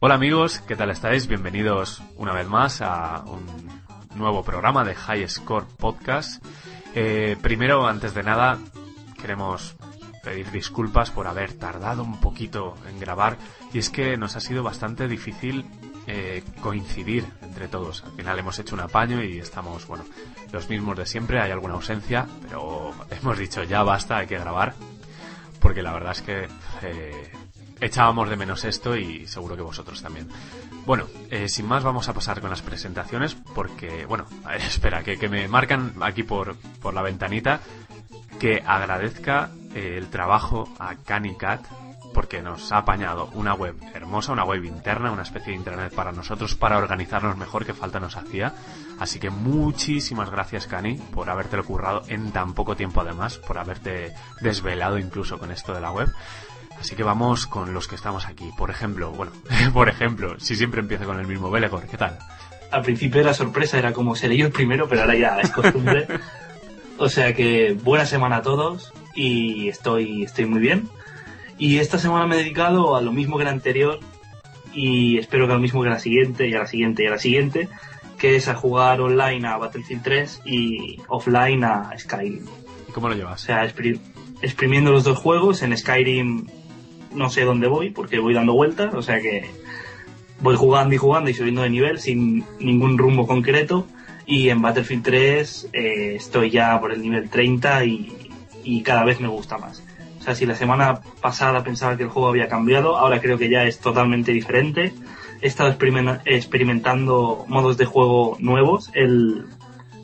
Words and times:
Hola 0.00 0.14
amigos, 0.14 0.60
¿qué 0.60 0.76
tal 0.76 0.90
estáis? 0.90 1.26
Bienvenidos 1.26 2.00
una 2.16 2.32
vez 2.32 2.46
más 2.46 2.82
a 2.82 3.24
un 3.26 3.44
nuevo 4.14 4.44
programa 4.44 4.84
de 4.84 4.94
High 4.94 5.28
Score 5.28 5.66
Podcast. 5.76 6.44
Eh, 6.94 7.36
primero, 7.42 7.88
antes 7.88 8.14
de 8.14 8.22
nada, 8.22 8.58
queremos 9.20 9.74
pedir 10.22 10.52
disculpas 10.52 11.10
por 11.10 11.26
haber 11.26 11.54
tardado 11.54 12.04
un 12.04 12.20
poquito 12.20 12.76
en 12.88 13.00
grabar 13.00 13.36
y 13.72 13.80
es 13.80 13.90
que 13.90 14.16
nos 14.16 14.36
ha 14.36 14.40
sido 14.40 14.62
bastante 14.62 15.08
difícil 15.08 15.66
eh, 16.06 16.44
coincidir 16.62 17.26
entre 17.42 17.66
todos. 17.66 18.04
Al 18.04 18.12
final 18.12 18.38
hemos 18.38 18.56
hecho 18.60 18.76
un 18.76 18.82
apaño 18.82 19.20
y 19.20 19.40
estamos, 19.40 19.88
bueno, 19.88 20.04
los 20.52 20.68
mismos 20.68 20.96
de 20.96 21.06
siempre, 21.06 21.40
hay 21.40 21.50
alguna 21.50 21.74
ausencia, 21.74 22.28
pero 22.42 22.92
hemos 23.10 23.36
dicho 23.36 23.64
ya 23.64 23.82
basta, 23.82 24.18
hay 24.18 24.28
que 24.28 24.38
grabar, 24.38 24.74
porque 25.58 25.82
la 25.82 25.92
verdad 25.92 26.12
es 26.12 26.22
que 26.22 26.48
eh, 26.82 27.32
echábamos 27.80 28.28
de 28.28 28.36
menos 28.36 28.64
esto 28.64 28.96
y 28.96 29.26
seguro 29.26 29.56
que 29.56 29.62
vosotros 29.62 30.02
también. 30.02 30.28
Bueno, 30.86 31.06
eh, 31.30 31.48
sin 31.48 31.66
más 31.66 31.84
vamos 31.84 32.08
a 32.08 32.14
pasar 32.14 32.40
con 32.40 32.50
las 32.50 32.62
presentaciones 32.62 33.34
porque, 33.34 34.06
bueno, 34.06 34.26
espera, 34.56 35.02
que, 35.02 35.28
me 35.28 35.48
marcan 35.48 35.94
aquí 36.00 36.22
por, 36.22 36.56
por 36.80 36.94
la 36.94 37.02
ventanita 37.02 37.60
que 38.38 38.62
agradezca 38.64 39.50
eh, 39.74 39.96
el 39.98 40.08
trabajo 40.08 40.68
a 40.78 40.96
Canicat 40.96 41.64
porque 42.12 42.42
nos 42.42 42.72
ha 42.72 42.78
apañado 42.78 43.30
una 43.34 43.54
web 43.54 43.76
hermosa, 43.94 44.32
una 44.32 44.44
web 44.44 44.64
interna, 44.64 45.12
una 45.12 45.22
especie 45.22 45.52
de 45.52 45.58
internet 45.58 45.94
para 45.94 46.12
nosotros, 46.12 46.54
para 46.54 46.78
organizarnos 46.78 47.36
mejor, 47.36 47.64
que 47.64 47.74
falta 47.74 48.00
nos 48.00 48.16
hacía. 48.16 48.52
Así 48.98 49.18
que 49.18 49.30
muchísimas 49.30 50.30
gracias, 50.30 50.66
Cani, 50.66 50.94
por 50.94 51.30
haberte 51.30 51.62
currado 51.62 52.02
en 52.08 52.32
tan 52.32 52.54
poco 52.54 52.76
tiempo 52.76 53.00
además, 53.00 53.38
por 53.38 53.58
haberte 53.58 54.12
desvelado 54.40 54.98
incluso 54.98 55.38
con 55.38 55.50
esto 55.50 55.72
de 55.72 55.80
la 55.80 55.92
web. 55.92 56.12
Así 56.80 56.96
que 56.96 57.02
vamos 57.02 57.46
con 57.46 57.74
los 57.74 57.86
que 57.88 57.94
estamos 57.94 58.26
aquí. 58.26 58.50
Por 58.56 58.70
ejemplo, 58.70 59.10
bueno, 59.12 59.32
por 59.74 59.88
ejemplo, 59.88 60.38
si 60.40 60.56
siempre 60.56 60.80
empiezo 60.80 61.04
con 61.04 61.20
el 61.20 61.26
mismo 61.26 61.50
Belegor, 61.50 61.86
¿qué 61.86 61.96
tal? 61.96 62.18
Al 62.70 62.82
principio 62.82 63.20
era 63.20 63.34
sorpresa, 63.34 63.78
era 63.78 63.92
como 63.92 64.14
seré 64.14 64.36
yo 64.36 64.46
el 64.46 64.52
primero, 64.52 64.88
pero 64.88 65.02
ahora 65.02 65.14
ya 65.16 65.40
es 65.40 65.50
costumbre. 65.50 66.06
o 66.98 67.08
sea 67.08 67.34
que 67.34 67.76
buena 67.82 68.06
semana 68.06 68.36
a 68.36 68.42
todos 68.42 68.92
y 69.14 69.68
estoy, 69.68 70.22
estoy 70.24 70.46
muy 70.46 70.60
bien. 70.60 70.88
Y 71.58 71.78
esta 71.78 71.98
semana 71.98 72.26
me 72.26 72.36
he 72.36 72.38
dedicado 72.38 72.96
a 72.96 73.02
lo 73.02 73.12
mismo 73.12 73.36
que 73.36 73.44
la 73.44 73.50
anterior 73.50 74.00
y 74.72 75.18
espero 75.18 75.46
que 75.46 75.52
a 75.52 75.56
lo 75.56 75.60
mismo 75.60 75.82
que 75.82 75.90
la 75.90 75.98
siguiente 75.98 76.48
y 76.48 76.54
a 76.54 76.60
la 76.60 76.66
siguiente 76.66 77.02
y 77.02 77.06
a 77.08 77.10
la 77.10 77.18
siguiente, 77.18 77.68
que 78.18 78.36
es 78.36 78.48
a 78.48 78.54
jugar 78.54 79.00
online 79.00 79.46
a 79.48 79.56
Battlefield 79.58 80.02
3 80.02 80.42
y 80.46 80.96
offline 81.08 81.64
a 81.64 81.90
Skyrim. 81.98 82.46
¿Y 82.88 82.92
cómo 82.92 83.08
lo 83.08 83.14
llevas? 83.16 83.42
O 83.42 83.46
sea, 83.46 83.64
expri- 83.66 84.00
exprimiendo 84.40 84.92
los 84.92 85.04
dos 85.04 85.18
juegos, 85.18 85.62
en 85.62 85.76
Skyrim 85.76 86.46
no 87.14 87.30
sé 87.30 87.44
dónde 87.44 87.68
voy 87.68 87.90
porque 87.90 88.18
voy 88.18 88.34
dando 88.34 88.54
vueltas, 88.54 88.94
o 88.94 89.02
sea 89.02 89.20
que 89.20 89.50
voy 90.40 90.56
jugando 90.56 90.94
y 90.94 90.98
jugando 90.98 91.30
y 91.30 91.34
subiendo 91.34 91.62
de 91.62 91.70
nivel 91.70 91.98
sin 91.98 92.44
ningún 92.58 92.96
rumbo 92.98 93.26
concreto 93.26 93.86
y 94.26 94.48
en 94.48 94.62
Battlefield 94.62 95.02
3 95.02 95.68
eh, 95.72 96.14
estoy 96.16 96.50
ya 96.50 96.80
por 96.80 96.92
el 96.92 97.02
nivel 97.02 97.28
30 97.28 97.84
y, 97.84 98.30
y 98.64 98.82
cada 98.82 99.04
vez 99.04 99.20
me 99.20 99.28
gusta 99.28 99.58
más. 99.58 99.82
O 100.18 100.22
sea, 100.22 100.34
si 100.34 100.44
la 100.46 100.54
semana 100.54 101.00
pasada 101.22 101.64
pensaba 101.64 101.96
que 101.96 102.02
el 102.04 102.10
juego 102.10 102.28
había 102.28 102.46
cambiado, 102.48 102.96
ahora 102.98 103.20
creo 103.20 103.38
que 103.38 103.48
ya 103.48 103.64
es 103.64 103.78
totalmente 103.80 104.32
diferente. 104.32 104.92
He 105.40 105.46
estado 105.46 105.70
experimen- 105.72 106.20
experimentando 106.26 107.44
modos 107.48 107.78
de 107.78 107.86
juego 107.86 108.36
nuevos. 108.38 108.90
El 108.94 109.46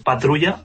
patrulla, 0.05 0.62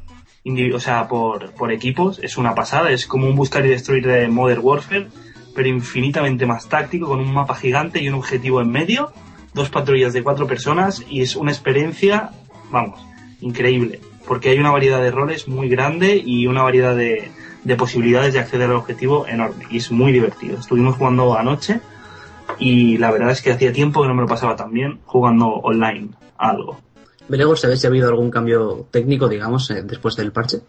o 0.73 0.79
sea, 0.79 1.07
por, 1.09 1.51
por 1.51 1.71
equipos, 1.73 2.19
es 2.23 2.37
una 2.37 2.55
pasada. 2.55 2.91
Es 2.91 3.05
como 3.05 3.27
un 3.27 3.35
buscar 3.35 3.65
y 3.65 3.69
destruir 3.69 4.07
de 4.07 4.29
Modern 4.29 4.61
Warfare, 4.63 5.07
pero 5.55 5.67
infinitamente 5.67 6.45
más 6.45 6.67
táctico, 6.67 7.07
con 7.07 7.19
un 7.19 7.33
mapa 7.33 7.55
gigante 7.55 8.01
y 8.01 8.09
un 8.09 8.15
objetivo 8.15 8.61
en 8.61 8.71
medio. 8.71 9.11
Dos 9.53 9.69
patrullas 9.69 10.13
de 10.13 10.23
cuatro 10.23 10.47
personas 10.47 11.05
y 11.09 11.21
es 11.21 11.35
una 11.35 11.51
experiencia, 11.51 12.31
vamos, 12.71 12.99
increíble. 13.41 13.99
Porque 14.27 14.49
hay 14.49 14.59
una 14.59 14.71
variedad 14.71 15.01
de 15.01 15.11
roles 15.11 15.47
muy 15.47 15.67
grande 15.67 16.21
y 16.23 16.47
una 16.47 16.63
variedad 16.63 16.95
de, 16.95 17.31
de 17.63 17.75
posibilidades 17.75 18.33
de 18.33 18.39
acceder 18.39 18.69
al 18.69 18.77
objetivo 18.77 19.27
enorme. 19.27 19.65
Y 19.69 19.77
es 19.77 19.91
muy 19.91 20.11
divertido. 20.11 20.57
Estuvimos 20.57 20.95
jugando 20.95 21.37
anoche 21.37 21.81
y 22.59 22.97
la 22.97 23.11
verdad 23.11 23.31
es 23.31 23.41
que 23.41 23.51
hacía 23.51 23.73
tiempo 23.73 24.01
que 24.01 24.07
no 24.07 24.15
me 24.15 24.21
lo 24.21 24.27
pasaba 24.27 24.55
tan 24.55 24.71
bien 24.71 24.99
jugando 25.05 25.47
online 25.47 26.09
a 26.37 26.49
algo. 26.49 26.77
Veremos 27.27 27.61
¿sabes 27.61 27.79
si 27.79 27.87
ha 27.87 27.89
habido 27.89 28.09
algún 28.09 28.29
cambio 28.29 28.87
técnico, 28.91 29.29
digamos, 29.29 29.69
eh, 29.71 29.83
después 29.83 30.15
del 30.15 30.31
parche? 30.31 30.59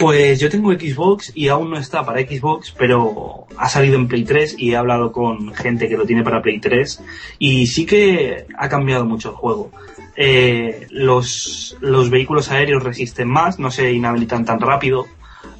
Pues 0.00 0.40
yo 0.40 0.48
tengo 0.48 0.72
Xbox 0.72 1.30
y 1.34 1.48
aún 1.48 1.68
no 1.68 1.76
está 1.76 2.06
para 2.06 2.22
Xbox, 2.22 2.72
pero 2.72 3.46
ha 3.58 3.68
salido 3.68 3.96
en 3.96 4.08
Play 4.08 4.24
3 4.24 4.54
y 4.56 4.72
he 4.72 4.76
hablado 4.78 5.12
con 5.12 5.52
gente 5.52 5.90
que 5.90 5.98
lo 5.98 6.06
tiene 6.06 6.24
para 6.24 6.40
Play 6.40 6.58
3 6.58 7.02
y 7.38 7.66
sí 7.66 7.84
que 7.84 8.46
ha 8.56 8.70
cambiado 8.70 9.04
mucho 9.04 9.28
el 9.28 9.34
juego. 9.34 9.70
Eh, 10.16 10.86
los, 10.88 11.76
los 11.82 12.08
vehículos 12.08 12.50
aéreos 12.50 12.82
resisten 12.82 13.28
más, 13.28 13.58
no 13.58 13.70
se 13.70 13.92
inhabilitan 13.92 14.46
tan 14.46 14.58
rápido, 14.58 15.04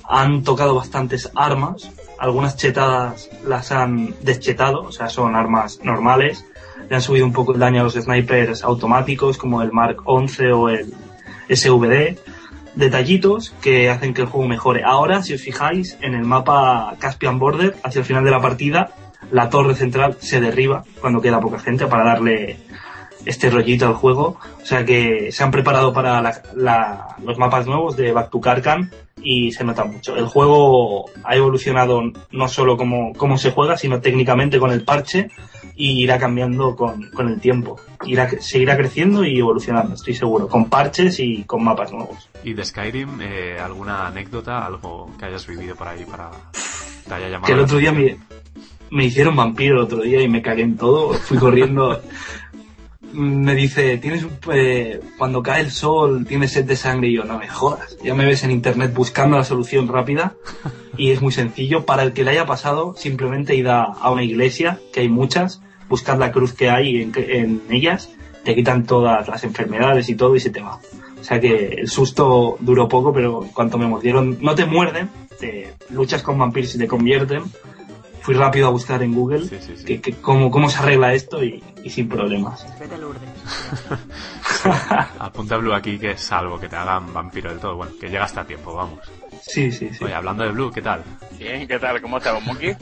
han 0.08 0.42
tocado 0.42 0.74
bastantes 0.74 1.30
armas, 1.34 1.90
algunas 2.18 2.56
chetadas 2.56 3.28
las 3.46 3.72
han 3.72 4.14
deschetado, 4.22 4.84
o 4.84 4.92
sea, 4.92 5.10
son 5.10 5.36
armas 5.36 5.80
normales, 5.82 6.46
le 6.88 6.96
han 6.96 7.02
subido 7.02 7.26
un 7.26 7.34
poco 7.34 7.52
el 7.52 7.60
daño 7.60 7.82
a 7.82 7.84
los 7.84 7.92
snipers 7.92 8.64
automáticos 8.64 9.36
como 9.36 9.60
el 9.60 9.70
Mark 9.70 9.98
11 10.06 10.52
o 10.52 10.70
el 10.70 10.94
SVD 11.50 12.16
detallitos 12.74 13.54
que 13.62 13.90
hacen 13.90 14.14
que 14.14 14.22
el 14.22 14.28
juego 14.28 14.46
mejore. 14.48 14.82
Ahora, 14.84 15.22
si 15.22 15.34
os 15.34 15.40
fijáis, 15.42 15.98
en 16.00 16.14
el 16.14 16.24
mapa 16.24 16.94
Caspian 16.98 17.38
Border, 17.38 17.76
hacia 17.82 18.00
el 18.00 18.04
final 18.04 18.24
de 18.24 18.30
la 18.30 18.40
partida, 18.40 18.90
la 19.30 19.48
torre 19.50 19.74
central 19.74 20.16
se 20.20 20.40
derriba 20.40 20.84
cuando 21.00 21.20
queda 21.20 21.40
poca 21.40 21.58
gente 21.58 21.86
para 21.86 22.04
darle 22.04 22.58
este 23.26 23.50
rollito 23.50 23.86
al 23.86 23.94
juego. 23.94 24.38
O 24.62 24.64
sea 24.66 24.84
que 24.84 25.30
se 25.30 25.42
han 25.44 25.50
preparado 25.50 25.92
para 25.92 26.22
la- 26.22 26.42
la- 26.54 27.16
los 27.24 27.38
mapas 27.38 27.66
nuevos 27.66 27.96
de 27.96 28.12
Back 28.12 28.30
to 28.30 28.40
Karkan 28.40 28.90
y 29.22 29.52
se 29.52 29.62
nota 29.64 29.84
mucho. 29.84 30.16
El 30.16 30.26
juego 30.26 31.10
ha 31.24 31.36
evolucionado 31.36 32.00
no 32.30 32.48
solo 32.48 32.78
como, 32.78 33.12
cómo 33.14 33.36
se 33.36 33.50
juega, 33.50 33.76
sino 33.76 34.00
técnicamente 34.00 34.58
con 34.58 34.70
el 34.70 34.82
parche 34.84 35.28
y 35.80 36.02
irá 36.02 36.18
cambiando 36.18 36.76
con, 36.76 37.08
con 37.10 37.28
el 37.28 37.40
tiempo. 37.40 37.80
Irá, 38.04 38.28
seguirá 38.38 38.76
creciendo 38.76 39.24
y 39.24 39.38
evolucionando, 39.38 39.94
estoy 39.94 40.14
seguro, 40.14 40.46
con 40.46 40.68
parches 40.68 41.18
y 41.20 41.44
con 41.44 41.64
mapas 41.64 41.90
nuevos. 41.90 42.28
¿Y 42.44 42.52
de 42.52 42.62
Skyrim 42.66 43.18
eh, 43.22 43.56
alguna 43.58 44.08
anécdota, 44.08 44.66
algo 44.66 45.10
que 45.18 45.24
hayas 45.24 45.46
vivido 45.46 45.74
por 45.74 45.88
ahí 45.88 46.04
para 46.04 46.32
te 47.08 47.14
haya 47.14 47.30
llamado? 47.30 47.46
Que 47.46 47.52
el 47.54 47.60
otro 47.60 47.78
día 47.78 47.92
me, 47.92 48.18
me 48.90 49.06
hicieron 49.06 49.34
vampiro 49.34 49.76
el 49.76 49.80
otro 49.80 50.02
día 50.02 50.20
y 50.20 50.28
me 50.28 50.42
cagué 50.42 50.64
en 50.64 50.76
todo. 50.76 51.14
Fui 51.14 51.38
corriendo. 51.38 51.98
me 53.14 53.54
dice, 53.54 53.96
tienes 53.96 54.26
eh, 54.52 55.00
cuando 55.16 55.42
cae 55.42 55.62
el 55.62 55.70
sol, 55.70 56.26
tienes 56.26 56.52
sed 56.52 56.66
de 56.66 56.76
sangre 56.76 57.08
y 57.08 57.16
yo, 57.16 57.24
no 57.24 57.38
me 57.38 57.48
jodas. 57.48 57.96
Ya 58.04 58.14
me 58.14 58.26
ves 58.26 58.44
en 58.44 58.50
internet 58.50 58.92
buscando 58.92 59.38
la 59.38 59.44
solución 59.44 59.88
rápida 59.88 60.34
y 60.98 61.10
es 61.10 61.22
muy 61.22 61.32
sencillo. 61.32 61.86
Para 61.86 62.02
el 62.02 62.12
que 62.12 62.22
le 62.22 62.32
haya 62.32 62.44
pasado, 62.44 62.94
simplemente 62.98 63.66
a, 63.66 63.84
a 63.84 64.10
una 64.10 64.24
iglesia, 64.24 64.78
que 64.92 65.00
hay 65.00 65.08
muchas, 65.08 65.62
buscad 65.90 66.18
la 66.18 66.32
cruz 66.32 66.54
que 66.54 66.70
hay 66.70 67.02
en, 67.02 67.12
en 67.16 67.62
ellas, 67.70 68.10
te 68.44 68.54
quitan 68.54 68.86
todas 68.86 69.28
las 69.28 69.44
enfermedades 69.44 70.08
y 70.08 70.14
todo 70.14 70.34
y 70.36 70.40
se 70.40 70.48
te 70.48 70.62
va. 70.62 70.80
O 71.20 71.24
sea 71.24 71.38
que 71.38 71.66
el 71.80 71.88
susto 71.90 72.56
duró 72.60 72.88
poco, 72.88 73.12
pero 73.12 73.42
en 73.44 73.50
cuanto 73.50 73.76
me 73.76 73.86
mordieron, 73.86 74.38
no 74.40 74.54
te 74.54 74.64
muerden, 74.64 75.10
te 75.38 75.74
luchas 75.90 76.22
con 76.22 76.38
vampiros 76.38 76.74
y 76.74 76.78
te 76.78 76.86
convierten. 76.88 77.42
Fui 78.22 78.34
rápido 78.34 78.66
a 78.66 78.70
buscar 78.70 79.02
en 79.02 79.14
Google 79.14 79.46
Sí, 79.46 79.56
sí, 79.60 79.72
sí. 79.76 79.84
que, 79.84 80.00
que 80.02 80.12
cómo, 80.12 80.50
cómo 80.50 80.68
se 80.68 80.78
arregla 80.78 81.14
esto 81.14 81.42
y, 81.42 81.62
y 81.82 81.88
sin 81.90 82.06
problemas. 82.08 82.66
Vete 82.80 82.94
a 82.94 82.98
Lourdes. 82.98 83.28
Apunta 85.18 85.56
Blue 85.56 85.72
aquí 85.72 85.98
que 85.98 86.16
salvo 86.18 86.58
que 86.60 86.68
te 86.68 86.76
hagan 86.76 87.12
vampiro 87.12 87.50
del 87.50 87.58
todo. 87.58 87.76
Bueno, 87.76 87.92
que 88.00 88.08
llega 88.08 88.24
hasta 88.24 88.44
tiempo, 88.44 88.74
vamos. 88.74 89.00
Sí, 89.42 89.72
sí, 89.72 89.88
sí. 89.92 90.04
Oye, 90.04 90.14
hablando 90.14 90.44
de 90.44 90.50
Blue, 90.50 90.70
¿qué 90.70 90.82
tal? 90.82 91.02
Bien, 91.38 91.66
¿qué 91.66 91.78
tal? 91.78 92.00
¿Cómo 92.02 92.18
estamos, 92.18 92.44
Monkey? 92.44 92.76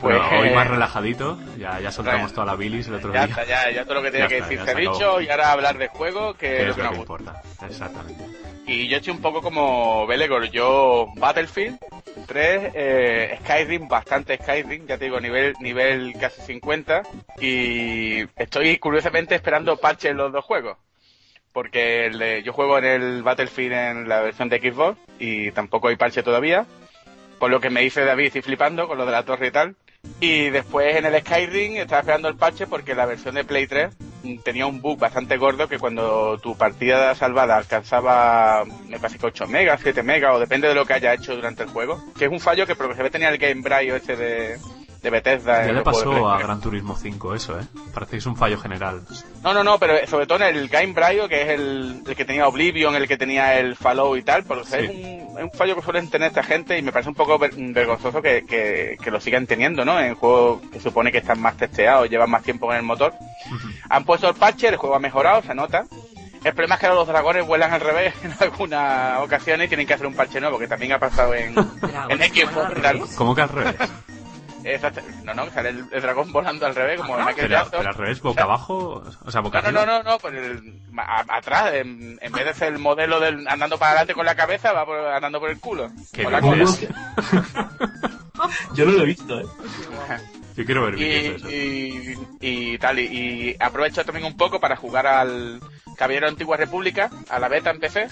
Bueno, 0.00 0.18
Pues, 0.28 0.40
hoy 0.42 0.50
más 0.50 0.68
relajadito. 0.68 1.38
Ya, 1.58 1.80
ya 1.80 1.90
soltamos 1.90 2.32
toda 2.32 2.46
la 2.46 2.56
bilis 2.56 2.86
el 2.88 2.94
otro 2.94 3.12
Ya 3.12 3.26
día. 3.26 3.34
está, 3.36 3.44
ya, 3.44 3.70
ya 3.70 3.84
todo 3.84 3.94
lo 3.94 4.02
que 4.02 4.10
tenía 4.10 4.28
que 4.28 4.38
está, 4.38 4.48
decir 4.48 4.64
se 4.64 4.70
ha 4.70 4.74
dicho 4.74 5.20
y 5.20 5.28
ahora 5.28 5.52
hablar 5.52 5.78
de 5.78 5.88
juego, 5.88 6.34
que 6.34 6.62
es 6.62 6.68
lo 6.68 6.74
que 6.76 6.82
nos 6.82 6.96
importa. 6.98 7.42
Exactamente. 7.66 8.24
Y 8.66 8.88
yo 8.88 8.96
estoy 8.96 9.12
un 9.12 9.20
poco 9.20 9.42
como 9.42 10.06
Belegor, 10.06 10.50
yo 10.50 11.08
Battlefield 11.16 11.78
3, 12.26 12.70
eh, 12.74 13.38
Skyrim, 13.42 13.88
bastante 13.88 14.38
Skyrim, 14.38 14.86
ya 14.86 14.96
te 14.96 15.04
digo, 15.04 15.20
nivel, 15.20 15.54
nivel 15.60 16.14
casi 16.18 16.40
50, 16.42 17.02
y 17.40 18.22
estoy 18.36 18.78
curiosamente 18.78 19.34
esperando 19.34 19.76
parches 19.76 20.12
en 20.12 20.16
los 20.16 20.32
dos 20.32 20.44
juegos. 20.44 20.78
Porque 21.52 22.06
el 22.06 22.18
de- 22.18 22.42
yo 22.42 22.52
juego 22.52 22.78
en 22.78 22.84
el 22.86 23.22
Battlefield 23.22 23.72
en 23.72 24.08
la 24.08 24.20
versión 24.22 24.48
de 24.48 24.58
Xbox 24.58 24.98
y 25.18 25.50
tampoco 25.52 25.88
hay 25.88 25.96
parche 25.96 26.22
todavía. 26.22 26.64
Por 27.44 27.50
lo 27.50 27.60
que 27.60 27.68
me 27.68 27.82
dice 27.82 28.06
David, 28.06 28.28
estoy 28.28 28.40
flipando 28.40 28.88
con 28.88 28.96
lo 28.96 29.04
de 29.04 29.12
la 29.12 29.22
torre 29.22 29.48
y 29.48 29.50
tal. 29.50 29.76
Y 30.18 30.48
después 30.48 30.96
en 30.96 31.04
el 31.04 31.20
Skyrim 31.20 31.76
estaba 31.76 32.00
esperando 32.00 32.28
el 32.28 32.36
parche 32.36 32.66
porque 32.66 32.94
la 32.94 33.04
versión 33.04 33.34
de 33.34 33.44
Play 33.44 33.66
3 33.66 33.94
mm, 34.22 34.38
tenía 34.38 34.64
un 34.64 34.80
bug 34.80 34.98
bastante 34.98 35.36
gordo 35.36 35.68
que 35.68 35.78
cuando 35.78 36.38
tu 36.38 36.56
partida 36.56 37.14
salvada 37.14 37.58
alcanzaba, 37.58 38.64
me 38.88 38.98
parece 38.98 39.18
que 39.18 39.26
8 39.26 39.46
megas, 39.48 39.80
7 39.82 40.02
megas, 40.02 40.34
o 40.34 40.40
depende 40.40 40.68
de 40.68 40.74
lo 40.74 40.86
que 40.86 40.94
haya 40.94 41.12
hecho 41.12 41.36
durante 41.36 41.64
el 41.64 41.68
juego. 41.68 42.02
Que 42.16 42.24
es 42.24 42.30
un 42.30 42.40
fallo 42.40 42.66
que 42.66 42.74
se 42.74 43.02
ve 43.02 43.10
tenía 43.10 43.28
el 43.28 43.36
Game 43.36 43.60
Braille 43.60 43.94
este 43.94 44.16
de, 44.16 44.56
de 45.04 45.10
Bethesda. 45.10 45.66
Ya 45.66 45.72
le 45.72 45.82
pasó 45.82 46.28
a. 46.28 46.38
Gran 46.38 46.60
Turismo 46.60 46.96
5 46.96 47.34
eso, 47.34 47.60
¿eh? 47.60 47.64
Parece 47.92 48.12
que 48.12 48.16
es 48.16 48.26
un 48.26 48.36
fallo 48.36 48.58
general. 48.58 49.02
No, 49.44 49.54
no, 49.54 49.62
no, 49.62 49.78
pero 49.78 49.94
sobre 50.08 50.26
todo 50.26 50.38
en 50.44 50.56
el 50.56 50.68
Game 50.68 50.92
Brio, 50.94 51.28
que 51.28 51.42
es 51.42 51.48
el, 51.50 52.02
el 52.06 52.16
que 52.16 52.24
tenía 52.24 52.48
Oblivion, 52.48 52.96
el 52.96 53.06
que 53.06 53.16
tenía 53.16 53.58
el 53.58 53.76
Fallout 53.76 54.18
y 54.18 54.22
tal, 54.22 54.44
porque 54.44 54.64
Sí. 54.64 54.76
es, 54.78 54.90
un, 54.90 55.38
es 55.38 55.44
un 55.44 55.52
fallo 55.52 55.76
que 55.76 55.82
suelen 55.82 56.08
tener 56.10 56.28
esta 56.28 56.42
gente 56.42 56.76
y 56.78 56.82
me 56.82 56.90
parece 56.90 57.10
un 57.10 57.14
poco 57.14 57.38
ver- 57.38 57.54
vergonzoso 57.54 58.20
que, 58.22 58.44
que, 58.46 58.96
que 59.00 59.10
lo 59.10 59.20
sigan 59.20 59.46
teniendo, 59.46 59.84
¿no? 59.84 60.00
En 60.00 60.14
juegos 60.14 60.62
que 60.72 60.80
supone 60.80 61.12
que 61.12 61.18
están 61.18 61.38
más 61.40 61.56
testeados, 61.56 62.08
llevan 62.10 62.30
más 62.30 62.42
tiempo 62.42 62.66
con 62.66 62.74
el 62.76 62.82
motor. 62.82 63.12
Han 63.90 64.04
puesto 64.04 64.28
el 64.28 64.34
parche, 64.34 64.68
el 64.68 64.76
juego 64.76 64.96
ha 64.96 65.00
mejorado, 65.00 65.42
se 65.42 65.54
nota. 65.54 65.84
El 66.42 66.52
problema 66.52 66.74
es 66.74 66.80
que 66.82 66.88
los 66.88 67.06
dragones 67.06 67.46
vuelan 67.46 67.72
al 67.72 67.80
revés 67.80 68.14
en 68.22 68.34
algunas 68.38 69.18
ocasiones 69.20 69.66
y 69.66 69.68
tienen 69.68 69.86
que 69.86 69.94
hacer 69.94 70.06
un 70.06 70.14
parche 70.14 70.40
nuevo, 70.40 70.58
que 70.58 70.68
también 70.68 70.92
ha 70.92 70.98
pasado 70.98 71.34
en, 71.34 71.54
en 72.08 72.18
Xbox 72.18 72.72
y 72.76 72.80
tal. 72.82 73.00
¿Cómo 73.16 73.34
que 73.34 73.42
al 73.42 73.48
revés? 73.48 73.74
Exacto. 74.64 75.00
No, 75.24 75.34
no, 75.34 75.50
sale 75.50 75.68
el, 75.70 75.84
el 75.92 76.02
dragón 76.02 76.32
volando 76.32 76.64
al 76.66 76.74
revés, 76.74 76.98
como 77.00 77.18
en 77.18 77.26
Michael 77.26 77.54
Pero, 77.70 77.88
al 77.88 77.94
revés, 77.94 78.20
boca 78.22 78.44
abajo, 78.44 79.04
o 79.24 79.30
sea, 79.30 79.40
boca 79.42 79.60
No, 79.62 79.70
no, 79.72 79.80
arriba. 79.80 79.98
no, 79.98 80.02
no, 80.02 80.10
no, 80.12 80.18
pues 80.18 80.34
el- 80.34 80.80
a- 80.96 81.24
atrás, 81.36 81.74
en, 81.74 82.18
en 82.20 82.32
vez 82.32 82.44
de 82.46 82.54
ser 82.54 82.72
el 82.72 82.78
modelo 82.78 83.20
del 83.20 83.46
andando 83.48 83.78
para 83.78 83.90
adelante 83.92 84.14
con 84.14 84.24
la 84.26 84.34
cabeza, 84.34 84.72
va 84.72 84.86
por- 84.86 84.98
andando 85.06 85.38
por 85.40 85.50
el 85.50 85.60
culo. 85.60 85.90
Qué. 86.12 86.22
Yo 88.74 88.84
no 88.84 88.92
lo 88.92 89.02
he 89.02 89.06
visto, 89.06 89.40
¿eh? 89.40 89.46
Yo 90.56 90.64
quiero 90.64 90.84
ver 90.84 90.94
eso. 90.94 91.48
y, 91.50 92.16
y 92.40 92.78
tal, 92.78 92.98
y, 93.00 93.04
y 93.50 93.56
aprovecho 93.58 94.04
también 94.04 94.26
un 94.26 94.36
poco 94.36 94.60
para 94.60 94.76
jugar 94.76 95.06
al 95.06 95.60
Caballero 95.96 96.28
Antigua 96.28 96.56
República, 96.56 97.10
a 97.28 97.38
la 97.38 97.48
beta 97.48 97.70
en 97.70 97.80
PC. 97.80 98.08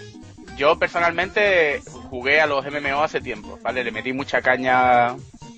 Yo 0.56 0.78
personalmente 0.78 1.80
jugué 2.10 2.40
a 2.40 2.46
los 2.46 2.64
MMO 2.66 3.02
hace 3.02 3.20
tiempo, 3.20 3.58
¿vale? 3.62 3.84
Le 3.84 3.90
metí 3.90 4.12
mucha 4.12 4.42
caña 4.42 5.14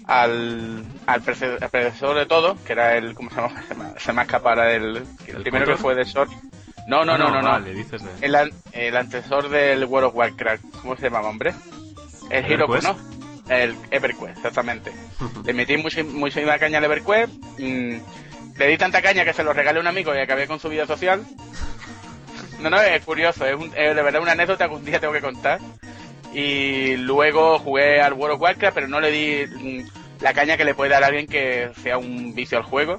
al, 0.07 0.85
al, 1.07 1.23
predecesor 1.23 2.17
de 2.17 2.27
todo, 2.27 2.57
que 2.65 2.73
era 2.73 2.97
el, 2.97 3.15
¿cómo 3.15 3.31
se 3.31 3.37
llama? 3.37 3.63
Se 3.69 3.75
me, 3.75 3.85
se 4.01 4.13
me 4.13 4.23
escapa 4.23 4.51
ahora 4.51 4.73
el, 4.73 4.97
el 5.27 5.37
¿El 5.37 5.43
primero 5.43 5.67
que 5.67 5.77
fue 5.77 5.95
de 5.95 6.05
Sword. 6.05 6.31
No, 6.87 7.05
no, 7.05 7.15
Ah, 7.15 7.19
no, 7.19 7.31
no, 7.31 7.41
no. 7.43 7.49
Vale, 7.51 7.73
dices 7.73 8.03
de... 8.03 8.11
El, 8.27 8.35
an- 8.35 8.53
el 8.73 8.97
antecesor 8.97 9.49
del 9.49 9.85
World 9.87 10.09
of 10.09 10.15
Warcraft. 10.17 10.63
¿Cómo 10.83 10.97
se 10.97 11.03
llamaba, 11.05 11.29
hombre? 11.31 11.55
El 12.31 12.45
Hero. 12.51 12.67
¿no? 12.83 12.97
El 13.49 13.75
EverQuest, 13.91 14.37
exactamente. 14.39 14.93
Le 15.45 15.53
metí 15.55 15.75
muchi- 15.77 16.05
muchísima 16.05 16.59
caña 16.59 16.79
al 16.79 16.85
EverQuest. 16.85 17.33
mm, 17.59 17.97
le 18.57 18.69
di 18.69 18.79
tanta 18.79 19.03
caña 19.03 19.25
que 19.25 19.33
se 19.33 19.43
lo 19.43 19.53
regalé 19.53 19.79
a 19.79 19.81
un 19.83 19.89
amigo 19.89 20.15
y 20.15 20.19
acabé 20.19 20.47
con 20.47 20.61
su 20.61 20.69
vida 20.69 20.87
social. 20.87 21.25
No, 22.61 22.71
no, 22.71 22.81
es 22.81 23.05
curioso. 23.05 23.45
Es, 23.45 23.55
un- 23.57 23.73
es 23.77 23.95
de 23.97 24.03
verdad 24.03 24.23
una 24.23 24.33
anécdota 24.33 24.69
que 24.69 24.75
un 24.75 24.85
día 24.85 25.01
tengo 25.01 25.13
que 25.13 25.21
contar. 25.21 25.59
Y 26.35 26.97
luego 26.97 27.59
jugué 27.61 28.01
al 28.01 28.13
World 28.15 28.35
of 28.37 28.41
Warcraft, 28.43 28.75
pero 28.75 28.89
no 28.89 29.01
le 29.01 29.11
di 29.11 29.47
mm, 29.47 30.23
la 30.23 30.35
caña 30.35 30.57
que 30.57 30.65
le 30.65 30.75
puede 30.75 30.91
dar 30.91 31.05
a 31.05 31.07
alguien 31.07 31.27
que 31.27 31.71
sea 31.83 31.97
un 31.99 32.35
vicio 32.35 32.59
al 32.59 32.65
juego. 32.65 32.99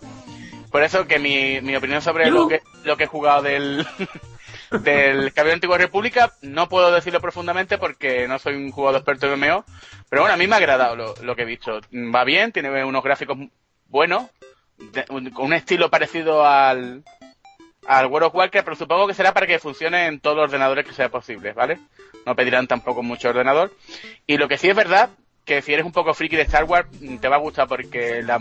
Por 0.72 0.84
eso 0.84 1.06
que 1.08 1.20
mi, 1.20 1.60
mi 1.62 1.76
opinión 1.76 2.02
sobre 2.02 2.30
lo 2.32 2.48
que, 2.48 2.62
lo 2.84 2.98
que 2.98 3.04
he 3.06 3.08
jugado 3.08 3.42
del, 3.44 3.86
del 4.84 5.34
Caballero 5.34 5.56
Antigua 5.56 5.78
República 5.78 6.34
no 6.42 6.68
puedo 6.70 6.92
decirlo 6.92 7.22
profundamente 7.22 7.78
porque 7.78 8.28
no 8.28 8.40
soy 8.40 8.56
un 8.56 8.72
jugador 8.72 9.00
experto 9.00 9.28
en 9.32 9.40
MMO, 9.40 9.64
pero 10.10 10.22
bueno, 10.24 10.34
a 10.34 10.38
mí 10.38 10.48
me 10.48 10.56
ha 10.56 10.58
agradado 10.58 10.96
lo, 10.96 11.14
lo 11.22 11.36
que 11.36 11.44
he 11.44 11.46
visto. 11.46 11.80
Va 11.94 12.24
bien, 12.24 12.52
tiene 12.52 12.84
unos 12.84 13.04
gráficos 13.04 13.38
buenos, 13.88 14.24
de- 14.78 15.06
un- 15.10 15.30
con 15.30 15.46
un 15.46 15.54
estilo 15.54 15.90
parecido 15.90 16.46
al, 16.46 17.04
al 17.88 18.06
World 18.08 18.28
of 18.28 18.36
Warcraft, 18.36 18.66
pero 18.66 18.76
supongo 18.76 19.08
que 19.08 19.14
será 19.14 19.34
para 19.34 19.48
que 19.48 19.60
funcione 19.60 20.08
en 20.08 20.20
todos 20.20 20.36
los 20.38 20.46
ordenadores 20.46 20.86
que 20.86 20.94
sea 20.94 21.10
posible, 21.10 21.54
¿vale? 21.54 21.80
No 22.26 22.36
pedirán 22.36 22.68
tampoco 22.68 23.04
mucho 23.04 23.30
ordenador. 23.30 23.72
Y 24.26 24.38
lo 24.38 24.48
que 24.48 24.58
sí 24.58 24.70
es 24.70 24.76
verdad, 24.76 25.10
que 25.46 25.62
si 25.62 25.74
eres 25.74 25.86
un 25.86 25.92
poco 25.92 26.14
friki 26.14 26.36
de 26.36 26.42
Star 26.44 26.64
Wars, 26.64 26.88
mm, 27.00 27.18
te 27.18 27.28
va 27.28 27.36
a 27.36 27.40
gustar 27.40 27.68
porque 27.68 28.24
la, 28.24 28.40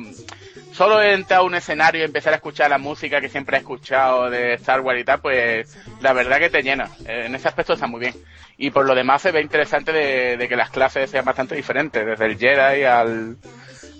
solo 0.72 1.02
entrar 1.02 1.40
a 1.40 1.42
un 1.42 1.54
escenario 1.54 2.00
y 2.00 2.04
empezar 2.04 2.32
a 2.32 2.36
escuchar 2.36 2.70
la 2.70 2.78
música 2.78 3.20
que 3.20 3.28
siempre 3.28 3.56
he 3.56 3.60
escuchado 3.60 4.30
de 4.30 4.54
Star 4.54 4.80
Wars 4.80 5.00
y 5.00 5.04
tal, 5.04 5.20
pues 5.20 5.76
la 6.00 6.12
verdad 6.14 6.38
que 6.38 6.50
te 6.50 6.62
llena. 6.62 6.88
Eh, 7.06 7.24
En 7.26 7.34
ese 7.34 7.48
aspecto 7.48 7.74
está 7.74 7.86
muy 7.86 8.00
bien. 8.00 8.14
Y 8.56 8.70
por 8.70 8.86
lo 8.86 8.94
demás 8.94 9.20
se 9.20 9.32
ve 9.32 9.40
interesante 9.42 9.92
de, 9.92 10.36
de 10.36 10.48
que 10.48 10.56
las 10.56 10.70
clases 10.70 11.10
sean 11.10 11.24
bastante 11.24 11.54
diferentes, 11.56 12.06
desde 12.06 12.24
el 12.26 12.38
Jedi 12.38 12.84
al, 12.84 13.36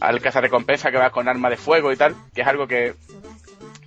al 0.00 0.20
cazarrecompensa 0.20 0.90
que 0.90 0.96
va 0.96 1.10
con 1.10 1.28
arma 1.28 1.50
de 1.50 1.56
fuego 1.56 1.92
y 1.92 1.96
tal, 1.96 2.14
que 2.34 2.40
es 2.42 2.46
algo 2.46 2.66
que 2.66 2.94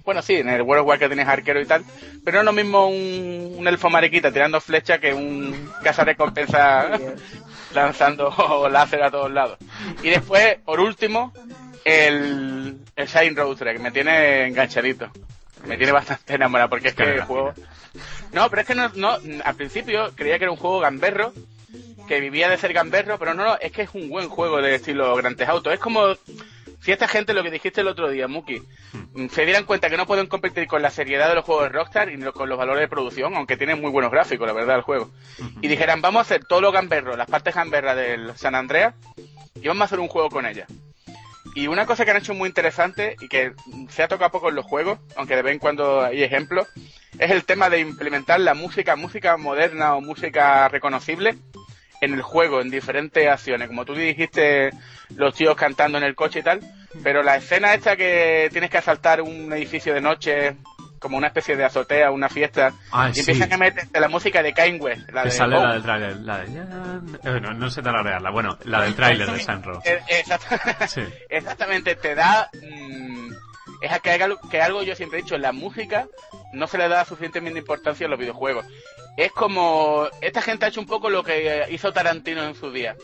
bueno, 0.08 0.22
sí, 0.22 0.36
en 0.36 0.48
el 0.48 0.62
World 0.62 0.84
of 0.84 0.88
Warcraft 0.88 1.12
tienes 1.12 1.28
arquero 1.28 1.60
y 1.60 1.66
tal, 1.66 1.84
pero 2.24 2.36
no 2.36 2.40
es 2.40 2.46
lo 2.46 2.64
mismo 2.64 2.88
un, 2.88 3.56
un 3.58 3.68
elfo 3.68 3.90
mariquita 3.90 4.32
tirando 4.32 4.62
flecha 4.62 5.00
que 5.00 5.14
un 5.14 5.70
casa 5.84 6.06
recompensa 6.06 6.98
lanzando 7.74 8.70
láser 8.72 9.04
a 9.04 9.12
todos 9.12 9.30
lados. 9.30 9.58
Y 10.02 10.10
después, 10.10 10.60
por 10.64 10.80
último, 10.80 11.34
el, 11.84 12.78
el 12.96 13.08
Shine 13.08 13.36
Roadster, 13.36 13.74
que 13.74 13.80
me 13.80 13.92
tiene 13.92 14.48
enganchadito. 14.48 15.12
Me 15.66 15.76
tiene 15.76 15.92
bastante 15.92 16.36
enamorado, 16.36 16.70
porque 16.70 16.88
es 16.88 16.94
que 16.94 17.04
el 17.04 17.24
juego... 17.24 17.54
No, 18.32 18.50
pero 18.50 18.62
es 18.62 18.68
que 18.70 18.76
no, 18.76 18.88
no, 18.96 19.18
al 19.44 19.56
principio 19.56 20.14
creía 20.16 20.38
que 20.38 20.46
era 20.46 20.52
un 20.54 20.58
juego 20.58 20.80
gamberro, 20.80 21.34
que 22.08 22.22
vivía 22.22 22.48
de 22.48 22.58
ser 22.58 22.72
gamberro, 22.72 23.20
pero 23.20 23.34
no, 23.34 23.44
no, 23.44 23.58
es 23.60 23.74
que 23.74 23.82
es 23.82 23.90
un 23.94 24.08
buen 24.08 24.30
juego 24.30 24.62
de 24.62 24.76
estilo 24.76 25.14
Grand 25.18 25.36
Theft 25.36 25.50
Auto. 25.50 25.70
Es 25.70 25.82
como 25.82 26.16
si 26.88 26.94
esta 26.94 27.08
gente, 27.10 27.34
lo 27.34 27.44
que 27.44 27.52
dijiste 27.52 27.82
el 27.82 27.88
otro 27.90 28.10
día, 28.10 28.30
Muki, 28.30 28.60
mm, 28.60 29.07
se 29.32 29.46
dieran 29.46 29.66
cuenta 29.66 29.90
que 29.90 29.98
no 29.98 30.06
pueden 30.06 30.28
competir 30.28 30.68
con 30.68 30.82
la 30.82 30.90
seriedad 30.90 31.30
de 31.30 31.36
los 31.36 31.46
juegos 31.46 31.66
de 31.66 31.70
Rockstar 31.70 32.10
y 32.10 32.20
con 32.32 32.50
los 32.50 32.58
valores 32.58 32.82
de 32.82 32.88
producción, 32.88 33.36
aunque 33.36 33.58
tienen 33.58 33.82
muy 33.82 33.92
buenos 33.92 34.12
gráficos, 34.12 34.48
la 34.48 34.54
verdad, 34.54 34.78
el 34.78 34.82
juego. 34.84 35.10
Y 35.62 35.68
dijeran, 35.68 36.02
vamos 36.02 36.20
a 36.20 36.22
hacer 36.22 36.46
todo 36.46 36.62
lo 36.62 36.72
gamberro, 36.72 37.18
las 37.18 37.30
partes 37.30 37.56
gamberras 37.56 37.96
del 37.96 38.36
San 38.38 38.56
Andreas, 38.56 38.94
y 39.56 39.68
vamos 39.68 39.82
a 39.82 39.86
hacer 39.86 40.00
un 40.00 40.08
juego 40.08 40.30
con 40.30 40.46
ellas. 40.46 40.68
Y 41.56 41.68
una 41.68 41.88
cosa 41.88 42.06
que 42.06 42.12
han 42.12 42.18
hecho 42.18 42.36
muy 42.36 42.48
interesante 42.48 43.16
y 43.20 43.28
que 43.28 43.54
se 43.90 44.04
ha 44.04 44.08
tocado 44.08 44.32
poco 44.32 44.50
en 44.50 44.56
los 44.56 44.66
juegos, 44.66 45.00
aunque 45.16 45.36
de 45.36 45.42
vez 45.42 45.54
en 45.54 45.60
cuando 45.60 46.02
hay 46.02 46.22
ejemplos, 46.22 46.68
es 47.18 47.32
el 47.32 47.46
tema 47.46 47.70
de 47.70 47.80
implementar 47.80 48.40
la 48.40 48.54
música, 48.54 48.96
música 48.96 49.38
moderna 49.38 49.96
o 49.96 50.02
música 50.02 50.68
reconocible 50.70 51.36
en 52.02 52.14
el 52.14 52.22
juego, 52.22 52.62
en 52.62 52.70
diferentes 52.70 53.28
acciones. 53.28 53.68
Como 53.68 53.86
tú 53.86 53.96
dijiste, 53.96 54.72
los 55.16 55.34
tíos 55.34 55.56
cantando 55.56 55.98
en 55.98 56.04
el 56.04 56.14
coche 56.14 56.40
y 56.40 56.44
tal, 56.44 56.60
pero 57.04 57.24
la 57.24 57.36
escena 57.38 57.74
esta 57.74 57.96
que 57.96 58.50
tienes 58.52 58.70
que 58.70 58.78
asaltar 58.78 59.22
un 59.22 59.52
edificio 59.54 59.94
de 59.94 60.02
noche, 60.02 60.56
como 61.00 61.18
una 61.18 61.28
especie 61.28 61.56
de 61.56 61.64
azotea, 61.64 62.10
una 62.12 62.28
fiesta, 62.30 62.74
Ah, 62.92 63.10
y 63.10 63.14
sí. 63.14 63.20
empiezan 63.20 63.54
a 63.54 63.58
meterte 63.58 64.00
la 64.00 64.08
música 64.10 64.42
de 64.42 64.54
Kanye 64.54 64.80
West, 64.80 65.10
la 65.12 65.24
Que 65.24 65.30
de 65.30 65.36
sale 65.36 65.56
Bow. 65.56 65.66
la 65.66 65.74
del 65.74 65.84
tráiler, 65.84 66.16
la 66.18 66.38
de... 66.40 66.46
eh, 67.38 67.40
no, 67.42 67.54
no 67.54 67.70
sé 67.70 67.82
tararearla, 67.82 68.32
bueno, 68.32 68.58
la 68.64 68.82
del 68.82 68.96
tráiler 68.96 69.30
de 69.32 69.40
Sunro. 69.40 69.82
Eh, 69.86 70.00
exact- 70.10 70.88
Sí. 70.88 71.02
Exactamente, 71.30 71.96
te 71.96 72.16
da... 72.16 72.50
mm, 72.62 73.32
es 73.82 74.00
que 74.02 74.10
algo, 74.12 74.40
que 74.50 74.60
algo 74.62 74.82
yo 74.82 74.96
siempre 74.96 75.20
he 75.20 75.22
dicho, 75.22 75.38
la 75.38 75.52
música 75.52 76.08
no 76.54 76.66
se 76.66 76.80
le 76.80 76.88
da 76.88 77.06
suficientemente 77.06 77.60
importancia 77.60 78.08
a 78.08 78.10
los 78.10 78.18
videojuegos. 78.20 78.66
Es 79.18 79.32
como... 79.32 80.08
Esta 80.22 80.42
gente 80.42 80.66
ha 80.66 80.70
hecho 80.70 80.80
un 80.80 80.88
poco 80.88 81.10
lo 81.12 81.24
que 81.24 81.66
hizo 81.70 81.92
Tarantino 81.94 82.44
en 82.44 82.56
su 82.56 82.72
día. 82.72 82.96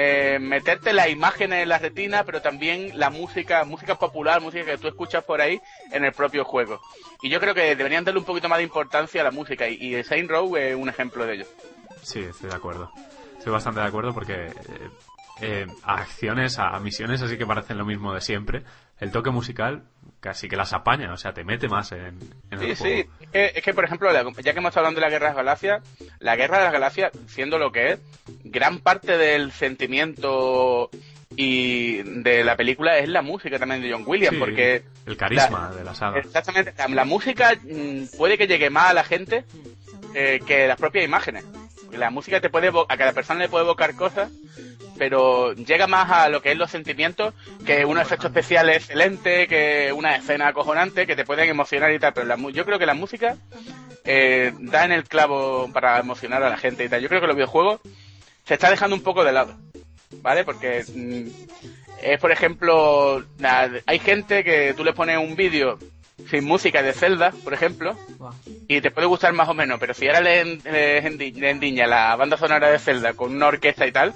Eh, 0.00 0.38
meterte 0.38 0.92
las 0.92 1.08
imágenes 1.08 1.64
en 1.64 1.68
la 1.68 1.78
retina, 1.78 2.22
pero 2.22 2.40
también 2.40 2.96
la 2.96 3.10
música, 3.10 3.64
música 3.64 3.96
popular, 3.96 4.40
música 4.40 4.64
que 4.64 4.78
tú 4.78 4.86
escuchas 4.86 5.24
por 5.24 5.40
ahí 5.40 5.60
en 5.90 6.04
el 6.04 6.12
propio 6.12 6.44
juego. 6.44 6.80
Y 7.20 7.28
yo 7.28 7.40
creo 7.40 7.52
que 7.52 7.74
deberían 7.74 8.04
darle 8.04 8.20
un 8.20 8.24
poquito 8.24 8.48
más 8.48 8.58
de 8.58 8.62
importancia 8.62 9.20
a 9.22 9.24
la 9.24 9.32
música, 9.32 9.68
y, 9.68 9.96
y 9.96 10.04
Saint 10.04 10.30
Row 10.30 10.56
es 10.56 10.76
un 10.76 10.88
ejemplo 10.88 11.26
de 11.26 11.34
ello. 11.34 11.46
Sí, 12.00 12.20
estoy 12.20 12.48
de 12.48 12.54
acuerdo. 12.54 12.92
Estoy 13.38 13.52
bastante 13.52 13.80
de 13.80 13.86
acuerdo 13.86 14.14
porque 14.14 14.46
eh, 14.46 14.90
eh, 15.40 15.66
a 15.82 15.94
acciones, 15.94 16.60
a 16.60 16.78
misiones 16.78 17.20
así 17.20 17.36
que 17.36 17.44
parecen 17.44 17.76
lo 17.76 17.84
mismo 17.84 18.14
de 18.14 18.20
siempre, 18.20 18.62
el 19.00 19.10
toque 19.10 19.30
musical 19.30 19.82
casi 20.20 20.48
que 20.48 20.56
las 20.56 20.72
apaña, 20.72 21.12
o 21.12 21.16
sea, 21.16 21.32
te 21.32 21.44
mete 21.44 21.68
más 21.68 21.92
en, 21.92 22.18
en 22.50 22.58
Sí, 22.58 22.64
el 22.70 22.76
sí. 22.76 23.04
Es 23.20 23.28
que, 23.30 23.52
es 23.56 23.62
que, 23.62 23.74
por 23.74 23.84
ejemplo, 23.84 24.10
la- 24.12 24.24
ya 24.42 24.52
que 24.52 24.58
hemos 24.58 24.70
estado 24.70 24.86
hablando 24.86 25.00
de 25.00 25.06
la 25.06 25.10
Guerra 25.10 25.26
de 25.28 25.34
las 25.34 25.36
Galaxias, 25.36 25.82
la 26.18 26.36
Guerra 26.36 26.58
de 26.58 26.64
las 26.64 26.72
Galaxias, 26.72 27.12
siendo 27.26 27.58
lo 27.58 27.70
que 27.72 27.92
es, 27.92 28.00
gran 28.44 28.78
parte 28.80 29.16
del 29.16 29.52
sentimiento 29.52 30.90
y 31.36 32.02
de 32.22 32.42
la 32.42 32.56
película 32.56 32.98
es 32.98 33.08
la 33.08 33.22
música 33.22 33.58
también 33.58 33.80
de 33.82 33.92
John 33.92 34.02
Williams, 34.06 34.34
Sí, 34.34 34.40
porque 34.40 34.82
el 35.06 35.16
carisma 35.16 35.70
de 35.70 35.84
la 35.84 35.94
saga. 35.94 36.18
exactamente 36.18 36.72
la, 36.76 36.88
la 36.88 37.04
música 37.04 37.54
mm, 37.62 38.16
puede 38.16 38.36
que 38.36 38.46
llegue 38.48 38.70
más 38.70 38.90
a 38.90 38.94
la 38.94 39.04
gente 39.04 39.44
eh, 40.14 40.40
que 40.46 40.66
las 40.66 40.78
propias 40.78 41.04
imágenes. 41.04 41.44
La 41.92 42.10
música 42.10 42.40
te 42.40 42.50
puede 42.50 42.68
a 42.68 42.96
cada 42.96 43.12
persona 43.12 43.40
le 43.40 43.48
puede 43.48 43.64
evocar 43.64 43.94
cosas, 43.94 44.30
pero 44.98 45.54
llega 45.54 45.86
más 45.86 46.10
a 46.10 46.28
lo 46.28 46.42
que 46.42 46.52
es 46.52 46.58
los 46.58 46.70
sentimientos 46.70 47.34
que 47.64 47.84
un 47.84 47.98
efecto 47.98 48.26
especial 48.26 48.68
excelente, 48.68 49.46
que 49.46 49.92
una 49.92 50.16
escena 50.16 50.48
acojonante, 50.48 51.06
que 51.06 51.16
te 51.16 51.24
pueden 51.24 51.48
emocionar 51.48 51.92
y 51.92 51.98
tal. 51.98 52.12
Pero 52.12 52.26
la 52.26 52.36
yo 52.50 52.64
creo 52.64 52.78
que 52.78 52.86
la 52.86 52.94
música 52.94 53.36
eh, 54.04 54.52
da 54.58 54.84
en 54.84 54.92
el 54.92 55.04
clavo 55.04 55.70
para 55.72 55.98
emocionar 55.98 56.42
a 56.42 56.50
la 56.50 56.56
gente 56.56 56.84
y 56.84 56.88
tal. 56.88 57.00
Yo 57.00 57.08
creo 57.08 57.20
que 57.20 57.26
los 57.26 57.36
videojuegos 57.36 57.80
se 58.44 58.54
está 58.54 58.70
dejando 58.70 58.96
un 58.96 59.02
poco 59.02 59.24
de 59.24 59.32
lado, 59.32 59.56
¿vale? 60.22 60.44
Porque 60.44 60.84
mm, 60.94 61.28
es, 62.02 62.18
por 62.20 62.32
ejemplo, 62.32 63.24
hay 63.86 63.98
gente 63.98 64.44
que 64.44 64.74
tú 64.74 64.84
le 64.84 64.92
pones 64.92 65.18
un 65.18 65.36
vídeo 65.36 65.78
sin 66.30 66.44
música 66.44 66.82
de 66.82 66.92
Zelda, 66.92 67.32
por 67.44 67.54
ejemplo, 67.54 67.96
y 68.68 68.80
te 68.80 68.90
puede 68.90 69.06
gustar 69.06 69.32
más 69.32 69.48
o 69.48 69.54
menos, 69.54 69.78
pero 69.80 69.94
si 69.94 70.06
ahora 70.06 70.20
le, 70.20 70.40
en- 70.40 70.60
le 70.64 71.02
endi- 71.02 71.34
le 71.34 71.50
endiña 71.50 71.86
la 71.86 72.14
banda 72.16 72.36
sonora 72.36 72.70
de 72.70 72.78
Zelda 72.78 73.14
con 73.14 73.34
una 73.34 73.46
orquesta 73.46 73.86
y 73.86 73.92
tal, 73.92 74.12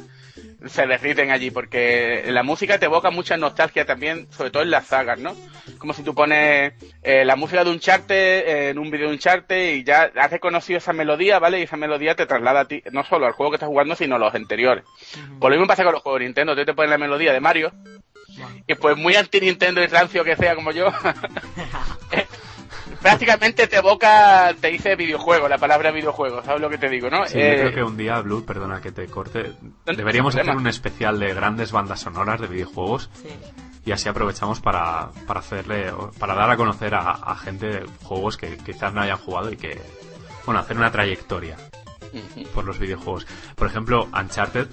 se 0.67 0.87
derriten 0.87 1.31
allí, 1.33 1.51
porque 1.51 2.23
la 2.29 2.43
música 2.45 2.79
te 2.79 2.87
evoca 2.87 3.11
mucha 3.11 3.37
nostalgia 3.37 3.85
también, 3.85 4.29
sobre 4.31 4.51
todo 4.51 4.63
en 4.63 4.71
las 4.71 4.87
sagas, 4.87 5.19
¿no? 5.19 5.35
Como 5.79 5.93
si 5.93 6.03
tú 6.05 6.15
pones 6.15 6.75
eh, 7.03 7.25
la 7.25 7.35
música 7.35 7.65
de 7.65 7.71
un 7.71 7.81
charte 7.81 8.69
en 8.71 8.79
un 8.79 8.89
vídeo 8.91 9.09
de 9.09 9.15
un 9.15 9.19
charte 9.19 9.75
y 9.75 9.83
ya 9.85 10.13
has 10.15 10.31
reconocido 10.31 10.79
esa 10.79 10.93
melodía, 10.93 11.41
¿vale? 11.41 11.59
Y 11.59 11.63
esa 11.65 11.77
melodía 11.77 12.15
te 12.15 12.27
traslada 12.27 12.61
a 12.61 12.65
ti, 12.67 12.81
no 12.93 13.05
solo 13.05 13.27
al 13.27 13.33
juego 13.33 13.51
que 13.51 13.57
estás 13.57 13.69
jugando, 13.69 13.97
sino 13.97 14.15
a 14.17 14.19
los 14.21 14.35
anteriores. 14.35 14.85
Por 15.41 15.51
lo 15.51 15.57
mismo 15.57 15.67
pasa 15.67 15.83
con 15.83 15.95
los 15.95 16.03
juegos 16.03 16.21
de 16.21 16.27
Nintendo, 16.27 16.55
tú 16.55 16.65
te 16.65 16.75
pones 16.75 16.91
la 16.91 16.99
melodía 16.99 17.33
de 17.33 17.41
Mario, 17.41 17.73
y 18.67 18.75
pues 18.75 18.97
muy 18.97 19.15
anti-Nintendo 19.17 19.83
y 19.83 19.87
rancio 19.87 20.25
que 20.25 20.37
sea 20.37 20.55
como 20.55 20.71
yo, 20.73 20.87
prácticamente 23.01 23.67
te 23.67 23.77
evoca, 23.77 24.55
te 24.61 24.69
dice 24.69 24.97
videojuego, 24.97 25.49
la 25.49 25.59
palabra 25.59 25.91
videojuego, 25.91 26.43
¿sabes 26.45 26.61
lo 26.61 26.71
que 26.71 26.79
te 26.79 26.89
digo, 26.89 27.11
no? 27.11 27.27
Sí, 27.27 27.35
yo 27.35 27.41
Eh, 27.41 27.57
creo 27.61 27.75
que 27.75 27.83
un 27.83 27.97
día, 27.97 28.21
Blue, 28.21 28.45
perdona 28.45 28.81
que 28.81 28.93
te 28.93 29.07
corte, 29.07 29.53
deberíamos 29.87 30.37
hacer 30.37 30.55
un 30.57 30.67
especial 30.67 31.19
de 31.19 31.35
grandes 31.35 31.73
bandas 31.73 32.01
sonoras 32.01 32.41
de 32.41 32.47
videojuegos 32.47 33.11
Sí. 33.23 33.29
y 33.85 33.93
así 33.93 34.09
aprovechamos 34.09 34.61
para, 34.61 35.11
para 35.27 35.41
hacerle, 35.41 35.93
para 36.19 36.35
dar 36.35 36.51
a 36.51 36.57
conocer 36.57 36.95
a, 36.95 37.11
a 37.11 37.37
gente 37.37 37.83
juegos 38.05 38.37
que 38.37 38.57
quizás 38.59 38.93
no 38.95 39.01
hayan 39.01 39.19
jugado 39.19 39.51
y 39.51 39.57
que, 39.57 39.81
bueno, 40.47 40.61
hacer 40.61 40.77
una 40.77 40.93
trayectoria 40.93 41.57
por 42.55 42.65
los 42.65 42.79
videojuegos. 42.79 43.27
Por 43.57 43.67
ejemplo, 43.69 44.09
Uncharted, 44.13 44.69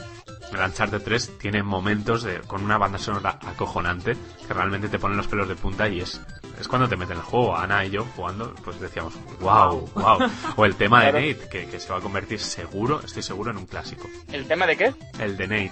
el 0.51 0.59
Uncharted 0.59 1.01
3 1.01 1.37
tiene 1.37 1.61
momentos 1.63 2.23
de, 2.23 2.39
con 2.41 2.63
una 2.63 2.77
banda 2.77 2.97
sonora 2.97 3.37
acojonante 3.45 4.15
que 4.47 4.53
realmente 4.53 4.89
te 4.89 4.97
ponen 4.99 5.17
los 5.17 5.27
pelos 5.27 5.47
de 5.47 5.55
punta 5.55 5.87
y 5.87 5.99
es, 6.01 6.21
es 6.59 6.67
cuando 6.67 6.87
te 6.89 6.95
meten 6.97 7.13
en 7.13 7.19
el 7.19 7.25
juego. 7.25 7.55
Ana 7.55 7.85
y 7.85 7.91
yo 7.91 8.05
jugando, 8.15 8.53
pues 8.63 8.79
decíamos, 8.79 9.13
wow, 9.39 9.89
wow. 9.95 10.17
O 10.55 10.65
el 10.65 10.75
tema 10.75 11.03
de. 11.05 11.11
Nate, 11.11 11.49
que, 11.49 11.67
que 11.67 11.79
se 11.79 11.89
va 11.91 11.97
a 11.99 12.01
convertir 12.01 12.39
seguro, 12.39 13.01
estoy 13.03 13.21
seguro, 13.23 13.51
en 13.51 13.57
un 13.57 13.65
clásico. 13.65 14.07
¿El 14.31 14.47
tema 14.47 14.65
de 14.65 14.75
qué? 14.77 14.93
El 15.19 15.37
de 15.37 15.47
Nate. 15.47 15.71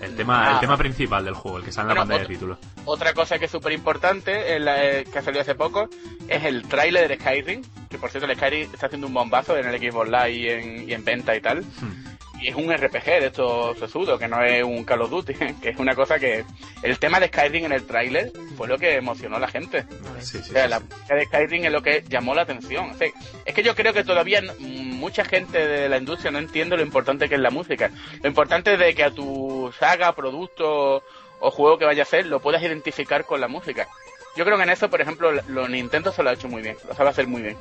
El, 0.00 0.04
el 0.10 0.16
tema, 0.16 0.48
el 0.50 0.56
Ah. 0.56 0.60
tema 0.60 0.76
principal 0.78 1.24
del 1.26 1.34
juego, 1.34 1.58
el 1.58 1.64
que 1.64 1.72
sale 1.72 1.90
en 1.90 1.94
la 1.94 2.00
pantalla 2.00 2.20
de 2.22 2.26
título. 2.26 2.58
Otra 2.86 3.12
cosa 3.12 3.38
que 3.38 3.44
es 3.44 3.50
súper 3.50 3.72
importante, 3.72 4.56
eh, 4.56 5.04
que 5.12 5.18
ha 5.18 5.22
salido 5.22 5.42
hace 5.42 5.54
poco, 5.54 5.90
es 6.26 6.42
el 6.44 6.62
tráiler 6.66 7.06
de 7.06 7.16
Skyrim, 7.16 7.62
que 7.90 7.98
por 7.98 8.10
cierto 8.10 8.26
el 8.30 8.34
Skyrim 8.34 8.70
está 8.72 8.86
haciendo 8.86 9.06
un 9.08 9.12
bombazo 9.12 9.58
en 9.58 9.66
el 9.68 9.78
Xbox 9.78 10.08
Live 10.08 10.30
y 10.32 10.48
en, 10.48 10.88
y 10.88 10.92
en 10.94 11.04
venta 11.04 11.36
y 11.36 11.42
tal. 11.42 11.60
Hmm. 11.60 12.17
Y 12.40 12.48
es 12.48 12.54
un 12.54 12.72
RPG 12.72 13.04
de 13.04 13.26
estos 13.26 13.78
sesudos, 13.78 14.18
que 14.18 14.28
no 14.28 14.42
es 14.42 14.62
un 14.62 14.84
Call 14.84 15.02
of 15.02 15.10
Duty, 15.10 15.34
que 15.62 15.70
es 15.70 15.78
una 15.78 15.94
cosa 15.94 16.18
que... 16.18 16.44
El 16.82 16.98
tema 16.98 17.18
de 17.18 17.28
Skyrim 17.28 17.64
en 17.64 17.72
el 17.72 17.84
tráiler 17.86 18.32
fue 18.56 18.68
lo 18.68 18.78
que 18.78 18.94
emocionó 18.94 19.36
a 19.36 19.40
la 19.40 19.48
gente. 19.48 19.84
Sí, 20.20 20.38
sí, 20.42 20.50
O 20.50 20.52
sea, 20.52 20.64
sí, 20.64 20.70
la 20.70 20.78
sí. 20.78 20.84
música 20.88 21.14
de 21.14 21.24
Skyrim 21.26 21.64
es 21.64 21.72
lo 21.72 21.82
que 21.82 22.04
llamó 22.08 22.34
la 22.34 22.42
atención. 22.42 22.90
O 22.90 22.94
sea, 22.94 23.08
es 23.44 23.54
que 23.54 23.62
yo 23.62 23.74
creo 23.74 23.92
que 23.92 24.04
todavía 24.04 24.42
mucha 24.60 25.24
gente 25.24 25.66
de 25.66 25.88
la 25.88 25.98
industria 25.98 26.30
no 26.30 26.38
entiende 26.38 26.76
lo 26.76 26.82
importante 26.82 27.28
que 27.28 27.34
es 27.36 27.40
la 27.40 27.50
música. 27.50 27.90
Lo 28.22 28.28
importante 28.28 28.74
es 28.74 28.78
de 28.78 28.94
que 28.94 29.04
a 29.04 29.10
tu 29.10 29.72
saga, 29.78 30.14
producto 30.14 31.02
o 31.40 31.50
juego 31.50 31.78
que 31.78 31.84
vaya 31.84 32.02
a 32.02 32.06
hacer 32.06 32.26
lo 32.26 32.40
puedas 32.40 32.62
identificar 32.62 33.24
con 33.24 33.40
la 33.40 33.48
música. 33.48 33.88
Yo 34.36 34.44
creo 34.44 34.56
que 34.56 34.62
en 34.62 34.70
eso, 34.70 34.88
por 34.90 35.00
ejemplo, 35.00 35.32
los 35.32 35.70
Nintendo 35.70 36.12
se 36.12 36.22
lo 36.22 36.30
ha 36.30 36.34
hecho 36.34 36.48
muy 36.48 36.62
bien, 36.62 36.76
lo 36.86 36.94
sabe 36.94 37.10
hacer 37.10 37.26
muy 37.26 37.42
bien. 37.42 37.56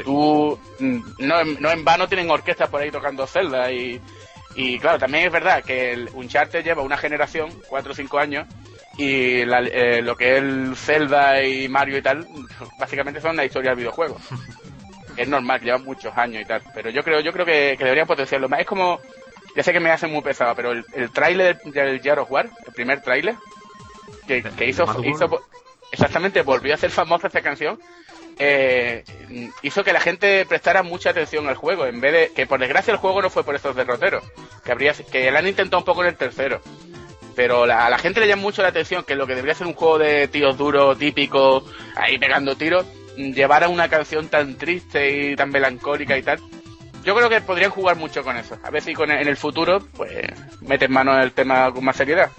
Sí. 0.00 0.04
Tú, 0.04 0.58
mm, 0.78 1.00
no, 1.18 1.40
en- 1.40 1.60
no 1.60 1.70
en 1.70 1.84
vano 1.84 2.08
tienen 2.08 2.30
orquestas 2.30 2.68
por 2.68 2.80
ahí 2.82 2.90
tocando 2.90 3.26
Zelda 3.26 3.70
y, 3.72 4.00
y 4.54 4.78
claro, 4.78 4.98
también 4.98 5.26
es 5.26 5.32
verdad 5.32 5.62
que 5.62 5.92
el 5.92 6.08
Uncharted 6.12 6.64
lleva 6.64 6.82
una 6.82 6.96
generación, 6.96 7.50
cuatro 7.68 7.92
o 7.92 7.94
cinco 7.94 8.18
años, 8.18 8.46
y 8.96 9.44
la- 9.44 9.60
eh, 9.60 10.02
lo 10.02 10.16
que 10.16 10.32
es 10.36 10.38
el 10.42 10.74
Zelda 10.76 11.42
y 11.42 11.68
Mario 11.68 11.98
y 11.98 12.02
tal, 12.02 12.26
básicamente 12.78 13.20
son 13.20 13.36
la 13.36 13.44
historia 13.44 13.70
del 13.70 13.78
videojuego. 13.78 14.16
es 15.16 15.28
normal, 15.28 15.60
llevan 15.60 15.84
muchos 15.84 16.16
años 16.16 16.42
y 16.42 16.44
tal, 16.46 16.62
pero 16.74 16.90
yo 16.90 17.02
creo, 17.02 17.20
yo 17.20 17.32
creo 17.32 17.44
que, 17.46 17.74
que 17.78 17.84
deberían 17.84 18.06
potenciarlo 18.06 18.48
más. 18.48 18.60
Es 18.60 18.66
como, 18.66 19.00
ya 19.56 19.62
sé 19.62 19.72
que 19.72 19.80
me 19.80 19.90
hace 19.90 20.06
muy 20.06 20.22
pesado, 20.22 20.54
pero 20.54 20.72
el, 20.72 20.84
el 20.94 21.10
tráiler 21.10 21.58
del, 21.62 22.00
of 22.18 22.30
War, 22.30 22.48
el 22.66 22.72
primer 22.72 23.00
tráiler, 23.02 23.34
que, 24.26 24.42
que 24.42 24.66
hizo, 24.68 24.84
hizo, 25.04 25.28
exactamente, 25.92 26.42
volvió 26.42 26.72
a 26.72 26.76
hacer 26.76 26.90
famosa 26.90 27.26
esta 27.26 27.42
canción, 27.42 27.78
eh, 28.42 29.04
hizo 29.62 29.84
que 29.84 29.92
la 29.92 30.00
gente 30.00 30.46
prestara 30.46 30.82
mucha 30.82 31.10
atención 31.10 31.46
al 31.46 31.54
juego, 31.56 31.86
en 31.86 32.00
vez 32.00 32.12
de, 32.12 32.32
que 32.34 32.46
por 32.46 32.58
desgracia 32.58 32.90
el 32.92 32.96
juego 32.98 33.20
no 33.20 33.28
fue 33.30 33.44
por 33.44 33.54
estos 33.54 33.76
derroteros, 33.76 34.24
que 34.64 34.72
habría, 34.72 34.94
que 34.94 35.30
le 35.30 35.38
han 35.38 35.46
intentado 35.46 35.78
un 35.78 35.84
poco 35.84 36.02
en 36.02 36.08
el 36.08 36.16
tercero. 36.16 36.60
Pero 37.36 37.66
la- 37.66 37.86
a 37.86 37.90
la 37.90 37.98
gente 37.98 38.18
le 38.20 38.26
llama 38.26 38.42
mucho 38.42 38.62
la 38.62 38.68
atención 38.68 39.04
que 39.04 39.14
lo 39.14 39.26
que 39.26 39.34
debería 39.34 39.54
ser 39.54 39.66
un 39.66 39.74
juego 39.74 39.98
de 39.98 40.26
tíos 40.28 40.56
duros, 40.56 40.98
típico, 40.98 41.64
ahí 41.96 42.18
pegando 42.18 42.56
tiros, 42.56 42.86
mm, 43.18 43.32
llevara 43.32 43.68
una 43.68 43.88
canción 43.88 44.28
tan 44.28 44.56
triste 44.56 45.10
y 45.32 45.36
tan 45.36 45.50
melancólica 45.50 46.16
y 46.16 46.22
tal. 46.22 46.40
Yo 47.04 47.14
creo 47.14 47.28
que 47.30 47.40
podrían 47.40 47.70
jugar 47.70 47.96
mucho 47.96 48.22
con 48.22 48.36
eso. 48.36 48.58
A 48.62 48.70
ver 48.70 48.82
si 48.82 48.92
con, 48.94 49.10
en 49.10 49.26
el 49.28 49.36
futuro, 49.36 49.80
pues, 49.96 50.26
meten 50.60 50.92
mano 50.92 51.14
en 51.14 51.20
el 51.22 51.32
tema 51.32 51.70
con 51.72 51.84
más 51.84 51.96
seriedad. 51.96 52.30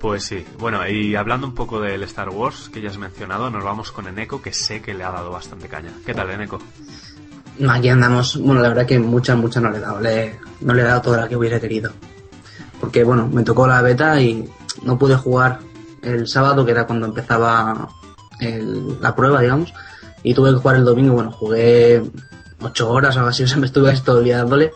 Pues 0.00 0.24
sí, 0.24 0.44
bueno, 0.58 0.86
y 0.88 1.16
hablando 1.16 1.46
un 1.46 1.54
poco 1.54 1.80
del 1.80 2.02
Star 2.04 2.28
Wars 2.28 2.70
que 2.72 2.80
ya 2.80 2.88
has 2.88 2.98
mencionado, 2.98 3.50
nos 3.50 3.64
vamos 3.64 3.90
con 3.90 4.06
Eneco, 4.06 4.40
que 4.40 4.52
sé 4.52 4.80
que 4.80 4.94
le 4.94 5.02
ha 5.02 5.10
dado 5.10 5.30
bastante 5.32 5.66
caña. 5.66 5.90
¿Qué 6.06 6.14
tal, 6.14 6.30
Eneco? 6.30 6.60
Aquí 7.68 7.88
andamos, 7.88 8.40
bueno, 8.40 8.60
la 8.62 8.68
verdad 8.68 8.86
que 8.86 9.00
mucha, 9.00 9.34
mucha 9.34 9.60
no 9.60 9.70
le 9.70 9.78
he 9.78 9.80
dado, 9.80 10.00
le- 10.00 10.38
no 10.60 10.72
le 10.74 10.82
he 10.82 10.84
dado 10.84 11.02
toda 11.02 11.16
la 11.22 11.28
que 11.28 11.34
hubiera 11.34 11.58
querido. 11.58 11.90
Porque, 12.78 13.02
bueno, 13.02 13.26
me 13.32 13.42
tocó 13.42 13.66
la 13.66 13.82
beta 13.82 14.20
y 14.20 14.48
no 14.84 14.96
pude 14.96 15.16
jugar 15.16 15.58
el 16.02 16.28
sábado, 16.28 16.64
que 16.64 16.70
era 16.70 16.86
cuando 16.86 17.06
empezaba 17.06 17.88
el- 18.38 19.00
la 19.00 19.16
prueba, 19.16 19.40
digamos, 19.40 19.74
y 20.22 20.32
tuve 20.32 20.50
que 20.52 20.58
jugar 20.58 20.76
el 20.76 20.84
domingo, 20.84 21.14
bueno, 21.14 21.32
jugué 21.32 22.00
ocho 22.60 22.88
horas 22.90 23.16
o 23.16 23.26
así, 23.26 23.42
o 23.44 23.48
sea, 23.48 23.56
me 23.56 23.66
estuve 23.66 23.90
esto 23.92 24.12
olvidándole. 24.12 24.72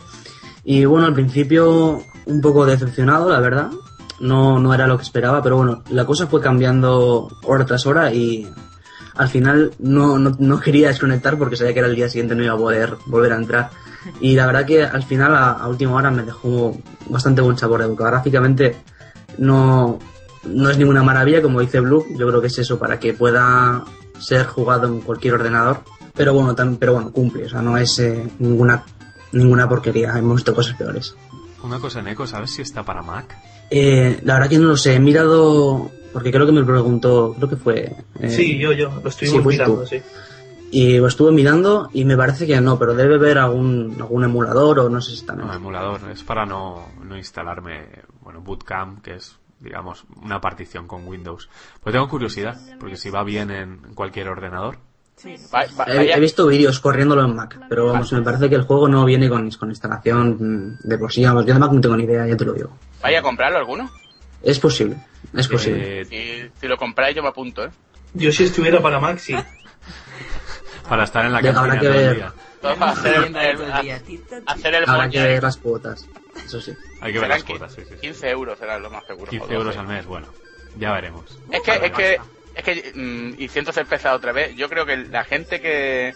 Y 0.65 0.83
bueno, 0.83 1.07
al 1.07 1.13
principio 1.13 2.03
un 2.25 2.41
poco 2.41 2.65
decepcionado, 2.65 3.29
la 3.29 3.39
verdad. 3.39 3.71
No, 4.23 4.57
no 4.59 4.73
era 4.73 4.87
lo 4.87 4.97
que 4.97 5.03
esperaba, 5.03 5.41
pero 5.43 5.57
bueno, 5.57 5.83
la 5.89 6.05
cosa 6.05 6.27
fue 6.27 6.39
cambiando 6.39 7.29
hora 7.43 7.65
tras 7.65 7.85
hora 7.85 8.13
y 8.13 8.47
al 9.15 9.27
final 9.27 9.71
no, 9.79 10.17
no, 10.17 10.59
quería 10.61 10.87
desconectar 10.87 11.37
porque 11.37 11.57
sabía 11.57 11.73
que 11.73 11.79
era 11.79 11.87
el 11.89 11.95
día 11.95 12.07
siguiente 12.09 12.33
no 12.33 12.43
iba 12.43 12.53
a 12.53 12.57
poder 12.57 12.95
volver 13.05 13.33
a 13.33 13.35
entrar. 13.35 13.69
Y 14.21 14.35
la 14.35 14.45
verdad 14.45 14.65
que 14.65 14.83
al 14.83 15.03
final, 15.03 15.35
a, 15.35 15.67
última 15.67 15.93
hora, 15.95 16.09
me 16.09 16.23
dejó 16.23 16.75
bastante 17.09 17.41
buen 17.41 17.57
sabor 17.57 17.81
de 17.81 17.87
boca. 17.87 18.05
Gráficamente 18.05 18.77
no, 19.37 19.99
no 20.45 20.69
es 20.69 20.77
ninguna 20.77 21.03
maravilla, 21.03 21.41
como 21.41 21.59
dice 21.59 21.79
Blue. 21.81 22.05
Yo 22.17 22.27
creo 22.27 22.39
que 22.41 22.47
es 22.47 22.57
eso 22.57 22.79
para 22.79 22.99
que 22.99 23.13
pueda 23.13 23.83
ser 24.19 24.45
jugado 24.45 24.87
en 24.87 25.01
cualquier 25.01 25.33
ordenador. 25.35 25.81
Pero 26.15 26.33
bueno, 26.33 26.55
tam- 26.55 26.77
pero 26.79 26.93
bueno 26.93 27.11
cumple. 27.11 27.45
O 27.45 27.49
sea, 27.49 27.61
no 27.61 27.77
es 27.77 27.99
eh, 27.99 28.29
ninguna, 28.39 28.83
ninguna 29.31 29.67
porquería. 29.67 30.17
Hemos 30.17 30.35
visto 30.37 30.53
cosas 30.55 30.75
peores. 30.77 31.15
Una 31.63 31.79
cosa, 31.79 31.99
Eneco, 31.99 32.25
¿sabes 32.27 32.51
si 32.51 32.61
está 32.61 32.83
para 32.83 33.01
Mac? 33.01 33.35
Eh, 33.75 34.19
la 34.23 34.35
verdad 34.35 34.49
que 34.49 34.59
no 34.59 34.67
lo 34.67 34.77
sé. 34.77 34.93
He 34.95 34.99
mirado, 34.99 35.89
porque 36.11 36.31
creo 36.31 36.45
que 36.45 36.51
me 36.51 36.63
preguntó, 36.63 37.33
creo 37.35 37.49
que 37.49 37.55
fue... 37.55 37.95
eh, 38.19 38.29
Sí, 38.29 38.59
yo, 38.59 38.71
yo, 38.71 38.89
lo 39.01 39.09
estuvimos 39.09 39.41
sí, 39.41 39.47
mirando, 39.47 39.79
tú. 39.81 39.87
sí. 39.87 40.01
Y 40.69 40.97
lo 40.97 41.07
estuve 41.07 41.31
mirando 41.31 41.89
y 41.93 42.03
me 42.05 42.15
parece 42.17 42.45
que 42.47 42.59
no, 42.61 42.77
pero 42.79 42.93
debe 42.95 43.15
haber 43.15 43.37
algún, 43.39 43.95
algún 43.99 44.23
emulador 44.23 44.79
o 44.79 44.89
no 44.89 45.01
sé 45.01 45.15
si 45.15 45.25
también. 45.25 45.47
No, 45.47 45.53
emulador, 45.55 46.01
es 46.11 46.23
para 46.23 46.45
no, 46.45 46.87
no 47.03 47.15
instalarme, 47.17 47.89
bueno, 48.21 48.41
Bootcamp, 48.41 49.01
que 49.03 49.15
es, 49.15 49.35
digamos, 49.59 50.03
una 50.23 50.39
partición 50.41 50.87
con 50.87 51.07
Windows. 51.07 51.47
Pues 51.81 51.93
tengo 51.93 52.07
curiosidad, 52.09 52.57
porque 52.79 52.95
si 52.95 53.09
va 53.11 53.23
bien 53.23 53.49
en 53.51 53.77
cualquier 53.95 54.29
ordenador. 54.29 54.77
Sí. 55.15 55.35
Va- 55.53 55.65
va- 55.79 55.85
He, 55.93 56.19
visto 56.19 56.47
vídeos 56.47 56.79
corriéndolo 56.79 57.23
en 57.23 57.35
Mac, 57.35 57.59
pero 57.69 57.87
vamos, 57.87 58.11
me 58.11 58.21
parece 58.23 58.49
que 58.49 58.55
el 58.55 58.63
juego 58.63 58.87
no 58.87 59.05
viene 59.05 59.29
con, 59.29 59.49
con 59.51 59.69
instalación 59.69 60.77
de 60.83 60.97
por 60.97 61.11
sí. 61.11 61.23
Vamos, 61.23 61.45
yo 61.45 61.53
de 61.53 61.59
Mac 61.59 61.71
no 61.71 61.81
tengo 61.81 61.97
ni 61.97 62.03
idea, 62.05 62.25
ya 62.27 62.35
te 62.35 62.45
lo 62.45 62.53
digo. 62.53 62.71
¿Vaya 63.03 63.19
a 63.19 63.21
comprarlo 63.21 63.57
alguno? 63.59 63.91
Es 64.41 64.59
posible, 64.59 64.95
es 65.35 65.47
posible. 65.47 66.01
Eh, 66.01 66.49
Y 66.55 66.59
si 66.59 66.67
lo 66.67 66.77
compráis 66.77 67.15
yo 67.15 67.21
me 67.21 67.29
apunto, 67.29 67.65
¿eh? 67.65 67.69
Yo 68.13 68.31
si 68.31 68.45
estuviera 68.45 68.81
para 68.81 69.17
sí. 69.17 69.35
para 70.89 71.03
estar 71.03 71.25
en 71.25 71.33
la 71.33 71.41
cantina 71.41 71.59
habrá 71.61 71.79
que 71.79 71.85
todo 71.87 71.93
el 71.99 72.05
ver. 72.05 72.15
día. 72.15 72.33
Hacer 72.79 73.15
el, 73.15 73.35
el 73.35 73.61
el- 73.61 73.81
día. 73.81 73.97
Ta, 73.99 74.03
ti. 74.05 74.21
hacer 74.45 74.75
el 74.75 74.89
Habrá 74.89 75.09
que 75.09 75.21
ver 75.21 75.43
las 75.43 75.57
cuotas, 75.57 76.07
eso 76.45 76.61
sí. 76.61 76.73
Hay 77.01 77.11
que 77.13 77.19
ver 77.19 77.29
las 77.29 77.43
cuotas, 77.43 77.73
sí, 77.73 77.81
sí, 77.81 77.89
sí. 77.95 77.99
15 78.01 78.29
euros 78.29 78.57
será 78.57 78.79
lo 78.79 78.89
más 78.89 79.05
seguro. 79.05 79.29
15 79.29 79.45
o 79.47 79.51
euros 79.51 79.75
12. 79.75 79.79
al 79.79 79.87
mes, 79.87 80.05
bueno, 80.05 80.27
ya 80.77 80.93
veremos. 80.93 81.37
Es 81.51 81.61
que, 81.61 81.71
es 81.85 81.91
que, 81.91 82.17
es 82.55 82.63
que, 82.63 82.91
mm, 82.95 83.35
y 83.41 83.49
siento 83.49 83.73
ser 83.73 83.85
pesado 83.85 84.15
otra 84.15 84.31
vez, 84.31 84.55
yo 84.55 84.69
creo 84.69 84.85
que 84.85 84.95
la 84.95 85.25
gente 85.25 85.59
que, 85.59 86.13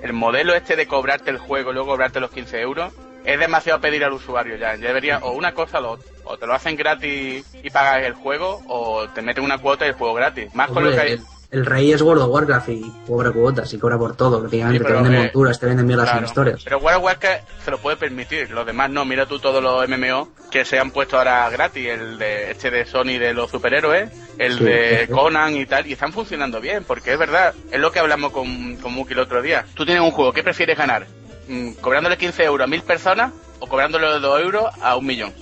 el 0.00 0.12
modelo 0.14 0.54
este 0.54 0.76
de 0.76 0.86
cobrarte 0.86 1.30
el 1.30 1.38
juego 1.38 1.70
y 1.70 1.74
luego 1.74 1.90
cobrarte 1.90 2.20
los 2.20 2.30
15 2.30 2.60
euros, 2.60 2.92
es 3.24 3.38
demasiado 3.38 3.80
pedir 3.80 4.04
al 4.04 4.12
usuario 4.12 4.56
ya. 4.56 4.74
Ya 4.76 4.88
debería, 4.88 5.18
o 5.18 5.32
una 5.32 5.52
cosa, 5.52 5.80
lo, 5.80 5.98
o 6.24 6.36
te 6.38 6.46
lo 6.46 6.54
hacen 6.54 6.76
gratis 6.76 7.44
y 7.62 7.70
pagas 7.70 8.04
el 8.04 8.14
juego, 8.14 8.62
o 8.68 9.08
te 9.08 9.22
meten 9.22 9.44
una 9.44 9.58
cuota 9.58 9.84
y 9.86 9.88
el 9.90 9.94
juego 9.94 10.14
gratis. 10.14 10.54
Más 10.54 10.70
con 10.70 10.84
lo 10.84 10.90
que 10.90 11.00
hay. 11.00 11.12
el, 11.12 11.20
el 11.50 11.66
rey 11.66 11.92
es 11.92 12.00
World 12.00 12.22
of 12.22 12.30
Warcraft 12.30 12.68
y 12.70 12.92
cobra 13.06 13.30
cuotas 13.30 13.72
y 13.74 13.78
cobra 13.78 13.98
por 13.98 14.16
todo, 14.16 14.40
prácticamente. 14.40 14.78
Sí, 14.78 14.84
te 14.86 14.92
venden 14.94 15.14
eh, 15.14 15.18
monturas, 15.18 15.60
te 15.60 15.66
venden 15.66 15.86
mierdas 15.86 16.10
Claro. 16.10 16.24
historias. 16.26 16.62
Pero 16.64 16.78
World 16.78 16.96
of 16.98 17.04
Warcraft 17.04 17.42
se 17.64 17.70
lo 17.70 17.78
puede 17.78 17.96
permitir, 17.98 18.50
los 18.50 18.64
demás 18.64 18.88
no. 18.90 19.04
Mira 19.04 19.26
tú 19.26 19.38
todos 19.38 19.62
los 19.62 19.86
MMO 19.88 20.28
que 20.50 20.64
se 20.64 20.78
han 20.78 20.90
puesto 20.90 21.18
ahora 21.18 21.48
gratis, 21.50 21.86
el 21.88 22.18
de 22.18 22.50
este 22.50 22.70
de 22.70 22.86
Sony 22.86 23.18
de 23.18 23.34
los 23.34 23.50
superhéroes, 23.50 24.10
el 24.38 24.58
Sí, 24.58 24.64
de 24.64 25.06
sí. 25.06 25.12
Conan 25.12 25.54
y 25.56 25.66
tal, 25.66 25.86
y 25.86 25.92
están 25.92 26.12
funcionando 26.12 26.58
bien, 26.60 26.84
porque 26.84 27.12
es 27.12 27.18
verdad, 27.18 27.54
es 27.70 27.78
lo 27.80 27.92
que 27.92 27.98
hablamos 28.00 28.32
con, 28.32 28.76
con 28.76 28.92
Muki 28.94 29.12
el 29.12 29.18
otro 29.20 29.42
día. 29.42 29.64
Tú 29.74 29.84
tienes 29.84 30.02
un 30.02 30.10
juego, 30.10 30.32
¿qué 30.32 30.42
prefieres 30.42 30.76
ganar? 30.78 31.06
Mm, 31.48 31.72
¿Cobrándole 31.80 32.16
15 32.16 32.44
euros 32.44 32.64
a 32.64 32.68
mil 32.68 32.82
personas 32.82 33.32
o 33.60 33.66
cobrándole 33.66 34.06
2 34.20 34.40
euros 34.40 34.64
a 34.80 34.96
un 34.96 35.06
millón? 35.06 35.32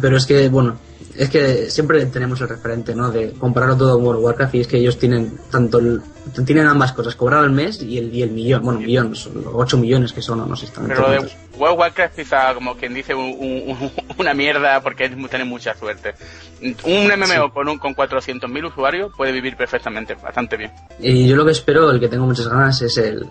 Pero 0.00 0.16
es 0.16 0.26
que, 0.26 0.48
bueno, 0.48 0.78
es 1.16 1.28
que 1.28 1.70
siempre 1.70 2.04
tenemos 2.06 2.40
el 2.40 2.48
referente, 2.48 2.94
¿no? 2.94 3.10
De 3.10 3.32
compararlo 3.32 3.76
todo 3.76 3.94
con 3.94 4.06
World 4.06 4.18
of 4.18 4.24
Warcraft 4.24 4.54
y 4.54 4.60
es 4.60 4.66
que 4.66 4.78
ellos 4.78 4.98
tienen 4.98 5.38
tanto 5.50 5.78
el, 5.78 6.00
tienen 6.46 6.66
ambas 6.66 6.92
cosas, 6.92 7.14
cobrar 7.16 7.40
al 7.40 7.50
mes 7.50 7.82
y 7.82 7.98
el, 7.98 8.14
y 8.14 8.22
el 8.22 8.30
millón, 8.30 8.62
bueno, 8.62 8.80
millón, 8.80 9.14
son 9.14 9.44
8 9.52 9.76
millones 9.76 10.12
que 10.12 10.22
son, 10.22 10.38
no, 10.38 10.46
no 10.46 10.56
sé 10.56 10.68
Pero 10.86 11.02
lo 11.02 11.10
de 11.10 11.18
World 11.18 11.72
of 11.74 11.78
Warcraft 11.78 12.16
quizá 12.16 12.54
como 12.54 12.76
quien 12.76 12.94
dice 12.94 13.14
un, 13.14 13.34
un, 13.38 13.90
una 14.18 14.34
mierda 14.34 14.80
porque 14.80 15.08
tiene 15.08 15.44
mucha 15.44 15.74
suerte. 15.74 16.14
Un 16.84 17.08
MMO 17.08 17.52
con, 17.52 17.68
un, 17.68 17.78
con 17.78 17.94
400.000 17.94 18.68
usuarios 18.68 19.12
puede 19.16 19.32
vivir 19.32 19.56
perfectamente, 19.56 20.14
bastante 20.14 20.56
bien. 20.56 20.70
Y 21.00 21.26
yo 21.26 21.36
lo 21.36 21.44
que 21.44 21.52
espero, 21.52 21.90
el 21.90 22.00
que 22.00 22.08
tengo 22.08 22.24
muchas 22.24 22.48
ganas, 22.48 22.80
es 22.82 22.96
el, 22.98 23.26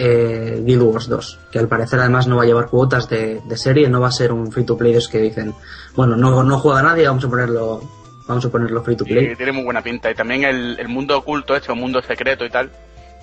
eh, 0.00 0.62
Guild 0.64 0.82
Wars 0.82 1.08
2, 1.08 1.38
que 1.50 1.58
al 1.58 1.66
parecer 1.66 1.98
además 1.98 2.28
no 2.28 2.36
va 2.36 2.44
a 2.44 2.46
llevar 2.46 2.68
cuotas 2.68 3.08
de, 3.08 3.40
serie, 3.56 3.88
no 3.88 4.00
va 4.00 4.08
a 4.08 4.12
ser 4.12 4.32
un 4.32 4.52
free 4.52 4.64
to 4.64 4.76
play 4.76 4.92
de 4.92 5.02
que 5.10 5.18
dicen, 5.18 5.54
bueno, 5.96 6.16
no, 6.16 6.42
no 6.44 6.58
juega 6.58 6.82
nadie, 6.82 7.06
vamos 7.06 7.24
a 7.24 7.28
ponerlo 7.28 7.80
vamos 8.28 8.44
a 8.44 8.50
ponerlo 8.50 8.82
free 8.82 8.96
to 8.96 9.04
play. 9.04 9.34
tiene 9.34 9.52
muy 9.52 9.64
buena 9.64 9.82
pinta 9.82 10.10
y 10.10 10.14
también 10.14 10.44
el, 10.44 10.78
el 10.78 10.88
mundo 10.88 11.18
oculto 11.18 11.56
este, 11.56 11.72
un 11.72 11.80
mundo 11.80 12.00
secreto 12.02 12.44
y 12.44 12.50
tal, 12.50 12.70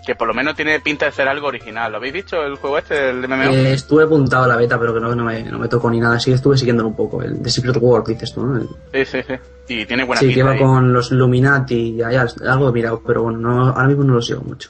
que 0.05 0.15
por 0.15 0.27
lo 0.27 0.33
menos 0.33 0.55
tiene 0.55 0.79
pinta 0.79 1.05
de 1.05 1.11
ser 1.11 1.27
algo 1.27 1.47
original. 1.47 1.91
¿Lo 1.91 1.97
habéis 1.97 2.13
visto 2.13 2.41
el 2.43 2.55
juego 2.55 2.77
este, 2.77 3.09
el 3.09 3.27
MMO? 3.27 3.51
Eh, 3.51 3.73
estuve 3.73 4.03
apuntado 4.03 4.43
a 4.43 4.47
la 4.47 4.55
beta, 4.55 4.79
pero 4.79 4.93
que 4.93 4.99
no, 4.99 5.15
no, 5.15 5.23
me, 5.23 5.43
no 5.43 5.57
me 5.57 5.67
tocó 5.67 5.89
ni 5.89 5.99
nada. 5.99 6.19
Sí, 6.19 6.31
estuve 6.31 6.57
siguiéndolo 6.57 6.89
un 6.89 6.95
poco. 6.95 7.21
El 7.21 7.41
The 7.41 7.49
Secret 7.49 7.77
World, 7.79 8.07
dices 8.07 8.33
tú, 8.33 8.45
¿no? 8.45 8.59
Sí, 8.93 9.05
sí, 9.05 9.19
sí. 9.27 9.33
Y 9.67 9.85
tiene 9.85 10.03
buena 10.03 10.19
pinta. 10.19 10.33
Sí, 10.33 10.35
que 10.35 10.43
va 10.43 10.57
con 10.57 10.93
los 10.93 11.11
Illuminati, 11.11 11.95
ya, 11.95 12.11
ya, 12.11 12.27
algo 12.47 12.69
he 12.69 12.71
mirado, 12.71 13.01
pero 13.05 13.23
bueno, 13.23 13.39
no, 13.39 13.67
ahora 13.69 13.87
mismo 13.87 14.03
no 14.03 14.13
lo 14.15 14.21
sigo 14.21 14.41
mucho. 14.41 14.69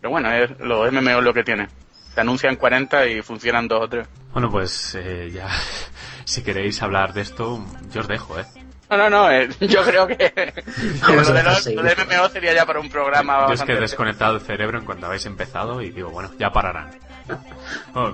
Pero 0.00 0.10
bueno, 0.10 0.32
es, 0.32 0.50
los 0.60 0.92
MMO 0.92 1.20
lo 1.20 1.34
que 1.34 1.44
tiene. 1.44 1.68
Se 2.14 2.20
anuncian 2.20 2.56
40 2.56 3.06
y 3.06 3.22
funcionan 3.22 3.68
dos 3.68 3.82
o 3.82 3.88
tres. 3.88 4.08
Bueno, 4.32 4.50
pues 4.50 4.94
eh, 4.94 5.30
ya, 5.32 5.48
si 6.24 6.42
queréis 6.42 6.82
hablar 6.82 7.12
de 7.12 7.22
esto, 7.22 7.64
yo 7.90 8.00
os 8.00 8.08
dejo, 8.08 8.38
¿eh? 8.38 8.44
No, 8.90 8.96
no, 8.96 9.10
no, 9.10 9.30
eh, 9.30 9.48
yo 9.60 9.84
creo 9.84 10.06
que, 10.06 10.16
lo, 11.08 11.32
de 11.32 11.42
los, 11.42 11.66
MMO 11.66 12.28
sería 12.30 12.54
ya 12.54 12.64
para 12.64 12.80
un 12.80 12.88
programa. 12.88 13.46
Yo 13.48 13.54
es 13.54 13.62
que 13.62 13.72
he 13.72 13.80
desconectado 13.80 14.36
el 14.36 14.40
cerebro 14.40 14.78
en 14.78 14.84
cuanto 14.84 15.06
habéis 15.06 15.26
empezado 15.26 15.82
y 15.82 15.90
digo, 15.90 16.10
bueno, 16.10 16.30
ya 16.38 16.50
pararán. 16.50 16.90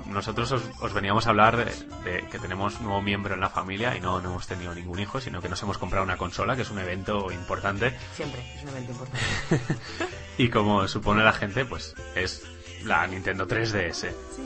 nosotros 0.06 0.52
os, 0.52 0.94
veníamos 0.94 1.26
a 1.26 1.30
hablar 1.30 1.56
de, 1.56 2.26
que 2.30 2.38
tenemos 2.38 2.78
un 2.80 2.86
nuevo 2.86 3.02
miembro 3.02 3.34
en 3.34 3.40
la 3.40 3.50
familia 3.50 3.96
y 3.96 4.00
no, 4.00 4.20
no 4.20 4.30
hemos 4.30 4.46
tenido 4.46 4.74
ningún 4.74 4.98
hijo, 4.98 5.20
sino 5.20 5.40
que 5.40 5.48
nos 5.48 5.62
hemos 5.62 5.78
comprado 5.78 6.04
una 6.04 6.16
consola, 6.16 6.56
que 6.56 6.62
es 6.62 6.70
un 6.70 6.78
evento 6.78 7.30
importante. 7.30 7.96
Siempre, 8.14 8.42
es 8.56 8.62
un 8.62 8.68
evento 8.70 8.92
importante. 8.92 9.74
y 10.38 10.48
como 10.48 10.88
supone 10.88 11.22
la 11.22 11.32
gente, 11.32 11.64
pues 11.64 11.94
es 12.16 12.42
la 12.84 13.06
Nintendo 13.06 13.46
3DS. 13.46 14.10
Sí, 14.36 14.42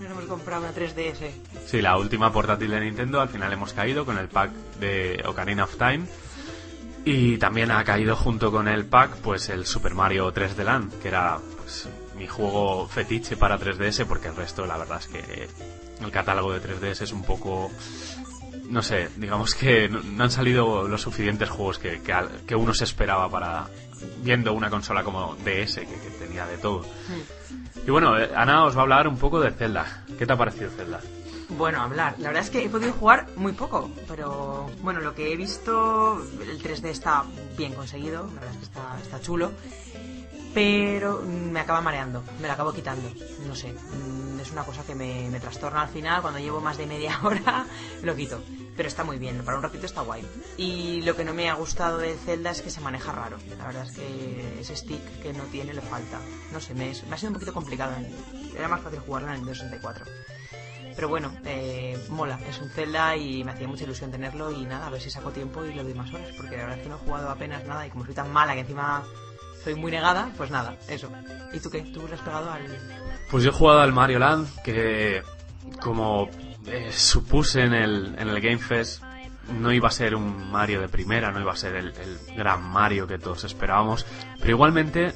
nos 0.00 0.10
hemos 0.10 0.24
comprado 0.24 0.62
una 0.62 0.74
3DS. 0.74 1.30
Sí, 1.66 1.80
la 1.80 1.96
última 1.96 2.32
portátil 2.32 2.70
de 2.70 2.80
Nintendo, 2.80 3.20
al 3.20 3.28
final 3.28 3.52
hemos 3.52 3.72
caído 3.72 4.04
con 4.04 4.18
el 4.18 4.28
pack 4.28 4.50
de 4.80 5.22
Ocarina 5.26 5.64
of 5.64 5.76
Time. 5.76 6.04
Y 7.04 7.36
también 7.36 7.70
ha 7.70 7.84
caído 7.84 8.16
junto 8.16 8.50
con 8.50 8.66
el 8.66 8.86
pack 8.86 9.16
pues 9.16 9.50
el 9.50 9.66
Super 9.66 9.94
Mario 9.94 10.32
3D 10.32 10.64
Land, 10.64 11.00
que 11.00 11.08
era 11.08 11.38
pues, 11.58 11.86
mi 12.16 12.26
juego 12.26 12.88
fetiche 12.88 13.36
para 13.36 13.58
3DS, 13.58 14.06
porque 14.06 14.28
el 14.28 14.36
resto 14.36 14.64
la 14.64 14.78
verdad 14.78 15.00
es 15.00 15.08
que 15.08 15.48
el 16.02 16.10
catálogo 16.10 16.52
de 16.52 16.62
3DS 16.62 17.02
es 17.02 17.12
un 17.12 17.22
poco... 17.22 17.70
No 18.70 18.82
sé, 18.82 19.10
digamos 19.16 19.54
que 19.54 19.90
no 19.90 20.24
han 20.24 20.30
salido 20.30 20.88
los 20.88 21.02
suficientes 21.02 21.50
juegos 21.50 21.78
que, 21.78 22.00
que, 22.00 22.54
uno 22.54 22.72
se 22.72 22.84
esperaba 22.84 23.28
para 23.28 23.68
viendo 24.22 24.54
una 24.54 24.70
consola 24.70 25.04
como 25.04 25.36
DS, 25.44 25.74
que, 25.74 26.10
tenía 26.18 26.46
de 26.46 26.56
todo. 26.56 26.86
Y 27.86 27.90
bueno, 27.90 28.18
eh, 28.18 28.30
Ana 28.34 28.64
os 28.64 28.74
va 28.74 28.80
a 28.80 28.82
hablar 28.82 29.08
un 29.08 29.18
poco 29.18 29.40
de 29.40 29.50
Zelda. 29.50 30.04
¿Qué 30.18 30.26
te 30.26 30.32
ha 30.32 30.36
parecido 30.36 30.70
Zelda? 30.70 31.00
Bueno, 31.50 31.82
hablar. 31.82 32.14
La 32.18 32.28
verdad 32.28 32.42
es 32.42 32.50
que 32.50 32.64
he 32.64 32.68
podido 32.68 32.92
jugar 32.94 33.26
muy 33.36 33.52
poco, 33.52 33.90
pero 34.08 34.70
bueno, 34.82 35.00
lo 35.00 35.14
que 35.14 35.32
he 35.32 35.36
visto, 35.36 36.18
el 36.40 36.62
3D 36.62 36.86
está 36.86 37.24
bien 37.56 37.74
conseguido, 37.74 38.26
la 38.34 38.40
verdad 38.40 38.50
es 38.52 38.56
que 38.56 38.64
está, 38.64 38.98
está 39.02 39.20
chulo, 39.20 39.52
pero 40.54 41.20
me 41.22 41.60
acaba 41.60 41.80
mareando, 41.80 42.22
me 42.40 42.46
lo 42.46 42.52
acabo 42.54 42.72
quitando, 42.72 43.10
no 43.46 43.54
sé, 43.54 43.72
mm, 43.72 44.40
es 44.40 44.52
una 44.52 44.64
cosa 44.64 44.84
que 44.84 44.94
me, 44.94 45.28
me 45.28 45.40
trastorna 45.40 45.82
al 45.82 45.88
final, 45.88 46.22
cuando 46.22 46.38
llevo 46.38 46.60
más 46.60 46.78
de 46.78 46.86
media 46.86 47.18
hora 47.24 47.66
lo 48.02 48.14
quito 48.14 48.40
pero 48.76 48.88
está 48.88 49.04
muy 49.04 49.18
bien, 49.18 49.42
para 49.44 49.56
un 49.56 49.62
ratito 49.62 49.86
está 49.86 50.00
guay. 50.00 50.26
Y 50.56 51.02
lo 51.02 51.14
que 51.16 51.24
no 51.24 51.32
me 51.32 51.48
ha 51.48 51.54
gustado 51.54 51.98
de 51.98 52.16
Zelda 52.16 52.50
es 52.50 52.62
que 52.62 52.70
se 52.70 52.80
maneja 52.80 53.12
raro. 53.12 53.36
La 53.58 53.66
verdad 53.66 53.86
es 53.86 53.92
que 53.92 54.60
ese 54.60 54.76
stick 54.76 55.22
que 55.22 55.32
no 55.32 55.44
tiene 55.44 55.72
le 55.72 55.80
falta. 55.80 56.18
No 56.52 56.60
sé, 56.60 56.74
me, 56.74 56.90
ha 56.90 57.16
sido 57.16 57.28
un 57.28 57.34
poquito 57.34 57.52
complicado. 57.52 57.92
Era 58.56 58.68
más 58.68 58.80
fácil 58.80 59.00
jugarlo 59.00 59.32
en 59.32 59.40
el 59.40 59.46
64. 59.46 60.04
Pero 60.96 61.08
bueno, 61.08 61.32
eh, 61.44 61.98
mola, 62.10 62.38
es 62.48 62.60
un 62.60 62.70
Zelda 62.70 63.16
y 63.16 63.42
me 63.42 63.52
hacía 63.52 63.66
mucha 63.66 63.84
ilusión 63.84 64.12
tenerlo 64.12 64.52
y 64.52 64.64
nada, 64.64 64.86
a 64.86 64.90
ver 64.90 65.00
si 65.00 65.10
saco 65.10 65.30
tiempo 65.30 65.64
y 65.64 65.74
le 65.74 65.82
doy 65.82 65.94
más 65.94 66.12
horas, 66.14 66.28
porque 66.36 66.56
la 66.56 66.62
verdad 66.62 66.78
es 66.78 66.82
que 66.84 66.88
no 66.88 66.96
he 66.96 66.98
jugado 66.98 67.30
apenas 67.30 67.64
nada 67.64 67.84
y 67.84 67.90
como 67.90 68.04
soy 68.04 68.14
tan 68.14 68.32
mala 68.32 68.54
que 68.54 68.60
encima 68.60 69.02
soy 69.64 69.74
muy 69.74 69.90
negada, 69.90 70.30
pues 70.36 70.50
nada, 70.50 70.76
eso. 70.88 71.10
¿Y 71.52 71.58
tú 71.58 71.70
qué? 71.70 71.80
¿Tú 71.80 72.06
has 72.12 72.20
pegado 72.20 72.52
al...? 72.52 72.66
Pues 73.30 73.42
yo 73.42 73.50
he 73.50 73.52
jugado 73.52 73.80
al 73.80 73.92
Mario 73.92 74.18
Land, 74.18 74.62
que 74.62 75.22
como 75.80 76.28
eh, 76.66 76.90
supuse 76.92 77.62
en 77.62 77.72
el, 77.72 78.14
en 78.18 78.28
el 78.28 78.40
Game 78.40 78.58
Fest 78.58 79.02
no 79.60 79.72
iba 79.72 79.88
a 79.88 79.90
ser 79.90 80.14
un 80.14 80.50
Mario 80.50 80.80
de 80.80 80.88
primera, 80.88 81.30
no 81.30 81.40
iba 81.40 81.52
a 81.52 81.56
ser 81.56 81.76
el, 81.76 81.92
gran 82.36 82.62
Mario 82.62 83.06
que 83.06 83.18
todos 83.18 83.44
esperábamos, 83.44 84.06
pero 84.38 84.50
igualmente 84.50 85.14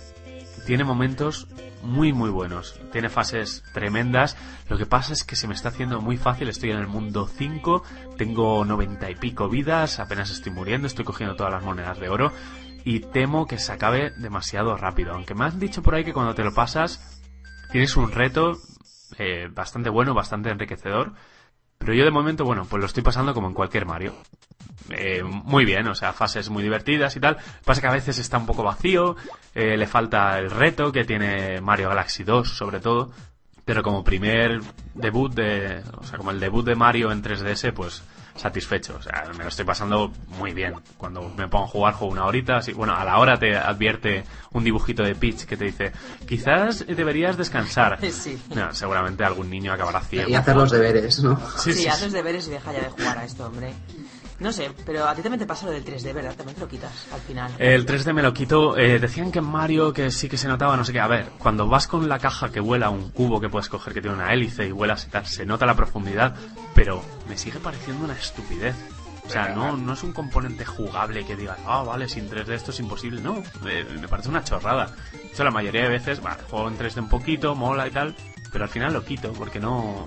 tiene 0.67 0.85
momentos 0.85 1.47
muy 1.83 2.13
muy 2.13 2.29
buenos, 2.29 2.79
tiene 2.93 3.09
fases 3.09 3.63
tremendas, 3.73 4.37
lo 4.69 4.77
que 4.77 4.85
pasa 4.85 5.13
es 5.13 5.25
que 5.25 5.37
se 5.37 5.47
me 5.47 5.55
está 5.55 5.71
haciendo 5.71 6.01
muy 6.01 6.17
fácil, 6.17 6.49
estoy 6.49 6.73
en 6.73 6.79
el 6.79 6.89
mundo 6.89 7.27
5, 7.27 7.83
tengo 8.19 8.65
90 8.65 9.11
y 9.11 9.15
pico 9.15 9.49
vidas, 9.49 9.99
apenas 9.99 10.31
estoy 10.31 10.53
muriendo, 10.53 10.87
estoy 10.87 11.05
cogiendo 11.05 11.37
todas 11.37 11.53
las 11.53 11.63
monedas 11.63 11.99
de 11.99 12.09
oro 12.09 12.33
y 12.89 13.01
temo 13.01 13.47
que 13.47 13.59
se 13.59 13.71
acabe 13.71 14.13
demasiado 14.17 14.75
rápido, 14.75 15.13
aunque 15.13 15.35
me 15.35 15.45
han 15.45 15.61
dicho 15.61 15.83
por 15.83 15.95
ahí 15.95 16.05
que 16.05 16.15
cuando 16.15 16.35
te 16.35 16.43
lo 16.43 16.55
pasas 16.55 17.21
tienes 17.71 17.95
un 17.99 18.11
reto 18.11 18.57
eh, 19.19 19.51
bastante 19.53 19.91
bueno, 19.91 20.15
bastante 20.15 20.49
enriquecedor, 20.49 21.13
pero 21.77 21.93
yo 21.93 22.07
de 22.07 22.11
momento, 22.11 22.47
bueno, 22.47 22.65
pues 22.65 22.81
lo 22.81 22.87
estoy 22.87 23.03
pasando 23.03 23.35
como 23.35 23.47
en 23.49 23.53
cualquier 23.53 23.85
Mario. 23.85 24.15
Eh, 24.89 25.23
muy 25.23 25.67
bien, 25.67 25.87
o 25.87 25.95
sea, 25.95 26.15
fases 26.15 26.49
muy 26.49 26.63
divertidas 26.63 27.15
y 27.15 27.21
tal. 27.21 27.37
Pasa 27.63 27.83
que 27.83 27.89
a 27.89 27.93
veces 27.93 28.19
está 28.19 28.39
un 28.39 28.47
poco 28.47 28.63
vacío, 28.63 29.17
eh, 29.55 29.77
le 29.77 29.87
falta 29.87 30.39
el 30.39 30.51
reto 30.51 30.91
que 30.91 31.05
tiene 31.05 31.61
Mario 31.61 31.91
Galaxy 31.91 32.25
2, 32.25 32.49
sobre 32.49 32.81
todo. 32.81 33.11
Pero 33.67 33.83
como 33.83 34.03
primer 34.03 34.63
debut 34.95 35.35
de, 35.35 35.83
o 35.99 36.05
sea, 36.05 36.17
como 36.17 36.31
el 36.31 36.41
debut 36.41 36.65
de 36.65 36.75
Mario 36.75 37.13
en 37.13 37.23
3DS, 37.23 37.75
pues 37.75 38.03
satisfecho. 38.39 38.97
O 38.99 39.03
sea, 39.03 39.25
me 39.37 39.43
lo 39.43 39.49
estoy 39.49 39.65
pasando 39.65 40.13
muy 40.39 40.53
bien. 40.53 40.75
Cuando 40.97 41.29
me 41.37 41.49
pongo 41.49 41.65
a 41.65 41.69
jugar, 41.69 41.95
juego 41.95 42.13
una 42.13 42.25
horita. 42.25 42.59
Así, 42.59 42.73
bueno, 42.73 42.95
a 42.95 43.05
la 43.05 43.19
hora 43.19 43.39
te 43.39 43.57
advierte 43.57 44.25
un 44.53 44.65
dibujito 44.65 45.03
de 45.03 45.15
Peach 45.15 45.45
que 45.45 45.57
te 45.57 45.65
dice, 45.67 45.93
quizás 46.27 46.87
deberías 46.87 47.37
descansar. 47.37 47.99
Sí. 48.19 48.39
seguramente 48.73 49.23
algún 49.23 49.49
niño 49.49 49.73
acabará 49.73 50.01
ciego. 50.01 50.29
Y 50.29 50.35
hacer 50.35 50.57
los 50.57 50.71
deberes, 50.71 51.23
¿no? 51.23 51.39
Sí, 51.57 51.73
sí, 51.73 51.87
haz 51.87 52.03
los 52.03 52.13
deberes 52.13 52.49
y 52.49 52.51
deja 52.51 52.73
ya 52.73 52.81
de 52.81 52.89
jugar 52.89 53.19
a 53.19 53.25
esto, 53.25 53.47
hombre. 53.47 53.73
No 54.41 54.53
sé, 54.53 54.71
pero 54.87 55.09
a 55.09 55.15
ti 55.15 55.23
también 55.23 55.41
te 55.41 55.47
pasa 55.47 55.67
lo 55.67 55.73
del 55.73 55.85
3D, 55.85 56.15
¿verdad? 56.15 56.35
También 56.37 56.55
te 56.55 56.61
lo 56.61 56.69
quitas 56.69 57.09
al 57.13 57.21
final. 57.21 57.51
El 57.59 57.85
3D 57.85 58.13
me 58.13 58.23
lo 58.23 58.33
quito. 58.33 58.77
Eh, 58.77 59.01
decían 59.01 59.33
que 59.33 59.41
en 59.41 59.47
Mario 59.47 59.93
que 59.93 60.13
sí 60.13 60.29
que 60.29 60.37
se 60.37 60.47
notaba, 60.47 60.77
no 60.77 60.85
sé 60.85 60.93
qué. 60.93 61.01
A 61.01 61.09
ver, 61.09 61.31
cuando 61.39 61.67
vas 61.67 61.89
con 61.89 62.09
la 62.09 62.21
caja 62.21 62.51
que 62.51 62.61
vuela, 62.61 62.89
un 62.89 63.11
cubo 63.11 63.41
que 63.41 63.49
puedes 63.49 63.69
coger 63.69 63.95
que 63.95 64.01
tiene 64.01 64.17
una 64.17 64.33
hélice 64.33 64.67
y 64.67 64.73
vuelas 64.73 65.05
y 65.07 65.11
tal, 65.11 65.27
se 65.27 65.45
nota 65.45 65.67
la 65.67 65.75
profundidad, 65.75 66.37
pero 66.75 67.03
me 67.29 67.37
sigue 67.37 67.59
pareciendo 67.59 68.05
una 68.05 68.15
estupidez. 68.15 68.77
O 69.27 69.31
sea, 69.31 69.49
no, 69.51 69.77
no 69.77 69.93
es 69.93 70.03
un 70.05 70.13
componente 70.13 70.65
jugable 70.65 71.27
que 71.27 71.37
digas, 71.37 71.59
ah, 71.67 71.83
vale, 71.83 72.09
sin 72.09 72.31
3D 72.31 72.51
esto 72.51 72.71
es 72.71 72.81
imposible. 72.81 73.21
No, 73.21 73.43
me, 73.63 74.09
parece 74.09 74.31
una 74.31 74.43
chorrada. 74.43 74.87
De 75.13 75.29
hecho, 75.29 75.45
la 75.45 75.51
mayoría 75.51 75.83
de 75.83 75.91
veces, 75.91 76.23
vale, 76.23 76.43
juego 76.49 76.69
en 76.69 76.79
3D 76.79 76.99
un 77.01 77.09
poquito, 77.11 77.55
mola 77.55 77.87
y 77.89 77.91
tal, 77.91 78.15
pero 78.51 78.65
al 78.65 78.71
final 78.71 78.95
lo 78.95 79.05
quito 79.05 79.33
porque 79.35 79.61
no, 79.61 80.07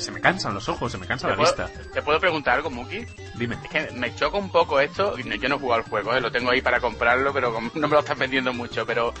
se 0.00 0.10
me 0.10 0.20
cansan 0.20 0.54
los 0.54 0.68
ojos, 0.68 0.92
se 0.92 0.98
me 0.98 1.06
cansa 1.06 1.28
la 1.28 1.36
vista. 1.36 1.68
¿Te 1.92 2.02
puedo 2.02 2.18
preguntar 2.18 2.56
algo, 2.56 2.70
Muki? 2.70 3.04
Dime. 3.36 3.56
Es 3.62 3.70
que 3.70 3.92
me 3.92 4.14
choca 4.14 4.38
un 4.38 4.50
poco 4.50 4.80
esto. 4.80 5.16
Yo 5.16 5.48
no 5.48 5.56
he 5.56 5.58
jugado 5.58 5.82
al 5.82 5.88
juego, 5.88 6.14
¿eh? 6.14 6.20
lo 6.20 6.30
tengo 6.30 6.50
ahí 6.50 6.60
para 6.60 6.80
comprarlo, 6.80 7.32
pero 7.32 7.52
no 7.74 7.88
me 7.88 7.94
lo 7.94 8.00
están 8.00 8.18
vendiendo 8.18 8.52
mucho. 8.52 8.86
Pero 8.86 9.12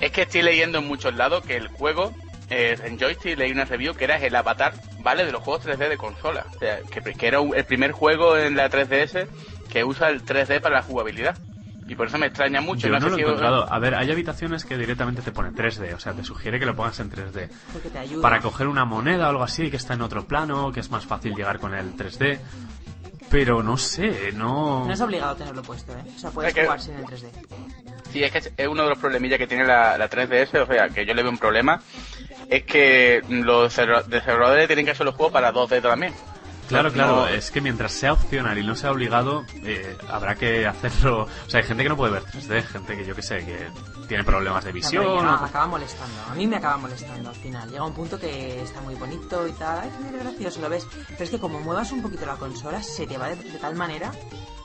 es 0.00 0.10
que 0.10 0.22
estoy 0.22 0.42
leyendo 0.42 0.78
en 0.78 0.88
muchos 0.88 1.14
lados 1.14 1.44
que 1.44 1.56
el 1.56 1.68
juego, 1.68 2.14
eh, 2.50 2.76
en 2.84 2.98
Joystick 2.98 3.36
leí 3.36 3.52
una 3.52 3.64
review 3.64 3.94
que 3.94 4.04
era 4.04 4.16
el 4.16 4.34
avatar, 4.34 4.74
¿vale? 5.00 5.24
De 5.24 5.32
los 5.32 5.42
juegos 5.42 5.66
3D 5.66 5.88
de 5.88 5.96
consola. 5.96 6.46
O 6.54 6.58
sea, 6.58 6.80
que, 6.82 7.00
que 7.00 7.26
era 7.26 7.40
el 7.40 7.64
primer 7.64 7.92
juego 7.92 8.36
en 8.36 8.56
la 8.56 8.70
3DS 8.70 9.28
que 9.68 9.84
usa 9.84 10.10
el 10.10 10.24
3D 10.24 10.60
para 10.60 10.76
la 10.76 10.82
jugabilidad. 10.82 11.36
Y 11.92 11.94
por 11.94 12.06
eso 12.06 12.16
me 12.16 12.24
extraña 12.24 12.62
mucho. 12.62 12.88
Yo 12.88 12.98
no, 12.98 13.06
lo 13.06 13.18
he 13.18 13.20
encontrado. 13.20 13.70
A 13.70 13.78
ver, 13.78 13.94
hay 13.94 14.10
habitaciones 14.10 14.64
que 14.64 14.78
directamente 14.78 15.20
te 15.20 15.30
ponen 15.30 15.54
3D, 15.54 15.94
o 15.94 16.00
sea, 16.00 16.14
te 16.14 16.24
sugiere 16.24 16.58
que 16.58 16.64
lo 16.64 16.74
pongas 16.74 16.98
en 17.00 17.10
3D. 17.10 17.50
Porque 17.70 17.90
te 17.90 17.98
ayuda. 17.98 18.22
Para 18.22 18.40
coger 18.40 18.66
una 18.66 18.86
moneda 18.86 19.26
o 19.26 19.28
algo 19.28 19.42
así 19.42 19.70
que 19.70 19.76
está 19.76 19.92
en 19.92 20.00
otro 20.00 20.24
plano, 20.26 20.72
que 20.72 20.80
es 20.80 20.90
más 20.90 21.04
fácil 21.04 21.34
llegar 21.34 21.58
con 21.58 21.74
el 21.74 21.94
3D. 21.94 22.38
Pero 23.28 23.62
no 23.62 23.76
sé, 23.76 24.32
no... 24.32 24.86
No 24.86 24.92
es 24.92 25.00
obligado 25.02 25.36
tenerlo 25.36 25.60
puesto, 25.60 25.92
¿eh? 25.92 26.02
O 26.16 26.18
sea, 26.18 26.30
puedes 26.30 26.54
jugar 26.54 26.80
sin 26.80 26.94
el 26.94 27.04
3D. 27.04 27.28
Sí, 28.10 28.24
es 28.24 28.32
que 28.32 28.38
es 28.56 28.68
uno 28.68 28.84
de 28.84 28.88
los 28.88 28.98
problemillas 28.98 29.38
que 29.38 29.46
tiene 29.46 29.66
la, 29.66 29.98
la 29.98 30.08
3DS, 30.08 30.62
o 30.62 30.66
sea, 30.66 30.88
que 30.88 31.04
yo 31.04 31.12
le 31.12 31.22
veo 31.22 31.30
un 31.30 31.38
problema, 31.38 31.78
es 32.48 32.64
que 32.64 33.20
los 33.28 33.76
desarrolladores 34.08 34.66
tienen 34.66 34.86
que 34.86 34.92
hacer 34.92 35.04
los 35.04 35.14
juegos 35.14 35.34
para 35.34 35.52
2D 35.52 35.82
también. 35.82 36.14
Claro, 36.72 36.92
claro, 36.92 37.26
es 37.28 37.50
que 37.50 37.60
mientras 37.60 37.92
sea 37.92 38.12
opcional 38.14 38.58
y 38.58 38.64
no 38.66 38.74
sea 38.74 38.90
obligado, 38.92 39.44
eh, 39.64 39.96
habrá 40.08 40.34
que 40.34 40.66
hacerlo. 40.66 41.22
O 41.46 41.50
sea, 41.50 41.60
hay 41.60 41.66
gente 41.66 41.82
que 41.82 41.88
no 41.88 41.96
puede 41.96 42.12
ver 42.12 42.24
3D, 42.24 42.62
gente 42.64 42.96
que 42.96 43.04
yo 43.06 43.14
que 43.14 43.22
sé, 43.22 43.44
que 43.44 43.68
tiene 44.08 44.24
problemas 44.24 44.64
de 44.64 44.72
visión. 44.72 45.04
No, 45.04 45.10
pero 45.10 45.18
o- 45.18 45.22
llega- 45.32 45.44
acaba 45.46 45.66
molestando. 45.66 46.14
A 46.30 46.34
mí 46.34 46.46
me 46.46 46.56
acaba 46.56 46.76
molestando 46.78 47.28
al 47.30 47.36
final. 47.36 47.70
Llega 47.70 47.84
un 47.84 47.94
punto 47.94 48.18
que 48.18 48.62
está 48.62 48.80
muy 48.80 48.94
bonito 48.94 49.46
y 49.46 49.52
tal. 49.52 49.80
Ay, 49.80 49.90
mira, 50.10 50.24
gracioso, 50.24 50.60
lo 50.60 50.68
ves. 50.68 50.86
Pero 51.08 51.24
es 51.24 51.30
que 51.30 51.38
como 51.38 51.60
muevas 51.60 51.92
un 51.92 52.02
poquito 52.02 52.26
la 52.26 52.36
consola, 52.36 52.82
se 52.82 53.06
te 53.06 53.16
va 53.18 53.28
de, 53.28 53.36
de 53.36 53.58
tal 53.58 53.74
manera 53.74 54.10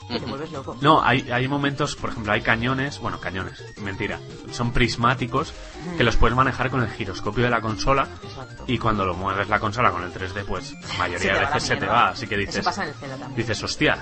que 0.08 0.14
te 0.20 0.20
Ujú. 0.26 0.30
vuelves 0.30 0.52
loco. 0.52 0.78
No, 0.82 1.02
hay, 1.04 1.30
hay 1.32 1.48
momentos, 1.48 1.96
por 1.96 2.10
ejemplo, 2.12 2.32
hay 2.32 2.42
cañones, 2.42 3.00
bueno, 3.00 3.20
cañones, 3.20 3.64
mentira, 3.82 4.20
son 4.52 4.72
prismáticos 4.72 5.54
que 5.98 6.04
los 6.04 6.16
puedes 6.16 6.36
manejar 6.36 6.70
con 6.70 6.82
el 6.82 6.90
giroscopio 6.90 7.44
de 7.44 7.50
la 7.50 7.62
consola 7.62 8.08
Exacto. 8.24 8.64
y 8.68 8.78
cuando 8.78 9.06
lo 9.06 9.14
mueves 9.16 9.50
la 9.50 9.60
consola 9.60 9.92
con 9.92 10.04
el 10.04 10.14
3D, 10.14 10.46
pues 10.46 10.74
la 10.74 10.98
mayoría 10.98 11.34
de 11.34 11.40
veces 11.42 11.64
se 11.64 11.76
te 11.78 11.86
va, 11.86 12.10
así 12.10 12.28
que 12.28 12.36
Eso 12.36 12.46
dices, 12.48 12.66
pasa 12.66 12.84
en 12.84 12.90
el 12.90 12.96
también. 12.96 13.36
dices, 13.36 13.64
hostia, 13.64 13.98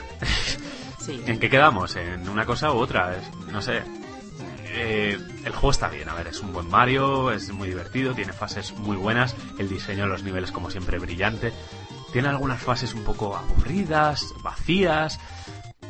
Sí. 0.99 1.21
¿en 1.27 1.39
qué 1.39 1.49
quedamos? 1.49 1.95
¿En 1.95 2.27
una 2.29 2.45
cosa 2.45 2.71
u 2.71 2.77
otra? 2.77 3.15
Es- 3.15 3.33
no 3.51 3.61
sé. 3.61 3.83
Eh, 4.77 5.17
el 5.45 5.51
juego 5.53 5.71
está 5.71 5.87
bien, 5.87 6.09
a 6.09 6.13
ver, 6.13 6.27
es 6.27 6.39
un 6.41 6.51
buen 6.51 6.67
Mario, 6.67 7.31
es 7.31 7.49
muy 7.51 7.69
divertido, 7.69 8.13
tiene 8.13 8.33
fases 8.33 8.73
muy 8.73 8.97
buenas, 8.97 9.33
el 9.57 9.69
diseño 9.69 10.03
de 10.03 10.09
los 10.09 10.23
niveles 10.23 10.51
como 10.51 10.69
siempre 10.69 10.99
brillante, 10.99 11.53
tiene 12.11 12.27
algunas 12.27 12.61
fases 12.61 12.93
un 12.93 13.03
poco 13.05 13.37
aburridas, 13.37 14.33
vacías, 14.43 15.19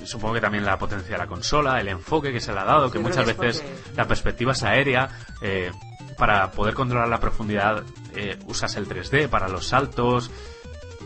supongo 0.03 0.35
que 0.35 0.41
también 0.41 0.65
la 0.65 0.77
potencia 0.77 1.11
de 1.11 1.17
la 1.17 1.27
consola, 1.27 1.79
el 1.79 1.87
enfoque 1.87 2.31
que 2.31 2.39
se 2.39 2.53
le 2.53 2.59
ha 2.59 2.65
dado, 2.65 2.91
que 2.91 2.97
Yo 2.97 3.03
muchas 3.03 3.25
que 3.25 3.33
veces 3.33 3.61
porque- 3.61 3.95
la 3.97 4.07
perspectiva 4.07 4.51
es 4.51 4.63
aérea, 4.63 5.09
eh, 5.41 5.71
para 6.17 6.51
poder 6.51 6.73
controlar 6.73 7.07
la 7.09 7.19
profundidad 7.19 7.83
eh, 8.15 8.39
usas 8.45 8.75
el 8.77 8.87
3D 8.87 9.27
para 9.27 9.49
los 9.49 9.67
saltos, 9.67 10.31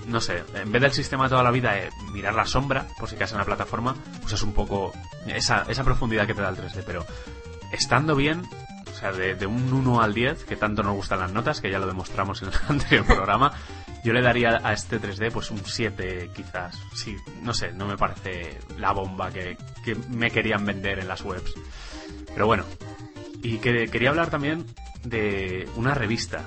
no 0.06 0.22
sé, 0.22 0.44
en 0.56 0.72
vez 0.72 0.82
del 0.82 0.92
sistema 0.92 1.24
de 1.24 1.30
toda 1.32 1.44
la 1.44 1.52
vida 1.52 1.74
de 1.74 1.90
mirar 2.12 2.36
la 2.36 2.46
sombra, 2.46 2.86
por 3.00 3.10
si 3.10 3.16
caes 3.16 3.32
en 3.32 3.38
la 3.40 3.46
plataforma, 3.46 3.96
usas 4.24 4.42
un 4.44 4.54
poco 4.54 4.92
esa, 5.28 5.66
esa 5.68 5.84
profundidad 5.84 6.28
que 6.28 6.34
te 6.34 6.42
da 6.42 6.50
el 6.50 6.56
3D, 6.58 6.84
pero 6.86 7.06
estando 7.72 8.16
bien, 8.16 8.44
o 8.92 9.00
sea, 9.00 9.12
de, 9.12 9.36
de 9.36 9.46
un 9.48 9.72
1 9.74 10.02
al 10.02 10.14
10, 10.14 10.44
que 10.46 10.56
tanto 10.56 10.84
nos 10.84 10.94
gustan 10.94 11.20
las 11.20 11.32
notas, 11.32 11.62
que 11.62 11.72
ya 11.72 11.80
lo 11.80 11.88
demostramos 11.88 12.42
en 12.42 12.50
el 12.50 12.54
anterior 12.70 13.06
programa, 13.06 13.52
yo 14.04 14.14
le 14.14 14.22
daría 14.22 14.60
a 14.64 14.74
este 14.74 15.00
3D 15.00 15.32
pues 15.32 15.52
un 15.52 15.60
7 15.60 16.30
quizás. 16.36 16.82
Sí, 16.94 17.16
no 17.42 17.54
sé, 17.54 17.72
no 17.74 17.86
me 17.86 17.98
parece 17.98 18.60
la 18.78 18.92
bomba 18.92 19.30
que, 19.32 19.58
que 19.84 19.96
me 20.10 20.32
querían 20.32 20.66
vender 20.66 21.00
en 21.00 21.08
las 21.08 21.22
webs. 21.22 21.54
Pero 22.34 22.46
bueno, 22.46 22.66
y 23.42 23.58
que 23.58 23.88
quería 23.88 24.10
hablar 24.10 24.30
también 24.30 24.66
de 25.04 25.68
una 25.76 25.94
revista. 25.94 26.46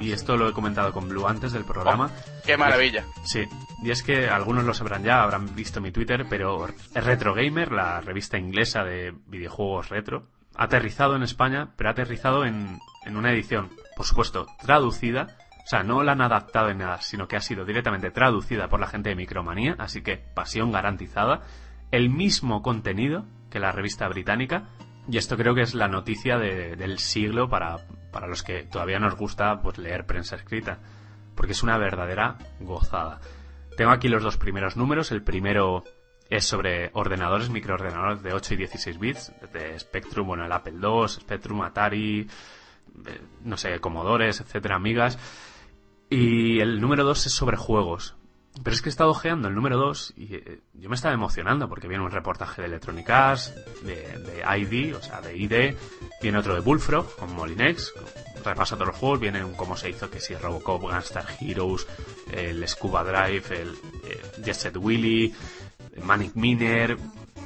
Y 0.00 0.12
esto 0.12 0.36
lo 0.36 0.48
he 0.48 0.52
comentado 0.52 0.92
con 0.92 1.08
Blue 1.08 1.26
antes 1.26 1.52
del 1.52 1.64
programa. 1.64 2.10
Qué 2.44 2.56
maravilla. 2.56 3.04
Sí, 3.24 3.44
y 3.82 3.90
es 3.90 4.02
que 4.02 4.28
algunos 4.28 4.64
lo 4.64 4.74
sabrán 4.74 5.04
ya, 5.04 5.22
habrán 5.22 5.54
visto 5.54 5.80
mi 5.80 5.92
Twitter, 5.92 6.26
pero 6.28 6.66
Retro 6.94 7.34
Gamer, 7.34 7.70
la 7.70 8.00
revista 8.00 8.38
inglesa 8.38 8.82
de 8.82 9.14
videojuegos 9.26 9.90
retro, 9.90 10.22
ha 10.56 10.64
aterrizado 10.64 11.16
en 11.16 11.22
España, 11.22 11.74
pero 11.76 11.90
ha 11.90 11.92
aterrizado 11.92 12.44
en, 12.44 12.78
en 13.04 13.16
una 13.16 13.30
edición, 13.32 13.70
por 13.96 14.06
supuesto, 14.06 14.46
traducida. 14.62 15.36
O 15.64 15.66
sea, 15.66 15.82
no 15.82 16.02
la 16.02 16.12
han 16.12 16.20
adaptado 16.20 16.68
en 16.68 16.78
nada, 16.78 17.00
sino 17.00 17.26
que 17.26 17.36
ha 17.36 17.40
sido 17.40 17.64
directamente 17.64 18.10
traducida 18.10 18.68
por 18.68 18.80
la 18.80 18.86
gente 18.86 19.08
de 19.08 19.16
Micromanía, 19.16 19.76
así 19.78 20.02
que 20.02 20.18
pasión 20.18 20.70
garantizada. 20.72 21.40
El 21.90 22.10
mismo 22.10 22.60
contenido 22.62 23.24
que 23.50 23.60
la 23.60 23.72
revista 23.72 24.06
británica, 24.08 24.64
y 25.08 25.16
esto 25.16 25.36
creo 25.36 25.54
que 25.54 25.62
es 25.62 25.74
la 25.74 25.88
noticia 25.88 26.36
de- 26.38 26.76
del 26.76 26.98
siglo 26.98 27.48
para, 27.48 27.78
para 28.12 28.26
los 28.26 28.42
que 28.42 28.64
todavía 28.64 28.98
nos 28.98 29.14
gusta 29.16 29.60
pues, 29.62 29.78
leer 29.78 30.04
prensa 30.06 30.36
escrita, 30.36 30.80
porque 31.34 31.52
es 31.52 31.62
una 31.62 31.78
verdadera 31.78 32.36
gozada. 32.60 33.20
Tengo 33.76 33.90
aquí 33.90 34.08
los 34.08 34.22
dos 34.22 34.36
primeros 34.36 34.76
números. 34.76 35.12
El 35.12 35.22
primero 35.22 35.82
es 36.28 36.44
sobre 36.44 36.90
ordenadores, 36.92 37.48
microordenadores 37.50 38.22
de 38.22 38.32
8 38.34 38.54
y 38.54 38.56
16 38.58 38.98
bits, 38.98 39.32
de 39.52 39.78
Spectrum, 39.78 40.26
bueno, 40.26 40.44
el 40.44 40.52
Apple 40.52 40.74
II, 40.80 41.08
Spectrum, 41.08 41.62
Atari, 41.62 42.20
eh, 43.06 43.20
no 43.44 43.56
sé, 43.56 43.78
Commodores, 43.80 44.40
etcétera, 44.40 44.76
amigas. 44.76 45.18
Y 46.16 46.60
el 46.60 46.80
número 46.80 47.02
2 47.02 47.26
es 47.26 47.32
sobre 47.32 47.56
juegos. 47.56 48.14
Pero 48.62 48.72
es 48.72 48.82
que 48.82 48.88
he 48.88 48.90
estado 48.90 49.10
ojeando 49.10 49.48
el 49.48 49.54
número 49.56 49.76
2 49.76 50.14
y 50.16 50.36
eh, 50.36 50.60
yo 50.74 50.88
me 50.88 50.94
estaba 50.94 51.12
emocionando 51.12 51.68
porque 51.68 51.88
viene 51.88 52.04
un 52.04 52.12
reportaje 52.12 52.62
de 52.62 52.68
Electronic 52.68 53.10
Arts, 53.10 53.52
de, 53.82 54.44
ID, 54.58 54.94
o 54.94 55.02
sea, 55.02 55.20
de 55.20 55.36
ID, 55.36 55.74
viene 56.22 56.38
otro 56.38 56.54
de 56.54 56.60
Bullfrog, 56.60 57.16
con 57.16 57.34
Molinex, 57.34 57.92
repasa 58.44 58.76
todos 58.76 58.88
los 58.88 58.96
juegos, 58.96 59.18
viene 59.18 59.44
un 59.44 59.54
cómo 59.54 59.76
se 59.76 59.90
hizo, 59.90 60.08
que 60.08 60.20
si 60.20 60.36
Robocop, 60.36 60.82
Gunstar 60.82 61.26
Heroes, 61.40 61.84
el 62.30 62.66
Scuba 62.68 63.02
Drive, 63.02 63.60
el 63.60 63.70
eh, 64.04 64.22
Jet 64.44 64.54
Set 64.54 64.76
Willy, 64.76 65.34
Manic 66.04 66.36
Miner, 66.36 66.96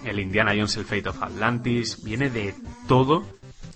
el 0.05 0.21
Indiana 0.21 0.53
Jones, 0.55 0.77
el 0.77 0.85
Fate 0.85 1.09
of 1.09 1.23
Atlantis, 1.23 2.05
viene 2.05 2.29
de 2.29 2.55
todo. 2.87 3.25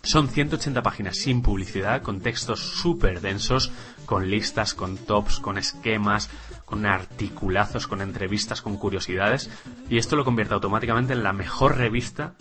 Son 0.05 0.29
180 0.29 0.83
páginas 0.83 1.17
sin 1.17 1.43
publicidad, 1.43 2.03
con 2.03 2.21
textos 2.21 2.59
súper 2.59 3.21
densos, 3.21 3.71
con 4.05 4.29
listas, 4.29 4.75
con 4.75 4.97
tops, 4.99 5.38
con 5.38 5.59
esquemas, 5.59 6.29
con 6.65 6.87
articulazos, 6.87 7.87
con 7.87 8.01
entrevistas, 8.01 8.62
con 8.62 8.77
curiosidades. 8.79 9.49
Y 9.93 9.99
esto 9.99 10.17
lo 10.17 10.25
convierte 10.25 10.55
automáticamente 10.55 11.13
en 11.13 11.23
la 11.23 11.35
mejor 11.35 11.77
revista 11.77 12.33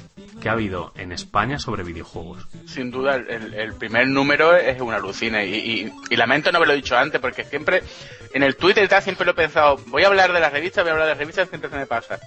que 0.41 0.47
ha 0.47 0.53
habido 0.53 0.93
en 0.95 1.11
España 1.11 1.59
sobre 1.59 1.83
videojuegos. 1.83 2.47
Sin 2.65 2.91
duda, 2.91 3.15
el, 3.15 3.73
primer 3.73 4.07
número 4.07 4.55
es 4.55 4.79
una 4.79 4.95
alucina 4.95 5.43
y, 5.43 5.53
y- 5.55 5.91
y 6.09 6.15
lamento 6.15 6.49
no 6.51 6.57
haberlo 6.59 6.73
dicho 6.75 6.97
antes 6.97 7.19
porque 7.19 7.43
siempre 7.43 7.83
en 8.33 8.43
el 8.43 8.55
Twitter 8.55 8.85
y 8.85 8.87
tal 8.87 9.03
siempre 9.03 9.25
lo 9.25 9.33
he 9.33 9.35
pensado, 9.35 9.75
voy 9.87 10.03
a 10.03 10.07
hablar 10.07 10.31
de 10.31 10.39
las 10.39 10.53
revistas, 10.53 10.85
voy 10.85 10.91
a 10.91 10.93
hablar 10.93 11.07
de 11.07 11.11
las 11.11 11.19
revistas, 11.19 11.49
siempre 11.49 11.69
se 11.69 11.75
me 11.75 11.85
pasa. 11.85 12.17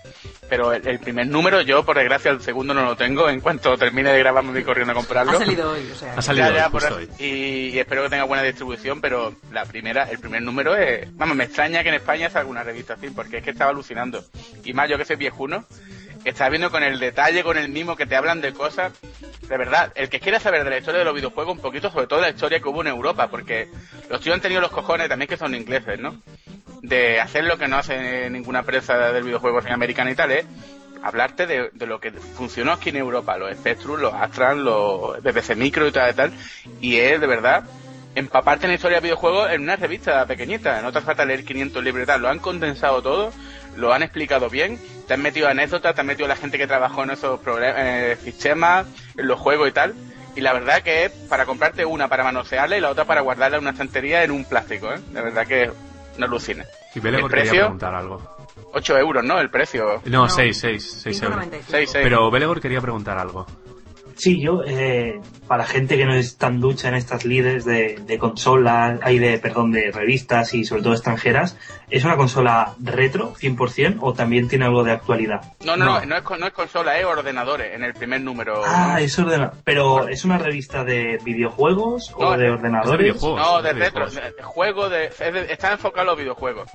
Pero 0.51 0.75
el, 0.75 0.87
el 0.87 0.99
primer 1.01 1.27
número, 1.27 1.63
yo 1.63 1.85
por 1.87 1.97
desgracia 1.97 2.31
el 2.31 2.43
segundo 2.43 2.75
no 2.75 2.85
lo 2.85 2.95
tengo, 2.95 3.31
en 3.31 3.41
cuanto 3.41 3.77
termine 3.79 4.13
de 4.13 4.19
grabar 4.19 4.45
me 4.45 4.53
voy 4.53 4.63
corriendo 4.63 4.93
a 4.93 4.95
comprarlo. 4.95 5.33
Ha 5.33 5.39
salido 5.39 5.71
hoy, 5.71 5.91
o 5.91 5.95
sea. 5.97 6.15
Ha 6.15 6.23
salido 6.23 6.51
Ya, 6.51 6.55
ya, 6.55 6.67
hoy, 6.67 6.71
por 6.73 6.83
justo 6.83 6.99
eso. 7.01 7.11
hoy. 7.19 7.27
y, 7.27 7.69
y 7.71 7.79
espero 7.79 8.03
que 8.03 8.11
tenga 8.11 8.25
buena 8.25 8.43
distribución, 8.43 9.01
pero 9.01 9.35
la 9.51 9.65
primera, 9.65 10.05
el 10.11 10.19
primer 10.19 10.43
número 10.43 10.77
es, 10.77 11.09
vamos, 11.17 11.35
me 11.35 11.45
extraña 11.45 11.83
que 11.83 11.89
en 11.89 11.95
España 11.95 12.29
salga 12.29 12.51
una 12.51 12.63
revista 12.63 12.93
así, 12.95 13.09
porque 13.09 13.39
es 13.39 13.43
que 13.43 13.51
estaba 13.51 13.71
alucinando. 13.71 14.23
Y 14.63 14.75
más 14.75 14.89
yo 14.91 14.99
que 14.99 15.07
soy 15.07 15.14
viejuno, 15.17 15.65
estaba 16.25 16.51
viendo 16.51 16.71
con 16.71 16.83
el 16.83 16.99
detalle, 16.99 17.43
con 17.43 17.59
el 17.59 17.69
mimo 17.69 17.97
que 17.97 18.07
te 18.07 18.17
hablan 18.17 18.41
de 18.41 18.53
cosas, 18.53 18.93
de 19.49 19.59
verdad, 19.59 19.93
el 19.95 20.09
que 20.09 20.21
quiera 20.21 20.41
saber 20.41 20.65
de 20.65 20.71
la 20.71 20.79
historia 20.79 21.01
de 21.01 21.05
los 21.05 21.15
videojuegos 21.15 21.57
un 21.57 21.63
poquito, 21.63 21.91
sobre 21.91 22.07
todo 22.07 22.21
la 22.21 22.31
historia 22.31 22.61
que 22.61 22.69
hubo 22.69 22.81
en 22.81 22.89
Europa, 22.89 23.29
porque 23.29 23.69
los 24.09 24.21
tíos 24.21 24.35
han 24.35 24.41
tenido 24.41 24.61
los 24.61 24.71
cojones 24.71 25.09
también 25.09 25.29
que 25.29 25.37
son 25.37 25.55
ingleses, 25.55 26.01
¿no? 26.01 26.23
De 26.83 27.21
hacer 27.21 27.45
lo 27.45 27.59
que 27.59 27.69
no 27.69 27.77
hace 27.77 28.31
ninguna 28.31 28.63
prensa 28.63 29.13
del 29.13 29.25
videojuego 29.25 29.61
en 29.61 29.73
americana 29.73 30.11
y 30.11 30.15
tal, 30.15 30.33
¿eh? 30.33 30.47
hablarte 31.03 31.47
de, 31.47 31.69
de 31.75 31.87
lo 31.87 32.01
que 32.01 32.11
funcionó 32.13 32.73
aquí 32.73 32.89
en 32.89 32.97
Europa, 32.97 33.37
los 33.37 33.55
Spectrum, 33.55 34.01
los 34.01 34.15
Astran, 34.15 34.65
los 34.65 35.23
BBC 35.23 35.55
Micro 35.55 35.87
y 35.87 35.93
tal 35.93 36.11
y 36.11 36.15
tal, 36.15 36.33
y 36.81 36.97
es 36.97 37.21
de 37.21 37.27
verdad 37.27 37.65
empaparte 38.15 38.65
en 38.65 38.71
la 38.71 38.77
historia 38.77 38.99
de 38.99 39.03
videojuegos 39.03 39.51
en 39.51 39.63
una 39.63 39.77
revista 39.77 40.25
pequeñita, 40.25 40.81
no 40.81 40.93
te 40.93 40.99
hace 40.99 41.07
falta 41.07 41.27
leer 41.27 41.45
500 41.45 41.85
libros 41.85 42.05
y 42.05 42.07
tal, 42.07 42.23
lo 42.23 42.29
han 42.29 42.39
condensado 42.39 43.03
todo, 43.03 43.33
lo 43.77 43.93
han 43.93 44.03
explicado 44.03 44.49
bien, 44.49 44.79
te 45.07 45.15
han 45.15 45.23
metido 45.23 45.49
anécdotas, 45.49 45.95
te 45.95 46.01
han 46.01 46.07
metido 46.07 46.29
la 46.29 46.37
gente 46.37 46.59
que 46.59 46.67
trabajó 46.67 47.05
en 47.05 47.11
esos 47.11 47.41
eh, 47.61 48.17
sistemas, 48.23 48.87
en 49.17 49.27
los 49.29 49.39
juegos 49.39 49.69
y 49.69 49.73
tal, 49.73 49.95
y 50.37 50.41
la 50.41 50.53
verdad 50.53 50.83
que 50.83 51.07
es 51.07 51.13
para 51.13 51.47
comprarte 51.47 51.85
una 51.85 52.09
para 52.09 52.25
manosearla 52.25 52.77
y 52.77 52.81
la 52.81 52.91
otra 52.91 53.05
para 53.05 53.21
guardarla 53.21 53.59
en 53.59 53.63
una 53.63 53.71
estantería 53.71 54.25
en 54.25 54.31
un 54.31 54.45
plástico, 54.45 54.93
¿eh? 54.93 54.99
La 55.13 55.23
verdad 55.23 55.47
que 55.47 55.71
no 56.19 56.27
alucina. 56.27 56.65
Y 56.95 57.01
Bele 57.01 57.19
¿El 57.19 57.27
precio? 57.29 57.61
preguntar 57.63 57.95
algo. 57.95 58.35
8 58.73 58.99
euros, 58.99 59.25
¿no? 59.25 59.39
El 59.41 59.51
precio. 59.51 60.03
No, 60.07 60.23
No. 60.23 60.29
6, 60.29 60.59
6, 60.59 61.01
6 61.03 61.23
euros. 61.23 61.39
5,95. 61.39 61.51
Seis, 61.69 61.91
seis. 61.91 62.03
Pero 62.05 62.31
Belegor 62.31 62.61
quería 62.61 62.81
preguntar 62.81 63.19
algo. 63.19 63.47
Sí, 64.17 64.41
yo, 64.41 64.63
eh, 64.67 65.21
para 65.49 65.65
gente 65.65 65.97
que 65.97 66.07
no 66.07 66.15
es 66.15 66.37
tan 66.39 66.61
ducha 66.61 66.89
en 66.89 66.95
estas 66.95 67.25
líderes 67.25 67.65
de, 67.65 67.99
de 68.07 68.19
consolas, 68.19 69.01
hay 69.03 69.19
de, 69.19 69.39
perdón, 69.39 69.73
de 69.73 69.91
revistas 69.91 70.55
y 70.55 70.65
sobre 70.65 70.83
todo 70.83 70.93
extranjeras, 70.95 71.59
¿es 71.91 72.05
una 72.05 72.17
consola 72.17 72.75
retro 72.83 73.35
100% 73.35 73.99
o 74.01 74.13
también 74.15 74.49
tiene 74.49 74.65
algo 74.67 74.85
de 74.85 74.93
actualidad? 74.93 75.41
No, 75.65 75.77
no, 75.77 75.85
No. 75.85 76.01
no, 76.01 76.07
no, 76.07 76.17
es, 76.17 76.23
con- 76.23 76.41
no 76.41 76.47
es 76.47 76.53
consola, 76.53 76.99
es 76.99 77.05
ordenadores, 77.05 77.75
en 77.75 77.83
el 77.85 77.93
primer 77.95 78.21
número. 78.21 78.63
Ah, 78.65 78.99
es 79.01 79.19
ordenador. 79.19 79.55
Pero 79.65 80.09
¿es 80.09 80.25
una 80.25 80.39
revista 80.39 80.85
de 80.85 81.19
videojuegos 81.25 82.13
o 82.17 82.37
de 82.37 82.47
es- 82.47 82.53
ordenadores? 82.53 83.21
de. 83.21 83.29
No, 83.29 83.63
de 83.63 83.73
retro, 83.73 84.09
de- 84.09 84.43
juego 84.43 84.89
de, 84.89 85.07
es 85.07 85.19
de- 85.19 85.53
está 85.53 85.73
enfocado 85.73 86.03
a 86.03 86.05
los 86.13 86.19
videojuegos, 86.19 86.71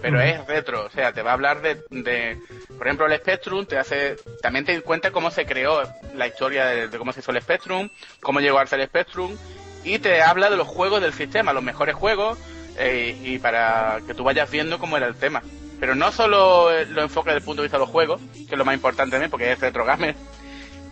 pero 0.00 0.20
es 0.20 0.46
retro, 0.46 0.86
o 0.86 0.90
sea, 0.90 1.12
te 1.12 1.22
va 1.22 1.30
a 1.30 1.34
hablar 1.34 1.60
de, 1.60 1.82
de, 1.90 2.38
por 2.76 2.86
ejemplo, 2.86 3.06
el 3.06 3.16
Spectrum, 3.18 3.66
te 3.66 3.78
hace, 3.78 4.16
también 4.42 4.64
te 4.64 4.80
cuenta 4.82 5.10
cómo 5.10 5.30
se 5.30 5.44
creó 5.46 5.82
la 6.14 6.26
historia 6.26 6.66
de, 6.88 6.98
cómo 6.98 7.12
se 7.12 7.20
hizo 7.20 7.30
el 7.30 7.40
Spectrum, 7.40 7.88
cómo 8.20 8.40
llegó 8.40 8.58
a 8.58 8.66
ser 8.66 8.80
el 8.80 8.86
Spectrum, 8.86 9.36
y 9.84 9.98
te 9.98 10.22
habla 10.22 10.50
de 10.50 10.56
los 10.56 10.66
juegos 10.66 11.00
del 11.00 11.12
sistema, 11.12 11.52
los 11.52 11.62
mejores 11.62 11.94
juegos, 11.94 12.38
eh, 12.78 13.16
y 13.22 13.38
para 13.38 14.00
que 14.06 14.14
tú 14.14 14.24
vayas 14.24 14.50
viendo 14.50 14.78
cómo 14.78 14.96
era 14.96 15.06
el 15.06 15.14
tema. 15.14 15.42
Pero 15.78 15.94
no 15.94 16.12
solo 16.12 16.72
eh, 16.72 16.86
lo 16.86 17.02
enfoca 17.02 17.30
desde 17.30 17.40
el 17.40 17.44
punto 17.44 17.62
de 17.62 17.66
vista 17.66 17.76
de 17.76 17.84
los 17.84 17.90
juegos, 17.90 18.20
que 18.32 18.52
es 18.52 18.58
lo 18.58 18.64
más 18.64 18.74
importante 18.74 19.12
también, 19.12 19.30
porque 19.30 19.52
es 19.52 19.60
retro 19.60 19.84
gamer, 19.84 20.14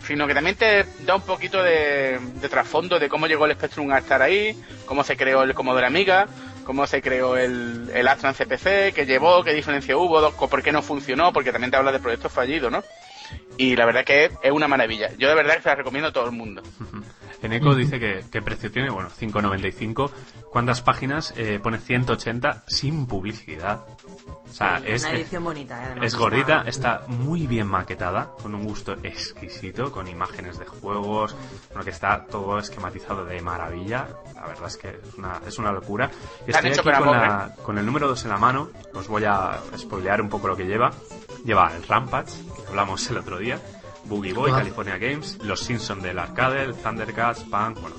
sino 0.05 0.27
que 0.27 0.33
también 0.33 0.55
te 0.55 0.85
da 1.05 1.15
un 1.15 1.21
poquito 1.21 1.63
de, 1.63 2.19
trasfondo 2.49 2.99
de 2.99 3.09
cómo 3.09 3.27
llegó 3.27 3.45
el 3.45 3.53
Spectrum 3.53 3.91
a 3.91 3.99
estar 3.99 4.21
ahí, 4.21 4.61
cómo 4.85 5.03
se 5.03 5.17
creó 5.17 5.43
el 5.43 5.53
Commodore 5.53 5.87
Amiga, 5.87 6.27
cómo 6.65 6.87
se 6.87 7.01
creó 7.01 7.37
el, 7.37 7.89
el 7.93 8.07
Astran 8.07 8.33
CPC, 8.33 8.93
qué 8.93 9.05
llevó, 9.05 9.43
qué 9.43 9.53
diferencia 9.53 9.97
hubo, 9.97 10.31
por 10.31 10.61
qué 10.61 10.71
no 10.71 10.81
funcionó, 10.81 11.31
porque 11.33 11.51
también 11.51 11.71
te 11.71 11.77
habla 11.77 11.91
de 11.91 11.99
proyectos 11.99 12.31
fallidos, 12.31 12.71
¿no? 12.71 12.83
Y 13.57 13.75
la 13.75 13.85
verdad 13.85 14.03
que 14.03 14.31
es 14.41 14.51
una 14.51 14.67
maravilla. 14.67 15.11
Yo 15.17 15.29
de 15.29 15.35
verdad 15.35 15.55
que 15.55 15.61
se 15.61 15.69
la 15.69 15.75
recomiendo 15.75 16.09
a 16.09 16.13
todo 16.13 16.25
el 16.25 16.31
mundo. 16.31 16.63
Eneco 17.43 17.75
dice 17.75 17.99
que 17.99 18.23
qué 18.31 18.41
precio 18.41 18.71
tiene, 18.71 18.89
bueno, 18.89 19.09
5.95. 19.09 20.11
¿Cuántas 20.51 20.81
páginas? 20.81 21.33
Eh, 21.35 21.59
pone 21.61 21.77
180 21.79 22.63
sin 22.67 23.05
publicidad. 23.07 23.85
O 24.05 24.47
sea, 24.53 24.79
Sí, 24.79 24.85
es, 24.87 25.03
una 25.03 25.13
edición 25.13 25.43
bonita, 25.43 25.75
¿eh? 25.81 25.85
Además 25.87 26.05
es 26.05 26.15
gordita, 26.15 26.63
está 26.67 27.03
muy 27.07 27.47
bien 27.47 27.67
maquetada, 27.67 28.31
con 28.41 28.53
un 28.55 28.63
gusto 28.63 28.93
exquisito, 29.03 29.91
con 29.91 30.07
imágenes 30.07 30.59
de 30.59 30.65
juegos, 30.65 31.35
bueno, 31.69 31.83
que 31.83 31.89
está 31.89 32.25
todo 32.25 32.59
esquematizado 32.59 33.25
de 33.25 33.41
maravilla. 33.41 34.07
La 34.35 34.45
verdad 34.47 34.67
es 34.67 34.77
que 34.77 34.89
es 34.89 35.13
una, 35.17 35.39
es 35.47 35.57
una 35.57 35.71
locura. 35.71 36.09
Y 36.47 36.51
estoy 36.51 36.69
aquí 36.71 36.79
con 37.03 37.11
la- 37.11 37.55
con 37.63 37.77
el 37.77 37.85
número 37.85 38.07
2 38.07 38.23
en 38.25 38.29
la 38.29 38.37
mano, 38.37 38.69
os 38.93 39.07
voy 39.07 39.23
a 39.25 39.59
spoilear 39.77 40.21
un 40.21 40.29
poco 40.29 40.47
lo 40.47 40.55
que 40.55 40.65
lleva. 40.65 40.91
Lleva 41.45 41.75
el 41.75 41.83
Rampage, 41.83 42.31
que 42.61 42.67
hablamos 42.69 43.09
el 43.09 43.17
otro 43.17 43.37
día, 43.37 43.59
Boogie 44.05 44.33
Boy. 44.33 44.51
California 44.51 44.97
Games, 44.97 45.39
Los 45.43 45.61
Simpsons 45.61 46.03
del 46.03 46.19
arcade, 46.19 46.63
el 46.63 46.75
Thundercats, 46.75 47.43
Punk, 47.43 47.79
bueno. 47.81 47.95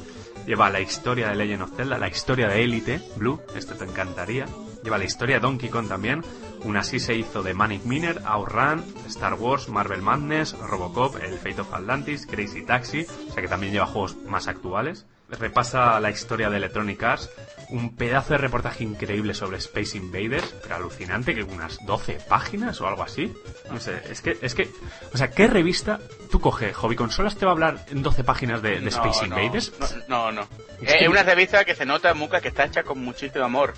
Lleva 0.47 0.69
la 0.69 0.81
historia 0.81 1.29
de 1.29 1.37
Legend 1.37 1.63
of 1.63 1.75
Zelda, 1.75 1.97
la 1.97 2.09
historia 2.09 2.49
de 2.49 2.63
Elite, 2.63 3.01
Blue, 3.17 3.41
esto 3.55 3.75
te 3.75 3.85
encantaría. 3.85 4.45
Lleva 4.83 4.99
la 4.99 5.05
historia 5.05 5.37
de 5.37 5.41
Donkey 5.41 5.71
Kong 5.71 5.89
también. 5.89 6.23
Una 6.65 6.81
así 6.81 7.01
se 7.01 7.15
hizo 7.15 7.43
de 7.43 7.55
Manic 7.55 7.85
Miner, 7.85 8.21
Outrun, 8.27 8.85
Star 9.07 9.35
Wars, 9.35 9.71
Marvel 9.71 10.03
Madness, 10.03 10.55
Robocop, 10.59 11.17
el 11.23 11.39
Fate 11.39 11.63
of 11.63 11.73
Atlantis, 11.73 12.27
Crazy 12.27 12.63
Taxi, 12.67 13.07
o 13.29 13.33
sea 13.33 13.43
que 13.43 13.49
también 13.49 13.73
lleva 13.73 13.87
juegos 13.87 14.17
más 14.29 14.47
actuales. 14.47 15.07
Repasa 15.29 15.99
la 16.01 16.11
historia 16.11 16.51
de 16.51 16.59
Electronic 16.59 17.03
Arts, 17.03 17.31
un 17.71 17.97
pedazo 17.97 18.35
de 18.35 18.39
reportaje 18.39 18.85
increíble 18.85 19.33
sobre 19.35 19.57
Space 19.57 19.97
Invaders, 19.97 20.55
pero 20.63 20.77
alucinante, 20.77 21.35
que 21.35 21.43
unas 21.43 21.79
12 21.87 22.19
páginas 22.29 22.81
o 22.81 22.87
algo 22.87 23.03
así. 23.03 23.33
No 23.71 23.81
sé, 23.81 24.03
es 24.11 24.21
que, 24.21 24.37
es 24.43 24.55
que, 24.55 24.69
o 25.13 25.17
sea, 25.17 25.31
¿qué 25.31 25.47
revista 25.47 25.99
tú 26.31 26.41
coges? 26.41 26.77
¿Hobby 26.77 26.95
Consolas 26.95 27.37
te 27.37 27.47
va 27.47 27.53
a 27.53 27.55
hablar 27.55 27.87
en 27.91 28.03
12 28.03 28.23
páginas 28.23 28.61
de, 28.63 28.73
de 28.73 28.81
No, 28.83 28.89
Space 28.91 29.27
no, 29.27 29.39
Invaders? 29.41 29.73
No, 30.09 30.31
no. 30.31 30.43
no. 30.43 30.49
Es 30.83 30.95
que- 30.95 31.09
una 31.09 31.23
revista 31.23 31.65
que 31.65 31.75
se 31.75 31.87
nota, 31.87 32.13
Muca, 32.15 32.41
que 32.41 32.49
está 32.49 32.65
hecha 32.65 32.83
con 32.85 32.99
muchísimo 33.03 33.45
amor. 33.45 33.75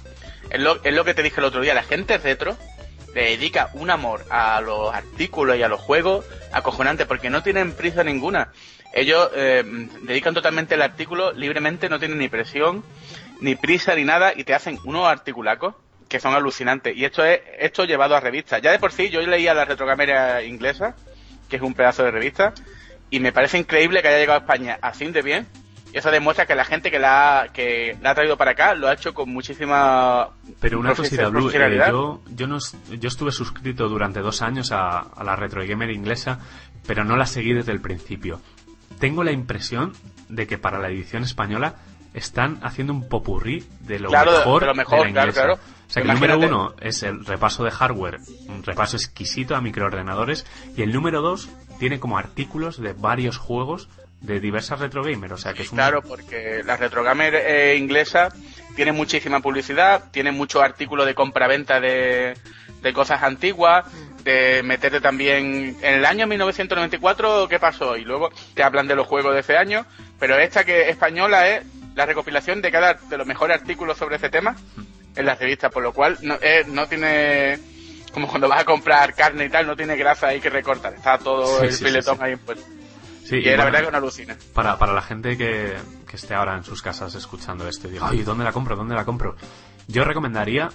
Es 0.50 0.60
lo, 0.60 0.82
es 0.84 0.94
lo 0.94 1.04
que 1.04 1.14
te 1.14 1.22
dije 1.22 1.40
el 1.40 1.44
otro 1.46 1.60
día. 1.62 1.74
La 1.74 1.84
gente 1.84 2.18
retro 2.18 2.56
le 3.14 3.30
dedica 3.30 3.70
un 3.74 3.90
amor 3.90 4.24
a 4.30 4.60
los 4.60 4.92
artículos 4.92 5.56
y 5.56 5.62
a 5.62 5.68
los 5.68 5.80
juegos 5.80 6.24
acojonante 6.52 7.06
porque 7.06 7.30
no 7.30 7.42
tienen 7.42 7.72
prisa 7.72 8.04
ninguna. 8.04 8.52
Ellos 8.96 9.28
eh, 9.34 9.62
dedican 10.04 10.32
totalmente 10.32 10.74
el 10.74 10.80
artículo 10.80 11.30
libremente, 11.34 11.90
no 11.90 11.98
tienen 11.98 12.16
ni 12.16 12.30
presión, 12.30 12.82
ni 13.42 13.54
prisa, 13.54 13.94
ni 13.94 14.04
nada, 14.04 14.32
y 14.34 14.42
te 14.44 14.54
hacen 14.54 14.78
unos 14.84 15.06
articulacos 15.06 15.74
que 16.08 16.18
son 16.18 16.32
alucinantes. 16.32 16.96
Y 16.96 17.04
esto 17.04 17.22
es 17.22 17.40
esto 17.58 17.84
llevado 17.84 18.16
a 18.16 18.20
revistas. 18.20 18.62
Ya 18.62 18.70
de 18.72 18.78
por 18.78 18.92
sí, 18.92 19.10
yo 19.10 19.20
leía 19.20 19.52
la 19.52 19.66
retrocámara 19.66 20.42
inglesa, 20.44 20.96
que 21.50 21.56
es 21.56 21.62
un 21.62 21.74
pedazo 21.74 22.04
de 22.04 22.10
revista, 22.10 22.54
y 23.10 23.20
me 23.20 23.32
parece 23.32 23.58
increíble 23.58 24.00
que 24.00 24.08
haya 24.08 24.18
llegado 24.18 24.38
a 24.38 24.42
España 24.42 24.78
así 24.80 25.06
de 25.08 25.20
bien. 25.20 25.46
Y 25.92 25.98
eso 25.98 26.10
demuestra 26.10 26.46
que 26.46 26.54
la 26.54 26.64
gente 26.64 26.90
que 26.90 26.98
la 26.98 27.42
ha, 27.42 27.48
que 27.48 27.98
la 28.00 28.12
ha 28.12 28.14
traído 28.14 28.38
para 28.38 28.52
acá 28.52 28.74
lo 28.74 28.88
ha 28.88 28.94
hecho 28.94 29.12
con 29.12 29.28
muchísima 29.28 30.30
Pero 30.58 30.80
una 30.80 30.94
cosita, 30.94 31.28
Blue, 31.28 31.50
eh, 31.50 31.84
yo, 31.90 32.22
yo, 32.28 32.46
no, 32.46 32.58
yo 32.98 33.08
estuve 33.08 33.30
suscrito 33.30 33.90
durante 33.90 34.20
dos 34.20 34.40
años 34.40 34.72
a, 34.72 35.00
a 35.00 35.22
la 35.22 35.36
Retro 35.36 35.62
Gamer 35.66 35.90
inglesa, 35.90 36.40
pero 36.86 37.04
no 37.04 37.16
la 37.16 37.26
seguí 37.26 37.52
desde 37.52 37.72
el 37.72 37.82
principio. 37.82 38.40
Tengo 38.98 39.24
la 39.24 39.32
impresión 39.32 39.92
de 40.28 40.46
que 40.46 40.58
para 40.58 40.78
la 40.78 40.88
edición 40.88 41.22
española 41.22 41.74
están 42.14 42.58
haciendo 42.62 42.92
un 42.94 43.08
popurrí 43.08 43.64
de 43.80 43.98
lo 43.98 44.08
Claro, 44.08 44.32
de- 44.32 44.38
mejor 44.38 44.60
de 44.62 44.66
lo 44.68 44.74
mejor, 44.74 44.98
la 45.06 45.12
claro, 45.12 45.26
inglesa. 45.28 45.40
claro. 45.44 45.54
O 45.54 45.90
sea 45.92 46.02
que 46.02 46.08
el 46.08 46.14
número 46.14 46.38
uno 46.38 46.74
es 46.80 47.02
el 47.04 47.24
repaso 47.24 47.62
de 47.62 47.70
hardware, 47.70 48.18
un 48.48 48.62
repaso 48.64 48.96
exquisito 48.96 49.54
a 49.54 49.60
microordenadores, 49.60 50.44
y 50.76 50.82
el 50.82 50.92
número 50.92 51.20
dos 51.22 51.48
tiene 51.78 52.00
como 52.00 52.18
artículos 52.18 52.80
de 52.80 52.92
varios 52.94 53.36
juegos 53.38 53.88
de 54.20 54.40
diversas 54.40 54.80
retro 54.80 55.04
gamer, 55.04 55.32
o 55.34 55.36
sea 55.36 55.52
que 55.52 55.62
es 55.62 55.70
un... 55.70 55.76
Claro, 55.76 56.02
porque 56.02 56.62
la 56.64 56.76
retrogamer 56.76 57.34
eh, 57.36 57.76
inglesa 57.76 58.30
tiene 58.74 58.90
muchísima 58.92 59.40
publicidad, 59.40 60.10
tiene 60.10 60.32
muchos 60.32 60.62
artículos 60.62 61.06
de 61.06 61.14
compra-venta 61.14 61.78
de, 61.78 62.34
de 62.86 62.92
cosas 62.92 63.22
antiguas, 63.22 63.84
de 64.22 64.62
meterte 64.62 65.00
también 65.00 65.76
en 65.82 65.94
el 65.94 66.04
año 66.06 66.26
1994 66.28 67.48
qué 67.48 67.58
pasó 67.58 67.96
y 67.96 68.04
luego 68.04 68.30
te 68.54 68.62
hablan 68.62 68.86
de 68.86 68.94
los 68.94 69.06
juegos 69.06 69.34
de 69.34 69.40
ese 69.40 69.56
año, 69.56 69.84
pero 70.20 70.38
esta 70.38 70.64
que 70.64 70.88
española 70.88 71.48
es 71.48 71.64
la 71.96 72.06
recopilación 72.06 72.62
de 72.62 72.70
cada 72.70 72.94
de 72.94 73.18
los 73.18 73.26
mejores 73.26 73.60
artículos 73.60 73.98
sobre 73.98 74.16
ese 74.16 74.28
tema 74.30 74.54
en 75.16 75.26
la 75.26 75.34
revista, 75.34 75.68
por 75.70 75.82
lo 75.82 75.92
cual 75.92 76.16
no, 76.22 76.36
eh, 76.40 76.64
no 76.68 76.86
tiene 76.86 77.58
como 78.12 78.28
cuando 78.28 78.48
vas 78.48 78.60
a 78.60 78.64
comprar 78.64 79.14
carne 79.14 79.46
y 79.46 79.48
tal, 79.50 79.66
no 79.66 79.76
tiene 79.76 79.96
grasa 79.96 80.28
ahí 80.28 80.40
que 80.40 80.48
recortar, 80.50 80.94
está 80.94 81.18
todo 81.18 81.60
Sí, 81.60 81.66
el 81.66 81.72
sí, 81.72 81.84
filetón 81.84 82.16
sí. 82.18 82.22
ahí 82.24 82.36
pues. 82.36 82.58
Sí, 83.24 83.36
y 83.36 83.38
y 83.40 83.42
la 83.44 83.56
bueno, 83.56 83.64
verdad 83.64 83.84
que 83.86 83.90
no 83.90 83.98
alucina. 83.98 84.36
Para, 84.54 84.78
para 84.78 84.92
la 84.92 85.02
gente 85.02 85.36
que, 85.36 85.74
que 86.08 86.16
esté 86.16 86.34
ahora 86.34 86.54
en 86.56 86.62
sus 86.62 86.80
casas 86.80 87.14
escuchando 87.16 87.66
esto 87.68 87.88
y 87.88 87.92
diga, 87.92 88.08
ay, 88.08 88.22
¿dónde 88.22 88.44
la 88.44 88.52
compro? 88.52 88.76
¿Dónde 88.76 88.94
la 88.94 89.04
compro? 89.04 89.34
Yo 89.88 90.04
recomendaría, 90.04 90.68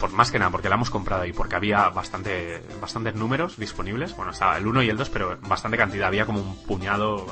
por 0.00 0.12
más 0.12 0.30
que 0.30 0.38
nada, 0.38 0.50
porque 0.50 0.68
la 0.68 0.76
hemos 0.76 0.90
comprado 0.90 1.24
y 1.24 1.32
porque 1.32 1.56
había 1.56 1.88
bastante, 1.90 2.62
bastantes 2.80 3.14
números 3.14 3.56
disponibles. 3.56 4.16
Bueno, 4.16 4.32
estaba 4.32 4.56
el 4.58 4.66
1 4.66 4.82
y 4.82 4.88
el 4.90 4.96
2, 4.96 5.10
pero 5.10 5.38
bastante 5.42 5.76
cantidad. 5.76 6.08
Había 6.08 6.26
como 6.26 6.40
un 6.40 6.62
puñado 6.64 7.26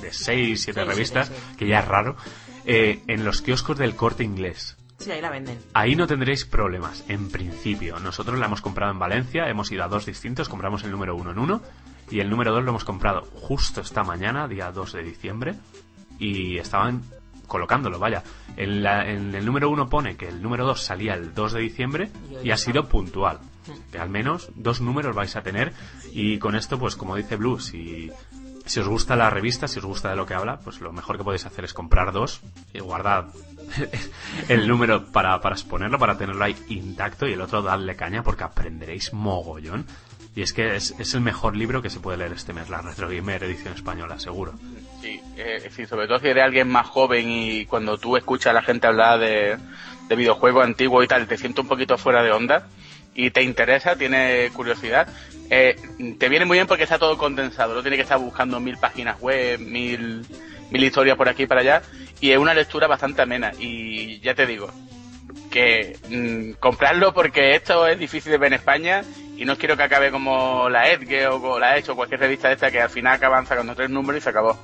de 0.00 0.12
6, 0.12 0.62
7 0.62 0.80
Sí, 0.82 0.86
revistas, 0.88 1.28
sí, 1.28 1.34
sí. 1.34 1.56
que 1.56 1.66
ya 1.66 1.80
es 1.80 1.88
raro. 1.88 2.16
Eh, 2.64 3.02
en 3.06 3.24
los 3.24 3.42
kioscos 3.42 3.78
del 3.78 3.96
corte 3.96 4.22
inglés. 4.24 4.76
Sí, 4.98 5.10
ahí 5.10 5.22
la 5.22 5.30
venden. 5.30 5.58
Ahí 5.72 5.96
no 5.96 6.06
tendréis 6.06 6.44
problemas, 6.44 7.04
en 7.08 7.30
principio. 7.30 7.98
Nosotros 8.00 8.38
la 8.38 8.46
hemos 8.46 8.60
comprado 8.60 8.92
en 8.92 8.98
Valencia, 8.98 9.48
hemos 9.48 9.72
ido 9.72 9.82
a 9.82 9.88
dos 9.88 10.04
distintos, 10.04 10.48
compramos 10.50 10.84
el 10.84 10.90
número 10.90 11.16
uno 11.16 11.30
en 11.30 11.38
uno 11.38 11.62
y 12.10 12.20
el 12.20 12.28
número 12.28 12.52
dos 12.52 12.62
lo 12.62 12.70
hemos 12.70 12.84
comprado 12.84 13.22
justo 13.34 13.80
esta 13.80 14.02
mañana, 14.04 14.46
día 14.46 14.72
2 14.72 14.92
de 14.92 15.02
diciembre, 15.02 15.54
y 16.18 16.58
estaban 16.58 17.02
colocándolo, 17.50 17.98
vaya. 17.98 18.22
En, 18.56 18.82
la- 18.82 19.06
en 19.10 19.34
el 19.34 19.44
número 19.44 19.68
uno 19.68 19.88
pone 19.90 20.16
que 20.16 20.28
el 20.28 20.40
número 20.40 20.64
2 20.64 20.80
salía 20.82 21.12
el 21.14 21.34
2 21.34 21.52
de 21.52 21.60
diciembre 21.60 22.10
Y 22.42 22.50
ha 22.52 22.56
sido 22.56 22.88
puntual. 22.88 23.40
Que 23.92 23.98
al 23.98 24.08
menos 24.08 24.50
dos 24.54 24.80
números 24.80 25.14
vais 25.14 25.36
a 25.36 25.42
tener 25.42 25.72
y 26.12 26.38
con 26.38 26.54
esto, 26.56 26.78
pues 26.78 26.96
como 26.96 27.14
dice 27.16 27.36
Blue, 27.36 27.60
si, 27.60 28.10
si 28.64 28.80
os 28.80 28.88
gusta 28.88 29.14
la 29.16 29.28
revista, 29.30 29.68
si 29.68 29.78
os 29.78 29.84
gusta 29.84 30.08
de 30.10 30.16
lo 30.16 30.24
que 30.26 30.34
habla, 30.34 30.58
pues 30.60 30.80
lo 30.80 30.92
mejor 30.92 31.18
que 31.18 31.24
podéis 31.24 31.44
hacer 31.46 31.64
es 31.64 31.74
comprar 31.74 32.10
dos 32.12 32.40
y 32.72 32.80
guardar 32.80 33.26
el 34.48 34.66
número 34.66 35.06
para, 35.12 35.40
para 35.40 35.54
exponerlo, 35.54 35.98
para 35.98 36.16
tenerlo 36.16 36.42
ahí 36.44 36.56
intacto 36.68 37.28
y 37.28 37.34
el 37.34 37.40
otro 37.42 37.62
darle 37.62 37.94
caña 37.96 38.22
porque 38.22 38.44
aprenderéis 38.44 39.12
mogollón. 39.12 39.86
Y 40.34 40.42
es 40.42 40.52
que 40.52 40.76
es, 40.76 40.94
es 40.98 41.14
el 41.14 41.20
mejor 41.20 41.56
libro 41.56 41.82
que 41.82 41.90
se 41.90 41.98
puede 42.00 42.16
leer 42.18 42.32
este 42.32 42.52
mes, 42.52 42.70
la 42.70 42.80
Retro 42.80 43.08
Gamer 43.08 43.42
edición 43.44 43.74
española, 43.74 44.18
seguro. 44.20 44.54
Sí, 45.00 45.20
eh, 45.36 45.70
sí, 45.74 45.86
sobre 45.86 46.06
todo 46.06 46.18
si 46.18 46.28
eres 46.28 46.44
alguien 46.44 46.68
más 46.68 46.86
joven 46.86 47.26
y 47.28 47.64
cuando 47.66 47.96
tú 47.96 48.16
escuchas 48.16 48.50
a 48.50 48.54
la 48.54 48.62
gente 48.62 48.86
hablar 48.86 49.18
de, 49.18 49.56
de 50.08 50.16
videojuegos 50.16 50.64
antiguos 50.64 51.04
y 51.04 51.08
tal, 51.08 51.26
te 51.26 51.38
sientes 51.38 51.62
un 51.62 51.68
poquito 51.68 51.96
fuera 51.96 52.22
de 52.22 52.32
onda 52.32 52.66
y 53.14 53.30
te 53.30 53.42
interesa, 53.42 53.96
tienes 53.96 54.50
curiosidad, 54.52 55.08
eh, 55.50 55.76
te 56.18 56.28
viene 56.28 56.44
muy 56.44 56.58
bien 56.58 56.66
porque 56.66 56.84
está 56.84 56.98
todo 56.98 57.16
condensado, 57.16 57.74
no 57.74 57.82
tienes 57.82 57.98
que 57.98 58.02
estar 58.02 58.18
buscando 58.18 58.60
mil 58.60 58.76
páginas 58.76 59.20
web, 59.20 59.58
mil, 59.58 60.24
mil 60.70 60.84
historias 60.84 61.16
por 61.16 61.28
aquí 61.28 61.44
y 61.44 61.46
para 61.46 61.62
allá, 61.62 61.82
y 62.20 62.30
es 62.30 62.38
una 62.38 62.54
lectura 62.54 62.86
bastante 62.86 63.22
amena. 63.22 63.52
Y 63.58 64.20
ya 64.20 64.34
te 64.34 64.46
digo, 64.46 64.70
que 65.50 65.98
mm, 66.08 66.60
comprarlo 66.60 67.12
porque 67.12 67.54
esto 67.54 67.86
es 67.86 67.98
difícil 67.98 68.32
de 68.32 68.38
ver 68.38 68.52
en 68.52 68.58
España 68.58 69.02
y 69.36 69.44
no 69.44 69.56
quiero 69.56 69.76
que 69.76 69.82
acabe 69.82 70.10
como 70.10 70.68
la 70.68 70.90
Edge 70.90 71.26
o 71.26 71.58
la 71.58 71.76
Edge 71.76 71.90
o 71.90 71.96
cualquier 71.96 72.20
revista 72.20 72.48
de 72.48 72.54
esta 72.54 72.70
que 72.70 72.80
al 72.80 72.90
final 72.90 73.14
acaban 73.14 73.46
sacando 73.46 73.74
tres 73.74 73.90
números 73.90 74.20
y 74.20 74.24
se 74.24 74.30
acabó. 74.30 74.58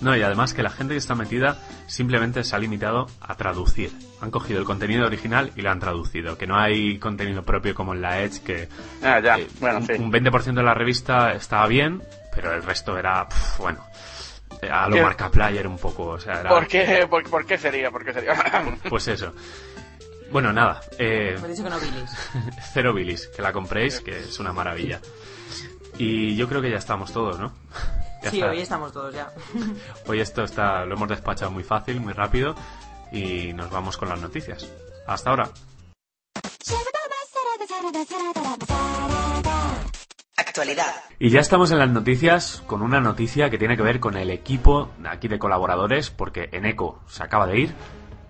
No, 0.00 0.14
y 0.14 0.22
además 0.22 0.52
que 0.52 0.62
la 0.62 0.68
gente 0.70 0.92
que 0.92 0.98
está 0.98 1.14
metida 1.14 1.56
simplemente 1.86 2.44
se 2.44 2.54
ha 2.54 2.58
limitado 2.58 3.06
a 3.20 3.34
traducir. 3.36 3.90
Han 4.20 4.30
cogido 4.30 4.60
el 4.60 4.66
contenido 4.66 5.06
original 5.06 5.52
y 5.56 5.62
lo 5.62 5.70
han 5.70 5.80
traducido. 5.80 6.36
Que 6.36 6.46
no 6.46 6.58
hay 6.58 6.98
contenido 6.98 7.42
propio 7.44 7.74
como 7.74 7.94
en 7.94 8.02
la 8.02 8.20
Edge, 8.22 8.40
que 8.42 8.68
Ah, 9.02 9.20
ya, 9.20 9.38
eh, 9.38 9.46
bueno, 9.58 9.78
un, 9.78 9.86
sí. 9.86 9.92
un 9.94 10.12
20% 10.12 10.54
de 10.54 10.62
la 10.62 10.74
revista 10.74 11.32
estaba 11.32 11.66
bien, 11.66 12.02
pero 12.34 12.52
el 12.52 12.62
resto 12.62 12.98
era, 12.98 13.26
pf, 13.26 13.62
bueno, 13.62 13.82
eh, 14.60 14.68
a 14.70 14.86
lo 14.88 14.96
¿Qué? 14.96 15.02
marca 15.02 15.30
player 15.30 15.66
un 15.66 15.78
poco. 15.78 16.04
O 16.08 16.20
sea, 16.20 16.40
era, 16.40 16.50
¿Por 16.50 16.66
qué, 16.66 17.06
por, 17.08 17.28
por 17.30 17.46
qué 17.46 17.56
sería? 17.56 17.90
¿Por 17.90 18.04
qué 18.04 18.12
sería? 18.12 18.34
Pues 18.90 19.08
eso. 19.08 19.32
Bueno, 20.30 20.52
nada, 20.52 20.80
eh, 20.98 21.38
Me 21.40 21.46
he 21.48 21.50
dicho 21.52 21.64
que 21.64 21.70
no 21.70 21.78
bilis. 21.78 22.10
cero 22.74 22.92
bilis, 22.92 23.28
que 23.34 23.40
la 23.40 23.52
compréis, 23.52 24.00
que 24.00 24.18
es 24.18 24.38
una 24.40 24.52
maravilla. 24.52 25.00
Y 25.98 26.36
yo 26.36 26.46
creo 26.48 26.60
que 26.60 26.70
ya 26.70 26.76
estamos 26.76 27.12
todos, 27.12 27.38
¿no? 27.38 27.54
Ya 28.26 28.30
Sí, 28.32 28.38
está. 28.40 28.50
hoy 28.50 28.60
estamos 28.60 28.92
todos 28.92 29.14
ya. 29.14 29.30
Hoy 30.08 30.20
esto 30.20 30.42
está, 30.42 30.84
lo 30.84 30.96
hemos 30.96 31.08
despachado 31.08 31.50
muy 31.52 31.62
fácil, 31.62 32.00
muy 32.00 32.12
rápido 32.12 32.56
y 33.12 33.52
nos 33.52 33.70
vamos 33.70 33.96
con 33.96 34.08
las 34.08 34.20
noticias. 34.20 34.68
Hasta 35.06 35.30
ahora. 35.30 35.48
Actualidad. 40.36 40.86
Y 41.18 41.30
ya 41.30 41.40
estamos 41.40 41.70
en 41.70 41.78
las 41.78 41.88
noticias 41.90 42.62
con 42.66 42.82
una 42.82 43.00
noticia 43.00 43.48
que 43.48 43.58
tiene 43.58 43.76
que 43.76 43.82
ver 43.82 44.00
con 44.00 44.16
el 44.16 44.30
equipo 44.30 44.90
aquí 45.08 45.28
de 45.28 45.38
colaboradores, 45.38 46.10
porque 46.10 46.48
Eneco 46.52 47.00
se 47.06 47.22
acaba 47.22 47.46
de 47.46 47.60
ir, 47.60 47.74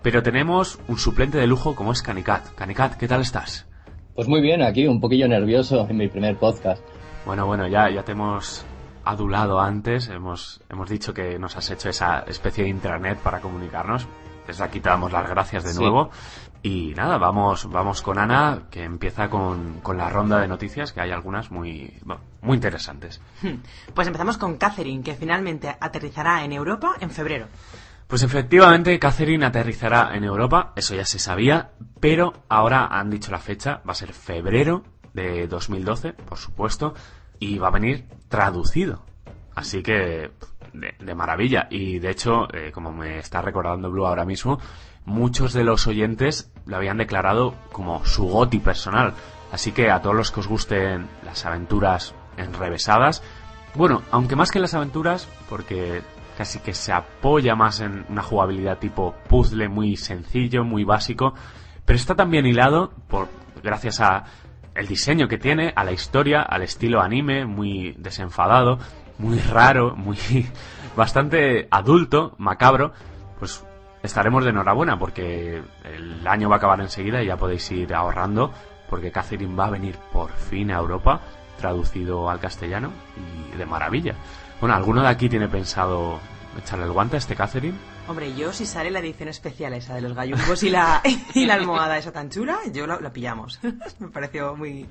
pero 0.01 0.23
tenemos 0.23 0.79
un 0.87 0.97
suplente 0.97 1.37
de 1.37 1.47
lujo 1.47 1.75
como 1.75 1.91
es 1.91 2.01
Canicat. 2.01 2.53
Canicat, 2.55 2.95
¿qué 2.95 3.07
tal 3.07 3.21
estás? 3.21 3.67
Pues 4.15 4.27
muy 4.27 4.41
bien, 4.41 4.61
aquí 4.63 4.87
un 4.87 5.01
poquillo 5.01 5.27
nervioso 5.27 5.85
en 5.89 5.97
mi 5.97 6.07
primer 6.07 6.37
podcast. 6.37 6.81
Bueno, 7.25 7.45
bueno, 7.45 7.67
ya, 7.67 7.89
ya 7.89 8.03
te 8.03 8.13
hemos 8.13 8.65
adulado 9.09 9.59
antes, 9.59 10.07
hemos, 10.09 10.61
hemos 10.69 10.89
dicho 10.89 11.13
que 11.13 11.37
nos 11.39 11.55
has 11.57 11.69
hecho 11.71 11.89
esa 11.89 12.19
especie 12.21 12.63
de 12.63 12.69
intranet 12.69 13.17
para 13.19 13.39
comunicarnos. 13.41 14.07
Desde 14.45 14.63
aquí 14.63 14.79
te 14.79 14.89
damos 14.89 15.11
las 15.11 15.29
gracias 15.29 15.63
de 15.63 15.73
Sí. 15.73 15.79
nuevo. 15.79 16.09
Y 16.63 16.93
nada, 16.95 17.17
vamos, 17.17 17.69
vamos 17.69 18.01
con 18.01 18.17
Ana, 18.17 18.63
que 18.71 18.83
empieza 18.83 19.29
con, 19.29 19.79
con 19.81 19.97
la 19.97 20.09
ronda 20.09 20.39
de 20.39 20.47
noticias, 20.47 20.91
que 20.91 21.01
hay 21.01 21.11
algunas 21.11 21.51
muy, 21.51 21.93
muy 22.41 22.55
interesantes. 22.55 23.21
Pues 23.93 24.07
empezamos 24.07 24.37
con 24.37 24.57
Catherine, 24.57 25.03
que 25.03 25.13
finalmente 25.15 25.75
aterrizará 25.79 26.43
en 26.43 26.51
Europa 26.53 26.95
en 26.99 27.11
febrero. 27.11 27.47
Pues 28.07 28.23
efectivamente, 28.23 28.97
Catherine 28.99 29.45
aterrizará 29.45 30.15
en 30.15 30.23
Europa, 30.23 30.71
eso 30.75 30.95
ya 30.95 31.05
se 31.05 31.19
sabía, 31.19 31.71
pero 31.99 32.33
ahora 32.49 32.87
han 32.87 33.09
dicho 33.09 33.31
la 33.31 33.39
fecha, 33.39 33.81
va 33.87 33.91
a 33.91 33.95
ser 33.95 34.13
febrero 34.13 34.83
de 35.13 35.47
2012, 35.47 36.13
por 36.13 36.37
supuesto, 36.37 36.93
y 37.39 37.57
va 37.57 37.67
a 37.67 37.71
venir 37.71 38.05
traducido. 38.29 39.03
Así 39.55 39.81
que, 39.81 40.31
de, 40.73 41.15
maravilla. 41.15 41.67
Y 41.69 41.99
de 41.99 42.11
hecho, 42.11 42.47
eh, 42.53 42.71
como 42.71 42.91
me 42.91 43.19
está 43.19 43.41
recordando 43.41 43.89
Blue 43.89 44.05
ahora 44.05 44.25
mismo, 44.25 44.59
muchos 45.05 45.53
de 45.53 45.63
los 45.63 45.87
oyentes 45.87 46.51
lo 46.65 46.77
habían 46.77 46.97
declarado 46.97 47.55
como 47.71 48.05
su 48.05 48.27
goti 48.27 48.59
personal. 48.59 49.13
Así 49.51 49.71
que 49.71 49.89
a 49.89 50.01
todos 50.01 50.15
los 50.15 50.31
que 50.31 50.41
os 50.41 50.47
gusten 50.47 51.07
las 51.23 51.45
aventuras 51.45 52.13
enrevesadas, 52.35 53.23
bueno, 53.73 54.03
aunque 54.11 54.35
más 54.35 54.51
que 54.51 54.59
las 54.59 54.73
aventuras, 54.73 55.27
porque 55.49 56.01
casi 56.37 56.59
que 56.59 56.73
se 56.73 56.91
apoya 56.91 57.55
más 57.55 57.79
en 57.79 58.05
una 58.09 58.21
jugabilidad 58.21 58.77
tipo 58.77 59.15
puzzle 59.27 59.69
muy 59.69 59.95
sencillo, 59.95 60.63
muy 60.63 60.83
básico, 60.83 61.33
pero 61.85 61.97
está 61.97 62.15
también 62.15 62.45
hilado 62.45 62.91
por 63.07 63.27
gracias 63.63 64.01
a 64.01 64.25
el 64.77 64.87
diseño 64.87 65.27
que 65.27 65.37
tiene, 65.37 65.73
a 65.75 65.83
la 65.83 65.91
historia, 65.91 66.41
al 66.41 66.61
estilo 66.61 67.01
anime, 67.01 67.45
muy 67.45 67.95
desenfadado, 67.97 68.77
muy 69.17 69.39
raro, 69.39 69.95
muy 69.95 70.17
bastante 70.95 71.67
adulto, 71.71 72.35
macabro, 72.37 72.93
pues 73.39 73.65
estaremos 74.03 74.43
de 74.43 74.51
enhorabuena 74.51 74.97
porque 74.99 75.61
el 75.83 76.27
año 76.27 76.49
va 76.49 76.55
a 76.55 76.57
acabar 76.59 76.79
enseguida 76.79 77.21
y 77.21 77.27
ya 77.27 77.37
podéis 77.37 77.69
ir 77.71 77.93
ahorrando 77.93 78.51
porque 78.89 79.11
Catherine 79.11 79.55
va 79.55 79.65
a 79.65 79.71
venir 79.71 79.97
por 80.13 80.31
fin 80.31 80.71
a 80.71 80.77
Europa 80.77 81.21
traducido 81.59 82.29
al 82.29 82.39
castellano 82.39 82.91
y 83.53 83.57
de 83.57 83.65
maravilla. 83.65 84.13
Bueno, 84.61 84.75
¿alguno 84.75 85.01
de 85.01 85.09
aquí 85.09 85.27
tiene 85.27 85.47
pensado 85.47 86.19
echarle 86.57 86.85
el 86.85 86.91
guante 86.91 87.15
a 87.17 87.19
este 87.19 87.35
Catherine? 87.35 87.77
Hombre, 88.07 88.33
yo 88.35 88.53
si 88.53 88.65
sale 88.65 88.89
la 88.89 88.99
edición 88.99 89.27
especial 89.27 89.73
esa 89.73 89.93
de 89.95 90.01
los 90.01 90.15
gallumbos 90.15 90.63
y 90.63 90.69
la, 90.69 91.01
y 91.33 91.45
la 91.45 91.55
almohada 91.55 91.97
esa 91.97 92.13
tan 92.13 92.29
chula, 92.29 92.59
yo 92.71 92.87
la, 92.87 93.01
la 93.01 93.11
pillamos. 93.11 93.59
Me 93.99 94.07
pareció 94.07 94.55
muy, 94.55 94.87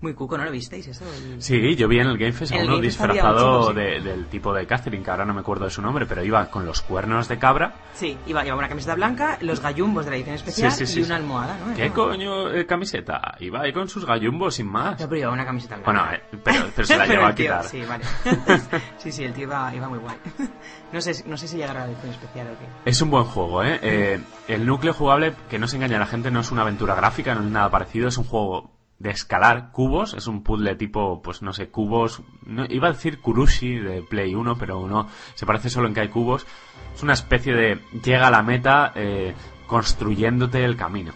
muy 0.00 0.14
cuco, 0.14 0.38
¿no 0.38 0.44
lo 0.44 0.50
visteis 0.50 0.86
eso? 0.88 1.04
El- 1.14 1.42
Sí, 1.42 1.76
yo 1.76 1.88
vi 1.88 1.98
en 2.00 2.06
el 2.08 2.18
Game 2.18 2.32
Fest 2.32 2.52
a 2.52 2.56
uno 2.56 2.66
Game 2.74 2.80
disfrazado 2.82 3.68
sí. 3.68 3.74
de- 3.74 4.00
del 4.00 4.26
tipo 4.26 4.52
de 4.54 4.66
Catherine, 4.66 5.04
que 5.04 5.10
ahora 5.10 5.24
no 5.24 5.34
me 5.34 5.40
acuerdo 5.40 5.64
de 5.64 5.70
su 5.70 5.82
nombre, 5.82 6.06
pero 6.06 6.24
iba 6.24 6.46
con 6.50 6.64
los 6.66 6.82
cuernos 6.82 7.28
de 7.28 7.38
cabra. 7.38 7.74
Sí, 7.94 8.16
iba, 8.26 8.42
llevaba 8.42 8.60
una 8.60 8.68
camiseta 8.68 8.94
blanca, 8.94 9.38
los 9.42 9.60
gallumbos 9.60 10.04
de 10.04 10.10
la 10.12 10.16
edición 10.16 10.36
especial 10.36 10.72
Sí, 10.72 10.86
sí, 10.86 10.94
sí, 10.94 11.00
y 11.00 11.04
una 11.04 11.16
almohada, 11.16 11.58
¿no? 11.58 11.74
¿Qué 11.74 11.90
coño 11.90 12.50
eh, 12.50 12.66
camiseta? 12.66 13.36
Iba 13.40 13.62
ahí 13.62 13.72
con 13.72 13.88
sus 13.88 14.04
gallumbos 14.06 14.54
sin 14.54 14.66
más. 14.68 14.98
No, 15.00 15.06
pero 15.08 15.16
llevaba 15.16 15.34
una 15.34 15.44
camiseta 15.46 15.76
blanca. 15.76 15.92
Bueno, 15.92 16.12
eh, 16.14 16.38
pero, 16.42 16.64
pero 16.74 16.86
se 16.86 16.96
la 16.96 17.04
Pero 17.06 17.20
lleva 17.20 17.28
a 17.28 17.34
quitar. 17.34 17.64
Sí, 17.64 17.82
vale. 17.88 18.04
sí, 18.98 19.12
sí, 19.12 19.24
el 19.24 19.32
tío 19.32 19.44
iba, 19.44 19.74
iba 19.74 19.88
muy 19.88 19.98
guay. 19.98 20.16
No 20.92 21.00
sé, 21.00 21.22
no 21.28 21.36
sé 21.36 21.46
si 21.46 21.56
llegará 21.56 21.84
a 21.84 21.86
la 21.86 21.92
edición 21.92 22.10
especial 22.12 22.48
o 22.48 22.58
qué. 22.58 22.90
Es 22.90 23.00
un 23.00 23.10
buen 23.12 23.22
juego, 23.22 23.62
¿eh? 23.62 23.78
Eh, 23.80 24.20
El 24.48 24.66
núcleo 24.66 24.92
jugable, 24.92 25.34
que 25.48 25.56
no 25.56 25.68
se 25.68 25.76
engaña 25.76 25.98
a 25.98 26.00
la 26.00 26.06
gente, 26.06 26.32
no 26.32 26.40
es 26.40 26.50
una 26.50 26.62
aventura 26.62 26.96
gráfica, 26.96 27.32
no 27.32 27.42
es 27.42 27.46
nada 27.50 27.70
parecido, 27.70 28.08
es 28.08 28.18
un 28.18 28.24
juego 28.24 28.72
de 29.00 29.10
escalar 29.10 29.72
cubos, 29.72 30.14
es 30.14 30.26
un 30.28 30.42
puzzle 30.44 30.76
tipo, 30.76 31.20
pues 31.22 31.42
no 31.42 31.52
sé, 31.52 31.68
cubos, 31.70 32.22
no, 32.44 32.66
iba 32.68 32.88
a 32.88 32.92
decir 32.92 33.18
Kurushi 33.20 33.76
de 33.78 34.02
Play 34.02 34.34
1, 34.34 34.56
pero 34.58 34.86
no, 34.86 35.08
se 35.34 35.46
parece 35.46 35.70
solo 35.70 35.88
en 35.88 35.94
que 35.94 36.00
hay 36.02 36.08
cubos. 36.08 36.46
Es 36.94 37.02
una 37.02 37.14
especie 37.14 37.54
de 37.54 37.80
llega 38.04 38.28
a 38.28 38.30
la 38.30 38.42
meta 38.42 38.92
eh, 38.94 39.34
construyéndote 39.66 40.64
el 40.64 40.76
camino, 40.76 41.12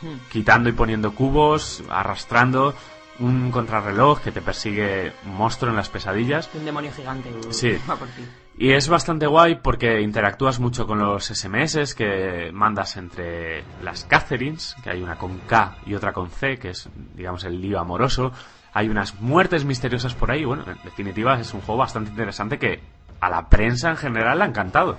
Hmm. 0.00 0.14
quitando 0.30 0.68
y 0.68 0.72
poniendo 0.72 1.12
cubos, 1.12 1.82
arrastrando 1.90 2.72
un 3.18 3.50
contrarreloj 3.50 4.20
que 4.20 4.30
te 4.30 4.40
persigue 4.40 5.12
un 5.26 5.34
monstruo 5.36 5.70
en 5.70 5.76
las 5.76 5.88
pesadillas. 5.88 6.48
Un 6.54 6.64
demonio 6.64 6.92
gigante 6.92 7.28
uh, 7.30 7.52
Sí. 7.52 7.72
va 7.90 7.96
por 7.96 8.06
ti. 8.08 8.22
Y 8.60 8.72
es 8.72 8.88
bastante 8.88 9.28
guay 9.28 9.60
porque 9.62 10.00
interactúas 10.00 10.58
mucho 10.58 10.84
con 10.84 10.98
los 10.98 11.26
SMS 11.26 11.94
que 11.94 12.50
mandas 12.52 12.96
entre 12.96 13.62
las 13.84 14.02
Catherines, 14.04 14.74
que 14.82 14.90
hay 14.90 15.00
una 15.00 15.16
con 15.16 15.38
K 15.38 15.76
y 15.86 15.94
otra 15.94 16.12
con 16.12 16.28
C, 16.28 16.58
que 16.58 16.70
es, 16.70 16.88
digamos, 17.14 17.44
el 17.44 17.60
lío 17.60 17.78
amoroso. 17.78 18.32
Hay 18.72 18.88
unas 18.88 19.20
muertes 19.20 19.64
misteriosas 19.64 20.14
por 20.14 20.32
ahí. 20.32 20.44
Bueno, 20.44 20.64
en 20.66 20.76
definitiva 20.82 21.38
es 21.38 21.54
un 21.54 21.60
juego 21.60 21.78
bastante 21.78 22.10
interesante 22.10 22.58
que 22.58 22.80
a 23.20 23.30
la 23.30 23.48
prensa 23.48 23.90
en 23.90 23.96
general 23.96 24.38
le 24.38 24.44
ha 24.44 24.48
encantado. 24.48 24.98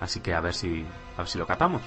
Así 0.00 0.20
que 0.20 0.32
a 0.32 0.40
ver 0.40 0.54
si, 0.54 0.86
a 1.16 1.22
ver 1.22 1.28
si 1.28 1.38
lo 1.38 1.48
catamos. 1.48 1.82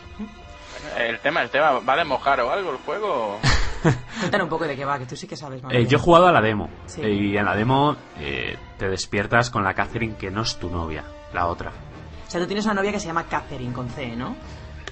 El 0.97 1.19
tema, 1.19 1.41
el 1.41 1.49
tema, 1.49 1.79
¿va 1.79 1.95
de 1.95 2.03
mojar 2.05 2.41
o 2.41 2.51
algo 2.51 2.71
el 2.71 2.77
juego? 2.77 3.39
Cuéntanos 4.19 4.45
un 4.45 4.49
poco 4.49 4.65
de 4.65 4.75
qué 4.75 4.85
va, 4.85 4.97
que 4.99 5.05
tú 5.05 5.15
sí 5.15 5.27
que 5.27 5.35
sabes 5.35 5.61
más. 5.63 5.73
Eh, 5.73 5.85
yo 5.87 5.97
he 5.97 6.01
jugado 6.01 6.27
a 6.27 6.31
la 6.31 6.41
demo. 6.41 6.69
Sí. 6.85 7.01
eh, 7.01 7.09
Y 7.13 7.37
en 7.37 7.45
la 7.45 7.55
demo 7.55 7.95
eh, 8.19 8.57
te 8.77 8.87
despiertas 8.89 9.49
con 9.49 9.63
la 9.63 9.73
Catherine 9.73 10.15
que 10.15 10.31
no 10.31 10.41
es 10.43 10.57
tu 10.57 10.69
novia, 10.69 11.03
la 11.33 11.47
otra. 11.47 11.71
O 12.27 12.31
sea, 12.31 12.39
tú 12.39 12.47
tienes 12.47 12.65
una 12.65 12.73
novia 12.75 12.91
que 12.91 12.99
se 12.99 13.07
llama 13.07 13.25
Catherine 13.25 13.73
con 13.73 13.89
C, 13.89 14.15
¿no? 14.15 14.35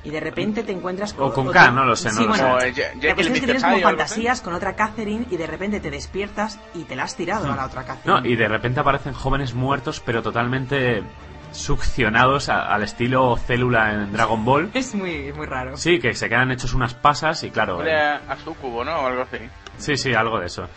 Y 0.03 0.09
de 0.09 0.19
repente 0.19 0.63
te 0.63 0.71
encuentras 0.71 1.15
O 1.19 1.31
con 1.31 1.47
K, 1.51 1.69
no 1.71 1.85
lo 1.85 1.95
sé, 1.95 2.09
no 2.09 2.15
sí, 2.15 2.21
lo 2.23 2.29
bueno, 2.29 2.59
sé. 2.59 2.73
La 3.01 3.13
cuestión 3.13 3.35
es 3.35 3.39
que 3.39 3.45
tienes 3.45 3.63
como 3.63 3.79
fantasías 3.79 4.41
con 4.41 4.53
otra 4.55 4.75
Catherine 4.75 5.27
y 5.29 5.37
de 5.37 5.45
repente 5.45 5.79
te 5.79 5.91
despiertas 5.91 6.59
y 6.73 6.85
te 6.85 6.95
la 6.95 7.03
has 7.03 7.15
tirado 7.15 7.51
a 7.51 7.55
la 7.55 7.65
otra 7.67 7.83
Catherine. 7.85 8.21
No, 8.21 8.27
y 8.27 8.35
de 8.35 8.47
repente 8.47 8.79
aparecen 8.79 9.13
jóvenes 9.13 9.53
muertos, 9.53 10.01
pero 10.03 10.23
totalmente 10.23 11.03
succionados 11.51 12.49
a- 12.49 12.73
al 12.73 12.83
estilo 12.83 13.35
célula 13.37 13.93
en 13.93 14.11
Dragon 14.11 14.43
Ball. 14.43 14.69
Es 14.73 14.93
muy, 14.95 15.31
muy 15.33 15.45
raro. 15.45 15.77
Sí, 15.77 15.99
que 15.99 16.13
se 16.13 16.29
quedan 16.29 16.51
hechos 16.51 16.73
unas 16.73 16.93
pasas 16.93 17.43
y 17.43 17.51
claro. 17.51 17.85
Eh, 17.85 17.93
a, 17.95 18.37
Sucubo, 18.43 18.83
¿no? 18.83 18.95
O 19.01 19.07
algo 19.07 19.21
así. 19.23 19.37
sí, 19.77 19.97
sí, 19.97 20.13
algo 20.13 20.39
de 20.39 20.45
eso. 20.47 20.67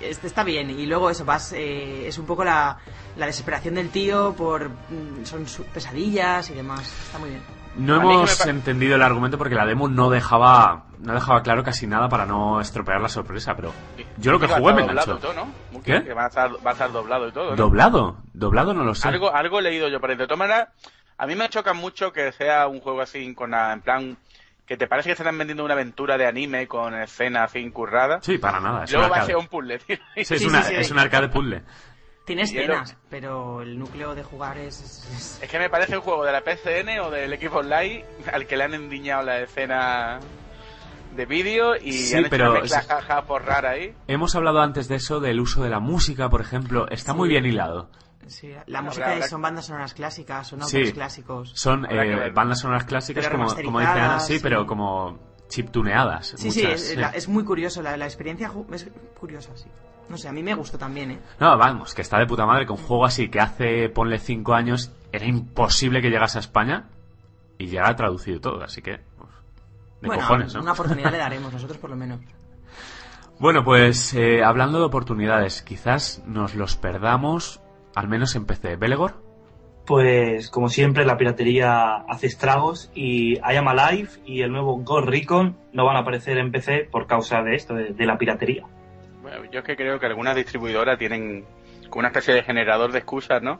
Este 0.00 0.26
está 0.26 0.42
bien. 0.42 0.68
Y 0.70 0.86
luego 0.86 1.10
eso, 1.10 1.24
vas. 1.24 1.52
eh, 1.52 2.08
es 2.08 2.18
un 2.18 2.26
poco 2.26 2.42
la, 2.44 2.76
la 3.16 3.26
desesperación 3.26 3.74
del 3.76 3.90
tío 3.90 4.34
por. 4.36 4.68
mm, 4.68 5.24
Son 5.24 5.44
pesadillas 5.72 6.50
y 6.50 6.54
demás. 6.54 6.80
Está 7.06 7.18
muy 7.18 7.30
bien. 7.30 7.42
No 7.76 7.94
A 7.94 8.02
hemos 8.02 8.46
entendido 8.46 8.96
el 8.96 9.02
argumento 9.02 9.38
porque 9.38 9.54
la 9.54 9.64
demo 9.64 9.88
no 9.88 10.10
dejaba 10.10 10.84
no 10.98 11.14
dejaba 11.14 11.42
claro 11.42 11.64
casi 11.64 11.86
nada 11.86 12.08
para 12.08 12.26
no 12.26 12.60
estropear 12.60 13.00
la 13.00 13.08
sorpresa, 13.08 13.56
pero 13.56 13.72
yo 14.18 14.30
lo 14.30 14.38
que 14.38 14.46
jugué 14.46 14.72
me 14.74 14.82
doblado 14.82 15.18
enganchó. 15.18 15.52
¿Qué? 15.82 16.04
Que 16.04 16.14
va 16.14 16.24
a, 16.24 16.28
estar, 16.28 16.50
va 16.64 16.70
a 16.70 16.72
estar 16.74 16.92
doblado 16.92 17.26
y 17.28 17.32
todo, 17.32 17.50
¿no? 17.50 17.56
¿Doblado? 17.56 18.18
¿Doblado? 18.34 18.72
No 18.74 18.84
lo 18.84 18.94
sé. 18.94 19.08
Algo, 19.08 19.34
algo 19.34 19.58
he 19.58 19.62
leído 19.62 19.88
yo 19.88 19.98
ahí. 20.04 20.16
De 20.16 20.26
todas 20.26 20.38
maneras, 20.38 20.68
a 21.18 21.26
mí 21.26 21.34
me 21.34 21.48
choca 21.48 21.72
mucho 21.72 22.12
que 22.12 22.30
sea 22.32 22.68
un 22.68 22.80
juego 22.80 23.00
así, 23.00 23.34
con 23.34 23.50
la- 23.50 23.72
en 23.72 23.80
plan, 23.80 24.16
que 24.64 24.76
te 24.76 24.86
parece 24.86 25.08
que 25.08 25.12
están 25.14 25.36
vendiendo 25.36 25.64
una 25.64 25.74
aventura 25.74 26.16
de 26.16 26.26
anime 26.26 26.68
con 26.68 26.94
escenas 26.94 27.50
así 27.50 27.58
incurradas. 27.58 28.24
Sí, 28.24 28.38
para 28.38 28.60
nada. 28.60 28.84
Es 28.84 28.92
luego 28.92 29.08
va 29.08 29.16
a 29.16 29.26
ser 29.26 29.36
un 29.36 29.48
puzzle, 29.48 29.78
tío. 29.80 29.96
Sí, 30.22 30.34
es, 30.34 30.44
una- 30.46 30.62
sí, 30.62 30.74
sí. 30.74 30.80
es 30.82 30.90
un 30.92 30.98
arcade 31.00 31.28
puzzle. 31.30 31.62
Tiene 32.24 32.42
escenas, 32.42 32.96
pero 33.10 33.62
el 33.62 33.78
núcleo 33.78 34.14
de 34.14 34.22
jugar 34.22 34.56
es. 34.58 34.80
es- 34.80 35.08
es- 35.16 35.42
Es 35.42 35.50
que 35.50 35.58
me 35.58 35.68
parece 35.68 35.96
un 35.96 36.02
juego 36.02 36.24
de 36.24 36.32
la 36.32 36.40
PCN 36.42 37.00
o 37.00 37.10
del 37.10 37.32
equipo 37.32 37.58
online 37.58 38.04
al 38.32 38.46
que 38.46 38.56
le 38.56 38.64
han 38.64 38.74
endiñado 38.74 39.24
la 39.24 39.40
escena 39.40 40.20
de 41.16 41.26
vídeo 41.26 41.74
y 41.76 41.92
Sí, 41.92 42.14
han 42.14 42.20
hecho 42.20 42.30
pero 42.30 42.50
una 42.52 42.60
mezcla 42.60 42.78
es- 42.80 42.86
jaja 42.86 43.22
por 43.26 43.44
rara 43.44 43.70
ahí. 43.70 43.94
Hemos 44.06 44.34
hablado 44.36 44.60
antes 44.60 44.86
de 44.88 44.96
eso, 44.96 45.18
del 45.20 45.40
uso 45.40 45.62
de 45.64 45.70
la 45.70 45.80
música, 45.80 46.28
por 46.30 46.40
ejemplo. 46.40 46.88
Está 46.90 47.12
muy 47.12 47.28
bien 47.28 47.44
hilado. 47.44 47.90
sí, 48.28 48.54
la 48.66 48.80
música 48.82 49.06
habrá- 49.06 49.14
es- 49.16 49.22
habrá- 49.24 49.28
son 49.28 49.42
bandas 49.42 49.66
sonoras 49.66 49.92
clásicas, 49.94 50.46
son 50.46 50.60
Sí. 50.60 50.64
autores 50.76 50.92
clásicos. 50.94 51.52
Son 51.54 51.84
eh, 51.90 52.30
bandas 52.32 52.60
sonoras 52.60 52.84
clásicas, 52.84 53.26
Pero 53.26 53.36
como, 53.36 53.54
como 53.62 53.80
dice 53.80 53.92
Ana, 53.92 54.20
sí, 54.20 54.34
sí. 54.36 54.40
pero 54.42 54.64
como 54.64 55.18
chiptuneadas. 55.48 56.34
Sí, 56.36 56.50
sí, 56.52 56.62
es, 56.64 56.96
la- 56.96 57.10
es 57.10 57.28
muy 57.28 57.44
curioso. 57.44 57.82
La, 57.82 57.96
la 57.96 58.06
experiencia 58.06 58.50
es 58.72 58.86
curiosa, 59.18 59.50
sí. 59.56 59.66
No 60.08 60.16
sé, 60.18 60.28
a 60.28 60.32
mí 60.32 60.42
me 60.42 60.54
gustó 60.54 60.78
también, 60.78 61.12
¿eh? 61.12 61.18
No, 61.40 61.56
vamos, 61.56 61.94
que 61.94 62.02
está 62.02 62.18
de 62.18 62.26
puta 62.26 62.44
madre 62.44 62.66
que 62.66 62.72
un 62.72 62.78
juego 62.78 63.04
así 63.04 63.28
que 63.28 63.40
hace, 63.40 63.88
ponle 63.88 64.18
cinco 64.18 64.54
años, 64.54 64.92
era 65.12 65.26
imposible 65.26 66.02
que 66.02 66.10
llegase 66.10 66.38
a 66.38 66.40
España 66.40 66.88
y 67.58 67.66
llega 67.66 67.94
traducido 67.96 68.40
todo, 68.40 68.62
así 68.62 68.82
que... 68.82 69.00
pues, 69.16 69.30
de 70.00 70.08
bueno, 70.08 70.22
cojones, 70.22 70.54
¿no? 70.54 70.62
una 70.62 70.72
oportunidad 70.72 71.10
le 71.12 71.18
daremos, 71.18 71.52
nosotros 71.52 71.78
por 71.78 71.90
lo 71.90 71.96
menos. 71.96 72.20
Bueno, 73.38 73.64
pues 73.64 74.14
eh, 74.14 74.44
hablando 74.44 74.78
de 74.78 74.84
oportunidades, 74.84 75.62
quizás 75.62 76.22
nos 76.26 76.54
los 76.54 76.76
perdamos, 76.76 77.60
al 77.94 78.06
menos 78.06 78.36
en 78.36 78.46
PC. 78.46 78.76
¿Belegor? 78.76 79.20
Pues 79.84 80.48
como 80.48 80.68
siempre 80.68 81.04
la 81.04 81.16
piratería 81.16 81.96
hace 82.08 82.28
estragos 82.28 82.90
y 82.94 83.32
I 83.38 83.56
Am 83.56 83.66
Alive 83.66 84.10
y 84.24 84.42
el 84.42 84.52
nuevo 84.52 84.78
Ghost 84.78 85.08
Recon 85.08 85.56
no 85.72 85.84
van 85.84 85.96
a 85.96 86.00
aparecer 86.00 86.38
en 86.38 86.52
PC 86.52 86.88
por 86.90 87.08
causa 87.08 87.42
de 87.42 87.56
esto, 87.56 87.74
de, 87.74 87.92
de 87.92 88.06
la 88.06 88.16
piratería. 88.16 88.64
Bueno, 89.38 89.52
yo 89.52 89.60
es 89.60 89.64
que 89.64 89.76
creo 89.76 89.98
que 89.98 90.06
algunas 90.06 90.36
distribuidoras 90.36 90.98
tienen 90.98 91.44
como 91.88 92.00
una 92.00 92.08
especie 92.08 92.34
de 92.34 92.42
generador 92.42 92.92
de 92.92 92.98
excusas, 92.98 93.42
¿no? 93.42 93.58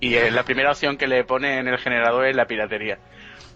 y 0.00 0.14
eh, 0.14 0.30
la 0.30 0.42
primera 0.42 0.70
opción 0.70 0.96
que 0.96 1.06
le 1.06 1.24
pone 1.24 1.58
en 1.58 1.68
el 1.68 1.78
generador 1.78 2.26
es 2.26 2.36
la 2.36 2.46
piratería. 2.46 2.98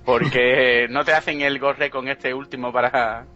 Porque 0.05 0.87
no 0.91 1.05
te 1.05 1.13
hacen 1.13 1.43
el 1.43 1.59
gorre 1.59 1.91
con 1.91 2.09
este 2.09 2.33
último 2.33 2.73
para, 2.73 3.27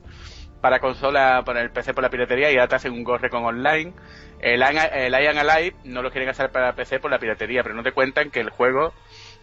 para 0.60 0.80
consola, 0.80 1.42
para 1.44 1.60
el 1.60 1.70
PC 1.70 1.94
por 1.94 2.02
la 2.02 2.10
piratería 2.10 2.50
y 2.50 2.54
ahora 2.54 2.68
te 2.68 2.76
hacen 2.76 2.92
un 2.92 3.04
gorre 3.04 3.30
con 3.30 3.44
online. 3.44 3.92
El, 4.40 4.62
el 4.62 5.12
Ian 5.12 5.38
Alive 5.38 5.76
no 5.84 6.02
lo 6.02 6.10
quieren 6.10 6.28
hacer 6.28 6.50
para 6.50 6.74
PC 6.74 7.00
por 7.00 7.10
la 7.10 7.18
piratería, 7.18 7.62
pero 7.62 7.74
no 7.74 7.82
te 7.82 7.92
cuentan 7.92 8.30
que 8.30 8.40
el 8.40 8.50
juego 8.50 8.92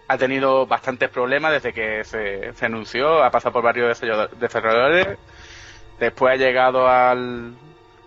ha 0.08 0.18
tenido 0.18 0.66
bastantes 0.66 1.10
problemas 1.10 1.54
desde 1.54 1.74
que 1.74 2.04
se, 2.04 2.54
se 2.54 2.66
anunció, 2.66 3.24
ha 3.24 3.32
pasado 3.32 3.54
por 3.54 3.64
varios 3.64 4.02
desarrolladores, 4.40 5.18
después 6.00 6.34
ha 6.34 6.36
llegado 6.36 6.88
al, 6.88 7.54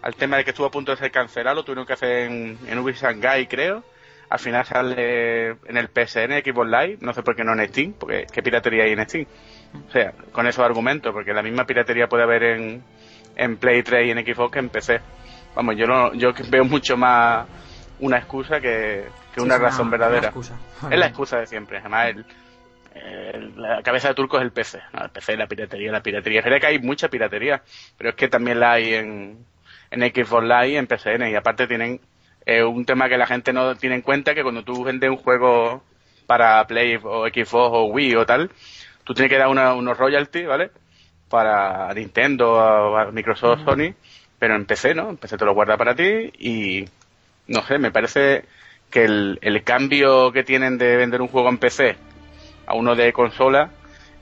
al 0.05 0.15
tema 0.17 0.37
de 0.37 0.45
que 0.45 0.51
estuvo 0.51 0.67
a 0.67 0.71
punto 0.71 0.93
de 0.93 0.99
ser 0.99 1.11
cancelado, 1.11 1.65
tuvieron 1.65 1.87
que 1.87 1.95
hacer 1.95 2.31
en, 2.31 2.59
en 2.67 2.79
Ubisoft 2.79 3.05
Shanghai, 3.05 3.47
creo. 3.47 3.83
Al 4.29 4.39
final 4.39 4.67
sale 4.67 5.49
en 5.49 5.77
el 5.79 5.89
PSN, 5.89 6.43
Xbox 6.45 6.69
Live, 6.69 6.99
no 7.01 7.15
sé 7.15 7.23
por 7.23 7.35
qué 7.35 7.43
no 7.43 7.55
en 7.55 7.67
Steam, 7.69 7.95
porque 7.99 8.27
¿qué 8.31 8.43
piratería 8.43 8.85
hay 8.85 8.93
en 8.93 9.09
Steam? 9.09 9.27
O 9.89 9.91
sea, 9.91 10.13
con 10.31 10.47
esos 10.47 10.63
argumentos, 10.63 11.11
porque 11.11 11.33
la 11.33 11.43
misma 11.43 11.65
piratería 11.65 12.07
puede 12.07 12.25
haber 12.25 12.43
en, 12.43 12.85
en 13.35 13.57
Play 13.57 13.83
3 13.83 14.09
y 14.09 14.11
en 14.11 14.19
Xbox 14.27 14.53
que 14.53 14.59
en 14.59 14.69
PC. 14.69 15.01
Vamos, 15.55 15.75
yo 15.79 15.87
no, 15.87 16.13
yo 16.13 16.33
veo 16.51 16.65
mucho 16.65 16.99
más 16.99 17.47
una 18.01 18.19
excusa 18.19 18.61
que, 18.61 19.07
una 19.39 19.57
razón 19.57 19.91
verdadera. 19.91 20.35
Es 20.91 20.99
la 20.99 21.07
excusa 21.07 21.39
de 21.39 21.47
siempre. 21.47 21.79
Además, 21.79 22.27
la 23.57 23.83
cabeza 23.83 24.09
de 24.09 24.15
turco 24.15 24.37
es 24.37 24.43
el 24.43 24.53
PC. 24.53 24.81
el 25.01 25.09
PC, 25.09 25.35
la 25.39 25.47
piratería, 25.47 25.91
la 25.91 26.03
piratería. 26.03 26.41
Es 26.41 26.45
verdad 26.45 26.61
que 26.61 26.67
hay 26.67 26.79
mucha 26.79 27.09
piratería, 27.09 27.63
pero 27.97 28.11
es 28.11 28.17
que 28.17 28.29
también 28.29 28.61
la 28.61 28.73
hay 28.73 28.95
en, 28.95 29.54
en 29.95 30.01
Xbox 30.03 30.45
Live 30.45 30.69
y 30.69 30.77
en 30.77 30.87
PCN. 30.87 31.29
Y 31.31 31.35
aparte 31.35 31.67
tienen 31.67 32.01
eh, 32.47 32.63
un 32.63 32.85
tema 32.85 33.09
que 33.09 33.19
la 33.19 33.27
gente 33.27 33.53
no 33.53 33.77
tiene 33.77 33.97
en 33.97 34.03
cuenta, 34.03 34.35
que 34.35 34.43
cuando 34.43 34.63
tú 34.63 34.85
vendes 34.85 35.11
un 35.11 35.17
juego 35.17 35.83
para 36.27 36.67
Play 36.67 36.99
o 37.03 37.27
Xbox 37.27 37.71
o 37.73 37.85
Wii 37.85 38.17
o 38.17 38.27
tal, 38.27 38.51
tú 39.05 39.15
tienes 39.15 39.31
que 39.31 39.39
dar 39.39 39.49
unos 39.49 39.99
royalties, 39.99 40.47
¿vale? 40.47 40.71
Para 41.29 41.93
Nintendo, 41.95 43.11
Microsoft, 43.13 43.65
Sony, 43.65 43.95
pero 44.39 44.57
en 44.57 44.67
PC, 44.67 44.95
¿no? 44.95 45.11
En 45.11 45.17
PC 45.17 45.37
te 45.37 45.45
lo 45.45 45.55
guarda 45.55 45.77
para 45.77 45.95
ti 45.95 46.31
y, 46.39 46.85
no 47.49 47.63
sé, 47.63 47.79
me 47.79 47.91
parece 47.91 48.45
que 48.91 49.05
el, 49.05 49.39
el 49.43 49.63
cambio 49.65 50.33
que 50.33 50.45
tienen 50.45 50.79
de 50.79 50.97
vender 50.97 51.21
un 51.21 51.29
juego 51.29 51.49
en 51.49 51.59
PC 51.59 51.97
a 52.67 52.75
uno 52.75 52.95
de 52.95 53.13
consola, 53.13 53.71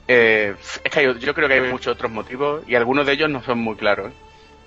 eh, 0.07 0.55
es 0.83 0.91
que 0.91 1.19
yo 1.19 1.33
creo 1.33 1.47
que 1.47 1.53
hay 1.53 1.71
muchos 1.71 1.93
otros 1.93 2.11
motivos 2.11 2.63
y 2.67 2.75
algunos 2.75 3.05
de 3.05 3.13
ellos 3.13 3.29
no 3.29 3.43
son 3.43 3.59
muy 3.59 3.75
claros. 3.75 4.11
¿eh? 4.11 4.15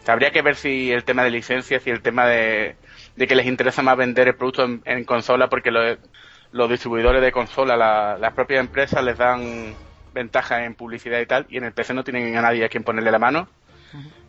Habría 0.08 0.30
que 0.30 0.42
ver 0.42 0.56
si 0.56 0.92
el 0.92 1.04
tema 1.04 1.24
de 1.24 1.30
licencias 1.30 1.86
y 1.86 1.90
el 1.90 2.02
tema 2.02 2.26
de, 2.26 2.76
que 3.16 3.34
les 3.34 3.46
interesa 3.46 3.82
más 3.82 3.96
vender 3.96 4.28
el 4.28 4.36
producto 4.36 4.64
en, 4.84 5.04
consola 5.04 5.48
porque 5.48 5.70
los 5.70 6.70
distribuidores 6.70 7.22
de 7.22 7.32
consola, 7.32 8.16
las 8.18 8.32
propias 8.34 8.60
empresas 8.60 9.02
les 9.04 9.18
dan 9.18 9.74
ventaja 10.14 10.64
en 10.64 10.74
publicidad 10.74 11.20
y 11.20 11.26
tal, 11.26 11.46
y 11.48 11.58
en 11.58 11.64
el 11.64 11.72
PC 11.72 11.92
no 11.92 12.02
tienen 12.02 12.36
a 12.36 12.42
nadie 12.42 12.64
a 12.64 12.68
quien 12.68 12.84
ponerle 12.84 13.10
la 13.10 13.18
mano. 13.18 13.48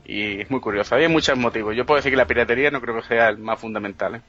Y 0.06 0.42
es 0.42 0.50
muy 0.50 0.62
curioso. 0.62 0.96
Hay 0.96 1.08
muchos 1.10 1.38
motivos. 1.38 1.76
Yo 1.76 1.86
puedo 1.86 1.98
decir 1.98 2.12
que 2.12 2.18
la 2.18 2.28
piratería 2.28 2.72
no 2.72 2.80
creo 2.80 2.96
que 2.96 3.08
sea 3.08 3.28
el 3.30 3.38
más 3.38 3.60
fundamental. 3.60 4.16
¿eh? 4.16 4.22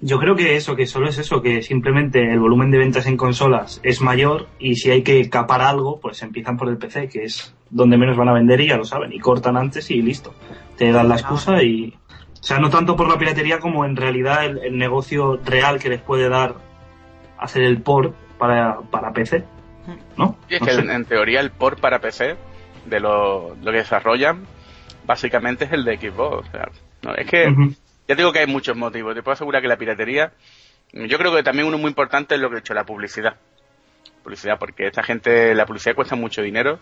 Yo 0.00 0.18
creo 0.18 0.36
que 0.36 0.56
eso, 0.56 0.76
que 0.76 0.86
solo 0.86 1.08
es 1.08 1.18
eso, 1.18 1.40
que 1.40 1.62
simplemente 1.62 2.20
el 2.20 2.38
volumen 2.38 2.70
de 2.70 2.78
ventas 2.78 3.06
en 3.06 3.16
consolas 3.16 3.80
es 3.82 4.02
mayor 4.02 4.46
y 4.58 4.76
si 4.76 4.90
hay 4.90 5.02
que 5.02 5.30
capar 5.30 5.62
algo, 5.62 5.98
pues 6.00 6.22
empiezan 6.22 6.58
por 6.58 6.68
el 6.68 6.76
PC, 6.76 7.08
que 7.08 7.24
es 7.24 7.54
donde 7.70 7.96
menos 7.96 8.16
van 8.16 8.28
a 8.28 8.34
vender 8.34 8.60
y 8.60 8.68
ya 8.68 8.76
lo 8.76 8.84
saben, 8.84 9.12
y 9.12 9.18
cortan 9.18 9.56
antes 9.56 9.90
y 9.90 10.02
listo. 10.02 10.34
Te 10.76 10.92
dan 10.92 11.08
la 11.08 11.14
excusa 11.14 11.62
y... 11.62 11.94
O 12.40 12.44
sea, 12.46 12.58
no 12.58 12.68
tanto 12.68 12.94
por 12.94 13.08
la 13.08 13.18
piratería 13.18 13.58
como 13.58 13.84
en 13.84 13.96
realidad 13.96 14.44
el, 14.44 14.76
negocio 14.76 15.40
real 15.44 15.80
que 15.80 15.88
les 15.88 16.00
puede 16.00 16.28
dar 16.28 16.54
hacer 17.38 17.62
el 17.62 17.80
port 17.80 18.14
para, 18.38 18.78
para 18.90 19.12
PC. 19.12 19.44
¿No? 20.16 20.36
Y 20.48 20.56
es 20.56 20.60
que 20.60 20.72
en, 20.72 21.04
teoría 21.06 21.40
el 21.40 21.50
port 21.50 21.80
para 21.80 22.00
PC 22.00 22.36
de 22.84 23.00
lo, 23.00 23.56
lo 23.56 23.72
que 23.72 23.78
desarrollan 23.78 24.44
básicamente 25.06 25.64
es 25.64 25.72
el 25.72 25.84
de 25.84 25.96
Xbox. 25.96 26.48
O 26.48 26.50
sea, 26.50 26.68
no, 27.02 27.14
es 27.14 27.26
que 27.26 27.46
ya 28.08 28.14
digo 28.14 28.32
que 28.32 28.40
hay 28.40 28.46
muchos 28.46 28.76
motivos. 28.76 29.14
Te 29.14 29.22
puedo 29.22 29.34
asegurar 29.34 29.62
que 29.62 29.68
la 29.68 29.76
piratería, 29.76 30.32
yo 30.92 31.18
creo 31.18 31.34
que 31.34 31.42
también 31.42 31.66
uno 31.66 31.78
muy 31.78 31.88
importante 31.88 32.34
es 32.34 32.40
lo 32.40 32.50
que 32.50 32.56
he 32.56 32.58
hecho, 32.60 32.74
la 32.74 32.84
publicidad. 32.84 33.36
Publicidad, 34.22 34.58
porque 34.58 34.86
esta 34.86 35.02
gente, 35.02 35.54
la 35.54 35.66
publicidad 35.66 35.94
cuesta 35.94 36.16
mucho 36.16 36.42
dinero 36.42 36.78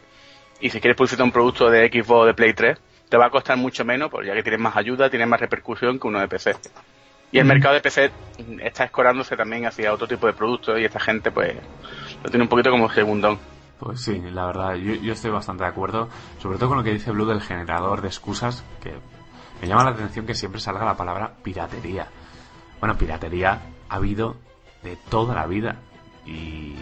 y 0.60 0.70
si 0.70 0.80
quieres 0.80 0.96
publicitar 0.96 1.24
un 1.24 1.32
producto 1.32 1.70
de 1.70 1.88
Xbox 1.88 2.22
o 2.22 2.26
de 2.26 2.34
Play 2.34 2.54
3, 2.54 2.78
te 3.08 3.16
va 3.16 3.26
a 3.26 3.30
costar 3.30 3.56
mucho 3.56 3.84
menos, 3.84 4.10
porque 4.10 4.28
ya 4.28 4.34
que 4.34 4.42
tienes 4.42 4.60
más 4.60 4.76
ayuda, 4.76 5.10
tienes 5.10 5.28
más 5.28 5.40
repercusión 5.40 5.98
que 5.98 6.06
uno 6.06 6.20
de 6.20 6.28
PC. 6.28 6.54
Y 7.32 7.38
el 7.38 7.44
mercado 7.44 7.74
de 7.74 7.80
PC 7.80 8.10
está 8.60 8.84
escorándose 8.84 9.36
también 9.36 9.66
hacia 9.66 9.92
otro 9.92 10.06
tipo 10.06 10.26
de 10.26 10.32
productos 10.32 10.78
y 10.78 10.84
esta 10.84 11.00
gente 11.00 11.32
pues 11.32 11.54
lo 12.22 12.30
tiene 12.30 12.44
un 12.44 12.48
poquito 12.48 12.70
como 12.70 12.88
segundón. 12.90 13.38
Pues 13.78 14.02
sí, 14.02 14.22
la 14.32 14.46
verdad, 14.46 14.74
yo, 14.76 15.12
estoy 15.12 15.32
bastante 15.32 15.64
de 15.64 15.70
acuerdo, 15.70 16.08
sobre 16.38 16.58
todo 16.58 16.68
con 16.68 16.78
lo 16.78 16.84
que 16.84 16.92
dice 16.92 17.10
Blue 17.10 17.26
del 17.26 17.40
generador 17.40 18.02
de 18.02 18.08
excusas, 18.08 18.64
que 18.80 18.94
me 19.60 19.68
llama 19.68 19.84
la 19.84 19.90
atención 19.90 20.26
que 20.26 20.34
siempre 20.34 20.60
salga 20.60 20.84
la 20.84 20.96
palabra 20.96 21.34
piratería. 21.42 22.08
Bueno, 22.80 22.96
piratería 22.96 23.60
ha 23.88 23.94
habido 23.94 24.36
de 24.82 24.96
toda 25.08 25.34
la 25.34 25.46
vida 25.46 25.76
y 26.26 26.74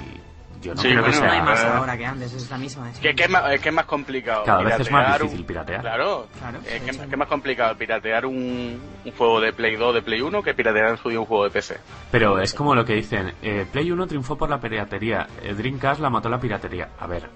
yo 0.60 0.74
no 0.74 0.80
creo 0.80 1.04
que 1.04 1.12
sea... 1.12 1.26
No 1.26 1.32
hay 1.32 1.42
más 1.42 1.64
ahora 1.64 1.96
que 1.96 2.06
antes, 2.06 2.32
es 2.32 2.50
la 2.50 2.58
misma. 2.58 2.90
Es 2.90 2.98
que, 2.98 3.10
es, 3.10 3.30
más, 3.30 3.52
es 3.52 3.72
más 3.72 3.84
complicado. 3.84 4.44
Cada 4.44 4.62
vez 4.62 4.80
es 4.80 4.90
más 4.90 5.20
difícil 5.20 5.44
piratear. 5.44 5.80
Claro, 5.80 6.28
claro 6.38 6.58
es, 6.64 6.82
que, 6.82 6.90
es 6.90 7.16
más 7.16 7.28
complicado 7.28 7.76
piratear 7.76 8.26
un, 8.26 8.80
un, 9.04 9.12
juego 9.12 9.40
de 9.40 9.52
Play 9.52 9.76
2, 9.76 9.94
de 9.94 10.02
Play 10.02 10.20
1, 10.20 10.42
que 10.42 10.54
piratear 10.54 10.90
en 10.90 10.96
su 10.98 11.08
día 11.08 11.20
un 11.20 11.26
juego 11.26 11.44
de 11.44 11.50
PC. 11.50 11.78
Pero 12.10 12.40
es 12.40 12.54
como 12.54 12.74
lo 12.74 12.84
que 12.84 12.94
dicen, 12.94 13.34
eh, 13.42 13.66
Play 13.70 13.90
1 13.90 14.06
triunfó 14.06 14.36
por 14.36 14.48
la 14.48 14.60
piratería, 14.60 15.26
eh, 15.42 15.52
Dreamcast 15.52 16.00
la 16.00 16.10
mató 16.10 16.28
la 16.28 16.38
piratería. 16.38 16.90
A 16.98 17.06
ver, 17.06 17.28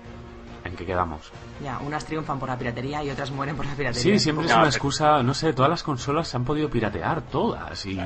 ¿en 0.76 0.84
qué 0.84 0.86
quedamos? 0.92 1.32
Ya, 1.62 1.78
unas 1.78 2.04
triunfan 2.04 2.38
por 2.38 2.48
la 2.48 2.58
piratería 2.58 3.02
y 3.02 3.10
otras 3.10 3.30
mueren 3.30 3.56
por 3.56 3.64
la 3.64 3.74
piratería. 3.74 4.14
Sí, 4.14 4.18
siempre 4.18 4.46
es 4.46 4.54
una 4.54 4.66
excusa, 4.66 5.22
no 5.22 5.32
sé, 5.32 5.52
todas 5.52 5.70
las 5.70 5.82
consolas 5.82 6.28
se 6.28 6.36
han 6.36 6.44
podido 6.44 6.68
piratear, 6.68 7.22
todas. 7.22 7.86
Y... 7.86 7.98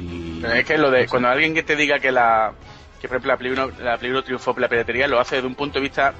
es 0.44 0.64
que 0.64 0.78
lo 0.78 0.90
de, 0.90 1.06
cuando 1.08 1.28
alguien 1.28 1.52
que 1.52 1.62
te 1.62 1.76
diga 1.76 1.98
que 1.98 2.12
la 2.12 2.52
que 3.00 3.08
por 3.08 3.16
ejemplo 3.16 3.32
la 3.32 3.38
Play 3.38 3.52
1, 3.52 3.70
la 3.80 3.96
Play 3.96 4.10
1 4.10 4.22
triunfó 4.22 4.52
por 4.52 4.60
la 4.60 4.68
piratería, 4.68 5.08
lo 5.08 5.18
hace 5.18 5.36
desde 5.36 5.48
un 5.48 5.54
punto 5.54 5.78
de 5.78 5.82
vista 5.82 6.12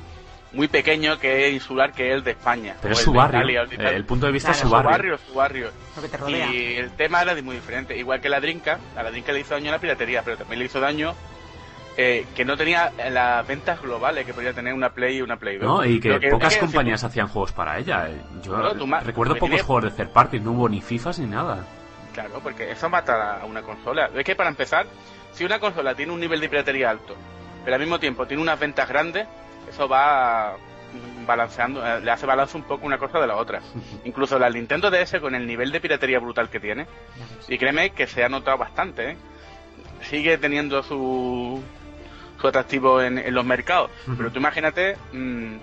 muy 0.52 0.66
pequeño 0.66 1.18
que 1.18 1.46
es 1.46 1.54
insular 1.54 1.92
que 1.92 2.08
es 2.08 2.14
el 2.14 2.24
de 2.24 2.32
España. 2.32 2.74
Pero 2.80 2.94
es 2.94 3.00
su 3.00 3.12
barrio. 3.12 3.62
el, 3.62 4.04
punto 4.04 4.26
de 4.26 4.32
vista 4.32 4.50
es 4.50 4.56
su 4.56 4.68
barrio. 4.68 5.18
Su 5.18 5.34
barrio, 5.34 5.70
Y 6.28 6.74
el 6.76 6.90
tema 6.96 7.22
era 7.22 7.40
muy 7.42 7.56
diferente. 7.56 7.96
Igual 7.96 8.20
que 8.20 8.28
la 8.28 8.40
Drinka, 8.40 8.80
a 8.96 9.02
la 9.02 9.10
Drinka 9.10 9.32
le 9.32 9.40
hizo 9.40 9.54
daño 9.54 9.68
a 9.68 9.72
la 9.72 9.78
piratería, 9.78 10.22
pero 10.24 10.38
también 10.38 10.58
le 10.58 10.64
hizo 10.64 10.80
daño 10.80 11.14
eh, 12.02 12.26
que 12.34 12.46
no 12.46 12.56
tenía 12.56 12.90
las 13.10 13.46
ventas 13.46 13.82
globales 13.82 14.24
que 14.24 14.32
podía 14.32 14.54
tener 14.54 14.72
una 14.72 14.88
Play 14.88 15.18
y 15.18 15.20
una 15.20 15.36
Play 15.36 15.58
2. 15.58 15.66
No, 15.66 15.84
y 15.84 16.00
que, 16.00 16.30
pocas 16.30 16.56
compañías 16.56 17.04
hacían 17.04 17.28
juegos 17.28 17.52
para 17.52 17.78
ella. 17.78 18.08
Yo 18.42 18.56
recuerdo 19.04 19.36
pocos 19.36 19.60
juegos 19.60 19.84
de 19.84 19.90
third 19.90 20.10
party, 20.10 20.40
no 20.40 20.52
hubo 20.52 20.66
ni 20.66 20.80
FIFAs 20.80 21.18
ni 21.18 21.26
nada. 21.26 21.62
Claro, 22.14 22.40
porque 22.42 22.70
eso 22.70 22.88
mata 22.88 23.42
a 23.42 23.44
una 23.44 23.60
consola. 23.60 24.08
Es 24.14 24.24
que 24.24 24.34
para 24.34 24.48
empezar, 24.48 24.86
si 25.32 25.44
una 25.44 25.58
consola 25.58 25.94
tiene 25.94 26.10
un 26.12 26.20
nivel 26.20 26.40
de 26.40 26.48
piratería 26.48 26.88
alto, 26.88 27.14
pero 27.64 27.74
al 27.74 27.82
mismo 27.82 28.00
tiempo 28.00 28.26
tiene 28.26 28.42
unas 28.42 28.58
ventas 28.58 28.88
grandes, 28.88 29.28
eso 29.68 29.86
va 29.86 30.56
balanceando, 31.26 31.86
eh, 31.86 32.00
le 32.00 32.10
hace 32.10 32.24
balance 32.24 32.56
un 32.56 32.62
poco 32.62 32.86
una 32.86 32.96
cosa 32.96 33.20
de 33.20 33.26
la 33.26 33.36
otra. 33.36 33.60
Incluso 34.06 34.38
la 34.38 34.48
Nintendo 34.48 34.90
DS 34.90 35.20
con 35.20 35.34
el 35.34 35.46
nivel 35.46 35.70
de 35.70 35.80
piratería 35.80 36.18
brutal 36.18 36.48
que 36.48 36.60
tiene, 36.60 36.86
y 37.46 37.58
créeme 37.58 37.90
que 37.90 38.06
se 38.06 38.24
ha 38.24 38.30
notado 38.30 38.56
bastante, 38.56 39.10
¿eh? 39.10 39.16
sigue 40.02 40.38
teniendo 40.38 40.82
su, 40.82 41.62
su 42.40 42.48
atractivo 42.48 43.02
en, 43.02 43.34
los 43.34 43.44
mercados. 43.44 43.90
Pero 44.16 44.30
tú 44.30 44.38
imagínate 44.38 44.96
mm, 45.12 45.56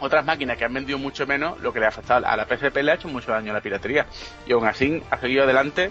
otras 0.00 0.24
máquinas 0.24 0.56
que 0.56 0.64
han 0.64 0.74
vendido 0.74 0.98
mucho 0.98 1.26
menos, 1.26 1.60
lo 1.60 1.72
que 1.72 1.80
le 1.80 1.86
ha 1.86 1.90
afectado 1.90 2.26
a 2.26 2.36
la 2.36 2.44
PSP 2.44 2.76
le 2.82 2.92
ha 2.92 2.94
hecho 2.94 3.08
mucho 3.08 3.32
daño 3.32 3.52
a 3.52 3.54
la 3.54 3.60
piratería. 3.60 4.06
Y 4.46 4.52
aún 4.52 4.66
así 4.66 5.02
ha 5.10 5.18
seguido 5.18 5.44
adelante 5.44 5.90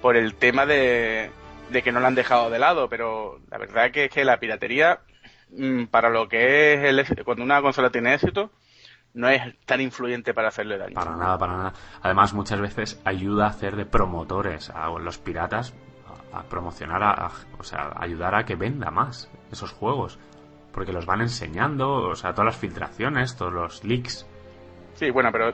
por 0.00 0.16
el 0.16 0.34
tema 0.34 0.66
de, 0.66 1.30
de 1.70 1.82
que 1.82 1.92
no 1.92 2.00
la 2.00 2.08
han 2.08 2.14
dejado 2.14 2.50
de 2.50 2.58
lado, 2.58 2.88
pero 2.88 3.40
la 3.50 3.58
verdad 3.58 3.90
que 3.90 4.06
es 4.06 4.10
que 4.10 4.24
la 4.24 4.38
piratería, 4.38 5.00
mm, 5.50 5.84
para 5.84 6.10
lo 6.10 6.28
que 6.28 6.74
es 6.74 6.84
el, 6.84 7.24
cuando 7.24 7.44
una 7.44 7.60
consola 7.60 7.90
tiene 7.90 8.14
éxito, 8.14 8.50
no 9.14 9.28
es 9.28 9.42
tan 9.66 9.80
influyente 9.80 10.32
para 10.32 10.48
hacerle 10.48 10.78
daño. 10.78 10.94
Para 10.94 11.16
nada, 11.16 11.38
para 11.38 11.56
nada. 11.56 11.72
Además, 12.00 12.32
muchas 12.32 12.60
veces 12.60 13.00
ayuda 13.04 13.46
a 13.46 13.50
hacer 13.50 13.76
de 13.76 13.84
promotores 13.84 14.70
a 14.70 14.88
los 14.88 15.18
piratas, 15.18 15.74
a, 16.32 16.42
promocionar, 16.44 17.02
a, 17.02 17.30
o 17.58 17.62
sea, 17.62 17.92
ayudar 17.96 18.34
a 18.34 18.44
que 18.44 18.54
venda 18.54 18.90
más 18.90 19.30
esos 19.50 19.72
juegos. 19.72 20.18
Porque 20.72 20.92
los 20.92 21.04
van 21.04 21.20
enseñando, 21.20 22.08
o 22.08 22.14
sea, 22.14 22.32
todas 22.32 22.46
las 22.46 22.56
filtraciones, 22.56 23.36
todos 23.36 23.52
los 23.52 23.84
leaks. 23.84 24.26
Sí, 24.94 25.10
bueno, 25.10 25.30
pero 25.30 25.52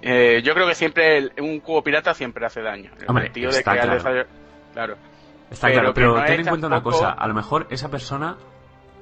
eh, 0.00 0.40
yo 0.42 0.54
creo 0.54 0.66
que 0.66 0.74
siempre 0.74 1.30
un 1.40 1.60
juego 1.60 1.82
pirata 1.82 2.14
siempre 2.14 2.46
hace 2.46 2.62
daño. 2.62 2.90
Hombre, 3.06 3.30
está 3.34 3.72
claro. 3.72 4.26
claro. 4.72 4.96
Está 5.50 5.70
claro, 5.70 5.92
pero 5.94 6.24
ten 6.24 6.40
en 6.40 6.46
cuenta 6.46 6.66
una 6.66 6.82
cosa, 6.82 7.10
a 7.10 7.26
lo 7.28 7.34
mejor 7.34 7.66
esa 7.70 7.88
persona, 7.88 8.36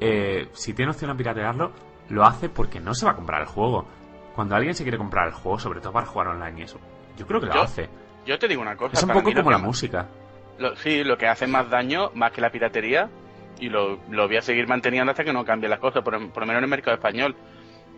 eh, 0.00 0.48
si 0.52 0.74
tiene 0.74 0.90
opción 0.90 1.10
a 1.10 1.16
piratearlo, 1.16 1.72
lo 2.10 2.24
hace 2.24 2.48
porque 2.48 2.80
no 2.80 2.94
se 2.94 3.06
va 3.06 3.12
a 3.12 3.16
comprar 3.16 3.40
el 3.40 3.46
juego. 3.46 3.86
Cuando 4.34 4.54
alguien 4.54 4.74
se 4.74 4.82
quiere 4.82 4.98
comprar 4.98 5.28
el 5.28 5.32
juego, 5.32 5.58
sobre 5.58 5.80
todo 5.80 5.92
para 5.92 6.06
jugar 6.06 6.28
online 6.28 6.60
y 6.60 6.62
eso, 6.64 6.78
yo 7.16 7.26
creo 7.26 7.40
que 7.40 7.46
lo 7.46 7.62
hace. 7.62 7.88
Yo 8.26 8.38
te 8.38 8.48
digo 8.48 8.62
una 8.62 8.76
cosa. 8.76 8.92
Es 8.94 9.02
un 9.02 9.10
poco 9.10 9.32
como 9.32 9.50
la 9.50 9.58
música. 9.58 10.06
Sí, 10.76 11.04
lo 11.04 11.16
que 11.18 11.26
hace 11.26 11.46
más 11.46 11.68
daño, 11.70 12.10
más 12.14 12.32
que 12.32 12.40
la 12.40 12.50
piratería, 12.50 13.08
y 13.58 13.68
lo, 13.68 13.98
lo 14.10 14.26
voy 14.26 14.36
a 14.36 14.42
seguir 14.42 14.66
manteniendo 14.66 15.10
hasta 15.10 15.24
que 15.24 15.32
no 15.32 15.44
cambie 15.44 15.68
las 15.68 15.78
cosas, 15.78 16.02
por, 16.02 16.12
por 16.30 16.42
lo 16.42 16.46
menos 16.46 16.58
en 16.60 16.64
el 16.64 16.70
mercado 16.70 16.96
español, 16.96 17.36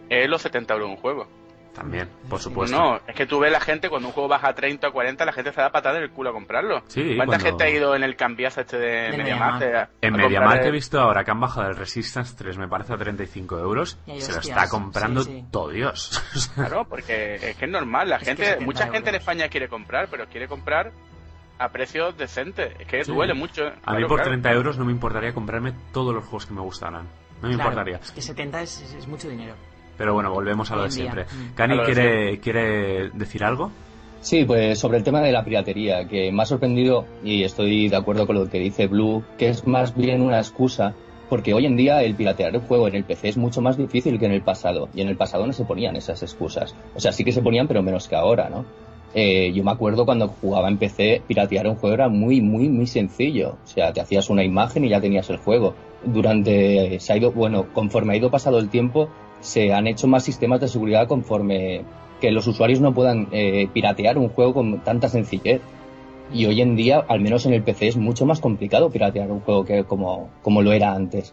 es 0.08 0.28
los 0.28 0.42
70 0.42 0.74
euros 0.74 0.90
un 0.90 0.96
juego. 0.96 1.26
También, 1.74 2.08
por 2.30 2.40
supuesto. 2.40 2.74
No, 2.74 3.00
es 3.06 3.14
que 3.14 3.26
tú 3.26 3.38
ves 3.38 3.52
la 3.52 3.60
gente, 3.60 3.90
cuando 3.90 4.08
un 4.08 4.14
juego 4.14 4.30
baja 4.30 4.48
a 4.48 4.54
30 4.54 4.88
o 4.88 4.92
40, 4.92 5.26
la 5.26 5.32
gente 5.34 5.52
se 5.52 5.60
da 5.60 5.70
patada 5.70 5.98
en 5.98 6.04
el 6.04 6.10
culo 6.10 6.30
a 6.30 6.32
comprarlo. 6.32 6.82
Sí, 6.86 7.02
¿Cuánta 7.16 7.26
cuando- 7.36 7.44
gente 7.44 7.64
ha 7.64 7.68
ido 7.68 7.94
en 7.94 8.02
el 8.02 8.16
cambiazo 8.16 8.62
este 8.62 8.78
de, 8.78 8.86
De 9.10 9.16
MediaMarkt? 9.18 9.60
MediaMarkt. 9.60 9.62
a- 9.76 9.82
a 9.82 9.88
En 10.00 10.14
MediaMarkt 10.14 10.62
he 10.62 10.66
el- 10.68 10.72
visto 10.72 10.98
ahora 10.98 11.22
que 11.22 11.32
han 11.32 11.40
bajado 11.40 11.68
el 11.68 11.76
Resistance 11.76 12.34
3, 12.34 12.56
me 12.56 12.66
parece 12.66 12.94
a 12.94 12.96
35 12.96 13.58
euros. 13.58 13.98
Y 14.06 14.22
Se 14.22 14.32
lo 14.32 14.38
está 14.40 14.70
comprando 14.70 15.20
sí, 15.22 15.32
sí. 15.40 15.44
todo 15.50 15.68
Dios. 15.68 16.22
Claro, 16.54 16.86
porque 16.88 17.34
es 17.34 17.56
que 17.56 17.66
es 17.66 17.70
normal, 17.70 18.08
la 18.08 18.20
gente, 18.20 18.44
70 18.44 18.64
mucha 18.64 18.88
gente 18.90 19.10
en. 19.10 19.16
España 19.16 19.48
quiere 19.50 19.68
comprar, 19.68 20.08
pero 20.10 20.24
quiere 20.28 20.48
comprar 20.48 20.92
a 21.58 21.68
precios 21.70 22.16
decentes. 22.16 22.72
Es 22.78 22.86
que 22.86 23.04
Sí. 23.04 23.12
duele 23.12 23.34
mucho. 23.34 23.62
¿eh? 23.66 23.72
A 23.84 23.92
mí 23.92 23.98
Claro, 23.98 24.08
por 24.08 24.16
claro. 24.18 24.30
30 24.30 24.52
euros 24.52 24.78
no 24.78 24.84
me 24.84 24.92
importaría 24.92 25.32
comprarme 25.32 25.72
todos 25.92 26.14
los 26.14 26.24
juegos 26.24 26.46
que 26.46 26.54
me 26.54 26.60
gustaran. 26.60 27.02
No 27.42 27.48
me 27.48 27.54
Claro, 27.54 27.70
importaría. 27.70 27.96
Es 27.96 28.10
que 28.12 28.20
70 28.22 28.62
es, 28.62 28.80
es- 28.82 28.94
es 28.94 29.08
mucho 29.08 29.28
dinero. 29.28 29.54
Pero 29.98 30.12
bueno, 30.14 30.30
volvemos 30.32 30.70
a 30.70 30.76
lo 30.76 30.82
de 30.84 30.90
siempre. 30.90 31.24
Mm. 31.24 31.54
Cani, 31.54 31.76
de 31.78 31.84
¿quiere, 31.84 32.40
¿quiere 32.40 33.10
decir 33.14 33.42
algo? 33.44 33.70
Sí, 34.20 34.44
pues 34.44 34.78
sobre 34.78 34.98
el 34.98 35.04
tema 35.04 35.20
de 35.20 35.32
la 35.32 35.44
piratería, 35.44 36.06
que 36.08 36.30
me 36.32 36.42
ha 36.42 36.46
sorprendido, 36.46 37.06
y 37.22 37.44
estoy 37.44 37.88
de 37.88 37.96
acuerdo 37.96 38.26
con 38.26 38.36
lo 38.36 38.48
que 38.50 38.58
dice 38.58 38.86
Blue, 38.88 39.22
que 39.38 39.48
es 39.48 39.66
más 39.66 39.94
bien 39.94 40.20
una 40.22 40.38
excusa, 40.38 40.94
porque 41.30 41.54
hoy 41.54 41.66
en 41.66 41.76
día 41.76 42.02
el 42.02 42.14
piratear 42.14 42.54
el 42.54 42.60
juego 42.62 42.88
en 42.88 42.94
el 42.96 43.04
PC 43.04 43.28
es 43.28 43.36
mucho 43.36 43.60
más 43.62 43.76
difícil 43.76 44.18
que 44.18 44.26
en 44.26 44.32
el 44.32 44.42
pasado, 44.42 44.88
y 44.94 45.00
en 45.00 45.08
el 45.08 45.16
pasado 45.16 45.46
no 45.46 45.52
se 45.52 45.64
ponían 45.64 45.96
esas 45.96 46.22
excusas. 46.22 46.74
O 46.94 47.00
sea, 47.00 47.12
sí 47.12 47.24
que 47.24 47.32
se 47.32 47.42
ponían, 47.42 47.68
pero 47.68 47.82
menos 47.82 48.08
que 48.08 48.16
ahora, 48.16 48.48
¿no? 48.50 48.64
Eh, 49.18 49.50
yo 49.54 49.64
me 49.64 49.70
acuerdo 49.70 50.04
cuando 50.04 50.28
jugaba 50.28 50.68
en 50.68 50.76
PC, 50.76 51.22
piratear 51.26 51.66
un 51.68 51.76
juego 51.76 51.94
era 51.94 52.10
muy, 52.10 52.42
muy, 52.42 52.68
muy 52.68 52.86
sencillo. 52.86 53.56
O 53.64 53.66
sea, 53.66 53.90
te 53.94 54.02
hacías 54.02 54.28
una 54.28 54.44
imagen 54.44 54.84
y 54.84 54.90
ya 54.90 55.00
tenías 55.00 55.30
el 55.30 55.38
juego. 55.38 55.74
Durante, 56.04 57.00
se 57.00 57.14
ha 57.14 57.16
ido, 57.16 57.32
bueno, 57.32 57.72
conforme 57.72 58.12
ha 58.12 58.16
ido 58.18 58.30
pasado 58.30 58.58
el 58.58 58.68
tiempo, 58.68 59.08
se 59.40 59.72
han 59.72 59.86
hecho 59.86 60.06
más 60.06 60.22
sistemas 60.22 60.60
de 60.60 60.68
seguridad 60.68 61.08
conforme 61.08 61.80
que 62.20 62.30
los 62.30 62.46
usuarios 62.46 62.82
no 62.82 62.92
puedan 62.92 63.28
eh, 63.32 63.68
piratear 63.72 64.18
un 64.18 64.28
juego 64.28 64.52
con 64.52 64.80
tanta 64.80 65.08
sencillez. 65.08 65.62
Y 66.30 66.44
hoy 66.44 66.60
en 66.60 66.76
día, 66.76 67.02
al 67.08 67.20
menos 67.22 67.46
en 67.46 67.54
el 67.54 67.62
PC, 67.62 67.88
es 67.88 67.96
mucho 67.96 68.26
más 68.26 68.40
complicado 68.40 68.90
piratear 68.90 69.30
un 69.30 69.40
juego 69.40 69.64
que 69.64 69.84
como, 69.84 70.28
como 70.42 70.60
lo 70.60 70.74
era 70.74 70.92
antes. 70.92 71.32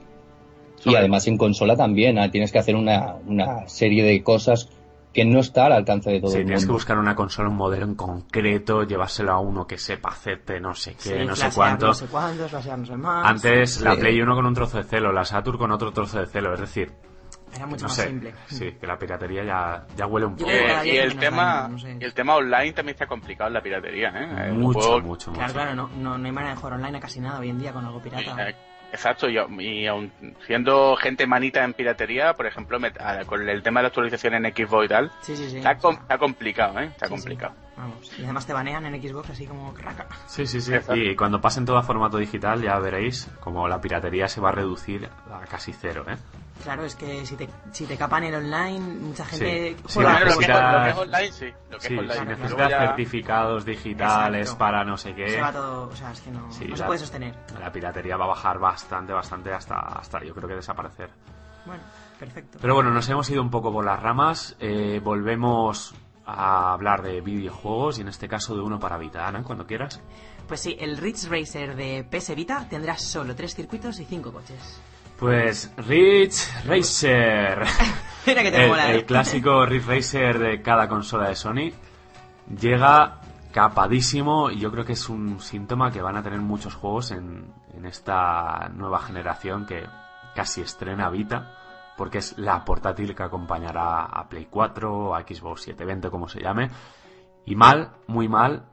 Y 0.86 0.96
además 0.96 1.28
en 1.28 1.38
consola 1.38 1.76
también, 1.76 2.18
ah, 2.18 2.32
tienes 2.32 2.54
que 2.54 2.60
hacer 2.60 2.78
una, 2.78 3.16
una 3.28 3.68
serie 3.68 4.04
de 4.04 4.24
cosas 4.24 4.70
que 5.14 5.24
no 5.26 5.40
está 5.40 5.68
al 5.68 5.74
alcance 5.74 6.10
de 6.10 6.20
todo 6.20 6.32
Sí, 6.32 6.38
el 6.40 6.44
tienes 6.46 6.62
que 6.62 6.66
mundo. 6.68 6.74
buscar 6.74 6.98
una 6.98 7.16
consola, 7.16 7.50
un 7.50 7.56
modelo 7.56 7.86
en 7.86 7.96
concreto, 7.96 8.84
llevárselo 8.84 9.32
a 9.32 9.40
uno 9.40 9.68
que 9.68 9.78
sepa 9.78 10.10
hacerte 10.10 10.60
no 10.60 10.74
sé 10.74 10.96
qué, 10.96 11.20
Sí, 11.20 11.26
no 11.26 11.36
sé 11.36 11.50
cuánto. 11.54 11.88
No 11.88 11.94
sé 11.94 12.08
cuántos, 12.08 12.52
no 12.52 12.86
sé 12.86 12.98
más. 12.98 13.26
Antes 13.26 13.82
la 13.82 13.94
Sí. 13.94 14.00
Play 14.02 14.20
1 14.22 14.36
con 14.36 14.46
un 14.46 14.54
trozo 14.54 14.78
de 14.78 14.84
celo, 14.84 15.12
la 15.12 15.24
Saturn 15.24 15.58
con 15.58 15.72
otro 15.72 15.92
trozo 15.92 16.20
de 16.20 16.26
celo, 16.26 16.54
es 16.56 16.60
decir, 16.62 16.92
Era 17.56 17.68
mucho 17.68 17.84
no 17.84 17.90
más 17.90 17.96
sé, 17.96 18.08
simple. 18.08 18.34
sí, 18.48 18.72
que 18.80 18.88
la 18.88 18.98
piratería 18.98 19.44
ya, 19.44 19.86
ya 19.96 20.08
huele 20.08 20.26
un 20.26 20.36
poco. 20.36 20.50
Eh, 20.50 20.66
y 20.86 20.90
hay 20.90 20.98
el 20.98 21.16
tema, 21.18 21.68
no 21.70 21.78
sé. 21.78 21.96
y 22.00 22.04
el 22.04 22.14
tema 22.16 22.36
online 22.36 22.74
también 22.74 22.96
está 22.96 23.06
complicado 23.06 23.50
en 23.50 23.54
la 23.54 23.62
piratería, 23.62 24.10
¿eh? 24.16 24.52
Mucho, 24.52 24.80
juego- 24.80 25.02
mucho, 25.02 25.30
mucho. 25.30 25.34
Claro, 25.40 25.54
claro, 25.54 25.76
no, 25.76 25.88
no, 25.90 26.18
no 26.18 26.26
hay 26.26 26.32
manera 26.32 26.56
de 26.56 26.60
jugar 26.60 26.74
online 26.74 26.98
a 26.98 27.02
casi 27.02 27.20
nada 27.20 27.40
hoy 27.40 27.50
en 27.52 27.60
día 27.60 27.72
con 27.72 27.86
algo 27.86 28.02
pirata. 28.02 28.50
Eh, 28.50 28.56
Exacto, 28.94 29.28
y, 29.28 29.38
y 29.60 29.88
aun 29.88 30.12
siendo 30.46 30.96
gente 30.96 31.26
manita 31.26 31.64
en 31.64 31.74
piratería, 31.74 32.34
por 32.36 32.46
ejemplo, 32.46 32.80
me- 32.80 32.94
a- 33.00 33.26
con 33.26 33.50
el 33.50 33.64
tema 33.64 33.80
de 33.80 33.84
la 33.86 33.88
actualización 33.88 34.36
en 34.36 34.46
Xbox 34.56 34.86
y 34.86 34.88
tal, 34.88 35.12
Sí, 35.22 35.36
sí, 35.36 35.50
sí. 35.50 35.58
está, 35.58 35.78
com- 35.80 35.98
está 36.00 36.20
complicado, 36.20 36.80
¿eh? 36.80 36.86
Está 36.86 37.10
complicado. 37.10 37.56
Vamos. 37.76 38.12
Y 38.20 38.24
además 38.24 38.46
te 38.46 38.54
banean 38.54 38.86
en 38.86 39.02
Xbox 39.02 39.32
así 39.32 39.48
como 39.48 39.74
raca. 39.76 40.08
Sí, 40.28 40.46
sí, 40.46 40.62
sí. 40.62 40.74
Exacto. 40.74 40.96
Y 40.96 41.16
cuando 41.16 41.42
pasen 41.42 41.66
todo 41.66 41.78
a 41.78 41.84
formato 41.84 42.18
digital 42.18 42.62
ya 42.62 42.78
veréis 42.78 43.28
como 43.40 43.68
la 43.68 43.82
piratería 43.82 44.28
se 44.28 44.40
va 44.40 44.50
a 44.50 44.52
reducir 44.52 45.10
a 45.32 45.40
casi 45.48 45.74
cero, 45.74 46.06
¿eh? 46.08 46.16
Claro, 46.64 46.86
es 46.86 46.96
que 46.96 47.26
si 47.26 47.36
te, 47.36 47.50
si 47.72 47.88
te 47.88 47.98
capan 47.98 48.24
el 48.26 48.36
online, 48.36 48.80
mucha 48.80 49.26
gente 49.26 49.76
Sí, 49.76 49.84
juega 49.86 49.90
sí, 49.90 49.96
Bueno, 49.96 50.10
lo, 50.12 50.18
que 50.20 50.30
es, 50.30 50.38
necesitas- 50.38 50.74
lo 50.78 50.84
que 50.84 50.90
es 50.90 50.98
online, 50.98 51.32
sí. 51.32 51.46
Lo 51.72 51.78
que 51.80 51.88
Sí, 51.88 51.94
es 51.96 52.00
si 52.00 52.20
online. 52.20 52.36
necesitas 52.36 52.70
ya- 52.70 52.80
certificados 52.80 53.66
digitales 53.66 54.42
Exacto. 54.42 54.58
para 54.60 54.86
no 54.86 54.96
sé 54.98 55.16
qué, 55.16 55.30
se 55.30 55.42
va 55.42 55.52
todo, 55.52 55.90
o 55.90 55.96
sea, 55.96 56.12
es 56.12 56.22
que 56.22 56.30
no, 56.32 56.52
Sí, 56.52 56.66
no 56.68 56.76
se 56.76 56.82
la- 56.82 56.86
puede 56.88 57.00
sostener. 57.00 57.36
la 57.60 57.72
piratería 57.72 58.18
va 58.18 58.26
a 58.26 58.28
bajar 58.30 58.60
bastante, 58.60 59.14
bastante 59.14 59.52
hasta, 59.52 59.76
hasta 59.80 60.24
yo 60.24 60.36
creo 60.36 60.48
que 60.48 60.56
desaparecer. 60.56 61.10
Bueno, 61.66 61.82
perfecto. 62.20 62.60
Pero 62.62 62.76
bueno, 62.76 62.92
nos 62.92 63.10
hemos 63.10 63.28
ido 63.32 63.42
un 63.42 63.50
poco 63.50 63.74
por 63.74 63.84
las 63.84 64.00
ramas. 64.00 64.56
eh, 64.60 65.02
volvemos 65.04 65.96
a 66.26 66.74
hablar 66.74 67.02
de 67.02 67.22
videojuegos 67.22 67.98
y 67.98 68.02
en 68.02 68.08
este 68.08 68.28
caso 68.28 68.56
de 68.56 68.62
uno 68.62 68.80
para 68.80 68.98
Vita, 68.98 69.28
Ana, 69.28 69.44
cuando 69.44 69.66
quieras. 69.66 70.02
Pues 70.48 70.62
sí, 70.62 70.76
el 70.80 70.98
Ridge 70.98 71.28
Racer 71.30 71.76
de 71.76 72.06
PS 72.10 72.36
Vita 72.36 72.68
tendrá 72.70 72.98
solo 72.98 73.36
tres 73.36 73.56
circuitos 73.56 74.00
y 74.00 74.06
cinco 74.06 74.32
coches. 74.32 74.82
Pues 75.20 75.72
Ridge 75.78 76.66
Racer. 76.66 77.64
Mira 78.26 78.44
que 78.44 78.52
te 78.52 78.64
el, 78.64 78.70
mola, 78.70 78.92
el 78.92 79.00
¿eh? 79.00 79.06
clásico 79.06 79.66
Ridge 79.66 79.86
Racer 79.86 80.40
de 80.40 80.62
cada 80.62 80.88
consola 80.88 81.30
de 81.30 81.36
Sony 81.36 81.72
llega 82.60 83.22
capadísimo 83.52 84.50
y 84.50 84.60
yo 84.60 84.72
creo 84.72 84.84
que 84.84 84.94
es 84.94 85.10
un 85.10 85.40
síntoma 85.40 85.92
que 85.92 86.02
van 86.02 86.18
a 86.18 86.24
tener 86.24 86.40
muchos 86.40 86.74
juegos 86.74 87.12
en, 87.12 87.54
en 87.74 87.86
esta 87.86 88.70
nueva 88.74 89.00
generación 89.00 89.66
que 89.66 89.86
casi 90.36 90.62
estrena 90.62 91.10
Vita 91.10 91.63
porque 91.98 92.20
es 92.20 92.38
la 92.38 92.64
portátil 92.66 93.16
que 93.16 93.24
acompañará 93.24 94.06
a 94.06 94.28
Play 94.28 94.48
4 94.50 95.16
a 95.16 95.22
Xbox 95.22 95.62
720 95.64 96.10
como 96.10 96.28
se 96.28 96.42
llame. 96.42 96.70
Y 97.46 97.56
mal, 97.56 97.92
muy 98.08 98.28
mal 98.28 98.66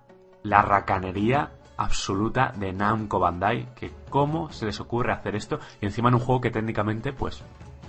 la 0.43 0.63
racanería 0.63 1.51
absoluta 1.77 2.53
de 2.57 2.73
Namco 2.73 3.19
Bandai 3.19 3.75
que 3.75 3.91
cómo 4.11 4.51
se 4.53 4.67
les 4.67 4.81
ocurre 4.81 5.13
hacer 5.13 5.35
esto 5.35 5.59
y 5.81 5.87
encima 5.87 6.09
en 6.09 6.17
un 6.17 6.21
juego 6.21 6.41
que 6.41 6.51
técnicamente 6.51 7.13
pues 7.13 7.43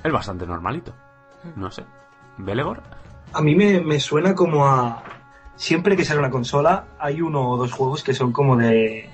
es 0.03 0.11
bastante 0.11 0.45
normalito. 0.45 0.93
No 1.55 1.71
sé. 1.71 1.85
¿Belegor? 2.37 2.81
A 3.33 3.41
mí 3.41 3.55
me, 3.55 3.81
me 3.81 3.99
suena 3.99 4.35
como 4.35 4.65
a... 4.65 5.03
Siempre 5.55 5.95
que 5.95 6.05
sale 6.05 6.19
una 6.19 6.31
consola 6.31 6.87
hay 6.99 7.21
uno 7.21 7.49
o 7.49 7.57
dos 7.57 7.71
juegos 7.71 8.03
que 8.03 8.13
son 8.13 8.31
como 8.31 8.55
de, 8.55 9.09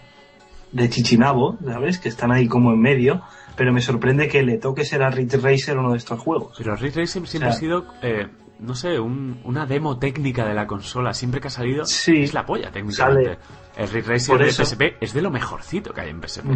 de 0.71 0.89
chichinabo, 0.89 1.57
¿sabes? 1.65 1.99
Que 1.99 2.09
están 2.09 2.31
ahí 2.31 2.47
como 2.47 2.71
en 2.71 2.79
medio, 2.81 3.21
pero 3.55 3.71
me 3.73 3.81
sorprende 3.81 4.27
que 4.27 4.43
le 4.43 4.57
toque 4.57 4.85
ser 4.85 5.01
a 5.03 5.09
Ridge 5.09 5.41
Racer 5.41 5.77
uno 5.77 5.91
de 5.91 5.97
estos 5.97 6.19
juegos. 6.19 6.55
Pero 6.57 6.75
Ridge 6.75 6.95
Racer 6.97 7.27
siempre 7.27 7.37
O 7.37 7.41
sea- 7.41 7.49
ha 7.49 7.53
sido, 7.53 7.85
eh, 8.01 8.27
no 8.59 8.75
sé, 8.75 8.99
un- 8.99 9.39
una 9.43 9.65
demo 9.65 9.97
técnica 9.99 10.45
de 10.45 10.53
la 10.53 10.67
consola. 10.67 11.13
Siempre 11.13 11.39
que 11.41 11.47
ha 11.47 11.51
salido 11.51 11.85
Sí. 11.85 12.23
es 12.23 12.33
la 12.33 12.45
polla 12.45 12.71
técnicamente. 12.71 13.37
El 13.77 13.89
Ridge 13.89 14.07
Racer 14.07 14.37
de 14.39 14.51
PSP 14.51 14.97
es 14.99 15.13
de 15.13 15.21
lo 15.21 15.31
mejorcito 15.31 15.93
que 15.93 16.01
hay 16.01 16.09
en 16.09 16.21
PSP. 16.21 16.49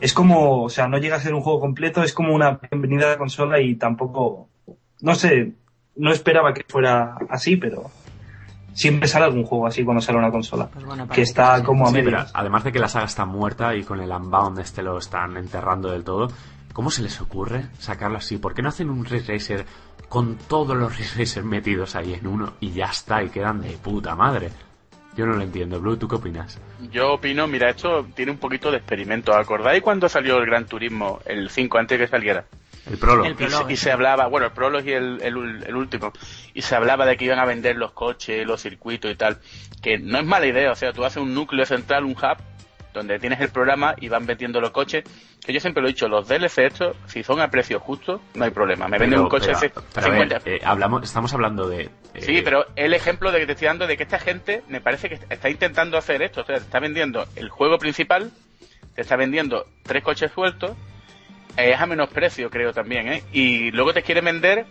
Es 0.00 0.12
como, 0.12 0.62
o 0.64 0.68
sea, 0.68 0.88
no 0.88 0.98
llega 0.98 1.16
a 1.16 1.20
ser 1.20 1.32
un 1.34 1.40
juego 1.40 1.58
completo, 1.60 2.02
es 2.02 2.12
como 2.12 2.34
una 2.34 2.58
bienvenida 2.70 3.06
a 3.06 3.10
la 3.12 3.18
consola 3.18 3.60
y 3.60 3.76
tampoco, 3.76 4.48
no 5.00 5.14
sé, 5.14 5.52
no 5.96 6.12
esperaba 6.12 6.52
que 6.52 6.64
fuera 6.68 7.16
así, 7.30 7.56
pero 7.56 7.90
siempre 8.76 9.08
sale 9.08 9.24
algún 9.24 9.44
juego 9.44 9.66
así 9.66 9.84
cuando 9.84 10.00
sale 10.00 10.18
una 10.18 10.30
consola. 10.30 10.68
Pues 10.72 10.84
bueno, 10.84 11.08
que 11.08 11.22
está 11.22 11.54
que 11.54 11.60
sí. 11.60 11.66
como 11.66 11.88
a 11.88 11.90
Sí, 11.90 12.00
pero 12.04 12.24
además 12.32 12.62
de 12.62 12.72
que 12.72 12.78
la 12.78 12.88
saga 12.88 13.06
está 13.06 13.24
muerta 13.24 13.74
y 13.74 13.82
con 13.82 14.00
el 14.00 14.10
Unbound 14.10 14.58
este 14.60 14.82
lo 14.82 14.98
están 14.98 15.36
enterrando 15.36 15.90
del 15.90 16.04
todo, 16.04 16.28
¿cómo 16.72 16.90
se 16.90 17.02
les 17.02 17.20
ocurre 17.20 17.66
sacarlo 17.78 18.18
así? 18.18 18.36
¿Por 18.36 18.54
qué 18.54 18.62
no 18.62 18.68
hacen 18.68 18.90
un 18.90 19.04
Ridge 19.04 19.28
Racer 19.28 19.66
con 20.08 20.36
todos 20.36 20.76
los 20.76 20.96
Ridge 20.96 21.18
Racer 21.18 21.42
metidos 21.42 21.96
ahí 21.96 22.14
en 22.14 22.26
uno 22.26 22.52
y 22.60 22.70
ya 22.70 22.86
está 22.86 23.22
y 23.22 23.30
quedan 23.30 23.62
de 23.62 23.70
puta 23.78 24.14
madre? 24.14 24.50
Yo 25.16 25.24
no 25.24 25.32
lo 25.32 25.42
entiendo. 25.42 25.80
Blue, 25.80 25.96
¿tú 25.96 26.06
qué 26.06 26.16
opinas? 26.16 26.60
Yo 26.92 27.14
opino, 27.14 27.46
mira, 27.46 27.70
esto 27.70 28.06
tiene 28.14 28.32
un 28.32 28.38
poquito 28.38 28.70
de 28.70 28.76
experimento. 28.76 29.34
¿Acordáis 29.34 29.82
cuando 29.82 30.10
salió 30.10 30.36
el 30.36 30.44
Gran 30.44 30.66
Turismo, 30.66 31.20
el 31.24 31.48
5, 31.48 31.78
antes 31.78 31.98
de 31.98 32.04
que 32.04 32.10
saliera? 32.10 32.44
El 32.90 32.98
prólogo. 32.98 33.26
El 33.26 33.32
Y 33.32 33.50
se, 33.50 33.72
y 33.72 33.76
se 33.76 33.90
hablaba, 33.92 34.26
bueno, 34.28 34.46
el 34.46 34.52
Prologue 34.52 34.90
y 34.90 34.94
el, 34.94 35.20
el, 35.22 35.64
el 35.66 35.76
último, 35.76 36.12
y 36.54 36.62
se 36.62 36.74
hablaba 36.76 37.04
de 37.06 37.16
que 37.16 37.24
iban 37.24 37.38
a 37.38 37.44
vender 37.44 37.76
los 37.76 37.92
coches, 37.92 38.46
los 38.46 38.60
circuitos 38.62 39.10
y 39.10 39.14
tal, 39.16 39.38
que 39.82 39.98
no 39.98 40.18
es 40.18 40.24
mala 40.24 40.46
idea, 40.46 40.70
o 40.72 40.76
sea, 40.76 40.92
tú 40.92 41.04
haces 41.04 41.18
un 41.22 41.34
núcleo 41.34 41.66
central, 41.66 42.04
un 42.04 42.12
hub, 42.12 42.36
donde 42.94 43.18
tienes 43.18 43.40
el 43.40 43.50
programa 43.50 43.94
y 44.00 44.08
van 44.08 44.24
vendiendo 44.24 44.58
los 44.60 44.70
coches, 44.70 45.04
que 45.44 45.52
yo 45.52 45.60
siempre 45.60 45.82
lo 45.82 45.88
he 45.88 45.92
dicho, 45.92 46.08
los 46.08 46.26
DLC 46.28 46.58
estos, 46.60 46.96
si 47.06 47.22
son 47.22 47.40
a 47.40 47.50
precio 47.50 47.78
justo, 47.78 48.22
no 48.34 48.44
hay 48.44 48.50
problema, 48.50 48.88
me 48.88 48.98
venden 48.98 49.20
un 49.20 49.28
coche 49.28 49.52
pero- 49.60 49.84
a 49.96 50.08
ver, 50.08 50.28
50... 50.28 50.40
eh, 50.50 50.60
hablamos, 50.64 51.02
estamos 51.02 51.34
hablando 51.34 51.68
de... 51.68 51.90
eh, 52.14 52.22
Sí, 52.22 52.40
pero 52.42 52.66
el 52.74 52.94
ejemplo 52.94 53.32
de 53.32 53.40
que 53.40 53.46
te 53.46 53.52
estoy 53.52 53.66
dando 53.66 53.86
de 53.86 53.96
que 53.98 54.04
esta 54.04 54.18
gente 54.18 54.62
me 54.68 54.80
parece 54.80 55.10
que 55.10 55.18
está 55.28 55.50
intentando 55.50 55.98
hacer 55.98 56.22
esto. 56.22 56.40
O 56.40 56.44
sea, 56.44 56.56
te 56.56 56.62
está 56.62 56.80
vendiendo 56.80 57.26
el 57.36 57.50
juego 57.50 57.76
principal, 57.78 58.30
te 58.94 59.02
está 59.02 59.16
vendiendo 59.16 59.66
tres 59.82 60.02
coches 60.02 60.32
sueltos, 60.32 60.70
es 61.56 61.80
a 61.80 61.86
menos 61.86 62.08
precio, 62.10 62.50
creo 62.50 62.72
también, 62.72 63.08
¿eh? 63.08 63.22
Y 63.32 63.70
luego 63.70 63.92
te 63.92 64.02
quiere 64.02 64.20
vender 64.20 64.66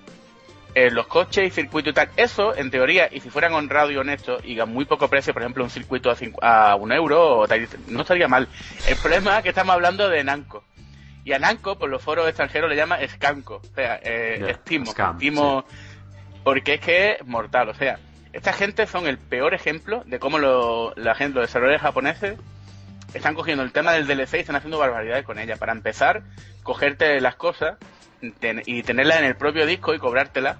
eh, 0.73 0.91
los 0.91 1.07
coches 1.07 1.47
y 1.47 1.51
circuitos 1.51 1.91
y 1.91 1.93
tal. 1.93 2.09
Eso, 2.17 2.55
en 2.55 2.69
teoría, 2.69 3.07
y 3.11 3.21
si 3.21 3.29
fueran 3.29 3.53
honrados 3.53 3.91
y 3.91 3.97
honestos 3.97 4.43
y 4.43 4.59
a 4.59 4.65
muy 4.65 4.86
poco 4.86 5.07
precio, 5.07 5.33
por 5.33 5.41
ejemplo, 5.41 5.63
un 5.63 5.69
circuito 5.69 6.09
a, 6.11 6.15
cincu- 6.15 6.39
a 6.41 6.75
un 6.75 6.91
euro, 6.91 7.38
o 7.39 7.47
tal, 7.47 7.67
no 7.88 8.01
estaría 8.01 8.27
mal. 8.27 8.47
El 8.86 8.97
problema 8.97 9.38
es 9.38 9.43
que 9.43 9.49
estamos 9.49 9.73
hablando 9.73 10.09
de 10.09 10.23
Nanco. 10.23 10.63
Y 11.23 11.33
a 11.33 11.39
Nanco, 11.39 11.77
por 11.79 11.89
los 11.89 12.01
foros 12.03 12.27
extranjeros, 12.27 12.69
le 12.69 12.75
llama 12.75 12.99
escanco. 13.01 13.55
O 13.55 13.75
sea, 13.75 13.99
eh, 14.03 14.39
estimo. 14.49 14.91
scam, 14.91 15.15
estimo 15.15 15.65
porque 16.43 16.75
es 16.75 16.79
que 16.81 17.11
es 17.13 17.25
mortal. 17.25 17.69
O 17.69 17.73
sea, 17.73 17.97
esta 18.33 18.53
gente 18.53 18.86
son 18.86 19.07
el 19.07 19.17
peor 19.17 19.53
ejemplo 19.55 20.03
de 20.05 20.19
cómo 20.19 20.38
lo- 20.38 20.93
la 20.95 21.15
gente, 21.15 21.39
los 21.39 21.47
desarrolladores 21.47 21.81
japoneses 21.81 22.38
están 23.16 23.34
cogiendo 23.34 23.63
el 23.63 23.72
tema 23.72 23.93
del 23.93 24.07
DLC 24.07 24.36
y 24.36 24.39
están 24.39 24.57
haciendo 24.57 24.78
barbaridades 24.78 25.26
con 25.26 25.39
ella. 25.39 25.55
Para 25.55 25.72
empezar, 25.72 26.24
cogerte 26.63 27.20
las 27.22 27.36
cosas 27.36 27.78
y 28.22 28.84
tenerlas 28.84 29.20
en 29.20 29.26
el 29.26 29.36
propio 29.36 29.66
disco 29.66 29.93
y 29.93 29.99
cobrártelas, 29.99 30.57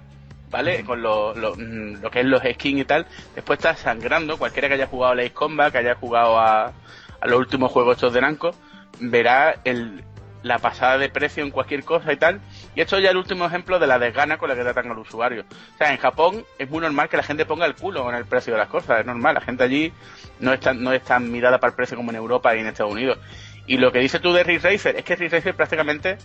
¿vale? 0.50 0.84
Con 0.84 1.02
lo, 1.02 1.34
mm, 1.34 2.02
lo, 2.02 2.10
que 2.10 2.20
es 2.20 2.26
los 2.26 2.42
skins 2.42 2.80
y 2.80 2.84
tal. 2.84 3.06
Después 3.34 3.58
estás 3.58 3.80
sangrando, 3.80 4.38
cualquiera 4.38 4.68
que 4.68 4.74
haya 4.74 4.86
jugado 4.86 5.12
a 5.12 5.16
Ace 5.16 5.32
Combat, 5.32 5.70
que 5.70 5.78
haya 5.78 5.94
jugado 5.94 6.38
a, 6.38 6.72
a 7.20 7.26
los 7.26 7.38
últimos 7.38 7.70
juegos 7.70 7.96
estos 7.96 8.14
de 8.14 8.20
Namco, 8.22 8.54
verá 9.00 9.56
el, 9.64 10.02
la 10.46 10.58
pasada 10.58 10.98
de 10.98 11.08
precio 11.08 11.42
en 11.42 11.50
cualquier 11.50 11.84
cosa 11.84 12.12
y 12.12 12.16
tal. 12.16 12.40
Y 12.74 12.80
esto 12.80 12.98
ya 12.98 13.06
es 13.06 13.10
el 13.10 13.16
último 13.16 13.46
ejemplo 13.46 13.78
de 13.78 13.86
la 13.86 13.98
desgana 13.98 14.38
con 14.38 14.48
la 14.48 14.54
que 14.54 14.62
tratan 14.62 14.90
al 14.90 14.98
usuario. 14.98 15.44
O 15.74 15.78
sea, 15.78 15.92
en 15.92 15.98
Japón 15.98 16.44
es 16.58 16.70
muy 16.70 16.80
normal 16.80 17.08
que 17.08 17.16
la 17.16 17.22
gente 17.22 17.44
ponga 17.44 17.66
el 17.66 17.74
culo 17.74 18.08
en 18.08 18.16
el 18.16 18.24
precio 18.24 18.52
de 18.52 18.58
las 18.58 18.68
cosas, 18.68 19.00
es 19.00 19.06
normal. 19.06 19.34
La 19.34 19.40
gente 19.40 19.64
allí 19.64 19.92
no 20.38 20.52
está, 20.52 20.72
no 20.72 20.92
es 20.92 21.02
tan 21.02 21.30
mirada 21.30 21.58
para 21.58 21.70
el 21.70 21.76
precio 21.76 21.96
como 21.96 22.10
en 22.10 22.16
Europa 22.16 22.54
y 22.54 22.60
en 22.60 22.66
Estados 22.66 22.92
Unidos. 22.92 23.18
Y 23.66 23.78
lo 23.78 23.90
que 23.90 23.98
dices 23.98 24.20
tú 24.20 24.32
de 24.32 24.44
Ridge 24.44 24.62
Racer 24.62 24.96
es 24.96 25.04
que 25.04 25.16
Ridge 25.16 25.32
Racer 25.32 25.54
prácticamente 25.54 26.18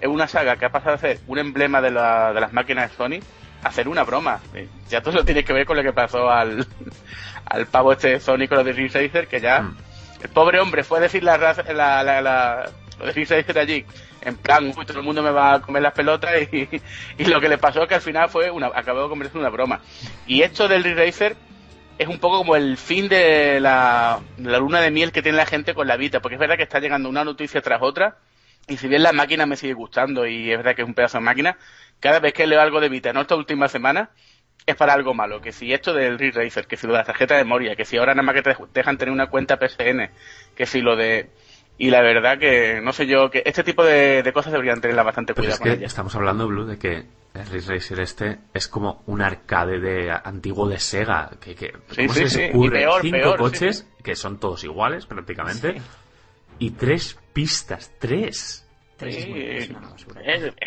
es 0.00 0.08
una 0.08 0.26
saga 0.26 0.56
que 0.56 0.64
ha 0.64 0.72
pasado 0.72 0.96
a 0.96 0.98
ser 0.98 1.20
un 1.28 1.38
emblema 1.38 1.80
de, 1.80 1.92
la, 1.92 2.32
de 2.32 2.40
las 2.40 2.52
máquinas 2.52 2.90
de 2.90 2.96
Sony 2.96 3.24
a 3.62 3.68
hacer 3.68 3.88
una 3.88 4.02
broma. 4.02 4.40
Eh, 4.54 4.68
ya 4.88 5.00
todo 5.00 5.14
eso 5.14 5.24
tiene 5.24 5.44
que 5.44 5.52
ver 5.52 5.64
con 5.66 5.76
lo 5.76 5.82
que 5.84 5.92
pasó 5.92 6.28
al, 6.30 6.66
al 7.44 7.66
pavo 7.66 7.92
este 7.92 8.18
Sony 8.18 8.48
con 8.48 8.58
lo 8.58 8.64
de 8.64 8.72
Ridge 8.72 8.94
Racer, 8.94 9.28
que 9.28 9.40
ya... 9.40 9.60
Mm. 9.62 9.76
El 10.22 10.30
pobre 10.30 10.58
hombre 10.58 10.82
fue 10.82 10.98
a 10.98 11.02
decir 11.02 11.22
la, 11.22 11.36
la, 11.38 12.02
la, 12.20 12.70
lo 13.00 13.06
de 13.06 13.12
Ridge 13.12 13.30
Racer 13.30 13.58
allí 13.58 13.84
en 14.20 14.36
plan, 14.36 14.72
uy, 14.76 14.84
todo 14.84 14.98
el 14.98 15.04
mundo 15.04 15.22
me 15.22 15.30
va 15.30 15.54
a 15.54 15.60
comer 15.60 15.82
las 15.82 15.92
pelotas 15.92 16.30
y, 16.52 16.68
y 17.18 17.24
lo 17.24 17.40
que 17.40 17.48
le 17.48 17.58
pasó 17.58 17.82
es 17.82 17.88
que 17.88 17.94
al 17.94 18.00
final 18.00 18.28
fue 18.28 18.50
una, 18.50 18.66
acabó 18.66 19.02
de 19.02 19.08
convertirse 19.08 19.38
en 19.38 19.42
una 19.42 19.50
broma. 19.50 19.80
Y 20.26 20.42
esto 20.42 20.68
del 20.68 20.84
Racer 20.96 21.36
es 21.98 22.08
un 22.08 22.18
poco 22.18 22.38
como 22.38 22.56
el 22.56 22.76
fin 22.76 23.08
de 23.08 23.60
la, 23.60 24.20
la, 24.38 24.58
luna 24.58 24.80
de 24.80 24.90
miel 24.90 25.12
que 25.12 25.22
tiene 25.22 25.38
la 25.38 25.46
gente 25.46 25.74
con 25.74 25.86
la 25.86 25.96
Vita, 25.96 26.20
porque 26.20 26.34
es 26.34 26.40
verdad 26.40 26.56
que 26.56 26.62
está 26.62 26.80
llegando 26.80 27.08
una 27.08 27.24
noticia 27.24 27.60
tras 27.60 27.82
otra, 27.82 28.18
y 28.68 28.76
si 28.76 28.86
bien 28.86 29.02
la 29.02 29.12
máquina 29.12 29.46
me 29.46 29.56
sigue 29.56 29.72
gustando 29.72 30.26
y 30.26 30.50
es 30.52 30.58
verdad 30.58 30.74
que 30.74 30.82
es 30.82 30.88
un 30.88 30.94
pedazo 30.94 31.18
de 31.18 31.24
máquina, 31.24 31.56
cada 32.00 32.20
vez 32.20 32.32
que 32.32 32.46
leo 32.46 32.60
algo 32.60 32.80
de 32.80 32.88
Vita 32.88 33.10
en 33.10 33.16
esta 33.16 33.34
última 33.34 33.68
semana, 33.68 34.10
es 34.66 34.76
para 34.76 34.92
algo 34.92 35.14
malo, 35.14 35.40
que 35.40 35.50
si 35.50 35.72
esto 35.72 35.94
del 35.94 36.18
Racer, 36.18 36.66
que 36.66 36.76
si 36.76 36.86
lo 36.86 36.92
de 36.92 36.98
la 36.98 37.04
tarjeta 37.04 37.34
de 37.36 37.44
memoria, 37.44 37.74
que 37.74 37.86
si 37.86 37.96
ahora 37.96 38.14
nada 38.14 38.22
más 38.22 38.34
que 38.34 38.42
te 38.42 38.54
dejan 38.74 38.98
tener 38.98 39.12
una 39.12 39.28
cuenta 39.28 39.56
PSN, 39.56 40.10
que 40.54 40.66
si 40.66 40.82
lo 40.82 40.94
de 40.94 41.30
y 41.80 41.90
la 41.90 42.02
verdad 42.02 42.38
que, 42.38 42.80
no 42.82 42.92
sé 42.92 43.06
yo, 43.06 43.30
que 43.30 43.42
este 43.46 43.62
tipo 43.62 43.84
de, 43.84 44.28
cosas 44.34 44.52
deberían 44.52 44.80
tenerla 44.80 45.04
bastante 45.04 45.32
Pero 45.32 45.56
cuidado. 45.56 45.72
Es 45.74 45.78
que 45.78 45.84
estamos 45.84 46.14
hablando, 46.16 46.48
Blue, 46.48 46.66
de 46.66 46.76
que 46.76 47.06
el 47.34 47.46
Ridge 47.46 47.68
Racer 47.68 48.00
este 48.00 48.38
es 48.52 48.66
como 48.66 49.04
un 49.06 49.22
arcade 49.22 49.78
de 49.78 50.10
antiguo 50.10 50.68
de 50.68 50.78
Sega. 50.80 51.30
Que, 51.40 51.54
que 51.54 51.72
sí, 51.90 52.08
sí, 52.08 52.28
sí. 52.28 52.50
Cinco 53.00 53.36
coches, 53.36 53.86
que 54.02 54.16
son 54.16 54.40
todos 54.40 54.64
iguales 54.64 55.06
prácticamente, 55.06 55.80
y 56.58 56.72
tres 56.72 57.16
pistas, 57.32 57.92
tres. 58.00 58.64
Sí, 58.98 59.72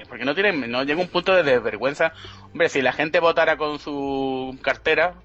porque 0.07 0.23
no 0.23 0.33
tienen, 0.33 0.71
no 0.71 0.83
llega 0.83 1.01
un 1.01 1.09
punto 1.09 1.35
de 1.35 1.59
vergüenza. 1.59 2.13
Hombre, 2.45 2.69
si 2.69 2.81
la 2.81 2.93
gente 2.93 3.19
votara 3.19 3.57
con 3.57 3.79
su 3.79 4.57
cartera, 4.61 5.15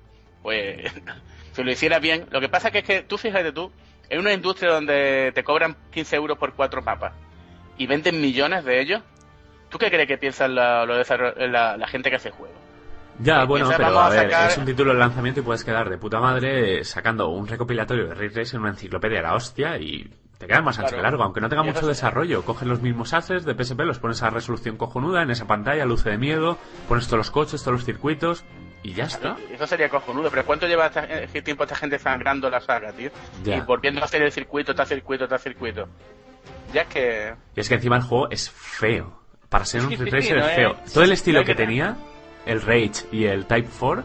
pues 0.43 0.93
si 1.53 1.63
lo 1.63 1.71
hiciera 1.71 2.01
bien. 2.01 2.27
Lo 2.33 2.41
que 2.41 2.49
pasa 2.49 2.73
que 2.73 2.79
es 2.79 2.85
que 2.85 3.03
tú 3.03 3.17
fíjate 3.17 3.53
tú, 3.53 3.71
en 4.09 4.21
una 4.21 4.33
industria 4.33 4.73
donde 4.73 5.33
te 5.35 5.45
cobran 5.45 5.77
15 5.91 6.17
euros 6.17 6.39
por 6.39 6.55
cuatro 6.55 6.83
mapas 6.83 7.13
y 7.79 7.87
venden 7.87 8.21
millones 8.21 8.65
de 8.65 8.81
ellos, 8.81 9.03
¿tú 9.69 9.79
qué 9.79 9.91
crees 9.91 10.09
que 10.09 10.19
piensa 10.19 10.49
la, 10.49 10.87
la, 10.87 11.89
gente 11.89 12.11
que 12.11 12.17
hace 12.17 12.31
juego? 12.31 12.55
Ya, 13.19 13.45
bueno, 13.45 13.71
pero 13.75 13.99
a, 13.99 14.11
ver, 14.11 14.31
es 14.31 14.59
un 14.59 14.67
título 14.67 14.93
de 14.93 14.99
lanzamiento 14.99 15.41
y 15.41 15.43
puedes 15.43 15.65
quedar 15.65 15.89
de 15.89 15.97
puta 15.97 16.21
madre 16.21 16.85
sacando 16.85 17.29
un 17.29 17.47
recopilatorio 17.47 18.09
de 18.09 18.15
Ray 18.15 18.29
Race 18.29 18.55
en 18.55 18.63
una 18.63 18.71
enciclopedia 18.71 19.19
de 19.19 19.23
la 19.23 19.35
hostia 19.35 19.79
y 19.79 20.11
te 20.39 20.47
quedas 20.47 20.63
más 20.63 20.79
ancho 20.79 20.97
que 20.97 21.03
largo, 21.03 21.23
aunque 21.23 21.41
no 21.41 21.49
tenga 21.49 21.63
mucho 21.63 21.87
desarrollo. 21.87 22.45
Coges 22.45 22.69
los 22.69 22.83
mismos 22.83 23.15
assets 23.15 23.47
de 23.47 23.55
PSP, 23.55 23.81
los 23.81 23.99
pones 23.99 24.23
a 24.23 24.29
resolución 24.29 24.77
cojonuda 24.77 25.23
en 25.23 25.31
esa 25.31 25.47
pantalla, 25.47 25.87
luce 25.87 26.11
de 26.11 26.19
miedo, 26.19 26.59
pones 26.89 27.07
todos 27.07 27.19
los 27.19 27.31
coches, 27.31 27.63
todos 27.63 27.73
los 27.73 27.85
circuitos 27.87 28.45
y 28.87 28.95
ya 28.95 29.05
está. 29.05 29.37
Eso 29.51 29.67
sería 29.67 29.89
cojonudo, 29.89 30.31
pero 30.31 30.47
¿cuánto 30.47 30.69
lleva 30.69 30.87
este 30.87 31.43
tiempo 31.43 31.65
esta 31.65 31.75
gente 31.75 31.99
sangrando 31.99 32.49
la 32.49 32.61
saga, 32.61 32.93
tío? 32.93 33.11
Y 33.45 33.61
volviendo 33.61 34.01
a 34.01 34.05
hacer 34.05 34.23
el 34.23 34.31
circuito, 34.31 34.71
está 34.71 34.87
circuito, 34.87 35.25
está 35.25 35.39
circuito. 35.39 35.89
Ya 36.73 36.83
es 36.83 36.89
que... 36.89 37.35
Y 37.57 37.61
es 37.61 37.69
que 37.69 37.75
encima 37.75 37.97
el 37.97 38.03
juego 38.03 38.31
es 38.31 38.49
feo. 38.49 39.23
Para 39.49 39.65
ser 39.65 39.83
un 39.83 39.91
Ridge 39.91 40.13
Racer 40.13 40.39
es 40.39 40.55
feo. 40.55 40.77
Todo 40.95 41.03
el 41.03 41.13
estilo 41.13 41.43
que, 41.43 41.57
tenía, 41.57 41.97
el 42.47 42.63
Rage 42.63 43.07
y 43.11 43.25
el 43.25 43.47
Type 43.47 43.69
4, 43.77 44.05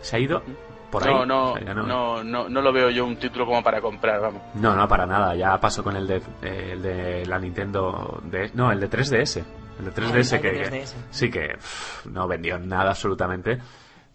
se 0.00 0.16
ha 0.16 0.18
ido 0.18 0.42
por 0.90 1.06
ahí. 1.06 1.12
No, 1.12 1.26
no, 1.26 2.22
no, 2.24 2.48
no, 2.48 2.60
lo 2.62 2.72
veo 2.72 2.88
yo 2.88 3.04
un 3.04 3.16
título 3.16 3.44
como 3.44 3.62
para 3.62 3.82
comprar, 3.82 4.18
vamos. 4.18 4.42
No, 4.54 4.74
no, 4.74 4.88
para 4.88 5.04
nada. 5.04 5.34
Ya 5.34 5.58
pasó 5.60 5.84
con 5.84 5.94
el 5.94 6.06
de, 6.06 6.22
eh, 6.42 6.70
el 6.72 6.80
de 6.80 7.26
la 7.26 7.38
Nintendo... 7.38 8.22
De, 8.24 8.50
no, 8.54 8.72
el 8.72 8.80
de 8.80 8.88
3DS. 8.88 9.44
El 9.78 9.84
de 9.86 9.92
3DS 9.92 10.40
que, 10.40 10.84
sí 11.10 11.30
que 11.30 11.56
no 12.06 12.26
vendió 12.26 12.58
nada 12.58 12.90
absolutamente 12.90 13.58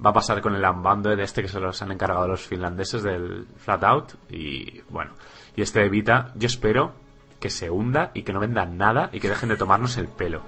va 0.04 0.12
a 0.12 0.14
pasar 0.14 0.42
con 0.42 0.56
el 0.56 0.64
Unbounded 0.64 1.18
de 1.18 1.24
este 1.24 1.42
que 1.42 1.48
se 1.48 1.60
los 1.60 1.82
han 1.82 1.92
encargado 1.92 2.28
los 2.28 2.46
finlandeses 2.46 3.04
del 3.04 3.48
Flat 3.58 3.84
Out 3.84 4.14
y 4.30 4.82
bueno, 4.90 5.14
y 5.56 5.62
este 5.62 5.84
Evita 5.86 6.32
yo 6.36 6.48
espero 6.48 6.94
que 7.40 7.50
se 7.50 7.70
hunda 7.70 8.12
y 8.14 8.24
que 8.24 8.34
no 8.34 8.40
vendan 8.40 8.78
nada 8.78 9.10
y 9.12 9.20
que 9.20 9.30
dejen 9.30 9.50
de 9.50 9.58
tomarnos 9.58 9.98
el 9.98 10.08
pelo. 10.08 10.42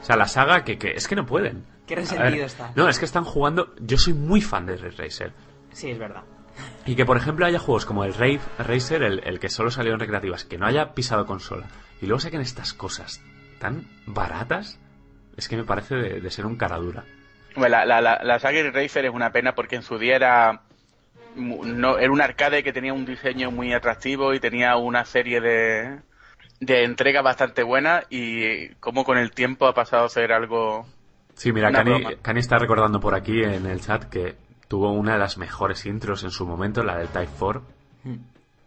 O 0.00 0.04
sea, 0.04 0.16
la 0.16 0.28
saga 0.28 0.62
que, 0.62 0.78
que 0.78 0.92
es 0.92 1.08
que 1.08 1.16
no 1.16 1.26
pueden. 1.26 1.64
Qué 1.86 1.96
resentido 1.96 2.46
está. 2.46 2.72
No, 2.76 2.88
es 2.88 2.98
que 2.98 3.04
están 3.04 3.24
jugando, 3.24 3.74
yo 3.80 3.98
soy 3.98 4.12
muy 4.12 4.40
fan 4.40 4.66
de 4.66 4.76
Ray 4.76 4.90
Racer. 4.90 5.32
Sí, 5.72 5.90
es 5.90 5.98
verdad. 5.98 6.22
Y 6.84 6.94
que, 6.94 7.04
por 7.04 7.16
ejemplo, 7.16 7.44
haya 7.44 7.58
juegos 7.58 7.84
como 7.86 8.04
el 8.04 8.14
Rave 8.14 8.40
Racer, 8.58 9.02
el, 9.02 9.20
el, 9.24 9.40
que 9.40 9.48
solo 9.48 9.70
salió 9.70 9.92
en 9.92 10.00
recreativas, 10.00 10.44
que 10.44 10.58
no 10.58 10.66
haya 10.66 10.94
pisado 10.94 11.26
consola, 11.26 11.66
y 12.00 12.06
luego 12.06 12.20
saquen 12.20 12.40
estas 12.40 12.72
cosas 12.72 13.20
tan 13.58 13.88
baratas, 14.06 14.78
es 15.36 15.48
que 15.48 15.56
me 15.56 15.64
parece 15.64 15.96
de, 15.96 16.20
de 16.20 16.30
ser 16.30 16.46
un 16.46 16.56
cara 16.56 16.78
dura. 16.78 17.04
La, 17.56 17.84
la, 17.84 18.00
la, 18.00 18.20
la 18.22 18.38
saga 18.38 18.70
Racer 18.70 19.06
es 19.06 19.12
una 19.12 19.30
pena 19.32 19.54
porque 19.54 19.76
en 19.76 19.82
su 19.82 19.98
día 19.98 20.16
era, 20.16 20.62
no, 21.36 21.98
era 21.98 22.12
un 22.12 22.20
arcade 22.20 22.62
que 22.62 22.72
tenía 22.72 22.92
un 22.92 23.06
diseño 23.06 23.50
muy 23.50 23.72
atractivo 23.72 24.34
y 24.34 24.40
tenía 24.40 24.76
una 24.76 25.04
serie 25.04 25.40
de, 25.40 26.00
de 26.60 26.84
entregas 26.84 27.22
bastante 27.22 27.62
buenas 27.62 28.04
y 28.10 28.68
como 28.76 29.04
con 29.04 29.18
el 29.18 29.30
tiempo 29.30 29.66
ha 29.66 29.74
pasado 29.74 30.04
a 30.04 30.08
ser 30.08 30.32
algo... 30.32 30.86
Sí, 31.34 31.52
mira, 31.52 31.70
Cani, 31.70 32.38
está 32.38 32.56
recordando 32.58 32.98
por 32.98 33.14
aquí 33.14 33.42
en 33.42 33.66
el 33.66 33.80
chat 33.80 34.04
que 34.04 34.36
tuvo 34.68 34.92
una 34.92 35.12
de 35.12 35.18
las 35.18 35.36
mejores 35.36 35.84
intros 35.84 36.24
en 36.24 36.30
su 36.30 36.46
momento, 36.46 36.82
la 36.82 36.96
del 36.96 37.08
Type 37.08 37.32
4. 37.38 37.62
Hmm. 38.04 38.16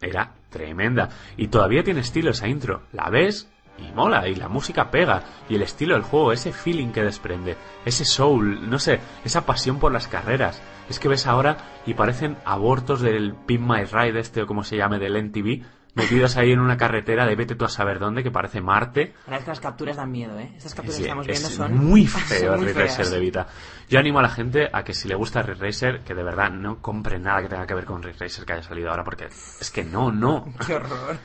Era 0.00 0.32
tremenda. 0.50 1.08
Y 1.36 1.48
todavía 1.48 1.82
tiene 1.82 2.00
estilo 2.00 2.30
esa 2.30 2.48
intro. 2.48 2.82
La 2.92 3.10
ves 3.10 3.48
y 3.78 3.92
mola, 3.92 4.28
y 4.28 4.34
la 4.34 4.48
música 4.48 4.90
pega, 4.90 5.22
y 5.48 5.54
el 5.54 5.62
estilo 5.62 5.94
del 5.94 6.02
juego, 6.02 6.32
ese 6.32 6.52
feeling 6.52 6.92
que 6.92 7.02
desprende, 7.02 7.56
ese 7.84 8.04
soul, 8.04 8.68
no 8.68 8.78
sé, 8.78 9.00
esa 9.24 9.46
pasión 9.46 9.78
por 9.78 9.92
las 9.92 10.08
carreras. 10.08 10.62
Es 10.88 10.98
que 10.98 11.08
ves 11.08 11.26
ahora 11.26 11.56
y 11.86 11.94
parecen 11.94 12.36
abortos 12.44 13.00
del 13.00 13.34
Pin 13.46 13.66
My 13.66 13.84
Ride 13.84 14.18
este 14.18 14.42
o 14.42 14.46
como 14.46 14.64
se 14.64 14.76
llame 14.76 14.98
del 14.98 15.16
NTV, 15.16 15.64
metidos 15.94 16.36
ahí 16.36 16.52
en 16.52 16.60
una 16.60 16.76
carretera 16.76 17.26
de 17.26 17.36
vete 17.36 17.54
tú 17.54 17.64
a 17.64 17.68
saber 17.68 17.98
dónde, 17.98 18.22
que 18.22 18.30
parece 18.30 18.60
Marte. 18.60 19.14
Estas 19.30 19.60
capturas 19.60 19.96
dan 19.96 20.10
miedo, 20.10 20.38
¿eh? 20.38 20.52
Estas 20.56 20.74
capturas 20.74 20.96
que 20.96 21.02
estamos 21.02 21.26
viendo 21.26 21.48
son... 21.48 21.76
muy 21.76 22.06
feo 22.06 22.54
el 22.54 22.74
Racer 22.74 23.06
de 23.06 23.20
Vita. 23.20 23.46
Yo 23.88 23.98
animo 23.98 24.18
a 24.18 24.22
la 24.22 24.30
gente 24.30 24.68
a 24.72 24.82
que 24.84 24.94
si 24.94 25.08
le 25.08 25.14
gusta 25.14 25.42
Red 25.42 25.60
Racer, 25.60 26.00
que 26.00 26.14
de 26.14 26.22
verdad 26.22 26.50
no 26.50 26.80
compre 26.80 27.18
nada 27.18 27.42
que 27.42 27.48
tenga 27.48 27.66
que 27.66 27.74
ver 27.74 27.84
con 27.84 28.02
Red 28.02 28.16
Racer 28.18 28.44
que 28.44 28.52
haya 28.52 28.62
salido 28.62 28.90
ahora, 28.90 29.04
porque 29.04 29.26
es 29.26 29.70
que 29.72 29.84
no, 29.84 30.10
no. 30.12 30.46
Qué 30.66 30.74
horror 30.74 31.18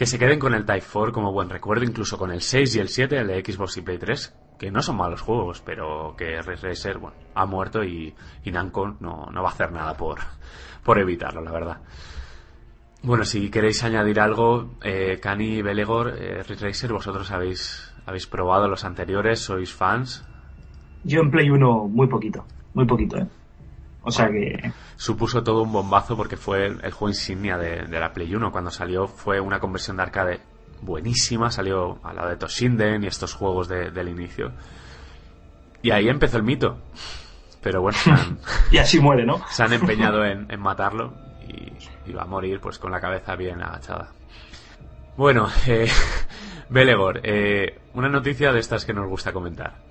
que 0.00 0.06
se 0.06 0.18
queden 0.18 0.38
con 0.38 0.54
el 0.54 0.64
Type 0.64 0.86
4 0.90 1.12
como 1.12 1.30
buen 1.30 1.50
recuerdo, 1.50 1.84
incluso 1.84 2.16
con 2.16 2.32
el 2.32 2.40
6 2.40 2.76
y 2.76 2.78
el 2.78 2.88
7, 2.88 3.18
el 3.18 3.26
de 3.26 3.44
Xbox 3.44 3.76
y 3.76 3.82
Play 3.82 3.98
3, 3.98 4.34
que 4.58 4.70
no 4.70 4.80
son 4.80 4.96
malos 4.96 5.20
juegos, 5.20 5.60
pero 5.60 6.14
que 6.16 6.40
Red 6.40 6.60
Racer, 6.62 6.96
bueno, 6.96 7.18
ha 7.34 7.44
muerto 7.44 7.84
y, 7.84 8.14
y 8.42 8.50
Namco 8.50 8.96
no, 8.98 9.26
no, 9.30 9.42
va 9.42 9.50
a 9.50 9.52
hacer 9.52 9.70
nada 9.72 9.94
por, 9.98 10.20
por 10.84 10.98
evitarlo, 10.98 11.42
la 11.42 11.52
verdad. 11.52 11.82
Bueno, 13.02 13.26
si 13.26 13.50
queréis 13.50 13.84
añadir 13.84 14.20
algo, 14.20 14.70
eh, 14.82 15.18
Cani 15.20 15.60
Belegor, 15.60 16.16
eh, 16.16 16.44
Red 16.44 16.62
Racer, 16.62 16.94
vosotros 16.94 17.30
habéis, 17.30 17.92
habéis 18.06 18.26
probado 18.26 18.68
los 18.68 18.86
anteriores, 18.86 19.40
sois 19.40 19.70
fans. 19.70 20.26
Yo 21.04 21.20
en 21.20 21.30
Play 21.30 21.50
1 21.50 21.88
muy 21.88 22.08
poquito, 22.08 22.46
muy 22.72 22.86
poquito, 22.86 23.18
¿eh? 23.18 23.26
O 24.02 24.10
sea 24.10 24.28
que... 24.28 24.72
Supuso 24.96 25.42
todo 25.42 25.62
un 25.62 25.72
bombazo 25.72 26.16
porque 26.16 26.36
fue 26.36 26.66
el, 26.66 26.78
juego 26.92 27.08
insignia 27.08 27.56
de, 27.56 27.86
la 27.88 28.12
Play 28.12 28.34
1. 28.34 28.52
Cuando 28.52 28.70
salió 28.70 29.06
fue 29.06 29.40
una 29.40 29.60
conversión 29.60 29.96
de 29.96 30.02
arcade 30.02 30.40
buenísima. 30.82 31.50
Salió 31.50 31.98
al 32.04 32.16
lado 32.16 32.28
de 32.28 32.36
Toshinden 32.36 33.04
y 33.04 33.06
estos 33.06 33.34
juegos 33.34 33.68
del 33.68 34.08
inicio. 34.08 34.52
Y 35.82 35.90
ahí 35.90 36.08
empezó 36.08 36.36
el 36.36 36.42
mito. 36.42 36.78
Pero 37.62 37.82
bueno, 37.82 37.98
y 38.70 38.78
así 38.78 39.00
muere, 39.00 39.26
¿no? 39.26 39.42
Se 39.48 39.62
han 39.62 39.72
empeñado 39.72 40.24
en, 40.24 40.48
matarlo 40.60 41.12
y, 41.46 42.12
va 42.12 42.22
a 42.22 42.26
morir 42.26 42.60
pues 42.60 42.78
con 42.78 42.90
la 42.90 43.00
cabeza 43.00 43.36
bien 43.36 43.62
agachada. 43.62 44.12
Bueno, 45.16 45.48
eh, 45.66 45.88
Belegor, 46.70 47.20
eh, 47.22 47.78
una 47.94 48.08
noticia 48.08 48.52
de 48.52 48.60
estas 48.60 48.84
que 48.84 48.94
nos 48.94 49.08
gusta 49.08 49.32
comentar. 49.32 49.89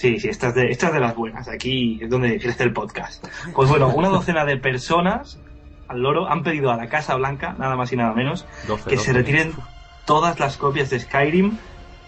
Sí, 0.00 0.18
sí, 0.18 0.30
estas 0.30 0.54
de, 0.54 0.70
estas 0.70 0.94
de 0.94 0.98
las 0.98 1.14
buenas. 1.14 1.46
Aquí 1.46 1.98
es 2.00 2.08
donde 2.08 2.40
crece 2.40 2.62
el 2.62 2.72
podcast. 2.72 3.22
Pues 3.54 3.68
bueno, 3.68 3.88
una 3.88 4.08
docena 4.08 4.46
de 4.46 4.56
personas 4.56 5.38
al 5.88 6.00
loro, 6.00 6.26
han 6.26 6.42
pedido 6.42 6.70
a 6.70 6.76
la 6.78 6.88
Casa 6.88 7.16
Blanca, 7.16 7.54
nada 7.58 7.76
más 7.76 7.92
y 7.92 7.96
nada 7.96 8.14
menos, 8.14 8.46
12, 8.66 8.88
que 8.88 8.96
se 8.96 9.12
12. 9.12 9.12
retiren 9.12 9.52
todas 10.06 10.40
las 10.40 10.56
copias 10.56 10.88
de 10.88 11.00
Skyrim, 11.00 11.58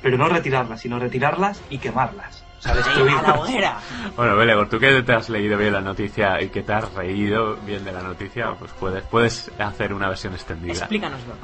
pero 0.01 0.16
no 0.16 0.26
retirarlas, 0.30 0.80
sino 0.80 0.99
retirarlas 0.99 1.62
y 1.68 1.76
quemarlas. 1.76 2.43
O 2.61 2.62
sea, 2.62 2.74
destruirlas. 2.76 3.84
Bueno, 4.16 4.36
Belegor, 4.36 4.70
tú 4.70 4.78
que 4.78 5.03
te 5.03 5.12
has 5.12 5.28
leído 5.28 5.59
bien 5.59 5.74
la 5.74 5.82
noticia 5.82 6.40
y 6.40 6.49
que 6.49 6.62
te 6.62 6.72
has 6.72 6.90
reído 6.95 7.57
bien 7.57 7.84
de 7.84 7.93
la 7.93 8.01
noticia, 8.01 8.55
pues 8.59 8.72
puedes, 8.80 9.03
puedes 9.03 9.51
hacer 9.59 9.93
una 9.93 10.09
versión 10.09 10.32
extendida. 10.32 10.72
Explícanoslo. 10.72 11.34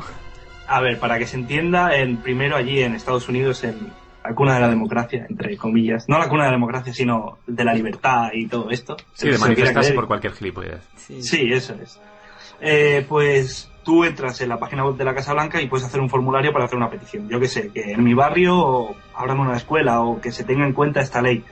A 0.66 0.80
ver, 0.80 0.98
para 0.98 1.18
que 1.18 1.26
se 1.26 1.36
entienda, 1.36 1.94
en, 1.94 2.16
primero 2.16 2.56
allí 2.56 2.82
en 2.82 2.94
Estados 2.94 3.28
Unidos, 3.28 3.64
en 3.64 3.92
la 4.24 4.34
cuna 4.34 4.54
de 4.54 4.60
la 4.60 4.68
democracia, 4.68 5.26
entre 5.28 5.56
comillas. 5.56 6.08
No 6.08 6.18
la 6.18 6.28
cuna 6.28 6.44
de 6.44 6.50
la 6.50 6.56
democracia, 6.56 6.92
sino 6.92 7.38
de 7.46 7.64
la 7.64 7.74
libertad 7.74 8.28
y 8.32 8.46
todo 8.46 8.70
esto. 8.70 8.96
Sí, 9.14 9.28
de 9.28 9.38
manifestarse 9.38 9.92
por 9.92 10.06
cualquier 10.06 10.32
gilipollez. 10.32 10.80
Sí. 10.96 11.22
Sí, 11.22 11.52
eso 11.52 11.74
es. 11.80 12.00
Eh, 12.60 13.06
pues 13.08 13.70
tú 13.84 14.04
entras 14.04 14.40
en 14.40 14.48
la 14.48 14.58
página 14.58 14.84
web 14.84 14.96
de 14.96 15.04
la 15.04 15.14
Casa 15.14 15.32
Blanca 15.32 15.62
y 15.62 15.68
puedes 15.68 15.86
hacer 15.86 16.00
un 16.00 16.10
formulario 16.10 16.52
para 16.52 16.64
hacer 16.64 16.76
una 16.76 16.90
petición. 16.90 17.28
Yo 17.28 17.40
que 17.40 17.48
sé, 17.48 17.70
que 17.70 17.92
en 17.92 18.02
mi 18.02 18.14
barrio 18.14 18.94
abran 19.14 19.38
una 19.38 19.56
escuela 19.56 20.02
o 20.02 20.20
que 20.20 20.32
se 20.32 20.44
tenga 20.44 20.66
en 20.66 20.72
cuenta 20.72 21.00
esta 21.00 21.22
ley 21.22 21.44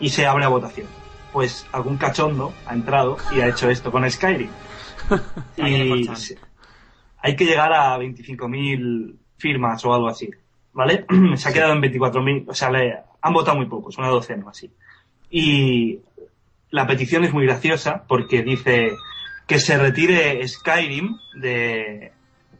y 0.00 0.10
se 0.10 0.26
abre 0.26 0.44
a 0.44 0.48
votación. 0.48 0.86
Pues 1.32 1.66
algún 1.72 1.96
cachondo 1.96 2.52
ha 2.66 2.74
entrado 2.74 3.16
y 3.34 3.40
ha 3.40 3.48
hecho 3.48 3.68
esto 3.68 3.90
con 3.90 4.08
Skyrim. 4.10 4.50
Y 5.56 6.08
hay 7.24 7.36
que 7.36 7.44
llegar 7.44 7.72
a 7.72 7.98
25.000 7.98 9.16
firmas 9.36 9.84
o 9.84 9.94
algo 9.94 10.08
así. 10.08 10.28
¿Vale? 10.74 11.04
se 11.36 11.48
ha 11.48 11.52
quedado 11.52 11.72
en 11.74 11.82
24.000, 11.82 12.44
o 12.48 12.54
sea, 12.54 12.70
le 12.70 12.94
han 13.20 13.32
votado 13.32 13.56
muy 13.56 13.66
pocos, 13.66 13.98
una 13.98 14.08
docena 14.08 14.46
o 14.46 14.48
así. 14.50 14.70
Y 15.30 16.00
la 16.70 16.86
petición 16.86 17.24
es 17.24 17.32
muy 17.32 17.44
graciosa 17.46 18.04
porque 18.08 18.42
dice 18.42 18.92
que 19.46 19.58
se 19.58 19.76
retire 19.76 20.46
Skyrim 20.48 21.18
de, 21.34 22.12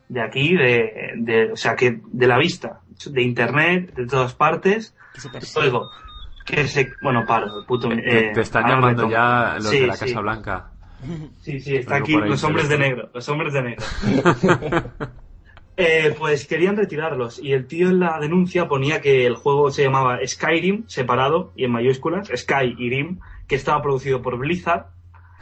de 0.08 0.20
aquí, 0.22 0.54
de, 0.54 1.12
de- 1.16 1.52
o 1.52 1.56
sea, 1.56 1.74
que 1.76 2.00
de 2.04 2.26
la 2.26 2.38
vista, 2.38 2.80
de 3.06 3.22
internet, 3.22 3.94
de 3.94 4.06
todas 4.06 4.34
partes. 4.34 4.94
Luego, 5.56 5.90
que 6.44 6.66
se, 6.66 6.92
bueno, 7.02 7.24
paro, 7.26 7.60
el 7.60 7.66
puto. 7.66 7.88
Te, 7.88 8.28
eh, 8.28 8.32
te 8.34 8.40
están 8.40 8.68
llamando 8.68 9.08
ya 9.08 9.54
los 9.56 9.68
Sí, 9.68 9.80
de 9.80 9.86
la 9.86 9.94
sí. 9.96 10.06
Casa 10.06 10.20
Blanca. 10.20 10.68
Sí, 11.40 11.60
sí, 11.60 11.76
está 11.76 11.96
aquí 11.96 12.12
los 12.12 12.42
hombres 12.44 12.68
de 12.68 12.78
negro, 12.78 13.10
los 13.12 13.28
hombres 13.28 13.52
de 13.52 13.62
negro. 13.62 13.84
Eh, 15.76 16.14
pues 16.18 16.46
querían 16.46 16.76
retirarlos 16.76 17.38
y 17.42 17.52
el 17.52 17.66
tío 17.66 17.88
en 17.88 17.98
la 18.00 18.18
denuncia 18.20 18.68
ponía 18.68 19.00
que 19.00 19.24
el 19.26 19.36
juego 19.36 19.70
se 19.70 19.82
llamaba 19.82 20.18
Skyrim, 20.26 20.84
separado 20.86 21.52
y 21.56 21.64
en 21.64 21.72
mayúsculas, 21.72 22.28
Sky 22.36 22.74
y 22.78 22.90
Rim, 22.90 23.20
que 23.48 23.54
estaba 23.54 23.80
producido 23.80 24.20
por 24.20 24.36
Blizzard 24.36 24.86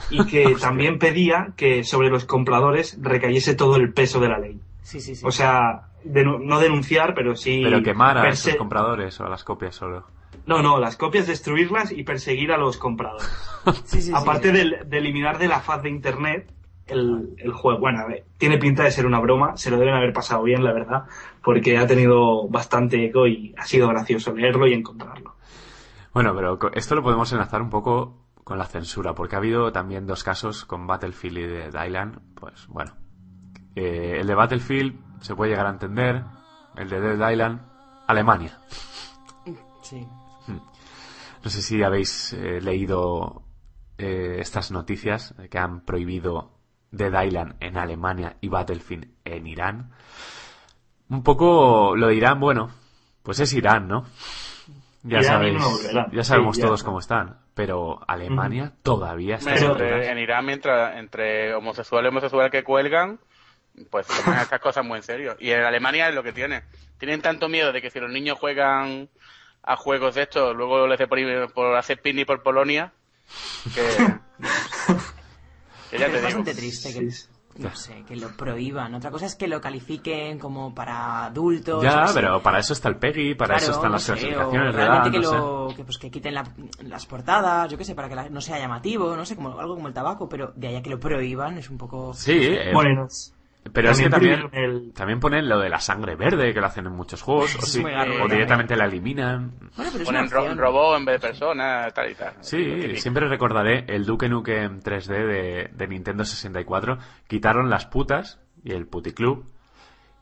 y 0.08 0.24
que 0.30 0.54
también 0.60 0.98
pedía 1.00 1.48
que 1.56 1.82
sobre 1.82 2.10
los 2.10 2.26
compradores 2.26 2.96
recayese 3.02 3.54
todo 3.56 3.74
el 3.76 3.92
peso 3.92 4.20
de 4.20 4.28
la 4.28 4.38
ley. 4.38 4.60
Sí, 4.82 5.00
sí, 5.00 5.16
sí. 5.16 5.26
O 5.26 5.32
sea, 5.32 5.88
denu- 6.04 6.40
no 6.40 6.60
denunciar, 6.60 7.12
pero 7.14 7.34
sí... 7.34 7.60
Pero 7.64 7.82
quemar 7.82 8.16
a 8.18 8.28
esos 8.28 8.54
compradores 8.54 9.18
o 9.20 9.26
a 9.26 9.28
las 9.28 9.42
copias 9.42 9.74
solo. 9.74 10.06
No, 10.46 10.62
no, 10.62 10.78
las 10.78 10.96
copias 10.96 11.26
destruirlas 11.26 11.90
y 11.92 12.04
perseguir 12.04 12.52
a 12.52 12.56
los 12.56 12.76
compradores. 12.76 13.28
Sí, 13.84 14.00
sí, 14.00 14.02
sí, 14.02 14.12
Aparte 14.14 14.48
sí. 14.52 14.56
del- 14.56 14.78
de, 14.88 14.98
eliminar 14.98 15.38
de 15.38 15.48
la 15.48 15.60
faz 15.60 15.82
de 15.82 15.90
internet 15.90 16.50
el, 16.90 17.34
el 17.38 17.52
juego. 17.52 17.80
Bueno, 17.80 18.00
a 18.00 18.06
ver, 18.06 18.24
tiene 18.38 18.58
pinta 18.58 18.84
de 18.84 18.90
ser 18.90 19.06
una 19.06 19.20
broma, 19.20 19.56
se 19.56 19.70
lo 19.70 19.78
deben 19.78 19.94
haber 19.94 20.12
pasado 20.12 20.42
bien, 20.42 20.62
la 20.64 20.72
verdad, 20.72 21.04
porque 21.42 21.78
ha 21.78 21.86
tenido 21.86 22.48
bastante 22.48 23.04
eco 23.04 23.26
y 23.26 23.54
ha 23.56 23.64
sido 23.64 23.88
gracioso 23.88 24.34
leerlo 24.34 24.66
y 24.66 24.74
encontrarlo. 24.74 25.36
Bueno, 26.12 26.34
pero 26.34 26.58
esto 26.74 26.94
lo 26.94 27.02
podemos 27.02 27.32
enlazar 27.32 27.62
un 27.62 27.70
poco 27.70 28.26
con 28.44 28.58
la 28.58 28.66
censura, 28.66 29.14
porque 29.14 29.36
ha 29.36 29.38
habido 29.38 29.70
también 29.70 30.06
dos 30.06 30.24
casos 30.24 30.64
con 30.64 30.86
Battlefield 30.86 31.38
y 31.38 31.46
de 31.46 31.70
Dylan. 31.70 32.20
Pues 32.34 32.66
bueno, 32.66 32.92
Eh, 33.76 34.18
el 34.20 34.26
de 34.26 34.34
Battlefield 34.34 35.20
se 35.20 35.36
puede 35.36 35.52
llegar 35.52 35.66
a 35.66 35.70
entender, 35.70 36.24
el 36.76 36.88
de 36.88 37.00
Dead 37.00 37.30
Island, 37.30 37.60
Alemania. 38.08 38.58
Sí. 39.82 40.04
No 41.42 41.48
sé 41.48 41.62
si 41.62 41.82
habéis 41.82 42.32
eh, 42.32 42.60
leído 42.60 43.42
eh, 43.96 44.38
estas 44.40 44.70
noticias 44.72 45.34
que 45.50 45.58
han 45.58 45.84
prohibido 45.84 46.50
Dead 46.90 47.22
Island 47.24 47.54
en 47.60 47.76
Alemania 47.78 48.36
y 48.40 48.48
Battlefield 48.48 49.08
en 49.24 49.46
Irán. 49.46 49.90
Un 51.08 51.22
poco 51.22 51.94
lo 51.96 52.08
de 52.08 52.14
Irán, 52.14 52.38
bueno, 52.40 52.70
pues 53.22 53.40
es 53.40 53.52
Irán, 53.52 53.88
¿no? 53.88 54.04
Ya 55.02 55.22
sabéis, 55.22 55.62
ya 56.12 56.24
sabemos 56.24 56.56
Sí, 56.56 56.62
ya. 56.62 56.66
todos 56.68 56.82
cómo 56.84 56.98
están, 56.98 57.38
pero 57.54 58.00
Alemania 58.06 58.72
todavía 58.82 59.36
está 59.36 59.54
Pero- 59.54 59.78
en 60.02 60.18
Irán, 60.18 60.44
mientras 60.44 60.96
entre 60.98 61.54
homosexuales 61.54 62.08
y 62.08 62.12
homosexuales 62.12 62.52
que 62.52 62.62
cuelgan, 62.62 63.18
pues 63.90 64.06
se 64.06 64.22
toman 64.22 64.40
estas 64.42 64.60
cosas 64.60 64.84
muy 64.84 64.98
en 64.98 65.02
serio. 65.02 65.36
Y 65.40 65.50
en 65.52 65.62
Alemania 65.62 66.08
es 66.10 66.14
lo 66.14 66.22
que 66.22 66.32
tiene. 66.32 66.62
Tienen 66.98 67.22
tanto 67.22 67.48
miedo 67.48 67.72
de 67.72 67.80
que 67.80 67.88
si 67.90 67.98
los 67.98 68.10
niños 68.10 68.38
juegan 68.38 69.08
a 69.62 69.76
juegos 69.76 70.16
de 70.16 70.22
estos, 70.22 70.54
luego 70.54 70.86
les 70.86 70.98
dé 70.98 71.06
por, 71.08 71.18
por 71.54 71.76
hacer 71.76 72.00
picnic 72.02 72.26
por 72.26 72.42
Polonia, 72.42 72.92
que, 73.74 73.80
ya 75.98 76.06
es 76.06 76.12
te 76.12 76.16
digo. 76.18 76.22
bastante 76.22 76.54
triste 76.54 76.92
que, 76.92 77.10
Sí. 77.10 77.26
no 77.58 77.74
sé, 77.74 78.04
que 78.06 78.16
lo 78.16 78.28
prohíban. 78.36 78.94
Otra 78.94 79.10
cosa 79.10 79.26
es 79.26 79.34
que 79.34 79.48
lo 79.48 79.60
califiquen 79.60 80.38
como 80.38 80.72
para 80.74 81.24
adultos. 81.26 81.82
Ya, 81.82 82.06
sé. 82.06 82.14
pero 82.14 82.40
para 82.42 82.60
eso 82.60 82.72
está 82.72 82.88
el 82.88 82.96
PEGI, 82.96 83.34
para 83.34 83.54
Claro, 83.56 83.62
eso 83.64 83.72
están 83.72 83.90
no 83.90 83.94
las 83.96 84.02
sé, 84.04 84.12
clasificaciones 84.12 84.60
o 84.60 84.76
de 84.76 84.82
edad, 84.82 84.88
realmente 84.88 85.18
que, 85.18 85.24
sé. 85.26 85.34
lo, 85.34 85.72
que, 85.76 85.84
pues, 85.84 85.98
que 85.98 86.10
quiten 86.10 86.34
la- 86.34 86.52
las 86.84 87.06
portadas, 87.06 87.70
yo 87.70 87.76
qué 87.76 87.84
sé, 87.84 87.94
para 87.94 88.08
que 88.08 88.14
la- 88.14 88.28
no 88.28 88.40
sea 88.40 88.58
llamativo, 88.58 89.16
no 89.16 89.24
sé, 89.26 89.34
como 89.36 89.58
algo 89.58 89.74
como 89.74 89.88
el 89.88 89.94
tabaco, 89.94 90.28
pero 90.28 90.52
de 90.54 90.68
allá 90.68 90.82
que 90.82 90.90
lo 90.90 91.00
prohíban 91.00 91.58
es 91.58 91.68
un 91.70 91.76
poco... 91.76 92.14
Sí, 92.14 92.32
eh, 92.40 92.70
Bueno, 92.72 93.08
pero 93.72 93.90
es 93.90 94.00
que 94.00 94.08
también, 94.08 94.48
el- 94.52 94.92
también 94.94 95.20
ponen 95.20 95.48
lo 95.48 95.58
de 95.58 95.68
la 95.68 95.78
sangre 95.80 96.16
verde, 96.16 96.52
que 96.54 96.60
lo 96.60 96.66
hacen 96.66 96.86
en 96.86 96.92
muchos 96.92 97.20
juegos, 97.22 97.54
o, 97.56 97.62
sí, 97.62 97.82
también. 97.82 98.28
directamente 98.28 98.74
la 98.76 98.86
eliminan. 98.86 99.52
Bueno, 99.76 99.90
pero 99.92 100.04
Ponen 100.04 100.30
ro- 100.30 100.54
robot 100.54 100.98
en 100.98 101.04
vez 101.04 101.20
de 101.20 101.28
personas, 101.28 101.92
tal 101.94 102.10
y 102.10 102.14
tal. 102.14 102.32
Sí, 102.40 102.96
siempre 102.96 103.28
recordaré 103.28 103.84
el 103.88 104.04
Duke 104.06 104.28
Nukem 104.28 104.80
3D 104.80 105.26
de, 105.26 105.70
de 105.72 105.88
Nintendo 105.88 106.24
64. 106.24 106.98
Quitaron 107.28 107.68
las 107.70 107.86
putas 107.86 108.40
y 108.64 108.72
el 108.72 108.86
puticlub 108.86 109.44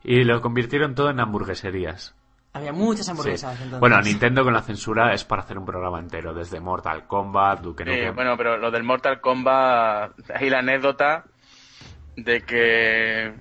y 0.03 0.23
lo 0.23 0.41
convirtieron 0.41 0.93
todo 0.95 1.09
en 1.09 1.19
hamburgueserías. 1.19 2.15
Había 2.53 2.73
muchas 2.73 3.05
Sí. 3.05 3.11
hamburguesas 3.11 3.53
entonces. 3.53 3.79
Bueno, 3.79 4.01
Nintendo 4.01 4.43
con 4.43 4.53
la 4.53 4.61
censura 4.63 5.13
es 5.13 5.23
para 5.23 5.43
hacer 5.43 5.57
un 5.57 5.65
programa 5.65 5.99
entero, 5.99 6.33
desde 6.33 6.59
Mortal 6.59 7.05
Kombat, 7.05 7.61
Duke 7.61 7.83
Sí, 7.83 7.89
Nukem. 7.91 8.15
bueno, 8.15 8.35
pero 8.37 8.57
lo 8.57 8.71
del 8.71 8.83
Mortal 8.83 9.21
Kombat, 9.21 10.13
hay 10.35 10.49
la 10.49 10.59
anécdota 10.59 11.25
de 12.23 12.41
que 12.41 13.33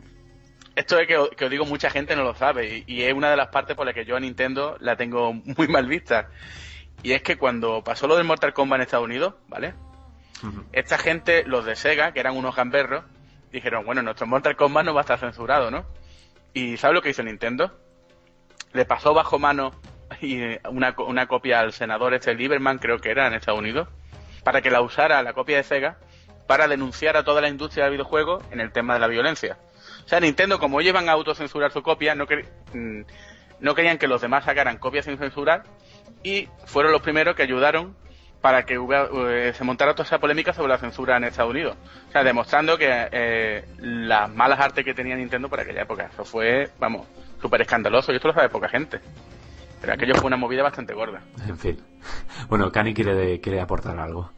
esto 0.76 0.98
es 0.98 1.08
que, 1.08 1.16
os 1.16 1.50
digo, 1.50 1.64
mucha 1.64 1.90
gente 1.90 2.14
no 2.14 2.22
lo 2.22 2.34
sabe 2.34 2.84
y, 2.86 2.94
y 2.94 3.02
es 3.02 3.12
una 3.12 3.30
de 3.30 3.36
las 3.36 3.48
partes 3.48 3.74
por 3.74 3.84
las 3.84 3.94
que 3.94 4.04
yo 4.04 4.16
a 4.16 4.20
Nintendo 4.20 4.76
la 4.80 4.96
tengo 4.96 5.32
muy 5.32 5.68
mal 5.68 5.86
vista. 5.86 6.28
Y 7.02 7.12
es 7.12 7.22
que 7.22 7.36
cuando 7.36 7.82
pasó 7.82 8.06
lo 8.06 8.16
del 8.16 8.24
Mortal 8.24 8.52
Kombat 8.52 8.78
en 8.78 8.82
Estados 8.82 9.04
Unidos, 9.04 9.34
¿vale? 9.48 9.74
Esta 10.72 10.98
gente, 10.98 11.44
los 11.44 11.64
de 11.64 11.74
Sega, 11.74 12.12
que 12.12 12.20
eran 12.20 12.36
unos 12.36 12.54
gamberros, 12.54 13.04
dijeron, 13.50 13.84
bueno, 13.84 14.02
nuestro 14.02 14.26
Mortal 14.26 14.56
Kombat 14.56 14.84
no 14.84 14.94
va 14.94 15.00
a 15.00 15.02
estar 15.02 15.18
censurado, 15.18 15.70
¿no? 15.70 15.84
Y 16.54 16.76
¿sabes 16.76 16.94
lo 16.94 17.02
que 17.02 17.10
hizo 17.10 17.22
Nintendo? 17.22 17.76
Le 18.72 18.84
pasó 18.84 19.14
bajo 19.14 19.38
mano 19.38 19.72
y 20.20 20.38
una, 20.68 20.94
una 20.98 21.26
copia 21.26 21.60
al 21.60 21.72
senador 21.72 22.14
este 22.14 22.34
Lieberman, 22.34 22.78
creo 22.78 22.98
que 22.98 23.10
era, 23.10 23.26
en 23.26 23.34
Estados 23.34 23.60
Unidos, 23.60 23.88
para 24.44 24.62
que 24.62 24.70
la 24.70 24.80
usara 24.80 25.22
la 25.22 25.32
copia 25.32 25.56
de 25.56 25.64
Sega 25.64 25.98
para 26.48 26.66
denunciar 26.66 27.16
a 27.16 27.22
toda 27.22 27.42
la 27.42 27.48
industria 27.48 27.84
del 27.84 27.92
videojuego 27.92 28.42
en 28.50 28.60
el 28.60 28.72
tema 28.72 28.94
de 28.94 29.00
la 29.00 29.06
violencia. 29.06 29.58
O 30.04 30.08
sea, 30.08 30.18
Nintendo, 30.18 30.58
como 30.58 30.80
ellos 30.80 30.92
iban 30.94 31.08
a 31.10 31.12
autocensurar 31.12 31.70
su 31.70 31.82
copia, 31.82 32.14
no, 32.14 32.24
mm, 32.24 33.74
querían 33.76 33.98
que 33.98 34.08
los 34.08 34.22
demás 34.22 34.46
sacaran 34.46 34.78
copias 34.78 35.04
sin 35.04 35.18
censurar 35.18 35.64
y 36.24 36.48
fueron 36.64 36.90
los 36.90 37.02
primeros 37.02 37.36
que 37.36 37.42
ayudaron 37.42 37.94
para 38.40 38.64
que 38.64 38.78
eh, 38.80 39.52
se 39.54 39.64
montara 39.64 39.92
toda 39.92 40.04
esa 40.06 40.18
polémica 40.18 40.54
sobre 40.54 40.70
la 40.70 40.78
censura 40.78 41.18
en 41.18 41.24
Estados 41.24 41.50
Unidos. 41.50 41.76
O 42.08 42.12
sea, 42.12 42.24
demostrando 42.24 42.78
que 42.78 43.08
eh, 43.12 43.68
las 43.78 44.32
malas 44.34 44.58
artes 44.58 44.86
que 44.86 44.94
tenía 44.94 45.16
Nintendo 45.16 45.50
por 45.50 45.60
aquella 45.60 45.82
época. 45.82 46.08
Eso 46.10 46.24
fue, 46.24 46.70
vamos, 46.80 47.06
súper 47.42 47.60
escandaloso 47.60 48.10
y 48.10 48.16
esto 48.16 48.28
lo 48.28 48.34
sabe 48.34 48.48
poca 48.48 48.70
gente. 48.70 49.00
Pero 49.82 49.92
aquello 49.92 50.14
fue 50.14 50.28
una 50.28 50.38
movida 50.38 50.62
bastante 50.62 50.94
gorda. 50.94 51.20
En 51.46 51.58
fin. 51.58 51.78
Bueno, 52.48 52.72
Cani 52.72 52.94
quiere, 52.94 53.38
quiere 53.40 53.60
aportar 53.60 53.98
algo. 53.98 54.30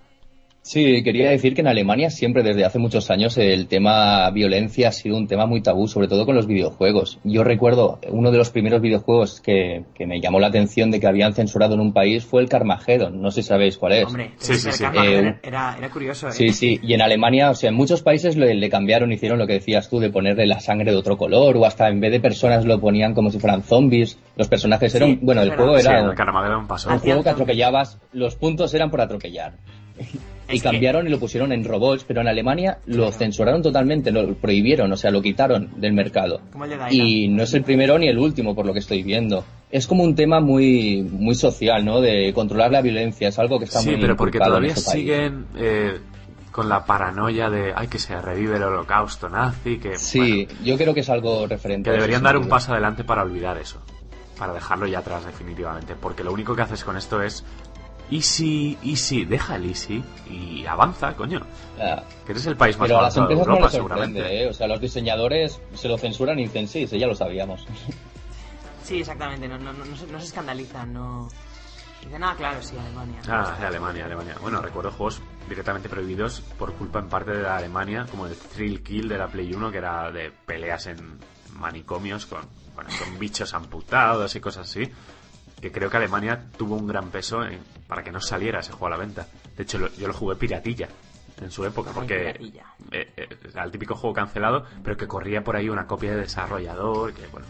Sí, 0.63 1.03
quería 1.03 1.31
decir 1.31 1.55
que 1.55 1.63
en 1.63 1.69
Alemania 1.69 2.11
siempre 2.11 2.43
desde 2.43 2.67
hace 2.67 2.79
muchos 2.79 3.11
años 3.11 3.39
el 3.39 3.67
tema 3.67 4.31
violencia 4.31 4.89
ha 4.89 4.93
sido 4.93 5.17
un 5.17 5.27
tema 5.27 5.47
muy 5.47 5.63
tabú, 5.63 5.89
sobre 5.89 6.07
todo 6.07 6.27
con 6.27 6.37
los 6.37 6.47
videojuegos. 6.47 7.19
Yo 7.25 7.43
recuerdo 7.45 7.99
uno 8.11 8.31
de 8.31 8.37
los 8.37 8.51
primeros 8.51 8.83
videojuegos 8.83 9.41
que, 9.41 9.85
que 9.95 10.07
me 10.07 10.21
llamó 10.21 10.39
la 10.39 10.49
atención 10.49 10.91
de 10.91 11.01
que 11.01 11.07
habían 11.07 11.33
censurado 11.33 11.75
en 11.75 11.81
un 11.81 11.95
país 11.95 12.27
fue 12.27 12.43
el 12.43 12.49
Carmageddon. 12.51 13.21
No 13.23 13.31
sé 13.31 13.43
si 13.43 13.49
sabéis 13.49 13.79
cuál 13.79 13.93
es. 13.95 14.05
Hombre, 14.07 14.33
Sí, 14.37 14.55
sí, 14.57 14.69
el 14.69 14.75
sí. 14.75 14.85
Eh, 14.85 15.35
era, 15.43 15.77
era 15.79 15.89
curioso, 15.91 16.29
¿eh? 16.29 16.33
Sí, 16.33 16.51
sí, 16.53 16.79
y 16.83 16.93
en 16.93 17.01
Alemania, 17.01 17.51
o 17.51 17.55
sea, 17.55 17.71
en 17.71 17.75
muchos 17.77 18.03
países 18.03 18.37
le, 18.37 18.55
le 18.55 18.69
cambiaron, 18.69 19.11
hicieron 19.13 19.39
lo 19.39 19.47
que 19.47 19.55
decías 19.55 19.89
tú, 19.89 19.99
de 19.99 20.11
ponerle 20.11 20.47
la 20.47 20.61
sangre 20.61 20.91
de 20.93 20.97
otro 20.99 21.17
color, 21.17 21.57
o 21.57 21.65
hasta 21.65 21.89
en 21.89 22.01
vez 22.01 22.13
de 22.13 22.21
personas 22.21 22.67
lo 22.67 22.79
ponían 22.79 23.15
como 23.15 23.31
si 23.31 23.39
fueran 23.41 23.63
zombies. 23.63 24.19
Los 24.37 24.49
personajes 24.49 24.95
eran, 24.95 25.09
Sí, 25.13 25.19
bueno, 25.23 25.41
el 25.41 25.49
verdad. 25.51 25.65
juego 25.65 25.79
Sí, 25.81 25.87
era 25.89 26.01
el 26.01 26.09
un, 26.11 26.15
Carmageddon 26.15 26.67
pasó. 26.69 26.91
un 26.91 26.99
juego 26.99 27.23
que 27.23 27.31
atropellabas, 27.31 27.99
los 28.13 28.37
puntos 28.37 28.75
eran 28.75 28.91
por 28.91 29.01
atropellar. 29.01 29.55
y 30.53 30.61
cambiaron 30.61 31.07
y 31.07 31.11
lo 31.11 31.19
pusieron 31.19 31.53
en 31.53 31.65
robots, 31.65 32.05
pero 32.07 32.21
en 32.21 32.29
Alemania 32.29 32.79
lo 32.87 33.11
censuraron 33.13 33.63
totalmente, 33.63 34.11
lo 34.11 34.35
prohibieron, 34.35 34.93
o 34.93 34.97
sea, 34.97 35.11
lo 35.11 35.23
quitaron 35.23 35.71
del 35.81 35.93
mercado. 35.93 36.41
Y 36.91 37.29
no 37.29 37.43
es 37.43 37.55
el 37.55 37.63
primero 37.63 37.99
ni 37.99 38.09
el 38.09 38.19
último, 38.19 38.55
por 38.55 38.67
lo 38.67 38.73
que 38.73 38.79
estoy 38.81 39.03
viendo. 39.03 39.45
Es 39.71 39.87
como 39.87 40.03
un 40.03 40.15
tema 40.15 40.41
muy, 40.41 41.03
muy 41.03 41.35
social, 41.35 41.85
¿no? 41.85 42.01
De 42.01 42.33
controlar 42.35 42.73
la 42.73 42.81
violencia, 42.83 43.29
es 43.29 43.39
algo 43.39 43.59
que 43.59 43.67
está 43.67 43.81
Sí, 43.81 43.91
muy 43.91 44.01
pero 44.01 44.17
porque 44.17 44.39
todavía 44.39 44.75
siguen 44.75 45.47
eh, 45.57 45.99
con 46.51 46.69
la 46.69 46.85
paranoia 46.85 47.49
de, 47.49 47.73
ay, 47.77 47.87
que 47.87 47.99
se 48.01 48.21
revive 48.21 48.57
el 48.57 48.65
holocausto 48.65 49.29
nazi, 49.29 49.79
que, 49.79 49.97
Sí, 49.97 50.47
bueno, 50.47 50.61
yo 50.65 50.77
creo 50.77 50.93
que 50.95 51.01
es 51.01 51.09
algo 51.11 51.47
referente. 51.47 51.89
que 51.91 51.95
deberían 51.97 52.23
dar 52.25 52.37
un 52.37 52.49
paso 52.49 52.73
adelante 52.73 53.05
para 53.05 53.23
olvidar 53.23 53.57
eso, 53.59 53.81
para 54.37 54.53
dejarlo 54.53 54.87
ya 54.89 54.99
atrás 54.99 55.25
definitivamente, 55.25 55.95
porque 55.95 56.25
lo 56.25 56.33
único 56.33 56.57
que 56.57 56.63
haces 56.63 56.83
con 56.83 56.97
esto 56.97 57.23
es, 57.23 57.45
easy, 58.11 58.77
easy, 58.83 59.25
deja 59.25 59.57
el 59.57 59.67
easy 59.67 60.03
y 60.29 60.67
avanza, 60.67 61.15
coño, 61.15 61.41
Ah, 61.81 62.03
que 62.27 62.33
eres 62.33 62.47
el 62.47 62.57
país 62.57 62.77
más 62.79 62.89
Pero 62.89 62.99
a 62.99 63.03
las 63.03 63.17
avanzado 63.17 63.29
de 63.29 63.35
no 63.37 63.41
Europa 63.53 63.67
les 63.67 63.73
seguramente. 63.73 64.43
¿eh? 64.45 64.49
O 64.49 64.53
sea, 64.53 64.67
los 64.67 64.81
diseñadores 64.81 65.61
se 65.75 65.89
lo 65.89 65.97
censuran 65.97 66.39
y 66.39 66.43
dicen, 66.45 66.69
sí, 66.69 66.87
sí, 66.87 66.99
ya 66.99 67.07
lo 67.07 67.15
sabíamos. 67.15 67.67
Sí, 68.83 68.99
exactamente, 69.01 69.47
no, 69.47 69.57
no, 69.57 69.73
no, 69.73 69.85
no 69.85 69.97
se, 69.97 70.07
no 70.09 70.19
se 70.19 70.27
escandalizan, 70.27 70.93
no... 70.93 71.29
Dicen, 72.03 72.25
ah, 72.25 72.35
claro, 72.37 72.61
sí, 72.61 72.75
Alemania. 72.77 73.21
Ah, 73.29 73.55
de 73.61 73.67
Alemania, 73.67 74.07
Alemania. 74.07 74.35
Bueno, 74.41 74.61
recuerdo 74.63 74.91
juegos 74.91 75.21
directamente 75.49 75.89
prohibidos 75.89 76.41
por 76.59 76.73
culpa 76.73 76.99
en 76.99 77.09
parte 77.09 77.31
de 77.31 77.43
la 77.43 77.59
Alemania, 77.59 78.07
como 78.11 78.27
el 78.27 78.35
Thrill 78.35 78.83
Kill 78.83 79.09
de 79.09 79.19
la 79.19 79.29
Play 79.29 79.53
1, 79.55 79.71
que 79.71 79.79
era 79.79 80.11
de 80.11 80.33
peleas 80.33 80.87
en 80.87 80.97
manicomios 81.53 82.27
con, 82.27 82.41
bueno, 82.75 82.91
con 82.99 83.17
bichos 83.19 83.53
amputados 83.55 84.35
y 84.35 84.41
cosas 84.41 84.69
así. 84.69 84.91
Que 85.61 85.71
creo 85.71 85.89
que 85.91 85.99
Alemania 85.99 86.47
tuvo 86.57 86.75
un 86.75 86.87
gran 86.89 87.11
peso 87.11 87.45
en- 87.45 87.61
para 87.91 88.03
que 88.05 88.11
no 88.13 88.21
saliera 88.21 88.61
ese 88.61 88.71
juego 88.73 88.87
a 88.87 88.91
la 88.91 88.97
venta. 88.97 89.27
De 89.57 89.65
hecho, 89.65 89.77
lo- 89.79 89.93
yo 89.95 90.07
lo 90.07 90.15
jugué 90.15 90.37
piratilla 90.37 90.89
en 91.43 91.51
su 91.51 91.65
época, 91.65 91.91
porque 91.93 92.31
eh, 92.31 93.13
eh, 93.17 93.29
era 93.53 93.65
el 93.65 93.71
típico 93.73 93.95
juego 93.97 94.15
cancelado, 94.15 94.65
pero 94.85 94.97
que 94.97 95.07
corría 95.09 95.43
por 95.43 95.57
ahí 95.57 95.69
una 95.69 95.87
copia 95.87 96.13
de 96.13 96.19
desarrollador, 96.19 97.13
que 97.13 97.27
bueno. 97.27 97.47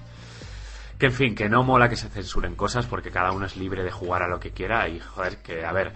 Que 0.98 1.06
en 1.06 1.12
fin, 1.12 1.34
que 1.34 1.48
no 1.48 1.62
mola 1.62 1.88
que 1.88 1.96
se 1.96 2.08
censuren 2.08 2.54
cosas 2.56 2.86
porque 2.86 3.10
cada 3.10 3.32
uno 3.32 3.46
es 3.46 3.56
libre 3.56 3.84
de 3.84 3.90
jugar 3.90 4.22
a 4.22 4.28
lo 4.28 4.40
que 4.40 4.50
quiera 4.52 4.88
y 4.88 4.98
joder, 5.00 5.38
que 5.38 5.64
a 5.64 5.72
ver, 5.72 5.92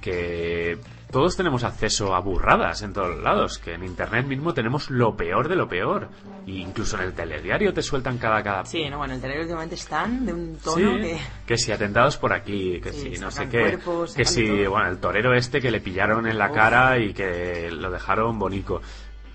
que 0.00 0.78
todos 1.14 1.36
tenemos 1.36 1.62
acceso 1.62 2.12
a 2.12 2.18
burradas 2.18 2.82
en 2.82 2.92
todos 2.92 3.16
lados, 3.22 3.58
que 3.58 3.74
en 3.74 3.84
internet 3.84 4.26
mismo 4.26 4.52
tenemos 4.52 4.90
lo 4.90 5.16
peor 5.16 5.48
de 5.48 5.54
lo 5.54 5.68
peor. 5.68 6.08
Y 6.44 6.60
incluso 6.60 6.96
en 6.96 7.04
el 7.04 7.12
telediario 7.14 7.72
te 7.72 7.82
sueltan 7.82 8.18
cada 8.18 8.42
cada 8.42 8.64
Sí, 8.64 8.90
no, 8.90 8.98
bueno, 8.98 9.14
el 9.14 9.20
telediario 9.20 9.44
últimamente 9.44 9.76
están 9.76 10.26
de 10.26 10.32
un 10.32 10.56
tono 10.56 10.76
Sí, 10.96 11.00
que... 11.02 11.20
que 11.46 11.56
si 11.56 11.70
atentados 11.70 12.16
por 12.16 12.32
aquí, 12.32 12.80
que 12.80 12.92
Sí, 12.92 13.14
si 13.14 13.20
no 13.20 13.30
sé 13.30 13.48
qué, 13.48 13.60
cuerpos, 13.60 14.14
que 14.14 14.24
si, 14.24 14.44
todo. 14.44 14.70
bueno, 14.72 14.88
el 14.88 14.98
torero 14.98 15.34
este 15.34 15.60
que 15.60 15.70
le 15.70 15.80
pillaron 15.80 16.26
en 16.26 16.36
la 16.36 16.48
Uf. 16.50 16.54
cara 16.56 16.98
y 16.98 17.14
que 17.14 17.70
lo 17.70 17.92
dejaron 17.92 18.36
bonico. 18.36 18.82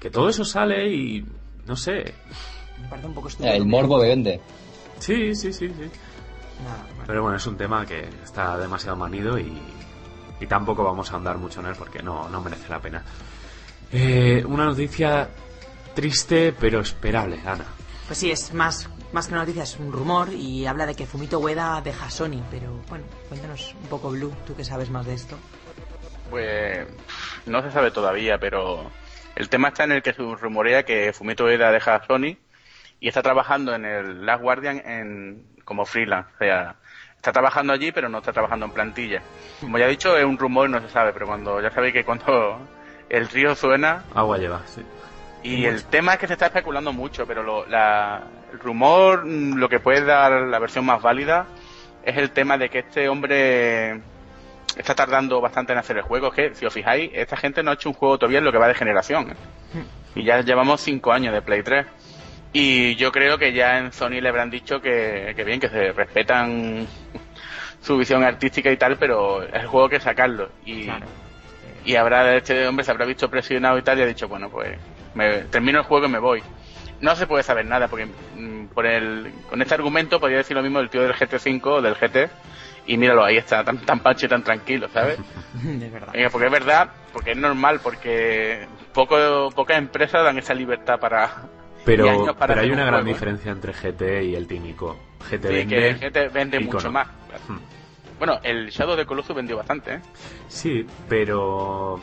Que 0.01 0.09
todo 0.09 0.27
eso 0.27 0.43
sale 0.43 0.85
y, 0.93 1.25
no 1.65 1.77
sé, 1.77 2.13
Me 2.81 2.89
parece 2.89 3.07
un 3.07 3.13
poco 3.13 3.29
estúpido. 3.29 3.53
El 3.53 3.65
morbo 3.65 3.99
vende. 3.99 4.41
sí, 4.99 5.33
sí, 5.33 5.53
sí, 5.53 5.69
sí. 5.69 5.89
Nada, 6.61 6.83
bueno. 6.89 7.03
Pero 7.07 7.21
bueno, 7.21 7.37
es 7.37 7.47
un 7.47 7.55
tema 7.55 7.85
que 7.85 8.09
está 8.21 8.57
demasiado 8.57 8.97
manido 8.97 9.39
y, 9.39 9.57
y 10.39 10.47
tampoco 10.47 10.83
vamos 10.83 11.09
a 11.11 11.15
ahondar 11.15 11.37
mucho 11.37 11.59
en 11.59 11.67
él 11.67 11.75
porque 11.77 12.01
no, 12.01 12.29
no 12.29 12.41
merece 12.41 12.69
la 12.69 12.79
pena. 12.79 13.03
Eh, 13.91 14.43
una 14.47 14.65
noticia 14.65 15.29
triste 15.93 16.53
pero 16.59 16.79
esperable, 16.79 17.39
Ana. 17.45 17.65
Pues 18.07 18.19
sí, 18.19 18.31
es 18.31 18.53
más, 18.53 18.89
más 19.11 19.27
que 19.27 19.33
una 19.33 19.41
noticia, 19.41 19.63
es 19.63 19.77
un 19.77 19.91
rumor 19.91 20.29
y 20.31 20.65
habla 20.65 20.85
de 20.85 20.95
que 20.95 21.05
Fumito 21.05 21.39
Ueda 21.39 21.81
deja 21.81 22.09
Sony, 22.09 22.41
pero 22.49 22.73
bueno, 22.87 23.05
cuéntanos 23.27 23.75
un 23.81 23.87
poco, 23.87 24.09
Blue, 24.11 24.33
tú 24.45 24.55
que 24.55 24.63
sabes 24.63 24.89
más 24.89 25.05
de 25.05 25.13
esto. 25.13 25.37
Pues 26.29 26.87
no 27.45 27.61
se 27.61 27.71
sabe 27.71 27.91
todavía, 27.91 28.37
pero 28.37 28.91
el 29.35 29.49
tema 29.49 29.69
está 29.69 29.83
en 29.83 29.93
el 29.93 30.01
que 30.01 30.13
se 30.13 30.21
rumorea 30.21 30.83
que 30.83 31.13
Fumito 31.13 31.45
Ueda 31.45 31.71
deja 31.71 31.95
a 31.95 32.05
Sony 32.05 32.37
y 32.99 33.07
está 33.07 33.21
trabajando 33.21 33.73
en 33.73 33.85
el 33.85 34.25
Last 34.25 34.41
Guardian 34.41 34.81
en, 34.85 35.43
como 35.63 35.85
freelance. 35.85 36.29
O 36.35 36.37
sea, 36.39 36.75
está 37.19 37.31
trabajando 37.33 37.73
allí, 37.73 37.91
pero 37.91 38.07
no 38.09 38.19
está 38.19 38.31
trabajando 38.31 38.65
en 38.65 38.71
plantilla. 38.71 39.21
Como 39.59 39.77
ya 39.77 39.85
he 39.85 39.89
dicho, 39.89 40.17
es 40.17 40.23
un 40.25 40.37
rumor, 40.37 40.69
no 40.69 40.79
se 40.81 40.89
sabe, 40.89 41.11
pero 41.13 41.27
cuando 41.27 41.61
ya 41.61 41.69
sabéis 41.69 41.93
que 41.93 42.05
cuando 42.05 42.59
el 43.09 43.27
río 43.27 43.55
suena, 43.55 44.03
Agua 44.15 44.37
lleva, 44.37 44.61
sí. 44.65 44.81
y 45.43 45.65
el 45.65 45.83
tema 45.85 46.13
es 46.13 46.19
que 46.19 46.27
se 46.27 46.33
está 46.33 46.45
especulando 46.47 46.93
mucho, 46.93 47.25
pero 47.27 47.43
lo- 47.43 47.65
la- 47.67 48.23
el 48.53 48.59
rumor, 48.59 49.25
mm, 49.25 49.55
lo 49.57 49.67
que 49.69 49.79
puede 49.79 50.03
dar 50.05 50.31
la 50.31 50.59
versión 50.59 50.85
más 50.85 51.01
válida, 51.01 51.45
es 52.03 52.17
el 52.17 52.31
tema 52.31 52.57
de 52.57 52.69
que 52.69 52.79
este 52.79 53.09
hombre 53.09 53.99
está 54.77 54.95
tardando 54.95 55.41
bastante 55.41 55.73
en 55.73 55.79
hacer 55.79 55.97
el 55.97 56.03
juego. 56.03 56.27
Es 56.27 56.33
que, 56.33 56.55
si 56.55 56.65
os 56.65 56.73
fijáis, 56.73 57.11
esta 57.13 57.35
gente 57.35 57.61
no 57.61 57.71
ha 57.71 57.73
hecho 57.73 57.89
un 57.89 57.95
juego 57.95 58.17
todavía 58.17 58.39
en 58.39 58.45
lo 58.45 58.51
que 58.53 58.57
va 58.57 58.67
de 58.69 58.75
generación. 58.75 59.31
¿eh? 59.31 59.83
Y 60.15 60.23
ya 60.23 60.39
llevamos 60.41 60.79
cinco 60.81 61.11
años 61.11 61.33
de 61.33 61.41
Play 61.41 61.61
3. 61.63 61.85
Y 62.51 62.95
yo 62.95 63.11
creo 63.11 63.37
que 63.37 63.53
ya 63.53 63.77
en 63.77 63.91
Sony 63.91 64.21
le 64.21 64.29
habrán 64.29 64.49
dicho 64.49 64.81
que, 64.81 65.33
que 65.35 65.43
bien, 65.43 65.59
que 65.59 65.69
se 65.69 65.91
respetan 65.91 66.87
su 67.81 67.97
visión 67.97 68.23
artística 68.23 68.71
y 68.71 68.77
tal, 68.77 68.97
pero 68.97 69.43
es 69.43 69.53
el 69.53 69.67
juego 69.67 69.89
que 69.89 69.99
sacarlo. 69.99 70.49
Y, 70.65 70.85
Claro. 70.85 71.05
y 71.85 71.95
habrá 71.95 72.35
este 72.35 72.67
hombre 72.67 72.83
se 72.83 72.91
habrá 72.91 73.05
visto 73.05 73.29
presionado 73.29 73.77
y 73.77 73.81
tal 73.81 73.99
y 73.99 74.01
ha 74.01 74.05
dicho 74.05 74.27
bueno 74.27 74.49
pues 74.49 74.77
me, 75.13 75.43
termino 75.43 75.79
el 75.79 75.85
juego 75.85 76.07
y 76.07 76.09
me 76.09 76.19
voy 76.19 76.43
no 77.01 77.15
se 77.15 77.25
puede 77.25 77.43
saber 77.43 77.65
nada 77.65 77.87
porque 77.87 78.05
mm, 78.35 78.65
por 78.73 78.85
el 78.85 79.31
con 79.49 79.61
este 79.61 79.75
argumento 79.75 80.19
podría 80.19 80.39
decir 80.39 80.55
lo 80.55 80.63
mismo 80.63 80.79
del 80.79 80.89
tío 80.89 81.01
del 81.01 81.13
GT5 81.13 81.61
o 81.65 81.81
del 81.81 81.95
GT 81.95 82.29
y 82.85 82.97
míralo 82.97 83.23
ahí 83.23 83.37
está 83.37 83.63
tan 83.63 83.77
tan 83.85 83.99
pancho 84.01 84.25
y 84.25 84.29
tan 84.29 84.43
tranquilo 84.43 84.89
sabes 84.89 85.19
verdad. 85.53 86.13
Porque 86.31 86.45
es 86.47 86.51
verdad 86.51 86.89
porque 87.13 87.31
es 87.31 87.37
normal 87.37 87.79
porque 87.81 88.67
poco 88.93 89.49
pocas 89.55 89.77
empresas 89.77 90.23
dan 90.23 90.37
esa 90.37 90.53
libertad 90.53 90.99
para 90.99 91.43
Pero, 91.85 92.35
para 92.35 92.53
pero 92.53 92.61
hay 92.61 92.71
una 92.71 92.83
un 92.83 92.87
gran 92.89 93.01
juego, 93.01 93.09
¿eh? 93.09 93.13
diferencia 93.13 93.51
entre 93.51 93.73
GT 93.73 94.23
y 94.25 94.35
el 94.35 94.47
tímico. 94.47 94.97
GT 95.29 95.47
Sí, 95.47 95.53
vende 95.53 95.75
que 95.75 95.93
GT 96.11 96.27
vende 96.29 96.57
icono. 96.57 96.73
mucho 96.73 96.91
más 96.91 97.07
Hmm. 97.47 97.57
bueno 98.17 98.39
el 98.43 98.69
Shadow 98.69 98.95
de 98.95 99.05
Colossus 99.05 99.35
vendió 99.35 99.55
bastante 99.57 99.93
¿eh? 99.95 99.99
Sí, 100.47 100.85
pero 101.07 102.01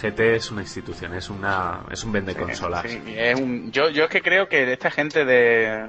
GT 0.00 0.36
es 0.36 0.50
una 0.50 0.62
institución, 0.62 1.14
es 1.14 1.30
una 1.30 1.80
es 1.90 2.02
un 2.04 2.12
vende 2.12 2.34
consolas. 2.34 2.82
Sí, 2.82 3.00
es 3.16 3.34
un- 3.34 3.70
yo, 3.72 3.88
yo 3.90 4.04
es 4.04 4.10
que 4.10 4.22
creo 4.22 4.48
que 4.48 4.72
esta 4.72 4.90
gente 4.90 5.24
de 5.24 5.86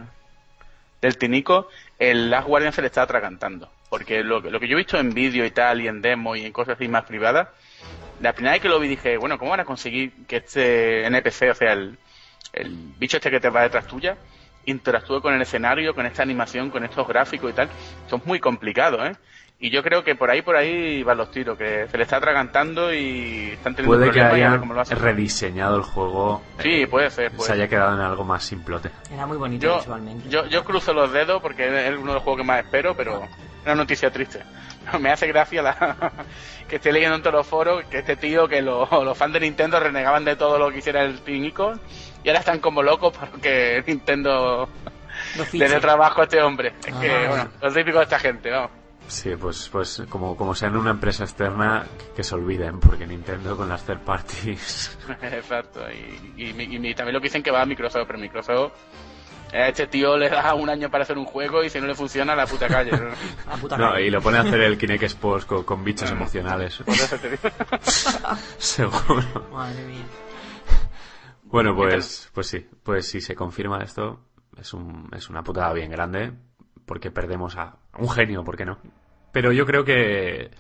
del 1.02 1.18
Tinico, 1.18 1.70
el 1.98 2.30
Last 2.30 2.48
Guardian 2.48 2.74
se 2.74 2.82
le 2.82 2.88
está 2.88 3.04
atragantando. 3.04 3.72
Porque 3.90 4.22
lo, 4.24 4.42
que- 4.42 4.52
lo 4.52 4.60
que 4.60 4.68
yo 4.68 4.74
he 4.76 4.78
visto 4.84 4.98
en 5.00 5.14
vídeo 5.14 5.46
y 5.46 5.52
tal, 5.52 5.82
y 5.82 5.88
en 5.88 6.02
demo 6.02 6.36
y 6.36 6.46
en 6.46 6.52
cosas 6.52 6.76
así 6.76 6.88
más 6.88 7.06
privadas, 7.06 7.48
la 8.20 8.34
primera 8.34 8.54
vez 8.54 8.62
que 8.62 8.68
lo 8.70 8.80
vi 8.80 8.88
dije, 8.90 9.18
bueno, 9.18 9.40
¿cómo 9.40 9.52
van 9.52 9.62
a 9.62 9.66
conseguir 9.66 10.12
que 10.28 10.38
este 10.38 11.06
NPC, 11.06 11.50
o 11.52 11.56
sea, 11.56 11.72
el, 11.74 11.98
el 12.54 12.76
bicho 12.98 13.18
este 13.18 13.32
que 13.32 13.40
te 13.40 13.50
va 13.50 13.62
detrás 13.64 13.86
tuya, 13.88 14.18
interactúe 14.66 15.22
con 15.22 15.34
el 15.34 15.42
escenario, 15.42 15.94
con 15.96 16.06
esta 16.06 16.24
animación, 16.24 16.70
con 16.70 16.84
estos 16.84 17.08
gráficos 17.08 17.50
y 17.52 17.54
tal? 17.54 17.70
Eso 18.06 18.18
es 18.18 18.26
muy 18.26 18.40
complicado, 18.40 19.06
¿eh? 19.06 19.16
Y 19.62 19.72
yo 19.72 19.84
creo 19.84 20.06
que 20.06 20.16
por 20.16 20.30
ahí, 20.30 20.42
por 20.42 20.56
ahí 20.56 21.04
van 21.04 21.18
los 21.18 21.32
tiros, 21.32 21.58
que 21.58 21.86
se 21.92 21.98
le 21.98 22.04
está 22.04 22.16
atragantando 22.16 22.94
y 22.94 23.50
están 23.52 23.76
teniendo 23.76 23.98
Puede 23.98 24.10
que 24.12 24.20
problemas 24.20 24.32
a 24.32 24.36
ver 24.36 24.46
hayan 24.48 24.60
cómo 24.60 24.74
lo 24.74 24.80
hacen. 24.82 24.98
rediseñado 25.00 25.76
el 25.76 25.82
juego. 25.84 26.42
Sí, 26.60 26.84
eh, 26.84 26.88
puede 26.88 27.10
ser, 27.10 27.32
puede 27.32 27.46
se 27.48 27.54
haya 27.54 27.64
ser. 27.64 27.70
quedado 27.72 27.94
en 27.96 28.00
algo 28.02 28.24
más 28.24 28.42
simplote. 28.46 28.90
Era 29.14 29.26
muy 29.28 29.36
bonito 29.36 29.66
Yo, 29.66 29.78
visualmente. 29.80 30.30
yo, 30.30 30.46
yo 30.46 30.64
cruzo 30.64 30.94
los 30.94 31.12
dedos 31.12 31.42
porque 31.42 31.66
es 31.90 31.98
uno 31.98 32.08
de 32.08 32.14
los 32.14 32.24
juegos 32.24 32.40
que 32.40 32.48
más 32.48 32.64
espero, 32.64 32.96
pero 32.96 33.22
una 33.66 33.76
noticia 33.76 34.10
triste. 34.12 34.40
Me 35.02 35.12
hace 35.12 35.28
gracia 35.28 35.62
la, 35.62 35.98
que 36.70 36.78
estoy 36.78 36.94
leyendo 36.94 37.18
en 37.18 37.22
todos 37.22 37.36
los 37.36 37.48
foros 37.48 37.84
que 37.86 37.98
este 38.00 38.16
tío, 38.16 38.48
que 38.48 38.62
lo- 38.62 38.88
los 39.04 39.18
fans 39.18 39.34
de 39.34 39.42
Nintendo 39.42 39.78
renegaban 39.82 40.24
de 40.24 40.38
todo 40.38 40.58
lo 40.58 40.72
que 40.72 40.78
hiciera 40.78 41.04
el 41.04 41.20
Team 41.20 41.44
Icon 41.44 41.82
y 42.24 42.30
ahora 42.30 42.40
están 42.40 42.60
como 42.60 42.82
locos 42.84 43.16
porque 43.18 43.84
Nintendo 43.88 44.68
le 45.54 45.70
dé 45.70 45.80
trabajo 45.80 46.22
a 46.22 46.24
este 46.26 46.42
hombre. 46.42 46.74
Es 46.86 46.94
que, 46.96 47.12
Ah. 47.12 47.28
bueno, 47.30 47.50
lo 47.62 47.74
típico 47.74 47.98
de 47.98 48.04
esta 48.04 48.20
gente, 48.20 48.52
¿no? 48.52 48.70
Sí, 49.08 49.32
pues, 49.40 49.68
pues 49.72 50.04
como, 50.08 50.38
como 50.38 50.54
sean 50.54 50.78
una 50.78 50.92
empresa 50.92 51.24
externa, 51.24 51.84
que 52.16 52.24
se 52.24 52.36
olviden, 52.36 52.80
porque 52.80 53.08
Nintendo 53.08 53.58
con 53.58 53.68
las 53.68 53.84
third 53.84 54.02
parties. 54.02 54.98
Exacto. 55.24 55.82
Y, 55.92 56.44
y, 56.44 56.50
y- 56.52 56.88
y 56.90 56.94
también 56.94 57.14
lo 57.16 57.20
que 57.20 57.26
dicen 57.28 57.42
que 57.42 57.50
va 57.50 57.62
a 57.64 57.66
Microsoft, 57.66 58.04
pero 58.06 58.20
Microsoft 58.20 58.72
a 59.52 59.68
este 59.68 59.88
tío 59.88 60.16
le 60.16 60.30
da 60.30 60.54
un 60.54 60.70
año 60.70 60.92
para 60.92 61.02
hacer 61.06 61.18
un 61.18 61.26
juego 61.26 61.64
y 61.64 61.72
si 61.72 61.82
no 61.82 61.88
le 61.88 61.96
funciona, 61.96 62.34
a 62.34 62.36
la 62.36 62.46
puta 62.46 62.68
calle. 62.68 62.92
¿no? 62.92 63.10
La 63.50 63.58
puta 63.58 63.78
No, 63.78 63.94
calle. 63.94 64.06
y 64.06 64.10
lo 64.12 64.22
pone 64.22 64.38
a 64.38 64.42
hacer 64.42 64.62
el 64.62 64.78
Kinect 64.78 65.02
Sports 65.06 65.46
con, 65.46 65.64
con 65.64 65.84
bichos 65.84 66.12
emocionales. 66.12 66.78
Por 66.86 66.94
eso 66.94 67.18
te 67.18 67.30
digo. 67.32 67.50
Seguro. 68.60 69.48
Madre 69.52 69.84
mía. 69.86 70.06
Bueno, 71.52 71.76
pues, 71.76 72.30
pues 72.34 72.48
sí, 72.48 72.66
pues 72.84 73.08
si 73.10 73.22
se 73.22 73.36
confirma 73.36 73.82
esto, 73.82 74.20
es, 74.56 74.72
un, 74.74 75.10
es 75.16 75.30
una 75.30 75.44
putada 75.44 75.74
bien 75.74 75.90
grande, 75.90 76.32
porque 76.86 77.10
perdemos 77.10 77.58
a 77.58 77.78
un 77.98 78.08
genio, 78.08 78.44
¿por 78.44 78.56
qué 78.56 78.66
no? 78.66 78.78
Pero 79.32 79.52
yo 79.52 79.66
creo 79.66 79.84
que, 79.84 80.52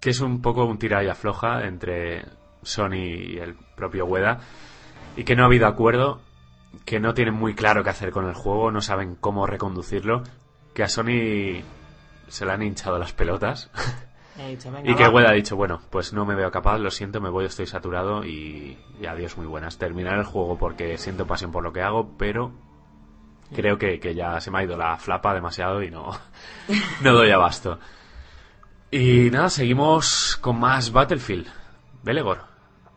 que 0.00 0.10
es 0.10 0.20
un 0.20 0.40
poco 0.40 0.64
un 0.64 0.78
tira 0.78 1.04
y 1.04 1.08
afloja 1.08 1.66
entre 1.66 2.24
Sony 2.62 2.94
y 2.94 3.38
el 3.38 3.56
propio 3.76 4.06
Ueda, 4.06 4.40
y 5.16 5.24
que 5.24 5.36
no 5.36 5.42
ha 5.42 5.46
habido 5.46 5.66
acuerdo, 5.66 6.22
que 6.86 6.98
no 6.98 7.12
tienen 7.12 7.34
muy 7.34 7.54
claro 7.54 7.84
qué 7.84 7.90
hacer 7.90 8.10
con 8.10 8.26
el 8.26 8.34
juego, 8.34 8.70
no 8.70 8.80
saben 8.80 9.16
cómo 9.16 9.46
reconducirlo, 9.46 10.22
que 10.74 10.82
a 10.82 10.88
Sony 10.88 11.62
se 12.28 12.46
le 12.46 12.52
han 12.52 12.62
hinchado 12.62 12.98
las 12.98 13.12
pelotas. 13.12 13.70
He 14.42 14.50
dicho, 14.50 14.70
venga, 14.72 14.90
Y 14.90 14.94
que. 14.94 15.08
Wed 15.08 15.26
ha 15.26 15.32
dicho, 15.32 15.56
bueno, 15.56 15.80
pues 15.90 16.12
no 16.12 16.24
me 16.24 16.34
veo 16.34 16.50
capaz, 16.50 16.78
lo 16.78 16.90
siento, 16.90 17.20
me 17.20 17.30
voy, 17.30 17.44
estoy 17.46 17.66
saturado 17.66 18.24
y, 18.24 18.78
y 19.00 19.06
adiós, 19.06 19.36
muy 19.36 19.46
buenas. 19.46 19.78
Terminar 19.78 20.18
el 20.18 20.24
juego 20.24 20.58
porque 20.58 20.98
siento 20.98 21.26
pasión 21.26 21.52
por 21.52 21.62
lo 21.62 21.72
que 21.72 21.82
hago, 21.82 22.16
pero 22.18 22.52
creo 23.54 23.78
que, 23.78 24.00
que 24.00 24.14
ya 24.14 24.40
se 24.40 24.50
me 24.50 24.58
ha 24.58 24.64
ido 24.64 24.76
la 24.76 24.96
flapa 24.96 25.34
demasiado 25.34 25.82
y 25.82 25.90
no, 25.90 26.10
no 27.02 27.12
doy 27.12 27.30
abasto. 27.30 27.78
Y 28.90 29.30
nada, 29.30 29.48
seguimos 29.48 30.36
con 30.40 30.60
más 30.60 30.92
Battlefield. 30.92 31.46
Belegor. 32.02 32.52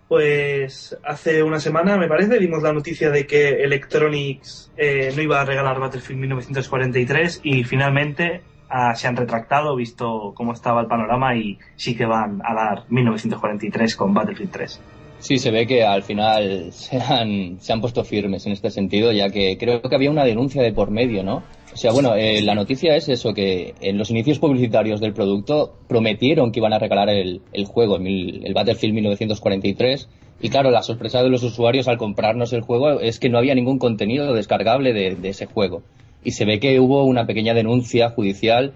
Pues 0.08 0.96
hace 1.04 1.42
una 1.42 1.60
semana, 1.60 1.98
me 1.98 2.08
parece, 2.08 2.38
vimos 2.38 2.62
la 2.62 2.74
noticia 2.74 3.10
de 3.10 3.26
que 3.26 3.64
Electronics 3.64 4.72
eh, 4.78 5.12
no 5.16 5.22
iba 5.22 5.42
a 5.42 5.46
regalar 5.46 5.80
Battlefield 5.80 6.20
1943 6.20 7.42
y 7.44 7.64
finalmente 7.64 8.44
ah, 8.70 8.96
se 8.96 9.08
han 9.08 9.16
retractado, 9.16 9.76
visto 9.76 10.34
cómo 10.36 10.54
estaba 10.54 10.82
el 10.82 10.88
panorama 10.88 11.36
y 11.36 11.58
sí 11.76 11.96
que 11.96 12.06
van 12.06 12.42
a 12.44 12.54
dar 12.54 12.84
1943 12.90 13.96
con 13.96 14.14
Battlefield 14.14 14.52
3. 14.52 14.82
Sí, 15.20 15.40
se 15.40 15.50
ve 15.50 15.66
que 15.66 15.84
al 15.84 16.04
final 16.04 16.68
se 16.72 16.98
han, 16.98 17.60
se 17.60 17.74
han 17.74 17.82
puesto 17.82 18.04
firmes 18.04 18.46
en 18.46 18.52
este 18.52 18.70
sentido, 18.70 19.12
ya 19.12 19.30
que 19.30 19.58
creo 19.58 19.82
que 19.82 19.96
había 19.96 20.12
una 20.12 20.26
denuncia 20.26 20.62
de 20.62 20.74
por 20.74 20.92
medio, 20.92 21.24
¿no? 21.24 21.44
O 21.74 21.78
sea, 21.78 21.92
bueno, 21.92 22.16
eh, 22.16 22.42
la 22.42 22.56
noticia 22.56 22.96
es 22.96 23.10
eso, 23.10 23.34
que 23.34 23.74
en 23.82 23.98
los 23.98 24.10
inicios 24.10 24.40
publicitarios 24.40 25.02
del 25.02 25.14
producto 25.14 25.76
prometieron 25.90 26.52
que 26.52 26.60
iban 26.60 26.74
a 26.74 26.80
regalar 26.80 27.10
el, 27.10 27.42
el 27.52 27.66
juego, 27.66 27.98
el, 27.98 28.46
el 28.46 28.54
Battlefield 28.54 28.94
1943, 28.94 30.08
y 30.42 30.50
claro, 30.50 30.70
la 30.70 30.84
sorpresa 30.84 31.24
de 31.24 31.30
los 31.30 31.44
usuarios 31.44 31.88
al 31.88 31.98
comprarnos 31.98 32.54
el 32.54 32.62
juego 32.62 33.00
es 33.00 33.20
que 33.20 33.30
no 33.30 33.38
había 33.38 33.56
ningún 33.56 33.80
contenido 33.80 34.34
descargable 34.34 34.94
de, 34.94 35.16
de 35.16 35.30
ese 35.30 35.48
juego. 35.48 35.82
Y 36.26 36.32
se 36.32 36.44
ve 36.44 36.60
que 36.60 36.80
hubo 36.82 37.04
una 37.06 37.26
pequeña 37.26 37.54
denuncia 37.54 38.10
judicial, 38.10 38.74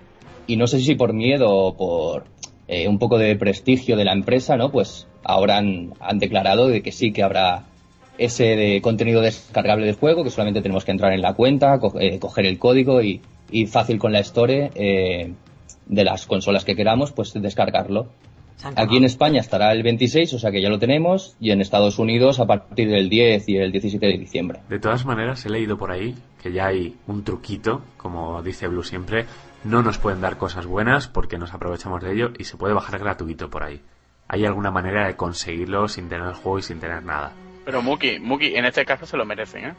y 0.47 0.55
no 0.55 0.67
sé 0.67 0.79
si 0.79 0.95
por 0.95 1.13
miedo 1.13 1.51
o 1.53 1.75
por 1.75 2.23
eh, 2.69 2.87
un 2.87 2.97
poco 2.99 3.17
de 3.17 3.35
prestigio 3.35 3.97
de 3.97 4.05
la 4.05 4.13
empresa, 4.13 4.55
¿no? 4.55 4.71
Pues 4.71 5.07
ahora 5.23 5.57
han, 5.57 5.91
han 5.99 6.19
declarado 6.19 6.67
de 6.69 6.81
que 6.81 6.91
sí 6.93 7.11
que 7.11 7.23
habrá 7.23 7.63
ese 8.17 8.55
de 8.55 8.81
contenido 8.81 9.21
descargable 9.21 9.85
del 9.85 9.95
juego, 9.95 10.23
que 10.23 10.29
solamente 10.29 10.61
tenemos 10.61 10.85
que 10.85 10.91
entrar 10.91 11.11
en 11.13 11.21
la 11.21 11.33
cuenta, 11.33 11.79
co- 11.79 11.99
eh, 11.99 12.19
coger 12.19 12.45
el 12.45 12.59
código 12.59 13.01
y, 13.01 13.21
y 13.51 13.65
fácil 13.65 13.97
con 13.97 14.11
la 14.11 14.19
store 14.19 14.71
eh, 14.75 15.33
de 15.87 16.03
las 16.03 16.25
consolas 16.27 16.65
que 16.65 16.75
queramos, 16.75 17.11
pues 17.11 17.33
descargarlo. 17.33 18.07
Aquí 18.75 18.97
en. 18.97 19.05
España 19.05 19.39
estará 19.39 19.71
el 19.71 19.83
26, 19.83 20.33
o 20.33 20.39
sea 20.39 20.51
que 20.51 20.61
ya 20.61 20.69
lo 20.69 20.79
tenemos, 20.79 21.35
y 21.39 21.51
en 21.51 21.61
Estados 21.61 21.97
Unidos 21.99 22.39
a 22.39 22.45
partir 22.45 22.89
del 22.89 23.09
10 23.09 23.47
y 23.49 23.57
el 23.57 23.71
17 23.71 24.05
de 24.05 24.17
diciembre. 24.17 24.59
De 24.69 24.79
todas 24.79 25.05
maneras, 25.05 25.45
he 25.45 25.49
leído 25.49 25.77
por 25.77 25.91
ahí 25.91 26.15
que 26.41 26.51
ya 26.51 26.67
hay 26.67 26.95
un 27.07 27.23
truquito, 27.23 27.81
como 27.97 28.41
dice 28.43 28.67
Blue 28.67 28.83
siempre, 28.83 29.25
no 29.63 29.81
nos 29.81 29.97
pueden 29.97 30.21
dar 30.21 30.37
cosas 30.37 30.65
buenas 30.65 31.07
porque 31.07 31.37
nos 31.37 31.53
aprovechamos 31.53 32.01
de 32.03 32.13
ello 32.13 32.31
y 32.37 32.43
se 32.45 32.57
puede 32.57 32.73
bajar 32.73 32.99
gratuito 32.99 33.49
por 33.49 33.63
ahí. 33.63 33.81
¿Hay 34.27 34.45
alguna 34.45 34.71
manera 34.71 35.07
de 35.07 35.15
conseguirlo 35.15 35.87
sin 35.87 36.07
tener 36.07 36.27
el 36.27 36.33
juego 36.35 36.59
y 36.59 36.61
sin 36.61 36.79
tener 36.79 37.03
nada? 37.03 37.31
Pero 37.65 37.81
Muki, 37.81 38.19
Muki, 38.19 38.55
en 38.55 38.65
este 38.65 38.85
caso 38.85 39.05
se 39.05 39.17
lo 39.17 39.25
merecen, 39.25 39.65
¿eh? 39.65 39.73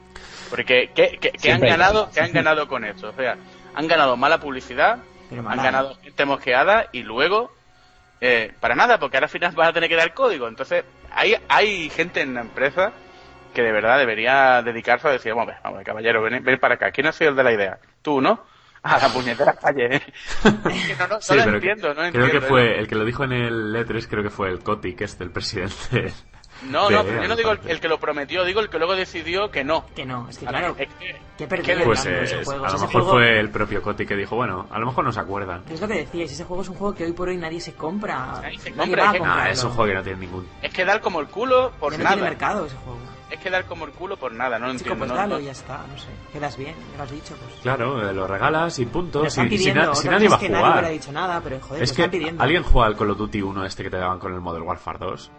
Porque 0.49 0.91
¿qué, 0.95 1.19
qué- 1.21 1.31
qué 1.41 1.53
han 1.53 1.61
ganado, 1.61 2.11
qué 2.13 2.21
han 2.21 2.33
ganado 2.33 2.67
con 2.69 2.85
esto? 2.85 3.09
O 3.09 3.13
sea, 3.13 3.37
han 3.75 3.87
ganado 3.89 4.17
mala 4.17 4.39
publicidad, 4.41 4.99
Pero 5.29 5.49
han 5.49 5.57
ganado 5.63 5.95
gente 6.03 6.25
mosqueada 6.25 6.87
y 6.93 7.03
luego 7.03 7.51
eh, 8.21 8.53
para 8.61 8.75
nada, 8.75 8.99
porque 8.99 9.17
ahora 9.17 9.27
al 9.27 9.31
final 9.31 9.53
vas 9.55 9.69
a 9.69 9.73
tener 9.73 9.89
que 9.89 9.97
dar 9.97 10.13
código. 10.15 10.49
Entonces, 10.49 10.85
hay, 11.13 11.37
hay 11.49 11.91
gente 11.91 12.21
en 12.21 12.35
la 12.35 12.43
empresa 12.43 12.93
que 13.55 13.63
de 13.63 13.73
verdad 13.73 13.99
debería 13.99 14.63
dedicarse 14.63 15.09
a 15.09 15.13
decir, 15.13 15.33
vamos, 15.35 15.55
vamos, 15.63 15.77
a 15.77 15.79
ver, 15.79 15.87
caballero, 15.87 16.23
ven, 16.23 16.43
ven 16.45 16.59
para 16.61 16.75
acá. 16.77 16.91
¿Quién 16.93 17.07
ha 17.09 17.13
sido 17.13 17.31
el 17.31 17.37
de 17.37 17.43
la 17.45 17.53
idea? 17.53 17.79
Tú, 18.03 18.21
¿no? 18.21 18.45
A 18.83 18.99
la 18.99 19.09
puñetera 19.09 19.53
calle. 19.55 19.97
¿eh? 19.97 20.03
Es 20.45 20.87
que 20.87 20.97
no, 20.99 21.09
no, 21.09 21.15
no 21.17 21.21
Sí, 21.21 21.35
lo 21.37 21.43
entiendo, 21.55 21.89
no 21.89 21.95
creo 21.95 22.07
entiendo. 22.07 22.31
que 22.31 22.37
¿eh? 22.39 22.49
fue 22.49 22.79
el 22.79 22.89
que 22.89 22.95
lo 22.95 23.05
dijo 23.05 23.25
en 23.25 23.33
el 23.33 23.75
E3, 23.75 24.07
creo 24.09 24.23
que 24.23 24.31
fue 24.31 24.49
el 24.49 24.61
Kotick, 24.61 25.01
este, 25.03 25.25
el 25.25 25.31
presidente. 25.33 26.13
No, 26.63 26.89
de 26.89 26.95
no, 26.97 27.05
pero 27.05 27.23
yo 27.23 27.29
no 27.29 27.37
digo 27.37 27.51
el, 27.53 27.61
el 27.67 27.81
que 27.81 27.89
lo 27.89 27.99
prometió, 27.99 28.45
digo 28.45 28.61
el 28.61 28.69
que 28.69 28.79
luego 28.79 28.95
decidió 28.95 29.51
que 29.51 29.65
no. 29.65 29.85
Que 29.95 30.05
no, 30.05 30.29
es 30.29 30.39
que 30.39 30.47
A 30.47 30.51
claro, 30.51 30.69
es 30.79 30.89
que- 30.89 30.89
qué 31.39 31.45
es 31.45 31.49
que- 31.63 31.77
Pues 31.85 32.05
eh, 32.07 32.23
ese 32.25 32.45
juego. 32.45 32.65
a 32.65 32.69
lo 32.69 32.75
mejor 32.75 32.91
juego- 32.91 33.11
fue 33.13 33.39
el 33.41 33.51
propio 33.51 33.83
Kotick 33.83 34.09
que 34.09 34.17
dijo, 34.17 34.37
bueno, 34.37 34.67
a 34.71 34.79
lo 34.79 34.87
mejor 34.87 35.05
no 35.05 35.13
se 35.13 35.21
acuerdan. 35.21 35.63
Es 35.71 35.81
lo 35.81 35.89
que 35.89 35.95
decíais, 35.95 36.31
ese 36.33 36.45
juego 36.45 36.63
es 36.63 36.69
un 36.69 36.75
juego 36.77 36.95
que 36.95 37.05
hoy 37.05 37.13
por 37.13 37.29
hoy 37.29 37.37
nadie 37.39 37.61
se 37.61 37.73
compra. 37.75 38.41
Nadie 38.43 38.59
se 38.59 38.71
Nadie 38.73 38.95
compra, 38.97 39.05
va 39.05 39.11
a 39.11 39.15
es 39.15 39.21
que- 39.21 39.27
Nah, 39.27 39.49
es 39.51 39.65
un 39.65 39.71
juego 39.71 39.89
que 39.89 39.95
no 39.95 40.03
tiene 40.03 40.19
ningún... 40.21 40.49
Es 40.63 40.73
que 40.73 40.85
dar 40.85 41.01
como 41.01 41.21
el 41.21 41.27
culo 41.29 41.73
por 41.81 41.93
Ya 41.93 41.99
no 41.99 42.05
nada. 42.05 42.17
tiene 42.17 42.29
mercado 42.31 42.67
ese 42.67 42.77
juego. 42.77 42.99
Es 43.31 43.39
que 43.39 43.49
dar 43.49 43.65
como 43.65 43.85
el 43.85 43.93
culo 43.93 44.17
por 44.17 44.33
nada, 44.33 44.59
no 44.59 44.67
lo 44.67 44.73
Chico, 44.73 44.91
entiendo. 44.91 44.99
pues 44.99 45.11
no- 45.11 45.17
dalo 45.17 45.35
no- 45.37 45.41
ya 45.41 45.53
está, 45.53 45.79
no 45.91 45.97
sé. 45.97 46.09
Quedas 46.33 46.57
bien, 46.57 46.75
ya 46.91 46.97
lo 46.99 47.05
has 47.05 47.11
dicho, 47.13 47.37
pues. 47.37 47.61
Claro, 47.63 48.11
eh, 48.11 48.13
lo 48.13 48.27
regalas 48.27 48.77
y 48.81 48.87
punto. 48.87 49.21
Lo 49.21 49.25
Si, 49.27 49.29
están 49.29 49.49
si 49.49 49.57
pidiendo, 49.57 49.87
na- 49.87 49.95
si 49.95 50.09
nadie 50.09 50.29
va 50.29 50.35
es 50.35 50.41
que 50.41 50.47
a 50.47 50.51
nadie 50.51 50.65
hubiera 50.65 50.79
jugar. 50.81 50.93
dicho 50.93 51.13
nada, 51.13 51.41
pero 51.41 51.61
joder, 51.61 51.83
Es 51.85 51.93
que 51.93 52.03
están 52.03 52.11
pidiendo. 52.11 52.43
alguien 52.43 52.65
juega 52.65 52.89
al 52.89 52.97
Call 52.97 53.11
of 53.11 53.19
Duty 53.19 53.41
1 53.43 53.65
este 53.65 53.85
que 53.85 53.91
te 53.91 53.99
daban 53.99 54.19
con 54.19 54.35
el 54.35 54.41
Modern 54.41 54.65
Warfare 54.67 54.99
2. 54.99 55.31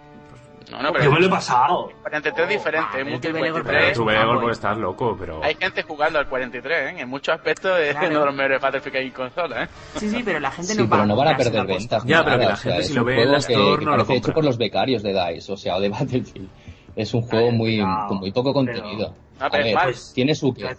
No, 0.72 0.82
no, 0.82 0.91
pero 0.93 1.03
Yo 1.03 1.11
me 1.11 1.19
lo 1.19 1.26
he 1.26 1.30
pasado. 1.30 1.91
43 2.01 2.43
es 2.43 2.49
diferente, 2.57 2.88
ah, 2.93 2.99
es 2.99 3.19
que 3.19 3.32
43. 3.32 3.93
tú 3.93 4.05
fanboy. 4.05 4.36
porque 4.38 4.51
estás 4.51 4.78
loco, 4.78 5.17
pero... 5.19 5.43
Hay 5.43 5.55
gente 5.55 5.84
jugando 5.84 6.17
al 6.17 6.28
43, 6.30 6.93
¿eh? 6.93 7.01
En 7.01 7.09
muchos 7.09 7.36
aspectos 7.36 7.78
es 7.80 7.91
Claro. 7.91 8.07
uno 8.09 8.19
de 8.22 8.26
los 8.28 8.36
mejores 8.36 8.61
Battlefield 8.61 8.91
que 8.93 8.97
hay 8.99 9.07
en 9.07 9.11
consola, 9.13 9.63
¿eh? 9.63 9.67
Sí, 9.97 10.09
sí, 10.09 10.22
pero 10.24 10.39
la 10.39 10.49
gente 10.51 10.72
Sí, 10.74 10.78
no 10.80 10.86
va 10.86 10.89
pero 10.97 11.05
no 11.07 11.15
van 11.17 11.28
a 11.28 11.38
perder 11.38 11.65
ventas. 11.67 12.03
Ya, 12.05 12.24
pero 12.24 12.39
que 12.39 12.45
la 12.45 12.53
o 12.53 12.55
sea, 12.55 12.72
gente 12.72 12.88
si 12.88 12.93
lo 12.93 13.03
ve 13.03 13.11
en 13.13 13.17
juego 13.19 13.32
la 13.34 13.38
que- 13.45 13.53
Store 13.53 13.80
que 13.80 13.86
no 13.86 13.91
lo 13.91 13.97
parece 13.97 14.15
hecho 14.15 14.34
por 14.34 14.45
los 14.45 14.57
becarios 14.57 15.03
de 15.03 15.13
DICE, 15.13 15.51
o 15.51 15.57
sea, 15.57 15.76
o 15.76 15.82
de 15.82 15.89
Battlefield. 15.89 16.49
Es 16.95 17.13
un 17.13 17.22
juego 17.22 17.51
muy, 17.51 17.80
con 18.07 18.17
muy 18.19 18.32
poco 18.32 18.53
pero- 18.53 18.82
contenido. 18.82 19.13
A 19.39 19.49
ver, 19.49 19.76
pues, 19.84 20.13
tiene 20.13 20.34
su 20.36 20.53
qué, 20.53 20.74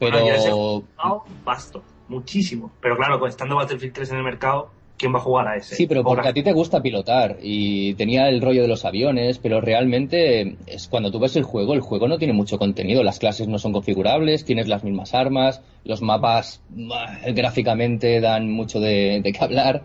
Bueno, 0.00 0.18
yo 0.18 0.26
ese 0.34 0.44
pero 0.44 0.56
juego 0.56 0.78
he 0.78 1.02
jugado 1.02 1.24
basto, 1.44 1.82
muchísimo. 2.08 2.70
Pero 2.80 2.96
claro, 2.96 3.26
estando 3.26 3.56
Battlefield 3.56 3.94
3 3.94 4.10
en 4.10 4.16
el 4.18 4.24
mercado, 4.24 4.70
¿quién 5.02 5.12
va 5.12 5.18
a 5.18 5.22
jugar 5.22 5.48
a 5.48 5.56
ese? 5.56 5.74
Sí, 5.74 5.88
pero 5.88 6.04
porque 6.04 6.28
a 6.28 6.32
ti 6.32 6.44
te 6.44 6.52
gusta 6.52 6.80
pilotar 6.80 7.38
y 7.42 7.94
tenía 7.94 8.28
el 8.28 8.40
rollo 8.40 8.62
de 8.62 8.68
los 8.68 8.84
aviones, 8.84 9.38
pero 9.38 9.60
realmente 9.60 10.56
es 10.66 10.86
cuando 10.86 11.10
tú 11.10 11.18
ves 11.18 11.34
el 11.34 11.42
juego, 11.42 11.74
el 11.74 11.80
juego 11.80 12.06
no 12.06 12.18
tiene 12.18 12.32
mucho 12.32 12.56
contenido, 12.56 13.02
las 13.02 13.18
clases 13.18 13.48
no 13.48 13.58
son 13.58 13.72
configurables, 13.72 14.44
tienes 14.44 14.68
las 14.68 14.84
mismas 14.84 15.12
armas, 15.12 15.60
los 15.84 16.02
mapas 16.02 16.62
gráficamente 17.34 18.20
dan 18.20 18.48
mucho 18.48 18.78
de, 18.78 19.20
de 19.22 19.32
qué 19.32 19.44
hablar 19.44 19.82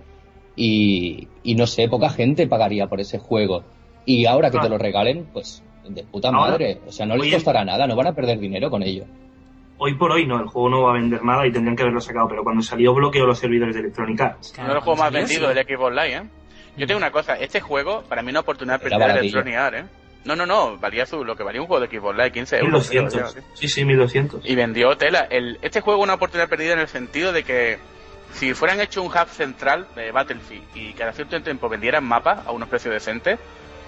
y, 0.55 1.28
y 1.41 1.55
no 1.55 1.65
sé, 1.65 1.88
poca 1.88 2.09
gente 2.09 2.47
pagaría 2.47 2.86
por 2.86 2.99
ese 2.99 3.18
juego. 3.18 3.63
Y 4.05 4.28
ahora 4.28 4.51
que 4.51 4.59
te 4.59 4.70
lo 4.70 4.78
regalen, 4.78 5.26
pues 5.34 5.63
de 5.89 6.03
puta 6.03 6.32
madre, 6.32 6.80
o 6.86 6.91
sea, 6.91 7.07
no 7.07 7.18
les 7.18 7.34
costará 7.34 7.65
nada, 7.65 7.88
no 7.88 7.95
van 7.95 8.07
a 8.07 8.13
perder 8.13 8.39
dinero 8.39 8.70
con 8.70 8.84
ello. 8.84 9.05
Hoy 9.80 9.93
por 9.93 10.11
hoy 10.11 10.25
no, 10.25 10.39
el 10.39 10.47
juego 10.47 10.69
no 10.69 10.82
va 10.84 10.91
a 10.91 10.93
vender 10.93 11.23
nada 11.23 11.45
y 11.45 11.51
tendrían 11.51 11.75
que 11.75 11.84
haberlo 11.84 12.01
sacado, 12.01 12.28
pero 12.28 12.43
cuando 12.43 12.63
salió 12.63 12.93
bloqueó 12.93 13.25
los 13.25 13.38
servidores 13.38 13.75
de 13.75 13.82
Electronic 13.82 14.19
Arts. 14.21 14.51
Claro, 14.53 14.65
Uno 14.65 14.69
de 14.69 14.75
los 14.75 14.84
juegos 14.84 14.99
más 14.99 15.30
sí. 15.30 15.39
del 15.39 15.65
Xbox 15.65 15.95
Live, 15.95 16.15
¿eh? 16.15 16.23
Yo 16.78 16.88
tengo 16.88 16.97
una 16.97 17.11
cosa, 17.11 17.34
este 17.36 17.61
juego, 17.61 18.03
para 18.07 18.21
mí 18.21 18.30
una 18.30 18.39
oportunidad 18.41 18.80
de. 18.82 19.19
Electronic 19.19 19.55
Arts, 19.55 19.78
¿eh? 19.78 19.86
No, 20.25 20.36
no, 20.36 20.45
no, 20.45 20.78
valía 20.78 21.05
su, 21.05 21.23
lo 21.23 21.36
que 21.36 21.43
valía 21.43 21.61
un 21.61 21.67
juego 21.67 21.86
de 21.86 21.88
Xbox 21.88 22.17
Live, 22.17 22.32
15 22.32 22.57
euros. 22.57 22.89
creo, 22.89 23.03
1200. 23.03 23.34
creo, 23.34 23.45
Sí, 23.53 23.67
sí, 23.69 23.86
1200. 23.86 24.41
Y 24.43 24.55
vendió 24.55 24.97
tela. 24.97 25.28
El, 25.30 25.57
este 25.61 25.82
juego 25.82 26.01
es 26.01 26.03
una 26.03 26.15
oportunidad 26.15 26.49
perdida 26.49 26.73
en 26.73 26.80
el 26.80 26.88
sentido 26.88 27.32
de 27.32 27.43
que 27.43 27.78
si 28.34 28.53
fueran 28.53 28.82
hecho 28.82 29.01
un 29.01 29.07
hub 29.07 29.28
central 29.30 29.88
de 29.95 30.11
Battlefield 30.11 30.63
y 30.75 30.93
cada 30.93 31.13
cierto 31.13 31.41
tiempo 31.41 31.69
vendieran 31.69 32.03
mapas 32.03 32.45
a 32.45 32.51
unos 32.51 32.67
precios 32.67 32.93
decentes, 32.93 33.39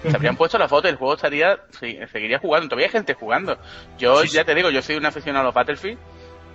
se 0.02 0.14
habrían 0.16 0.36
puesto 0.36 0.58
la 0.58 0.68
foto 0.68 0.88
y 0.88 0.90
el 0.90 0.96
juego 0.96 1.14
estaría 1.14 1.58
sí, 1.78 1.98
seguiría 2.12 2.38
jugando. 2.38 2.68
Todavía 2.68 2.86
hay 2.86 2.92
gente 2.92 3.14
jugando. 3.14 3.56
Yo 3.98 4.20
Sí, 4.22 4.28
sí. 4.28 4.34
ya 4.36 4.44
te 4.44 4.54
digo, 4.54 4.70
yo 4.70 4.82
soy 4.82 4.96
un 4.96 5.06
aficionado 5.06 5.42
a 5.42 5.46
los 5.46 5.54
Battlefield 5.54 5.98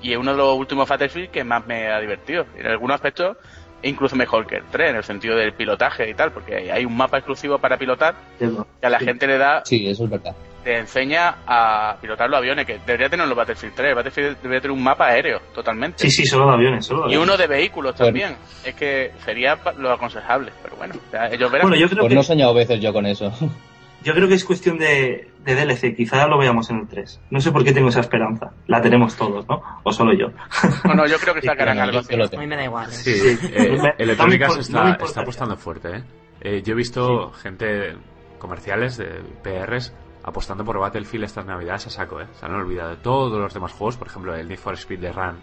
y 0.02 0.12
es 0.12 0.18
uno 0.18 0.32
de 0.32 0.38
los 0.38 0.58
últimos 0.58 0.88
Battlefield 0.88 1.30
que 1.32 1.43
más 1.43 1.66
me 1.66 1.88
ha 1.91 2.00
divertido. 2.00 2.46
En 2.58 2.68
algunos 2.68 2.96
aspectos 2.96 3.38
incluso 3.84 4.16
mejor 4.16 4.48
que 4.48 4.56
el 4.58 4.64
3 4.72 4.89
en 4.89 4.96
el 4.96 5.04
sentido 5.04 5.36
del 5.36 5.54
pilotaje 5.54 6.10
y 6.10 6.14
tal, 6.16 6.32
porque 6.32 6.56
hay- 6.56 6.70
hay 6.72 6.86
un 6.86 6.98
mapa 6.98 7.18
exclusivo 7.18 7.60
para 7.60 7.78
pilotar 7.78 8.16
que 8.39 8.50
a 8.82 8.89
la 8.89 8.98
Sí. 9.00 9.06
gente 9.06 9.28
le 9.28 9.38
da 9.38 9.62
Sí, 9.64 9.88
eso 9.88 10.06
es 10.06 10.10
verdad. 10.10 10.36
Te 10.66 10.78
enseña 10.80 11.36
a 11.47 11.95
pilotar 12.01 12.28
los 12.30 12.39
aviones, 12.39 12.66
que 12.66 12.80
debería 12.80 13.07
tener 13.07 13.26
los 13.28 13.38
Battlefield 13.38 13.76
3. 13.76 13.95
Battlefield 13.95 14.38
debería 14.41 14.61
tener 14.61 14.76
un 14.76 14.84
mapa 14.84 15.05
aéreo, 15.07 15.39
totalmente. 15.53 15.99
Sí, 15.99 16.09
sí, 16.09 16.26
solo 16.26 16.47
de 16.47 16.53
aviones, 16.55 16.86
solo 16.86 17.07
de 17.07 17.13
Y 17.13 17.18
uno 17.18 17.38
de 17.38 17.45
vehículos 17.47 17.95
Bueno. 17.97 18.05
también. 18.07 18.36
Es 18.66 18.74
que 18.76 19.11
sería 19.24 19.57
lo 19.78 19.91
aconsejable, 19.91 20.51
pero 20.63 20.76
bueno, 20.76 20.95
o 20.95 21.11
sea, 21.11 21.28
ellos 21.28 21.51
verán. 21.51 21.70
Bueno, 21.70 21.80
yo 21.82 21.88
creo, 21.88 22.01
Pues 22.01 22.09
que, 22.09 22.16
no 22.16 22.22
he 22.22 22.24
soñado 22.26 22.53
veces 22.55 22.82
yo 22.82 22.91
con 22.91 23.05
eso. 23.05 23.32
yo 24.03 24.13
creo 24.13 24.28
que 24.28 24.34
es 24.34 24.43
cuestión 24.43 24.80
de, 24.80 25.30
de 25.43 25.55
DLC, 25.55 25.95
quizá 25.95 26.26
lo 26.28 26.39
veamos 26.39 26.68
en 26.72 26.80
el 26.80 26.88
3. 26.88 27.22
No 27.30 27.39
sé 27.39 27.51
por 27.51 27.63
qué 27.63 27.72
tengo 27.72 27.89
esa 27.89 27.99
esperanza. 28.01 28.51
La 28.66 28.82
tenemos 28.82 29.16
todos, 29.16 29.47
¿no? 29.47 29.61
O 29.84 29.91
solo 29.93 30.13
yo. 30.18 30.28
No, 30.86 30.95
no, 30.95 31.05
yo 31.07 31.18
creo 31.20 31.36
que 31.36 31.41
sacarán 31.45 31.78
algo 31.80 31.99
así. 31.99 32.13
A 32.13 32.18
mí 32.18 32.28
tengo. 32.28 32.47
me 32.47 32.55
da 32.55 32.63
igual. 32.63 32.89
¿eh? 32.89 32.91
Sí, 32.91 33.13
Sí. 33.13 33.47
eh, 33.53 33.93
Electrónica 33.99 34.47
no 34.47 34.55
está, 34.59 34.97
está 35.03 35.22
apostando 35.22 35.55
fuerte, 35.57 35.97
¿eh? 35.97 36.03
Eh, 36.41 36.61
Yo 36.63 36.74
he 36.74 36.76
visto 36.76 37.32
gente 37.34 37.95
comerciales 38.39 38.97
de 38.97 39.22
PRs 39.43 39.93
apostando 40.28 40.65
por 40.65 40.80
Battlefield 40.80 41.26
estas 41.26 41.45
navidades 41.45 41.86
a 41.88 41.89
saco, 41.91 42.19
¿eh? 42.19 42.28
Se 42.39 42.45
han 42.45 42.53
olvidado 42.55 42.89
de 42.89 42.97
todos 42.97 43.39
los 43.39 43.53
demás 43.53 43.71
juegos, 43.73 43.95
por 43.97 44.07
ejemplo, 44.07 44.36
el 44.36 44.47
Need 44.47 44.57
for 44.59 44.73
Speed 44.73 44.99
de 44.99 45.11
Run. 45.11 45.39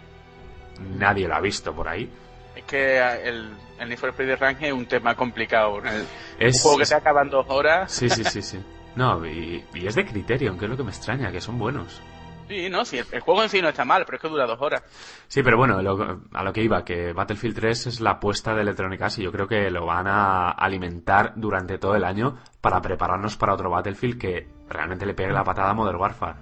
Nadie 0.97 1.27
lo 1.27 1.35
ha 1.35 1.39
visto 1.39 1.73
por 1.73 1.87
ahí. 1.87 2.11
Es 2.55 2.63
que 2.65 2.97
el, 2.99 3.51
el 3.79 3.89
Need 3.89 3.97
for 3.97 4.09
Speed 4.09 4.35
Rank 4.37 4.57
es 4.61 4.73
un 4.73 4.85
tema 4.85 5.15
complicado. 5.15 5.79
¿no? 5.81 5.89
El- 5.89 6.05
Es, 6.37 6.55
un 6.57 6.61
juego 6.61 6.77
que 6.79 6.85
se 6.85 6.95
acaba 6.95 7.21
en 7.21 7.29
dos 7.29 7.45
horas. 7.49 7.91
Sí, 7.91 8.09
sí, 8.09 8.23
sí, 8.23 8.41
sí. 8.41 8.59
No, 8.95 9.25
y, 9.25 9.63
y 9.73 9.87
es 9.87 9.95
de 9.95 10.05
Criterion, 10.05 10.57
que 10.59 10.65
es 10.65 10.71
lo 10.71 10.77
que 10.77 10.83
me 10.83 10.91
extraña, 10.91 11.31
que 11.31 11.41
son 11.41 11.57
buenos. 11.57 12.01
Sí, 12.47 12.69
no, 12.69 12.85
sí, 12.85 12.97
el, 12.97 13.19
juego 13.21 13.43
en 13.43 13.49
sí 13.49 13.61
no 13.61 13.69
está 13.69 13.85
mal, 13.85 14.03
pero 14.05 14.17
es 14.17 14.21
que 14.21 14.29
dura 14.29 14.45
dos 14.45 14.61
horas. 14.61 14.83
Sí, 15.27 15.41
pero 15.43 15.57
bueno, 15.57 15.77
a 15.77 16.43
lo 16.43 16.53
que 16.53 16.63
iba, 16.63 16.83
que 16.83 17.13
Battlefield 17.13 17.55
3 17.55 17.87
es 17.87 18.01
la 18.01 18.11
apuesta 18.11 18.53
de 18.53 18.61
Electronic 18.61 19.01
Arts 19.01 19.19
y 19.19 19.23
yo 19.23 19.31
creo 19.31 19.47
que 19.47 19.69
lo 19.69 19.85
van 19.85 20.07
a 20.07 20.49
alimentar 20.49 21.33
durante 21.35 21.77
todo 21.77 21.95
el 21.95 22.03
año 22.03 22.37
para 22.61 22.81
prepararnos 22.81 23.37
para 23.37 23.53
otro 23.53 23.69
Battlefield 23.69 24.19
que 24.19 24.47
realmente 24.69 25.05
le 25.05 25.13
pegue 25.13 25.31
la 25.31 25.43
patada 25.43 25.71
a 25.71 25.73
Modern 25.73 25.99
Warfare. 25.99 26.35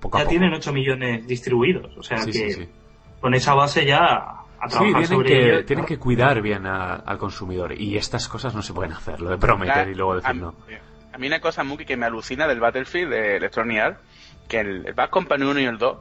Poco 0.00 0.18
ya 0.18 0.26
tienen 0.26 0.52
8 0.52 0.72
millones 0.72 1.26
distribuidos, 1.26 1.96
o 1.96 2.02
sea 2.02 2.18
que 2.24 2.68
con 3.20 3.34
esa 3.34 3.54
base 3.54 3.86
ya 3.86 4.44
sí, 4.68 4.78
tienen 4.78 5.22
que, 5.22 5.62
tienen 5.64 5.84
que 5.86 5.98
cuidar 5.98 6.42
bien 6.42 6.66
al 6.66 7.18
consumidor 7.18 7.72
y 7.80 7.96
estas 7.96 8.28
cosas 8.28 8.54
no 8.54 8.62
se 8.62 8.74
pueden 8.74 8.92
hacer, 8.92 9.20
lo 9.20 9.30
de 9.30 9.38
prometer 9.38 9.88
y 9.88 9.94
luego 9.94 10.16
decir 10.16 10.36
no. 10.36 10.54
A 11.12 11.18
mí 11.18 11.28
una 11.28 11.40
cosa, 11.40 11.64
Muki, 11.64 11.86
que 11.86 11.96
me 11.96 12.04
alucina 12.04 12.46
del 12.46 12.60
Battlefield 12.60 13.10
de 13.10 13.36
Electronic 13.38 13.78
Arts 13.78 14.00
que 14.48 14.60
el, 14.60 14.92
Bad 14.94 15.10
Company 15.10 15.44
1 15.44 15.60
y 15.60 15.64
el 15.64 15.78
2 15.78 15.98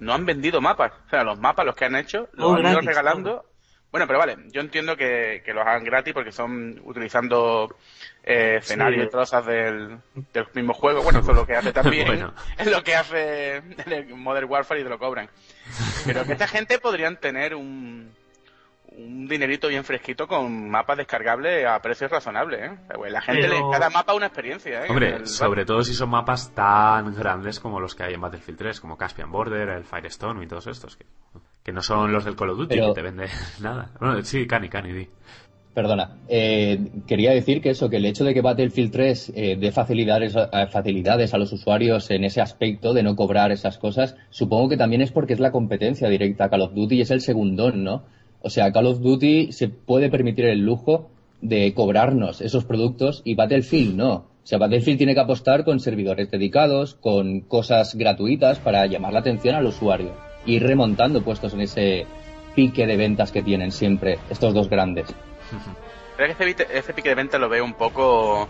no 0.00 0.12
han 0.12 0.26
vendido 0.26 0.60
mapas. 0.60 0.92
O 1.06 1.10
sea, 1.10 1.24
los 1.24 1.38
mapas, 1.38 1.66
los 1.66 1.74
que 1.74 1.84
han 1.84 1.96
hecho, 1.96 2.28
los 2.32 2.54
han 2.54 2.72
ido 2.72 2.80
regalando. 2.80 3.44
Bueno, 3.90 4.06
pero 4.06 4.18
vale, 4.18 4.36
yo 4.52 4.60
entiendo 4.60 4.96
que, 4.96 5.42
los 5.46 5.66
hagan 5.66 5.82
gratis 5.82 6.12
porque 6.12 6.30
son 6.30 6.78
utilizando 6.84 7.74
eh, 8.22 8.56
escenarios 8.58 9.06
y 9.06 9.10
trozas 9.10 9.46
del, 9.46 9.98
del 10.34 10.46
mismo 10.52 10.74
juego. 10.74 11.02
Bueno, 11.02 11.20
eso 11.20 11.30
es 11.30 11.36
lo 11.36 11.46
que 11.46 11.56
hace 11.56 11.72
también. 11.72 12.30
Es 12.58 12.66
lo 12.66 12.82
que 12.82 12.94
hace 12.94 13.62
el 13.86 14.14
Modern 14.14 14.50
Warfare 14.50 14.80
y 14.80 14.84
te 14.84 14.90
lo 14.90 14.98
cobran. 14.98 15.30
Pero 16.04 16.24
que 16.24 16.32
esta 16.32 16.46
gente 16.46 16.78
podrían 16.78 17.16
tener 17.16 17.54
un, 17.54 18.12
un 18.98 19.28
dinerito 19.28 19.68
bien 19.68 19.84
fresquito 19.84 20.26
con 20.26 20.68
mapas 20.68 20.96
descargables 20.96 21.66
a 21.66 21.80
precios 21.80 22.10
razonables. 22.10 22.60
¿eh? 22.60 22.78
Pues 22.94 23.12
la 23.12 23.20
gente 23.20 23.48
le, 23.48 23.60
cada 23.70 23.90
mapa 23.90 24.14
una 24.14 24.26
experiencia. 24.26 24.84
¿eh? 24.84 24.88
Hombre, 24.88 25.26
sobre 25.26 25.64
todo 25.64 25.82
si 25.82 25.94
son 25.94 26.10
mapas 26.10 26.54
tan 26.54 27.14
grandes 27.14 27.60
como 27.60 27.80
los 27.80 27.94
que 27.94 28.02
hay 28.02 28.14
en 28.14 28.20
Battlefield 28.20 28.58
3, 28.58 28.80
como 28.80 28.96
Caspian 28.96 29.30
Border, 29.30 29.68
el 29.68 29.84
Firestone 29.84 30.44
y 30.44 30.48
todos 30.48 30.66
estos, 30.66 30.96
que, 30.96 31.06
que 31.62 31.72
no 31.72 31.82
son 31.82 32.12
los 32.12 32.24
del 32.24 32.34
Call 32.34 32.50
of 32.50 32.58
Duty, 32.58 32.74
que 32.74 32.92
te 32.94 33.02
vende 33.02 33.26
nada. 33.60 33.92
Bueno, 34.00 34.22
sí, 34.22 34.46
Cani, 34.46 34.68
Cani, 34.68 34.92
di. 34.92 35.08
Perdona, 35.74 36.16
eh, 36.26 36.90
quería 37.06 37.30
decir 37.30 37.60
que 37.60 37.70
eso, 37.70 37.88
que 37.88 37.98
el 37.98 38.06
hecho 38.06 38.24
de 38.24 38.34
que 38.34 38.40
Battlefield 38.40 38.90
3 38.90 39.32
eh, 39.36 39.56
dé 39.60 39.70
facilidades, 39.70 40.34
facilidades 40.72 41.34
a 41.34 41.38
los 41.38 41.52
usuarios 41.52 42.10
en 42.10 42.24
ese 42.24 42.40
aspecto 42.40 42.94
de 42.94 43.04
no 43.04 43.14
cobrar 43.14 43.52
esas 43.52 43.78
cosas, 43.78 44.16
supongo 44.30 44.70
que 44.70 44.76
también 44.76 45.02
es 45.02 45.12
porque 45.12 45.34
es 45.34 45.40
la 45.40 45.52
competencia 45.52 46.08
directa 46.08 46.46
a 46.46 46.50
Call 46.50 46.62
of 46.62 46.74
Duty 46.74 46.96
y 46.96 47.00
es 47.02 47.12
el 47.12 47.20
segundón, 47.20 47.84
¿no? 47.84 48.02
O 48.40 48.50
sea, 48.50 48.72
Call 48.72 48.86
of 48.86 49.00
Duty 49.00 49.52
se 49.52 49.68
puede 49.68 50.10
permitir 50.10 50.46
el 50.46 50.60
lujo 50.60 51.10
de 51.40 51.72
cobrarnos 51.74 52.40
esos 52.40 52.64
productos 52.64 53.22
y 53.24 53.34
Battlefield 53.34 53.96
no. 53.96 54.14
O 54.14 54.46
sea, 54.48 54.58
Battlefield 54.58 54.98
tiene 54.98 55.14
que 55.14 55.20
apostar 55.20 55.64
con 55.64 55.80
servidores 55.80 56.30
dedicados, 56.30 56.94
con 56.94 57.40
cosas 57.40 57.94
gratuitas 57.94 58.58
para 58.58 58.86
llamar 58.86 59.12
la 59.12 59.20
atención 59.20 59.54
al 59.54 59.66
usuario. 59.66 60.14
Y 60.46 60.54
ir 60.54 60.62
remontando 60.62 61.22
puestos 61.22 61.52
en 61.52 61.60
ese 61.60 62.06
pique 62.54 62.86
de 62.86 62.96
ventas 62.96 63.30
que 63.30 63.42
tienen 63.42 63.72
siempre 63.72 64.18
estos 64.30 64.54
dos 64.54 64.68
grandes. 64.70 65.14
Creo 66.16 66.36
que 66.36 66.66
ese, 66.72 66.92
pique 66.94 67.10
de 67.10 67.14
ventas 67.14 67.40
lo 67.40 67.48
veo 67.48 67.64
un 67.64 67.74
poco 67.74 68.48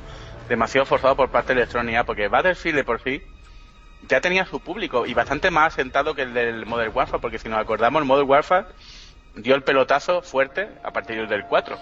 demasiado 0.48 0.86
forzado 0.86 1.16
por 1.16 1.30
parte 1.30 1.54
de 1.54 1.60
Electronic 1.60 2.04
porque 2.04 2.28
Battlefield 2.28 2.76
de 2.76 2.84
por 2.84 3.02
sí 3.02 3.20
ya 4.08 4.20
tenía 4.20 4.46
su 4.46 4.60
público 4.60 5.04
y 5.06 5.14
bastante 5.14 5.50
más 5.50 5.74
sentado 5.74 6.14
que 6.14 6.22
el 6.22 6.32
del 6.32 6.66
Modern 6.66 6.92
Warfare, 6.94 7.20
porque 7.20 7.38
si 7.38 7.48
nos 7.48 7.58
acordamos, 7.58 8.00
el 8.00 8.06
Modern 8.06 8.28
Warfare 8.28 8.66
dio 9.34 9.54
el 9.54 9.62
pelotazo 9.62 10.22
fuerte 10.22 10.68
a 10.82 10.92
partir 10.92 11.26
del 11.28 11.44
4. 11.44 11.78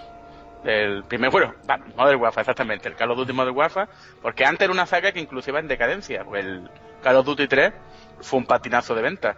El 0.63 1.03
primer, 1.03 1.29
bueno, 1.29 1.53
Modern 1.95 2.19
Warfare, 2.19 2.41
exactamente, 2.41 2.89
el 2.89 2.95
Call 2.95 3.11
of 3.11 3.17
Duty 3.17 3.33
Modern 3.33 3.55
Warfare, 3.55 3.89
porque 4.21 4.45
antes 4.45 4.65
era 4.65 4.73
una 4.73 4.85
saga 4.85 5.11
que 5.11 5.19
inclusive 5.19 5.51
iba 5.53 5.59
en 5.59 5.67
decadencia. 5.67 6.25
El 6.33 6.69
Call 7.01 7.15
of 7.17 7.25
Duty 7.25 7.47
3 7.47 7.73
fue 8.21 8.39
un 8.39 8.45
patinazo 8.45 8.95
de 8.95 9.01
venta. 9.01 9.37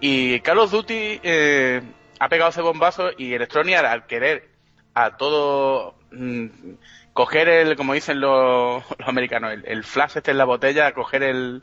Y 0.00 0.40
Call 0.40 0.58
of 0.58 0.70
Duty 0.70 1.20
eh, 1.22 1.82
ha 2.18 2.28
pegado 2.28 2.50
ese 2.50 2.60
bombazo 2.60 3.10
y 3.16 3.34
Electronic 3.34 3.76
al 3.76 4.06
querer 4.06 4.48
a 4.94 5.16
todo 5.16 5.94
mm, 6.12 6.46
coger 7.12 7.48
el, 7.48 7.76
como 7.76 7.94
dicen 7.94 8.20
los, 8.20 8.84
americanos, 9.04 9.56
el, 9.64 9.84
flash 9.84 10.18
este 10.18 10.30
en 10.30 10.38
la 10.38 10.44
botella, 10.44 10.92
coger 10.92 11.22
el, 11.22 11.62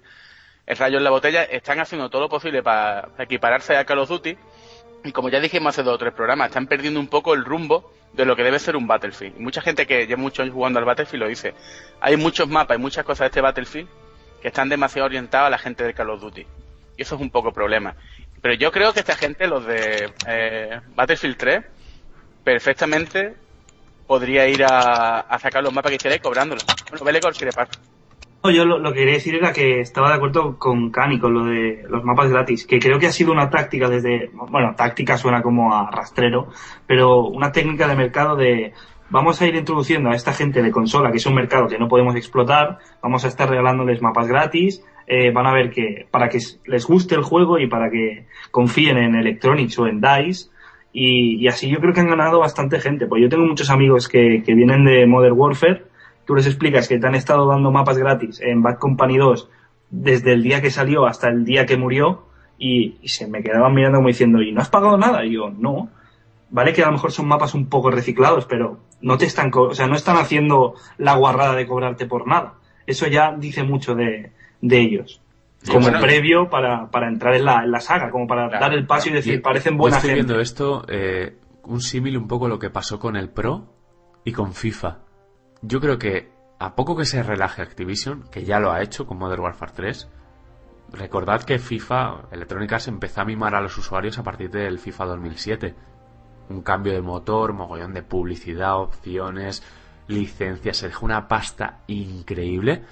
el 0.65 0.77
rayo 0.77 0.97
en 0.97 1.03
la 1.03 1.11
botella, 1.11 1.43
están 1.43 1.79
haciendo 1.79 2.09
todo 2.09 2.23
lo 2.23 2.29
posible 2.29 2.63
para 2.63 3.09
equipararse 3.19 3.77
a 3.77 3.85
Call 3.85 3.99
of 3.99 4.09
Duty 4.09 4.37
y 5.03 5.11
como 5.11 5.29
ya 5.29 5.39
dijimos 5.39 5.73
hace 5.73 5.83
dos 5.83 5.95
o 5.95 5.97
tres 5.97 6.13
programas, 6.13 6.47
están 6.47 6.67
perdiendo 6.67 6.99
un 6.99 7.07
poco 7.07 7.33
el 7.33 7.43
rumbo 7.43 7.91
de 8.13 8.25
lo 8.25 8.35
que 8.35 8.43
debe 8.43 8.59
ser 8.59 8.75
un 8.75 8.87
Battlefield. 8.87 9.39
Y 9.39 9.43
mucha 9.43 9.61
gente 9.61 9.87
que 9.87 10.05
lleva 10.05 10.21
muchos 10.21 10.43
años 10.43 10.53
jugando 10.53 10.79
al 10.79 10.85
Battlefield 10.85 11.23
lo 11.23 11.29
dice. 11.29 11.53
Hay 11.99 12.17
muchos 12.17 12.47
mapas 12.47 12.77
y 12.77 12.81
muchas 12.81 13.05
cosas 13.05 13.19
de 13.19 13.27
este 13.27 13.41
Battlefield 13.41 13.87
que 14.41 14.47
están 14.49 14.69
demasiado 14.69 15.05
orientados 15.05 15.47
a 15.47 15.49
la 15.49 15.57
gente 15.57 15.83
de 15.83 15.93
Call 15.93 16.09
of 16.09 16.21
Duty. 16.21 16.41
Y 16.97 17.01
eso 17.01 17.15
es 17.15 17.21
un 17.21 17.29
poco 17.29 17.51
problema. 17.51 17.95
Pero 18.41 18.55
yo 18.55 18.71
creo 18.71 18.91
que 18.93 18.99
esta 18.99 19.15
gente, 19.15 19.47
los 19.47 19.65
de 19.65 20.11
eh, 20.27 20.81
Battlefield 20.95 21.37
3, 21.37 21.65
perfectamente 22.43 23.35
podría 24.07 24.47
ir 24.47 24.63
a, 24.63 25.37
sacar 25.39 25.63
los 25.63 25.73
mapas 25.73 25.91
que 25.91 25.97
quisiera 25.97 26.17
cobrándolos. 26.19 26.65
Bueno, 26.89 27.05
Belecor, 27.05 27.35
si 27.35 27.45
le 27.45 27.51
pasa 27.51 27.79
yo 28.49 28.65
lo, 28.65 28.91
que 28.91 28.99
quería 28.99 29.13
decir 29.13 29.35
era 29.35 29.53
que 29.53 29.81
estaba 29.81 30.09
de 30.09 30.15
acuerdo 30.15 30.57
con 30.57 30.89
Cani 30.89 31.19
con 31.19 31.33
lo 31.33 31.45
de 31.45 31.83
los 31.87 32.03
mapas 32.03 32.31
gratis, 32.31 32.65
que 32.65 32.79
creo 32.79 32.97
que 32.97 33.05
ha 33.05 33.11
sido 33.11 33.31
una 33.31 33.51
táctica 33.51 33.87
desde, 33.87 34.31
bueno, 34.33 34.73
táctica 34.75 35.17
suena 35.17 35.43
como 35.43 35.75
a 35.75 35.91
rastrero, 35.91 36.47
pero 36.87 37.27
una 37.27 37.51
técnica 37.51 37.87
de 37.87 37.95
mercado 37.95 38.35
de 38.35 38.73
vamos 39.11 39.39
a 39.41 39.47
ir 39.47 39.55
introduciendo 39.55 40.09
a 40.09 40.15
esta 40.15 40.33
gente 40.33 40.63
de 40.63 40.71
consola, 40.71 41.11
que 41.11 41.17
es 41.17 41.25
un 41.27 41.35
mercado 41.35 41.67
que 41.67 41.77
no 41.77 41.87
podemos 41.87 42.15
explotar, 42.15 42.79
vamos 43.03 43.25
a 43.25 43.27
estar 43.27 43.47
regalándoles 43.47 44.01
mapas 44.01 44.27
gratis, 44.27 44.83
eh, 45.05 45.31
van 45.31 45.45
a 45.45 45.53
ver 45.53 45.69
que 45.69 46.07
para 46.09 46.29
que 46.29 46.39
les 46.65 46.87
guste 46.87 47.13
el 47.13 47.21
juego 47.21 47.59
y 47.59 47.67
para 47.67 47.91
que 47.91 48.25
confíen 48.49 48.97
en 48.97 49.15
Electronics 49.15 49.77
o 49.77 49.85
en 49.85 50.01
DICE, 50.01 50.49
y, 50.93 51.47
así 51.47 51.69
yo 51.69 51.79
creo 51.79 51.93
que 51.93 52.01
han 52.01 52.09
ganado 52.09 52.39
bastante 52.39 52.79
gente, 52.79 53.05
pues 53.05 53.21
yo 53.21 53.29
tengo 53.29 53.45
muchos 53.45 53.69
amigos 53.69 54.07
que, 54.09 54.41
que 54.45 54.55
vienen 54.55 54.83
de 54.83 55.05
Modern 55.05 55.37
Warfare, 55.37 55.90
tú 56.31 56.35
les 56.35 56.47
explicas 56.47 56.87
que 56.87 56.97
te 56.97 57.05
han 57.05 57.15
estado 57.15 57.45
dando 57.45 57.71
mapas 57.71 57.97
gratis 57.97 58.39
en 58.39 58.63
Bad 58.63 58.77
Company 58.77 59.17
2 59.17 59.49
desde 59.89 60.31
el 60.31 60.43
día 60.43 60.61
que 60.61 60.71
salió 60.71 61.05
hasta 61.05 61.27
el 61.27 61.43
día 61.43 61.65
que 61.65 61.75
murió 61.75 62.23
y, 62.57 62.95
se 63.03 63.27
me 63.27 63.43
quedaban 63.43 63.73
mirando 63.73 63.97
como 63.97 64.07
diciendo, 64.07 64.41
¿y 64.41 64.53
no 64.53 64.61
has 64.61 64.69
pagado 64.69 64.97
nada? 64.97 65.25
Y 65.25 65.33
yo, 65.33 65.49
no. 65.49 65.89
Vale 66.49 66.71
que 66.71 66.83
a 66.83 66.85
lo 66.85 66.93
mejor 66.93 67.11
son 67.11 67.27
mapas 67.27 67.53
un 67.53 67.67
poco 67.67 67.91
reciclados, 67.91 68.45
pero 68.45 68.79
no 69.01 69.17
te 69.17 69.25
están, 69.25 69.51
o 69.53 69.73
sea, 69.73 69.87
no 69.87 69.95
están 69.95 70.15
haciendo 70.15 70.75
la 70.97 71.15
guarrada 71.15 71.53
de 71.53 71.67
cobrarte 71.67 72.05
por 72.05 72.25
nada. 72.25 72.53
Eso 72.87 73.07
ya 73.07 73.35
dice 73.35 73.63
mucho 73.63 73.93
de, 73.93 74.31
ellos. 74.61 75.19
Como 75.69 75.91
previo 75.99 76.49
para, 76.49 76.89
para 76.91 77.09
entrar 77.09 77.35
en 77.35 77.43
la, 77.43 77.65
en 77.65 77.71
la 77.71 77.81
saga, 77.81 78.09
como 78.09 78.25
para 78.25 78.47
dar 78.47 78.73
el 78.73 78.87
paso 78.87 79.09
y 79.09 79.11
decir, 79.11 79.41
parecen 79.41 79.75
buena 79.75 79.97
estoy 79.97 80.11
gente. 80.11 80.23
viendo 80.23 80.41
esto, 80.41 80.85
eh, 80.87 81.35
un 81.63 81.81
símil 81.81 82.17
un 82.17 82.29
poco 82.29 82.47
lo 82.47 82.57
que 82.57 82.69
pasó 82.69 82.99
con 82.99 83.17
el 83.17 83.29
Pro 83.29 83.67
y 84.23 84.31
con 84.31 84.53
FIFA 84.53 85.10
yo 85.61 85.79
creo 85.79 85.97
que 85.97 86.31
a 86.59 86.75
poco 86.75 86.95
que 86.95 87.05
se 87.05 87.23
relaje 87.23 87.61
Activision, 87.61 88.23
que 88.31 88.43
ya 88.43 88.59
lo 88.59 88.71
ha 88.71 88.81
hecho 88.81 89.05
con 89.05 89.17
Modern 89.17 89.41
Warfare 89.41 89.71
3, 89.75 90.09
recordad 90.93 91.43
que 91.43 91.59
FIFA, 91.59 92.29
Electronic 92.31 92.73
Arts 92.73 92.87
empezó 92.87 93.21
a 93.21 93.25
mimar 93.25 93.55
a 93.55 93.61
los 93.61 93.77
usuarios 93.77 94.17
a 94.17 94.23
partir 94.23 94.49
del 94.51 94.79
FIFA 94.79 95.05
2007. 95.05 95.75
Un 96.49 96.61
cambio 96.61 96.93
de 96.93 97.01
motor, 97.01 97.53
mogollón 97.53 97.93
de 97.93 98.03
publicidad, 98.03 98.79
opciones, 98.79 99.63
licencias, 100.07 100.77
se 100.77 100.87
dejó 100.87 101.05
una 101.05 101.27
pasta 101.27 101.81
increíble. 101.87 102.83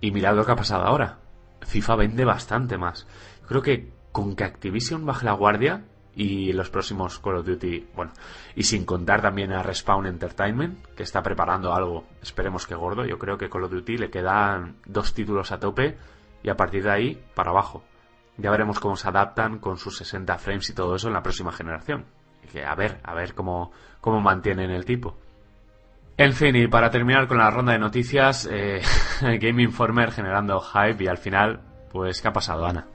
Y 0.00 0.12
mirad 0.12 0.34
lo 0.34 0.44
que 0.44 0.52
ha 0.52 0.56
pasado 0.56 0.84
ahora. 0.84 1.18
FIFA 1.60 1.96
vende 1.96 2.24
bastante 2.24 2.78
más. 2.78 3.06
Creo 3.46 3.62
que 3.62 3.92
con 4.12 4.34
que 4.34 4.44
Activision 4.44 5.06
baje 5.06 5.26
la 5.26 5.32
guardia, 5.32 5.84
y 6.20 6.52
los 6.52 6.68
próximos 6.68 7.18
Call 7.18 7.36
of 7.36 7.46
Duty, 7.46 7.86
bueno, 7.96 8.12
y 8.54 8.64
sin 8.64 8.84
contar 8.84 9.22
también 9.22 9.52
a 9.54 9.62
Respawn 9.62 10.04
Entertainment, 10.04 10.84
que 10.94 11.02
está 11.02 11.22
preparando 11.22 11.72
algo, 11.72 12.04
esperemos 12.20 12.66
que 12.66 12.74
gordo, 12.74 13.06
yo 13.06 13.18
creo 13.18 13.38
que 13.38 13.48
Call 13.48 13.64
of 13.64 13.70
Duty 13.70 13.96
le 13.96 14.10
quedan 14.10 14.76
dos 14.84 15.14
títulos 15.14 15.50
a 15.50 15.58
tope 15.58 15.96
y 16.42 16.50
a 16.50 16.56
partir 16.56 16.82
de 16.82 16.90
ahí 16.90 17.24
para 17.34 17.52
abajo. 17.52 17.82
Ya 18.36 18.50
veremos 18.50 18.80
cómo 18.80 18.96
se 18.96 19.08
adaptan 19.08 19.60
con 19.60 19.78
sus 19.78 19.96
60 19.96 20.36
frames 20.36 20.68
y 20.68 20.74
todo 20.74 20.94
eso 20.94 21.08
en 21.08 21.14
la 21.14 21.22
próxima 21.22 21.52
generación. 21.52 22.04
Y 22.52 22.58
a 22.58 22.74
ver, 22.74 23.00
a 23.02 23.14
ver 23.14 23.34
cómo, 23.34 23.72
cómo 24.02 24.20
mantienen 24.20 24.70
el 24.70 24.84
tipo. 24.84 25.16
En 26.18 26.34
fin, 26.34 26.54
y 26.54 26.66
para 26.66 26.90
terminar 26.90 27.28
con 27.28 27.38
la 27.38 27.50
ronda 27.50 27.72
de 27.72 27.78
noticias, 27.78 28.46
eh, 28.50 28.82
Game 29.22 29.62
Informer 29.62 30.12
generando 30.12 30.60
hype 30.60 31.02
y 31.02 31.06
al 31.06 31.16
final, 31.16 31.62
pues, 31.90 32.20
¿qué 32.20 32.28
ha 32.28 32.32
pasado, 32.34 32.66
Ana? 32.66 32.88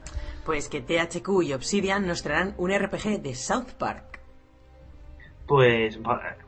Pues 0.46 0.68
que 0.68 0.80
THQ 0.80 1.42
y 1.42 1.52
Obsidian 1.54 2.06
nos 2.06 2.22
traerán 2.22 2.54
un 2.56 2.72
RPG 2.72 3.20
de 3.20 3.34
South 3.34 3.72
Park. 3.76 4.20
Pues 5.48 5.98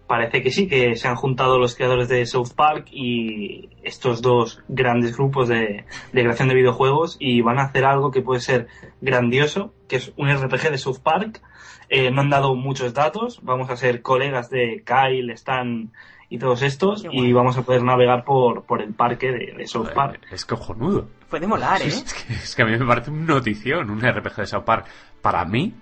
parece 0.07 0.41
que 0.41 0.51
sí, 0.53 0.69
que 0.69 0.95
se 0.95 1.09
han 1.09 1.17
juntado 1.17 1.59
los 1.59 1.75
creadores 1.75 2.09
de 2.09 2.25
South 2.25 2.53
Park 2.55 2.87
y 2.93 3.71
estos 3.83 4.23
dos 4.23 4.63
grandes 4.69 5.17
grupos 5.17 5.49
de, 5.49 5.85
creación 6.13 6.49
de 6.49 6.55
videojuegos 6.55 7.17
y 7.19 7.41
van 7.41 7.59
a 7.59 7.65
hacer 7.65 7.85
algo 7.85 8.13
que 8.13 8.23
puede 8.23 8.41
ser 8.41 8.69
grandioso, 9.01 9.75
que 9.89 9.97
es 9.97 10.13
un 10.17 10.33
RPG 10.33 10.71
de 10.71 10.79
South 10.79 11.01
Park. 11.03 11.43
Eh, 11.89 12.13
no 12.13 12.21
han 12.21 12.31
dado 12.31 12.55
muchos 12.55 12.95
datos, 12.95 13.41
vamos 13.43 13.69
a 13.69 13.77
ser 13.77 14.03
colegas 14.03 14.49
de 14.49 14.85
Kyle, 14.85 15.31
Stan 15.31 15.91
y 16.29 16.39
todos 16.39 16.63
estos 16.63 17.05
y 17.11 17.33
vamos 17.33 17.57
a 17.57 17.63
poder 17.63 17.83
navegar 17.83 18.25
por, 18.25 18.65
por 18.65 18.81
el 18.81 18.95
parque 18.95 19.33
de, 19.33 19.55
de 19.57 19.67
South 19.67 19.91
Park. 19.93 20.21
Es 20.31 20.45
cojonudo. 20.45 21.09
Puede 21.31 21.47
molar, 21.47 21.83
¿eh? 21.83 21.87
Es 21.89 22.15
que, 22.15 22.33
es 22.33 22.55
que 22.57 22.63
a 22.63 22.65
mí 22.65 22.77
me 22.79 22.87
parece 22.87 23.11
una 23.11 23.35
notición, 23.35 23.91
un 23.91 24.01
RPG 24.01 24.37
de 24.37 24.47
South 24.47 24.65
Park. 24.65 24.87
Para 25.21 25.45
mí, 25.45 25.75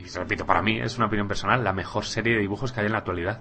y 0.00 0.04
repito, 0.08 0.44
para 0.46 0.62
mí, 0.62 0.80
es 0.80 0.96
una 0.96 1.06
opinión 1.06 1.28
personal, 1.28 1.62
la 1.62 1.72
mejor 1.72 2.04
serie 2.04 2.34
de 2.34 2.40
dibujos 2.40 2.72
que 2.72 2.80
hay 2.80 2.86
en 2.86 2.92
la 2.92 2.98
actualidad. 2.98 3.40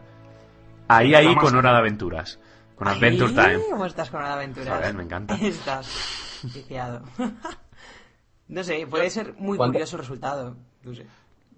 Ahí, 0.88 1.14
ahí, 1.16 1.26
Vamos. 1.28 1.44
con 1.44 1.56
Hora 1.56 1.72
de 1.72 1.78
Aventuras. 1.80 2.40
Con 2.76 2.88
Ahí, 2.88 2.98
Adventure 2.98 3.32
Time. 3.34 3.60
¿Cómo 3.72 3.86
estás 3.86 4.10
con 4.10 4.22
la 4.22 4.34
aventura? 4.34 4.78
Joder, 4.78 4.94
me 4.94 5.04
encanta. 5.04 5.36
Estás 5.42 6.40
viciado. 6.54 7.02
no 8.48 8.64
sé, 8.64 8.88
puede 8.90 9.10
ser 9.10 9.34
muy 9.38 9.58
¿Cuánto- 9.58 9.74
curioso 9.74 9.96
el 9.98 10.02
resultado. 10.02 10.56
No 10.84 10.94
sé. 10.94 11.06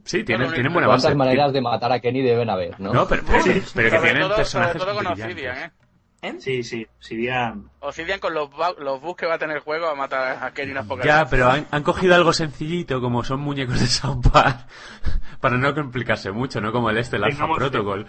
Sí, 0.04 0.24
tienen, 0.24 0.48
Bueno, 0.48 0.54
tienen 0.56 0.74
buena 0.74 0.88
¿Cuántas 0.88 1.04
base. 1.06 1.16
maneras 1.16 1.54
de 1.54 1.62
matar 1.62 1.92
a 1.92 2.00
Kenny 2.00 2.24
deben 2.24 2.50
haber, 2.50 2.80
no? 2.80 2.92
No, 2.92 3.08
pero, 3.08 3.22
pero, 3.28 3.44
pero 3.44 3.54
que 3.54 3.62
Sobre 3.68 3.90
tienen 4.02 4.22
todo, 4.24 4.30
sobre 4.30 4.38
personajes 4.38 4.82
todo 4.82 4.96
con. 4.96 5.08
Obsidian, 5.08 5.58
¿eh? 5.58 5.72
¿Eh? 6.24 6.36
Sí, 6.40 6.64
sí, 6.64 6.86
Obsidian. 7.00 7.70
Obsidian 7.80 8.20
con 8.20 8.34
los, 8.36 8.50
los 8.80 9.02
bugs 9.02 9.18
que 9.20 9.26
va 9.26 9.36
a 9.36 9.40
tener 9.40 9.58
el 9.58 9.64
juego 9.64 9.88
a 9.88 9.96
matar 9.96 10.44
a 10.44 10.54
Kenny 10.54 10.72
unas 10.72 10.86
pocas 10.86 11.04
Ya, 11.06 11.24
veces. 11.24 11.30
pero 11.32 11.50
han, 11.50 11.68
han 11.72 11.82
cogido 11.82 12.14
algo 12.14 12.32
sencillito, 12.32 13.02
como 13.02 13.24
son 13.24 13.40
muñecos 13.40 13.80
de 13.80 13.88
South 13.88 14.22
Park, 14.32 14.68
para 15.42 15.58
no 15.58 15.74
complicarse 15.74 16.32
mucho, 16.32 16.62
no 16.62 16.72
como 16.72 16.92
el 16.92 16.98
este, 17.00 17.16
el 17.16 17.24
Alpha 17.24 17.48
fe. 17.48 17.54
Protocol. 17.56 18.06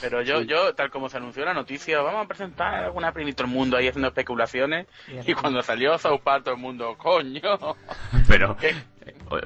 Pero 0.00 0.22
yo, 0.22 0.40
yo, 0.40 0.74
tal 0.74 0.90
como 0.90 1.10
se 1.10 1.18
anunció 1.18 1.44
la 1.44 1.52
noticia, 1.52 2.00
vamos 2.00 2.24
a 2.24 2.28
presentar 2.28 2.84
alguna 2.84 3.12
y 3.14 3.32
todo 3.34 3.46
el 3.46 3.52
mundo 3.52 3.76
ahí 3.76 3.86
haciendo 3.86 4.08
especulaciones. 4.08 4.86
Y 5.26 5.34
cuando 5.34 5.62
salió 5.62 5.98
South 5.98 6.20
Park, 6.24 6.44
todo 6.44 6.54
el 6.54 6.60
mundo, 6.60 6.96
coño. 6.96 7.42
Pero, 8.28 8.56
¿Qué? 8.56 8.74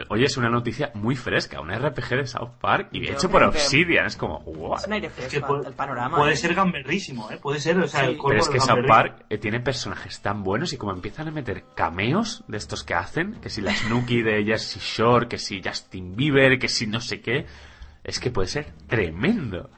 Oye, 0.09 0.25
es 0.25 0.37
una 0.37 0.49
noticia 0.49 0.91
muy 0.95 1.17
fresca, 1.17 1.61
un 1.61 1.71
RPG 1.71 2.09
de 2.17 2.27
South 2.27 2.53
Park 2.61 2.89
y 2.93 3.07
Yo 3.07 3.13
hecho 3.13 3.31
por 3.31 3.43
Obsidian, 3.43 4.07
es 4.07 4.17
como, 4.17 4.41
wow. 4.41 4.77
Es 4.77 4.87
un 4.87 4.93
aire 4.95 5.07
Es 5.09 5.13
fresco 5.13 5.31
que 5.31 5.41
puede, 5.41 5.69
el 5.69 5.75
panorama. 5.75 6.17
puede 6.17 6.33
¿eh? 6.33 6.37
ser 6.37 6.55
gamberrísimo, 6.55 7.31
¿eh? 7.31 7.39
Puede 7.41 7.61
ser, 7.61 7.79
o 7.79 7.87
sea, 7.89 8.01
Sí, 8.01 8.07
el 8.07 8.17
cuerpo 8.17 8.29
Pero 8.29 8.41
es 8.43 8.49
que 8.49 8.61
South. 8.61 8.87
Park 8.87 9.27
eh, 9.29 9.39
tiene 9.39 9.61
personajes 9.61 10.21
tan 10.21 10.43
buenos 10.43 10.73
y 10.73 10.77
como 10.77 10.93
empiezan 10.93 11.29
a 11.29 11.31
meter 11.31 11.65
cameos 11.75 12.45
de 12.49 12.57
estos 12.57 12.85
que 12.85 12.95
hacen, 12.95 13.35
que 13.41 13.51
si 13.51 13.61
la 13.61 13.75
Snooki 13.75 14.23
de 14.23 14.45
Jersey 14.45 14.81
Shore, 14.83 15.29
que 15.29 15.39
si 15.39 15.63
Justin 15.63 16.17
Bieber, 16.17 16.59
que 16.59 16.69
si 16.69 16.87
no 16.87 17.01
sé 17.01 17.21
qué, 17.21 17.47
es 18.03 18.21
que 18.21 18.31
puede 18.31 18.49
ser 18.49 18.73
tremendo. 18.87 19.71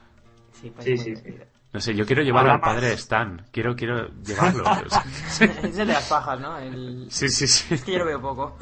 Sí, 0.53 0.71
divertido. 0.83 1.45
No 1.73 1.81
sé, 1.81 1.93
yo 1.93 2.05
quiero 2.05 2.23
llevar 2.23 2.43
Habrá 2.45 2.53
al 2.55 2.61
padre 2.61 2.87
de 2.87 2.93
Stan, 2.93 3.45
quiero, 3.51 3.75
quiero 3.75 4.07
llevarlo. 4.25 4.63
es 5.29 5.41
el 5.41 5.73
de 5.75 5.85
las 5.85 6.07
pajas, 6.09 6.39
¿no? 6.39 6.57
El... 6.57 7.07
sí, 7.09 7.29
sí, 7.29 7.45
sí. 7.47 7.73
Es 7.73 7.83
que 7.83 7.91
yo 7.91 7.99
lo 7.99 8.05
veo 8.05 8.21
poco. 8.21 8.57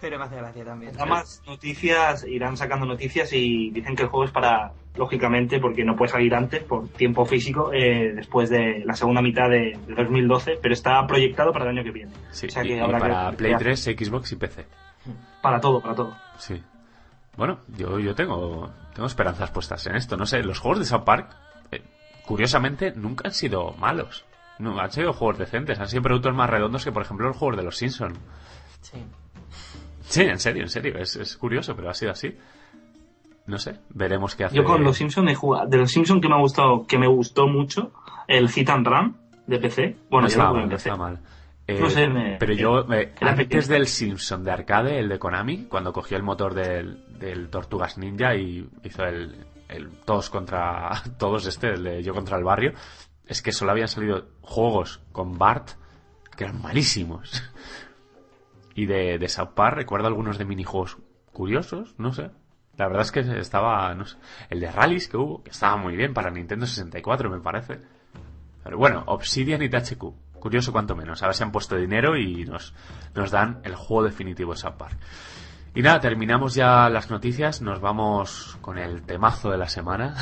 Pero 0.00 0.18
me 0.18 0.24
hace 0.24 0.36
gracia 0.36 0.64
también. 0.64 0.92
Nada 0.92 1.06
más 1.06 1.42
noticias, 1.46 2.26
irán 2.28 2.56
sacando 2.56 2.84
noticias 2.84 3.32
y 3.32 3.70
dicen 3.70 3.96
que 3.96 4.02
el 4.02 4.08
juego 4.08 4.24
es 4.26 4.30
para, 4.32 4.72
lógicamente, 4.96 5.60
porque 5.60 5.82
no 5.84 5.96
puede 5.96 6.12
salir 6.12 6.34
antes 6.34 6.62
por 6.62 6.88
tiempo 6.88 7.24
físico, 7.24 7.72
eh, 7.72 8.12
después 8.14 8.50
de 8.50 8.82
la 8.84 8.94
segunda 8.94 9.22
mitad 9.22 9.48
de, 9.48 9.78
de 9.86 9.94
2012, 9.94 10.58
pero 10.60 10.74
está 10.74 11.06
proyectado 11.06 11.52
para 11.52 11.64
el 11.66 11.70
año 11.78 11.84
que 11.84 11.90
viene. 11.90 12.12
Sí, 12.32 12.46
O 12.48 12.50
sea 12.50 12.64
y, 12.64 12.68
que 12.68 12.76
y 12.76 12.80
habrá 12.80 12.98
para 12.98 13.30
que- 13.30 13.36
Play 13.38 13.52
que- 13.52 13.58
3, 13.58 13.82
Xbox 13.82 14.32
y 14.32 14.36
PC. 14.36 14.66
Para 15.40 15.60
todo, 15.60 15.80
para 15.80 15.94
todo. 15.94 16.16
Sí. 16.38 16.62
Bueno, 17.36 17.60
yo, 17.76 17.98
yo 17.98 18.14
tengo, 18.14 18.70
tengo 18.94 19.06
esperanzas 19.06 19.50
puestas 19.50 19.86
en 19.86 19.96
esto. 19.96 20.16
No 20.16 20.26
sé, 20.26 20.42
los 20.42 20.58
juegos 20.58 20.80
de 20.80 20.84
South 20.84 21.04
Park, 21.04 21.34
eh, 21.72 21.82
curiosamente, 22.26 22.92
nunca 22.94 23.28
han 23.28 23.34
sido 23.34 23.72
malos. 23.72 24.24
No, 24.58 24.78
han 24.78 24.92
sido 24.92 25.12
juegos 25.14 25.38
decentes, 25.38 25.80
han 25.80 25.88
sido 25.88 26.02
productos 26.02 26.34
más 26.34 26.48
redondos 26.48 26.84
que, 26.84 26.92
por 26.92 27.02
ejemplo, 27.02 27.26
los 27.28 27.36
juegos 27.36 27.56
de 27.56 27.62
los 27.64 27.76
Simpsons. 27.76 28.18
Sí. 28.82 29.02
Sí, 30.14 30.22
en 30.22 30.38
serio, 30.38 30.62
en 30.62 30.68
serio, 30.70 30.96
es, 30.98 31.16
es 31.16 31.36
curioso, 31.36 31.74
pero 31.76 31.90
ha 31.90 31.94
sido 31.94 32.12
así. 32.12 32.36
No 33.46 33.58
sé, 33.58 33.78
veremos 33.90 34.34
qué 34.36 34.44
hace. 34.44 34.56
Yo 34.56 34.64
con 34.64 34.82
los 34.82 34.96
Simpsons 34.96 35.30
he 35.30 35.34
jugado, 35.34 35.68
de 35.68 35.76
los 35.76 35.90
Simpsons 35.90 36.22
que 36.22 36.28
me 36.28 36.34
ha 36.34 36.40
gustado, 36.40 36.86
que 36.86 36.98
me 36.98 37.06
gustó 37.06 37.46
mucho, 37.46 37.92
el 38.26 38.48
Hit 38.48 38.70
and 38.70 38.86
Run 38.86 39.16
de 39.46 39.58
PC. 39.58 39.96
Bueno, 40.08 40.22
no 40.22 40.28
está 40.28 40.44
mal, 40.50 40.56
en 40.62 40.68
no 40.68 40.74
PC. 40.76 40.88
está 40.88 40.96
mal. 40.96 41.18
Eh, 41.66 41.78
No 41.80 41.90
sé, 41.90 42.08
me- 42.08 42.36
pero 42.38 42.52
yo, 42.54 42.80
eh, 42.92 43.12
antes 43.20 43.46
pequeño. 43.46 43.66
del 43.68 43.86
Simpson 43.86 44.44
de 44.44 44.50
arcade, 44.50 44.98
el 44.98 45.08
de 45.08 45.18
Konami, 45.18 45.64
cuando 45.64 45.92
cogió 45.92 46.16
el 46.16 46.22
motor 46.22 46.54
del, 46.54 47.04
del 47.18 47.48
Tortugas 47.50 47.98
Ninja 47.98 48.34
y 48.34 48.66
hizo 48.82 49.02
el, 49.04 49.34
el 49.68 49.88
todos 50.06 50.30
contra 50.30 50.90
todos 51.18 51.46
este, 51.46 51.68
el 51.74 51.84
de 51.84 52.02
yo 52.02 52.14
contra 52.14 52.38
el 52.38 52.44
barrio, 52.44 52.72
es 53.26 53.42
que 53.42 53.52
solo 53.52 53.72
habían 53.72 53.88
salido 53.88 54.26
juegos 54.42 55.00
con 55.12 55.36
Bart 55.38 55.70
que 56.36 56.44
eran 56.44 56.60
malísimos. 56.62 57.42
Y 58.74 58.86
de, 58.86 59.18
de 59.18 59.28
South 59.28 59.50
Park 59.54 59.76
recuerdo 59.76 60.08
algunos 60.08 60.38
de 60.38 60.44
minijuegos 60.44 60.98
curiosos, 61.32 61.94
no 61.98 62.12
sé. 62.12 62.30
La 62.76 62.86
verdad 62.88 63.02
es 63.02 63.12
que 63.12 63.20
estaba, 63.38 63.94
no 63.94 64.04
sé, 64.04 64.16
el 64.50 64.60
de 64.60 64.70
rallies 64.70 65.08
que 65.08 65.16
hubo, 65.16 65.42
que 65.42 65.50
estaba 65.50 65.76
muy 65.76 65.96
bien 65.96 66.12
para 66.12 66.30
Nintendo 66.30 66.66
64 66.66 67.30
me 67.30 67.40
parece. 67.40 67.80
Pero 68.64 68.78
bueno, 68.78 69.04
Obsidian 69.06 69.62
y 69.62 69.68
THQ. 69.68 70.02
Curioso 70.40 70.72
cuanto 70.72 70.96
menos. 70.96 71.22
A 71.22 71.26
ver 71.26 71.34
si 71.34 71.42
han 71.42 71.52
puesto 71.52 71.76
dinero 71.76 72.16
y 72.16 72.44
nos, 72.44 72.74
nos 73.14 73.30
dan 73.30 73.60
el 73.64 73.76
juego 73.76 74.04
definitivo 74.04 74.52
de 74.52 74.58
South 74.58 74.74
Park. 74.76 74.98
Y 75.74 75.82
nada, 75.82 76.00
terminamos 76.00 76.54
ya 76.54 76.88
las 76.88 77.10
noticias. 77.10 77.60
Nos 77.62 77.80
vamos 77.80 78.58
con 78.60 78.78
el 78.78 79.02
temazo 79.02 79.50
de 79.50 79.58
la 79.58 79.68
semana. 79.68 80.14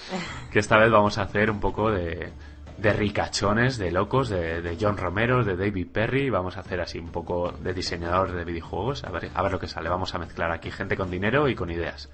que 0.50 0.58
esta 0.58 0.78
vez 0.78 0.90
vamos 0.90 1.18
a 1.18 1.22
hacer 1.22 1.50
un 1.50 1.60
poco 1.60 1.90
de, 1.90 2.32
de 2.78 2.92
ricachones, 2.92 3.78
de 3.78 3.90
locos, 3.90 4.28
de, 4.28 4.62
de 4.62 4.76
John 4.80 4.96
Romero, 4.96 5.44
de 5.44 5.56
David 5.56 5.88
Perry. 5.92 6.30
Vamos 6.30 6.56
a 6.56 6.60
hacer 6.60 6.80
así 6.80 6.98
un 6.98 7.10
poco 7.10 7.52
de 7.52 7.72
diseñador 7.72 8.32
de 8.32 8.44
videojuegos. 8.44 9.04
A 9.04 9.10
ver, 9.10 9.30
a 9.34 9.42
ver 9.42 9.52
lo 9.52 9.58
que 9.58 9.68
sale. 9.68 9.88
Vamos 9.88 10.14
a 10.14 10.18
mezclar 10.18 10.50
aquí 10.50 10.70
gente 10.70 10.96
con 10.96 11.10
dinero 11.10 11.48
y 11.48 11.54
con 11.54 11.70
ideas. 11.70 12.10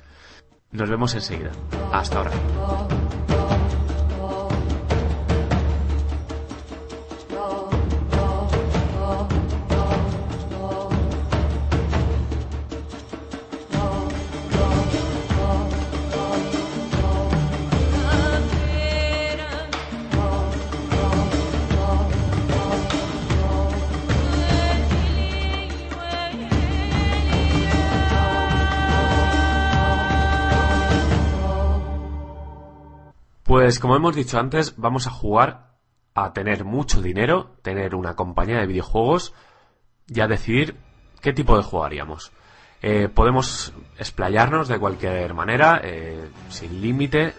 Nos 0.71 0.89
vemos 0.89 1.15
enseguida. 1.15 1.51
Hasta 1.93 2.19
ahora. 2.19 2.33
Pues 33.53 33.79
como 33.81 33.97
hemos 33.97 34.17
dicho 34.17 34.39
antes, 34.39 34.79
vamos 34.79 35.07
a 35.07 35.11
jugar 35.11 35.75
a 36.15 36.33
tener 36.33 36.65
mucho 36.65 37.03
dinero, 37.03 37.51
tener 37.61 37.95
una 37.95 38.17
compañía 38.17 38.57
de 38.61 38.67
videojuegos 38.67 39.35
y 40.09 40.23
a 40.23 40.27
decidir 40.27 40.75
qué 41.21 41.35
tipo 41.35 41.59
de 41.59 41.63
juego 41.63 41.85
haríamos. 41.85 42.33
Eh, 42.81 43.11
podemos 43.15 43.75
explayarnos 43.99 44.69
de 44.69 44.79
cualquier 44.79 45.35
manera, 45.35 45.83
eh, 45.85 46.31
sin 46.49 46.81
límite, 46.81 47.35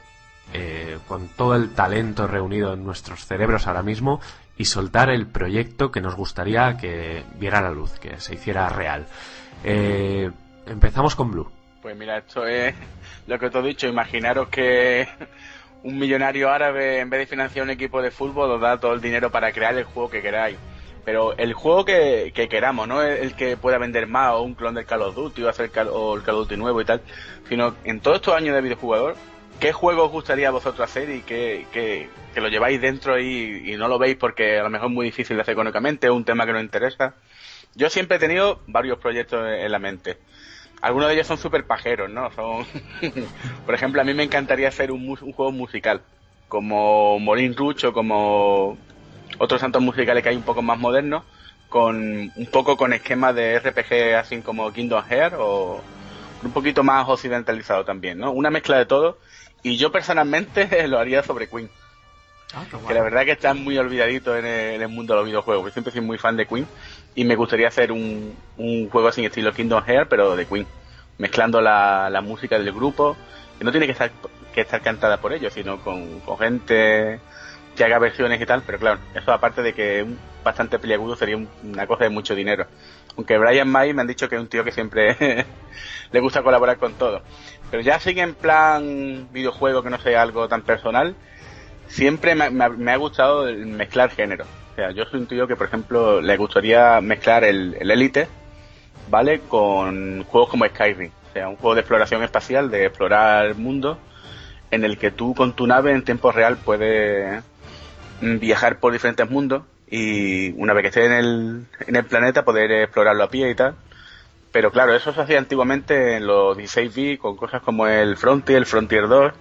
eh, 0.53 0.99
con 1.07 1.29
todo 1.29 1.55
el 1.55 1.73
talento 1.73 2.27
reunido 2.27 2.73
en 2.73 2.83
nuestros 2.83 3.25
cerebros 3.25 3.65
ahora 3.65 3.81
mismo 3.81 4.21
y 4.55 4.65
soltar 4.65 5.09
el 5.09 5.25
proyecto 5.25 5.91
que 5.91 6.01
nos 6.01 6.13
gustaría 6.15 6.77
que 6.77 7.23
viera 7.39 7.59
la 7.59 7.71
luz, 7.71 7.97
que 7.97 8.19
se 8.19 8.35
hiciera 8.35 8.69
real. 8.69 9.07
Eh, 9.63 10.29
empezamos 10.67 11.15
con 11.15 11.31
Blue. 11.31 11.51
Pues 11.81 11.97
mira, 11.97 12.19
esto 12.19 12.45
es 12.45 12.75
lo 13.25 13.39
que 13.39 13.49
te 13.49 13.57
he 13.57 13.63
dicho. 13.63 13.87
Imaginaros 13.87 14.49
que 14.49 15.07
un 15.83 15.99
millonario 15.99 16.49
árabe, 16.49 16.99
en 16.99 17.09
vez 17.09 17.19
de 17.21 17.27
financiar 17.27 17.63
un 17.63 17.69
equipo 17.71 18.01
de 18.01 18.11
fútbol, 18.11 18.51
os 18.51 18.61
da 18.61 18.79
todo 18.79 18.93
el 18.93 19.01
dinero 19.01 19.29
para 19.31 19.51
crear 19.51 19.77
el 19.77 19.83
juego 19.83 20.09
que 20.09 20.21
queráis. 20.21 20.57
Pero 21.05 21.35
el 21.37 21.53
juego 21.53 21.83
que, 21.83 22.31
que 22.33 22.47
queramos, 22.47 22.87
no 22.87 23.01
el, 23.01 23.35
que 23.35 23.57
pueda 23.57 23.77
vender 23.77 24.07
más, 24.07 24.33
o 24.33 24.41
un 24.41 24.55
clon 24.55 24.73
del 24.75 24.85
Call 24.85 25.01
of 25.01 25.15
Duty, 25.15 25.43
o, 25.43 25.49
hacer 25.49 25.69
Call- 25.69 25.89
o 25.91 26.15
el 26.15 26.23
Call 26.23 26.35
of 26.35 26.41
Duty 26.47 26.55
nuevo 26.57 26.79
y 26.79 26.85
tal, 26.85 27.01
sino 27.49 27.75
en 27.83 27.99
todos 27.99 28.15
estos 28.17 28.33
años 28.33 28.55
de 28.55 28.61
videojugador, 28.61 29.15
¿qué 29.59 29.73
juego 29.73 30.05
os 30.05 30.11
gustaría 30.11 30.47
a 30.47 30.51
vosotros 30.51 30.89
hacer 30.89 31.09
y 31.09 31.21
que, 31.21 31.65
que, 31.73 32.07
que 32.33 32.39
lo 32.39 32.47
lleváis 32.47 32.79
dentro 32.79 33.19
y, 33.19 33.73
y 33.73 33.75
no 33.75 33.89
lo 33.89 33.99
veis 33.99 34.15
porque 34.15 34.59
a 34.59 34.63
lo 34.63 34.69
mejor 34.69 34.87
es 34.87 34.93
muy 34.93 35.05
difícil 35.07 35.35
de 35.35 35.41
hacer 35.41 35.51
económicamente, 35.53 36.07
o 36.07 36.15
un 36.15 36.23
tema 36.23 36.45
que 36.45 36.53
nos 36.53 36.63
interesa? 36.63 37.15
Yo 37.75 37.89
siempre 37.89 38.15
he 38.15 38.19
tenido 38.19 38.61
varios 38.67 38.97
proyectos 38.99 39.45
en 39.45 39.71
la 39.71 39.79
mente. 39.79 40.17
Algunos 40.83 41.07
de 41.07 41.13
ellos 41.13 41.27
son 41.27 41.37
súper 41.37 41.65
pajeros, 41.65 42.09
¿no? 42.09 42.29
Son... 42.31 42.65
Por 43.65 43.73
ejemplo, 43.73 44.01
a 44.01 44.03
mí 44.03 44.13
me 44.13 44.23
encantaría 44.23 44.67
hacer 44.67 44.91
un, 44.91 45.07
un 45.07 45.31
juego 45.31 45.53
musical, 45.53 46.01
como 46.49 47.19
Morin 47.19 47.55
Rouge 47.55 47.87
o 47.87 47.93
como 47.93 48.77
otros 49.37 49.61
santos 49.61 49.81
musicales 49.81 50.21
que 50.21 50.29
hay 50.29 50.35
un 50.35 50.43
poco 50.43 50.61
más 50.61 50.77
modernos, 50.77 51.23
con 51.69 52.31
un 52.35 52.45
poco 52.51 52.75
con 52.75 52.91
esquemas 52.91 53.33
de 53.33 53.59
RPG 53.59 54.15
así 54.17 54.41
como 54.41 54.73
Kingdom 54.73 55.05
Hearts 55.05 55.37
o 55.39 55.81
un 56.43 56.51
poquito 56.51 56.83
más 56.83 57.07
occidentalizado 57.07 57.85
también, 57.85 58.17
¿no? 58.17 58.31
Una 58.31 58.49
mezcla 58.49 58.77
de 58.77 58.85
todo. 58.85 59.19
Y 59.63 59.77
yo 59.77 59.89
personalmente 59.89 60.85
lo 60.89 60.99
haría 60.99 61.23
sobre 61.23 61.47
Queen, 61.47 61.69
Ah, 62.53 62.65
que 62.87 62.93
la 62.93 63.01
verdad 63.01 63.25
que 63.25 63.31
está 63.31 63.55
muy 63.55 63.77
olvidadito 63.79 64.37
en 64.37 64.45
el, 64.45 64.75
en 64.75 64.81
el 64.83 64.87
mundo 64.87 65.13
de 65.13 65.19
los 65.21 65.25
videojuegos. 65.25 65.65
Yo 65.65 65.71
siempre 65.71 65.91
soy 65.91 66.01
muy 66.01 66.19
fan 66.19 66.37
de 66.37 66.45
Queen 66.45 66.67
y 67.15 67.23
me 67.25 67.35
gustaría 67.35 67.67
hacer 67.67 67.91
un, 67.91 68.35
un 68.57 68.89
juego 68.89 69.07
así 69.07 69.25
estilo 69.25 69.53
Kingdom 69.53 69.83
Hearts, 69.83 70.07
pero 70.09 70.35
de 70.35 70.45
Queen, 70.45 70.65
mezclando 71.17 71.61
la, 71.61 72.09
la 72.09 72.21
música 72.21 72.57
del 72.57 72.71
grupo, 72.71 73.15
que 73.57 73.63
no 73.63 73.71
tiene 73.71 73.85
que 73.85 73.93
estar 73.93 74.11
que 74.53 74.61
estar 74.61 74.81
cantada 74.81 75.17
por 75.17 75.33
ellos, 75.33 75.51
sino 75.51 75.79
con, 75.83 76.19
con 76.21 76.37
gente 76.37 77.19
que 77.75 77.83
haga 77.83 77.99
versiones 77.99 78.39
y 78.39 78.45
tal, 78.45 78.61
pero 78.65 78.77
claro, 78.77 78.99
eso 79.15 79.31
aparte 79.31 79.63
de 79.63 79.73
que 79.73 80.05
bastante 80.43 80.77
peliagudo 80.79 81.15
sería 81.15 81.37
una 81.63 81.87
cosa 81.87 82.03
de 82.03 82.11
mucho 82.11 82.35
dinero. 82.35 82.67
Aunque 83.17 83.37
Brian 83.37 83.69
May 83.69 83.93
me 83.93 84.01
han 84.01 84.07
dicho 84.07 84.29
que 84.29 84.35
es 84.35 84.41
un 84.41 84.47
tío 84.47 84.63
que 84.63 84.71
siempre 84.71 85.15
le 86.11 86.19
gusta 86.19 86.43
colaborar 86.43 86.77
con 86.77 86.93
todo. 86.93 87.23
Pero 87.71 87.81
ya 87.81 87.99
sigue 87.99 88.21
en 88.21 88.35
plan 88.35 89.27
videojuego 89.31 89.81
que 89.81 89.89
no 89.89 89.99
sea 89.99 90.21
algo 90.21 90.47
tan 90.47 90.61
personal, 90.61 91.15
siempre 91.87 92.35
me, 92.35 92.91
ha 92.91 92.97
gustado 92.97 93.45
mezclar 93.45 94.11
género. 94.11 94.45
O 94.73 94.75
sea, 94.75 94.91
yo 94.91 95.05
soy 95.05 95.19
un 95.19 95.27
tío 95.27 95.47
que, 95.47 95.55
por 95.55 95.67
ejemplo, 95.67 96.19
le 96.19 96.35
gustaría 96.35 96.99
mezclar 96.99 97.43
el, 97.43 97.77
el 97.79 97.91
Elite, 97.91 98.27
¿vale? 99.09 99.41
Con 99.41 100.23
juegos 100.23 100.49
como 100.49 100.65
Skyrim. 100.65 101.11
O 101.29 101.33
sea, 101.33 101.47
un 101.47 101.57
juego 101.57 101.75
de 101.75 101.81
exploración 101.81 102.23
espacial, 102.23 102.71
de 102.71 102.85
explorar 102.85 103.45
el 103.45 103.55
mundo, 103.55 103.99
en 104.71 104.83
el 104.83 104.97
que 104.97 105.11
tú 105.11 105.35
con 105.35 105.53
tu 105.53 105.67
nave 105.67 105.91
en 105.91 106.03
tiempo 106.03 106.31
real 106.31 106.57
puedes 106.57 107.43
viajar 108.21 108.79
por 108.79 108.93
diferentes 108.93 109.29
mundos 109.29 109.63
y 109.87 110.51
una 110.53 110.73
vez 110.73 110.81
que 110.81 110.87
estés 110.87 111.05
en 111.05 111.13
el, 111.13 111.65
en 111.87 111.95
el 111.95 112.05
planeta 112.05 112.43
poder 112.43 112.71
explorarlo 112.71 113.23
a 113.23 113.29
pie 113.29 113.51
y 113.51 113.55
tal. 113.55 113.75
Pero 114.51 114.71
claro, 114.71 114.95
eso 114.95 115.13
se 115.13 115.21
hacía 115.21 115.37
antiguamente 115.37 116.15
en 116.15 116.25
los 116.25 116.57
16 116.57 117.19
con 117.19 117.35
cosas 117.35 117.61
como 117.61 117.85
el 117.87 118.17
Frontier, 118.17 118.57
el 118.57 118.65
Frontier 118.65 119.07
2, 119.07 119.33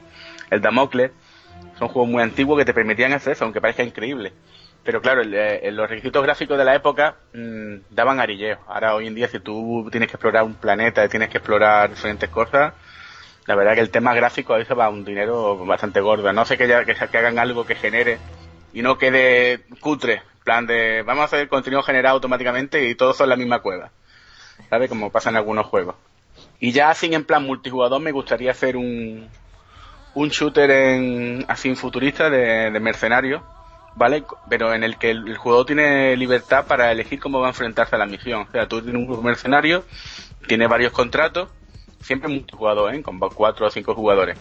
el 0.51 0.61
Damocles. 0.61 1.11
Son 1.79 1.89
juegos 1.89 2.11
muy 2.11 2.23
antiguos 2.23 2.59
que 2.59 2.65
te 2.67 2.75
permitían 2.75 3.13
hacer 3.13 3.33
eso, 3.33 3.45
aunque 3.45 3.61
parezca 3.61 3.83
increíble. 3.83 4.33
Pero 4.85 5.01
claro, 5.01 5.23
eh, 5.25 5.71
los 5.73 5.89
requisitos 5.89 6.23
gráficos 6.23 6.59
de 6.59 6.65
la 6.65 6.75
época 6.75 7.17
mm, 7.33 7.77
daban 7.91 8.19
arilleo. 8.19 8.59
Ahora, 8.67 8.95
hoy 8.95 9.07
en 9.07 9.15
día, 9.15 9.29
si 9.29 9.39
tú 9.39 9.89
tienes 9.91 10.09
que 10.09 10.17
explorar 10.17 10.43
un 10.45 10.55
planeta, 10.55 11.09
tienes 11.09 11.29
que 11.29 11.39
explorar 11.39 11.91
diferentes 11.91 12.29
cosas, 12.31 12.75
la 13.47 13.55
verdad 13.55 13.75
que 13.75 13.81
el 13.81 13.91
tema 13.91 14.15
gráfico 14.15 14.55
a 14.55 14.59
veces 14.59 14.77
va 14.77 14.87
a 14.87 14.91
un 14.91 15.05
dinero 15.05 15.65
bastante 15.65 16.01
gordo. 16.01 16.33
No 16.33 16.45
sé 16.45 16.57
que, 16.57 16.67
ya, 16.67 16.85
que, 16.85 16.93
hagan 16.93 17.39
algo 17.39 17.65
que 17.65 17.75
genere 17.75 18.19
y 18.73 18.83
no 18.83 18.99
quede 18.99 19.65
cutre. 19.81 20.15
En 20.15 20.45
plan 20.45 20.67
de, 20.67 21.03
vamos 21.03 21.23
a 21.23 21.25
hacer 21.27 21.49
contenido 21.49 21.83
generado 21.83 22.15
automáticamente 22.15 22.89
y 22.89 22.95
todos 22.97 23.17
son 23.17 23.29
la 23.29 23.37
misma 23.37 23.61
cueva. 23.61 23.91
¿Sabes? 24.69 24.89
Como 24.89 25.11
pasa 25.11 25.31
en 25.31 25.37
algunos 25.37 25.67
juegos. 25.67 25.95
Y 26.59 26.73
ya 26.73 26.91
así 26.91 27.13
en 27.13 27.25
plan 27.25 27.45
multijugador 27.45 28.01
me 28.01 28.13
gustaría 28.13 28.51
hacer 28.51 28.77
un, 28.77 29.29
un 30.15 30.29
shooter 30.29 30.71
en, 30.71 31.45
así 31.49 31.75
futurista 31.75 32.31
de, 32.31 32.71
de 32.71 32.81
mercenario, 32.81 33.43
¿vale? 33.95 34.25
Pero 34.49 34.75
en 34.75 34.85
el 34.85 34.97
que 34.97 35.11
el, 35.11 35.37
jugador 35.37 35.67
tiene 35.67 36.17
libertad 36.17 36.67
para 36.67 36.93
elegir 36.93 37.21
cómo 37.21 37.41
va 37.41 37.47
a 37.47 37.51
enfrentarse 37.51 37.95
a 37.95 37.99
la 37.99 38.07
misión. 38.07 38.47
O 38.49 38.53
sea, 38.53 38.67
tú 38.67 38.83
tienes 38.83 39.09
un 39.09 39.25
mercenario, 39.25 39.85
tiene 40.47 40.67
varios 40.67 40.93
contratos, 40.93 41.49
siempre 42.01 42.29
multijugador, 42.29 42.95
¿eh? 42.95 43.03
Con 43.03 43.19
cuatro 43.19 43.67
o 43.67 43.71
cinco 43.71 43.95
jugadores. 43.95 44.39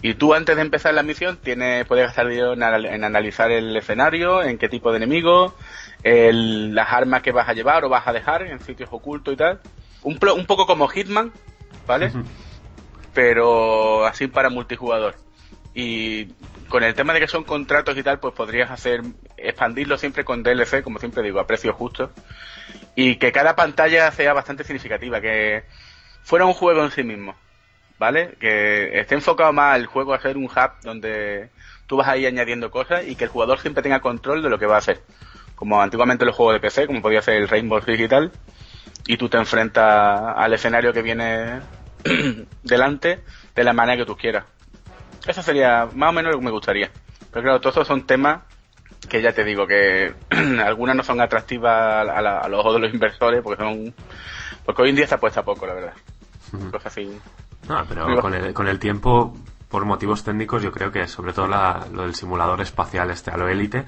Y 0.00 0.14
tú 0.14 0.32
antes 0.32 0.54
de 0.54 0.62
empezar 0.62 0.94
la 0.94 1.02
misión 1.02 1.38
tienes, 1.38 1.84
puedes 1.86 2.06
gastar 2.06 2.28
dinero 2.28 2.52
en, 2.52 2.62
analizar 3.04 3.50
el 3.50 3.76
escenario, 3.76 4.42
en 4.42 4.56
qué 4.56 4.68
tipo 4.68 4.92
de 4.92 4.98
enemigo, 4.98 5.54
las 6.04 6.92
armas 6.92 7.22
que 7.22 7.32
vas 7.32 7.48
a 7.48 7.52
llevar 7.52 7.84
o 7.84 7.88
vas 7.88 8.06
a 8.06 8.12
dejar 8.12 8.42
en 8.42 8.60
sitios 8.60 8.88
ocultos 8.92 9.34
y 9.34 9.36
tal. 9.36 9.60
Un, 10.02 10.18
un 10.36 10.46
poco 10.46 10.66
como 10.66 10.86
Hitman, 10.86 11.32
¿vale? 11.86 12.12
Pero 13.12 14.06
así 14.06 14.28
para 14.28 14.50
multijugador. 14.50 15.16
Y 15.74 16.28
con 16.68 16.84
el 16.84 16.94
tema 16.94 17.12
de 17.12 17.20
que 17.20 17.28
son 17.28 17.44
contratos 17.44 17.96
y 17.96 18.02
tal, 18.02 18.18
pues 18.18 18.34
podrías 18.34 18.70
hacer, 18.70 19.02
expandirlo 19.36 19.96
siempre 19.98 20.24
con 20.24 20.42
DLC, 20.42 20.82
como 20.82 20.98
siempre 20.98 21.22
digo, 21.22 21.40
a 21.40 21.46
precio 21.46 21.72
justo. 21.72 22.10
Y 22.94 23.16
que 23.16 23.32
cada 23.32 23.56
pantalla 23.56 24.10
sea 24.10 24.32
bastante 24.32 24.64
significativa, 24.64 25.20
que 25.20 25.64
fuera 26.22 26.44
un 26.44 26.54
juego 26.54 26.84
en 26.84 26.90
sí 26.90 27.02
mismo. 27.02 27.34
¿vale? 27.98 28.36
Que 28.40 29.00
esté 29.00 29.14
enfocado 29.14 29.52
más 29.52 29.76
el 29.76 29.86
juego 29.86 30.14
a 30.14 30.20
ser 30.20 30.36
un 30.36 30.44
hub 30.44 30.70
donde 30.82 31.50
tú 31.86 31.96
vas 31.96 32.08
ahí 32.08 32.26
añadiendo 32.26 32.70
cosas 32.70 33.06
y 33.06 33.16
que 33.16 33.24
el 33.24 33.30
jugador 33.30 33.58
siempre 33.58 33.82
tenga 33.82 34.00
control 34.00 34.42
de 34.42 34.50
lo 34.50 34.58
que 34.58 34.66
va 34.66 34.76
a 34.76 34.78
hacer. 34.78 35.00
Como 35.54 35.82
antiguamente 35.82 36.24
los 36.24 36.36
juegos 36.36 36.54
de 36.54 36.60
PC, 36.60 36.86
como 36.86 37.02
podía 37.02 37.22
ser 37.22 37.34
el 37.34 37.48
Rainbow 37.48 37.82
Six 37.82 38.00
y 38.00 38.08
tal, 38.08 38.32
y 39.06 39.16
tú 39.16 39.28
te 39.28 39.38
enfrentas 39.38 40.34
al 40.36 40.52
escenario 40.52 40.92
que 40.92 41.02
viene 41.02 41.60
delante 42.62 43.20
de 43.54 43.64
la 43.64 43.72
manera 43.72 43.98
que 43.98 44.06
tú 44.06 44.16
quieras. 44.16 44.44
Eso 45.28 45.42
sería 45.42 45.86
más 45.94 46.08
o 46.08 46.12
menos 46.12 46.32
lo 46.32 46.38
que 46.38 46.44
me 46.46 46.50
gustaría. 46.50 46.90
Pero 47.30 47.42
claro, 47.42 47.60
todos 47.60 47.76
esos 47.76 47.86
son 47.86 48.06
temas 48.06 48.40
que 49.10 49.20
ya 49.20 49.32
te 49.32 49.44
digo 49.44 49.66
que 49.66 50.14
algunas 50.64 50.96
no 50.96 51.02
son 51.02 51.20
atractivas 51.20 52.08
a, 52.08 52.48
los 52.48 52.60
ojos 52.60 52.74
de 52.74 52.80
los 52.80 52.94
inversores 52.94 53.42
porque 53.42 53.62
son 53.62 53.94
porque 54.64 54.82
hoy 54.82 54.90
en 54.90 54.96
día 54.96 55.06
se 55.06 55.14
apuesta 55.14 55.42
poco, 55.42 55.66
la 55.66 55.74
verdad. 55.74 55.92
Cosas 56.70 56.86
así. 56.86 57.20
No, 57.68 57.84
pero 57.86 58.20
con 58.22 58.34
el, 58.34 58.54
con 58.54 58.68
el 58.68 58.78
tiempo, 58.78 59.36
por 59.68 59.84
motivos 59.84 60.24
técnicos, 60.24 60.62
yo 60.62 60.72
creo 60.72 60.90
que 60.90 61.06
sobre 61.06 61.34
todo 61.34 61.46
lo 61.46 62.02
del 62.02 62.14
simulador 62.14 62.62
espacial 62.62 63.10
este 63.10 63.30
a 63.30 63.36
lo 63.36 63.48
élite, 63.48 63.84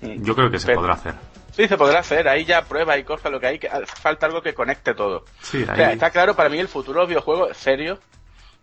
yo 0.00 0.34
creo 0.34 0.50
que 0.50 0.58
se 0.58 0.74
podrá 0.74 0.94
hacer. 0.94 1.14
Sí, 1.52 1.68
se 1.68 1.76
podrá 1.76 2.00
hacer. 2.00 2.26
Ahí 2.26 2.46
ya 2.46 2.62
prueba 2.62 2.96
y 2.96 3.04
cosas, 3.04 3.30
lo 3.30 3.38
que 3.38 3.46
hay, 3.46 3.58
que 3.58 3.68
falta 4.00 4.26
algo 4.26 4.40
que 4.40 4.54
conecte 4.54 4.94
todo. 4.94 5.24
Sí, 5.40 5.62
está 5.62 6.10
claro, 6.10 6.34
para 6.34 6.48
mí 6.48 6.58
el 6.58 6.68
futuro 6.68 7.00
de 7.00 7.02
los 7.02 7.08
videojuegos, 7.10 7.56
serio, 7.56 7.98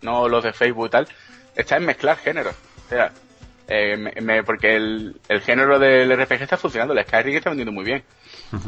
no 0.02 0.28
los 0.28 0.44
de 0.44 0.54
Facebook 0.54 0.88
y 0.88 0.90
tal, 0.90 1.08
está 1.56 1.78
en 1.78 1.86
mezclar 1.86 2.18
géneros. 2.18 2.56
O 2.86 2.90
sea, 2.90 3.12
eh, 3.68 4.44
porque 4.46 4.76
el, 4.76 5.16
el, 5.30 5.42
género 5.42 5.80
del 5.80 6.12
RPG 6.12 6.42
está 6.42 6.58
funcionando, 6.58 6.94
el 6.94 7.06
Skyrim 7.06 7.36
está 7.38 7.50
vendiendo 7.50 7.72
muy 7.72 7.86
bien. 7.86 8.04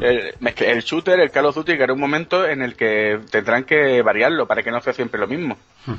el, 0.01 0.33
el, 0.41 0.81
shooter, 0.81 1.19
el 1.19 1.31
Call 1.31 1.47
of 1.47 1.55
Duty, 1.55 1.75
que 1.75 1.83
era 1.83 1.93
un 1.93 1.99
momento 1.99 2.47
en 2.47 2.61
el 2.61 2.75
que 2.75 3.19
tendrán 3.29 3.65
que 3.65 4.01
variarlo 4.01 4.47
para 4.47 4.63
que 4.63 4.71
no 4.71 4.79
sea 4.81 4.93
siempre 4.93 5.19
lo 5.19 5.27
mismo, 5.27 5.57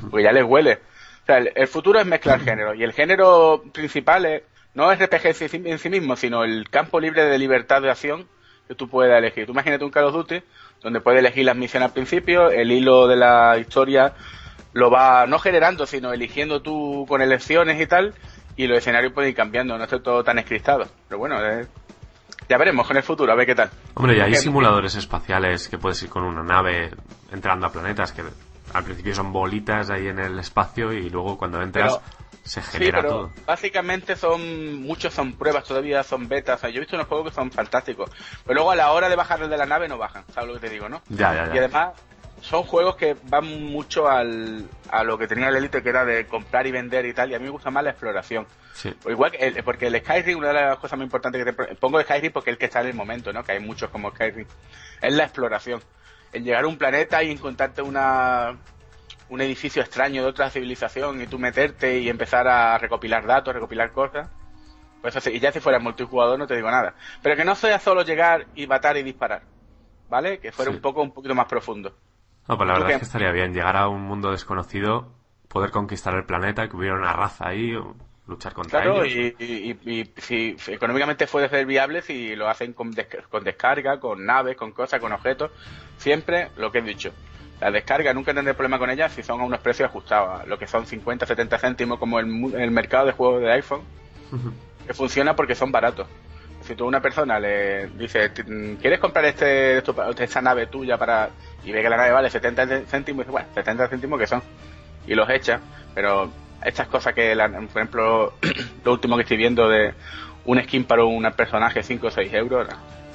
porque 0.09 0.23
ya 0.23 0.31
les 0.31 0.43
huele. 0.43 0.79
O 1.21 1.25
sea, 1.25 1.37
el, 1.37 1.67
futuro 1.67 1.99
es 1.99 2.05
mezclar 2.05 2.39
género 2.39 2.73
y 2.73 2.83
el 2.83 2.93
género 2.93 3.63
principal 3.71 4.25
es, 4.25 4.43
no 4.73 4.91
es 4.91 4.99
RPG 4.99 5.67
en 5.67 5.79
sí 5.79 5.89
mismo, 5.89 6.15
sino 6.15 6.43
el 6.43 6.69
campo 6.69 6.99
libre 6.99 7.25
de 7.25 7.37
libertad 7.37 7.81
de 7.81 7.91
acción 7.91 8.27
que 8.67 8.75
tú 8.75 8.89
puedas 8.89 9.17
elegir. 9.17 9.45
Tú 9.45 9.51
imagínate 9.51 9.85
un 9.85 9.91
Call 9.91 10.05
of 10.05 10.13
Duty 10.13 10.41
donde 10.81 11.01
puedes 11.01 11.19
elegir 11.19 11.45
las 11.45 11.55
misiones 11.55 11.87
al 11.87 11.93
principio, 11.93 12.49
el 12.49 12.71
hilo 12.71 13.07
de 13.07 13.15
la 13.15 13.57
historia 13.59 14.13
lo 14.75 14.91
va 14.91 15.25
no 15.25 15.39
generando, 15.39 15.85
sino 15.85 16.11
eligiendo 16.11 16.61
tú 16.61 17.05
con 17.07 17.21
elecciones 17.21 17.81
y 17.81 17.87
tal, 17.87 18.13
y 18.57 18.67
los 18.67 18.77
escenarios 18.77 19.13
pueden 19.13 19.29
ir 19.29 19.35
cambiando, 19.35 19.77
no 19.77 19.85
está 19.85 20.03
todo 20.03 20.21
tan 20.21 20.37
escristado. 20.37 20.85
Pero 21.07 21.17
bueno, 21.17 21.41
eh, 21.43 21.65
ya 22.49 22.57
veremos 22.57 22.85
con 22.85 22.97
el 22.97 23.03
futuro, 23.03 23.31
a 23.31 23.35
ver 23.35 23.45
qué 23.45 23.55
tal. 23.55 23.69
Hombre, 23.93 24.17
y 24.17 24.19
hay 24.19 24.35
simuladores 24.35 24.95
espaciales 24.95 25.69
que 25.69 25.77
puedes 25.77 26.03
ir 26.03 26.09
con 26.09 26.23
una 26.23 26.43
nave 26.43 26.91
entrando 27.31 27.67
a 27.67 27.71
planetas 27.71 28.11
que 28.11 28.21
al 28.73 28.83
principio 28.83 29.15
son 29.15 29.31
bolitas 29.31 29.89
ahí 29.89 30.07
en 30.07 30.19
el 30.19 30.37
espacio 30.39 30.91
y 30.91 31.09
luego 31.09 31.37
cuando 31.37 31.61
entras 31.61 32.01
se 32.43 32.61
genera 32.61 32.99
sí, 32.99 33.07
pero 33.07 33.09
todo. 33.09 33.31
Básicamente 33.45 34.17
son, 34.17 34.81
muchos 34.81 35.13
son 35.13 35.37
pruebas 35.37 35.63
todavía, 35.63 36.03
son 36.03 36.27
betas. 36.27 36.61
yo 36.63 36.67
he 36.67 36.79
visto 36.79 36.97
unos 36.97 37.07
juegos 37.07 37.29
que 37.29 37.35
son 37.35 37.49
fantásticos. 37.49 38.11
Pero 38.43 38.55
luego 38.55 38.71
a 38.71 38.75
la 38.75 38.91
hora 38.91 39.07
de 39.07 39.15
bajar 39.15 39.47
de 39.47 39.57
la 39.57 39.65
nave 39.65 39.87
no 39.87 39.97
bajan, 39.97 40.25
¿sabes 40.33 40.49
lo 40.49 40.55
que 40.55 40.67
te 40.67 40.73
digo, 40.73 40.89
no? 40.89 41.01
Ya, 41.07 41.33
ya, 41.33 41.47
ya. 41.47 41.55
Y 41.55 41.57
además 41.59 41.93
son 42.45 42.63
juegos 42.63 42.95
que 42.95 43.15
van 43.23 43.71
mucho 43.71 44.07
al, 44.07 44.69
a 44.91 45.03
lo 45.03 45.17
que 45.17 45.27
tenía 45.27 45.49
el 45.49 45.55
Elite, 45.55 45.81
que 45.81 45.89
era 45.89 46.05
de 46.05 46.27
comprar 46.27 46.67
y 46.67 46.71
vender 46.71 47.05
y 47.07 47.13
tal, 47.13 47.31
y 47.31 47.33
a 47.33 47.39
mí 47.39 47.45
me 47.45 47.49
gusta 47.49 47.71
más 47.71 47.83
la 47.83 47.89
exploración. 47.89 48.45
Sí. 48.73 48.93
igual 49.07 49.31
que 49.31 49.63
porque 49.63 49.87
el 49.87 49.97
Skyrim, 49.99 50.37
una 50.37 50.49
de 50.49 50.53
las 50.53 50.77
cosas 50.77 50.97
muy 50.97 51.05
importantes 51.05 51.43
que 51.43 51.51
te 51.51 51.75
pongo 51.75 51.99
Skyrim 52.01 52.31
porque 52.31 52.51
es 52.51 52.55
el 52.55 52.57
que 52.59 52.65
está 52.65 52.81
en 52.81 52.87
el 52.87 52.93
momento, 52.93 53.33
¿no? 53.33 53.43
Que 53.43 53.53
hay 53.53 53.59
muchos 53.59 53.89
como 53.89 54.11
Skyrim. 54.11 54.45
Es 55.01 55.13
la 55.13 55.23
exploración. 55.23 55.81
El 56.33 56.43
llegar 56.43 56.65
a 56.65 56.67
un 56.67 56.77
planeta 56.77 57.23
y 57.23 57.31
encontrarte 57.31 57.81
una, 57.81 58.57
un 59.29 59.41
edificio 59.41 59.81
extraño 59.81 60.21
de 60.21 60.29
otra 60.29 60.51
civilización 60.51 61.21
y 61.21 61.27
tú 61.27 61.39
meterte 61.39 61.97
y 61.97 62.09
empezar 62.09 62.47
a 62.47 62.77
recopilar 62.77 63.25
datos, 63.25 63.55
recopilar 63.55 63.91
cosas. 63.91 64.29
Pues 65.01 65.15
así, 65.15 65.31
y 65.31 65.39
ya 65.39 65.51
si 65.51 65.61
fuera 65.61 65.79
multijugador 65.79 66.37
no 66.37 66.45
te 66.45 66.55
digo 66.55 66.69
nada. 66.69 66.93
Pero 67.23 67.35
que 67.35 67.45
no 67.45 67.55
sea 67.55 67.79
solo 67.79 68.03
llegar 68.03 68.45
y 68.53 68.67
matar 68.67 68.97
y 68.97 69.03
disparar. 69.03 69.41
¿Vale? 70.09 70.39
Que 70.39 70.51
fuera 70.51 70.69
un 70.69 70.79
poco 70.79 71.01
un 71.01 71.11
poquito 71.11 71.33
más 71.33 71.47
profundo. 71.47 71.95
No, 72.47 72.57
pues 72.57 72.67
la 72.67 72.73
verdad 72.73 72.91
es 72.91 72.97
que 72.97 73.05
estaría 73.05 73.31
bien 73.31 73.53
llegar 73.53 73.75
a 73.75 73.87
un 73.87 74.01
mundo 74.01 74.31
desconocido, 74.31 75.11
poder 75.47 75.71
conquistar 75.71 76.13
el 76.13 76.25
planeta, 76.25 76.69
que 76.69 76.75
hubiera 76.75 76.95
una 76.95 77.11
raza 77.11 77.47
ahí, 77.47 77.73
luchar 78.27 78.53
contra 78.53 78.81
claro, 78.81 79.03
ellos. 79.03 79.33
Y, 79.39 79.77
y, 79.83 80.13
si 80.17 80.55
económicamente 80.67 81.25
puede 81.25 81.49
ser 81.49 81.65
viable 81.65 82.01
si 82.03 82.35
lo 82.35 82.47
hacen 82.47 82.73
con, 82.73 82.93
con 83.29 83.43
descarga, 83.43 83.99
con 83.99 84.25
naves, 84.25 84.55
con 84.57 84.73
cosas, 84.73 84.99
con 84.99 85.11
objetos, 85.11 85.51
siempre 85.97 86.49
lo 86.57 86.71
que 86.71 86.79
he 86.79 86.81
dicho. 86.83 87.11
La 87.59 87.71
descarga 87.71 88.13
nunca 88.13 88.33
tendré 88.33 88.53
problema 88.53 88.77
con 88.77 88.89
ella 88.89 89.09
si 89.09 89.23
son 89.23 89.41
a 89.41 89.43
unos 89.45 89.59
precios 89.59 89.89
ajustados, 89.89 90.45
lo 90.47 90.59
que 90.59 90.67
son 90.67 90.85
50, 90.85 91.25
70 91.25 91.57
céntimos 91.57 91.97
como 91.97 92.19
el, 92.19 92.53
el 92.53 92.69
mercado 92.69 93.07
de 93.07 93.13
juegos 93.13 93.41
de 93.41 93.51
iPhone, 93.53 93.81
que 94.85 94.93
funciona 94.93 95.35
porque 95.35 95.55
son 95.55 95.71
baratos 95.71 96.07
si 96.65 96.75
tú 96.75 96.85
a 96.85 96.87
una 96.87 97.01
persona 97.01 97.39
le 97.39 97.87
dices, 97.87 98.31
¿quieres 98.81 98.99
comprar 98.99 99.25
este, 99.25 99.77
esta 99.77 100.41
nave 100.41 100.67
tuya 100.67 100.97
para... 100.97 101.29
y 101.63 101.71
ve 101.71 101.81
que 101.81 101.89
la 101.89 101.97
nave 101.97 102.11
vale 102.11 102.29
70 102.29 102.85
céntimos, 102.85 103.19
y 103.19 103.23
dice, 103.23 103.31
bueno, 103.31 103.47
70 103.53 103.87
céntimos 103.87 104.19
que 104.19 104.27
son, 104.27 104.41
y 105.07 105.13
los 105.13 105.29
echa, 105.29 105.59
pero 105.93 106.29
estas 106.63 106.87
cosas 106.87 107.13
que, 107.13 107.35
por 107.35 107.81
ejemplo, 107.81 108.33
lo 108.83 108.91
último 108.91 109.15
que 109.15 109.23
estoy 109.23 109.37
viendo 109.37 109.69
de 109.69 109.93
un 110.45 110.61
skin 110.63 110.85
para 110.85 111.03
un 111.03 111.23
personaje 111.33 111.83
5 111.83 112.07
o 112.07 112.11
6 112.11 112.33
euros, 112.33 112.67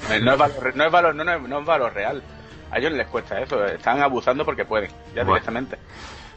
no, 0.09 0.33
es 0.33 0.39
valor, 0.39 0.77
no, 0.77 0.85
es 0.85 0.93
valor, 0.93 1.15
no, 1.15 1.59
es, 1.59 1.67
valor 1.67 1.93
real. 1.93 2.23
A 2.71 2.79
ellos 2.79 2.93
les 2.93 3.07
cuesta 3.09 3.41
eso, 3.41 3.65
están 3.65 4.01
abusando 4.01 4.45
porque 4.45 4.65
pueden, 4.65 4.91
ya 5.15 5.25
directamente. 5.25 5.77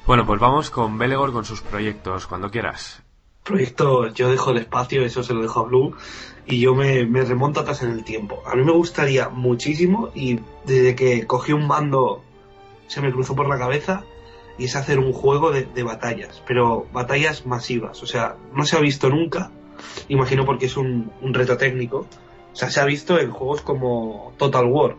Bueno, 0.06 0.26
pues 0.26 0.40
vamos 0.40 0.70
con 0.70 0.98
Belegor 0.98 1.32
con 1.32 1.46
sus 1.46 1.62
proyectos, 1.62 2.28
cuando 2.28 2.50
quieras. 2.50 3.02
Proyecto, 3.44 4.08
yo 4.08 4.30
dejo 4.30 4.52
el 4.52 4.58
espacio, 4.58 5.04
eso 5.04 5.22
se 5.22 5.34
lo 5.34 5.42
dejo 5.42 5.62
a 5.62 5.64
Blue, 5.64 5.96
y 6.46 6.60
yo 6.60 6.76
me, 6.76 7.06
remonto 7.06 7.60
atrás 7.60 7.84
en 7.84 7.92
el 7.92 8.04
tiempo. 8.04 8.42
A 8.46 8.56
mí 8.56 8.64
me 8.64 8.72
gustaría 8.72 9.30
muchísimo, 9.30 10.10
y 10.14 10.40
desde 10.66 10.96
que 10.96 11.26
cogí 11.26 11.54
un 11.54 11.68
mando 11.68 12.24
se 12.88 13.02
me 13.02 13.12
cruzó 13.12 13.36
por 13.36 13.48
la 13.48 13.58
cabeza, 13.58 14.04
y 14.58 14.66
es 14.66 14.76
hacer 14.76 15.00
un 15.00 15.14
juego 15.14 15.52
de, 15.52 15.64
de 15.64 15.84
batallas, 15.84 16.44
pero 16.48 16.86
batallas 16.94 17.46
masivas. 17.46 18.04
O 18.04 18.06
sea, 18.06 18.36
no 18.54 18.66
se 18.66 18.78
ha 18.78 18.80
visto 18.80 19.10
nunca, 19.10 19.52
imagino 20.10 20.46
porque 20.46 20.66
es 20.68 20.78
un, 20.78 21.12
un 21.22 21.34
reto 21.34 21.58
técnico. 21.58 22.08
O 22.52 22.56
sea, 22.56 22.70
se 22.70 22.80
ha 22.80 22.86
visto 22.86 23.20
en 23.20 23.32
juegos 23.32 23.62
como 23.62 24.34
Total 24.38 24.66
War, 24.66 24.96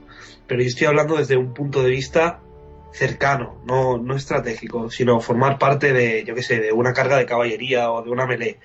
pero 0.47 0.61
yo 0.61 0.67
estoy 0.67 0.87
hablando 0.87 1.17
desde 1.17 1.37
un 1.37 1.55
punto 1.55 1.83
de 1.83 1.91
vista 1.91 2.41
cercano, 2.93 3.57
no, 3.65 3.99
no 3.99 4.15
estratégico, 4.15 4.89
sino 4.89 5.21
formar 5.21 5.59
parte 5.59 5.93
de, 5.93 6.25
yo 6.25 6.35
qué 6.35 6.43
sé, 6.43 6.61
de 6.61 6.73
una 6.73 6.93
carga 6.93 7.17
de 7.17 7.27
caballería 7.27 7.91
o 7.91 8.03
de 8.03 8.11
una 8.11 8.27
melee. 8.27 8.61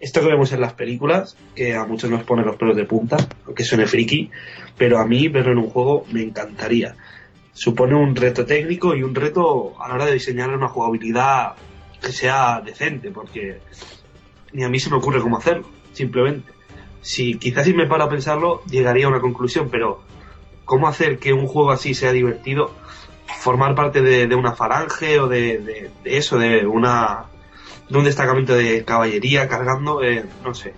Esto 0.00 0.20
que 0.20 0.28
vemos 0.28 0.50
en 0.52 0.60
las 0.62 0.72
películas, 0.72 1.36
que 1.54 1.74
a 1.74 1.84
muchos 1.84 2.10
nos 2.10 2.24
pone 2.24 2.42
los 2.42 2.56
pelos 2.56 2.74
de 2.74 2.86
punta, 2.86 3.18
aunque 3.46 3.64
suene 3.64 3.86
friki, 3.86 4.30
pero 4.76 4.98
a 4.98 5.06
mí 5.06 5.28
verlo 5.28 5.52
en 5.52 5.58
un 5.58 5.68
juego 5.68 6.06
me 6.10 6.22
encantaría. 6.22 6.96
Supone 7.52 7.94
un 7.94 8.16
reto 8.16 8.46
técnico 8.46 8.94
y 8.94 9.02
un 9.02 9.14
reto 9.14 9.74
a 9.80 9.88
la 9.88 9.94
hora 9.94 10.06
de 10.06 10.14
diseñar 10.14 10.48
una 10.50 10.68
jugabilidad 10.68 11.52
que 12.00 12.12
sea 12.12 12.62
decente, 12.64 13.10
porque 13.10 13.60
ni 14.52 14.64
a 14.64 14.70
mí 14.70 14.80
se 14.80 14.88
me 14.88 14.96
ocurre 14.96 15.20
cómo 15.20 15.36
hacerlo, 15.36 15.68
simplemente. 15.92 16.50
Si 17.02 17.34
quizás 17.34 17.66
si 17.66 17.74
me 17.74 17.86
paro 17.86 18.04
a 18.04 18.08
pensarlo, 18.08 18.62
llegaría 18.64 19.04
a 19.04 19.10
una 19.10 19.20
conclusión, 19.20 19.68
pero 19.70 20.00
¿cómo 20.64 20.88
hacer 20.88 21.18
que 21.18 21.34
un 21.34 21.46
juego 21.46 21.72
así 21.72 21.92
sea 21.92 22.12
divertido? 22.12 22.74
formar 23.38 23.74
parte 23.74 24.02
de, 24.02 24.34
una 24.34 24.52
falange 24.52 25.18
o 25.18 25.28
de, 25.28 25.90
eso, 26.04 26.38
de 26.38 26.66
una 26.66 27.24
de 27.90 27.98
un 27.98 28.04
destacamento 28.04 28.54
de 28.54 28.84
caballería 28.84 29.48
cargando, 29.48 30.02
eh, 30.02 30.24
no 30.44 30.54
sé. 30.54 30.74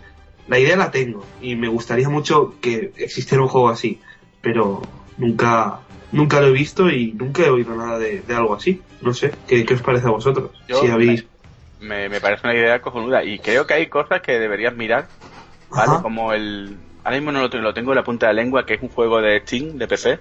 La 0.49 0.59
idea 0.59 0.77
la 0.77 0.91
tengo 0.91 1.25
y 1.41 1.55
me 1.55 1.69
gustaría 1.69 2.09
mucho 2.09 2.55
que 2.61 2.93
existiera 2.97 3.43
un 3.43 3.49
juego 3.49 3.69
así, 3.69 4.01
pero 4.41 4.83
nunca 5.19 5.79
nunca 6.11 6.41
lo 6.41 6.49
he 6.49 6.53
visto 6.53 6.91
y 6.91 7.13
nunca 7.13 7.43
he 7.43 7.51
oído 7.51 7.75
nada 7.75 7.99
de, 7.99 8.23
algo 8.35 8.55
así. 8.55 8.83
No 9.01 9.15
sé, 9.15 9.33
¿qué, 9.47 9.65
qué 9.65 9.75
os 9.75 9.83
parece 9.83 10.09
a 10.09 10.11
vosotros? 10.11 10.51
Yo 10.69 10.81
si 10.81 10.89
habéis... 10.89 11.25
me, 11.81 12.09
me, 12.09 12.21
parece 12.21 12.47
una 12.47 12.55
idea 12.55 12.81
cojonuda 12.83 13.25
y 13.25 13.39
creo 13.39 13.67
que 13.67 13.75
hay 13.75 13.87
cosas 13.87 14.21
que 14.21 14.33
deberías 14.39 14.75
mirar, 14.75 15.09
¿vale? 15.71 15.93
Ajá. 15.93 16.03
Como 16.03 16.33
el... 16.33 16.77
Ahora 17.05 17.17
mismo 17.17 17.33
no 17.33 17.41
lo 17.41 17.51
tengo, 17.51 17.65
lo 17.65 17.75
tengo 17.75 17.93
en 17.93 17.97
la 17.97 18.05
punta 18.05 18.29
de 18.29 18.35
la 18.35 18.43
lengua, 18.43 18.67
que 18.67 18.75
es 18.75 18.83
un 18.83 18.89
juego 18.89 19.21
de 19.21 19.41
Steam, 19.41 19.77
de 19.77 19.89
PC, 19.89 20.19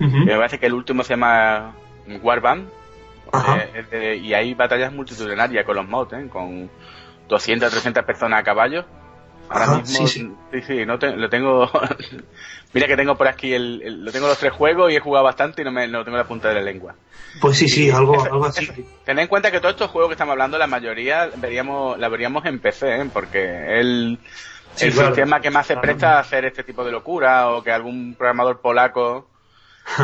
Uh 0.00 0.04
-huh. 0.04 0.24
Me 0.24 0.36
parece 0.36 0.58
que 0.58 0.66
el 0.66 0.74
último 0.74 1.02
se 1.02 1.10
llama 1.10 1.74
Warband. 2.22 2.68
Eh, 3.32 3.84
eh, 3.90 4.20
y 4.22 4.34
hay 4.34 4.54
batallas 4.54 4.92
multitudinarias 4.92 5.64
con 5.64 5.76
los 5.76 5.86
mods, 5.86 6.12
¿eh? 6.14 6.28
con 6.30 6.70
200, 7.28 7.70
300 7.70 8.04
personas 8.04 8.40
a 8.40 8.42
caballo. 8.42 8.84
Ahora 9.50 9.64
Ajá, 9.64 9.76
mismo, 9.78 10.06
sí, 10.06 10.20
sí. 10.20 10.32
sí, 10.52 10.62
sí 10.62 10.86
no 10.86 10.98
te, 10.98 11.16
lo 11.16 11.28
tengo. 11.28 11.70
Mira 12.74 12.86
que 12.86 12.96
tengo 12.96 13.16
por 13.16 13.28
aquí 13.28 13.54
el, 13.54 13.80
el, 13.82 14.04
lo 14.04 14.12
tengo 14.12 14.26
los 14.26 14.38
tres 14.38 14.52
juegos 14.52 14.92
y 14.92 14.96
he 14.96 15.00
jugado 15.00 15.24
bastante 15.24 15.62
y 15.62 15.64
no 15.64 15.72
me 15.72 15.88
no 15.88 16.04
tengo 16.04 16.16
en 16.16 16.22
la 16.22 16.28
punta 16.28 16.48
de 16.48 16.54
la 16.54 16.60
lengua. 16.62 16.94
Pues 17.40 17.56
sí, 17.56 17.68
sí, 17.68 17.90
algo, 17.90 18.22
algo 18.22 18.44
así. 18.44 18.66
Tened 19.04 19.22
en 19.22 19.28
cuenta 19.28 19.50
que 19.50 19.60
todos 19.60 19.74
estos 19.74 19.90
juegos 19.90 20.10
que 20.10 20.14
estamos 20.14 20.32
hablando, 20.32 20.58
la 20.58 20.66
mayoría 20.66 21.30
veríamos, 21.36 21.98
la 21.98 22.08
veríamos 22.08 22.44
en 22.44 22.58
PC, 22.58 23.00
¿eh? 23.00 23.10
porque 23.12 23.80
el, 23.80 24.18
el 24.80 24.92
claro. 24.92 25.08
sistema 25.08 25.40
que 25.40 25.50
más 25.50 25.66
se 25.66 25.76
presta 25.76 26.16
a 26.16 26.20
hacer 26.20 26.44
este 26.44 26.62
tipo 26.62 26.84
de 26.84 26.92
locura 26.92 27.50
o 27.50 27.62
que 27.62 27.70
algún 27.70 28.14
programador 28.14 28.60
polaco 28.60 29.28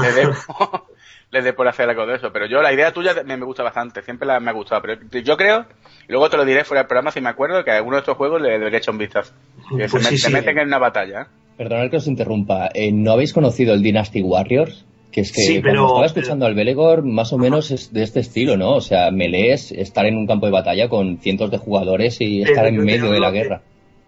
le 0.01 0.13
dé, 0.13 0.29
le 1.31 1.43
dé 1.43 1.53
por 1.53 1.69
hacer 1.69 1.89
algo 1.89 2.07
de 2.07 2.17
eso. 2.17 2.33
Pero 2.33 2.47
yo, 2.47 2.63
la 2.63 2.73
idea 2.73 2.93
tuya 2.93 3.15
me, 3.25 3.37
me 3.37 3.45
gusta 3.45 3.63
bastante, 3.63 4.03
siempre 4.03 4.27
la, 4.27 4.41
me 4.41 4.51
ha 4.51 4.55
gustado. 4.55 4.83
Pero 4.83 5.01
yo 5.21 5.37
creo, 5.37 5.67
y 6.09 6.13
luego 6.13 6.31
te 6.31 6.37
lo 6.37 6.45
diré 6.45 6.65
fuera 6.65 6.83
del 6.83 6.89
programa 6.89 7.11
si 7.11 7.21
me 7.21 7.29
acuerdo, 7.29 7.65
que 7.65 7.71
a 7.71 7.77
alguno 7.77 7.97
de 7.97 8.01
estos 8.01 8.17
juegos 8.17 8.41
le 8.41 8.51
debería 8.51 8.79
echar 8.79 8.93
un 8.93 8.99
vistazo. 8.99 9.33
Que 9.77 9.89
pues 9.89 10.05
se, 10.05 10.11
sí, 10.11 10.11
me, 10.11 10.19
sí. 10.19 10.33
meten 10.33 10.59
en 10.59 10.69
una 10.69 10.79
batalla. 10.79 11.29
Perdonad 11.57 11.91
que 11.91 11.99
os 11.99 12.07
interrumpa, 12.07 12.69
eh, 12.75 12.91
¿no 12.93 13.13
habéis 13.13 13.33
conocido 13.33 13.75
el 13.75 13.83
Dynasty 13.83 14.23
Warriors? 14.23 14.85
Que 15.13 15.21
es 15.21 15.31
que 15.31 15.43
sí, 15.43 15.61
pero, 15.63 15.87
cuando 15.87 15.87
estaba 15.87 16.07
escuchando 16.07 16.47
al 16.47 16.55
Belegor, 16.57 17.05
más 17.05 17.33
o 17.33 17.39
menos 17.39 17.71
es 17.71 17.93
de 17.93 18.03
este 18.03 18.19
estilo, 18.19 18.57
¿no? 18.57 18.73
O 18.73 18.81
sea, 18.81 19.13
melee 19.13 19.53
es 19.53 19.71
estar 19.71 20.05
en 20.07 20.17
un 20.17 20.27
campo 20.27 20.47
de 20.47 20.53
batalla 20.53 20.89
con 20.89 21.19
cientos 21.19 21.53
de 21.53 21.59
jugadores 21.59 22.21
y 22.21 22.43
estar 22.43 22.67
en 22.67 22.83
medio 22.83 23.13
de 23.13 23.21
la 23.21 23.31
guerra. 23.31 23.63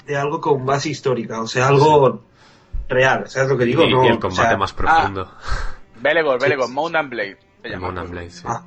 De, 0.05 0.15
de, 0.15 0.19
algo 0.19 0.41
con 0.41 0.67
base 0.67 0.91
histórica, 0.91 1.41
o 1.41 1.47
sea, 1.47 1.69
algo 1.69 2.23
real, 2.89 3.25
¿sabes 3.29 3.51
lo 3.51 3.59
que 3.59 3.65
digo? 3.65 3.85
Y, 3.85 3.91
no, 3.91 4.05
y 4.05 4.09
el 4.09 4.19
combate 4.19 4.43
o 4.43 4.49
sea, 4.49 4.57
más 4.57 4.73
profundo. 4.73 5.29
Ah, 5.31 5.77
Belegor, 6.01 6.41
Belegor, 6.41 6.67
sí. 6.67 6.73
Mount 6.73 6.95
and 6.97 7.11
Blade. 7.11 7.37
Se. 7.63 7.77
Mount 7.77 7.99
and 7.99 8.11
Blade, 8.11 8.31
sí. 8.31 8.45
Ah, 8.47 8.65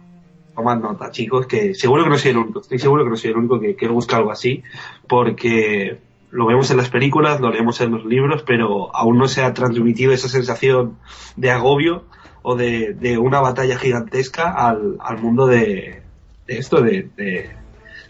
tomad 0.55 0.77
nota, 0.79 1.11
chicos, 1.11 1.47
que 1.47 1.73
seguro 1.73 2.03
que 2.03 2.09
no 2.09 2.17
soy 2.17 2.31
el 2.31 2.37
único, 2.37 2.61
estoy 2.61 2.79
seguro 2.79 3.03
que 3.03 3.09
no 3.11 3.15
soy 3.15 3.31
el 3.31 3.37
único 3.37 3.59
que, 3.59 3.75
que 3.75 3.87
busca 3.87 4.17
algo 4.17 4.31
así, 4.31 4.63
porque 5.07 5.99
lo 6.31 6.45
vemos 6.45 6.69
en 6.71 6.77
las 6.77 6.89
películas, 6.89 7.39
lo 7.39 7.49
leemos 7.51 7.79
en 7.81 7.91
los 7.91 8.05
libros, 8.05 8.43
pero 8.45 8.95
aún 8.95 9.17
no 9.17 9.27
se 9.27 9.43
ha 9.43 9.53
transmitido 9.53 10.11
esa 10.11 10.27
sensación 10.27 10.97
de 11.35 11.51
agobio 11.51 12.05
o 12.41 12.55
de, 12.55 12.93
de 12.93 13.17
una 13.17 13.41
batalla 13.41 13.77
gigantesca 13.77 14.51
al, 14.51 14.97
al 14.99 15.17
mundo 15.19 15.47
de, 15.47 16.01
de 16.47 16.57
esto, 16.57 16.81
de, 16.81 17.09
de, 17.15 17.49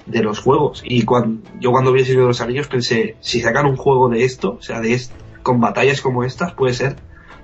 de, 0.06 0.24
los 0.24 0.40
juegos. 0.40 0.82
Y 0.86 1.04
cuando, 1.04 1.50
yo 1.60 1.72
cuando 1.72 1.92
vi 1.92 2.02
el 2.02 2.06
Señor 2.06 2.24
de 2.24 2.28
los 2.28 2.42
Anillos 2.42 2.68
pensé, 2.68 3.16
si 3.22 3.42
sacan 3.42 3.66
un 3.66 3.78
juego 3.78 4.10
de 4.10 4.24
esto, 4.24 4.58
o 4.60 4.62
sea, 4.62 4.82
de 4.82 4.94
est 4.94 5.14
con 5.50 5.60
batallas 5.60 6.00
como 6.00 6.24
estas, 6.24 6.54
puede 6.54 6.76
ser, 6.76 6.96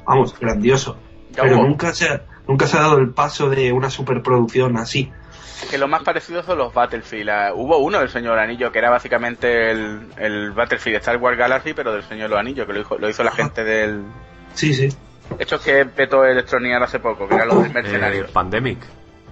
vamos, 0.05 0.37
grandioso. 0.39 0.95
Ya 1.31 1.41
pero 1.41 1.57
hubo. 1.57 1.67
nunca 1.67 1.91
se, 1.91 2.07
ha, 2.07 2.21
nunca 2.47 2.67
se 2.67 2.77
ha 2.77 2.81
dado 2.81 2.99
el 2.99 3.09
paso 3.09 3.49
de 3.49 3.71
una 3.71 3.89
superproducción 3.89 4.77
así. 4.77 5.11
Que 5.71 5.79
lo 5.79 5.87
más 5.87 6.03
parecido 6.03 6.43
son 6.43 6.59
los 6.59 6.71
Battlefield. 6.71 7.29
Uh, 7.29 7.59
hubo 7.59 7.79
uno 7.79 7.97
del 7.97 8.09
Señor 8.09 8.37
Anillo 8.37 8.71
que 8.71 8.77
era 8.77 8.91
básicamente 8.91 9.71
el, 9.71 10.01
el 10.17 10.51
Battlefield 10.51 10.97
Star 10.97 11.17
Wars 11.17 11.35
Galaxy, 11.35 11.73
pero 11.73 11.93
del 11.93 12.03
Señor 12.03 12.29
los 12.29 12.37
Anillos, 12.37 12.67
que 12.67 12.73
lo 12.73 12.81
hizo, 12.81 12.97
lo 12.99 13.09
hizo 13.09 13.23
la 13.23 13.31
gente 13.31 13.63
del. 13.63 14.03
Sí, 14.53 14.75
sí. 14.75 14.95
Hechos 15.39 15.61
que 15.61 15.85
petó 15.85 16.23
Electronic 16.23 16.73
hace 16.83 16.99
poco, 16.99 17.27
que 17.27 17.33
era 17.33 17.45
los 17.45 17.63
del 17.63 17.73
mercenario. 17.73 18.25
Eh, 18.25 18.29
Pandemic. 18.31 18.77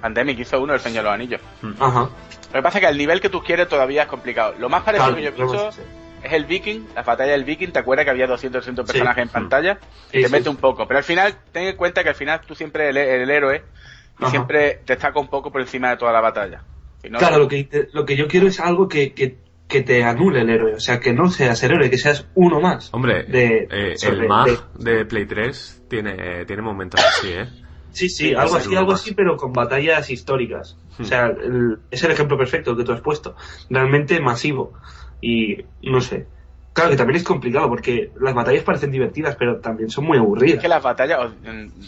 Pandemic 0.02 0.40
hizo 0.40 0.60
uno 0.60 0.74
del 0.74 0.82
Señor 0.82 1.04
de 1.04 1.10
los 1.10 1.14
Anillos. 1.14 1.42
Ajá. 1.80 2.00
Lo 2.00 2.54
que 2.54 2.64
pasa 2.64 2.80
es 2.80 2.82
que 2.82 2.88
al 2.88 2.98
nivel 2.98 3.22
que 3.22 3.30
tú 3.30 3.44
quieres 3.44 3.68
todavía 3.68 4.02
es 4.02 4.08
complicado. 4.08 4.56
Lo 4.58 4.68
más 4.68 4.82
parecido 4.82 5.16
claro, 5.16 5.32
que 5.32 5.38
yo 5.38 5.46
he 5.46 5.70
visto 5.70 5.84
es 6.24 6.34
el 6.34 6.46
Viking, 6.46 6.88
la 6.96 7.04
batalla 7.04 7.34
del 7.34 7.44
Viking. 7.44 7.72
¿Te 7.72 7.80
acuerdas 7.80 8.06
que 8.06 8.12
había 8.12 8.28
200 8.28 8.62
300 8.62 8.86
personajes 8.86 9.22
sí. 9.24 9.28
en 9.28 9.30
pantalla? 9.30 9.78
Sí, 10.12 10.22
te 10.22 10.30
mete 10.30 10.50
un 10.50 10.58
poco. 10.58 10.88
Pero 10.88 10.98
al 10.98 11.04
final, 11.04 11.36
ten 11.52 11.64
en 11.68 11.76
cuenta 11.76 12.04
que 12.04 12.10
al 12.10 12.16
final 12.16 12.42
tú 12.46 12.56
siempre 12.56 12.90
el, 12.90 12.98
el 12.98 13.30
héroe 13.30 13.64
y 14.20 14.24
Ajá. 14.24 14.32
siempre 14.32 14.82
destaca 14.86 15.20
un 15.20 15.28
poco 15.28 15.52
por 15.52 15.62
encima 15.62 15.90
de 15.90 15.98
toda 15.98 16.12
la 16.12 16.22
batalla. 16.22 16.64
Si 17.02 17.10
no, 17.10 17.20
claro, 17.20 17.40
lo 17.40 17.48
que, 17.48 17.64
te, 17.66 17.90
lo 17.94 18.06
que 18.06 18.16
yo 18.16 18.28
quiero 18.28 18.48
es 18.48 18.60
algo 18.60 18.88
que, 18.88 19.14
que, 19.14 19.38
que, 19.68 19.82
te 19.82 20.04
anule 20.04 20.42
el 20.42 20.50
héroe, 20.50 20.76
o 20.76 20.80
sea, 20.80 21.00
que 21.00 21.14
no 21.14 21.30
seas 21.30 21.62
el 21.64 21.72
héroe, 21.72 21.90
que 21.90 21.98
seas 21.98 22.28
uno 22.36 22.62
más. 22.62 22.94
Hombre, 22.94 23.24
de, 23.24 23.68
eh, 23.70 23.96
el 24.02 24.20
de, 24.20 24.28
mag 24.28 24.74
de, 24.76 24.98
de, 24.98 25.06
Play 25.06 25.26
3 25.26 25.84
tiene, 25.90 26.46
tiene 26.46 26.62
momentos 26.62 27.04
así, 27.04 27.32
¿eh? 27.32 27.50
Sí, 27.92 28.10
sí, 28.10 28.30
sí 28.30 28.34
algo 28.34 28.56
así, 28.56 28.76
algo 28.76 28.92
más. 28.92 29.02
así, 29.02 29.14
pero 29.14 29.38
con 29.38 29.52
batallas 29.54 30.10
históricas. 30.10 30.78
Hmm. 30.98 31.02
O 31.02 31.06
sea, 31.06 31.26
el, 31.28 31.80
es 31.92 32.04
el 32.04 32.12
ejemplo 32.12 32.38
perfecto 32.38 32.76
que 32.76 32.84
tú 32.84 32.92
has 32.92 33.02
puesto. 33.02 33.36
Realmente 33.70 34.20
masivo. 34.20 34.74
Y 35.24 35.58
no 35.84 36.02
sé. 36.02 36.28
Claro 36.74 36.90
que 36.90 36.98
también 36.98 37.18
es 37.18 37.24
complicado 37.24 37.70
porque 37.70 38.12
las 38.20 38.34
batallas 38.34 38.64
parecen 38.64 38.92
divertidas, 38.92 39.36
pero 39.38 39.60
también 39.60 39.90
son 39.90 40.06
muy 40.06 40.18
aburridas. 40.18 40.58
Es 40.58 40.62
que 40.62 40.68
las 40.68 40.84
batallas, 40.84 41.32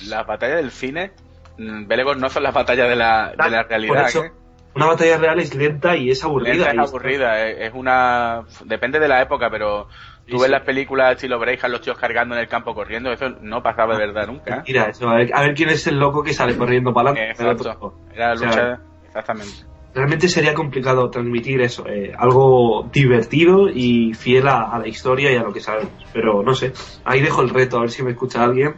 las 0.08 0.26
batallas 0.26 0.58
del 0.58 0.72
cine, 0.72 1.12
Belegos 1.58 2.18
no 2.18 2.30
son 2.30 2.44
las 2.44 2.54
batallas 2.54 2.88
de 2.88 2.96
la, 2.96 3.32
de 3.32 3.50
la 3.50 3.64
realidad. 3.64 4.08
Eso, 4.08 4.24
¿eh? 4.24 4.32
Una 4.76 4.88
batalla 4.88 5.18
real 5.18 5.40
es 5.40 5.56
lenta 5.56 5.96
y 5.96 6.12
es 6.12 6.24
aburrida. 6.24 6.54
Lenta 6.54 6.84
es 6.84 6.90
aburrida, 6.90 7.48
es 7.48 7.74
una. 7.74 8.44
Depende 8.66 9.00
de 9.00 9.08
la 9.08 9.22
época, 9.22 9.50
pero 9.50 9.88
tú 10.28 10.36
sí, 10.38 10.38
ves 10.38 10.46
sí. 10.46 10.52
las 10.52 10.64
películas 10.64 11.16
estilo 11.16 11.40
Breja, 11.40 11.68
los 11.68 11.82
tíos 11.82 11.98
cargando 11.98 12.36
en 12.36 12.42
el 12.42 12.48
campo 12.48 12.74
corriendo, 12.74 13.12
eso 13.12 13.30
no 13.42 13.64
pasaba 13.64 13.98
de 13.98 14.06
verdad 14.06 14.28
nunca. 14.28 14.64
Mira, 14.68 14.90
eso, 14.90 15.10
a 15.10 15.16
ver, 15.16 15.34
a 15.34 15.42
ver 15.42 15.56
quién 15.56 15.70
es 15.70 15.88
el 15.88 15.98
loco 15.98 16.24
que 16.24 16.34
sale 16.34 16.58
corriendo 16.58 16.94
para 16.94 17.12
adelante. 17.12 17.44
Exacto. 17.44 17.96
Era 18.14 18.30
la 18.30 18.36
lucha, 18.36 18.50
o 18.50 18.54
sea, 18.54 18.80
exactamente. 19.06 19.75
Realmente 19.96 20.28
sería 20.28 20.54
complicado 20.54 21.10
transmitir 21.10 21.62
eso, 21.62 21.88
eh, 21.88 22.14
algo 22.18 22.90
divertido 22.92 23.70
y 23.70 24.14
fiel 24.14 24.46
a, 24.50 24.64
a, 24.64 24.80
la 24.80 24.90
historia 24.90 25.32
y 25.32 25.38
a 25.38 25.44
lo 25.44 25.54
que 25.54 25.62
sabemos. 25.62 25.94
Pero 26.12 26.44
no 26.44 26.54
sé, 26.54 26.74
ahí 27.06 27.22
dejo 27.22 27.42
el 27.42 27.50
reto, 27.50 27.78
a 27.78 27.82
ver 27.82 27.92
si 27.92 28.04
me 28.04 28.12
escucha 28.12 28.44
alguien 28.44 28.76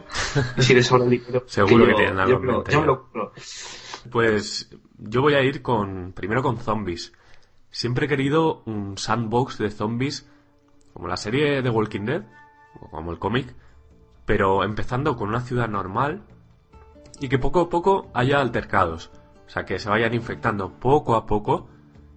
y 0.56 0.62
si 0.62 0.74
le 0.74 0.82
sobra 0.84 1.06
el 1.06 1.10
dinero. 1.10 1.42
Seguro 1.46 1.86
que, 1.86 1.90
que 1.90 1.96
tienen 1.96 2.20
algo 2.20 2.40
yo, 2.40 2.64
yo, 2.64 2.70
yo 2.70 2.84
lo, 2.84 3.32
Pues 4.12 4.70
yo 4.96 5.20
voy 5.20 5.34
a 5.34 5.42
ir 5.42 5.60
con 5.60 6.12
primero 6.12 6.40
con 6.40 6.58
zombies. 6.58 7.12
Siempre 7.68 8.06
he 8.06 8.08
querido 8.08 8.62
un 8.66 8.96
sandbox 8.96 9.58
de 9.58 9.70
zombies 9.70 10.30
como 10.92 11.08
la 11.08 11.16
serie 11.16 11.62
de 11.62 11.70
Walking 11.70 12.04
Dead 12.04 12.22
o 12.80 12.90
como 12.90 13.10
el 13.10 13.18
cómic, 13.18 13.56
pero 14.24 14.62
empezando 14.62 15.16
con 15.16 15.30
una 15.30 15.40
ciudad 15.40 15.68
normal 15.68 16.22
y 17.18 17.28
que 17.28 17.40
poco 17.40 17.60
a 17.60 17.68
poco 17.68 18.08
haya 18.14 18.40
altercados, 18.40 19.10
o 19.48 19.50
sea, 19.50 19.64
que 19.64 19.78
se 19.78 19.88
vayan 19.88 20.12
infectando 20.12 20.78
poco 20.78 21.16
a 21.16 21.24
poco 21.24 21.70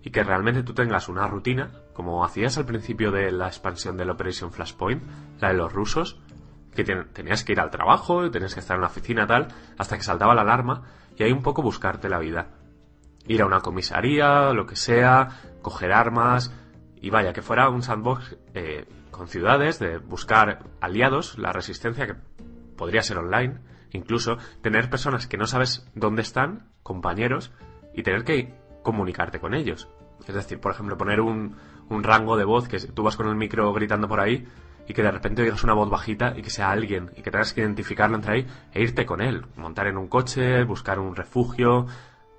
y 0.04 0.12
que 0.12 0.22
realmente 0.22 0.64
tú 0.64 0.74
tengas 0.74 1.08
una 1.08 1.28
rutina, 1.28 1.72
como 1.94 2.26
hacías 2.26 2.58
al 2.58 2.66
principio 2.66 3.10
de 3.10 3.32
la 3.32 3.48
expansión 3.48 3.96
del 3.96 4.10
Operation 4.10 4.52
Flashpoint, 4.52 5.02
la 5.40 5.48
de 5.48 5.54
los 5.54 5.72
rusos, 5.72 6.20
que 6.76 6.84
tenías 6.84 7.46
que 7.46 7.54
ir 7.54 7.62
al 7.62 7.72
trabajo, 7.72 8.30
tenías 8.30 8.54
que 8.54 8.60
estar 8.60 8.76
en 8.76 8.82
la 8.82 8.88
oficina 8.88 9.28
tal, 9.28 9.48
hasta 9.78 9.96
que 9.96 10.04
saltaba 10.04 10.36
la 10.36 10.42
alarma 10.42 10.84
y 11.18 11.24
ahí 11.24 11.32
un 11.32 11.42
poco 11.42 11.62
buscarte 11.62 12.10
la 12.10 12.20
vida. 12.20 12.50
ir 13.28 13.42
a 13.42 13.46
una 13.46 13.62
comisaría, 13.62 14.52
lo 14.52 14.66
que 14.66 14.76
sea, 14.76 15.30
coger 15.62 15.94
armas 15.94 16.54
y 16.96 17.12
vaya, 17.12 17.32
que 17.32 17.42
fuera 17.42 17.70
un 17.70 17.82
sandbox 17.82 18.36
eh, 18.54 18.86
con 19.10 19.28
ciudades, 19.28 19.80
de 19.80 20.00
buscar 20.00 20.64
aliados, 20.82 21.38
la 21.38 21.54
resistencia 21.54 22.08
que 22.08 22.16
podría 22.76 23.04
ser 23.04 23.20
online, 23.20 23.60
incluso 23.92 24.38
tener 24.62 24.90
personas 24.90 25.28
que 25.28 25.38
no 25.38 25.48
sabes 25.48 25.88
dónde 25.96 26.22
están, 26.22 26.68
compañeros, 26.84 27.52
y 27.94 28.04
tener 28.04 28.24
que 28.24 28.54
comunicarte 28.84 29.40
con 29.40 29.54
ellos. 29.54 29.90
Es 30.28 30.36
decir, 30.36 30.60
por 30.60 30.72
ejemplo, 30.72 30.98
poner 30.98 31.22
un, 31.22 31.56
un 31.90 32.04
rango 32.04 32.38
de 32.38 32.46
voz 32.46 32.68
que 32.68 32.80
tú 32.80 33.04
vas 33.04 33.16
con 33.16 33.28
el 33.28 33.36
micro 33.36 33.72
gritando 33.74 34.08
por 34.08 34.20
ahí 34.20 34.48
y 34.88 34.94
que 34.94 35.04
de 35.04 35.12
repente 35.12 35.42
oigas 35.42 35.64
una 35.64 35.74
voz 35.74 35.90
bajita 35.90 36.34
y 36.36 36.42
que 36.42 36.50
sea 36.50 36.72
alguien 36.72 37.12
y 37.16 37.22
que 37.22 37.32
tengas 37.32 37.54
que 37.54 37.62
identificarlo 37.62 38.16
entre 38.16 38.34
ahí 38.34 38.48
e 38.74 38.82
irte 38.82 39.06
con 39.06 39.22
él, 39.22 39.46
montar 39.56 39.88
en 39.88 39.98
un 39.98 40.08
coche, 40.08 40.64
buscar 40.64 41.00
un 41.00 41.16
refugio, 41.16 41.88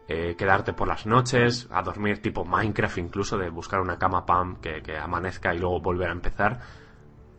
eh, 0.08 0.34
quedarte 0.36 0.72
por 0.72 0.88
las 0.88 1.06
noches, 1.06 1.68
a 1.70 1.82
dormir 1.82 2.20
tipo 2.20 2.44
Minecraft 2.44 2.98
incluso, 2.98 3.38
de 3.38 3.50
buscar 3.50 3.80
una 3.80 3.98
cama 3.98 4.26
pam 4.26 4.56
que, 4.56 4.82
que 4.82 4.96
amanezca 4.96 5.54
y 5.54 5.58
luego 5.58 5.80
volver 5.80 6.08
a 6.08 6.12
empezar. 6.12 6.60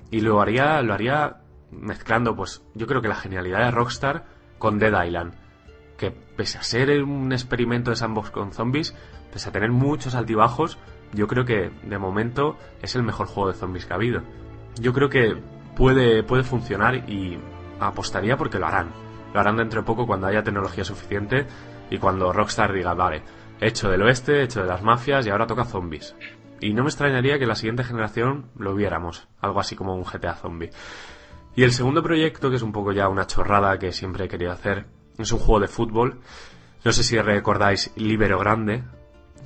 Y 0.09 0.21
lo 0.21 0.41
haría, 0.41 0.81
lo 0.81 0.93
haría 0.93 1.42
mezclando, 1.79 2.35
pues 2.35 2.61
yo 2.73 2.87
creo 2.87 3.01
que 3.01 3.07
la 3.07 3.15
genialidad 3.15 3.65
de 3.65 3.71
Rockstar 3.71 4.25
con 4.57 4.79
Dead 4.79 5.05
Island, 5.05 5.33
que 5.97 6.11
pese 6.11 6.57
a 6.57 6.63
ser 6.63 7.03
un 7.03 7.31
experimento 7.31 7.89
de 7.89 7.95
sandbox 7.95 8.31
con 8.31 8.53
zombies, 8.53 8.95
pese 9.31 9.49
a 9.49 9.51
tener 9.51 9.71
muchos 9.71 10.15
altibajos, 10.15 10.77
yo 11.13 11.27
creo 11.27 11.45
que 11.45 11.71
de 11.83 11.97
momento 11.97 12.57
es 12.81 12.95
el 12.95 13.03
mejor 13.03 13.27
juego 13.27 13.51
de 13.51 13.57
zombies 13.57 13.85
que 13.85 13.93
ha 13.93 13.97
habido. 13.97 14.21
Yo 14.79 14.93
creo 14.93 15.09
que 15.09 15.37
puede, 15.75 16.23
puede 16.23 16.43
funcionar 16.43 17.09
y 17.09 17.37
apostaría 17.79 18.37
porque 18.37 18.59
lo 18.59 18.67
harán. 18.67 18.91
Lo 19.33 19.39
harán 19.39 19.57
dentro 19.57 19.81
de 19.81 19.85
poco 19.85 20.07
cuando 20.07 20.27
haya 20.27 20.43
tecnología 20.43 20.83
suficiente 20.83 21.45
y 21.89 21.97
cuando 21.97 22.33
Rockstar 22.33 22.73
diga, 22.73 22.93
vale, 22.93 23.23
hecho 23.59 23.89
del 23.89 24.01
oeste, 24.03 24.43
hecho 24.43 24.61
de 24.61 24.67
las 24.67 24.81
mafias 24.81 25.25
y 25.25 25.29
ahora 25.29 25.47
toca 25.47 25.65
zombies. 25.65 26.15
Y 26.59 26.73
no 26.73 26.83
me 26.83 26.89
extrañaría 26.89 27.37
que 27.39 27.45
la 27.45 27.55
siguiente 27.55 27.83
generación 27.83 28.49
lo 28.55 28.73
viéramos, 28.73 29.27
algo 29.41 29.59
así 29.59 29.75
como 29.75 29.95
un 29.95 30.03
GTA 30.03 30.35
zombie. 30.35 30.69
Y 31.55 31.63
el 31.63 31.71
segundo 31.71 32.01
proyecto, 32.01 32.49
que 32.49 32.55
es 32.55 32.63
un 32.63 32.71
poco 32.71 32.91
ya 32.91 33.07
una 33.09 33.27
chorrada 33.27 33.77
que 33.77 33.91
siempre 33.91 34.25
he 34.25 34.27
querido 34.27 34.51
hacer, 34.51 34.87
es 35.17 35.31
un 35.31 35.39
juego 35.39 35.59
de 35.59 35.67
fútbol. 35.67 36.19
No 36.83 36.91
sé 36.91 37.03
si 37.03 37.19
recordáis 37.19 37.91
Libero 37.95 38.39
Grande, 38.39 38.83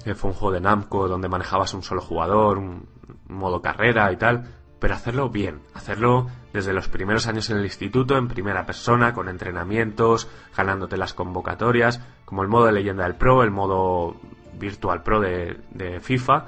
que 0.03 0.15
fue 0.15 0.31
un 0.31 0.35
juego 0.35 0.53
de 0.53 0.61
Namco 0.61 1.07
donde 1.07 1.27
manejabas 1.27 1.73
un 1.73 1.83
solo 1.83 2.01
jugador, 2.01 2.57
un 2.57 2.87
modo 3.27 3.61
carrera 3.61 4.11
y 4.11 4.17
tal, 4.17 4.47
pero 4.79 4.93
hacerlo 4.93 5.29
bien, 5.29 5.61
hacerlo 5.73 6.27
desde 6.53 6.71
los 6.71 6.87
primeros 6.87 7.27
años 7.27 7.49
en 7.49 7.57
el 7.57 7.65
instituto, 7.65 8.17
en 8.17 8.29
primera 8.29 8.65
persona, 8.65 9.13
con 9.13 9.27
entrenamientos, 9.27 10.29
ganándote 10.55 10.97
las 10.97 11.13
convocatorias, 11.13 12.01
como 12.23 12.41
el 12.41 12.47
modo 12.47 12.67
de 12.67 12.71
leyenda 12.71 13.03
del 13.03 13.15
pro, 13.15 13.43
el 13.43 13.51
modo 13.51 14.15
virtual 14.57 15.03
pro 15.03 15.19
de, 15.19 15.57
de 15.71 15.99
FIFA, 15.99 16.45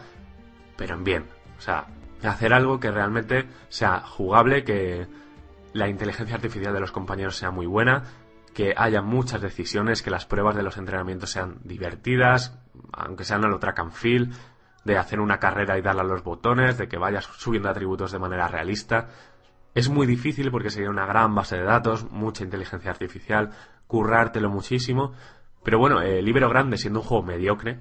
pero 0.77 0.95
en 0.95 1.03
bien. 1.03 1.25
O 1.57 1.61
sea, 1.61 1.85
hacer 2.23 2.53
algo 2.53 2.79
que 2.79 2.91
realmente 2.91 3.47
sea 3.67 3.99
jugable, 4.01 4.63
que 4.63 5.07
la 5.73 5.87
inteligencia 5.87 6.35
artificial 6.35 6.73
de 6.73 6.79
los 6.79 6.91
compañeros 6.91 7.35
sea 7.35 7.51
muy 7.51 7.65
buena, 7.65 8.03
que 8.53 8.73
haya 8.75 9.01
muchas 9.01 9.41
decisiones, 9.41 10.01
que 10.01 10.09
las 10.09 10.25
pruebas 10.25 10.55
de 10.55 10.63
los 10.63 10.77
entrenamientos 10.77 11.31
sean 11.31 11.59
divertidas, 11.63 12.59
aunque 12.91 13.23
sean 13.23 13.45
a 13.45 13.47
lo 13.47 13.59
track 13.59 13.79
and 13.79 14.33
de 14.83 14.97
hacer 14.97 15.19
una 15.19 15.39
carrera 15.39 15.77
y 15.77 15.81
darle 15.81 16.01
a 16.01 16.05
los 16.05 16.23
botones, 16.23 16.77
de 16.77 16.87
que 16.87 16.97
vayas 16.97 17.25
subiendo 17.25 17.69
atributos 17.69 18.11
de 18.11 18.19
manera 18.19 18.47
realista. 18.47 19.09
Es 19.75 19.89
muy 19.89 20.07
difícil 20.07 20.51
porque 20.51 20.69
sería 20.69 20.89
una 20.89 21.05
gran 21.05 21.35
base 21.35 21.57
de 21.57 21.63
datos, 21.63 22.09
mucha 22.09 22.43
inteligencia 22.43 22.89
artificial, 22.89 23.51
currártelo 23.87 24.49
muchísimo. 24.49 25.13
Pero 25.63 25.79
bueno, 25.79 26.01
el 26.01 26.25
Libero 26.25 26.49
Grande, 26.49 26.77
siendo 26.77 27.01
un 27.01 27.05
juego 27.05 27.23
mediocre, 27.23 27.79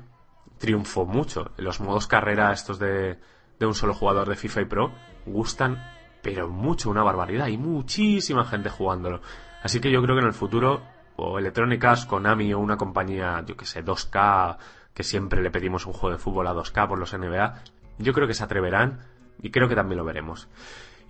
triunfó 0.59 1.07
mucho. 1.07 1.53
Los 1.57 1.81
modos 1.81 2.07
carrera, 2.07 2.53
estos 2.53 2.79
de, 2.79 3.19
de 3.59 3.67
un 3.67 3.75
solo 3.75 3.95
jugador 3.95 4.29
de 4.29 4.37
FIFA 4.37 4.61
y 4.61 4.65
Pro, 4.67 4.93
gustan, 5.25 5.83
pero 6.23 6.49
mucho, 6.49 6.91
una 6.91 7.03
barbaridad. 7.03 7.47
Hay 7.47 7.59
muchísima 7.59 8.45
gente 8.45 8.71
jugándolo. 8.71 9.21
Así 9.63 9.81
que 9.81 9.91
yo 9.91 10.03
creo 10.03 10.15
que 10.17 10.23
en 10.23 10.29
el 10.29 10.35
futuro, 10.35 10.83
o 11.17 11.39
Electronic 11.39 11.85
Arts, 11.85 12.07
Konami 12.07 12.53
o 12.53 12.59
una 12.59 12.77
compañía, 12.77 13.45
yo 13.47 13.57
que 13.57 13.67
sé, 13.67 13.85
2K, 13.85 14.57
que 14.95 15.03
siempre 15.03 15.43
le 15.43 15.51
pedimos 15.51 15.87
un 15.87 15.93
juego 15.93 16.17
de 16.17 16.23
fútbol 16.23 16.47
a 16.47 16.55
2K 16.55 16.89
por 16.89 16.99
los 16.99 17.13
NBA, 17.13 17.63
yo 17.99 18.13
creo 18.13 18.27
que 18.27 18.35
se 18.35 18.45
atreverán 18.45 19.01
y 19.43 19.51
creo 19.51 19.69
que 19.69 19.75
también 19.75 19.99
lo 19.99 20.05
veremos. 20.05 20.49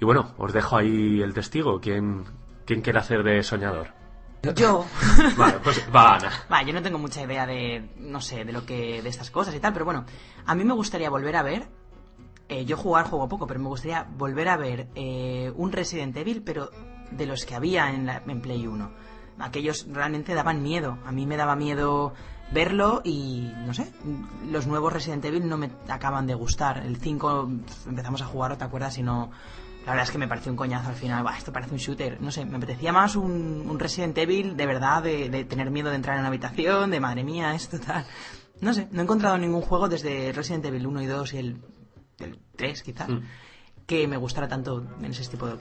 Y 0.01 0.05
bueno, 0.05 0.35
os 0.39 0.53
dejo 0.53 0.77
ahí 0.77 1.21
el 1.21 1.35
testigo. 1.35 1.81
¿Quién, 1.81 2.25
quién 2.65 2.83
quiere 2.83 2.99
hacer 2.99 3.23
de 3.23 3.43
soñador? 3.43 3.89
Yo. 4.55 4.87
Vale, 5.37 5.59
pues 5.63 5.85
va 5.95 6.15
Ana. 6.15 6.31
Va, 6.51 6.63
yo 6.63 6.73
no 6.73 6.83
tengo 6.83 6.99
mucha 6.99 7.23
idea 7.23 7.47
de, 7.47 7.91
no 7.97 8.21
sé, 8.21 8.45
de 8.45 8.53
lo 8.53 8.65
que, 8.65 9.03
de 9.03 9.09
estas 9.09 9.31
cosas 9.31 9.55
y 9.55 9.61
tal, 9.61 9.73
pero 9.73 9.85
bueno, 9.85 10.05
a 10.47 10.55
mí 10.55 10.65
me 10.65 10.75
gustaría 10.75 11.11
volver 11.11 11.37
a 11.37 11.43
ver, 11.43 11.67
eh, 12.49 12.65
yo 12.65 12.77
jugar 12.77 13.07
juego 13.07 13.29
poco, 13.29 13.47
pero 13.47 13.61
me 13.61 13.69
gustaría 13.69 14.07
volver 14.17 14.49
a 14.49 14.57
ver 14.57 14.89
eh, 14.95 15.53
un 15.55 15.71
Resident 15.71 16.17
Evil, 16.17 16.43
pero 16.43 16.71
de 17.11 17.27
los 17.27 17.45
que 17.45 17.55
había 17.55 17.91
en, 17.91 18.07
la, 18.07 18.23
en 18.27 18.41
Play 18.41 18.67
1. 18.67 18.91
Aquellos 19.39 19.87
realmente 19.91 20.35
daban 20.35 20.63
miedo. 20.63 20.99
A 21.05 21.13
mí 21.13 21.27
me 21.27 21.37
daba 21.37 21.57
miedo 21.57 22.15
verlo 22.51 23.03
y 23.05 23.53
no 23.67 23.75
sé, 23.75 23.93
los 24.51 24.67
nuevos 24.67 24.93
Resident 24.93 25.25
Evil 25.27 25.47
no 25.47 25.59
me 25.59 25.71
acaban 25.89 26.27
de 26.27 26.35
gustar. 26.35 26.79
El 26.79 26.97
5 26.97 27.51
empezamos 27.87 28.23
a 28.23 28.27
jugar, 28.27 28.57
¿te 28.57 28.65
acuerdas? 28.65 28.97
Y 28.99 29.03
no... 29.03 29.31
La 29.85 29.93
verdad 29.93 30.09
es 30.09 30.11
que 30.11 30.19
me 30.19 30.29
pareció 30.29 30.53
un 30.53 30.57
coñazo 30.57 30.91
al 30.91 30.97
final. 30.97 31.25
Esto 31.37 31.51
parece 31.51 31.73
un 31.73 31.79
shooter. 31.79 32.21
No 32.21 32.31
sé, 32.31 32.45
me 32.45 32.57
apetecía 32.57 32.93
más 32.93 33.17
un, 33.17 33.79
Resident 33.79 34.19
Evil 34.19 34.55
de 34.55 34.67
verdad, 34.67 35.03
de, 35.03 35.31
de, 35.31 35.45
tener 35.45 35.71
miedo 35.71 35.89
de 35.89 35.97
entrar 35.97 36.17
en 36.17 36.21
una 36.21 36.29
habitación, 36.29 36.91
de 36.91 37.01
madre 37.01 37.25
mía, 37.25 37.55
esto 37.55 37.79
tal. 37.79 38.05
No 38.61 38.75
sé, 38.75 38.89
no 38.91 39.01
he 39.01 39.05
encontrado 39.05 39.39
ningún 39.39 39.63
juego 39.63 39.89
desde 39.89 40.33
Resident 40.33 40.67
Evil 40.67 40.87
1 40.89 41.03
y 41.03 41.07
2 41.07 41.33
y 41.33 41.39
el, 41.39 41.63
el 42.21 42.39
3 42.57 42.83
quizás, 42.83 43.09
mm. 43.09 43.21
que 43.87 44.09
me 44.09 44.17
gustara 44.17 44.49
tanto 44.49 44.85
en 44.99 45.07
ese 45.07 45.29
tipo 45.31 45.47
de, 45.47 45.57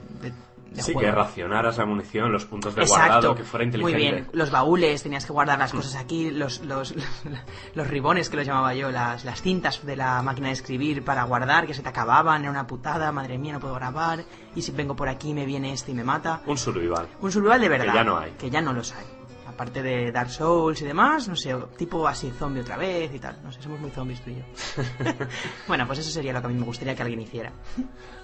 de 0.70 0.82
sí, 0.82 0.92
juego. 0.92 1.00
que 1.00 1.10
racionaras 1.10 1.78
la 1.78 1.86
munición, 1.86 2.30
los 2.30 2.44
puntos 2.44 2.74
de 2.74 2.82
Exacto. 2.82 3.12
guardado, 3.12 3.34
que 3.34 3.44
fuera 3.44 3.64
inteligente. 3.64 3.98
Muy 3.98 4.02
bien, 4.02 4.28
los 4.32 4.50
baúles, 4.50 5.02
tenías 5.02 5.24
que 5.24 5.32
guardar 5.32 5.58
las 5.58 5.72
cosas 5.72 5.96
aquí, 5.96 6.30
los, 6.30 6.60
los, 6.60 6.94
los 7.74 7.86
ribones 7.86 8.28
que 8.28 8.36
los 8.36 8.46
llamaba 8.46 8.74
yo, 8.74 8.90
las, 8.90 9.24
las 9.24 9.40
cintas 9.42 9.84
de 9.84 9.96
la 9.96 10.22
máquina 10.22 10.48
de 10.48 10.54
escribir 10.54 11.04
para 11.04 11.24
guardar, 11.24 11.66
que 11.66 11.74
se 11.74 11.82
te 11.82 11.88
acababan, 11.88 12.42
era 12.42 12.50
una 12.50 12.66
putada, 12.66 13.10
madre 13.12 13.38
mía, 13.38 13.54
no 13.54 13.60
puedo 13.60 13.74
grabar, 13.74 14.24
y 14.54 14.62
si 14.62 14.72
vengo 14.72 14.94
por 14.94 15.08
aquí 15.08 15.32
me 15.34 15.46
viene 15.46 15.72
este 15.72 15.92
y 15.92 15.94
me 15.94 16.04
mata. 16.04 16.42
Un 16.46 16.58
survival. 16.58 17.08
Un 17.20 17.32
survival 17.32 17.60
de 17.60 17.68
verdad. 17.68 17.86
Que 17.86 17.94
ya 17.94 18.04
no 18.04 18.18
hay. 18.18 18.30
Que 18.32 18.50
ya 18.50 18.60
no 18.60 18.72
los 18.72 18.92
hay. 18.92 19.17
Aparte 19.58 19.82
de 19.82 20.12
Dark 20.12 20.30
Souls 20.30 20.80
y 20.82 20.84
demás, 20.84 21.26
no 21.26 21.34
sé, 21.34 21.52
tipo 21.76 22.06
así 22.06 22.30
zombie 22.30 22.60
otra 22.60 22.76
vez 22.76 23.12
y 23.12 23.18
tal. 23.18 23.42
No 23.42 23.50
sé, 23.50 23.60
somos 23.60 23.80
muy 23.80 23.90
zombies 23.90 24.20
tú 24.20 24.30
y 24.30 24.36
yo. 24.36 24.44
bueno, 25.66 25.84
pues 25.84 25.98
eso 25.98 26.10
sería 26.10 26.32
lo 26.32 26.40
que 26.40 26.46
a 26.46 26.50
mí 26.50 26.54
me 26.54 26.64
gustaría 26.64 26.94
que 26.94 27.02
alguien 27.02 27.22
hiciera. 27.22 27.50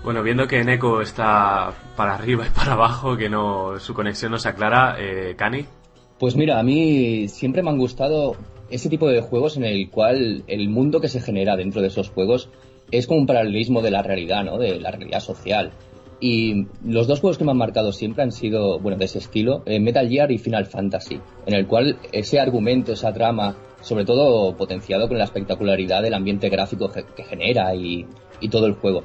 Bueno, 0.05 0.23
viendo 0.23 0.47
que 0.47 0.63
Neko 0.63 1.01
está 1.01 1.73
para 1.97 2.15
arriba 2.15 2.47
y 2.47 2.51
para 2.51 2.75
abajo, 2.75 3.17
que 3.17 3.29
no 3.29 3.81
su 3.81 3.95
conexión 3.95 4.31
no 4.31 4.39
se 4.39 4.49
aclara, 4.49 4.95
eh, 4.97 5.35
Cani. 5.37 5.67
Pues 6.21 6.37
mira, 6.37 6.61
a 6.61 6.63
mí 6.63 7.27
siempre 7.27 7.65
me 7.65 7.71
han 7.71 7.79
gustado 7.79 8.37
ese 8.71 8.89
tipo 8.89 9.09
de 9.09 9.21
juegos 9.21 9.57
en 9.57 9.65
el 9.65 9.91
cual 9.91 10.45
el 10.47 10.69
mundo 10.69 11.01
que 11.01 11.09
se 11.09 11.21
genera 11.21 11.57
dentro 11.57 11.83
de 11.83 11.89
esos 11.89 12.11
juegos 12.11 12.49
es 12.93 13.09
como 13.09 13.19
un 13.19 13.27
paralelismo 13.27 13.83
de 13.83 13.91
la 13.91 14.03
realidad, 14.03 14.45
¿no? 14.45 14.57
De 14.57 14.79
la 14.79 14.93
realidad 14.93 15.19
social. 15.19 15.73
Y 16.21 16.67
los 16.85 17.07
dos 17.07 17.21
juegos 17.21 17.39
que 17.39 17.45
me 17.45 17.51
han 17.51 17.59
marcado 17.59 17.93
siempre 17.93 18.23
han 18.23 18.33
sido, 18.33 18.79
bueno, 18.79 18.99
de 18.99 19.07
ese 19.07 19.19
estilo, 19.19 19.63
eh, 19.67 19.81
Metal 19.81 20.09
Gear 20.09 20.31
y 20.31 20.39
Final 20.39 20.67
Fantasy, 20.67 21.21
en 21.47 21.55
el 21.55 21.67
cual 21.67 21.99
ese 22.13 22.41
argumento, 22.41 22.93
esa 22.93 23.13
trama, 23.13 23.57
sobre 23.81 24.05
todo 24.05 24.57
potenciado 24.57 25.09
con 25.09 25.19
la 25.19 25.25
espectacularidad 25.25 26.03
del 26.03 26.15
ambiente 26.15 26.49
gráfico 26.49 26.91
que, 26.91 27.25
genera 27.25 27.75
y, 27.75 28.07
todo 28.51 28.67
el 28.67 28.75
juego. 28.75 29.05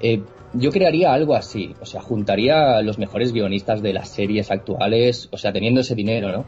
Eh, 0.00 0.22
yo 0.52 0.70
crearía 0.70 1.12
algo 1.12 1.36
así, 1.36 1.74
o 1.80 1.86
sea, 1.86 2.00
juntaría 2.00 2.82
los 2.82 2.98
mejores 2.98 3.32
guionistas 3.32 3.82
de 3.82 3.92
las 3.92 4.08
series 4.08 4.50
actuales, 4.50 5.28
o 5.30 5.38
sea, 5.38 5.52
teniendo 5.52 5.80
ese 5.80 5.94
dinero, 5.94 6.32
¿no? 6.32 6.44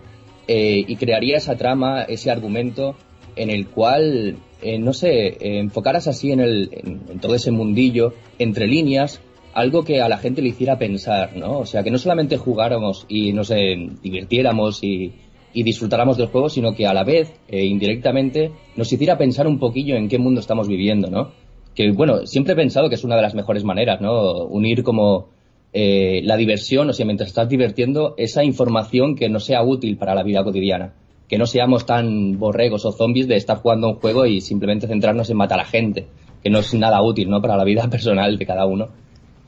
Eh, 0.48 0.84
y 0.86 0.96
crearía 0.96 1.36
esa 1.36 1.56
trama, 1.56 2.02
ese 2.02 2.30
argumento 2.30 2.96
en 3.36 3.48
el 3.48 3.68
cual, 3.68 4.38
no 4.80 4.92
sé, 4.92 5.38
enfocaras 5.58 6.08
así 6.08 6.32
en, 6.32 6.40
el, 6.40 6.68
en 6.72 7.20
todo 7.20 7.34
ese 7.34 7.52
mundillo, 7.52 8.12
entre 8.38 8.66
líneas, 8.66 9.20
algo 9.54 9.84
que 9.84 10.00
a 10.00 10.08
la 10.08 10.18
gente 10.18 10.42
le 10.42 10.48
hiciera 10.48 10.78
pensar, 10.78 11.36
¿no? 11.36 11.60
O 11.60 11.66
sea, 11.66 11.82
que 11.82 11.90
no 11.90 11.98
solamente 11.98 12.36
jugáramos 12.36 13.06
y 13.08 13.32
nos 13.32 13.50
eh, 13.50 13.76
divirtiéramos 14.02 14.82
y, 14.82 15.12
y, 15.52 15.62
disfrutáramos 15.62 16.16
del 16.16 16.28
juego, 16.28 16.48
sino 16.48 16.74
que 16.74 16.86
a 16.86 16.94
la 16.94 17.04
vez, 17.04 17.32
eh, 17.48 17.64
indirectamente, 17.64 18.50
nos 18.76 18.92
hiciera 18.92 19.18
pensar 19.18 19.46
un 19.46 19.58
poquillo 19.58 19.96
en 19.96 20.08
qué 20.08 20.18
mundo 20.18 20.40
estamos 20.40 20.68
viviendo, 20.68 21.10
¿no? 21.10 21.30
Que, 21.74 21.90
bueno, 21.92 22.26
siempre 22.26 22.52
he 22.52 22.56
pensado 22.56 22.88
que 22.88 22.96
es 22.96 23.04
una 23.04 23.16
de 23.16 23.22
las 23.22 23.34
mejores 23.34 23.64
maneras, 23.64 24.00
¿no? 24.00 24.44
Unir 24.44 24.82
como 24.82 25.28
eh, 25.74 26.20
la 26.24 26.36
diversión, 26.36 26.90
o 26.90 26.92
sea, 26.92 27.06
mientras 27.06 27.28
estás 27.28 27.48
divirtiendo, 27.48 28.14
esa 28.18 28.44
información 28.44 29.16
que 29.16 29.30
no 29.30 29.40
sea 29.40 29.62
útil 29.62 29.96
para 29.96 30.14
la 30.14 30.22
vida 30.22 30.44
cotidiana. 30.44 30.94
Que 31.28 31.38
no 31.38 31.46
seamos 31.46 31.86
tan 31.86 32.38
borregos 32.38 32.84
o 32.84 32.92
zombies 32.92 33.26
de 33.26 33.36
estar 33.36 33.56
jugando 33.58 33.88
un 33.88 33.94
juego 33.94 34.26
y 34.26 34.42
simplemente 34.42 34.86
centrarnos 34.86 35.30
en 35.30 35.38
matar 35.38 35.60
a 35.60 35.64
gente, 35.64 36.06
que 36.42 36.50
no 36.50 36.58
es 36.58 36.74
nada 36.74 37.02
útil, 37.02 37.30
¿no? 37.30 37.40
Para 37.40 37.56
la 37.56 37.64
vida 37.64 37.88
personal 37.90 38.36
de 38.36 38.46
cada 38.46 38.66
uno. 38.66 38.88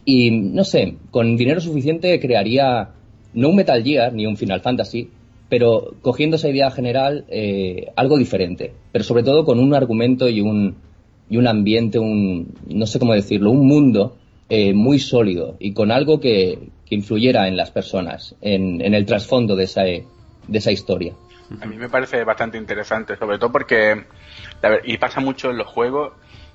Y 0.05 0.31
no 0.31 0.65
sé, 0.65 0.97
con 1.11 1.37
dinero 1.37 1.61
suficiente 1.61 2.19
crearía 2.21 2.91
no 3.33 3.49
un 3.49 3.57
Metal 3.57 3.83
Gear 3.83 4.13
ni 4.13 4.27
un 4.27 4.37
Final 4.37 4.61
Fantasy, 4.61 5.11
pero 5.49 5.95
cogiendo 6.03 6.37
esa 6.37 6.49
idea 6.49 6.71
general, 6.71 7.25
eh, 7.29 7.93
algo 7.97 8.17
diferente, 8.19 8.73
pero 8.93 9.05
sobre 9.05 9.23
todo 9.23 9.45
con 9.45 9.59
un 9.59 9.75
argumento 9.75 10.29
y 10.29 10.41
un, 10.41 10.77
y 11.29 11.37
un 11.37 11.47
ambiente, 11.47 11.99
un, 11.99 12.55
no 12.69 12.87
sé 12.87 12.99
cómo 12.99 13.15
decirlo, 13.15 13.51
un 13.51 13.67
mundo 13.67 14.17
eh, 14.49 14.73
muy 14.73 14.99
sólido 14.99 15.57
y 15.59 15.73
con 15.73 15.91
algo 15.91 16.21
que, 16.21 16.59
que 16.87 16.95
influyera 16.95 17.49
en 17.49 17.57
las 17.57 17.71
personas, 17.71 18.37
en, 18.41 18.81
en 18.81 18.95
el 18.95 19.07
trasfondo 19.07 19.57
de 19.57 19.65
esa, 19.65 19.83
de 19.83 20.05
esa 20.53 20.73
historia. 20.73 21.15
A 21.61 21.67
mí 21.67 21.77
me 21.77 21.89
parece 21.89 22.25
bastante 22.25 22.57
interesante, 22.57 23.17
sobre 23.17 23.39
todo 23.39 23.53
porque, 23.53 24.05
y 24.85 24.97
pasa 24.97 25.21
mucho 25.21 25.51
en 25.51 25.59
los 25.59 25.67
juegos, 25.67 26.13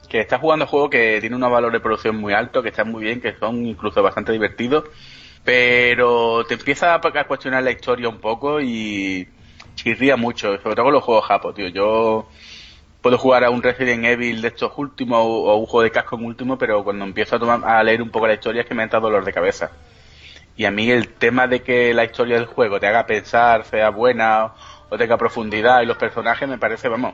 que 0.09 0.19
estás 0.19 0.41
jugando 0.41 0.65
juegos 0.65 0.89
que 0.89 1.19
tienen 1.21 1.41
un 1.41 1.51
valor 1.51 1.71
de 1.71 1.79
producción 1.79 2.17
muy 2.17 2.33
alto, 2.33 2.63
que 2.63 2.69
están 2.69 2.91
muy 2.91 3.03
bien, 3.03 3.21
que 3.21 3.35
son 3.37 3.65
incluso 3.65 4.01
bastante 4.01 4.31
divertidos, 4.31 4.85
pero 5.43 6.43
te 6.45 6.55
empieza 6.55 6.95
a 6.95 7.23
cuestionar 7.25 7.63
la 7.63 7.71
historia 7.71 8.09
un 8.09 8.19
poco 8.19 8.59
y 8.59 9.27
chirría 9.75 10.17
mucho, 10.17 10.57
sobre 10.61 10.75
todo 10.75 10.85
con 10.85 10.93
los 10.93 11.03
juegos 11.03 11.25
japo, 11.25 11.53
tío. 11.53 11.67
Yo 11.69 12.27
puedo 13.01 13.17
jugar 13.17 13.43
a 13.43 13.49
un 13.49 13.61
Resident 13.61 14.03
Evil 14.05 14.41
de 14.41 14.49
estos 14.49 14.73
últimos 14.77 15.19
o, 15.21 15.55
un 15.55 15.65
juego 15.65 15.83
de 15.83 15.91
casco 15.91 16.17
en 16.17 16.25
último, 16.25 16.57
pero 16.57 16.83
cuando 16.83 17.05
empiezo 17.05 17.35
a, 17.35 17.39
tomar, 17.39 17.63
a 17.63 17.83
leer 17.83 18.01
un 18.01 18.09
poco 18.09 18.27
la 18.27 18.33
historia 18.33 18.63
es 18.63 18.67
que 18.67 18.75
me 18.75 18.83
entra 18.83 18.99
dolor 18.99 19.23
de 19.23 19.33
cabeza. 19.33 19.71
Y 20.57 20.65
a 20.65 20.71
mí 20.71 20.91
el 20.91 21.07
tema 21.13 21.47
de 21.47 21.61
que 21.61 21.93
la 21.93 22.03
historia 22.03 22.35
del 22.35 22.45
juego 22.47 22.79
te 22.79 22.87
haga 22.87 23.05
pensar, 23.05 23.63
sea 23.63 23.89
buena 23.91 24.53
o 24.89 24.97
tenga 24.97 25.17
profundidad 25.17 25.81
y 25.81 25.85
los 25.85 25.97
personajes 25.97 26.49
me 26.49 26.57
parece, 26.57 26.89
vamos, 26.89 27.13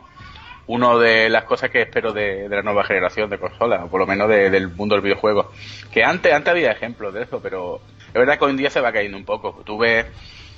una 0.68 0.98
de 0.98 1.30
las 1.30 1.44
cosas 1.44 1.70
que 1.70 1.82
espero 1.82 2.12
de, 2.12 2.50
la 2.50 2.62
nueva 2.62 2.84
generación 2.84 3.30
de 3.30 3.38
consolas, 3.38 3.84
o 3.84 3.88
por 3.88 4.00
lo 4.00 4.08
menos 4.08 4.30
del 4.30 4.70
mundo 4.70 4.96
del 4.96 5.04
videojuego. 5.04 5.52
Que 5.92 6.04
antes, 6.04 6.34
antes 6.34 6.52
había 6.52 6.72
ejemplos 6.72 7.14
de 7.14 7.24
eso, 7.24 7.40
pero 7.42 7.82
es 8.08 8.14
verdad 8.14 8.38
que 8.38 8.46
hoy 8.46 8.52
en 8.52 8.58
día 8.58 8.70
se 8.70 8.82
va 8.82 8.92
cayendo 8.92 9.18
un 9.18 9.26
poco. 9.26 9.62
Tú 9.66 9.78
ves 9.78 10.06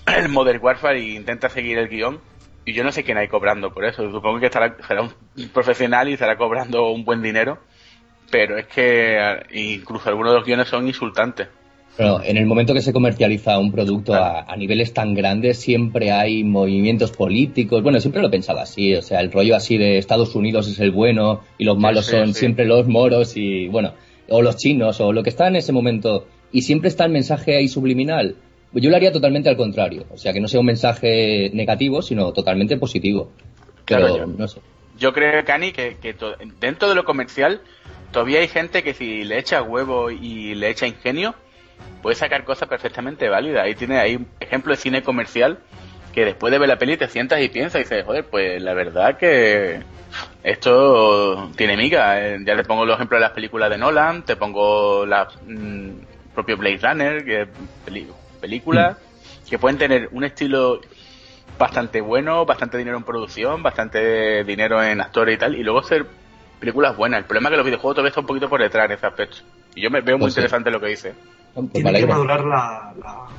el 0.05 0.29
Modern 0.29 0.63
Warfare 0.63 0.99
e 0.99 1.13
intenta 1.13 1.49
seguir 1.49 1.77
el 1.77 1.89
guion, 1.89 2.21
y 2.65 2.73
yo 2.73 2.83
no 2.83 2.91
sé 2.91 3.03
quién 3.03 3.17
hay 3.17 3.27
cobrando 3.27 3.73
por 3.73 3.85
eso. 3.85 4.09
Supongo 4.11 4.39
que 4.39 4.47
estará, 4.47 4.75
será 4.85 5.01
un 5.01 5.13
profesional 5.53 6.09
y 6.09 6.13
estará 6.13 6.37
cobrando 6.37 6.89
un 6.91 7.05
buen 7.05 7.21
dinero, 7.21 7.59
pero 8.29 8.57
es 8.57 8.67
que 8.67 9.17
eh, 9.17 9.43
incluso 9.51 10.09
algunos 10.09 10.33
de 10.33 10.39
los 10.39 10.45
guiones 10.45 10.67
son 10.67 10.85
insultantes. 10.85 11.47
Pero 11.97 12.21
en 12.23 12.37
el 12.37 12.45
momento 12.45 12.75
que 12.75 12.81
se 12.81 12.93
comercializa 12.93 13.57
un 13.57 13.71
producto 13.71 14.13
a, 14.13 14.55
niveles 14.55 14.93
tan 14.93 15.15
grandes, 15.15 15.57
siempre 15.57 16.11
hay 16.11 16.43
movimientos 16.43 17.11
políticos. 17.11 17.81
Bueno, 17.81 17.99
siempre 17.99 18.21
lo 18.21 18.27
he 18.27 18.31
pensado 18.31 18.59
así, 18.59 18.93
o 18.93 19.01
sea, 19.01 19.19
el 19.19 19.31
rollo 19.31 19.55
así 19.55 19.77
de 19.77 19.97
Estados 19.97 20.35
Unidos 20.35 20.67
es 20.67 20.79
el 20.79 20.91
bueno 20.91 21.41
y 21.57 21.65
los 21.65 21.77
malos 21.77 22.05
son 22.05 22.35
siempre 22.35 22.65
los 22.65 22.87
moros 22.87 23.35
y, 23.35 23.67
bueno, 23.67 23.93
o 24.29 24.43
los 24.43 24.57
chinos 24.57 25.01
o 25.01 25.11
lo 25.11 25.23
que 25.23 25.29
está 25.29 25.47
en 25.47 25.55
ese 25.55 25.73
momento. 25.73 26.27
Y 26.51 26.61
siempre 26.61 26.89
está 26.89 27.05
el 27.05 27.11
mensaje 27.11 27.57
ahí 27.57 27.67
subliminal. 27.67 28.35
Yo 28.73 28.89
lo 28.91 28.95
haría 28.95 29.11
totalmente 29.11 29.49
al 29.49 29.57
contrario, 29.57 30.05
o 30.11 30.17
sea, 30.17 30.33
que 30.33 30.39
no 30.39 30.47
sea 30.47 30.59
un 30.59 30.67
mensaje 30.67 31.49
negativo, 31.51 32.03
sino 32.03 32.31
totalmente 32.31 32.77
positivo. 32.77 33.31
Pero, 33.85 34.17
yo, 34.17 34.25
no 34.27 34.47
sé. 34.47 34.61
Yo 34.99 35.13
creo, 35.13 35.43
Cani, 35.45 35.71
que, 35.71 35.97
que 35.99 36.15
dentro 36.59 36.89
de 36.89 36.95
lo 36.95 37.05
comercial 37.05 37.61
todavía 38.11 38.39
hay 38.39 38.47
gente 38.47 38.83
que 38.83 38.93
si 38.93 39.23
le 39.23 39.39
echa 39.39 39.63
huevo 39.63 40.11
y 40.11 40.53
le 40.53 40.69
echa 40.69 40.85
ingenio, 40.85 41.33
puede 42.01 42.15
sacar 42.15 42.43
cosas 42.43 42.67
perfectamente 42.67 43.29
válidas. 43.29 43.63
Ahí 43.63 43.75
tiene 43.75 43.99
ahí 43.99 44.15
un 44.15 44.27
ejemplo 44.39 44.71
de 44.71 44.77
cine 44.77 45.03
comercial 45.03 45.59
que 46.13 46.25
después 46.25 46.51
de 46.51 46.57
ver 46.57 46.67
la 46.67 46.77
peli 46.77 46.97
te 46.97 47.07
sientas 47.07 47.41
y 47.41 47.49
piensas 47.49 47.81
y 47.81 47.83
dices, 47.83 48.03
joder, 48.03 48.25
pues 48.25 48.61
la 48.61 48.73
verdad 48.73 49.17
que 49.17 49.81
esto 50.43 51.51
tiene 51.55 51.77
miga. 51.77 52.19
Eh, 52.25 52.39
ya 52.43 52.55
te 52.55 52.63
pongo 52.63 52.85
los 52.85 52.95
ejemplos 52.95 53.19
de 53.19 53.25
las 53.25 53.33
películas 53.33 53.69
de 53.69 53.77
Nolan, 53.77 54.23
te 54.23 54.35
pongo 54.35 55.05
la 55.05 55.27
mm, 55.45 55.89
propio 56.33 56.57
Blade 56.57 56.79
Runner, 56.81 57.23
que 57.23 57.47
películas 58.41 58.97
mm. 58.97 59.49
que 59.49 59.59
pueden 59.59 59.77
tener 59.77 60.09
un 60.11 60.23
estilo 60.23 60.81
bastante 61.57 62.01
bueno, 62.01 62.45
bastante 62.45 62.77
dinero 62.77 62.97
en 62.97 63.03
producción, 63.03 63.61
bastante 63.61 64.43
dinero 64.43 64.81
en 64.83 65.01
actores 65.01 65.35
y 65.35 65.37
tal, 65.37 65.55
y 65.55 65.63
luego 65.63 65.83
ser 65.83 66.05
películas 66.59 66.95
buenas. 66.95 67.19
El 67.19 67.25
problema 67.25 67.49
es 67.49 67.51
que 67.51 67.57
los 67.57 67.65
videojuegos 67.65 67.95
todavía 67.95 68.09
están 68.09 68.23
un 68.23 68.27
poquito 68.27 68.49
por 68.49 68.61
detrás 68.61 68.85
en 68.85 68.91
ese 68.93 69.05
aspecto. 69.05 69.37
Y 69.75 69.81
yo 69.81 69.91
me 69.91 70.01
veo 70.01 70.17
muy 70.17 70.25
pues 70.25 70.33
interesante 70.33 70.71
lo 70.71 70.79
que 70.79 70.87
dice. 70.87 71.13
Pues 71.57 71.83
Tiene 71.83 71.99
que 71.99 72.05
madurar 72.05 72.45
la, 72.45 72.93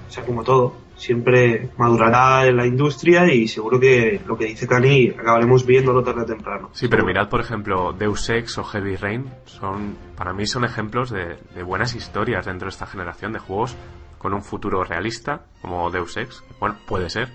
O 0.09 0.11
sea, 0.11 0.25
como 0.25 0.43
todo. 0.43 0.89
Siempre 0.97 1.71
madurará 1.77 2.45
en 2.47 2.57
la 2.57 2.67
industria 2.67 3.33
y 3.33 3.47
seguro 3.47 3.79
que 3.79 4.21
lo 4.27 4.37
que 4.37 4.47
dice 4.47 4.67
Cani 4.67 5.11
acabaremos 5.11 5.65
viéndolo 5.65 6.03
tarde 6.03 6.23
o 6.23 6.27
temprano. 6.27 6.71
Sí, 6.73 6.89
pero 6.89 7.07
mirad, 7.07 7.29
por 7.29 7.41
ejemplo, 7.41 7.93
Deus 7.93 8.29
Ex 8.29 8.59
o 8.59 8.65
Heavy 8.65 8.97
Rain. 8.97 9.31
son 9.45 9.97
Para 10.17 10.33
mí 10.33 10.45
son 10.47 10.65
ejemplos 10.65 11.11
de, 11.11 11.37
de 11.55 11.63
buenas 11.63 11.95
historias 11.95 12.47
dentro 12.47 12.67
de 12.67 12.71
esta 12.71 12.87
generación 12.87 13.33
de 13.33 13.39
juegos 13.39 13.77
con 14.19 14.35
un 14.35 14.43
futuro 14.43 14.83
realista, 14.83 15.43
como 15.63 15.89
Deus 15.93 16.17
Ex. 16.17 16.45
Bueno, 16.59 16.77
puede 16.89 17.09
ser. 17.11 17.29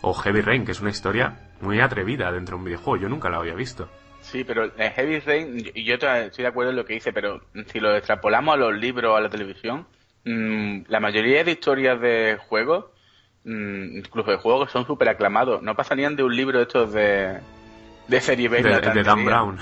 O 0.00 0.14
Heavy 0.14 0.40
Rain, 0.40 0.64
que 0.64 0.72
es 0.72 0.80
una 0.80 0.90
historia 0.90 1.50
muy 1.60 1.80
atrevida 1.80 2.32
dentro 2.32 2.56
de 2.56 2.60
un 2.60 2.64
videojuego. 2.64 3.02
Yo 3.02 3.08
nunca 3.10 3.28
la 3.28 3.36
había 3.36 3.54
visto. 3.54 3.90
Sí, 4.20 4.42
pero 4.42 4.64
en 4.64 4.92
Heavy 4.92 5.18
Rain, 5.20 5.70
y 5.74 5.84
yo 5.84 5.96
estoy 5.96 6.42
de 6.42 6.46
acuerdo 6.46 6.70
en 6.70 6.76
lo 6.76 6.86
que 6.86 6.94
dice, 6.94 7.12
pero 7.12 7.42
si 7.66 7.78
lo 7.78 7.94
extrapolamos 7.94 8.54
a 8.54 8.56
los 8.56 8.74
libros 8.74 9.12
o 9.12 9.16
a 9.16 9.20
la 9.20 9.28
televisión, 9.28 9.86
mmm, 10.24 10.82
la 10.88 11.00
mayoría 11.00 11.44
de 11.44 11.52
historias 11.52 12.00
de 12.00 12.38
juegos, 12.48 12.86
mmm, 13.44 13.98
incluso 13.98 14.30
de 14.30 14.36
juegos, 14.36 14.70
son 14.70 14.86
súper 14.86 15.08
aclamados. 15.08 15.62
No 15.62 15.74
pasarían 15.74 16.16
de 16.16 16.24
un 16.24 16.34
libro 16.34 16.60
estos 16.60 16.92
de, 16.92 17.40
de 18.08 18.20
serie 18.20 18.48
B. 18.48 18.62
De, 18.62 18.80
de 18.80 19.02
Dan 19.02 19.24
Brown. 19.24 19.58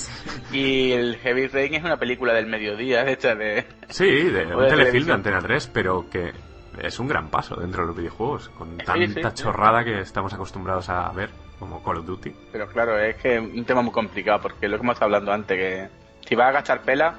y 0.52 0.92
el 0.92 1.16
Heavy 1.16 1.48
Rain 1.48 1.74
es 1.74 1.84
una 1.84 1.96
película 1.96 2.32
del 2.32 2.46
mediodía, 2.46 3.08
hecha 3.08 3.34
de... 3.34 3.66
Sí, 3.88 4.06
de, 4.06 4.46
un 4.56 4.68
telefilm 4.68 5.06
de 5.06 5.12
Antena 5.12 5.40
3, 5.40 5.66
pero 5.68 6.08
que 6.10 6.32
es 6.80 6.98
un 6.98 7.08
gran 7.08 7.28
paso 7.28 7.56
dentro 7.56 7.82
de 7.82 7.88
los 7.88 7.96
videojuegos, 7.96 8.48
con 8.50 8.78
tanta 8.78 9.34
chorrada 9.34 9.84
que 9.84 10.00
estamos 10.00 10.32
acostumbrados 10.32 10.88
a 10.88 11.10
ver 11.12 11.30
como 11.58 11.82
Call 11.82 11.98
of 11.98 12.06
Duty. 12.06 12.32
Pero 12.50 12.66
claro, 12.68 12.98
es 12.98 13.16
que 13.16 13.36
es 13.36 13.40
un 13.40 13.64
tema 13.64 13.82
muy 13.82 13.92
complicado, 13.92 14.40
porque 14.42 14.68
lo 14.68 14.76
que 14.76 14.82
hemos 14.82 14.94
estado 14.94 15.14
hablando 15.14 15.32
antes, 15.32 15.56
que 15.56 15.88
si 16.26 16.34
vas 16.34 16.48
a 16.48 16.52
gastar 16.52 16.82
pela, 16.82 17.14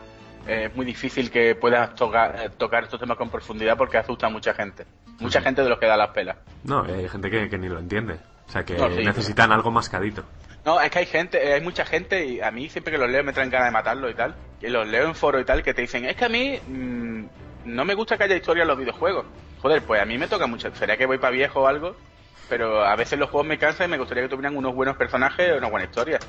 es 0.47 0.75
muy 0.75 0.85
difícil 0.85 1.31
que 1.31 1.55
puedas 1.55 1.95
tocar, 1.95 2.35
eh, 2.39 2.49
tocar 2.57 2.83
estos 2.83 2.99
temas 2.99 3.17
con 3.17 3.29
profundidad 3.29 3.77
porque 3.77 3.97
asusta 3.97 4.27
a 4.27 4.29
mucha 4.29 4.53
gente. 4.53 4.85
Mucha 5.19 5.41
gente 5.41 5.63
de 5.63 5.69
los 5.69 5.79
que 5.79 5.85
da 5.85 5.97
las 5.97 6.09
pelas. 6.09 6.37
No, 6.63 6.83
hay 6.83 7.07
gente 7.07 7.29
que, 7.29 7.57
ni 7.57 7.69
lo 7.69 7.79
entiende. 7.79 8.15
O 8.47 8.51
sea, 8.51 8.63
que 8.63 8.75
necesitan 8.75 9.51
algo 9.51 9.71
mascadito. 9.71 10.23
No, 10.65 10.79
es 10.79 10.89
que 10.91 10.99
hay 10.99 11.05
gente, 11.05 11.45
eh, 11.45 11.53
hay 11.53 11.61
mucha 11.61 11.85
gente 11.85 12.25
y 12.25 12.41
a 12.41 12.51
mí 12.51 12.69
siempre 12.69 12.93
que 12.93 12.97
los 12.97 13.09
leo 13.09 13.23
me 13.23 13.33
traen 13.33 13.49
ganas 13.49 13.67
de 13.67 13.71
matarlo 13.71 14.09
y 14.09 14.13
tal. 14.13 14.35
Y 14.61 14.67
los 14.67 14.87
leo 14.87 15.07
en 15.07 15.15
foro 15.15 15.39
y 15.39 15.45
tal 15.45 15.63
que 15.63 15.73
te 15.73 15.81
dicen, 15.81 16.05
es 16.05 16.15
que 16.15 16.25
a 16.25 16.29
mí 16.29 16.59
mm, 16.67 17.25
no 17.65 17.85
me 17.85 17.93
gusta 17.93 18.17
que 18.17 18.23
haya 18.25 18.35
historia 18.35 18.63
en 18.63 18.69
los 18.69 18.77
videojuegos. 18.77 19.25
Joder, 19.61 19.81
pues 19.83 20.01
a 20.01 20.05
mí 20.05 20.17
me 20.17 20.27
toca 20.27 20.47
mucho. 20.47 20.73
Sería 20.75 20.97
que 20.97 21.05
voy 21.05 21.17
para 21.17 21.31
viejo 21.31 21.61
o 21.61 21.67
algo 21.67 21.95
pero 22.49 22.83
a 22.83 22.95
veces 22.95 23.17
los 23.17 23.29
juegos 23.29 23.47
me 23.47 23.57
cansan 23.57 23.87
y 23.87 23.91
me 23.91 23.97
gustaría 23.97 24.23
que 24.23 24.29
tuvieran 24.29 24.55
unos 24.55 24.75
buenos 24.75 24.95
personajes 24.95 25.53
o 25.53 25.57
una 25.57 25.69
buena 25.69 25.85
historia. 25.85 26.19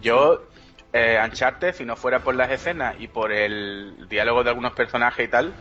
Yo, 0.00 0.44
eh, 0.92 1.20
Uncharted, 1.22 1.74
si 1.74 1.84
no 1.84 1.96
fuera 1.96 2.20
por 2.20 2.34
las 2.34 2.50
escenas 2.50 2.96
y 2.98 3.08
por 3.08 3.32
el 3.32 4.06
diálogo 4.08 4.42
de 4.44 4.50
algunos 4.50 4.72
personajes 4.72 5.26
y 5.26 5.28
tal, 5.28 5.52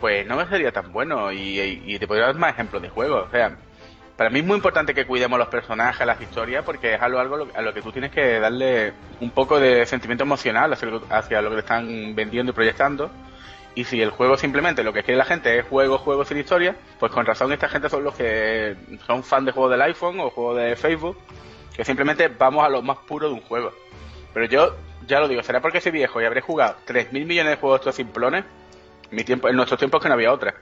pues 0.00 0.26
no 0.26 0.36
me 0.36 0.46
sería 0.46 0.72
tan 0.72 0.92
bueno 0.92 1.32
y, 1.32 1.98
te 1.98 2.06
podría 2.06 2.26
dar 2.26 2.36
más 2.36 2.52
ejemplos 2.52 2.82
de 2.82 2.90
juegos. 2.90 3.26
O 3.28 3.30
sea, 3.30 3.56
para 4.16 4.30
mí 4.30 4.40
es 4.40 4.44
muy 4.44 4.56
importante 4.56 4.94
que 4.94 5.06
cuidemos 5.06 5.38
los 5.38 5.48
personajes, 5.48 6.06
las 6.06 6.20
historias, 6.20 6.64
porque 6.64 6.94
es 6.94 7.02
algo, 7.02 7.18
algo 7.18 7.48
a 7.54 7.62
lo 7.62 7.74
que 7.74 7.82
tú 7.82 7.90
tienes 7.90 8.12
que 8.12 8.38
darle 8.38 8.92
un 9.20 9.30
poco 9.30 9.58
de 9.58 9.86
sentimiento 9.86 10.24
emocional 10.24 10.72
hacia, 10.72 11.42
lo 11.42 11.50
que 11.50 11.56
te 11.56 11.60
están 11.60 12.14
vendiendo 12.14 12.52
y 12.52 12.54
proyectando 12.54 13.10
y 13.74 13.84
si 13.84 14.00
el 14.00 14.10
juego 14.10 14.36
simplemente 14.36 14.84
lo 14.84 14.92
que 14.92 15.02
quiere 15.02 15.18
la 15.18 15.24
gente 15.24 15.58
es 15.58 15.66
juego, 15.66 15.98
juego 15.98 16.24
sin 16.24 16.38
historia, 16.38 16.76
pues 17.00 17.10
con 17.10 17.26
razón 17.26 17.52
esta 17.52 17.68
gente 17.68 17.88
son 17.88 18.04
los 18.04 18.14
que 18.14 18.76
son 19.06 19.24
fan 19.24 19.44
de 19.44 19.52
juegos 19.52 19.72
del 19.72 19.82
iPhone 19.82 20.20
o 20.20 20.30
juegos 20.30 20.58
de 20.58 20.76
Facebook, 20.76 21.18
que 21.74 21.84
simplemente 21.84 22.28
vamos 22.28 22.64
a 22.64 22.68
lo 22.68 22.82
más 22.82 22.98
puro 22.98 23.28
de 23.28 23.34
un 23.34 23.40
juego. 23.40 23.72
Pero 24.34 24.46
yo, 24.46 24.76
ya 25.06 25.20
lo 25.20 25.28
digo, 25.28 25.42
será 25.42 25.60
porque 25.60 25.80
soy 25.80 25.92
viejo 25.92 26.20
y 26.20 26.24
habré 26.24 26.40
jugado 26.40 26.76
3.000 26.86 27.24
millones 27.24 27.52
de 27.52 27.56
juegos 27.56 27.80
estos 27.80 27.94
simplones 27.94 28.44
mi 29.10 29.24
tiempo, 29.24 29.48
en 29.48 29.56
nuestros 29.56 29.78
tiempos 29.78 30.02
que 30.02 30.08
no 30.08 30.14
había 30.14 30.32
otra. 30.32 30.54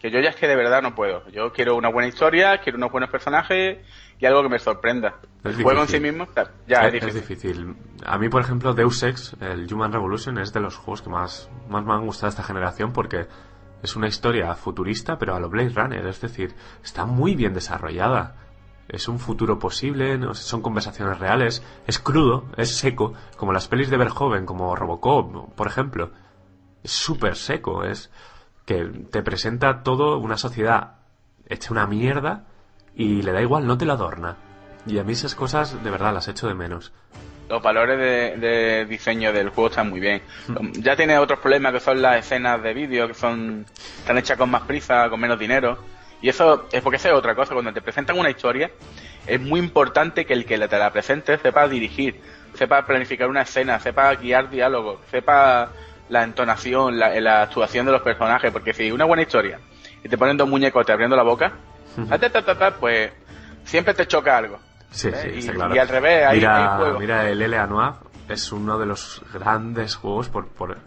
Que 0.00 0.10
yo 0.10 0.20
ya 0.20 0.30
es 0.30 0.36
que 0.36 0.46
de 0.46 0.56
verdad 0.56 0.82
no 0.82 0.94
puedo. 0.94 1.26
Yo 1.30 1.52
quiero 1.52 1.74
una 1.74 1.88
buena 1.88 2.08
historia, 2.08 2.58
quiero 2.58 2.78
unos 2.78 2.92
buenos 2.92 3.10
personajes 3.10 3.78
y 4.18 4.26
algo 4.26 4.42
que 4.42 4.48
me 4.48 4.58
sorprenda. 4.58 5.16
el 5.42 5.62
juego 5.62 5.82
en 5.82 5.88
sí 5.88 6.00
mismo 6.00 6.28
ya 6.66 6.86
es, 6.88 7.14
difícil. 7.14 7.74
A 8.04 8.18
mí, 8.18 8.28
por 8.28 8.42
ejemplo, 8.42 8.74
Deus 8.74 9.02
Ex, 9.02 9.34
el 9.40 9.72
Human 9.72 9.92
Revolution, 9.92 10.38
es 10.38 10.52
de 10.52 10.60
los 10.60 10.76
juegos 10.76 11.02
que 11.02 11.10
más, 11.10 11.50
más 11.68 11.84
me 11.84 11.94
han 11.94 12.04
gustado 12.04 12.28
esta 12.28 12.42
generación 12.42 12.92
porque 12.92 13.26
es 13.82 13.96
una 13.96 14.06
historia 14.06 14.54
futurista, 14.54 15.18
pero 15.18 15.34
a 15.34 15.40
lo 15.40 15.48
Blade 15.48 15.70
Runner. 15.70 16.06
Es 16.06 16.20
decir, 16.20 16.54
está 16.84 17.06
muy 17.06 17.34
bien 17.34 17.54
desarrollada. 17.54 18.45
Es 18.88 19.08
un 19.08 19.18
futuro 19.18 19.58
posible, 19.58 20.18
son 20.34 20.62
conversaciones 20.62 21.18
reales, 21.18 21.62
es 21.86 21.98
crudo, 21.98 22.44
es 22.56 22.76
seco, 22.76 23.14
como 23.36 23.52
las 23.52 23.66
pelis 23.66 23.90
de 23.90 23.96
Verhoeven, 23.96 24.46
como 24.46 24.76
Robocop, 24.76 25.54
por 25.54 25.66
ejemplo. 25.66 26.12
Es 26.84 26.92
súper 26.92 27.34
seco, 27.36 27.82
es 27.84 28.10
que 28.64 28.84
te 29.10 29.22
presenta 29.22 29.82
todo 29.82 30.18
una 30.18 30.36
sociedad 30.36 30.96
hecha 31.48 31.72
una 31.72 31.86
mierda 31.86 32.44
y 32.94 33.22
le 33.22 33.32
da 33.32 33.40
igual, 33.40 33.66
no 33.66 33.78
te 33.78 33.86
la 33.86 33.94
adorna. 33.94 34.36
Y 34.86 34.98
a 34.98 35.04
mí 35.04 35.12
esas 35.12 35.34
cosas 35.34 35.82
de 35.82 35.90
verdad 35.90 36.14
las 36.14 36.28
echo 36.28 36.46
de 36.46 36.54
menos. 36.54 36.92
Los 37.48 37.62
valores 37.62 38.40
de, 38.40 38.86
diseño 38.86 39.32
del 39.32 39.50
juego 39.50 39.68
están 39.68 39.90
muy 39.90 40.00
bien. 40.00 40.22
Hmm. 40.48 40.72
Ya 40.72 40.96
tiene 40.96 41.18
otros 41.18 41.38
problemas 41.38 41.72
que 41.72 41.80
son 41.80 42.02
las 42.02 42.18
escenas 42.24 42.62
de 42.62 42.74
vídeo, 42.74 43.06
que 43.06 43.14
son 43.14 43.64
están 43.98 44.18
hechas 44.18 44.36
con 44.36 44.50
más 44.50 44.62
prisa, 44.62 45.08
con 45.08 45.20
menos 45.20 45.38
dinero. 45.38 45.78
Y 46.22 46.28
eso 46.28 46.66
es 46.72 46.82
porque 46.82 46.96
esa 46.96 47.08
es 47.08 47.14
otra 47.14 47.34
cosa, 47.34 47.54
cuando 47.54 47.72
te 47.72 47.82
presentan 47.82 48.18
una 48.18 48.30
historia, 48.30 48.70
es 49.26 49.40
muy 49.40 49.60
importante 49.60 50.24
que 50.24 50.32
el 50.32 50.44
que 50.44 50.58
te 50.58 50.78
la 50.78 50.92
presente 50.92 51.36
sepa 51.38 51.68
dirigir, 51.68 52.20
sepa 52.54 52.86
planificar 52.86 53.28
una 53.28 53.42
escena, 53.42 53.78
sepa 53.80 54.14
guiar 54.14 54.48
diálogos, 54.48 55.00
sepa 55.10 55.70
la 56.08 56.22
entonación, 56.22 56.98
la, 56.98 57.18
la 57.20 57.42
actuación 57.42 57.86
de 57.86 57.92
los 57.92 58.02
personajes, 58.02 58.50
porque 58.52 58.72
si 58.72 58.90
una 58.90 59.04
buena 59.04 59.22
historia 59.22 59.60
y 60.02 60.08
te 60.08 60.16
ponen 60.16 60.36
dos 60.36 60.48
muñecos 60.48 60.86
te 60.86 60.92
abriendo 60.92 61.16
la 61.16 61.22
boca, 61.22 61.52
pues 62.78 63.12
siempre 63.64 63.94
te 63.94 64.06
choca 64.06 64.36
algo. 64.36 64.58
Sí, 64.90 65.10
sí, 65.12 65.28
y, 65.34 65.48
claro. 65.48 65.74
y 65.74 65.78
al 65.78 65.88
revés, 65.88 66.26
hay, 66.26 66.38
mira, 66.38 66.72
hay 66.72 66.78
juegos. 66.78 67.00
mira 67.00 67.28
el 67.28 67.42
L.A. 67.42 67.66
Noir 67.66 67.92
es 68.28 68.52
uno 68.52 68.78
de 68.78 68.86
los 68.86 69.22
grandes 69.32 69.96
juegos 69.96 70.28
por, 70.28 70.48
por 70.48 70.78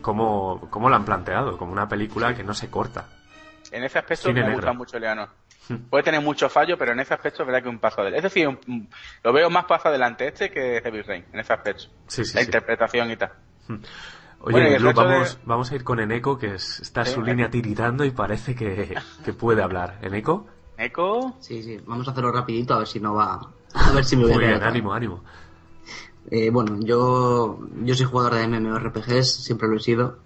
cómo, 0.00 0.68
cómo 0.70 0.88
lo 0.88 0.96
han 0.96 1.04
planteado, 1.04 1.58
como 1.58 1.72
una 1.72 1.88
película 1.88 2.34
que 2.34 2.44
no 2.44 2.54
se 2.54 2.70
corta. 2.70 3.06
En 3.70 3.84
ese 3.84 3.98
aspecto 3.98 4.28
Cine 4.28 4.40
me 4.40 4.46
negro. 4.48 4.56
gusta 4.56 4.72
mucho 4.72 4.98
Leano. 4.98 5.28
Puede 5.90 6.02
tener 6.04 6.22
muchos 6.22 6.50
fallos, 6.50 6.78
pero 6.78 6.92
en 6.92 7.00
ese 7.00 7.12
aspecto 7.12 7.42
es 7.42 7.46
verdad 7.46 7.62
que 7.62 7.68
un 7.68 7.78
paso 7.78 8.00
adelante. 8.00 8.26
Es 8.26 8.32
decir, 8.32 8.48
un- 8.48 8.88
lo 9.22 9.32
veo 9.32 9.50
más 9.50 9.66
paso 9.66 9.88
adelante 9.88 10.26
este 10.26 10.50
que 10.50 10.80
Heavy 10.82 11.02
Rain, 11.02 11.24
en 11.32 11.40
ese 11.40 11.52
aspecto. 11.52 11.84
Sí, 12.06 12.24
sí, 12.24 12.34
la 12.34 12.40
sí. 12.40 12.46
interpretación 12.46 13.10
y 13.10 13.16
tal. 13.16 13.32
Oye, 14.40 14.52
Bueno, 14.52 14.70
y 14.70 14.74
el 14.74 14.82
Lu, 14.82 14.88
resto 14.88 15.04
vamos, 15.04 15.34
de- 15.34 15.40
vamos 15.44 15.70
a 15.70 15.74
ir 15.74 15.84
con 15.84 16.00
Eneco, 16.00 16.38
que 16.38 16.54
es- 16.54 16.80
está 16.80 17.04
Sí, 17.04 17.10
su 17.12 17.16
Eneco. 17.20 17.30
línea 17.30 17.50
tiritando 17.50 18.04
y 18.04 18.10
parece 18.12 18.54
que, 18.54 18.96
que 19.24 19.32
puede 19.34 19.62
hablar. 19.62 19.98
¿Eneco? 20.00 20.46
Eco, 20.78 21.36
Sí, 21.40 21.62
sí, 21.62 21.78
vamos 21.84 22.06
a 22.08 22.12
hacerlo 22.12 22.30
rapidito 22.32 22.72
a 22.74 22.78
ver 22.78 22.86
si 22.86 23.00
no 23.00 23.14
va... 23.14 23.40
A 23.74 23.92
ver 23.92 24.04
si 24.04 24.16
me 24.16 24.22
voy 24.22 24.34
Muy 24.34 24.44
a 24.44 24.48
bien, 24.48 24.62
ánimo, 24.62 24.94
ánimo. 24.94 25.24
Eh, 26.30 26.50
bueno, 26.50 26.78
yo, 26.80 27.58
yo 27.82 27.94
soy 27.94 28.06
jugador 28.06 28.34
de 28.34 28.44
MMORPGs, 28.46 29.42
siempre 29.44 29.68
lo 29.68 29.76
he 29.76 29.80
sido, 29.80 30.18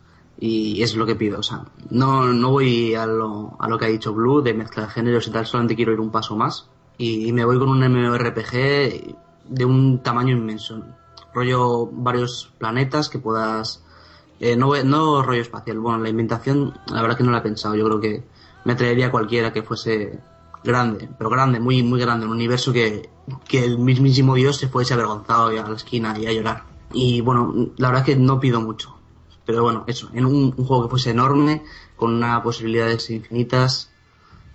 y 0.44 0.82
es 0.82 0.96
lo 0.96 1.06
que 1.06 1.14
pido. 1.14 1.38
O 1.38 1.42
sea, 1.44 1.62
no, 1.90 2.32
no 2.32 2.50
voy 2.50 2.96
a 2.96 3.06
lo, 3.06 3.56
a 3.60 3.68
lo 3.68 3.78
que 3.78 3.84
ha 3.84 3.88
dicho 3.88 4.12
Blue 4.12 4.42
de 4.42 4.54
mezcla 4.54 4.86
de 4.86 4.88
géneros 4.90 5.28
y 5.28 5.30
tal, 5.30 5.46
solamente 5.46 5.76
quiero 5.76 5.92
ir 5.92 6.00
un 6.00 6.10
paso 6.10 6.36
más. 6.36 6.68
Y 6.98 7.32
me 7.32 7.44
voy 7.44 7.60
con 7.60 7.68
un 7.68 7.78
MMORPG 7.78 9.14
de 9.48 9.64
un 9.64 10.02
tamaño 10.02 10.36
inmenso. 10.36 10.82
Rollo 11.32 11.86
varios 11.92 12.52
planetas 12.58 13.08
que 13.08 13.20
puedas... 13.20 13.84
eh, 14.40 14.56
no, 14.56 14.74
no 14.82 15.22
rollo 15.22 15.42
espacial, 15.42 15.78
bueno, 15.78 16.00
la 16.00 16.08
inventación, 16.08 16.76
la 16.92 17.02
verdad 17.02 17.16
que 17.16 17.22
no 17.22 17.30
la 17.30 17.38
he 17.38 17.42
pensado. 17.42 17.76
Yo 17.76 17.84
creo 17.84 18.00
que 18.00 18.24
me 18.64 18.72
atraería 18.72 19.06
a 19.06 19.10
cualquiera 19.12 19.52
que 19.52 19.62
fuese 19.62 20.18
grande, 20.64 21.08
pero 21.18 21.30
grande, 21.30 21.60
muy, 21.60 21.84
muy 21.84 22.00
grande, 22.00 22.26
un 22.26 22.32
universo 22.32 22.72
que, 22.72 23.10
que 23.46 23.64
el 23.64 23.78
mismísimo 23.78 24.34
Dios 24.34 24.56
se 24.56 24.66
fuese 24.66 24.92
avergonzado 24.94 25.46
a 25.46 25.52
la 25.52 25.76
esquina 25.76 26.18
y 26.18 26.26
a 26.26 26.32
llorar. 26.32 26.64
Y 26.92 27.20
bueno, 27.20 27.70
la 27.76 27.90
verdad 27.90 28.04
que 28.04 28.16
no 28.16 28.40
pido 28.40 28.60
mucho. 28.60 29.01
Pero 29.44 29.62
bueno, 29.62 29.84
eso, 29.86 30.08
en 30.12 30.24
un, 30.24 30.54
un 30.56 30.64
juego 30.64 30.84
que 30.84 30.90
fuese 30.90 31.10
enorme, 31.10 31.62
con 31.96 32.14
unas 32.14 32.40
posibilidades 32.42 33.10
infinitas, 33.10 33.90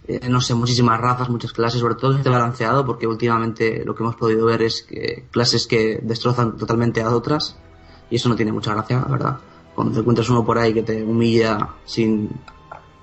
eh, 0.07 0.29
no 0.29 0.39
sé, 0.39 0.53
muchísimas 0.53 0.99
razas, 0.99 1.29
muchas 1.29 1.51
clases, 1.51 1.81
sobre 1.81 1.95
todo 1.95 2.11
que 2.11 2.17
esté 2.17 2.29
balanceado, 2.29 2.85
porque 2.85 3.07
últimamente 3.07 3.83
lo 3.85 3.93
que 3.93 4.03
hemos 4.03 4.15
podido 4.15 4.45
ver 4.45 4.61
es 4.61 4.83
que 4.83 5.25
clases 5.31 5.67
que 5.67 5.99
destrozan 6.01 6.55
totalmente 6.57 7.01
a 7.01 7.09
otras, 7.09 7.57
y 8.09 8.15
eso 8.15 8.29
no 8.29 8.35
tiene 8.35 8.53
mucha 8.53 8.73
gracia, 8.73 9.01
la 9.01 9.11
verdad. 9.11 9.37
Cuando 9.75 9.93
te 9.93 9.99
encuentras 9.99 10.29
uno 10.29 10.45
por 10.45 10.57
ahí 10.57 10.73
que 10.73 10.83
te 10.83 11.03
humilla 11.03 11.75
sin, 11.85 12.29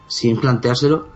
sin 0.09 0.39
planteárselo. 0.39 1.13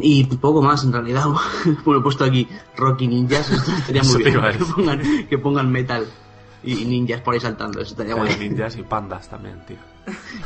Y 0.00 0.24
poco 0.24 0.62
más 0.62 0.82
en 0.84 0.92
realidad. 0.92 1.26
bueno, 1.84 2.00
he 2.00 2.02
puesto 2.02 2.24
aquí 2.24 2.48
Rocky 2.76 3.06
Ninjas, 3.06 3.50
esto 3.50 3.70
estaría 3.70 4.02
muy 4.02 4.22
bien. 4.22 4.40
Que 4.40 4.64
pongan, 4.64 5.26
que 5.28 5.38
pongan 5.38 5.70
metal 5.70 6.06
y 6.62 6.86
ninjas 6.86 7.20
por 7.20 7.34
ahí 7.34 7.40
saltando, 7.40 7.80
eso 7.80 7.90
estaría 7.90 8.14
Hay 8.14 8.20
guay. 8.20 8.48
ninjas 8.48 8.76
y 8.76 8.82
pandas 8.82 9.28
también, 9.28 9.62
tío. 9.66 9.76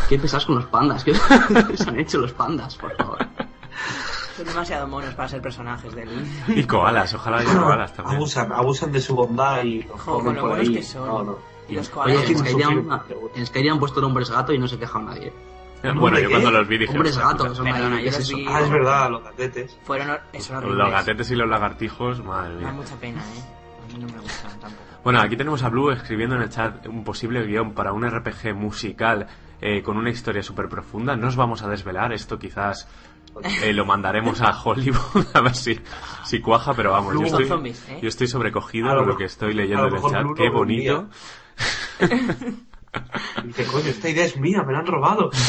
Qué 0.09 0.19
pesados 0.19 0.47
con 0.47 0.57
los 0.57 0.67
pandas, 0.67 1.05
¿qué 1.05 1.15
se 1.77 1.89
han 1.89 1.99
hecho 1.99 2.19
los 2.19 2.33
pandas, 2.33 2.77
por 2.77 2.95
favor? 2.97 3.19
Son 4.37 4.47
demasiado 4.47 4.87
monos 4.87 5.15
para 5.15 5.29
ser 5.29 5.43
personajes 5.43 5.93
del... 5.95 6.09
Y 6.49 6.65
koalas, 6.65 7.13
ojalá 7.15 7.39
haya 7.39 7.53
koalas 7.59 7.93
también. 7.93 8.17
abusan, 8.17 8.53
abusan 8.53 8.93
de 8.93 9.01
su 9.01 9.15
bondad 9.17 9.63
y 9.65 9.83
los 9.83 10.01
Jo, 10.01 10.23
con 10.23 10.35
lo 10.35 10.41
por 10.43 10.59
ahí. 10.61 10.73
que 10.73 10.83
son. 10.83 11.07
No, 11.09 11.23
no. 11.25 11.39
Y 11.69 11.75
los 11.75 11.87
Oye, 11.89 11.95
koalas... 11.95 12.23
que 12.25 12.33
en 12.33 12.39
Skyrim, 12.39 12.89
en 13.35 13.47
Skyrim 13.47 13.73
han 13.73 13.79
puesto 13.81 14.01
nombres 14.01 14.31
gato 14.31 14.53
y 14.53 14.59
no 14.59 14.69
se 14.69 14.77
ha 14.77 14.79
quejado 14.79 15.05
nadie. 15.07 15.33
Bueno, 15.95 16.19
yo 16.19 16.27
¿Qué? 16.27 16.31
cuando 16.35 16.51
los 16.51 16.67
vi 16.67 16.79
dije... 16.79 16.93
Hombres 16.93 17.13
"Hostia, 17.17 17.29
gato, 17.31 17.45
puta". 17.45 17.55
son 17.57 17.65
Perdona, 17.67 17.97
ahí, 17.99 18.05
¿qué 18.05 18.11
yo 18.11 18.11
es 18.11 18.19
los 18.19 18.29
eso? 18.29 18.37
vi- 18.37 18.47
Ah, 18.49 18.61
es 18.63 18.71
verdad, 18.71 19.11
los 19.11 19.23
gatetes. 19.23 19.79
Fueron... 19.85 20.07
Son 20.09 20.17
Los 20.33 20.51
horribles. 20.51 20.91
gatetes 20.91 21.31
y 21.31 21.35
los 21.37 21.49
lagartijos, 21.49 22.25
madre 22.25 22.55
Me 22.55 22.63
da 22.63 22.73
mía. 22.73 22.73
mucha 22.73 22.97
pena, 22.97 23.21
¿eh? 23.21 23.43
A 23.85 23.93
mí 23.93 23.99
no 24.05 24.13
me 24.13 24.19
gustan 24.21 24.51
tampoco. 24.61 24.83
Bueno, 25.05 25.21
aquí 25.21 25.37
tenemos 25.37 25.63
a 25.63 25.69
Blue 25.69 25.91
escribiendo 25.93 26.35
en 26.35 26.43
el 26.43 26.49
chat 26.51 26.85
un 26.89 27.05
posible 27.05 27.45
guion 27.47 27.73
para 27.75 27.93
un 27.93 28.05
RPG 28.09 28.55
musical 28.57 29.29
eh, 29.61 29.83
con 29.83 29.97
una 29.97 30.11
historia 30.11 30.43
súper 30.43 30.69
profunda. 30.69 31.17
No 31.17 31.29
os 31.29 31.37
vamos 31.37 31.63
a 31.63 31.69
desvelar, 31.69 32.13
esto 32.13 32.39
quizás 32.39 32.89
eh, 33.63 33.73
lo 33.73 33.85
mandaremos 33.85 34.41
a 34.41 34.51
Hollywood 34.63 35.27
a 35.35 35.41
ver 35.41 35.55
si, 35.55 35.79
si 36.25 36.41
cuaja, 36.41 36.75
pero 36.75 36.93
vamos, 36.93 37.15
yo 37.15 37.23
estoy, 37.27 37.47
zombies, 37.47 37.89
¿eh? 37.89 37.99
yo 38.03 38.09
estoy 38.09 38.27
sobrecogido 38.27 38.87
A 38.91 38.95
lo 38.95 38.99
con 39.01 39.01
lo 39.01 39.07
mejor- 39.15 39.19
que 39.19 39.25
estoy 39.25 39.53
a 39.53 39.55
leyendo 39.57 39.87
en 39.89 39.95
el 39.97 40.03
chat. 40.03 40.23
Blue 40.23 40.35
Qué 40.35 40.49
bonito. 40.51 41.09
Dice, 43.45 43.65
coño, 43.67 43.87
esta 43.89 44.09
idea 44.09 44.25
es 44.25 44.39
mía, 44.39 44.63
me 44.67 44.73
la 44.73 44.81
han 44.81 44.87
robado. 44.87 45.31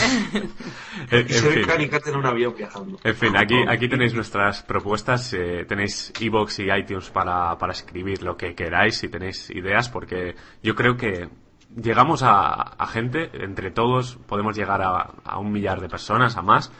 En, 1.12 1.26
Y 1.28 1.30
se 1.34 1.42
ve 1.50 1.62
en 1.62 1.90
fin. 1.90 2.00
En 2.06 2.16
un 2.18 2.26
avión 2.26 2.54
viajando. 2.56 3.00
En 3.04 3.16
fin, 3.16 3.36
aquí, 3.38 3.56
aquí 3.68 3.88
tenéis 3.88 4.14
nuestras 4.14 4.62
propuestas, 4.64 5.34
eh, 5.34 5.66
tenéis 5.68 6.12
iBox 6.20 6.60
y 6.60 6.72
iTunes 6.72 7.10
para, 7.10 7.58
para 7.58 7.72
escribir 7.72 8.22
lo 8.22 8.36
que 8.38 8.54
queráis 8.54 8.98
si 8.98 9.08
tenéis 9.08 9.50
ideas, 9.50 9.90
porque 9.90 10.36
yo 10.62 10.76
creo 10.76 10.98
que 10.98 11.30
llegamos 11.76 12.22
a, 12.24 12.76
gente, 12.88 13.30
entre 13.34 13.72
todos 13.72 14.18
podemos 14.28 14.56
llegar 14.56 14.82
a, 14.82 15.12
a 15.24 15.40
un 15.40 15.52
millar 15.52 15.82
de 15.82 15.90
personas, 15.90 16.38
a 16.38 16.42
más, 16.42 16.72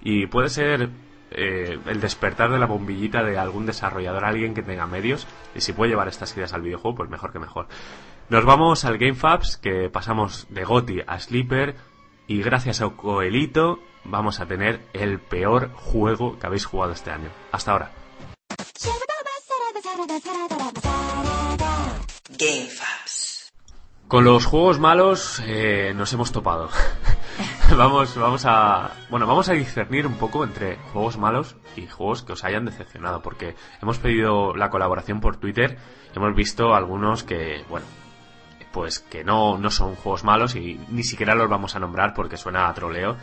y 0.00 0.26
puede 0.26 0.48
ser 0.48 0.90
eh, 1.34 1.78
el 1.86 2.00
despertar 2.00 2.50
de 2.50 2.58
la 2.58 2.66
bombillita 2.66 3.22
de 3.22 3.38
algún 3.38 3.64
desarrollador, 3.64 4.24
alguien 4.24 4.54
que 4.54 4.62
tenga 4.62 4.86
medios, 4.86 5.26
y 5.54 5.60
si 5.60 5.72
puede 5.72 5.90
llevar 5.90 6.08
estas 6.08 6.36
ideas 6.36 6.52
al 6.52 6.62
videojuego, 6.62 6.96
pues 6.96 7.10
mejor 7.10 7.32
que 7.32 7.38
mejor. 7.38 7.68
Nos 8.28 8.44
vamos 8.44 8.84
al 8.84 8.98
GameFabs, 8.98 9.56
que 9.56 9.88
pasamos 9.88 10.46
de 10.50 10.64
Goti 10.64 11.00
a 11.06 11.18
Sleeper, 11.18 11.76
y 12.26 12.42
gracias 12.42 12.82
a 12.82 12.88
Coelito 12.88 13.78
vamos 14.04 14.40
a 14.40 14.46
tener 14.46 14.80
el 14.92 15.20
peor 15.20 15.70
juego 15.74 16.38
que 16.38 16.46
habéis 16.46 16.66
jugado 16.66 16.92
este 16.92 17.10
año. 17.10 17.30
Hasta 17.50 17.72
ahora. 17.72 17.90
GameFabs. 22.38 23.21
Con 24.12 24.24
los 24.24 24.44
juegos 24.44 24.78
malos 24.78 25.42
eh, 25.46 25.94
nos 25.96 26.12
hemos 26.12 26.32
topado. 26.32 26.68
vamos, 27.78 28.14
vamos 28.14 28.44
a, 28.44 28.90
bueno, 29.08 29.26
vamos 29.26 29.48
a 29.48 29.54
discernir 29.54 30.06
un 30.06 30.16
poco 30.16 30.44
entre 30.44 30.76
juegos 30.92 31.16
malos 31.16 31.56
y 31.76 31.86
juegos 31.86 32.22
que 32.22 32.34
os 32.34 32.44
hayan 32.44 32.66
decepcionado, 32.66 33.22
porque 33.22 33.54
hemos 33.80 33.98
pedido 33.98 34.54
la 34.54 34.68
colaboración 34.68 35.22
por 35.22 35.38
Twitter, 35.38 35.78
hemos 36.14 36.34
visto 36.34 36.74
algunos 36.74 37.24
que, 37.24 37.64
bueno, 37.70 37.86
pues 38.70 38.98
que 38.98 39.24
no, 39.24 39.56
no 39.56 39.70
son 39.70 39.94
juegos 39.94 40.24
malos 40.24 40.56
y 40.56 40.78
ni 40.90 41.04
siquiera 41.04 41.34
los 41.34 41.48
vamos 41.48 41.74
a 41.74 41.78
nombrar 41.78 42.12
porque 42.12 42.36
suena 42.36 42.68
a 42.68 42.74
troleo. 42.74 43.16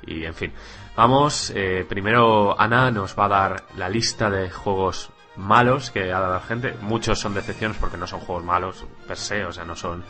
Y 0.00 0.24
en 0.24 0.32
fin, 0.32 0.54
vamos, 0.96 1.52
eh, 1.54 1.84
primero 1.86 2.58
Ana 2.58 2.90
nos 2.90 3.18
va 3.18 3.26
a 3.26 3.28
dar 3.28 3.64
la 3.76 3.90
lista 3.90 4.30
de 4.30 4.48
juegos 4.48 5.10
malos 5.36 5.90
que 5.90 6.12
ha 6.12 6.20
dado 6.20 6.34
la 6.34 6.40
gente. 6.40 6.74
Muchos 6.80 7.20
son 7.20 7.34
decepciones 7.34 7.76
porque 7.78 7.96
no 7.96 8.06
son 8.06 8.20
juegos 8.20 8.44
malos 8.44 8.84
per 9.06 9.16
se, 9.16 9.44
o 9.44 9.52
sea, 9.52 9.64
no 9.64 9.76
son, 9.76 10.04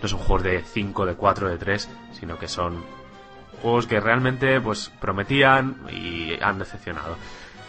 no 0.00 0.08
son 0.08 0.18
juegos 0.18 0.42
de 0.44 0.62
5, 0.62 1.06
de 1.06 1.14
4, 1.14 1.48
de 1.48 1.58
3, 1.58 1.88
sino 2.12 2.38
que 2.38 2.48
son 2.48 2.84
juegos 3.60 3.86
que 3.86 4.00
realmente 4.00 4.60
pues 4.60 4.90
prometían 5.00 5.86
y 5.90 6.40
han 6.40 6.58
decepcionado. 6.58 7.16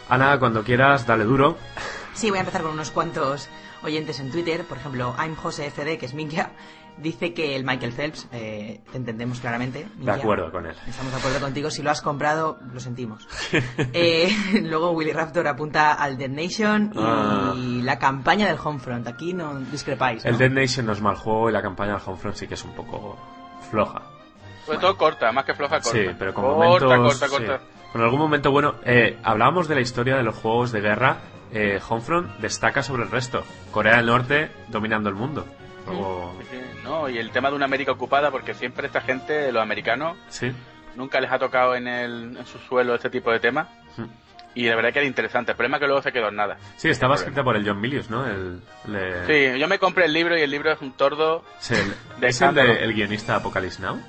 Ana, 0.09 0.37
cuando 0.39 0.63
quieras, 0.63 1.07
dale 1.07 1.23
duro. 1.23 1.57
Sí, 2.13 2.29
voy 2.29 2.37
a 2.37 2.41
empezar 2.41 2.61
con 2.61 2.71
unos 2.71 2.91
cuantos 2.91 3.49
oyentes 3.83 4.19
en 4.19 4.31
Twitter. 4.31 4.65
Por 4.65 4.77
ejemplo, 4.77 5.15
I'm 5.17 5.35
Jose 5.35 5.69
FD, 5.71 5.97
que 5.97 6.05
es 6.05 6.13
Minkia, 6.13 6.51
dice 6.97 7.33
que 7.33 7.55
el 7.55 7.63
Michael 7.63 7.91
Phelps, 7.91 8.27
eh, 8.31 8.81
te 8.91 8.97
entendemos 8.97 9.39
claramente. 9.39 9.87
De 9.95 10.11
acuerdo 10.11 10.51
con 10.51 10.65
él. 10.65 10.75
Estamos 10.87 11.11
de 11.11 11.19
acuerdo 11.19 11.39
contigo. 11.39 11.69
Si 11.69 11.81
lo 11.81 11.91
has 11.91 12.01
comprado, 12.01 12.59
lo 12.73 12.79
sentimos. 12.79 13.27
Eh, 13.93 14.29
luego 14.63 14.91
Willy 14.91 15.11
Raptor 15.11 15.47
apunta 15.47 15.93
al 15.93 16.17
Dead 16.17 16.29
Nation 16.29 16.91
y 16.93 16.99
Ah. 16.99 17.53
la 17.55 17.99
campaña 17.99 18.47
del 18.47 18.57
Homefront. 18.63 19.07
Aquí 19.07 19.33
no 19.33 19.59
discrepáis. 19.59 20.23
¿no? 20.23 20.31
El 20.31 20.37
Dead 20.37 20.49
Nation 20.51 20.85
no 20.85 20.93
es 20.93 21.01
mal 21.01 21.15
juego 21.15 21.49
y 21.49 21.53
la 21.53 21.61
campaña 21.61 21.93
del 21.93 22.01
Homefront 22.05 22.35
sí 22.35 22.47
que 22.47 22.53
es 22.55 22.63
un 22.63 22.73
poco 22.73 23.17
floja. 23.69 24.01
Sobre 24.65 24.79
todo 24.79 24.97
corta, 24.97 25.31
más 25.31 25.45
que 25.45 25.53
floja, 25.53 25.79
corta. 25.79 25.91
Sí, 25.91 26.05
pero 26.17 26.33
con 26.33 26.45
corta, 26.45 26.85
momentos... 26.87 27.19
corta, 27.19 27.27
sí. 27.27 27.45
corta. 27.45 27.63
Con 27.91 28.01
algún 28.01 28.19
momento 28.19 28.51
bueno. 28.51 28.75
Eh, 28.85 29.19
hablábamos 29.23 29.67
de 29.67 29.75
la 29.75 29.81
historia 29.81 30.15
de 30.15 30.23
los 30.23 30.35
juegos 30.35 30.71
de 30.71 30.81
guerra. 30.81 31.17
Eh, 31.51 31.79
Homefront 31.87 32.39
destaca 32.39 32.81
sobre 32.81 33.03
el 33.03 33.11
resto. 33.11 33.43
Corea 33.71 33.97
del 33.97 34.07
Norte 34.07 34.51
dominando 34.69 35.09
el 35.09 35.15
mundo. 35.15 35.45
Luego... 35.85 36.33
Sí, 36.49 36.59
No, 36.83 37.09
y 37.09 37.17
el 37.17 37.31
tema 37.31 37.49
de 37.49 37.55
una 37.55 37.65
América 37.65 37.91
ocupada, 37.91 38.31
porque 38.31 38.53
siempre 38.53 38.87
esta 38.87 39.01
gente, 39.01 39.51
los 39.51 39.61
americanos, 39.61 40.17
Sí. 40.29 40.51
nunca 40.95 41.19
les 41.21 41.31
ha 41.31 41.39
tocado 41.39 41.75
en, 41.75 41.87
el, 41.87 42.37
en 42.37 42.45
su 42.45 42.57
suelo 42.59 42.95
este 42.95 43.09
tipo 43.09 43.31
de 43.31 43.39
temas. 43.39 43.67
Hmm. 43.97 44.05
Y 44.55 44.65
de 44.65 44.75
verdad 44.75 44.93
que 44.93 44.99
era 44.99 45.07
interesante. 45.07 45.51
El 45.51 45.57
problema 45.57 45.77
es 45.77 45.81
que 45.81 45.87
luego 45.87 46.01
se 46.03 46.11
quedó 46.11 46.29
en 46.29 46.35
nada. 46.35 46.57
Sí, 46.77 46.87
estaba 46.87 47.15
escrita 47.15 47.43
por 47.43 47.55
el 47.55 47.67
John 47.67 47.81
Milius, 47.81 48.09
¿no? 48.11 48.25
El, 48.27 48.61
le- 48.87 49.25
Sí, 49.53 49.59
yo 49.59 49.67
me 49.67 49.79
compré 49.79 50.05
el 50.05 50.13
libro 50.13 50.37
y 50.37 50.41
el 50.41 50.51
libro 50.51 50.71
es 50.71 50.79
un 50.81 50.91
tordo. 50.93 51.43
Sí, 51.57 51.73
el- 51.73 52.21
De 52.21 52.27
¿Es 52.27 52.39
el, 52.41 52.53
de- 52.53 52.83
el 52.83 52.93
guionista 52.93 53.35
Apocalypse 53.37 53.81
Now? 53.81 53.99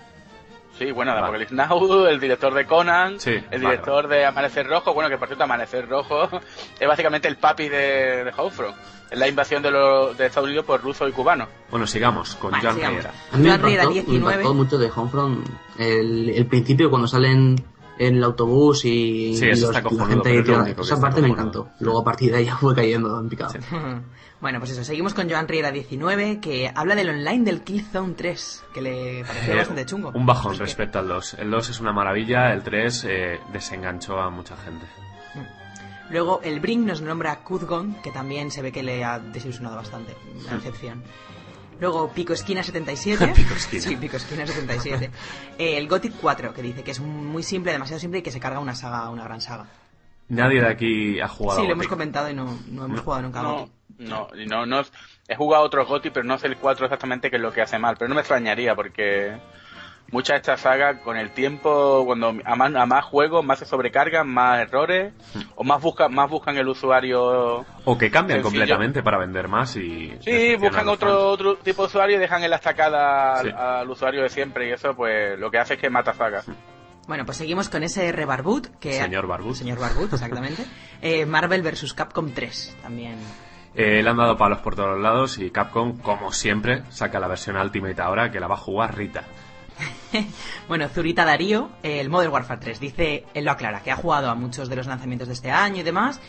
Sí, 0.78 0.90
bueno, 0.90 1.12
de 1.14 1.20
Vale. 1.20 1.44
Apocalypse 1.46 1.54
Now, 1.54 2.06
el 2.08 2.18
director 2.20 2.52
de 2.54 2.66
Conan, 2.66 3.20
Sí, 3.20 3.30
el 3.30 3.42
vale, 3.44 3.58
director 3.58 4.08
de 4.08 4.24
Amanecer 4.26 4.66
Rojo, 4.66 4.92
bueno, 4.92 5.08
que 5.08 5.18
por 5.18 5.28
cierto 5.28 5.44
Amanecer 5.44 5.88
Rojo 5.88 6.28
es 6.80 6.88
básicamente 6.88 7.28
el 7.28 7.36
papi 7.36 7.68
de, 7.68 8.24
de 8.24 8.32
Homefront. 8.36 8.76
Es 9.10 9.18
la 9.18 9.28
invasión 9.28 9.62
de, 9.62 9.70
los 9.70 10.16
de 10.18 10.26
Estados 10.26 10.48
Unidos 10.48 10.64
por 10.64 10.82
rusos 10.82 11.08
y 11.08 11.12
cubanos. 11.12 11.48
Bueno, 11.70 11.86
sigamos 11.86 12.34
con 12.36 12.50
Vale, 12.50 12.64
Joan 12.64 12.74
sigamos. 12.76 13.04
A 13.04 13.36
mí 13.36 13.42
me 13.44 13.48
impactó, 13.50 13.88
me 13.88 13.94
19. 13.94 14.16
impactó 14.16 14.54
mucho 14.54 14.78
de 14.78 14.90
Homefront 14.94 15.46
el, 15.78 16.30
el 16.30 16.46
principio 16.46 16.90
cuando 16.90 17.06
salen 17.06 17.62
en 17.96 18.16
el 18.16 18.24
autobús 18.24 18.84
y, 18.86 19.36
Sí, 19.36 19.44
y 19.44 19.48
los- 19.60 19.72
la 19.72 20.06
gente 20.06 20.40
es 20.40 20.78
esa 20.80 21.00
parte 21.00 21.20
me 21.22 21.28
encantó. 21.28 21.68
Luego 21.78 22.00
a 22.00 22.04
partir 22.04 22.32
de 22.32 22.38
ahí 22.38 22.44
ya 22.46 22.56
fue 22.56 22.74
cayendo 22.74 23.20
en 23.20 23.28
picado. 23.28 23.52
Sí. 23.52 23.58
Bueno, 24.44 24.58
pues 24.58 24.72
eso, 24.72 24.84
seguimos 24.84 25.14
con 25.14 25.26
Joan 25.30 25.48
Riera 25.48 25.72
19, 25.72 26.38
que 26.38 26.70
habla 26.74 26.94
del 26.94 27.08
online 27.08 27.44
del 27.44 27.62
Killzone 27.62 28.12
3, 28.12 28.64
que 28.74 28.82
le 28.82 29.24
pareció 29.24 29.54
Eh, 29.54 29.56
bastante 29.56 29.86
chungo. 29.86 30.12
Un 30.14 30.26
bajón 30.26 30.50
Así 30.52 30.58
que- 30.58 30.64
respecto 30.66 30.98
al 30.98 31.08
2. 31.08 31.34
El 31.38 31.50
2 31.50 31.70
es 31.70 31.80
una 31.80 31.94
maravilla, 31.94 32.52
el 32.52 32.62
3 32.62 33.06
eh, 33.08 33.40
desenganchó 33.54 34.20
a 34.20 34.28
mucha 34.28 34.54
gente. 34.58 34.84
Luego 36.10 36.42
el 36.44 36.60
Brink 36.60 36.86
nos 36.86 37.00
nombra 37.00 37.36
Kuzgon, 37.36 37.94
que 38.02 38.10
también 38.10 38.50
se 38.50 38.60
ve 38.60 38.70
que 38.70 38.82
le 38.82 39.02
ha 39.02 39.18
desilusionado 39.18 39.76
bastante, 39.76 40.12
Hmm. 40.12 40.44
la 40.50 40.56
excepción. 40.56 41.02
Luego 41.80 42.10
Pico 42.12 42.34
Esquina 42.34 42.62
77. 42.62 43.26
Pico 43.34 43.54
Esquina. 43.54 43.82
Sí, 43.82 43.96
Pico 43.96 44.18
Esquina 44.18 44.46
77. 44.46 45.10
Eh, 45.56 45.78
el 45.78 45.88
Gothic 45.88 46.12
4, 46.20 46.52
que 46.52 46.60
dice 46.60 46.82
que 46.84 46.90
es 46.90 47.00
muy 47.00 47.42
simple, 47.42 47.72
demasiado 47.72 47.98
simple 47.98 48.18
y 48.18 48.22
que 48.22 48.30
se 48.30 48.40
carga 48.40 48.58
una 48.60 48.74
saga, 48.74 49.08
una 49.08 49.24
gran 49.24 49.40
saga. 49.40 49.64
Nadie 50.28 50.60
de 50.60 50.68
aquí 50.68 51.18
ha 51.18 51.28
jugado 51.28 51.60
Sí, 51.60 51.64
a 51.64 51.68
lo 51.68 51.72
hemos 51.72 51.88
comentado 51.88 52.28
y 52.30 52.34
no, 52.34 52.44
no 52.68 52.84
hemos 52.84 52.98
No. 52.98 53.02
jugado 53.02 53.22
nunca 53.22 53.40
a 53.40 53.42
No, 53.42 53.52
Gothic. 53.60 53.73
No, 53.98 54.28
y 54.36 54.46
no, 54.46 54.66
no, 54.66 54.82
he 55.28 55.36
jugado 55.36 55.62
a 55.64 55.66
otros 55.66 55.86
GOTY, 55.88 56.10
pero 56.10 56.24
no 56.24 56.38
sé 56.38 56.46
el 56.48 56.56
4 56.56 56.86
exactamente 56.86 57.30
qué 57.30 57.36
es 57.36 57.42
lo 57.42 57.52
que 57.52 57.62
hace 57.62 57.78
mal, 57.78 57.96
pero 57.98 58.08
no 58.08 58.14
me 58.14 58.20
extrañaría 58.22 58.74
porque 58.74 59.36
muchas 60.10 60.34
de 60.34 60.38
estas 60.38 60.60
sagas 60.60 61.00
con 61.00 61.16
el 61.16 61.30
tiempo, 61.30 62.04
cuando 62.04 62.34
a 62.44 62.56
más, 62.56 62.74
a 62.74 62.86
más 62.86 63.04
juegos, 63.04 63.44
más 63.44 63.58
se 63.58 63.64
sobrecargan, 63.66 64.28
más 64.28 64.60
errores, 64.60 65.12
o 65.56 65.64
más 65.64 65.80
buscan, 65.80 66.12
más 66.14 66.28
buscan 66.30 66.56
el 66.56 66.68
usuario 66.68 67.64
O 67.84 67.98
que 67.98 68.10
cambian 68.10 68.38
Sencillo. 68.38 68.42
completamente 68.60 69.02
para 69.02 69.18
vender 69.18 69.48
más 69.48 69.74
y... 69.76 70.16
Sí, 70.20 70.56
buscan 70.56 70.88
otro, 70.88 71.28
otro 71.30 71.56
tipo 71.56 71.82
de 71.82 71.86
usuario 71.88 72.16
y 72.16 72.20
dejan 72.20 72.44
en 72.44 72.50
la 72.50 72.56
estacada 72.56 73.38
al, 73.38 73.46
Sí. 73.46 73.52
al 73.56 73.90
usuario 73.90 74.22
de 74.22 74.28
siempre 74.28 74.68
y 74.68 74.72
eso 74.72 74.94
pues 74.94 75.38
lo 75.38 75.50
que 75.50 75.58
hace 75.58 75.74
es 75.74 75.80
que 75.80 75.90
mata 75.90 76.12
sagas. 76.14 76.46
Bueno, 77.06 77.24
pues 77.26 77.36
seguimos 77.36 77.68
con 77.68 77.82
SR 77.82 78.24
Barbut, 78.24 78.66
que... 78.80 78.94
Señor 78.94 79.26
Barbut. 79.26 79.54
Señor 79.56 79.78
Barbut, 79.78 80.12
exactamente. 80.12 80.64
Eh, 81.02 81.26
Marvel 81.26 81.60
vs. 81.62 81.92
Capcom 81.92 82.30
3, 82.32 82.78
también. 82.82 83.16
Eh, 83.76 84.02
le 84.02 84.08
han 84.08 84.16
dado 84.16 84.36
palos 84.36 84.58
por 84.58 84.76
todos 84.76 85.00
lados 85.00 85.38
y 85.38 85.50
Capcom, 85.50 85.98
como 85.98 86.32
siempre, 86.32 86.84
saca 86.90 87.18
la 87.18 87.26
versión 87.26 87.56
Ultimate 87.56 88.00
ahora 88.00 88.30
que 88.30 88.38
la 88.38 88.46
va 88.46 88.54
a 88.54 88.58
jugar 88.58 88.96
Rita. 88.96 89.24
Bueno, 90.68 90.88
Zurita 90.88 91.24
Darío, 91.24 91.70
eh, 91.82 92.00
el 92.00 92.08
Modern 92.08 92.32
Warfare 92.32 92.60
3, 92.60 92.78
dice, 92.80 93.24
él 93.34 93.44
lo 93.44 93.50
aclara, 93.50 93.82
que 93.82 93.90
ha 93.90 93.96
jugado 93.96 94.30
a 94.30 94.34
muchos 94.36 94.68
de 94.68 94.76
los 94.76 94.86
lanzamientos 94.86 95.26
de 95.28 95.34
este 95.34 95.50
año 95.50 95.80
y 95.80 95.82
demás. 95.82 96.20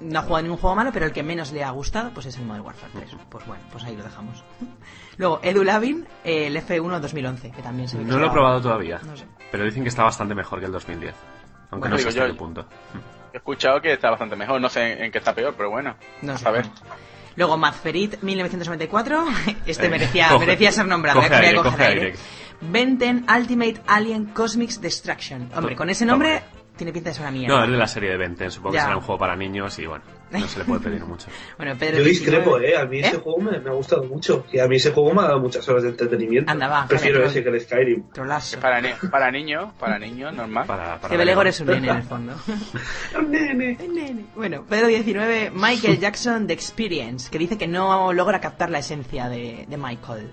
No 0.00 0.18
ha 0.18 0.22
jugado 0.22 0.36
a 0.38 0.42
ningún 0.42 0.58
juego 0.58 0.76
malo, 0.76 0.90
pero 0.92 1.06
el 1.06 1.12
que 1.12 1.22
menos 1.22 1.50
le 1.52 1.64
ha 1.64 1.70
gustado, 1.70 2.10
pues 2.12 2.26
es 2.26 2.36
el 2.36 2.44
Modern 2.44 2.66
Warfare 2.66 2.92
3. 2.94 3.16
Pues 3.30 3.46
bueno, 3.46 3.62
pues 3.72 3.82
ahí 3.84 3.96
lo 3.96 4.04
dejamos. 4.04 4.44
Luego, 5.16 5.40
Edu 5.42 5.64
Lavin, 5.64 6.06
eh, 6.22 6.48
el 6.48 6.56
F1 6.56 7.00
2011, 7.00 7.50
que 7.52 7.62
también 7.62 7.88
se 7.88 7.96
ve 7.96 8.04
que 8.04 8.10
No 8.10 8.18
lo 8.18 8.26
he 8.26 8.30
probado 8.30 8.60
todavía, 8.60 9.00
No 9.04 9.16
sé. 9.16 9.24
pero 9.50 9.64
dicen 9.64 9.82
que 9.84 9.88
está 9.88 10.02
bastante 10.02 10.34
mejor 10.34 10.60
que 10.60 10.66
el 10.66 10.72
2010. 10.72 11.14
Aunque 11.70 11.88
Bueno, 11.88 11.94
no 11.96 11.98
sé 12.02 12.08
hasta 12.08 12.20
yo- 12.20 12.26
qué 12.26 12.34
punto. 12.38 12.66
He 13.34 13.38
escuchado 13.38 13.80
que 13.82 13.92
está 13.92 14.10
bastante 14.10 14.36
mejor, 14.36 14.60
no 14.60 14.68
sé 14.68 15.04
en 15.04 15.10
qué 15.10 15.18
está 15.18 15.34
peor, 15.34 15.54
pero 15.56 15.68
bueno, 15.68 15.96
No 16.22 16.34
a 16.34 16.38
sé. 16.38 16.44
saber. 16.44 16.66
Luego, 17.34 17.56
Mazferit 17.56 18.22
1994, 18.22 19.24
este 19.66 19.86
Eh, 19.86 19.88
merecía, 19.88 20.28
coge- 20.28 20.38
merecía 20.38 20.70
ser 20.70 20.86
nombrado. 20.86 21.20
coge 21.20 21.34
eh, 21.34 21.46
aire, 21.48 21.56
coge 21.60 21.84
aire. 21.84 22.00
aire. 22.06 22.14
Benten 22.60 23.26
Ultimate 23.28 23.80
Alien 23.88 24.26
Cosmics 24.26 24.80
Destruction. 24.80 25.50
Hombre, 25.56 25.74
con 25.74 25.90
ese 25.90 26.06
nombre 26.06 26.42
tiene 26.76 26.92
pinta 26.92 27.08
de 27.10 27.14
ser 27.14 27.22
una 27.22 27.32
mierda. 27.32 27.56
No, 27.58 27.64
es 27.64 27.70
de 27.72 27.76
la 27.76 27.88
serie 27.88 28.10
de 28.10 28.16
Benten, 28.18 28.52
supongo 28.52 28.70
que 28.70 28.76
Ya. 28.78 28.84
será 28.84 28.96
un 28.98 29.02
juego 29.02 29.18
para 29.18 29.34
niños 29.34 29.76
y 29.80 29.86
bueno, 29.86 30.04
no 30.40 30.48
se 30.48 30.58
le 30.58 30.64
puede 30.64 30.80
pedir 30.80 31.04
mucho. 31.04 31.28
Bueno, 31.56 31.76
Pedro 31.78 31.98
Yo 31.98 32.04
discrepo, 32.04 32.58
19. 32.58 32.70
¿eh? 32.70 32.76
A 32.76 32.84
mí 32.86 33.00
ese 33.00 33.18
juego 33.18 33.38
me, 33.40 33.58
me 33.60 33.70
ha 33.70 33.72
gustado 33.72 34.04
mucho. 34.04 34.44
Y 34.52 34.58
a 34.58 34.66
mí 34.66 34.76
ese 34.76 34.90
juego 34.92 35.14
me 35.14 35.20
ha 35.22 35.24
dado 35.24 35.40
muchas 35.40 35.68
horas 35.68 35.82
de 35.84 35.90
entretenimiento. 35.90 36.50
Anda, 36.50 36.68
va, 36.68 36.86
Prefiero 36.86 37.18
vale, 37.20 37.30
ese 37.30 37.42
que 37.42 37.48
el 37.50 37.60
Skyrim. 37.60 38.10
Trolazo. 38.12 38.58
Para, 38.60 38.80
ni- 38.80 38.92
para 39.10 39.30
niños, 39.30 39.72
para 39.78 39.98
niños, 39.98 40.32
normal. 40.34 40.66
Para, 40.66 40.98
para 41.00 41.10
Que 41.10 41.16
Belegor 41.16 41.46
es 41.46 41.60
un 41.60 41.66
nene 41.68 41.88
en 41.90 41.96
el 41.96 42.02
fondo. 42.02 42.34
Un 43.18 43.30
nene. 43.30 43.76
Un 43.80 43.94
nene. 43.94 44.24
Bueno, 44.34 44.64
Pedro 44.68 44.86
19, 44.88 45.52
Michael 45.54 45.98
Jackson 46.00 46.46
The 46.46 46.52
Experience, 46.54 47.30
que 47.30 47.38
dice 47.38 47.56
que 47.58 47.66
no 47.66 48.12
logra 48.12 48.40
captar 48.40 48.70
la 48.70 48.78
esencia 48.80 49.28
de, 49.28 49.64
de 49.68 49.76
Michael. 49.76 50.30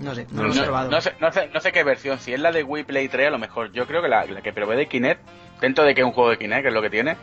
No 0.00 0.12
sé, 0.14 0.26
no, 0.32 0.42
No 0.42 0.48
lo 0.48 0.54
he 0.54 0.62
probado. 0.64 0.90
No 0.90 1.00
sé, 1.00 1.12
no, 1.20 1.30
sé, 1.32 1.48
no 1.54 1.60
sé 1.60 1.70
qué 1.70 1.84
versión, 1.84 2.18
si 2.18 2.32
es 2.32 2.40
la 2.40 2.50
de 2.50 2.64
Wii 2.64 2.84
Play 2.84 3.08
3 3.08 3.28
a 3.28 3.30
lo 3.30 3.38
mejor. 3.38 3.72
Yo 3.72 3.86
creo 3.86 4.02
que 4.02 4.08
la, 4.08 4.24
la 4.26 4.42
que 4.42 4.52
probé 4.52 4.76
de 4.76 4.88
Kinect, 4.88 5.20
dentro 5.60 5.84
de 5.84 5.94
que 5.94 6.00
es 6.00 6.06
un 6.06 6.12
juego 6.12 6.30
de 6.30 6.38
Kinect, 6.38 6.62
que 6.62 6.68
es 6.68 6.74
lo 6.74 6.82
que 6.82 6.90
tiene, 6.90 7.16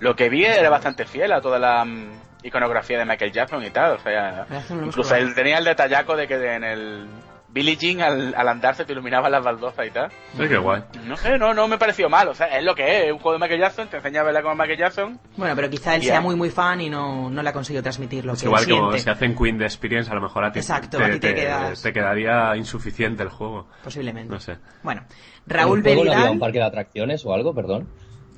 lo 0.00 0.14
que 0.16 0.28
vi 0.28 0.44
era 0.44 0.68
bastante 0.70 1.04
fiel 1.06 1.32
a 1.32 1.40
toda 1.40 1.58
la 1.58 1.84
mm, 1.84 2.10
iconografía 2.44 2.98
de 2.98 3.04
Michael 3.04 3.32
Jackson 3.32 3.64
y 3.64 3.70
tal. 3.70 3.92
O 3.92 4.00
sea, 4.00 4.46
incluso 4.84 5.14
él 5.16 5.34
tenía 5.34 5.58
el 5.58 5.64
detallaco 5.64 6.16
de 6.16 6.26
que 6.28 6.34
en 6.54 6.64
el 6.64 7.06
Billie 7.48 7.76
Jean 7.76 8.02
al, 8.02 8.34
al 8.36 8.48
andar 8.48 8.74
se 8.74 8.84
te 8.84 8.92
iluminaban 8.92 9.32
las 9.32 9.42
baldosas 9.42 9.86
y 9.86 9.90
tal. 9.90 10.10
Ay, 10.38 10.46
qué 10.46 10.58
guay. 10.58 10.82
No 11.06 11.16
sé, 11.16 11.38
no, 11.38 11.54
no 11.54 11.66
me 11.68 11.78
pareció 11.78 12.10
mal. 12.10 12.28
O 12.28 12.34
sea, 12.34 12.48
es 12.48 12.62
lo 12.62 12.74
que 12.74 12.82
es, 12.98 13.04
es 13.06 13.12
un 13.12 13.18
juego 13.18 13.38
de 13.38 13.42
Michael 13.42 13.60
Jackson, 13.62 13.88
te 13.88 13.96
enseña 13.96 14.20
a 14.20 14.24
verla 14.24 14.42
como 14.42 14.54
Michael 14.56 14.78
Jackson. 14.78 15.18
Bueno, 15.38 15.56
pero 15.56 15.70
quizá 15.70 15.94
él 15.94 16.02
sea 16.02 16.20
muy 16.20 16.36
muy 16.36 16.50
fan 16.50 16.82
y 16.82 16.90
no, 16.90 17.30
no 17.30 17.42
le 17.42 17.48
ha 17.48 17.52
conseguido 17.54 17.82
transmitir 17.82 18.26
lo 18.26 18.34
Es 18.34 18.40
que 18.40 18.46
igual 18.46 18.64
como 18.68 18.90
siente. 18.92 18.98
si 18.98 19.08
hacen 19.10 19.34
Queen 19.34 19.56
de 19.56 19.64
Experience, 19.64 20.10
a 20.10 20.14
lo 20.14 20.20
mejor 20.20 20.44
a 20.44 20.52
ti, 20.52 20.58
Exacto, 20.58 20.98
te, 20.98 21.04
a 21.04 21.10
ti 21.12 21.18
te 21.18 21.34
quedas- 21.34 21.80
te 21.80 21.92
quedaría 21.94 22.54
insuficiente 22.56 23.22
el 23.22 23.30
juego. 23.30 23.68
Posiblemente. 23.82 24.30
No 24.30 24.38
sé. 24.38 24.58
Bueno, 24.82 25.04
¿En 25.48 25.54
Raúl 25.54 25.78
el 25.78 25.84
juego 25.84 26.04
no 26.04 26.12
había 26.12 26.30
un 26.30 26.38
parque 26.38 26.58
de 26.58 26.64
atracciones 26.64 27.24
o 27.24 27.32
algo, 27.32 27.54
perdón? 27.54 27.88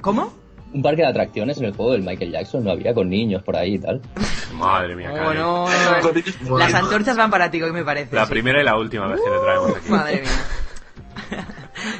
¿Cómo? 0.00 0.32
Un 0.72 0.82
parque 0.82 1.02
de 1.02 1.08
atracciones 1.08 1.58
en 1.58 1.64
el 1.64 1.72
juego 1.74 1.92
del 1.92 2.02
Michael 2.02 2.30
Jackson 2.30 2.62
no 2.64 2.70
había 2.72 2.92
con 2.92 3.08
niños 3.08 3.42
por 3.42 3.56
ahí 3.56 3.74
y 3.74 3.78
tal. 3.78 4.02
Madre 4.54 4.94
mía, 4.96 5.10
Oh, 5.26 5.32
no. 5.34 6.58
Las 6.58 6.74
antorchas 6.74 7.16
van 7.16 7.30
para 7.30 7.50
ti, 7.50 7.62
hoy 7.62 7.72
me 7.72 7.84
parece. 7.84 8.14
La 8.14 8.26
sí. 8.26 8.30
primera 8.32 8.60
y 8.60 8.64
la 8.64 8.76
última 8.76 9.06
vez 9.06 9.20
que 9.20 9.30
le 9.30 9.38
traemos 9.38 9.76
aquí. 9.76 9.90
Madre 9.90 10.20
mía. 10.20 10.30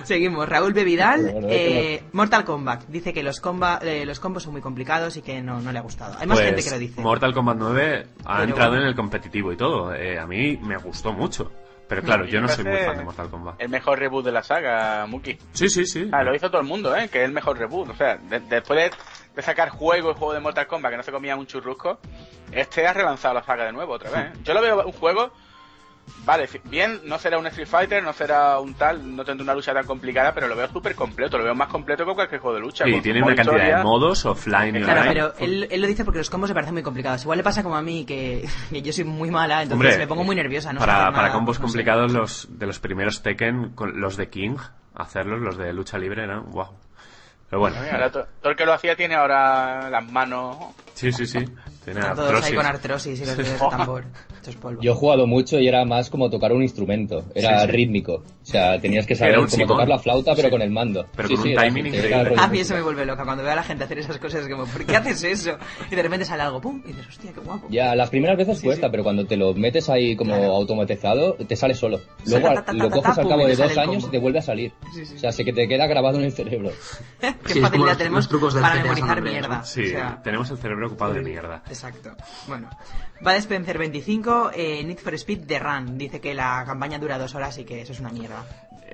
Seguimos. 0.03 0.49
Raúl 0.49 0.73
Bevidal, 0.73 1.21
Bueno, 1.23 1.33
bueno, 1.41 1.49
eh, 1.51 2.03
Mortal 2.13 2.45
Kombat. 2.45 2.85
Dice 2.89 3.13
que 3.13 3.23
los, 3.23 3.41
comba, 3.41 3.79
eh, 3.83 4.05
los 4.05 4.19
combos 4.21 4.43
son 4.43 4.53
muy 4.53 4.61
complicados 4.61 5.17
y 5.17 5.23
que 5.23 5.41
no, 5.43 5.61
no 5.61 5.71
le 5.73 5.79
ha 5.79 5.83
gustado. 5.83 6.17
Hay 6.19 6.27
más 6.27 6.39
Pues, 6.39 6.47
gente 6.49 6.63
que 6.65 6.71
lo 6.71 6.79
dice. 6.79 7.01
Mortal 7.01 7.33
Kombat 7.35 7.57
9 7.59 8.07
ha 8.25 8.39
Pero- 8.39 8.49
entrado 8.49 8.77
en 8.77 8.83
el 8.83 8.95
competitivo 8.95 9.53
y 9.53 9.57
todo. 9.57 9.95
Eh, 9.95 10.19
a 10.19 10.27
mí 10.27 10.57
me 10.63 10.77
gustó 10.79 11.13
mucho. 11.13 11.53
Pero 11.89 12.03
claro, 12.03 12.25
yo 12.27 12.41
no 12.41 12.49
soy 12.49 12.65
muy 12.65 12.77
fan 12.79 12.97
de 12.99 13.05
Mortal 13.05 13.31
Kombat. 13.31 13.61
El 13.61 13.69
mejor 13.71 13.99
reboot 13.99 14.25
de 14.25 14.33
la 14.33 14.43
saga, 14.43 15.07
Muki. 15.07 15.39
Sí, 15.53 15.69
sí, 15.69 15.87
sí. 15.87 16.09
Ah, 16.13 16.23
lo 16.23 16.35
hizo 16.35 16.51
todo 16.51 16.61
el 16.61 16.67
mundo, 16.67 16.95
¿eh? 16.95 17.09
Que 17.09 17.21
es 17.21 17.25
el 17.25 17.33
mejor 17.33 17.59
reboot. 17.59 17.89
O 17.91 17.95
sea, 17.95 18.17
de- 18.17 18.41
después 18.41 18.79
de, 18.91 18.97
de 19.35 19.43
sacar 19.43 19.71
juego 19.71 20.11
y 20.11 20.15
juego 20.15 20.35
de 20.35 20.41
Mortal 20.41 20.67
Kombat 20.67 20.91
que 20.93 20.97
no 20.99 21.03
se 21.03 21.13
comía 21.13 21.35
un 21.37 21.47
churrusco, 21.47 21.99
este 22.53 22.87
ha 22.87 22.93
relanzado 22.93 23.35
la 23.35 23.43
saga 23.43 23.65
de 23.65 23.73
nuevo 23.73 23.95
otra 23.95 24.11
vez. 24.11 24.21
¿eh? 24.21 24.33
Yo 24.45 24.55
lo 24.55 24.61
veo 24.61 24.85
un 24.87 24.93
juego. 24.93 25.33
Vale, 26.25 26.49
bien, 26.65 27.01
no 27.05 27.19
será 27.19 27.39
un 27.39 27.47
Street 27.47 27.67
Fighter, 27.69 28.03
no 28.03 28.13
será 28.13 28.59
un 28.61 28.75
tal, 28.75 29.17
no 29.17 29.25
tendrá 29.25 29.45
una 29.45 29.55
lucha 29.55 29.73
tan 29.73 29.87
complicada, 29.87 30.35
pero 30.35 30.47
lo 30.47 30.57
veo 30.57 30.69
súper 30.69 30.95
completo, 30.95 31.39
lo 31.39 31.45
veo 31.45 31.55
más 31.55 31.69
completo 31.69 32.05
que 32.05 32.15
cualquier 32.15 32.41
juego 32.41 32.55
de 32.57 32.61
lucha. 32.61 32.85
Sí, 32.85 33.01
tiene 33.01 33.23
una 33.23 33.35
cantidad 33.35 33.57
historia. 33.57 33.77
de 33.79 33.83
modos 33.85 34.27
offline 34.27 34.77
y 34.77 34.83
Claro, 34.83 35.01
online. 35.01 35.15
pero 35.15 35.35
él, 35.39 35.69
él 35.71 35.81
lo 35.81 35.87
dice 35.87 36.05
porque 36.05 36.19
los 36.19 36.29
combos 36.29 36.51
me 36.51 36.55
parecen 36.55 36.75
muy 36.75 36.83
complicados. 36.83 37.23
Igual 37.23 37.39
le 37.39 37.45
pasa 37.45 37.63
como 37.63 37.77
a 37.77 37.83
mí, 37.83 38.05
que, 38.05 38.47
que 38.71 38.83
yo 38.83 38.93
soy 38.93 39.05
muy 39.05 39.31
mala, 39.31 39.63
entonces 39.63 39.87
Hombre, 39.93 39.99
me 39.99 40.07
pongo 40.07 40.25
muy 40.25 40.37
nerviosa. 40.37 40.73
No 40.73 40.81
para, 40.81 41.11
para 41.13 41.33
combos 41.33 41.59
no 41.61 41.67
sé. 41.67 41.73
complicados, 41.73 42.13
los 42.13 42.49
de 42.59 42.67
los 42.67 42.79
primeros 42.79 43.23
Tekken, 43.23 43.71
con 43.71 44.01
los 44.01 44.17
de 44.17 44.29
King, 44.29 44.57
hacerlos, 44.95 45.41
los 45.41 45.57
de 45.57 45.73
lucha 45.73 45.97
libre, 45.99 46.27
¿no? 46.27 46.43
Wow. 46.43 46.69
Pero 47.49 47.61
bueno, 47.61 47.77
Mira, 47.81 47.95
ahora 47.95 48.11
to- 48.13 48.27
todo 48.43 48.51
el 48.51 48.57
que 48.57 48.67
lo 48.67 48.75
hacía 48.75 48.95
tiene 48.97 49.15
ahora 49.15 49.89
las 49.89 50.05
manos. 50.05 50.75
sí, 50.93 51.11
sí, 51.13 51.27
sí. 51.27 51.47
Tiene 51.93 52.01
Están 52.01 52.17
todos 52.17 52.45
ahí 52.45 52.55
con 52.55 52.67
artrosis 52.67 53.21
y 53.21 53.25
los 53.27 53.37
dedos 53.37 53.53
de 53.53 53.59
tambor. 53.71 54.05
Esto 54.37 54.51
es 54.51 54.57
polvo. 54.57 54.83
Yo 54.83 54.93
he 54.93 54.95
jugado 54.95 55.27
mucho 55.27 55.59
y 55.59 55.69
era 55.69 55.85
más 55.85 56.11
como 56.11 56.31
tocar 56.31 56.53
un 56.53 56.63
instrumento, 56.63 57.25
era 57.35 57.61
Sí, 57.61 57.67
sí. 57.67 57.73
rítmico. 57.73 58.15
O 58.15 58.51
sea, 58.51 58.81
tenías 58.81 59.07
que 59.07 59.15
saber 59.15 59.37
cómo 59.37 59.49
Simón. 59.49 59.69
tocar 59.69 59.89
la 59.89 59.99
flauta 59.99 60.35
pero 60.35 60.49
Sí. 60.49 60.53
con 60.53 60.63
el 60.63 60.71
mando. 60.71 61.07
Pero 61.17 61.29
Sí, 61.29 61.35
con 61.35 61.45
sí, 61.45 61.51
un 61.55 61.63
timing 61.63 61.87
increíble. 61.87 62.35
A 62.37 62.49
mí 62.49 62.61
eso 62.61 62.75
me 62.75 62.83
vuelve 62.83 63.05
loca 63.05 63.25
cuando 63.25 63.43
veo 63.43 63.53
a 63.53 63.57
la 63.57 63.63
gente 63.63 63.85
hacer 63.85 63.99
esas 63.99 64.19
cosas, 64.19 64.43
es 64.43 64.49
como, 64.49 64.65
¿por 64.65 64.85
qué 64.85 64.97
haces 64.97 65.23
eso? 65.25 65.59
Y 65.91 65.95
de 65.95 66.03
repente 66.03 66.25
sale 66.25 66.43
algo, 66.43 66.61
¡pum! 66.61 66.81
Y 66.85 66.89
dices, 66.89 67.09
hostia, 67.09 67.33
qué 67.33 67.41
guapo. 67.41 67.67
Ya, 67.71 67.95
las 67.95 68.11
primeras 68.11 68.37
veces 68.39 68.59
Sí, 68.59 68.65
cuesta, 68.67 68.87
sí. 68.87 68.91
pero 68.91 69.03
cuando 69.03 69.27
te 69.27 69.37
lo 69.37 69.53
metes 69.55 69.89
ahí 69.91 70.17
como 70.17 70.35
Claro. 70.37 70.55
automatizado, 70.55 71.35
te 71.35 71.57
sale 71.57 71.75
solo. 71.75 72.01
Luego 72.27 72.49
ta, 72.49 72.55
ta, 72.55 72.65
ta, 72.67 72.73
lo 72.73 72.89
ta, 72.89 72.95
coges 72.97 73.15
ta, 73.15 73.21
al 73.23 73.29
cabo 73.29 73.47
de 73.47 73.57
dos 73.57 73.77
años 73.79 74.05
y 74.05 74.11
te 74.11 74.19
vuelve 74.19 74.39
a 74.39 74.43
salir. 74.43 74.73
O 75.15 75.19
sea, 75.19 75.33
se 75.33 75.45
que 75.45 75.53
te 75.53 75.67
queda 75.69 75.87
grabado 75.87 76.19
en 76.19 76.25
el 76.25 76.33
cerebro. 76.33 76.71
Qué 77.47 77.61
facilidad 77.61 77.97
tenemos 77.97 78.29
para 78.29 78.75
memorizar 78.83 79.21
mierda. 79.23 79.63
Sí, 79.65 79.93
tenemos 80.25 80.51
el 80.51 80.59
cerebro 80.59 80.87
ocupado 80.87 81.13
de 81.15 81.21
mierda. 81.23 81.63
Exacto. 81.87 82.17
Bueno, 82.49 82.69
va 83.25 83.33
de 83.35 83.39
Spencer 83.39 83.79
25, 83.79 84.51
eh, 84.55 84.83
Need 84.85 84.99
for 84.99 85.15
Speed 85.15 85.47
The 85.47 85.59
Run. 85.61 85.97
Dice 85.97 86.21
que 86.21 86.35
la 86.35 86.65
campaña 86.67 86.99
dura 86.99 87.19
dos 87.19 87.35
horas 87.35 87.57
y 87.59 87.65
que 87.65 87.83
eso 87.83 87.93
es 87.93 88.01
una 88.01 88.11
mierda. 88.11 88.45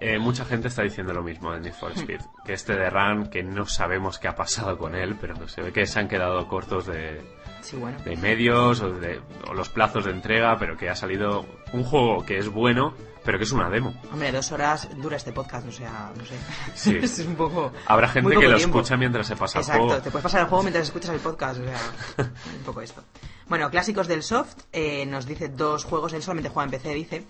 Eh, 0.00 0.18
mucha 0.18 0.44
gente 0.44 0.68
está 0.68 0.82
diciendo 0.82 1.12
lo 1.14 1.22
mismo 1.22 1.52
de 1.52 1.60
Need 1.60 1.72
for 1.74 1.92
Speed. 1.92 2.20
Que 2.44 2.52
este 2.52 2.74
de 2.74 2.90
Run, 2.90 3.28
que 3.28 3.42
no 3.42 3.64
sabemos 3.66 4.18
qué 4.18 4.28
ha 4.28 4.34
pasado 4.34 4.76
con 4.76 4.94
él, 4.94 5.16
pero 5.20 5.48
se 5.48 5.62
ve 5.62 5.72
que 5.72 5.86
se 5.86 5.98
han 5.98 6.08
quedado 6.08 6.46
cortos 6.48 6.86
de, 6.86 7.22
Sí, 7.62 7.76
bueno. 7.76 7.98
de 8.04 8.16
medios 8.16 8.82
o, 8.82 8.90
de, 8.92 9.20
o 9.48 9.54
los 9.54 9.68
plazos 9.70 10.04
de 10.04 10.10
entrega, 10.10 10.56
pero 10.58 10.76
que 10.76 10.90
ha 10.90 10.96
salido 10.96 11.46
un 11.72 11.84
juego 11.84 12.24
que 12.26 12.36
es 12.38 12.48
bueno 12.48 12.94
pero 13.24 13.38
que 13.38 13.44
es 13.44 13.52
una 13.52 13.70
demo. 13.70 13.94
Hombre, 14.12 14.30
dos 14.30 14.52
horas 14.52 14.88
dura 14.96 15.16
este 15.16 15.32
podcast, 15.32 15.66
o 15.66 15.72
sea, 15.72 16.12
no 16.16 16.24
sé. 16.24 16.34
Sí. 16.74 16.96
es 17.02 17.18
un 17.20 17.34
poco. 17.36 17.72
Habrá 17.86 18.08
gente 18.08 18.30
que 18.36 18.48
lo 18.48 18.56
tiempo. 18.56 18.78
escucha 18.78 18.96
mientras 18.96 19.26
se 19.26 19.36
pasa 19.36 19.58
el 19.58 19.62
Exacto, 19.64 19.84
juego. 19.86 20.02
te 20.02 20.10
puedes 20.10 20.22
pasar 20.22 20.40
el 20.42 20.46
juego 20.48 20.62
mientras 20.62 20.84
escuchas 20.86 21.10
el 21.10 21.20
podcast, 21.20 21.60
o 21.60 21.64
sea, 21.64 21.80
un 22.18 22.64
poco 22.64 22.80
esto. 22.82 23.02
Bueno, 23.48 23.70
clásicos 23.70 24.08
del 24.08 24.22
soft, 24.22 24.54
eh, 24.72 25.04
nos 25.06 25.26
dice 25.26 25.48
dos 25.48 25.84
juegos, 25.84 26.12
él 26.12 26.22
solamente 26.22 26.50
juega 26.50 26.64
en 26.64 26.70
PC, 26.70 26.94
dice, 26.94 27.24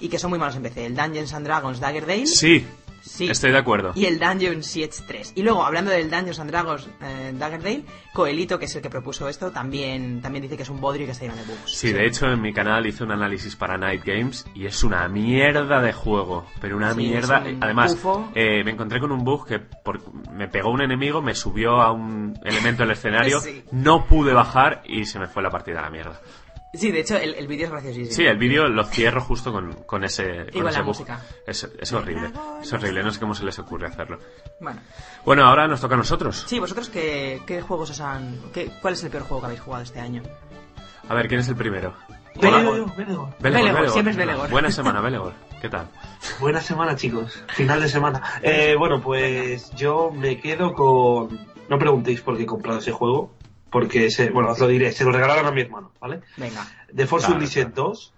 y 0.00 0.08
que 0.08 0.18
son 0.18 0.30
muy 0.30 0.38
malos 0.38 0.56
en 0.56 0.62
PC. 0.62 0.86
El 0.86 0.96
Dungeons 0.96 1.32
and 1.32 1.46
Dragons 1.46 1.80
Dagger 1.80 2.06
Dale. 2.06 2.26
Sí, 2.26 2.66
Sí. 3.00 3.28
estoy 3.30 3.50
de 3.52 3.58
acuerdo. 3.58 3.92
Y 3.94 4.06
el 4.06 4.18
Dungeon 4.18 4.62
Siege 4.62 5.02
3. 5.06 5.32
Y 5.36 5.42
luego, 5.42 5.64
hablando 5.64 5.90
del 5.90 6.10
Dungeons 6.10 6.40
and 6.40 6.50
Dragons 6.50 6.88
eh, 7.02 7.32
Dagger 7.38 7.62
Dale, 7.62 7.82
Coelito, 8.12 8.58
que 8.58 8.64
es 8.66 8.76
el 8.76 8.82
que 8.82 8.90
propuso 8.90 9.28
esto, 9.28 9.50
también, 9.50 10.20
también 10.20 10.42
dice 10.42 10.56
que 10.56 10.62
es 10.64 10.68
un 10.70 10.80
bodrio 10.80 11.04
y 11.04 11.06
que 11.06 11.12
está 11.12 11.24
lleno 11.24 11.36
de 11.36 11.44
bugs. 11.44 11.72
Sí, 11.72 11.92
de 11.92 12.06
hecho 12.06 12.26
en 12.26 12.40
mi 12.40 12.52
canal 12.52 12.86
hice 12.86 13.04
un 13.04 13.12
análisis 13.12 13.56
para 13.56 13.76
Night 13.78 14.02
Games 14.04 14.44
y 14.54 14.66
es 14.66 14.82
una 14.84 15.08
mierda 15.08 15.80
de 15.80 15.92
juego, 15.92 16.46
pero 16.60 16.76
una 16.76 16.92
Sí, 16.92 16.98
mierda. 16.98 17.40
un 17.46 17.58
Además, 17.62 17.96
eh, 18.34 18.62
me 18.64 18.72
encontré 18.72 19.00
con 19.00 19.12
un 19.12 19.24
bug 19.24 19.46
que 19.46 19.58
por- 19.60 20.00
me 20.32 20.48
pegó 20.48 20.70
un 20.70 20.82
enemigo, 20.82 21.22
me 21.22 21.34
subió 21.34 21.80
a 21.80 21.92
un 21.92 22.38
elemento 22.44 22.82
del 22.82 22.92
escenario, 22.92 23.40
Sí. 23.40 23.62
no 23.72 24.06
pude 24.06 24.32
bajar 24.32 24.82
y 24.86 25.04
se 25.06 25.18
me 25.18 25.26
fue 25.26 25.42
la 25.42 25.50
partida 25.50 25.78
a 25.80 25.82
la 25.82 25.90
mierda. 25.90 26.20
Sí, 26.72 26.92
de 26.92 27.00
hecho, 27.00 27.16
el, 27.16 27.34
el 27.34 27.48
vídeo 27.48 27.64
es 27.66 27.72
graciosísimo. 27.72 28.14
Sí, 28.14 28.24
el 28.26 28.38
vídeo 28.38 28.68
lo 28.68 28.84
cierro 28.84 29.20
justo 29.20 29.52
con, 29.52 29.72
con 29.84 30.04
ese, 30.04 30.46
Y 30.52 30.58
con 30.58 30.68
ese 30.68 30.78
la 30.78 30.82
bug. 30.84 30.86
música. 30.88 31.20
Es, 31.46 31.64
es 31.78 31.92
horrible, 31.92 32.30
es 32.62 32.72
horrible, 32.72 33.02
no 33.02 33.10
sé 33.10 33.18
cómo 33.18 33.34
se 33.34 33.44
les 33.44 33.58
ocurre 33.58 33.88
hacerlo. 33.88 34.18
Bueno, 34.60 34.80
Bueno, 35.24 35.44
ahora 35.46 35.66
nos 35.66 35.80
toca 35.80 35.94
a 35.94 35.98
nosotros. 35.98 36.44
sí, 36.46 36.60
vosotros, 36.60 36.88
¿qué, 36.88 37.42
qué 37.46 37.60
juegos 37.60 37.90
os 37.90 38.00
han. 38.00 38.38
Qué, 38.52 38.70
¿Cuál 38.80 38.94
es 38.94 39.02
el 39.02 39.10
peor 39.10 39.24
juego 39.24 39.40
que 39.40 39.46
habéis 39.46 39.60
jugado 39.62 39.82
este 39.82 39.98
año? 39.98 40.22
A 41.08 41.14
ver, 41.14 41.26
¿quién 41.26 41.40
es 41.40 41.48
el 41.48 41.56
primero? 41.56 41.92
Belegor, 42.40 42.94
Belegor. 42.94 43.34
Belegor, 43.40 43.90
siempre 43.90 44.12
es 44.12 44.16
Belegor. 44.16 44.48
Buena 44.50 44.70
semana, 44.70 45.00
Belegor. 45.02 45.32
¿Qué 45.60 45.68
tal? 45.68 45.88
Buena 46.38 46.60
semana, 46.60 46.94
chicos. 46.94 47.42
Final 47.48 47.80
de 47.82 47.88
semana. 47.88 48.22
Eh, 48.42 48.76
bueno, 48.78 49.00
pues 49.02 49.70
yo 49.74 50.12
me 50.12 50.40
quedo 50.40 50.72
con. 50.72 51.36
No 51.68 51.78
preguntéis 51.78 52.20
por 52.20 52.36
qué 52.36 52.44
he 52.44 52.46
comprado 52.46 52.78
ese 52.78 52.92
juego. 52.92 53.34
Porque, 53.70 54.10
se, 54.10 54.30
bueno, 54.30 54.50
os 54.50 54.58
lo 54.58 54.66
diré. 54.68 54.92
Se 54.92 55.04
lo 55.04 55.12
regalaron 55.12 55.46
a 55.46 55.50
mi 55.52 55.62
hermano, 55.62 55.92
¿vale? 56.00 56.20
Venga. 56.36 56.66
The 56.94 57.06
Force 57.06 57.26
Claro, 57.26 57.38
Unleashed 57.38 57.72
claro. 57.72 57.88
2. 57.90 58.14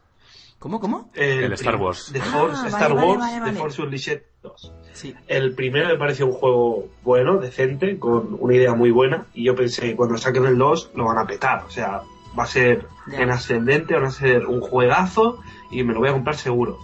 ¿Cómo, 0.59 0.81
cómo? 0.81 1.11
El 1.15 1.53
Star 1.55 1.77
Wars. 1.77 2.11
The 2.13 2.21
Ah, 2.21 2.25
Force, 2.25 2.57
vale, 2.57 2.69
Star 2.69 2.95
vale, 2.95 3.07
Wars, 3.07 3.19
vale, 3.21 3.41
vale. 3.41 3.53
The 3.53 3.59
Force 3.59 3.83
Unleashed 3.83 4.23
2. 4.43 4.73
Sí. 4.93 5.15
El 5.27 5.55
primero 5.55 5.89
me 5.89 5.97
pareció 5.97 6.27
un 6.27 6.33
juego 6.33 6.89
bueno, 7.03 7.39
decente, 7.39 7.99
con 7.99 8.37
una 8.39 8.55
idea 8.55 8.73
muy 8.75 8.91
buena. 8.93 9.27
Y 9.35 9.45
yo 9.45 9.55
pensé 9.57 9.83
que 9.83 9.97
cuando 9.97 10.17
saquen 10.19 10.47
el 10.47 10.57
2 10.57 10.93
lo 10.95 11.05
van 11.07 11.19
a 11.19 11.27
petar. 11.27 11.65
O 11.67 11.71
sea, 11.71 12.03
va 12.39 12.45
a 12.45 12.47
ser 12.47 12.87
en 13.13 13.31
ascendente, 13.31 13.99
va 13.99 14.07
a 14.07 14.11
ser 14.11 14.47
un 14.47 14.61
juegazo 14.61 15.41
y 15.71 15.83
me 15.83 15.93
lo 15.95 15.99
voy 16.01 16.09
a 16.11 16.13
comprar 16.13 16.37
seguro. 16.37 16.79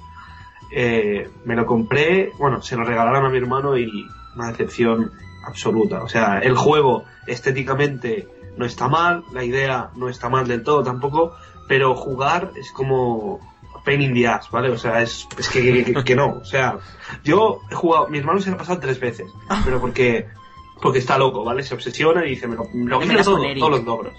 Eh, 0.75 1.31
me 1.45 1.55
lo 1.57 1.65
compré, 1.65 2.33
bueno, 2.39 2.61
se 2.61 2.77
lo 2.77 2.85
regalaron 2.85 3.25
a 3.25 3.31
mi 3.31 3.39
hermano 3.39 3.79
y 3.79 4.07
una 4.35 4.49
decepción 4.49 5.13
absoluta. 5.47 6.03
O 6.03 6.09
sea, 6.09 6.41
el 6.41 6.57
juego 6.57 7.05
estéticamente 7.27 8.29
no 8.59 8.67
está 8.67 8.89
mal, 8.89 9.25
la 9.33 9.45
idea 9.45 9.91
no 9.97 10.09
está 10.09 10.29
mal 10.29 10.47
del 10.47 10.63
todo 10.63 10.83
tampoco, 10.83 11.35
pero 11.69 11.95
jugar 11.95 12.51
es 12.57 12.71
como 12.73 13.41
pain 13.85 14.03
in 14.03 14.13
the 14.15 14.27
ass, 14.29 14.51
¿vale? 14.51 14.71
O 14.71 14.77
sea, 14.79 15.01
es, 15.01 15.27
es 15.39 15.49
que, 15.49 15.85
que- 15.85 16.05
que 16.05 16.17
no. 16.17 16.39
O 16.41 16.45
sea, 16.45 16.79
yo 17.25 17.61
he 17.71 17.75
jugado, 17.75 18.09
mi 18.09 18.19
hermano 18.19 18.41
se 18.41 18.51
lo 18.51 18.57
ha 18.57 18.59
pasado 18.59 18.81
tres 18.81 19.01
veces, 19.01 19.31
pero 19.65 19.81
porque 19.81 20.27
porque 20.81 21.01
está 21.01 21.19
loco, 21.19 21.43
¿vale? 21.43 21.65
Se 21.65 21.75
obsesiona 21.75 22.25
y 22.25 22.31
dice, 22.31 22.47
me 22.47 22.55
lo, 22.55 22.63
lo 22.73 23.01
quiero 23.01 23.25
todo, 23.25 23.43
todos 23.59 23.71
los 23.73 23.85
logros. 23.85 24.13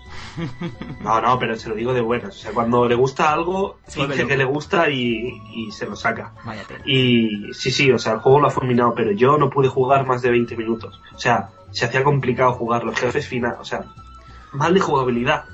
No, 1.01 1.21
no, 1.21 1.39
pero 1.39 1.55
se 1.55 1.69
lo 1.69 1.75
digo 1.75 1.93
de 1.93 2.01
buenas. 2.01 2.35
O 2.35 2.39
sea, 2.39 2.51
cuando 2.51 2.85
le 2.87 2.95
gusta 2.95 3.31
algo, 3.31 3.77
finge 3.87 4.27
que 4.27 4.35
le 4.37 4.43
gusta 4.43 4.89
y, 4.89 5.39
y 5.55 5.71
se 5.71 5.85
lo 5.85 5.95
saca. 5.95 6.33
Vaya. 6.45 6.63
Y 6.85 7.53
sí, 7.53 7.71
sí, 7.71 7.89
o 7.91 7.97
sea, 7.97 8.13
el 8.13 8.19
juego 8.19 8.41
lo 8.41 8.47
ha 8.47 8.51
fulminado, 8.51 8.93
pero 8.93 9.11
yo 9.13 9.37
no 9.37 9.49
pude 9.49 9.69
jugar 9.69 10.05
más 10.05 10.21
de 10.21 10.31
20 10.31 10.57
minutos. 10.57 10.99
O 11.15 11.19
sea, 11.19 11.49
se 11.71 11.85
hacía 11.85 12.03
complicado 12.03 12.51
jugar. 12.53 12.83
Los 12.83 12.99
jefes 12.99 13.25
final, 13.27 13.55
o 13.59 13.63
sea, 13.63 13.85
mal 14.53 14.73
de 14.73 14.79
jugabilidad. 14.79 15.45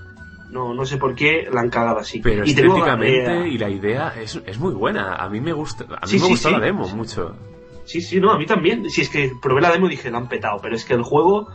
No, 0.49 0.73
no 0.73 0.85
sé 0.85 0.97
por 0.97 1.15
qué 1.15 1.47
la 1.51 1.61
han 1.61 1.69
cagado 1.69 1.99
así. 1.99 2.19
Pero 2.21 2.45
y 2.45 2.51
estéticamente 2.51 3.43
eh, 3.43 3.47
y 3.49 3.57
la 3.57 3.69
idea 3.69 4.13
es, 4.19 4.39
es 4.45 4.57
muy 4.59 4.73
buena. 4.73 5.15
A 5.15 5.27
mí 5.29 5.41
me 5.41 5.51
gusta, 5.53 5.85
a 5.85 6.05
mí 6.05 6.07
Sí, 6.07 6.15
me 6.15 6.21
sí, 6.21 6.29
gustó 6.29 6.49
sí. 6.49 6.53
la 6.53 6.59
demo 6.61 6.87
mucho. 6.89 7.35
Sí, 7.85 8.01
sí, 8.01 8.19
no, 8.19 8.31
a 8.31 8.37
mí 8.37 8.45
también. 8.45 8.89
Si 8.89 9.01
es 9.01 9.09
que 9.09 9.31
probé 9.41 9.61
la 9.61 9.71
demo 9.71 9.87
y 9.87 9.91
dije, 9.91 10.09
la 10.11 10.17
han 10.19 10.29
petado, 10.29 10.59
pero 10.61 10.75
es 10.75 10.85
que 10.85 10.93
el 10.93 11.03
juego 11.03 11.49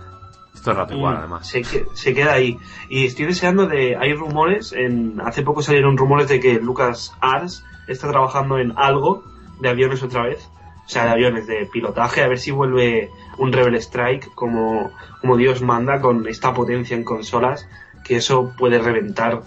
Todo 0.63 0.73
el 0.73 0.77
rato 0.77 0.95
igual, 0.95 1.15
Mm, 1.15 1.19
además. 1.19 1.49
Se, 1.49 1.63
se 1.95 2.15
queda 2.15 2.33
ahí. 2.35 2.59
Y 2.89 3.07
estoy 3.07 3.27
deseando 3.27 3.67
de. 3.67 3.97
Hay 3.97 4.13
rumores. 4.15 4.73
En, 4.73 5.21
hace 5.25 5.43
poco 5.43 5.63
salieron 5.63 5.97
rumores 5.97 6.29
de 6.29 6.41
que 6.41 6.55
Lucas 6.61 7.15
Ars 7.21 7.65
está 7.89 8.11
trabajando 8.11 8.59
en 8.59 8.73
algo 8.77 9.25
de 9.61 9.69
aviones 9.71 10.03
otra 10.03 10.25
vez. 10.25 10.49
O 10.85 10.89
sea, 10.89 11.05
de 11.05 11.11
aviones, 11.11 11.47
de 11.47 11.67
pilotaje. 11.73 12.23
A 12.23 12.29
ver 12.29 12.39
si 12.39 12.51
vuelve 12.51 13.11
un 13.41 13.53
Rebel 13.53 13.75
Strike 13.77 14.33
como, 14.35 14.93
como 15.21 15.37
Dios 15.37 15.61
manda 15.63 16.01
con 16.01 16.27
esta 16.29 16.55
potencia 16.55 16.97
en 16.97 17.05
consolas. 17.05 17.69
Que 18.05 18.17
eso 18.17 18.55
puede 18.57 18.79
reventar 18.79 19.43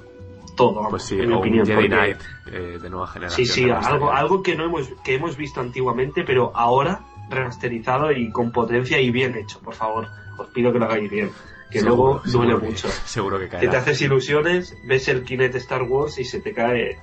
todo, 0.55 0.75
vamos, 0.75 0.89
Pues 0.91 1.03
sí, 1.03 1.19
en 1.19 1.29
mi 1.29 1.33
o 1.33 1.39
opinión. 1.39 1.61
un 1.61 1.65
Jedi 1.67 1.75
porque- 1.89 1.95
Knight 1.95 2.17
eh, 2.51 2.79
de 2.81 2.89
nueva 2.89 3.07
generación. 3.07 3.47
Sí, 3.47 3.51
sí, 3.51 3.69
algo, 3.69 4.11
algo 4.11 4.43
que 4.43 4.55
no 4.55 4.65
hemos, 4.65 4.89
que 5.03 5.15
hemos 5.15 5.35
visto 5.37 5.59
antiguamente, 5.61 6.23
pero 6.23 6.51
ahora 6.55 7.01
remasterizado 7.29 8.11
y 8.11 8.31
con 8.31 8.51
potencia 8.51 8.99
y 9.01 9.09
bien 9.09 9.35
hecho, 9.35 9.59
por 9.59 9.73
favor. 9.73 10.07
Os 10.37 10.47
pido 10.47 10.71
que 10.71 10.77
lo 10.79 10.85
hagáis 10.85 11.09
bien, 11.09 11.31
que 11.71 11.79
Seguro, 11.79 11.95
luego 11.95 12.21
duele 12.25 12.31
seguro 12.31 12.59
que- 12.59 12.65
mucho. 12.67 12.87
Seguro 13.05 13.39
que 13.39 13.49
Que 13.49 13.67
te 13.67 13.75
haces 13.77 14.01
ilusiones, 14.01 14.77
ves 14.85 15.07
el 15.07 15.23
Kinect 15.23 15.55
Star 15.55 15.81
Wars 15.83 16.19
y 16.19 16.25
se 16.25 16.39
te 16.41 16.53
cae 16.53 16.99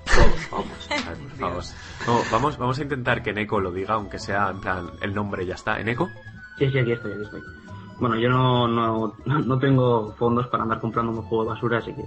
todo, 0.50 0.64
vamos. 1.40 1.74
No, 2.06 2.20
vamos, 2.30 2.56
vamos 2.58 2.78
a 2.78 2.82
intentar 2.82 3.22
que 3.22 3.32
Neko 3.32 3.60
lo 3.60 3.72
diga, 3.72 3.94
aunque 3.94 4.18
sea 4.18 4.48
en 4.50 4.60
plan 4.60 4.90
el 5.02 5.12
nombre 5.14 5.44
ya 5.44 5.54
está. 5.54 5.80
¿Eneco? 5.80 6.08
Sí, 6.60 6.70
sí, 6.70 6.78
aquí 6.78 6.92
estoy, 6.92 7.12
aquí 7.14 7.22
estoy. 7.22 7.42
Bueno, 7.98 8.16
yo 8.16 8.28
no, 8.28 8.68
no, 8.68 9.14
no 9.24 9.58
tengo 9.58 10.14
fondos 10.16 10.46
para 10.46 10.62
andar 10.62 10.78
comprando 10.80 11.10
un 11.10 11.22
juego 11.22 11.42
de 11.44 11.50
basura, 11.50 11.78
así 11.78 11.92
que 11.94 12.04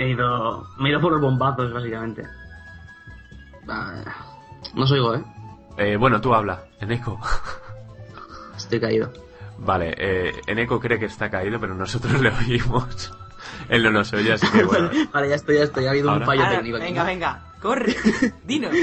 he 0.00 0.10
ido, 0.10 0.64
me 0.78 0.88
he 0.88 0.92
ido 0.92 1.00
por 1.00 1.12
los 1.12 1.20
bombazos, 1.20 1.72
básicamente. 1.72 2.22
Ah, 3.68 3.94
No 4.74 4.84
os 4.84 4.90
oigo, 4.92 5.14
¿eh? 5.14 5.24
Eh, 5.78 5.96
bueno, 5.96 6.20
tú 6.20 6.32
habla. 6.34 6.62
Eneco. 6.80 7.18
Estoy 8.56 8.80
caído. 8.80 9.10
Vale, 9.58 9.94
eh, 9.98 10.32
Eneco 10.46 10.78
cree 10.78 10.98
que 10.98 11.06
está 11.06 11.30
caído, 11.30 11.58
pero 11.58 11.74
nosotros 11.74 12.20
le 12.20 12.30
oímos. 12.30 13.12
Él 13.68 13.82
no 13.82 13.90
nos 13.90 14.12
oye, 14.12 14.32
así 14.34 14.46
que 14.50 14.64
bueno. 14.64 14.90
Vale, 15.12 15.28
ya 15.30 15.34
estoy, 15.36 15.56
ya 15.56 15.64
estoy. 15.64 15.86
Ha 15.86 15.90
habido 15.90 16.10
Ahora. 16.10 16.20
un 16.20 16.26
fallo 16.26 16.48
técnico 16.50 16.76
aquí. 16.76 16.86
venga, 16.86 17.04
venga, 17.04 17.42
corre, 17.66 17.96
dinos. 18.44 18.74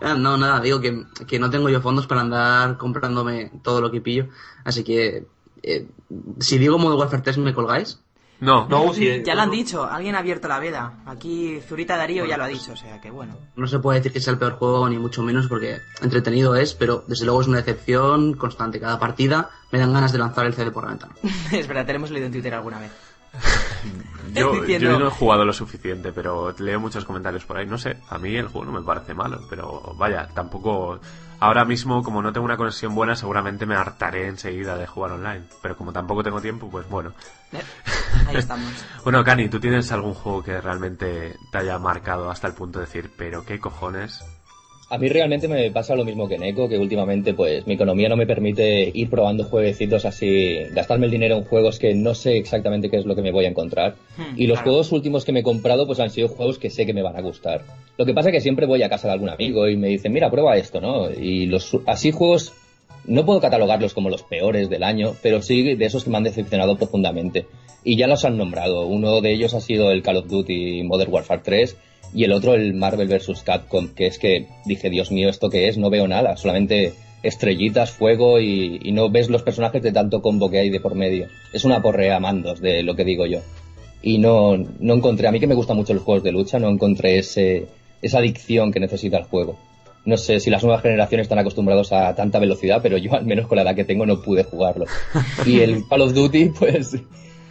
Ah, 0.00 0.14
no, 0.14 0.36
nada, 0.36 0.60
digo 0.60 0.80
que, 0.80 1.04
que 1.26 1.38
no 1.38 1.50
tengo 1.50 1.68
yo 1.68 1.80
fondos 1.80 2.06
para 2.06 2.20
andar 2.20 2.76
comprándome 2.76 3.50
todo 3.62 3.80
lo 3.80 3.90
que 3.90 4.00
pillo. 4.00 4.28
Así 4.64 4.84
que, 4.84 5.26
eh, 5.62 5.88
si 6.38 6.58
digo 6.58 6.78
Modern 6.78 7.00
Warfare 7.00 7.22
3, 7.22 7.38
¿me 7.38 7.54
colgáis? 7.54 7.98
No, 8.38 8.68
No, 8.68 8.92
sí, 8.92 9.22
Ya 9.24 9.34
lo 9.34 9.42
han 9.42 9.50
dicho, 9.50 9.84
alguien 9.84 10.14
ha 10.14 10.18
abierto 10.18 10.46
la 10.46 10.58
veda. 10.58 10.98
Aquí 11.06 11.58
Zurita 11.66 11.96
Darío 11.96 12.26
ya 12.26 12.36
lo 12.36 12.44
ha 12.44 12.48
dicho, 12.48 12.72
o 12.72 12.76
sea 12.76 13.00
que 13.00 13.10
bueno. 13.10 13.34
No 13.56 13.66
se 13.66 13.78
puede 13.78 14.00
decir 14.00 14.12
que 14.12 14.20
sea 14.20 14.34
el 14.34 14.38
peor 14.38 14.58
juego, 14.58 14.86
ni 14.90 14.98
mucho 14.98 15.22
menos, 15.22 15.48
porque 15.48 15.78
entretenido 16.02 16.54
es, 16.54 16.74
pero 16.74 17.02
desde 17.06 17.24
luego 17.24 17.40
es 17.40 17.48
una 17.48 17.58
decepción 17.58 18.34
constante. 18.34 18.78
Cada 18.78 18.98
partida 18.98 19.48
me 19.72 19.78
dan 19.78 19.94
ganas 19.94 20.12
de 20.12 20.18
lanzar 20.18 20.44
el 20.44 20.52
CD 20.52 20.70
por 20.70 20.84
la 20.84 20.90
ventana. 20.90 21.14
es 21.52 21.66
verdad, 21.66 21.86
te 21.86 21.92
lo 21.92 21.96
hemos 21.96 22.10
leído 22.10 22.26
en 22.26 22.32
Twitter 22.32 22.52
alguna 22.52 22.78
vez. 22.78 22.92
Yo, 24.32 24.52
diciendo- 24.60 24.90
yo 24.92 24.98
no 24.98 25.06
he 25.08 25.10
jugado 25.10 25.44
lo 25.44 25.52
suficiente, 25.52 26.12
pero 26.12 26.54
leo 26.58 26.80
muchos 26.80 27.04
comentarios 27.04 27.44
por 27.44 27.56
ahí. 27.58 27.66
No 27.66 27.78
sé, 27.78 27.96
a 28.08 28.18
mí 28.18 28.34
el 28.36 28.48
juego 28.48 28.66
no 28.70 28.78
me 28.80 28.84
parece 28.84 29.14
malo, 29.14 29.40
pero 29.48 29.94
vaya, 29.96 30.28
tampoco. 30.34 30.98
Ahora 31.38 31.66
mismo, 31.66 32.02
como 32.02 32.22
no 32.22 32.32
tengo 32.32 32.46
una 32.46 32.56
conexión 32.56 32.94
buena, 32.94 33.14
seguramente 33.14 33.66
me 33.66 33.74
hartaré 33.74 34.26
enseguida 34.26 34.74
de 34.78 34.86
jugar 34.86 35.12
online. 35.12 35.44
Pero 35.60 35.76
como 35.76 35.92
tampoco 35.92 36.22
tengo 36.22 36.40
tiempo, 36.40 36.70
pues 36.70 36.88
bueno. 36.88 37.12
Eh, 37.52 37.60
Ahí 38.26 38.36
estamos. 38.36 38.72
Bueno, 39.04 39.22
Cani, 39.22 39.48
¿tú 39.50 39.60
tienes 39.60 39.92
algún 39.92 40.14
juego 40.14 40.42
que 40.42 40.60
realmente 40.60 41.36
te 41.52 41.58
haya 41.58 41.78
marcado 41.78 42.30
hasta 42.30 42.46
el 42.48 42.54
punto 42.54 42.78
de 42.78 42.86
decir, 42.86 43.12
pero 43.18 43.44
qué 43.44 43.60
cojones? 43.60 44.24
A 44.88 44.98
mí 44.98 45.08
realmente 45.08 45.48
me 45.48 45.68
pasa 45.72 45.96
lo 45.96 46.04
mismo 46.04 46.28
que 46.28 46.38
Neko, 46.38 46.68
que 46.68 46.78
últimamente 46.78 47.34
pues 47.34 47.66
mi 47.66 47.74
economía 47.74 48.08
no 48.08 48.16
me 48.16 48.24
permite 48.24 48.88
ir 48.94 49.10
probando 49.10 49.42
jueguecitos 49.42 50.04
así, 50.04 50.58
gastarme 50.70 51.06
el 51.06 51.12
dinero 51.12 51.36
en 51.36 51.44
juegos 51.44 51.80
que 51.80 51.92
no 51.92 52.14
sé 52.14 52.36
exactamente 52.36 52.88
qué 52.88 52.98
es 52.98 53.04
lo 53.04 53.16
que 53.16 53.22
me 53.22 53.32
voy 53.32 53.46
a 53.46 53.48
encontrar. 53.48 53.96
Hmm, 54.16 54.34
Y 54.40 54.46
los 54.46 54.58
claro. 54.58 54.70
juegos 54.70 54.92
últimos 54.92 55.24
que 55.24 55.32
me 55.32 55.40
he 55.40 55.42
comprado 55.42 55.86
pues 55.88 55.98
han 55.98 56.10
sido 56.10 56.28
juegos 56.28 56.58
que 56.60 56.70
sé 56.70 56.86
que 56.86 56.92
me 56.94 57.02
van 57.02 57.16
a 57.16 57.20
gustar. 57.20 57.62
Lo 57.98 58.06
que 58.06 58.14
pasa 58.14 58.28
es 58.28 58.34
que 58.34 58.40
siempre 58.40 58.66
voy 58.66 58.84
a 58.84 58.88
casa 58.88 59.08
de 59.08 59.14
algún 59.14 59.28
amigo 59.28 59.68
y 59.68 59.76
me 59.76 59.88
dicen, 59.88 60.12
mira, 60.12 60.30
prueba 60.30 60.56
esto, 60.56 60.80
¿no? 60.80 61.10
Y 61.10 61.46
los 61.46 61.76
así 61.86 62.12
juegos 62.12 62.52
no 63.06 63.26
puedo 63.26 63.40
catalogarlos 63.40 63.92
como 63.92 64.08
los 64.08 64.22
peores 64.22 64.68
del 64.70 64.84
año, 64.84 65.14
pero 65.20 65.42
sí 65.42 65.74
de 65.74 65.84
esos 65.84 66.04
que 66.04 66.10
me 66.10 66.18
han 66.18 66.24
decepcionado 66.24 66.76
profundamente. 66.76 67.46
Y 67.82 67.96
ya 67.96 68.06
los 68.06 68.24
han 68.24 68.36
nombrado. 68.36 68.86
Uno 68.86 69.20
de 69.20 69.32
ellos 69.32 69.54
ha 69.54 69.60
sido 69.60 69.90
el 69.90 70.02
Call 70.02 70.16
of 70.18 70.28
Duty 70.28 70.84
Modern 70.84 71.12
Warfare 71.12 71.40
3 71.44 71.76
y 72.14 72.24
el 72.24 72.32
otro 72.32 72.54
el 72.54 72.74
Marvel 72.74 73.08
vs. 73.08 73.42
Capcom, 73.42 73.88
que 73.88 74.06
es 74.06 74.18
que 74.18 74.46
dije, 74.64 74.90
Dios 74.90 75.10
mío, 75.10 75.28
¿esto 75.28 75.50
qué 75.50 75.68
es? 75.68 75.78
No 75.78 75.90
veo 75.90 76.08
nada, 76.08 76.36
solamente 76.36 76.94
estrellitas, 77.22 77.90
fuego 77.90 78.40
y, 78.40 78.80
y 78.82 78.92
no 78.92 79.10
ves 79.10 79.28
los 79.28 79.42
personajes 79.42 79.82
de 79.82 79.92
tanto 79.92 80.22
combo 80.22 80.50
que 80.50 80.58
hay 80.58 80.70
de 80.70 80.80
por 80.80 80.94
medio. 80.94 81.28
Es 81.52 81.64
una 81.64 81.82
porrea 81.82 82.16
a 82.16 82.20
mandos 82.20 82.60
de 82.60 82.82
lo 82.82 82.94
que 82.94 83.04
digo 83.04 83.26
yo. 83.26 83.40
Y 84.02 84.18
no, 84.18 84.56
no 84.56 84.94
encontré, 84.94 85.26
a 85.26 85.32
mí 85.32 85.40
que 85.40 85.46
me 85.46 85.54
gustan 85.54 85.76
mucho 85.76 85.94
los 85.94 86.02
juegos 86.02 86.22
de 86.22 86.32
lucha, 86.32 86.58
no 86.58 86.68
encontré 86.68 87.18
ese, 87.18 87.66
esa 88.02 88.18
adicción 88.18 88.72
que 88.72 88.80
necesita 88.80 89.18
el 89.18 89.24
juego. 89.24 89.58
No 90.04 90.16
sé 90.16 90.38
si 90.38 90.50
las 90.50 90.62
nuevas 90.62 90.82
generaciones 90.82 91.24
están 91.24 91.40
acostumbrados 91.40 91.92
a 91.92 92.14
tanta 92.14 92.38
velocidad, 92.38 92.80
pero 92.80 92.96
yo 92.96 93.12
al 93.14 93.26
menos 93.26 93.48
con 93.48 93.56
la 93.56 93.62
edad 93.62 93.74
que 93.74 93.84
tengo 93.84 94.06
no 94.06 94.22
pude 94.22 94.44
jugarlo. 94.44 94.86
Y 95.46 95.60
el 95.60 95.86
Call 95.88 96.02
of 96.02 96.14
Duty, 96.14 96.50
pues 96.50 96.96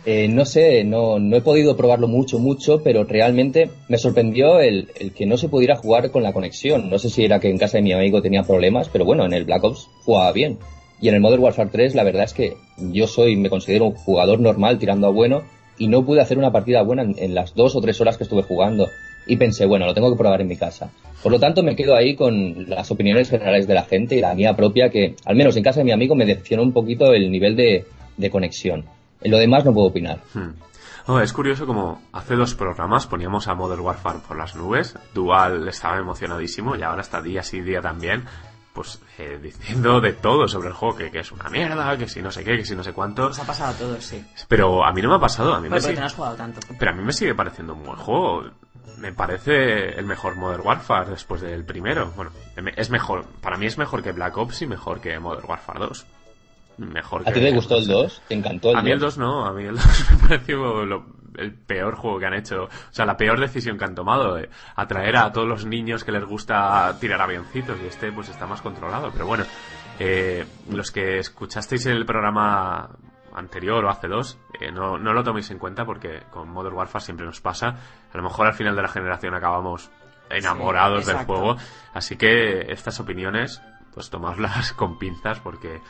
eh, 0.05 0.27
no 0.27 0.45
sé, 0.45 0.83
no, 0.83 1.17
no 1.17 1.35
he 1.35 1.41
podido 1.41 1.75
probarlo 1.75 2.07
mucho, 2.07 2.37
mucho, 2.37 2.83
pero 2.83 3.05
realmente 3.05 3.71
me 3.89 3.97
sorprendió 3.97 4.59
el, 4.59 4.89
que 5.15 5.25
no 5.25 5.35
se 5.35 5.49
pudiera 5.49 5.77
jugar 5.77 6.11
con 6.11 6.21
la 6.21 6.31
conexión. 6.31 6.91
No 6.91 6.99
sé 6.99 7.09
si 7.09 7.25
era 7.25 7.39
que 7.39 7.49
en 7.49 7.57
casa 7.57 7.77
de 7.77 7.83
mi 7.83 7.91
amigo 7.91 8.21
tenía 8.21 8.43
problemas, 8.43 8.87
pero 8.89 9.03
bueno, 9.03 9.25
en 9.25 9.33
el 9.33 9.45
Black 9.45 9.63
Ops 9.63 9.89
jugaba 10.03 10.31
bien. 10.31 10.59
Y 11.01 11.09
en 11.09 11.15
el 11.15 11.21
Modern 11.21 11.41
Warfare 11.41 11.69
3 11.71 11.95
la 11.95 12.03
verdad 12.03 12.25
es 12.25 12.33
que 12.33 12.53
yo 12.77 13.07
soy, 13.07 13.35
me 13.35 13.49
considero 13.49 13.85
un 13.85 13.95
jugador 13.95 14.39
normal 14.39 14.77
tirando 14.77 15.07
a 15.07 15.11
bueno 15.11 15.41
y 15.79 15.87
no 15.87 16.05
pude 16.05 16.21
hacer 16.21 16.37
una 16.37 16.51
partida 16.51 16.83
buena 16.83 17.01
en, 17.01 17.33
las 17.33 17.55
dos 17.55 17.75
o 17.75 17.81
tres 17.81 17.99
horas 17.99 18.17
que 18.17 18.25
estuve 18.25 18.43
jugando. 18.43 18.87
Y 19.25 19.37
pensé, 19.37 19.65
bueno, 19.65 19.87
lo 19.87 19.95
tengo 19.95 20.11
que 20.11 20.19
probar 20.19 20.41
en 20.41 20.47
mi 20.47 20.55
casa. 20.55 20.91
Por 21.23 21.31
lo 21.31 21.39
tanto, 21.39 21.63
me 21.63 21.75
quedo 21.75 21.95
ahí 21.95 22.15
con 22.15 22.69
las 22.69 22.91
opiniones 22.91 23.31
generales 23.31 23.65
de 23.65 23.73
la 23.73 23.83
gente 23.83 24.15
y 24.15 24.21
la 24.21 24.35
mía 24.35 24.55
propia, 24.55 24.91
que 24.91 25.15
al 25.25 25.35
menos 25.35 25.57
en 25.57 25.63
casa 25.63 25.79
de 25.79 25.85
mi 25.85 25.91
amigo 25.91 26.13
me 26.13 26.27
decepcionó 26.27 26.61
un 26.61 26.73
poquito 26.73 27.11
el 27.11 27.31
nivel 27.31 27.55
de 27.55 28.29
conexión. 28.29 28.85
En 29.21 29.31
lo 29.31 29.37
demás 29.37 29.65
no 29.65 29.73
puedo 29.73 29.87
opinar. 29.87 30.19
Hmm. 30.33 30.51
Oh, 31.07 31.19
es 31.19 31.33
curioso 31.33 31.67
como 31.67 32.01
hace 32.13 32.35
dos 32.35 32.55
programas 32.55 33.05
poníamos 33.05 33.47
a 33.47 33.53
Modern 33.53 33.81
Warfare 33.81 34.19
por 34.27 34.37
las 34.37 34.55
nubes, 34.55 34.97
Dual 35.13 35.67
estaba 35.67 35.97
emocionadísimo 35.97 36.75
y 36.75 36.81
ahora 36.81 37.01
está 37.01 37.21
día 37.21 37.43
sí 37.43 37.61
día 37.61 37.79
también, 37.79 38.25
pues 38.73 38.99
eh, 39.19 39.39
diciendo 39.41 40.01
de 40.01 40.13
todo 40.13 40.47
sobre 40.47 40.69
el 40.69 40.73
juego, 40.73 40.97
que, 40.97 41.11
que, 41.11 41.19
es 41.19 41.31
una 41.31 41.47
mierda, 41.49 41.95
que 41.95 42.07
si 42.07 42.23
no 42.23 42.31
sé 42.31 42.43
qué, 42.43 42.57
que 42.57 42.65
si 42.65 42.75
no 42.75 42.83
sé 42.83 42.91
cuánto. 42.91 43.27
Nos 43.27 43.39
ha 43.39 43.45
pasado 43.45 43.71
a 43.71 43.77
todos, 43.77 44.03
sí. 44.03 44.25
Pero 44.47 44.83
a 44.83 44.91
mí 44.91 45.01
no 45.01 45.09
me 45.09 45.15
ha 45.15 45.19
pasado, 45.19 45.53
a 45.53 45.61
mí 45.61 45.69
pero 45.69 45.75
me 45.75 45.81
sigue... 45.81 45.99
no 45.99 46.05
has 46.07 46.13
jugado 46.13 46.35
tanto. 46.35 46.59
Pero 46.77 46.91
a 46.91 46.93
mí 46.95 47.03
me 47.03 47.13
sigue 47.13 47.35
pareciendo 47.35 47.73
un 47.73 47.83
buen 47.83 47.97
juego. 47.97 48.43
Me 48.97 49.13
parece 49.13 49.97
el 49.97 50.05
mejor 50.05 50.35
Modern 50.35 50.65
Warfare 50.65 51.11
después 51.11 51.41
del 51.41 51.65
primero. 51.65 52.11
Bueno, 52.15 52.31
es 52.75 52.89
mejor, 52.89 53.25
para 53.41 53.57
mí 53.57 53.65
es 53.67 53.77
mejor 53.77 54.03
que 54.03 54.11
Black 54.11 54.37
Ops 54.37 54.63
y 54.63 54.67
mejor 54.67 54.99
que 54.99 55.19
Modern 55.19 55.47
Warfare 55.47 55.79
2. 55.79 56.05
Mejor 56.77 57.21
¿A 57.25 57.31
ti 57.31 57.39
te 57.39 57.51
gustó 57.51 57.77
el 57.77 57.87
2? 57.87 58.21
¿Te 58.27 58.33
encantó 58.35 58.71
el 58.71 58.77
A 58.77 58.81
mí 58.81 58.91
el 58.91 58.99
2 58.99 59.17
no, 59.17 59.45
a 59.45 59.53
mí 59.53 59.63
el 59.63 59.75
2 59.75 60.11
me 60.11 60.27
pareció 60.27 60.85
lo, 60.85 61.05
el 61.37 61.53
peor 61.53 61.95
juego 61.95 62.19
que 62.19 62.25
han 62.25 62.33
hecho. 62.33 62.63
O 62.63 62.69
sea, 62.91 63.05
la 63.05 63.17
peor 63.17 63.39
decisión 63.39 63.77
que 63.77 63.85
han 63.85 63.95
tomado. 63.95 64.39
Atraer 64.75 65.17
a 65.17 65.31
todos 65.31 65.47
los 65.47 65.65
niños 65.65 66.03
que 66.03 66.11
les 66.11 66.25
gusta 66.25 66.97
tirar 66.99 67.21
avioncitos 67.21 67.77
y 67.83 67.87
este 67.87 68.11
pues 68.11 68.29
está 68.29 68.45
más 68.47 68.61
controlado. 68.61 69.11
Pero 69.11 69.25
bueno, 69.27 69.45
eh, 69.99 70.45
los 70.69 70.91
que 70.91 71.19
escuchasteis 71.19 71.85
el 71.85 72.05
programa 72.05 72.89
anterior 73.33 73.83
o 73.83 73.89
hace 73.89 74.07
dos, 74.07 74.37
eh, 74.59 74.71
no, 74.71 74.97
no 74.97 75.13
lo 75.13 75.23
toméis 75.23 75.51
en 75.51 75.59
cuenta 75.59 75.85
porque 75.85 76.23
con 76.31 76.49
Modern 76.49 76.75
Warfare 76.75 77.03
siempre 77.03 77.25
nos 77.25 77.41
pasa. 77.41 77.75
A 78.13 78.17
lo 78.17 78.23
mejor 78.23 78.47
al 78.47 78.53
final 78.53 78.75
de 78.75 78.81
la 78.81 78.87
generación 78.87 79.33
acabamos 79.33 79.91
enamorados 80.29 81.05
Sí, 81.05 81.11
del 81.11 81.25
juego. 81.25 81.57
Así 81.93 82.17
que 82.17 82.71
estas 82.71 82.99
opiniones, 82.99 83.61
pues 83.93 84.09
tomadlas 84.09 84.73
con 84.73 84.97
pinzas 84.97 85.39
porque 85.39 85.81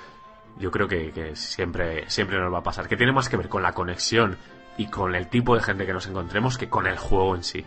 yo 0.57 0.71
creo 0.71 0.87
que, 0.87 1.11
que 1.11 1.35
siempre, 1.35 2.09
siempre 2.09 2.39
nos 2.39 2.53
va 2.53 2.59
a 2.59 2.63
pasar. 2.63 2.87
Que 2.87 2.97
tiene 2.97 3.11
más 3.11 3.29
que 3.29 3.37
ver 3.37 3.49
con 3.49 3.63
la 3.63 3.73
conexión 3.73 4.37
y 4.77 4.87
con 4.87 5.15
el 5.15 5.27
tipo 5.27 5.55
de 5.55 5.61
gente 5.61 5.85
que 5.85 5.93
nos 5.93 6.07
encontremos 6.07 6.57
que 6.57 6.69
con 6.69 6.87
el 6.87 6.97
juego 6.97 7.35
en 7.35 7.43
sí. 7.43 7.65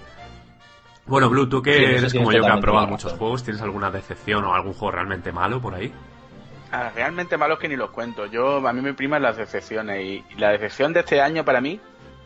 Bueno, 1.06 1.30
Blue, 1.30 1.48
tú 1.48 1.62
que 1.62 1.74
Sí, 1.74 1.84
eres 1.84 2.12
como 2.12 2.32
yo 2.32 2.42
que 2.42 2.50
ha 2.50 2.60
probado 2.60 2.86
muchos 2.86 3.14
juegos, 3.14 3.42
¿tienes 3.42 3.62
alguna 3.62 3.90
decepción 3.90 4.44
o 4.44 4.54
algún 4.54 4.74
juego 4.74 4.92
realmente 4.92 5.32
malo 5.32 5.60
por 5.60 5.74
ahí? 5.74 5.92
Ah, 6.70 6.90
realmente 6.94 7.38
malos 7.38 7.58
que 7.58 7.68
ni 7.68 7.76
los 7.76 7.90
cuento. 7.90 8.26
Yo, 8.26 8.66
a 8.66 8.72
mí 8.74 8.82
me 8.82 8.92
priman 8.92 9.22
las 9.22 9.38
decepciones 9.38 10.04
y, 10.04 10.24
y 10.28 10.34
la 10.38 10.50
decepción 10.50 10.92
de 10.92 11.00
este 11.00 11.22
año 11.22 11.44
para 11.44 11.62
mí 11.62 11.80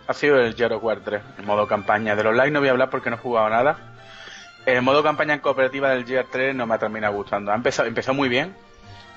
ha 0.08 0.14
sido 0.14 0.36
el 0.36 0.72
of 0.72 0.82
War 0.82 1.00
3, 1.04 1.22
en 1.38 1.46
modo 1.46 1.68
campaña. 1.68 2.16
Del 2.16 2.26
online 2.26 2.50
no 2.50 2.58
voy 2.58 2.68
a 2.68 2.72
hablar 2.72 2.90
porque 2.90 3.08
no 3.08 3.16
he 3.16 3.20
jugado 3.20 3.48
nada. 3.48 3.78
El 4.66 4.82
modo 4.82 5.02
campaña 5.02 5.34
en 5.34 5.40
cooperativa 5.40 5.90
del 5.90 6.04
Gears 6.04 6.30
3 6.30 6.54
no 6.54 6.66
me 6.66 6.74
ha 6.74 6.78
terminado 6.78 7.14
gustando. 7.14 7.52
Ha 7.52 7.54
empezado, 7.54 7.88
empezó 7.88 8.14
muy 8.14 8.28
bien, 8.28 8.54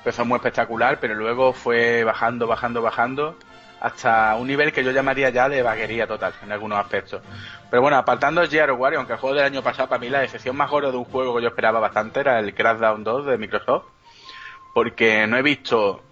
empezó 0.06 0.24
muy 0.24 0.36
espectacular, 0.36 1.00
pero 1.00 1.16
luego 1.16 1.52
fue 1.52 2.04
bajando, 2.04 2.46
bajando, 2.46 2.80
bajando 2.84 3.36
hasta 3.82 4.36
un 4.36 4.46
nivel 4.46 4.72
que 4.72 4.84
yo 4.84 4.92
llamaría 4.92 5.32
ya 5.32 5.50
de 5.50 5.64
vaguería 5.64 6.06
total 6.06 6.32
en 6.44 6.52
algunos 6.52 6.78
aspectos. 6.78 7.24
Pero 7.72 7.82
bueno, 7.82 7.98
apartando 7.98 8.42
el 8.44 8.50
Gears 8.50 8.72
of 8.72 8.80
War, 8.80 8.94
y 8.94 8.98
aunque 8.98 9.14
el 9.14 9.20
juego 9.20 9.36
del 9.36 9.46
año 9.46 9.64
pasado 9.64 9.90
para 9.90 10.00
mí 10.00 10.10
la 10.10 10.20
decepción 10.20 10.56
más 10.56 10.70
gorda 10.70 10.92
de 10.92 10.98
un 10.98 11.06
juego 11.06 11.36
que 11.36 11.42
yo 11.42 11.48
esperaba 11.48 11.80
bastante 11.80 12.20
era 12.20 12.38
el 12.38 12.54
Crackdown 12.54 13.04
2 13.04 13.26
de 13.26 13.38
Microsoft 13.40 13.86
porque 14.76 15.26
no 15.26 15.38
he 15.38 15.42
visto 15.42 16.04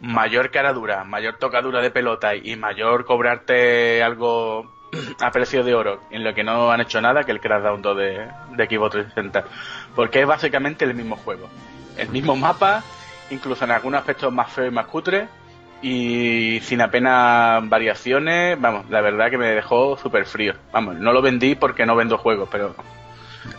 mayor 0.00 0.50
cara 0.50 0.74
dura, 0.74 1.02
mayor 1.04 1.38
tocadura 1.38 1.80
de 1.80 1.90
pelota 1.90 2.34
y 2.34 2.56
mayor 2.56 3.06
cobrarte 3.06 4.02
algo 4.02 4.70
a 5.20 5.30
precio 5.30 5.64
de 5.64 5.74
oro 5.74 6.00
en 6.10 6.24
lo 6.24 6.34
que 6.34 6.44
no 6.44 6.70
han 6.70 6.82
hecho 6.82 7.00
nada 7.00 7.24
que 7.24 7.32
el 7.32 7.40
Crackdown 7.40 7.80
2 7.80 7.96
de, 7.96 8.28
de 8.50 8.66
Xbox 8.66 8.90
360. 8.90 9.44
Porque 9.94 10.20
es 10.20 10.26
básicamente 10.26 10.84
el 10.84 10.92
mismo 10.92 11.16
juego. 11.16 11.48
El 11.96 12.10
mismo 12.10 12.36
mapa, 12.36 12.82
incluso 13.30 13.64
en 13.64 13.70
algunos 13.70 14.00
aspectos 14.00 14.32
más 14.32 14.50
feos 14.52 14.68
y 14.68 14.74
más 14.74 14.86
cutres, 14.86 15.28
y 15.82 16.60
sin 16.62 16.80
apenas 16.80 17.68
variaciones. 17.68 18.60
Vamos, 18.60 18.88
la 18.90 19.00
verdad 19.00 19.30
que 19.30 19.38
me 19.38 19.48
dejó 19.48 19.96
súper 19.96 20.24
frío. 20.24 20.54
Vamos, 20.72 20.96
no 20.96 21.12
lo 21.12 21.20
vendí 21.20 21.54
porque 21.54 21.84
no 21.84 21.94
vendo 21.94 22.18
juegos, 22.18 22.48
pero 22.50 22.74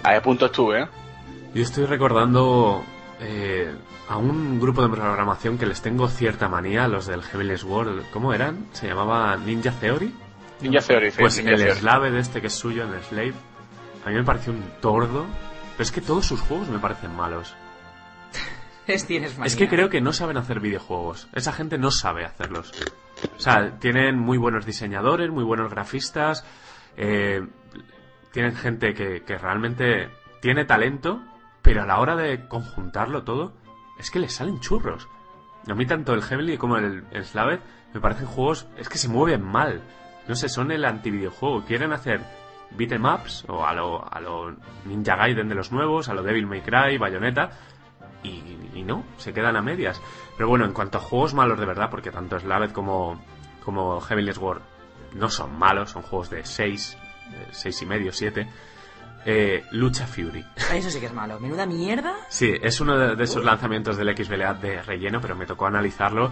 a 0.03 0.13
ese 0.13 0.21
punto 0.21 0.47
estuve, 0.47 0.83
¿eh? 0.83 0.87
Yo 1.53 1.61
estoy 1.61 1.85
recordando 1.85 2.83
eh, 3.21 3.73
a 4.09 4.17
un 4.17 4.59
grupo 4.59 4.81
de 4.81 4.89
programación 4.89 5.57
que 5.57 5.65
les 5.65 5.81
tengo 5.81 6.09
cierta 6.09 6.49
manía, 6.49 6.87
los 6.87 7.05
del 7.05 7.23
Heavenly 7.23 7.55
World. 7.63 8.05
¿Cómo 8.11 8.33
eran? 8.33 8.65
¿Se 8.73 8.87
llamaba 8.87 9.37
Ninja 9.37 9.71
Theory? 9.71 10.13
Ninja 10.61 10.81
Theory, 10.81 11.11
sí, 11.11 11.17
Pues 11.19 11.37
Ninja 11.37 11.51
el 11.51 11.57
Theory. 11.57 11.79
Slave 11.79 12.11
de 12.11 12.19
este 12.19 12.41
que 12.41 12.47
es 12.47 12.53
suyo, 12.53 12.83
en 12.83 12.93
el 12.93 13.03
Slave, 13.03 13.33
a 14.05 14.09
mí 14.09 14.15
me 14.15 14.23
pareció 14.23 14.51
un 14.51 14.63
tordo. 14.81 15.25
Pero 15.77 15.83
es 15.83 15.91
que 15.91 16.01
todos 16.01 16.25
sus 16.25 16.39
juegos 16.41 16.69
me 16.69 16.79
parecen 16.79 17.15
malos. 17.15 17.53
Es, 18.87 19.07
tienes 19.07 19.37
Es 19.43 19.55
que 19.55 19.67
creo 19.67 19.89
que 19.89 20.01
no 20.01 20.13
saben 20.13 20.37
hacer 20.37 20.59
videojuegos. 20.59 21.27
Esa 21.33 21.51
gente 21.51 21.77
no 21.77 21.91
sabe 21.91 22.25
hacerlos. 22.25 22.71
O 23.35 23.39
sea, 23.39 23.77
tienen 23.79 24.17
muy 24.19 24.37
buenos 24.37 24.65
diseñadores, 24.65 25.29
muy 25.31 25.43
buenos 25.43 25.71
grafistas. 25.71 26.45
eh, 26.97 27.41
tienen 28.31 28.55
gente 28.55 28.93
que, 28.93 29.23
que 29.23 29.37
realmente 29.37 30.09
tiene 30.41 30.65
talento, 30.65 31.21
pero 31.61 31.83
a 31.83 31.85
la 31.85 31.99
hora 31.99 32.15
de 32.17 32.47
conjuntarlo 32.47 33.23
todo, 33.23 33.53
es 33.97 34.11
que 34.11 34.19
les 34.19 34.33
salen 34.33 34.59
churros. 34.59 35.07
A 35.69 35.73
mí 35.73 35.85
tanto 35.85 36.13
el 36.13 36.21
Heavenly 36.21 36.57
como 36.57 36.77
el, 36.77 37.05
el 37.11 37.25
Slaved 37.25 37.59
me 37.93 38.01
parecen 38.01 38.27
juegos, 38.27 38.67
es 38.77 38.89
que 38.89 38.97
se 38.97 39.07
mueven 39.07 39.41
mal. 39.41 39.81
No 40.27 40.35
sé, 40.35 40.49
son 40.49 40.71
el 40.71 40.83
antivideojuego. 40.85 41.63
Quieren 41.65 41.93
hacer 41.93 42.21
beat'em 42.71 43.05
ups 43.05 43.45
o 43.47 43.65
a 43.65 43.73
lo, 43.73 44.03
a 44.13 44.19
lo 44.19 44.53
Ninja 44.85 45.15
Gaiden 45.15 45.47
de 45.47 45.55
los 45.55 45.71
nuevos, 45.71 46.09
a 46.09 46.13
lo 46.13 46.21
Devil 46.21 46.45
May 46.45 46.61
Cry, 46.61 46.97
Bayonetta, 46.97 47.51
y, 48.25 48.79
y 48.79 48.83
no, 48.83 49.03
se 49.17 49.33
quedan 49.33 49.55
a 49.55 49.61
medias. 49.61 50.01
Pero 50.37 50.49
bueno, 50.49 50.65
en 50.65 50.73
cuanto 50.73 50.97
a 50.97 51.01
juegos 51.01 51.33
malos 51.33 51.59
de 51.59 51.65
verdad, 51.65 51.89
porque 51.89 52.11
tanto 52.11 52.39
Slaved 52.39 52.71
como, 52.71 53.21
como 53.63 53.99
Heavenly 54.01 54.33
Sword 54.33 54.61
no 55.13 55.29
son 55.29 55.57
malos, 55.57 55.91
son 55.91 56.01
juegos 56.01 56.29
de 56.29 56.45
6, 56.45 56.97
6 57.51 57.81
y 57.81 57.85
medio, 57.85 58.11
7. 58.11 58.47
Eh, 59.27 59.63
Lucha 59.71 60.05
Fury. 60.05 60.45
Eso 60.73 60.89
sí 60.91 60.99
que 60.99 61.07
es 61.07 61.13
malo. 61.13 61.39
Menuda 61.39 61.65
mierda. 61.65 62.15
Sí, 62.29 62.53
es 62.61 62.79
uno 62.79 62.97
de, 62.97 63.15
de 63.15 63.23
esos 63.23 63.43
lanzamientos 63.43 63.97
del 63.97 64.15
XBLA 64.15 64.53
de 64.55 64.83
relleno, 64.83 65.19
pero 65.19 65.35
me 65.35 65.47
tocó 65.47 65.65
analizarlo. 65.65 66.31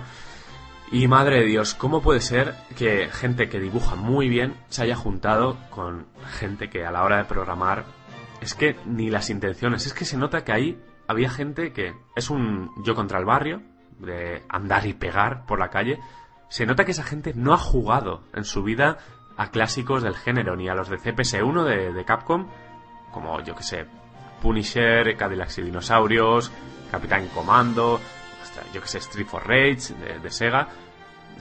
Y 0.92 1.08
madre 1.08 1.40
de 1.40 1.46
Dios, 1.46 1.74
¿cómo 1.74 2.04
puede 2.04 2.22
ser 2.22 2.54
que 2.78 3.10
gente 3.12 3.50
que 3.50 3.60
dibuja 3.60 3.96
muy 3.96 4.30
bien 4.30 4.54
se 4.70 4.84
haya 4.84 4.96
juntado 4.96 5.58
con 5.72 6.06
gente 6.38 6.70
que 6.70 6.86
a 6.86 6.92
la 6.92 7.04
hora 7.04 7.18
de 7.18 7.26
programar 7.26 7.86
es 8.42 8.54
que 8.54 8.76
ni 8.86 9.10
las 9.10 9.30
intenciones, 9.30 9.88
es 9.88 9.94
que 9.94 10.06
se 10.06 10.18
nota 10.18 10.44
que 10.44 10.52
ahí 10.52 10.80
había 11.14 11.30
gente 11.30 11.72
que 11.74 11.96
es 12.16 12.30
un 12.30 12.72
yo 12.84 12.96
contra 12.96 13.20
el 13.20 13.26
barrio, 13.26 13.62
de 14.00 14.44
andar 14.50 14.86
y 14.86 14.94
pegar 14.94 15.46
por 15.46 15.60
la 15.60 15.70
calle. 15.70 16.00
Se 16.50 16.66
nota 16.66 16.86
que 16.86 16.92
esa 16.92 17.04
gente 17.04 17.34
no 17.36 17.54
ha 17.54 17.58
jugado 17.58 18.24
en 18.34 18.44
su 18.44 18.64
vida 18.64 18.98
a 19.38 19.50
clásicos 19.50 20.04
del 20.04 20.16
género, 20.16 20.56
ni 20.56 20.70
a 20.70 20.76
los 20.76 20.90
de 20.90 20.98
CPS1 20.98 21.64
de, 21.64 21.94
de 21.94 22.06
Capcom, 22.06 22.48
como 23.12 23.40
yo 23.42 23.56
que 23.56 23.64
sé, 23.64 23.86
Punisher, 24.42 25.16
Cadillacs 25.16 25.60
y 25.60 25.64
Dinosaurios, 25.64 26.52
Capitán 26.92 27.28
Comando, 27.30 28.00
hasta 28.42 28.62
yo 28.72 28.82
que 28.82 28.88
sé, 28.88 29.00
Street 29.00 29.26
for 29.26 29.48
Rage 29.48 29.94
de, 29.96 30.20
de 30.20 30.32
Sega, 30.32 30.68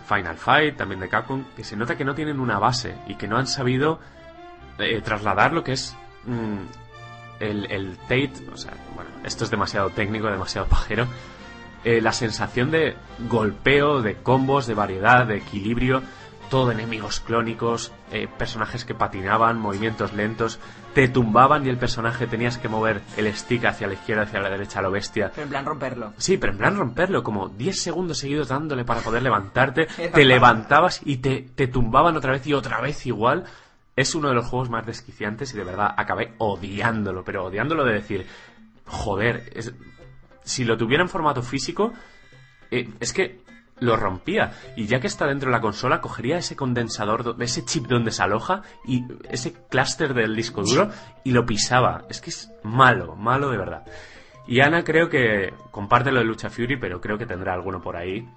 Final 0.06 0.36
Fight 0.36 0.76
también 0.76 1.00
de 1.00 1.08
Capcom, 1.08 1.44
que 1.56 1.64
se 1.64 1.76
nota 1.76 1.96
que 1.96 2.04
no 2.04 2.14
tienen 2.14 2.40
una 2.40 2.58
base 2.58 2.96
y 3.06 3.16
que 3.16 3.28
no 3.28 3.36
han 3.36 3.46
sabido 3.46 4.00
eh, 4.78 5.00
trasladar 5.02 5.52
lo 5.52 5.62
que 5.62 5.72
es 5.72 5.96
mm, 6.24 6.58
el, 7.42 7.70
el 7.70 7.98
Tate, 7.98 8.32
o 8.52 8.56
sea, 8.56 8.72
bueno, 8.94 9.10
esto 9.24 9.44
es 9.44 9.50
demasiado 9.50 9.90
técnico, 9.90 10.28
demasiado 10.28 10.66
pajero, 10.68 11.06
eh, 11.84 12.00
la 12.00 12.12
sensación 12.12 12.70
de 12.70 12.96
golpeo, 13.28 14.02
de 14.02 14.14
combos, 14.16 14.66
de 14.66 14.74
variedad, 14.74 15.26
de 15.26 15.38
equilibrio, 15.38 16.02
todo 16.48 16.68
de 16.68 16.74
enemigos 16.74 17.20
clónicos, 17.20 17.92
eh, 18.12 18.28
personajes 18.38 18.84
que 18.84 18.94
patinaban, 18.94 19.58
movimientos 19.58 20.12
lentos, 20.12 20.60
te 20.94 21.08
tumbaban 21.08 21.66
y 21.66 21.70
el 21.70 21.78
personaje 21.78 22.26
tenías 22.26 22.58
que 22.58 22.68
mover 22.68 23.00
el 23.16 23.34
stick 23.34 23.64
hacia 23.64 23.86
la 23.86 23.94
izquierda, 23.94 24.24
hacia 24.24 24.40
la 24.40 24.50
derecha 24.50 24.78
a 24.78 24.82
lo 24.82 24.90
bestia. 24.90 25.30
Pero 25.34 25.44
en 25.44 25.48
plan 25.48 25.64
romperlo. 25.64 26.12
Sí, 26.18 26.36
pero 26.36 26.52
en 26.52 26.58
plan 26.58 26.76
romperlo, 26.76 27.24
como 27.24 27.48
10 27.48 27.82
segundos 27.82 28.18
seguidos 28.18 28.48
dándole 28.48 28.84
para 28.84 29.00
poder 29.00 29.22
levantarte, 29.22 29.86
te 30.14 30.24
levantabas 30.24 31.00
y 31.04 31.16
te, 31.16 31.40
te 31.54 31.68
tumbaban 31.68 32.16
otra 32.16 32.32
vez 32.32 32.46
y 32.46 32.52
otra 32.52 32.80
vez 32.80 33.06
igual. 33.06 33.44
Es 33.96 34.14
uno 34.14 34.28
de 34.28 34.34
los 34.34 34.46
juegos 34.46 34.70
más 34.70 34.86
desquiciantes 34.86 35.52
y 35.54 35.56
de 35.58 35.64
verdad 35.64 35.94
acabé 35.96 36.34
odiándolo, 36.38 37.24
pero 37.24 37.44
odiándolo 37.46 37.84
de 37.84 37.94
decir, 37.94 38.26
joder, 38.86 39.50
es- 39.54 39.74
si 40.44 40.64
lo 40.64 40.76
tuviera 40.76 41.02
en 41.02 41.08
formato 41.08 41.42
físico, 41.42 41.92
eh, 42.70 42.88
es 43.00 43.12
que 43.12 43.40
lo 43.80 43.96
rompía. 43.96 44.52
Y 44.76 44.86
ya 44.86 45.00
que 45.00 45.06
está 45.08 45.26
dentro 45.26 45.48
de 45.50 45.56
la 45.56 45.60
consola, 45.60 46.00
cogería 46.00 46.38
ese 46.38 46.56
condensador, 46.56 47.22
do- 47.24 47.36
ese 47.40 47.64
chip 47.64 47.86
donde 47.86 48.12
se 48.12 48.22
aloja 48.22 48.62
y 48.86 49.02
ese 49.28 49.52
clúster 49.68 50.14
del 50.14 50.36
disco 50.36 50.62
duro 50.62 50.90
y 51.24 51.32
lo 51.32 51.44
pisaba. 51.44 52.04
Es 52.08 52.20
que 52.20 52.30
es 52.30 52.50
malo, 52.62 53.16
malo 53.16 53.50
de 53.50 53.58
verdad. 53.58 53.84
Y 54.46 54.60
Ana 54.60 54.82
creo 54.84 55.08
que 55.08 55.52
comparte 55.70 56.10
lo 56.12 56.18
de 56.20 56.24
Lucha 56.24 56.48
Fury, 56.50 56.76
pero 56.76 57.00
creo 57.00 57.18
que 57.18 57.26
tendrá 57.26 57.54
alguno 57.54 57.80
por 57.80 57.96
ahí 57.96 58.28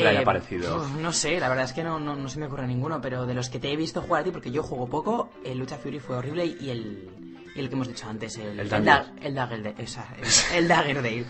le 0.00 0.08
haya 0.08 0.20
Eh, 0.20 0.24
parecido. 0.24 0.86
no 1.00 1.12
sé, 1.12 1.38
la 1.40 1.48
verdad 1.48 1.64
es 1.66 1.72
que 1.72 1.82
no, 1.84 1.98
no, 2.00 2.14
no 2.16 2.28
se 2.28 2.38
me 2.38 2.46
ocurre 2.46 2.66
ninguno, 2.66 3.00
pero 3.00 3.26
de 3.26 3.34
los 3.34 3.48
que 3.50 3.58
te 3.58 3.72
he 3.72 3.76
visto 3.76 4.00
jugar 4.02 4.22
a 4.22 4.24
ti, 4.24 4.30
porque 4.30 4.50
yo 4.50 4.62
juego 4.62 4.88
poco, 4.88 5.30
el 5.44 5.58
Lucha 5.58 5.76
Fury 5.76 5.98
fue 6.00 6.16
horrible 6.16 6.44
y 6.46 6.70
el, 6.70 7.10
y 7.54 7.60
el 7.60 7.68
que 7.68 7.74
hemos 7.74 7.88
dicho 7.88 8.08
antes, 8.08 8.36
el, 8.38 8.58
El 8.58 8.60
el, 8.60 8.68
Dagger. 8.68 8.84
Da- 8.86 9.12
el 9.20 9.34
Dagger, 9.34 9.74
esa, 9.78 10.06
el, 10.18 10.56
el 10.58 10.68
Daggerdale. 10.68 11.26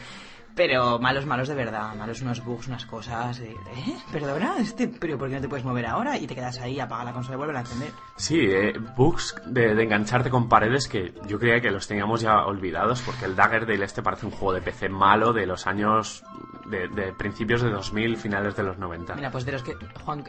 Pero 0.55 0.99
malos, 0.99 1.25
malos 1.25 1.49
de 1.49 1.55
verdad, 1.55 1.95
malos 1.95 2.21
unos 2.21 2.45
bugs, 2.45 2.69
unas 2.69 2.85
cosas. 2.85 3.39
de, 3.39 3.53
¿Eh? 3.53 3.97
¿Perdona? 4.13 4.57
Este, 4.59 4.87
¿Pero 4.87 5.17
por 5.17 5.31
qué 5.31 5.37
no 5.37 5.41
te 5.41 5.49
puedes 5.49 5.65
mover 5.65 5.87
ahora? 5.87 6.19
Y 6.19 6.27
te 6.27 6.35
quedas 6.35 6.59
ahí, 6.59 6.79
apaga 6.79 7.05
la 7.05 7.13
consola 7.15 7.37
y 7.37 7.39
vuelve 7.39 7.57
a 7.57 7.61
encender. 7.61 7.91
Sí, 8.19 8.39
eh, 8.39 8.75
bugs 8.95 9.35
de, 9.47 9.75
de 9.75 9.83
engancharte 9.83 10.29
con 10.29 10.51
paredes 10.51 10.89
que 10.89 11.15
yo 11.27 11.39
creía 11.39 11.59
que 11.63 11.71
los 11.71 11.89
teníamos 11.89 12.21
ya 12.21 12.45
olvidados 12.45 13.01
porque 13.01 13.25
el 13.25 13.35
Daggerdale 13.35 13.83
este 13.83 14.03
parece 14.03 14.27
un 14.27 14.33
juego 14.33 14.53
de 14.53 14.61
PC 14.61 14.91
malo 14.91 15.33
de 15.33 15.47
los 15.47 15.67
años 15.67 16.23
de, 16.67 16.89
de 16.89 17.13
principios 17.13 17.63
de 17.63 17.71
2000, 17.71 18.17
finales 18.17 18.57
de 18.57 18.63
los 18.63 18.79
90. 18.79 19.15
Mira, 19.15 19.31
pues 19.31 19.45
de 19.45 19.53
los 19.53 19.63
que. 19.63 19.75
Juan. 20.05 20.25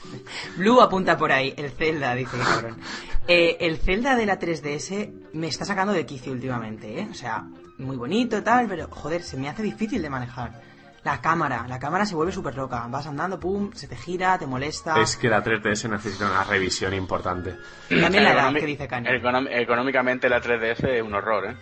Blue 0.56 0.80
apunta 0.80 1.16
por 1.16 1.32
ahí. 1.32 1.54
El 1.56 1.70
Zelda, 1.70 2.14
dice 2.14 2.36
cabrón. 2.38 2.76
Eh, 3.28 3.58
el 3.64 3.76
Zelda 3.78 4.16
de 4.16 4.26
la 4.26 4.40
3DS 4.40 5.12
me 5.34 5.46
está 5.46 5.64
sacando 5.64 5.92
de 5.92 6.04
quicio 6.04 6.32
últimamente, 6.32 6.98
¿eh? 6.98 7.08
O 7.08 7.14
sea, 7.14 7.44
muy 7.78 7.96
bonito, 7.96 8.42
tal, 8.42 8.66
pero 8.66 8.88
joder, 8.90 9.22
se 9.22 9.36
me 9.36 9.48
hace 9.48 9.62
difícil 9.62 10.02
de 10.02 10.10
manejar. 10.10 10.60
La 11.04 11.20
cámara, 11.20 11.64
la 11.68 11.78
cámara 11.78 12.04
se 12.06 12.16
vuelve 12.16 12.32
súper 12.32 12.56
loca. 12.56 12.84
Vas 12.88 13.06
andando, 13.06 13.38
pum, 13.38 13.70
se 13.72 13.86
te 13.86 13.94
gira, 13.94 14.36
te 14.36 14.48
molesta. 14.48 15.00
Es 15.00 15.16
que 15.16 15.28
la 15.28 15.44
3DS 15.44 15.88
necesita 15.88 16.26
una 16.28 16.42
revisión 16.42 16.92
importante. 16.92 17.56
También 17.88 18.24
la 18.24 18.32
edad 18.32 18.52
que 18.52 18.66
dice 18.66 18.88
econom- 18.88 19.48
económicamente 19.48 20.28
la 20.28 20.42
3DS 20.42 20.88
es 20.88 21.02
un 21.02 21.14
horror, 21.14 21.50
¿eh? 21.50 21.56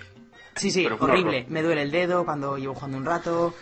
Sí, 0.56 0.70
sí, 0.70 0.86
horrible. 0.86 1.40
horror. 1.40 1.50
Me 1.52 1.62
duele 1.62 1.82
el 1.82 1.90
dedo 1.90 2.24
cuando 2.24 2.56
llevo 2.56 2.74
jugando 2.74 2.96
un 2.96 3.04
rato. 3.04 3.54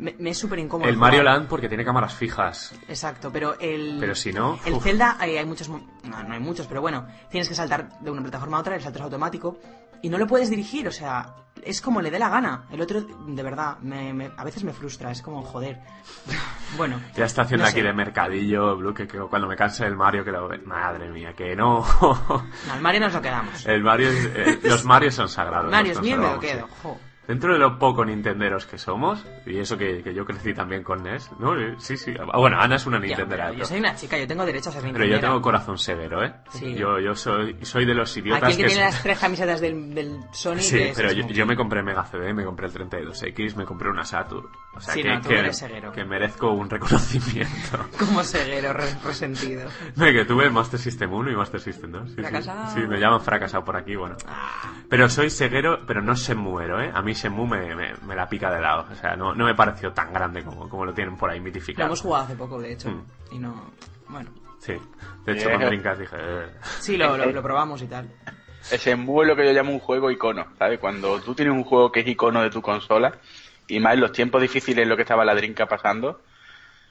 Me, 0.00 0.14
me 0.18 0.30
es 0.30 0.38
súper 0.38 0.58
incómodo. 0.58 0.88
El 0.88 0.96
jugar. 0.96 1.10
Mario 1.12 1.22
Land 1.24 1.46
porque 1.48 1.68
tiene 1.68 1.84
cámaras 1.84 2.14
fijas. 2.14 2.74
Exacto, 2.88 3.30
pero 3.32 3.58
el. 3.60 3.98
Pero 4.00 4.14
si 4.14 4.32
no, 4.32 4.58
El 4.64 4.74
uf. 4.74 4.82
Zelda, 4.82 5.16
eh, 5.22 5.38
hay 5.38 5.44
muchos. 5.46 5.68
No, 5.68 5.80
no 6.04 6.32
hay 6.34 6.40
muchos, 6.40 6.66
pero 6.66 6.80
bueno, 6.80 7.06
tienes 7.30 7.48
que 7.48 7.54
saltar 7.54 7.88
de 8.00 8.10
una 8.10 8.22
plataforma 8.22 8.56
a 8.56 8.60
otra, 8.60 8.74
el 8.74 8.82
salto 8.82 8.98
es 8.98 9.04
automático. 9.04 9.58
Y 10.02 10.08
no 10.08 10.16
lo 10.16 10.26
puedes 10.26 10.48
dirigir, 10.48 10.88
o 10.88 10.92
sea, 10.92 11.34
es 11.62 11.82
como 11.82 12.00
le 12.00 12.10
dé 12.10 12.18
la 12.18 12.30
gana. 12.30 12.64
El 12.70 12.80
otro, 12.80 13.02
de 13.02 13.42
verdad, 13.42 13.76
me, 13.80 14.14
me- 14.14 14.30
a 14.34 14.44
veces 14.44 14.64
me 14.64 14.72
frustra, 14.72 15.10
es 15.10 15.20
como, 15.20 15.42
joder. 15.42 15.78
bueno. 16.78 16.98
Ya 17.14 17.26
está 17.26 17.42
haciendo 17.42 17.64
no 17.64 17.68
aquí 17.68 17.80
sé. 17.80 17.86
de 17.86 17.92
mercadillo, 17.92 18.76
Blue, 18.78 18.94
que, 18.94 19.06
que 19.06 19.18
cuando 19.18 19.46
me 19.46 19.56
canse 19.56 19.84
del 19.84 19.96
Mario 19.96 20.24
que 20.24 20.32
lo 20.32 20.48
ve. 20.48 20.56
Madre 20.64 21.10
mía, 21.10 21.34
que 21.34 21.54
no. 21.54 21.84
No, 22.00 22.72
al 22.72 22.80
Mario 22.80 23.00
nos 23.00 23.12
lo 23.12 23.20
quedamos. 23.20 23.66
el 23.66 23.82
Mario 23.82 24.08
eh, 24.10 24.58
los 24.62 24.84
Marios 24.86 25.14
son 25.14 25.28
sagrados. 25.28 25.70
Mario 25.70 25.90
los 25.90 25.98
es 25.98 26.02
mío 26.02 26.16
y 26.16 26.18
me 26.18 26.32
lo 26.32 26.40
quedo. 26.40 26.68
jo. 26.82 26.98
Dentro 27.30 27.52
de 27.52 27.60
lo 27.60 27.78
poco 27.78 28.04
nintenderos 28.04 28.66
que 28.66 28.76
somos, 28.76 29.24
y 29.46 29.56
eso 29.58 29.78
que, 29.78 30.02
que 30.02 30.12
yo 30.12 30.24
crecí 30.24 30.52
también 30.52 30.82
con 30.82 31.04
NES, 31.04 31.30
¿no? 31.38 31.56
Eh, 31.56 31.76
Sí, 31.78 31.96
sí. 31.96 32.12
Ah, 32.18 32.36
Bueno, 32.36 32.58
Ana 32.60 32.74
es 32.74 32.86
una 32.86 32.98
Ya, 32.98 33.06
nintendera. 33.06 33.52
yo 33.52 33.64
soy 33.64 33.78
una 33.78 33.94
chica, 33.94 34.18
yo 34.18 34.26
tengo 34.26 34.44
derecho 34.44 34.70
a 34.70 34.72
ser 34.72 34.82
Pero 34.82 34.94
nintendera. 34.94 35.20
yo 35.20 35.28
tengo 35.28 35.40
corazón 35.40 35.78
severo, 35.78 36.24
¿eh? 36.24 36.32
Sí. 36.50 36.74
Yo, 36.74 36.98
yo 36.98 37.14
soy, 37.14 37.56
soy 37.62 37.84
de 37.86 37.94
los 37.94 38.16
idiotas 38.16 38.42
Aquí 38.42 38.52
el 38.54 38.58
que 38.58 38.64
tiene 38.74 38.82
las 38.82 39.00
tres 39.00 39.16
camisetas 39.20 39.60
del, 39.60 39.94
del 39.94 40.18
Sony. 40.32 40.56
Sí, 40.58 40.76
que 40.76 40.88
es- 40.90 40.96
pero 40.96 41.10
es 41.10 41.14
yo, 41.18 41.26
yo 41.28 41.46
me 41.46 41.54
compré 41.54 41.84
Mega 41.84 42.04
CD, 42.04 42.34
me 42.34 42.44
compré 42.44 42.66
el 42.66 42.72
32X, 42.72 43.54
me 43.54 43.64
compré 43.64 43.88
una 43.90 44.04
Saturn. 44.04 44.48
O 44.74 44.80
sea, 44.80 44.94
Sí, 44.94 45.02
que, 45.04 45.08
no, 45.10 45.20
tú 45.20 45.28
que, 45.28 45.38
eres 45.38 45.58
ceguero. 45.60 45.92
que 45.92 46.04
merezco 46.04 46.50
un 46.50 46.68
reconocimiento. 46.68 47.78
Como 47.98 48.24
ceguero 48.24 48.72
re- 48.72 48.96
resentido. 49.04 49.68
No, 49.94 50.04
que 50.06 50.24
tuve 50.24 50.50
Master 50.50 50.80
System 50.80 51.12
1 51.12 51.30
y 51.30 51.36
Master 51.36 51.60
System 51.60 51.92
2. 51.92 52.08
Sí, 52.08 52.14
sí. 52.16 52.20
Fracasado. 52.22 52.74
Sí, 52.74 52.80
me 52.88 52.98
llaman 52.98 53.20
fracasado 53.20 53.64
por 53.64 53.76
aquí, 53.76 53.94
bueno. 53.94 54.16
Ah, 54.26 54.72
Pero 54.88 55.08
soy 55.08 55.30
ceguero, 55.30 55.80
pero 55.86 56.02
no 56.02 56.14
Shenmuero, 56.14 56.80
¿eh? 56.80 56.90
A 56.92 57.02
mí 57.02 57.14
Shenmue 57.22 57.46
me, 57.46 57.74
me, 57.74 57.94
me 58.06 58.14
la 58.16 58.28
pica 58.28 58.50
de 58.50 58.60
lado. 58.60 58.86
O 58.90 58.94
sea, 58.94 59.16
no, 59.16 59.34
no 59.34 59.44
me 59.44 59.54
pareció 59.54 59.92
tan 59.92 60.12
grande 60.12 60.42
como, 60.44 60.68
como 60.68 60.84
lo 60.84 60.94
tienen 60.94 61.16
por 61.16 61.30
ahí 61.30 61.38
lo 61.38 61.44
mitificado. 61.44 61.86
hemos 61.86 62.00
jugado 62.00 62.24
hace 62.24 62.34
poco, 62.36 62.60
de 62.60 62.72
hecho. 62.72 62.88
Mm. 62.90 63.04
Y 63.32 63.38
no. 63.38 63.70
Bueno. 64.08 64.30
Sí. 64.58 64.74
De 65.24 65.32
hecho, 65.32 65.48
Eh. 65.48 65.52
con 65.52 65.60
Dreamcast 65.66 66.00
dije... 66.00 66.16
eh, 66.18 66.46
Sí, 66.80 66.96
lo, 66.96 67.16
lo, 67.16 67.26
lo 67.30 67.42
probamos 67.42 67.80
y 67.82 67.86
tal. 67.86 68.10
Ese 68.70 68.92
es 68.92 68.98
lo 68.98 69.34
que 69.36 69.44
yo 69.46 69.52
llamo 69.52 69.72
un 69.72 69.78
juego 69.80 70.10
icono, 70.10 70.46
¿sabes? 70.58 70.78
Cuando 70.78 71.18
tú 71.20 71.34
tienes 71.34 71.54
un 71.54 71.64
juego 71.64 71.90
que 71.90 72.00
es 72.00 72.06
icono 72.08 72.42
de 72.42 72.50
tu 72.50 72.60
consola, 72.60 73.12
y 73.68 73.80
más 73.80 73.94
en 73.94 74.00
los 74.00 74.12
tiempos 74.12 74.42
difíciles 74.42 74.82
en 74.82 74.88
lo 74.88 74.96
que 74.96 75.02
estaba 75.02 75.24
la 75.24 75.34
Drinka 75.34 75.66
pasando. 75.66 76.20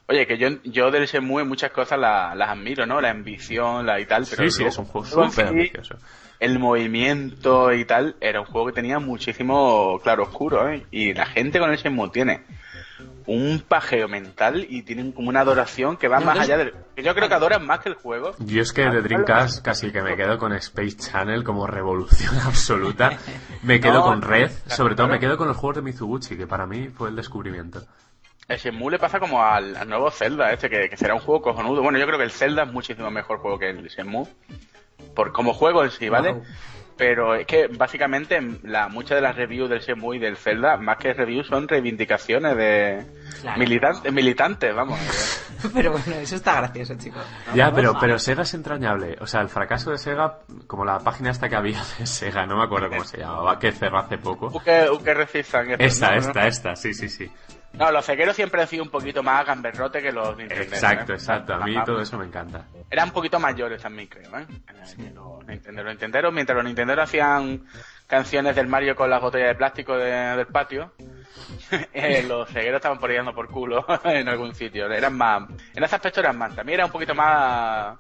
Oye, 0.08 0.26
que 0.26 0.40
yo, 0.40 0.48
yo 0.64 0.90
del 0.90 1.06
Shenmue 1.06 1.44
muchas 1.44 1.70
cosas 1.72 2.00
la- 2.00 2.34
las 2.34 2.50
admiro, 2.50 2.88
¿no? 2.88 3.00
La 3.00 3.12
ambición, 3.12 3.86
la 3.86 4.00
y 4.00 4.06
tal, 4.08 4.26
pero 4.28 4.44
sí, 4.50 4.50
sí, 4.58 4.64
es 4.64 4.78
un 4.80 4.86
juego 4.86 5.06
súper 5.06 5.48
ambicioso. 5.48 5.96
El 6.40 6.60
movimiento 6.60 7.74
y 7.74 7.86
tal, 7.86 8.16
era 8.22 8.40
un 8.40 8.46
juego 8.46 8.68
que 8.68 8.74
tenía 8.74 9.00
muchísimo 9.00 10.00
claro 10.02 10.24
oscuro, 10.24 10.70
¿eh? 10.70 10.86
Y 10.92 11.14
la 11.14 11.26
gente 11.26 11.60
con 11.60 11.70
el 11.70 11.78
Shenmue 11.78 12.10
tiene 12.10 12.44
un 13.26 13.64
pajeo 13.68 14.08
mental 14.08 14.66
y 14.68 14.82
tienen 14.84 15.12
como 15.12 15.30
una 15.30 15.42
adoración 15.42 15.98
que 15.98 16.08
va 16.08 16.20
No, 16.20 16.28
más 16.28 16.40
allá 16.40 16.58
del... 16.58 16.74
Yo 16.98 17.14
creo 17.14 17.28
que 17.30 17.36
adoran 17.36 17.66
más 17.66 17.80
que 17.80 17.90
el 17.90 17.96
juego. 17.96 18.32
Yo 18.40 18.62
es 18.62 18.74
que 18.74 18.82
de 18.90 19.02
Dreamcast 19.02 19.64
casi 19.64 19.92
que 19.92 20.02
me 20.02 20.16
quedo 20.16 20.38
con 20.38 20.54
Space 20.54 20.98
Channel 20.98 21.44
como 21.44 21.68
revolución 21.68 22.36
absoluta. 22.46 23.12
Me 23.62 23.80
quedo 23.80 24.00
No, 24.00 24.04
con 24.04 24.22
Red, 24.22 24.50
claro, 24.50 24.76
sobre 24.76 24.96
todo 24.96 25.08
me 25.08 25.20
quedo 25.20 25.38
con 25.38 25.48
los 25.48 25.58
juegos 25.58 25.76
de 25.76 25.82
Mizuguchi, 25.84 26.38
que 26.38 26.48
para 26.48 26.66
mí 26.66 26.88
fue 26.88 27.10
el 27.10 27.16
descubrimiento. 27.16 27.82
El 28.48 28.58
Shenmue 28.58 28.92
le 28.92 28.98
pasa 28.98 29.20
como 29.20 29.44
al, 29.44 29.76
al 29.76 29.88
nuevo 29.88 30.10
Zelda, 30.10 30.52
este, 30.52 30.70
que, 30.70 30.90
que 30.90 30.98
será 30.98 31.14
un 31.14 31.20
juego 31.20 31.42
cojonudo. 31.42 31.84
Bueno, 31.84 32.00
yo 32.00 32.08
creo 32.08 32.18
que 32.18 32.24
el 32.24 32.32
Zelda 32.32 32.64
es 32.64 32.72
muchísimo 32.72 33.12
mejor 33.12 33.38
juego 33.38 33.60
que 33.60 33.70
el 33.70 33.88
Shenmue. 33.88 34.28
Por, 35.20 35.34
como 35.34 35.54
juego 35.54 35.84
en 35.84 35.92
sí, 35.92 36.08
¿vale? 36.08 36.32
Wow. 36.32 36.44
Pero 36.96 37.36
es 37.36 37.46
que 37.46 37.68
básicamente 37.68 38.40
la, 38.64 38.88
muchas 38.88 39.18
de 39.18 39.22
las 39.22 39.36
reviews 39.36 39.70
del 39.70 39.82
Shenmue 39.82 40.16
y 40.16 40.20
del 40.20 40.38
Zelda, 40.38 40.78
más 40.78 40.96
que 40.98 41.14
reviews, 41.14 41.48
son 41.48 41.68
reivindicaciones 41.68 42.56
de 42.56 43.06
Claro. 43.42 43.60
militantes, 43.60 44.14
militantes, 44.14 44.74
vamos. 44.74 44.98
Pero 45.74 45.92
bueno, 45.92 46.16
eso 46.22 46.38
está 46.38 46.56
gracioso, 46.56 46.96
chicos. 46.98 47.22
Ya, 47.54 47.70
pero, 47.74 47.98
pero 48.00 48.18
Sega 48.18 48.44
es 48.44 48.54
entrañable. 48.54 49.18
O 49.20 49.28
sea, 49.28 49.42
el 49.42 49.50
fracaso 49.50 49.92
de 49.92 49.98
Sega, 49.98 50.40
como 50.68 50.86
la 50.86 51.00
página 51.00 51.32
esta 51.32 51.50
que 51.50 51.58
había 51.58 51.84
de 52.00 52.06
Sega, 52.06 52.46
no 52.46 52.56
me 52.56 52.64
acuerdo 52.64 52.88
cómo 52.88 53.04
se 53.04 53.18
llamaba, 53.18 53.60
que 53.60 53.74
cerró 53.74 54.00
hace 54.00 54.18
poco. 54.18 54.48
Uke, 54.54 54.90
Uke 54.90 55.14
resistan. 55.14 55.76
Esta, 55.78 56.12
¿no? 56.12 56.18
esta, 56.18 56.48
esta, 56.48 56.76
sí, 56.78 56.94
sí, 56.94 57.10
sí. 57.10 57.30
No, 57.74 57.92
los 57.92 58.06
cegueros 58.06 58.36
siempre 58.36 58.62
han 58.62 58.68
sido 58.68 58.84
un 58.84 58.90
poquito 58.90 59.22
más 59.24 59.46
gamberrote 59.46 60.02
que 60.02 60.12
los 60.12 60.36
Nintendo. 60.36 60.64
Exacto, 60.64 61.14
¿eh? 61.14 61.16
exacto. 61.16 61.54
A 61.54 61.60
mí 61.60 61.76
todo 61.86 62.02
eso 62.02 62.18
me 62.18 62.26
encanta. 62.26 62.66
Eran 62.90 63.10
un 63.10 63.14
poquito 63.14 63.40
mayores 63.40 63.82
también, 63.82 64.08
creo, 64.08 64.38
¿eh? 64.38 64.46
Los 64.80 64.98
Nintendo, 65.48 65.84
los 65.84 65.92
mientras 66.34 66.56
los 66.56 66.66
Nintenderos 66.66 67.04
hacían 67.04 67.64
canciones 68.08 68.56
del 68.56 68.68
Mario 68.68 68.96
con 68.96 69.10
las 69.10 69.22
botellas 69.22 69.50
de 69.50 69.56
plástico 69.56 69.96
de- 69.96 70.36
del 70.36 70.48
patio, 70.48 70.94
eh, 71.94 72.24
los 72.28 72.50
cegueros 72.50 72.78
estaban 72.78 73.00
por 73.00 73.12
por 73.34 73.48
culo 73.50 73.86
en 74.04 74.28
algún 74.28 74.56
sitio. 74.56 74.92
Eran 74.92 75.16
más, 75.16 75.44
en 75.76 75.84
ese 75.84 75.96
aspecto 75.96 76.20
eran 76.20 76.38
más. 76.38 76.56
También 76.56 76.80
era 76.80 76.86
un 76.88 76.92
poquito 76.92 77.14
más, 77.16 77.98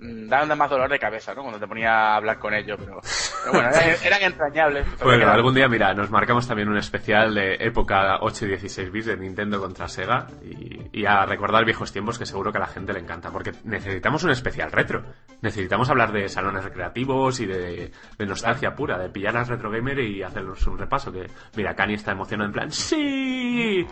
daban 0.00 0.56
más 0.56 0.70
dolor 0.70 0.88
de 0.90 0.98
cabeza, 0.98 1.34
¿no? 1.34 1.42
Cuando 1.42 1.58
te 1.58 1.66
ponía 1.66 1.90
a 1.90 2.16
hablar 2.16 2.38
con 2.38 2.54
ellos, 2.54 2.78
pero, 2.78 3.00
pero 3.42 3.52
bueno, 3.52 3.68
eran, 3.74 3.96
eran 4.04 4.22
entrañables. 4.22 4.86
Bueno, 5.02 5.22
Eran- 5.24 5.34
algún 5.34 5.54
día, 5.54 5.68
mira, 5.68 5.92
nos 5.94 6.10
marcamos 6.10 6.46
también 6.46 6.68
un 6.68 6.76
especial 6.76 7.34
de 7.34 7.54
época 7.60 8.18
8 8.20 8.44
y 8.44 8.48
16 8.48 8.92
bits 8.92 9.06
de 9.06 9.16
Nintendo 9.16 9.60
contra 9.60 9.88
Sega 9.88 10.26
y, 10.44 11.00
y 11.00 11.06
a 11.06 11.24
recordar 11.26 11.64
viejos 11.64 11.92
tiempos 11.92 12.18
que 12.18 12.26
seguro 12.26 12.52
que 12.52 12.58
a 12.58 12.62
la 12.62 12.66
gente 12.68 12.92
le 12.92 13.00
encanta, 13.00 13.30
porque 13.30 13.52
necesitamos 13.64 14.22
un 14.24 14.30
especial 14.30 14.70
retro. 14.70 15.02
Necesitamos 15.40 15.90
hablar 15.90 16.12
de 16.12 16.28
salones 16.28 16.64
recreativos 16.64 17.40
y 17.40 17.46
de, 17.46 17.90
de 18.18 18.26
nostalgia 18.26 18.74
pura, 18.74 18.98
de 18.98 19.08
pillar 19.08 19.36
al 19.36 19.46
retro 19.46 19.70
gamer 19.70 19.98
y 20.00 20.22
hacernos 20.22 20.66
un 20.66 20.78
repaso. 20.78 21.10
Que, 21.12 21.26
mira, 21.56 21.74
Cani 21.74 21.94
está 21.94 22.12
emocionado 22.12 22.46
en 22.48 22.52
plan, 22.52 22.70
¡Sí! 22.70 23.86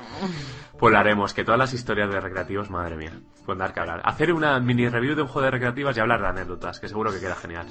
Pues 0.79 0.93
lo 0.93 0.99
haremos, 0.99 1.33
que 1.33 1.43
todas 1.45 1.59
las 1.59 1.73
historias 1.73 2.11
de 2.11 2.21
recreativos, 2.21 2.71
madre 2.71 2.97
mía, 2.97 3.13
pueden 3.47 3.61
dar 3.61 3.73
que 3.73 3.81
hablar. 3.81 4.03
Hacer 4.05 4.33
una 4.33 4.61
mini 4.61 4.89
review 4.89 5.15
de 5.15 5.23
un 5.23 5.29
juego 5.29 5.47
de 5.47 5.51
recreativas 5.53 5.96
y 5.97 6.01
hablar 6.01 6.21
de 6.23 6.29
anécdotas, 6.29 6.79
que 6.81 6.89
seguro 6.89 7.11
que 7.13 7.21
queda 7.21 7.35
genial. 7.35 7.67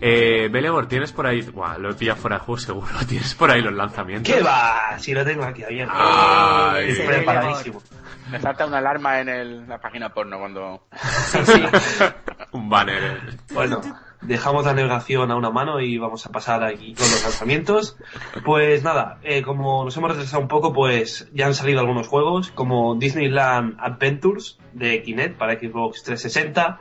Eh, 0.00 0.48
Belegor, 0.50 0.86
tienes 0.88 1.12
por 1.12 1.26
ahí, 1.26 1.42
buah, 1.42 1.78
lo 1.78 1.90
he 1.90 1.94
pillado 1.94 2.18
fuera 2.20 2.38
de 2.38 2.44
juego 2.44 2.58
seguro, 2.60 2.88
tienes 3.08 3.34
por 3.34 3.50
ahí 3.50 3.60
los 3.62 3.72
lanzamientos. 3.74 4.34
¿Qué 4.34 4.42
va? 4.42 4.98
Si 4.98 5.12
lo 5.14 5.24
tengo 5.24 5.44
aquí 5.44 5.62
abierto. 5.64 5.94
Ay, 5.96 6.92
sí, 6.94 7.02
preparadísimo. 7.06 7.82
Me 8.30 8.40
salta 8.40 8.66
una 8.66 8.78
alarma 8.78 9.20
en 9.20 9.28
el- 9.28 9.68
la 9.68 9.78
página 9.78 10.08
porno 10.12 10.38
cuando... 10.38 10.86
un 12.52 12.68
banner. 12.68 13.20
Bueno, 13.52 13.80
dejamos 14.22 14.64
la 14.64 14.74
navegación 14.74 15.30
a 15.30 15.36
una 15.36 15.50
mano 15.50 15.80
y 15.80 15.98
vamos 15.98 16.26
a 16.26 16.30
pasar 16.32 16.64
aquí 16.64 16.94
con 16.94 17.04
los 17.08 17.22
lanzamientos. 17.22 17.96
Pues 18.44 18.82
nada, 18.82 19.18
eh, 19.22 19.42
como 19.42 19.84
nos 19.84 19.96
hemos 19.96 20.10
retrasado 20.10 20.42
un 20.42 20.48
poco, 20.48 20.72
pues 20.72 21.28
ya 21.32 21.46
han 21.46 21.54
salido 21.54 21.80
algunos 21.80 22.08
juegos, 22.08 22.50
como 22.50 22.96
Disneyland 22.96 23.76
Adventures 23.78 24.58
de 24.72 25.02
Kinect 25.02 25.38
para 25.38 25.54
Xbox 25.54 26.02
360, 26.02 26.80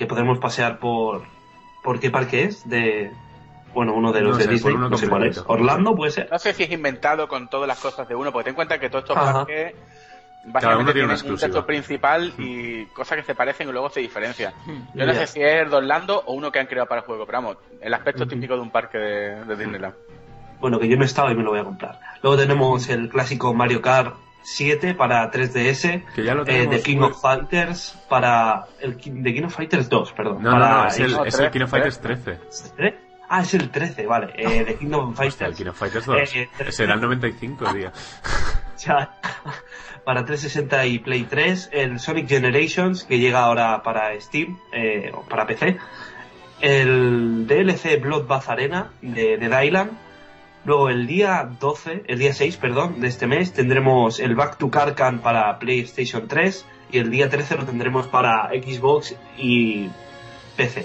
que 0.00 0.06
podremos 0.06 0.38
pasear 0.38 0.78
por, 0.78 1.24
por 1.84 2.00
qué 2.00 2.10
parque 2.10 2.44
es, 2.44 2.66
de... 2.66 3.12
Bueno, 3.74 3.92
uno 3.92 4.12
de 4.12 4.22
los 4.22 4.32
No 4.32 4.38
de 4.38 4.44
sé, 4.44 4.50
Disney, 4.50 4.74
no 4.74 4.96
sé 4.96 5.10
cuál 5.10 5.26
es. 5.26 5.44
Orlando 5.46 5.94
puede 5.94 6.10
ser. 6.10 6.26
No 6.32 6.38
sé 6.38 6.54
si 6.54 6.62
es 6.62 6.70
inventado 6.70 7.28
con 7.28 7.48
todas 7.48 7.68
las 7.68 7.78
cosas 7.78 8.08
de 8.08 8.14
uno, 8.14 8.32
porque 8.32 8.44
ten 8.44 8.52
en 8.52 8.56
cuenta 8.56 8.80
que 8.80 8.88
todos 8.88 9.04
estos 9.04 9.16
Ajá. 9.18 9.32
parques 9.44 9.74
básicamente 10.46 10.94
tiene 10.94 11.12
un 11.12 11.36
texto 11.38 11.66
principal 11.66 12.32
y 12.38 12.86
cosas 12.86 13.18
que 13.18 13.24
se 13.24 13.34
parecen 13.34 13.68
y 13.68 13.72
luego 13.72 13.90
se 13.90 14.00
diferencian. 14.00 14.54
Hmm. 14.64 14.86
Yo 14.94 15.04
no 15.04 15.12
sé 15.12 15.26
si 15.26 15.42
es 15.42 15.70
de 15.70 15.76
Orlando 15.76 16.22
o 16.24 16.32
uno 16.32 16.50
que 16.50 16.60
han 16.60 16.66
creado 16.66 16.88
para 16.88 17.02
el 17.02 17.06
juego, 17.06 17.26
pero 17.26 17.42
vamos, 17.42 17.58
el 17.82 17.92
aspecto 17.92 18.22
Ujú. 18.22 18.30
típico 18.30 18.54
de 18.54 18.60
un 18.60 18.70
parque 18.70 18.96
de, 18.96 19.44
de 19.44 19.54
Disneyland. 19.54 19.94
Bueno, 20.60 20.80
que 20.80 20.88
yo 20.88 20.96
no 20.96 21.02
he 21.02 21.06
estado 21.06 21.30
y 21.30 21.34
me 21.34 21.42
lo 21.42 21.50
voy 21.50 21.60
a 21.60 21.64
comprar. 21.64 22.00
Luego 22.22 22.38
tenemos 22.38 22.88
el 22.88 23.10
clásico 23.10 23.52
Mario 23.52 23.82
Kart 23.82 24.14
7 24.42 24.94
para 24.94 25.30
3DS. 25.30 26.04
Que 26.14 26.24
ya 26.24 26.34
lo 26.34 26.46
eh. 26.46 26.66
The 26.68 26.82
King 26.82 27.00
of 27.00 27.20
Fighters 27.20 27.98
para... 28.08 28.64
El, 28.80 28.96
The 28.96 29.34
King 29.34 29.44
of 29.44 29.54
Fighters 29.54 29.88
2, 29.88 30.12
perdón. 30.12 30.42
No, 30.42 30.50
no, 30.50 30.58
para 30.58 30.82
no, 30.82 30.86
es 30.88 30.98
el, 30.98 31.12
No, 31.12 31.24
es 31.24 31.38
el 31.38 31.50
Kino 31.50 31.68
Fighters 31.68 32.00
13. 32.00 32.38
¿Eh? 32.78 32.98
Ah, 33.28 33.42
es 33.42 33.54
el 33.54 33.70
13, 33.70 34.06
vale. 34.06 34.32
Eh, 34.36 34.64
The 34.64 34.74
Kingdom 34.76 35.10
Hostia, 35.10 35.24
el 35.24 35.32
Fighters. 35.32 35.56
Kino 35.56 35.72
Fighters 35.72 36.06
2. 36.06 36.16
Eh, 36.16 36.40
eh, 36.42 36.48
Ese 36.66 36.84
era 36.84 36.94
el 36.94 37.00
95 37.00 37.68
el 37.68 37.74
día. 37.74 37.92
Ya. 38.78 39.14
para 40.04 40.24
360 40.24 40.86
y 40.86 40.98
Play 40.98 41.24
3. 41.24 41.70
El 41.72 42.00
Sonic 42.00 42.28
Generations, 42.28 43.04
que 43.04 43.18
llega 43.18 43.40
ahora 43.40 43.82
para 43.82 44.18
Steam, 44.20 44.58
eh, 44.72 45.12
o 45.14 45.22
para 45.22 45.46
PC. 45.46 45.78
El 46.60 47.46
DLC 47.46 48.00
Bloodbath 48.00 48.48
Arena 48.48 48.90
de 49.00 49.36
Dead 49.36 49.62
Island. 49.62 49.92
Luego 50.64 50.90
el 50.90 51.06
día 51.06 51.48
12, 51.58 52.04
el 52.06 52.18
día 52.18 52.34
6, 52.34 52.56
perdón, 52.58 53.00
de 53.00 53.08
este 53.08 53.26
mes 53.26 53.52
tendremos 53.52 54.20
el 54.20 54.34
Back 54.34 54.58
to 54.58 54.70
Karkan 54.70 55.20
para 55.20 55.58
PlayStation 55.58 56.28
3 56.28 56.66
y 56.92 56.98
el 56.98 57.10
día 57.10 57.30
13 57.30 57.56
lo 57.56 57.64
tendremos 57.64 58.06
para 58.08 58.48
Xbox 58.50 59.16
y 59.38 59.88
PC. 60.56 60.84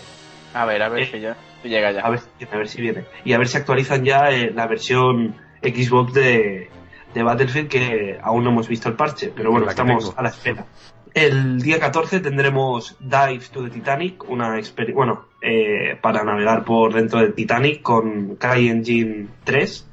A 0.53 0.65
ver, 0.65 0.81
a 0.81 0.89
ver 0.89 1.03
Eh, 1.03 1.09
si, 1.11 1.19
ya, 1.19 1.35
si 1.61 1.67
llega 1.69 1.91
ya. 1.91 2.01
A 2.01 2.09
ver, 2.09 2.21
a 2.51 2.57
ver 2.57 2.67
si 2.69 2.81
viene. 2.81 3.03
Y 3.25 3.33
a 3.33 3.37
ver 3.37 3.47
si 3.47 3.57
actualizan 3.57 4.05
ya 4.05 4.29
eh, 4.29 4.51
la 4.55 4.65
versión 4.67 5.35
Xbox 5.61 6.13
de, 6.13 6.69
de 7.13 7.23
Battlefield, 7.23 7.67
que 7.67 8.17
aún 8.23 8.45
no 8.45 8.51
hemos 8.51 8.69
visto 8.69 8.87
el 8.87 8.95
parche, 8.95 9.33
pero 9.35 9.51
bueno, 9.51 9.69
estamos 9.69 10.05
tengo. 10.05 10.17
a 10.17 10.23
la 10.23 10.29
espera. 10.29 10.65
El 11.13 11.61
día 11.61 11.79
14 11.79 12.19
tendremos 12.19 12.97
Dive 12.99 13.43
to 13.51 13.63
the 13.63 13.69
Titanic, 13.69 14.23
una 14.29 14.57
experiencia, 14.57 14.95
bueno, 14.95 15.25
eh, 15.45 15.97
para 16.01 16.23
navegar 16.23 16.65
por 16.65 16.93
dentro 16.93 17.19
del 17.19 17.33
Titanic 17.33 17.81
con 17.81 18.35
CryEngine 18.35 19.27
3. 19.43 19.89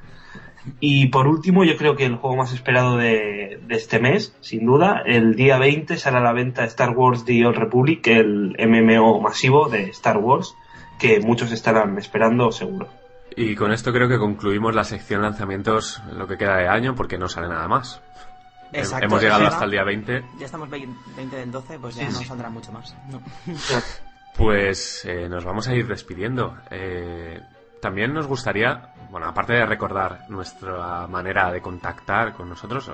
Y 0.79 1.07
por 1.09 1.27
último, 1.27 1.65
yo 1.65 1.77
creo 1.77 1.97
que 1.97 2.05
el 2.05 2.15
juego 2.16 2.37
más 2.37 2.53
esperado 2.53 2.97
de, 2.97 3.61
de 3.66 3.74
este 3.74 3.99
mes, 3.99 4.37
sin 4.41 4.65
duda, 4.65 5.03
el 5.05 5.35
día 5.35 5.59
20 5.59 5.97
sale 5.97 6.19
a 6.19 6.20
la 6.20 6.33
venta 6.33 6.65
Star 6.65 6.91
Wars 6.97 7.24
The 7.24 7.45
Old 7.47 7.57
Republic, 7.59 8.07
el 8.07 8.57
MMO 8.59 9.20
masivo 9.20 9.69
de 9.69 9.91
Star 9.91 10.19
Wars, 10.19 10.55
que 11.01 11.19
muchos 11.20 11.51
estarán 11.51 11.99
esperando 11.99 12.53
seguro. 12.53 12.89
Y 13.35 13.57
con 13.57 13.73
esto 13.73 13.93
creo 13.93 14.09
que 14.09 14.19
concluimos 14.19 14.73
la 14.74 14.85
sección 14.85 15.23
lanzamientos 15.23 16.01
lo 16.16 16.29
que 16.29 16.37
queda 16.37 16.59
de 16.59 16.69
año 16.69 16.95
porque 16.95 17.19
no 17.19 17.29
sale 17.29 17.49
nada 17.49 17.66
más. 17.66 18.01
Exacto, 18.73 19.07
Hemos 19.07 19.20
llegado 19.20 19.43
ya 19.43 19.49
hasta 19.49 19.65
el 19.65 19.70
día 19.73 19.85
20. 19.85 20.23
Ya 20.39 20.47
estamos 20.47 20.70
20 20.70 20.97
20 21.16 21.37
del 21.37 21.51
12, 21.51 21.79
pues 21.79 21.95
ya 21.97 22.07
Sí, 22.07 22.12
no 22.12 22.19
sí. 22.20 22.24
saldrá 22.24 22.51
mucho 22.51 22.70
más. 22.73 22.95
No. 23.11 23.20
Pues 24.37 25.05
eh, 25.05 25.29
nos 25.29 25.45
vamos 25.45 25.69
a 25.69 25.75
ir 25.75 25.87
despidiendo. 25.87 26.57
Eh, 26.71 27.41
también 27.81 28.15
nos 28.15 28.27
gustaría, 28.27 28.95
bueno, 29.11 29.27
aparte 29.27 29.55
de 29.55 29.67
recordar 29.67 30.27
nuestra 30.29 31.07
manera 31.07 31.51
de 31.51 31.61
contactar 31.61 32.33
con 32.33 32.49
nosotros, 32.49 32.91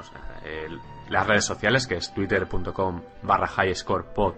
las 1.10 1.26
redes 1.26 1.44
sociales, 1.44 1.86
que 1.86 1.96
es 1.96 2.12
twitter.com 2.14 3.02
barra 3.22 3.48
highscorepod 3.48 4.34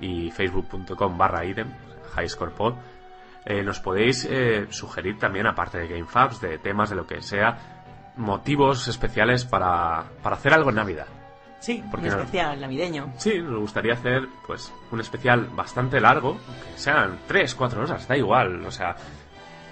y 0.00 0.32
facebook.com 0.32 1.16
barra 1.16 1.44
idem, 1.44 1.68
highscorepod, 2.18 2.74
eh, 3.44 3.62
nos 3.62 3.78
podéis 3.80 4.26
eh, 4.30 4.66
sugerir 4.70 5.18
también, 5.18 5.46
aparte 5.46 5.78
de 5.78 5.88
GameFabs, 5.88 6.40
de 6.40 6.58
temas, 6.58 6.88
de 6.88 6.96
lo 6.96 7.06
que 7.06 7.20
sea, 7.20 7.58
motivos 8.16 8.88
especiales 8.88 9.44
para, 9.44 10.04
para 10.22 10.36
hacer 10.36 10.54
algo 10.54 10.70
en 10.70 10.76
Navidad. 10.76 11.06
Sí, 11.60 11.82
¿Por 11.90 12.00
un 12.00 12.04
qué 12.04 12.10
no? 12.10 12.18
especial 12.18 12.60
navideño. 12.60 13.12
Sí, 13.16 13.38
nos 13.40 13.58
gustaría 13.60 13.94
hacer 13.94 14.28
pues 14.46 14.72
un 14.90 15.00
especial 15.00 15.46
bastante 15.54 16.00
largo, 16.00 16.34
que 16.72 16.78
sean 16.78 17.18
3, 17.26 17.54
4 17.54 17.82
horas, 17.82 18.06
da 18.06 18.16
igual, 18.16 18.64
o 18.66 18.70
sea, 18.70 18.96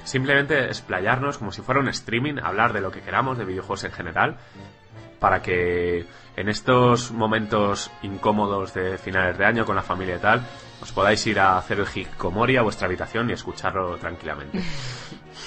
simplemente 0.04 0.64
explayarnos 0.66 1.38
como 1.38 1.52
si 1.52 1.60
fuera 1.62 1.80
un 1.80 1.88
streaming, 1.88 2.38
hablar 2.42 2.72
de 2.72 2.80
lo 2.80 2.90
que 2.90 3.00
queramos, 3.02 3.36
de 3.38 3.44
videojuegos 3.44 3.84
en 3.84 3.92
general, 3.92 4.36
para 5.20 5.42
que 5.42 6.06
en 6.36 6.48
estos 6.48 7.12
momentos 7.12 7.90
incómodos 8.02 8.72
de 8.74 8.96
finales 8.98 9.36
de 9.36 9.44
año 9.44 9.64
con 9.66 9.76
la 9.76 9.82
familia 9.82 10.16
y 10.16 10.20
tal, 10.20 10.42
os 10.80 10.90
podáis 10.92 11.24
ir 11.26 11.38
a 11.38 11.58
hacer 11.58 11.78
el 11.78 11.86
hikikomori 11.86 12.56
a 12.56 12.62
vuestra 12.62 12.86
habitación 12.86 13.28
y 13.30 13.34
escucharlo 13.34 13.96
tranquilamente. 13.98 14.58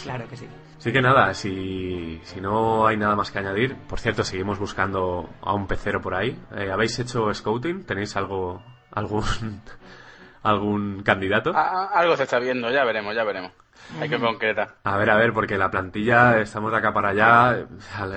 Claro 0.03 0.27
que 0.27 0.35
sí. 0.37 0.47
Así 0.85 0.93
que 0.93 1.01
nada, 1.01 1.33
si, 1.33 2.21
si 2.25 2.39
no 2.39 2.85
hay 2.85 2.95
nada 2.95 3.15
más 3.15 3.31
que 3.31 3.39
añadir, 3.39 3.75
por 3.89 3.99
cierto, 3.99 4.23
seguimos 4.23 4.59
buscando 4.59 5.27
a 5.41 5.51
un 5.55 5.65
pecero 5.65 5.99
por 5.99 6.13
ahí. 6.13 6.39
Eh, 6.55 6.69
¿Habéis 6.71 6.99
hecho 6.99 7.33
scouting? 7.33 7.85
¿Tenéis 7.87 8.15
algo, 8.15 8.61
algún, 8.91 9.23
algún 10.43 11.01
candidato? 11.01 11.53
Algo 11.55 12.15
se 12.15 12.21
está 12.21 12.37
viendo, 12.37 12.69
ya 12.69 12.83
veremos, 12.83 13.15
ya 13.15 13.23
veremos. 13.23 13.51
Hay 13.99 14.09
que 14.09 14.19
concretar. 14.19 14.75
A 14.83 14.95
ver, 14.97 15.09
a 15.09 15.15
ver, 15.17 15.33
porque 15.33 15.57
la 15.57 15.71
plantilla 15.71 16.37
estamos 16.39 16.71
de 16.71 16.77
acá 16.77 16.93
para 16.93 17.09
allá, 17.09 17.65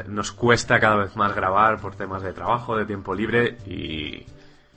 nos 0.06 0.32
cuesta 0.32 0.78
cada 0.78 0.96
vez 0.96 1.16
más 1.16 1.34
grabar 1.34 1.80
por 1.80 1.96
temas 1.96 2.20
de 2.22 2.34
trabajo, 2.34 2.76
de 2.76 2.84
tiempo 2.84 3.14
libre 3.14 3.56
y... 3.66 4.26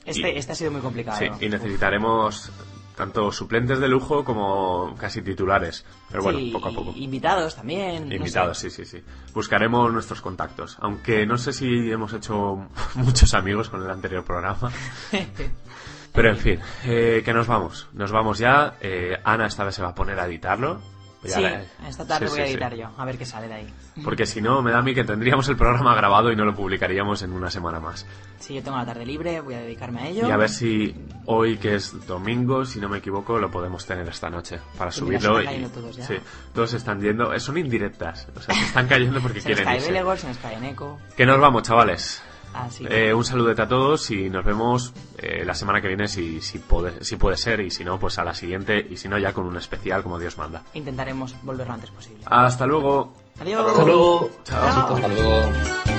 Este, 0.05 0.31
y- 0.31 0.37
este 0.37 0.53
ha 0.53 0.55
sido 0.55 0.71
muy 0.71 0.79
complicado. 0.79 1.17
Sí, 1.17 1.29
y 1.41 1.49
necesitaremos 1.49 2.53
tanto 3.01 3.31
suplentes 3.31 3.79
de 3.79 3.87
lujo 3.87 4.23
como 4.23 4.93
casi 4.95 5.23
titulares. 5.23 5.83
Pero 6.11 6.21
bueno, 6.21 6.37
Sí, 6.37 6.51
poco 6.51 6.67
a 6.69 6.71
poco. 6.71 6.93
Invitados 6.95 7.55
también. 7.55 8.07
no 8.09 8.13
Invitados, 8.15 8.59
sé. 8.59 8.69
sí, 8.69 8.85
sí, 8.85 8.97
sí. 8.99 9.03
Buscaremos 9.33 9.91
nuestros 9.91 10.21
contactos. 10.21 10.77
Aunque 10.81 11.25
no 11.25 11.39
sé 11.39 11.51
si 11.51 11.91
hemos 11.91 12.13
hecho 12.13 12.67
muchos 12.95 13.33
amigos 13.33 13.69
con 13.69 13.81
el 13.83 13.89
anterior 13.89 14.23
programa. 14.23 14.71
Pero 16.13 16.29
en 16.29 16.37
fin, 16.37 16.59
eh, 16.85 17.23
que 17.25 17.33
nos 17.33 17.47
vamos. 17.47 17.87
Nos 17.93 18.11
vamos 18.11 18.37
ya. 18.37 18.75
Eh, 18.81 19.17
Ana 19.23 19.47
esta 19.47 19.63
vez 19.63 19.73
se 19.73 19.81
va 19.81 19.89
a 19.89 19.95
poner 19.95 20.19
a 20.19 20.27
editarlo. 20.27 20.79
Ya 21.23 21.35
Sí, 21.35 21.41
la- 21.43 21.87
esta 21.87 22.07
tarde 22.07 22.27
Sí, 22.27 22.31
voy 22.31 22.39
a 22.41 22.43
sí, 22.45 22.47
sí. 22.49 22.53
editar 22.55 22.73
yo, 22.75 22.89
a 22.97 23.05
ver 23.05 23.17
qué 23.17 23.25
sale 23.27 23.47
de 23.47 23.53
ahí. 23.53 23.67
Porque 24.03 24.25
si 24.25 24.41
no, 24.41 24.61
me 24.63 24.71
da 24.71 24.79
a 24.79 24.81
mí 24.81 24.95
que 24.95 25.03
tendríamos 25.03 25.47
el 25.49 25.55
programa 25.55 25.93
grabado 25.93 26.31
y 26.31 26.35
no 26.35 26.45
lo 26.45 26.55
publicaríamos 26.55 27.21
en 27.21 27.31
una 27.33 27.51
semana 27.51 27.79
más. 27.79 28.07
Si 28.39 28.55
yo 28.55 28.63
tengo 28.63 28.75
la 28.77 28.85
tarde 28.87 29.05
libre, 29.05 29.39
voy 29.41 29.53
a 29.53 29.61
dedicarme 29.61 30.01
a 30.01 30.07
ello. 30.07 30.27
Y 30.27 30.31
a 30.31 30.37
ver 30.37 30.49
si 30.49 30.95
hoy, 31.27 31.57
que 31.57 31.75
es 31.75 32.07
domingo, 32.07 32.65
si 32.65 32.79
no 32.79 32.89
me 32.89 32.97
equivoco, 32.97 33.37
lo 33.37 33.51
podemos 33.51 33.85
tener 33.85 34.07
esta 34.07 34.31
noche 34.31 34.59
para 34.77 34.85
Pues 34.89 34.95
subirlo. 34.95 35.39
están 35.39 35.61
y- 35.61 35.65
todos 35.67 35.95
ya. 35.95 36.07
Sí, 36.07 36.15
todos 36.55 36.73
están 36.73 36.99
yendo. 37.01 37.31
eh, 37.33 37.39
Son 37.39 37.55
indirectas. 37.57 38.27
O 38.35 38.41
sea, 38.41 38.55
se 38.55 38.61
están 38.65 38.87
cayendo 38.87 39.21
porque 39.21 39.41
se 39.41 39.49
nos 39.49 39.57
quieren 39.57 39.65
cae 39.65 39.75
irse. 39.77 39.91
Belegor, 39.91 40.17
se 40.17 40.27
nos 40.27 40.37
cae 40.37 40.59
Neko. 40.59 40.99
Que 41.15 41.25
nos 41.27 41.39
vamos, 41.39 41.61
chavales. 41.63 42.23
Así 42.53 42.85
Eh, 42.89 43.13
un 43.13 43.23
saludete 43.23 43.61
a 43.61 43.67
todos 43.67 44.09
y 44.11 44.29
nos 44.29 44.43
vemos 44.43 44.93
eh, 45.17 45.43
la 45.45 45.53
semana 45.55 45.81
que 45.81 45.87
viene 45.87 46.07
si, 46.07 46.41
si, 46.41 46.59
puede, 46.59 47.03
si 47.03 47.15
puede 47.15 47.37
ser 47.37 47.59
y 47.61 47.71
si 47.71 47.83
no, 47.83 47.99
pues 47.99 48.17
a 48.19 48.23
la 48.23 48.33
siguiente 48.33 48.85
y 48.89 48.97
si 48.97 49.07
no 49.07 49.17
ya 49.17 49.33
con 49.33 49.45
un 49.45 49.57
especial 49.57 50.03
como 50.03 50.19
Dios 50.19 50.37
manda. 50.37 50.63
intentaremos 50.73 51.35
volver 51.43 51.67
lo 51.67 51.73
antes 51.73 51.89
posible. 51.91 52.23
Hasta 52.25 52.65
luego. 52.65 53.13
Adiós. 53.39 53.65
Hasta 53.65 53.83
luego. 53.85 54.29
Chao. 54.43 54.95
Hasta 54.95 55.07
luego. 55.07 55.90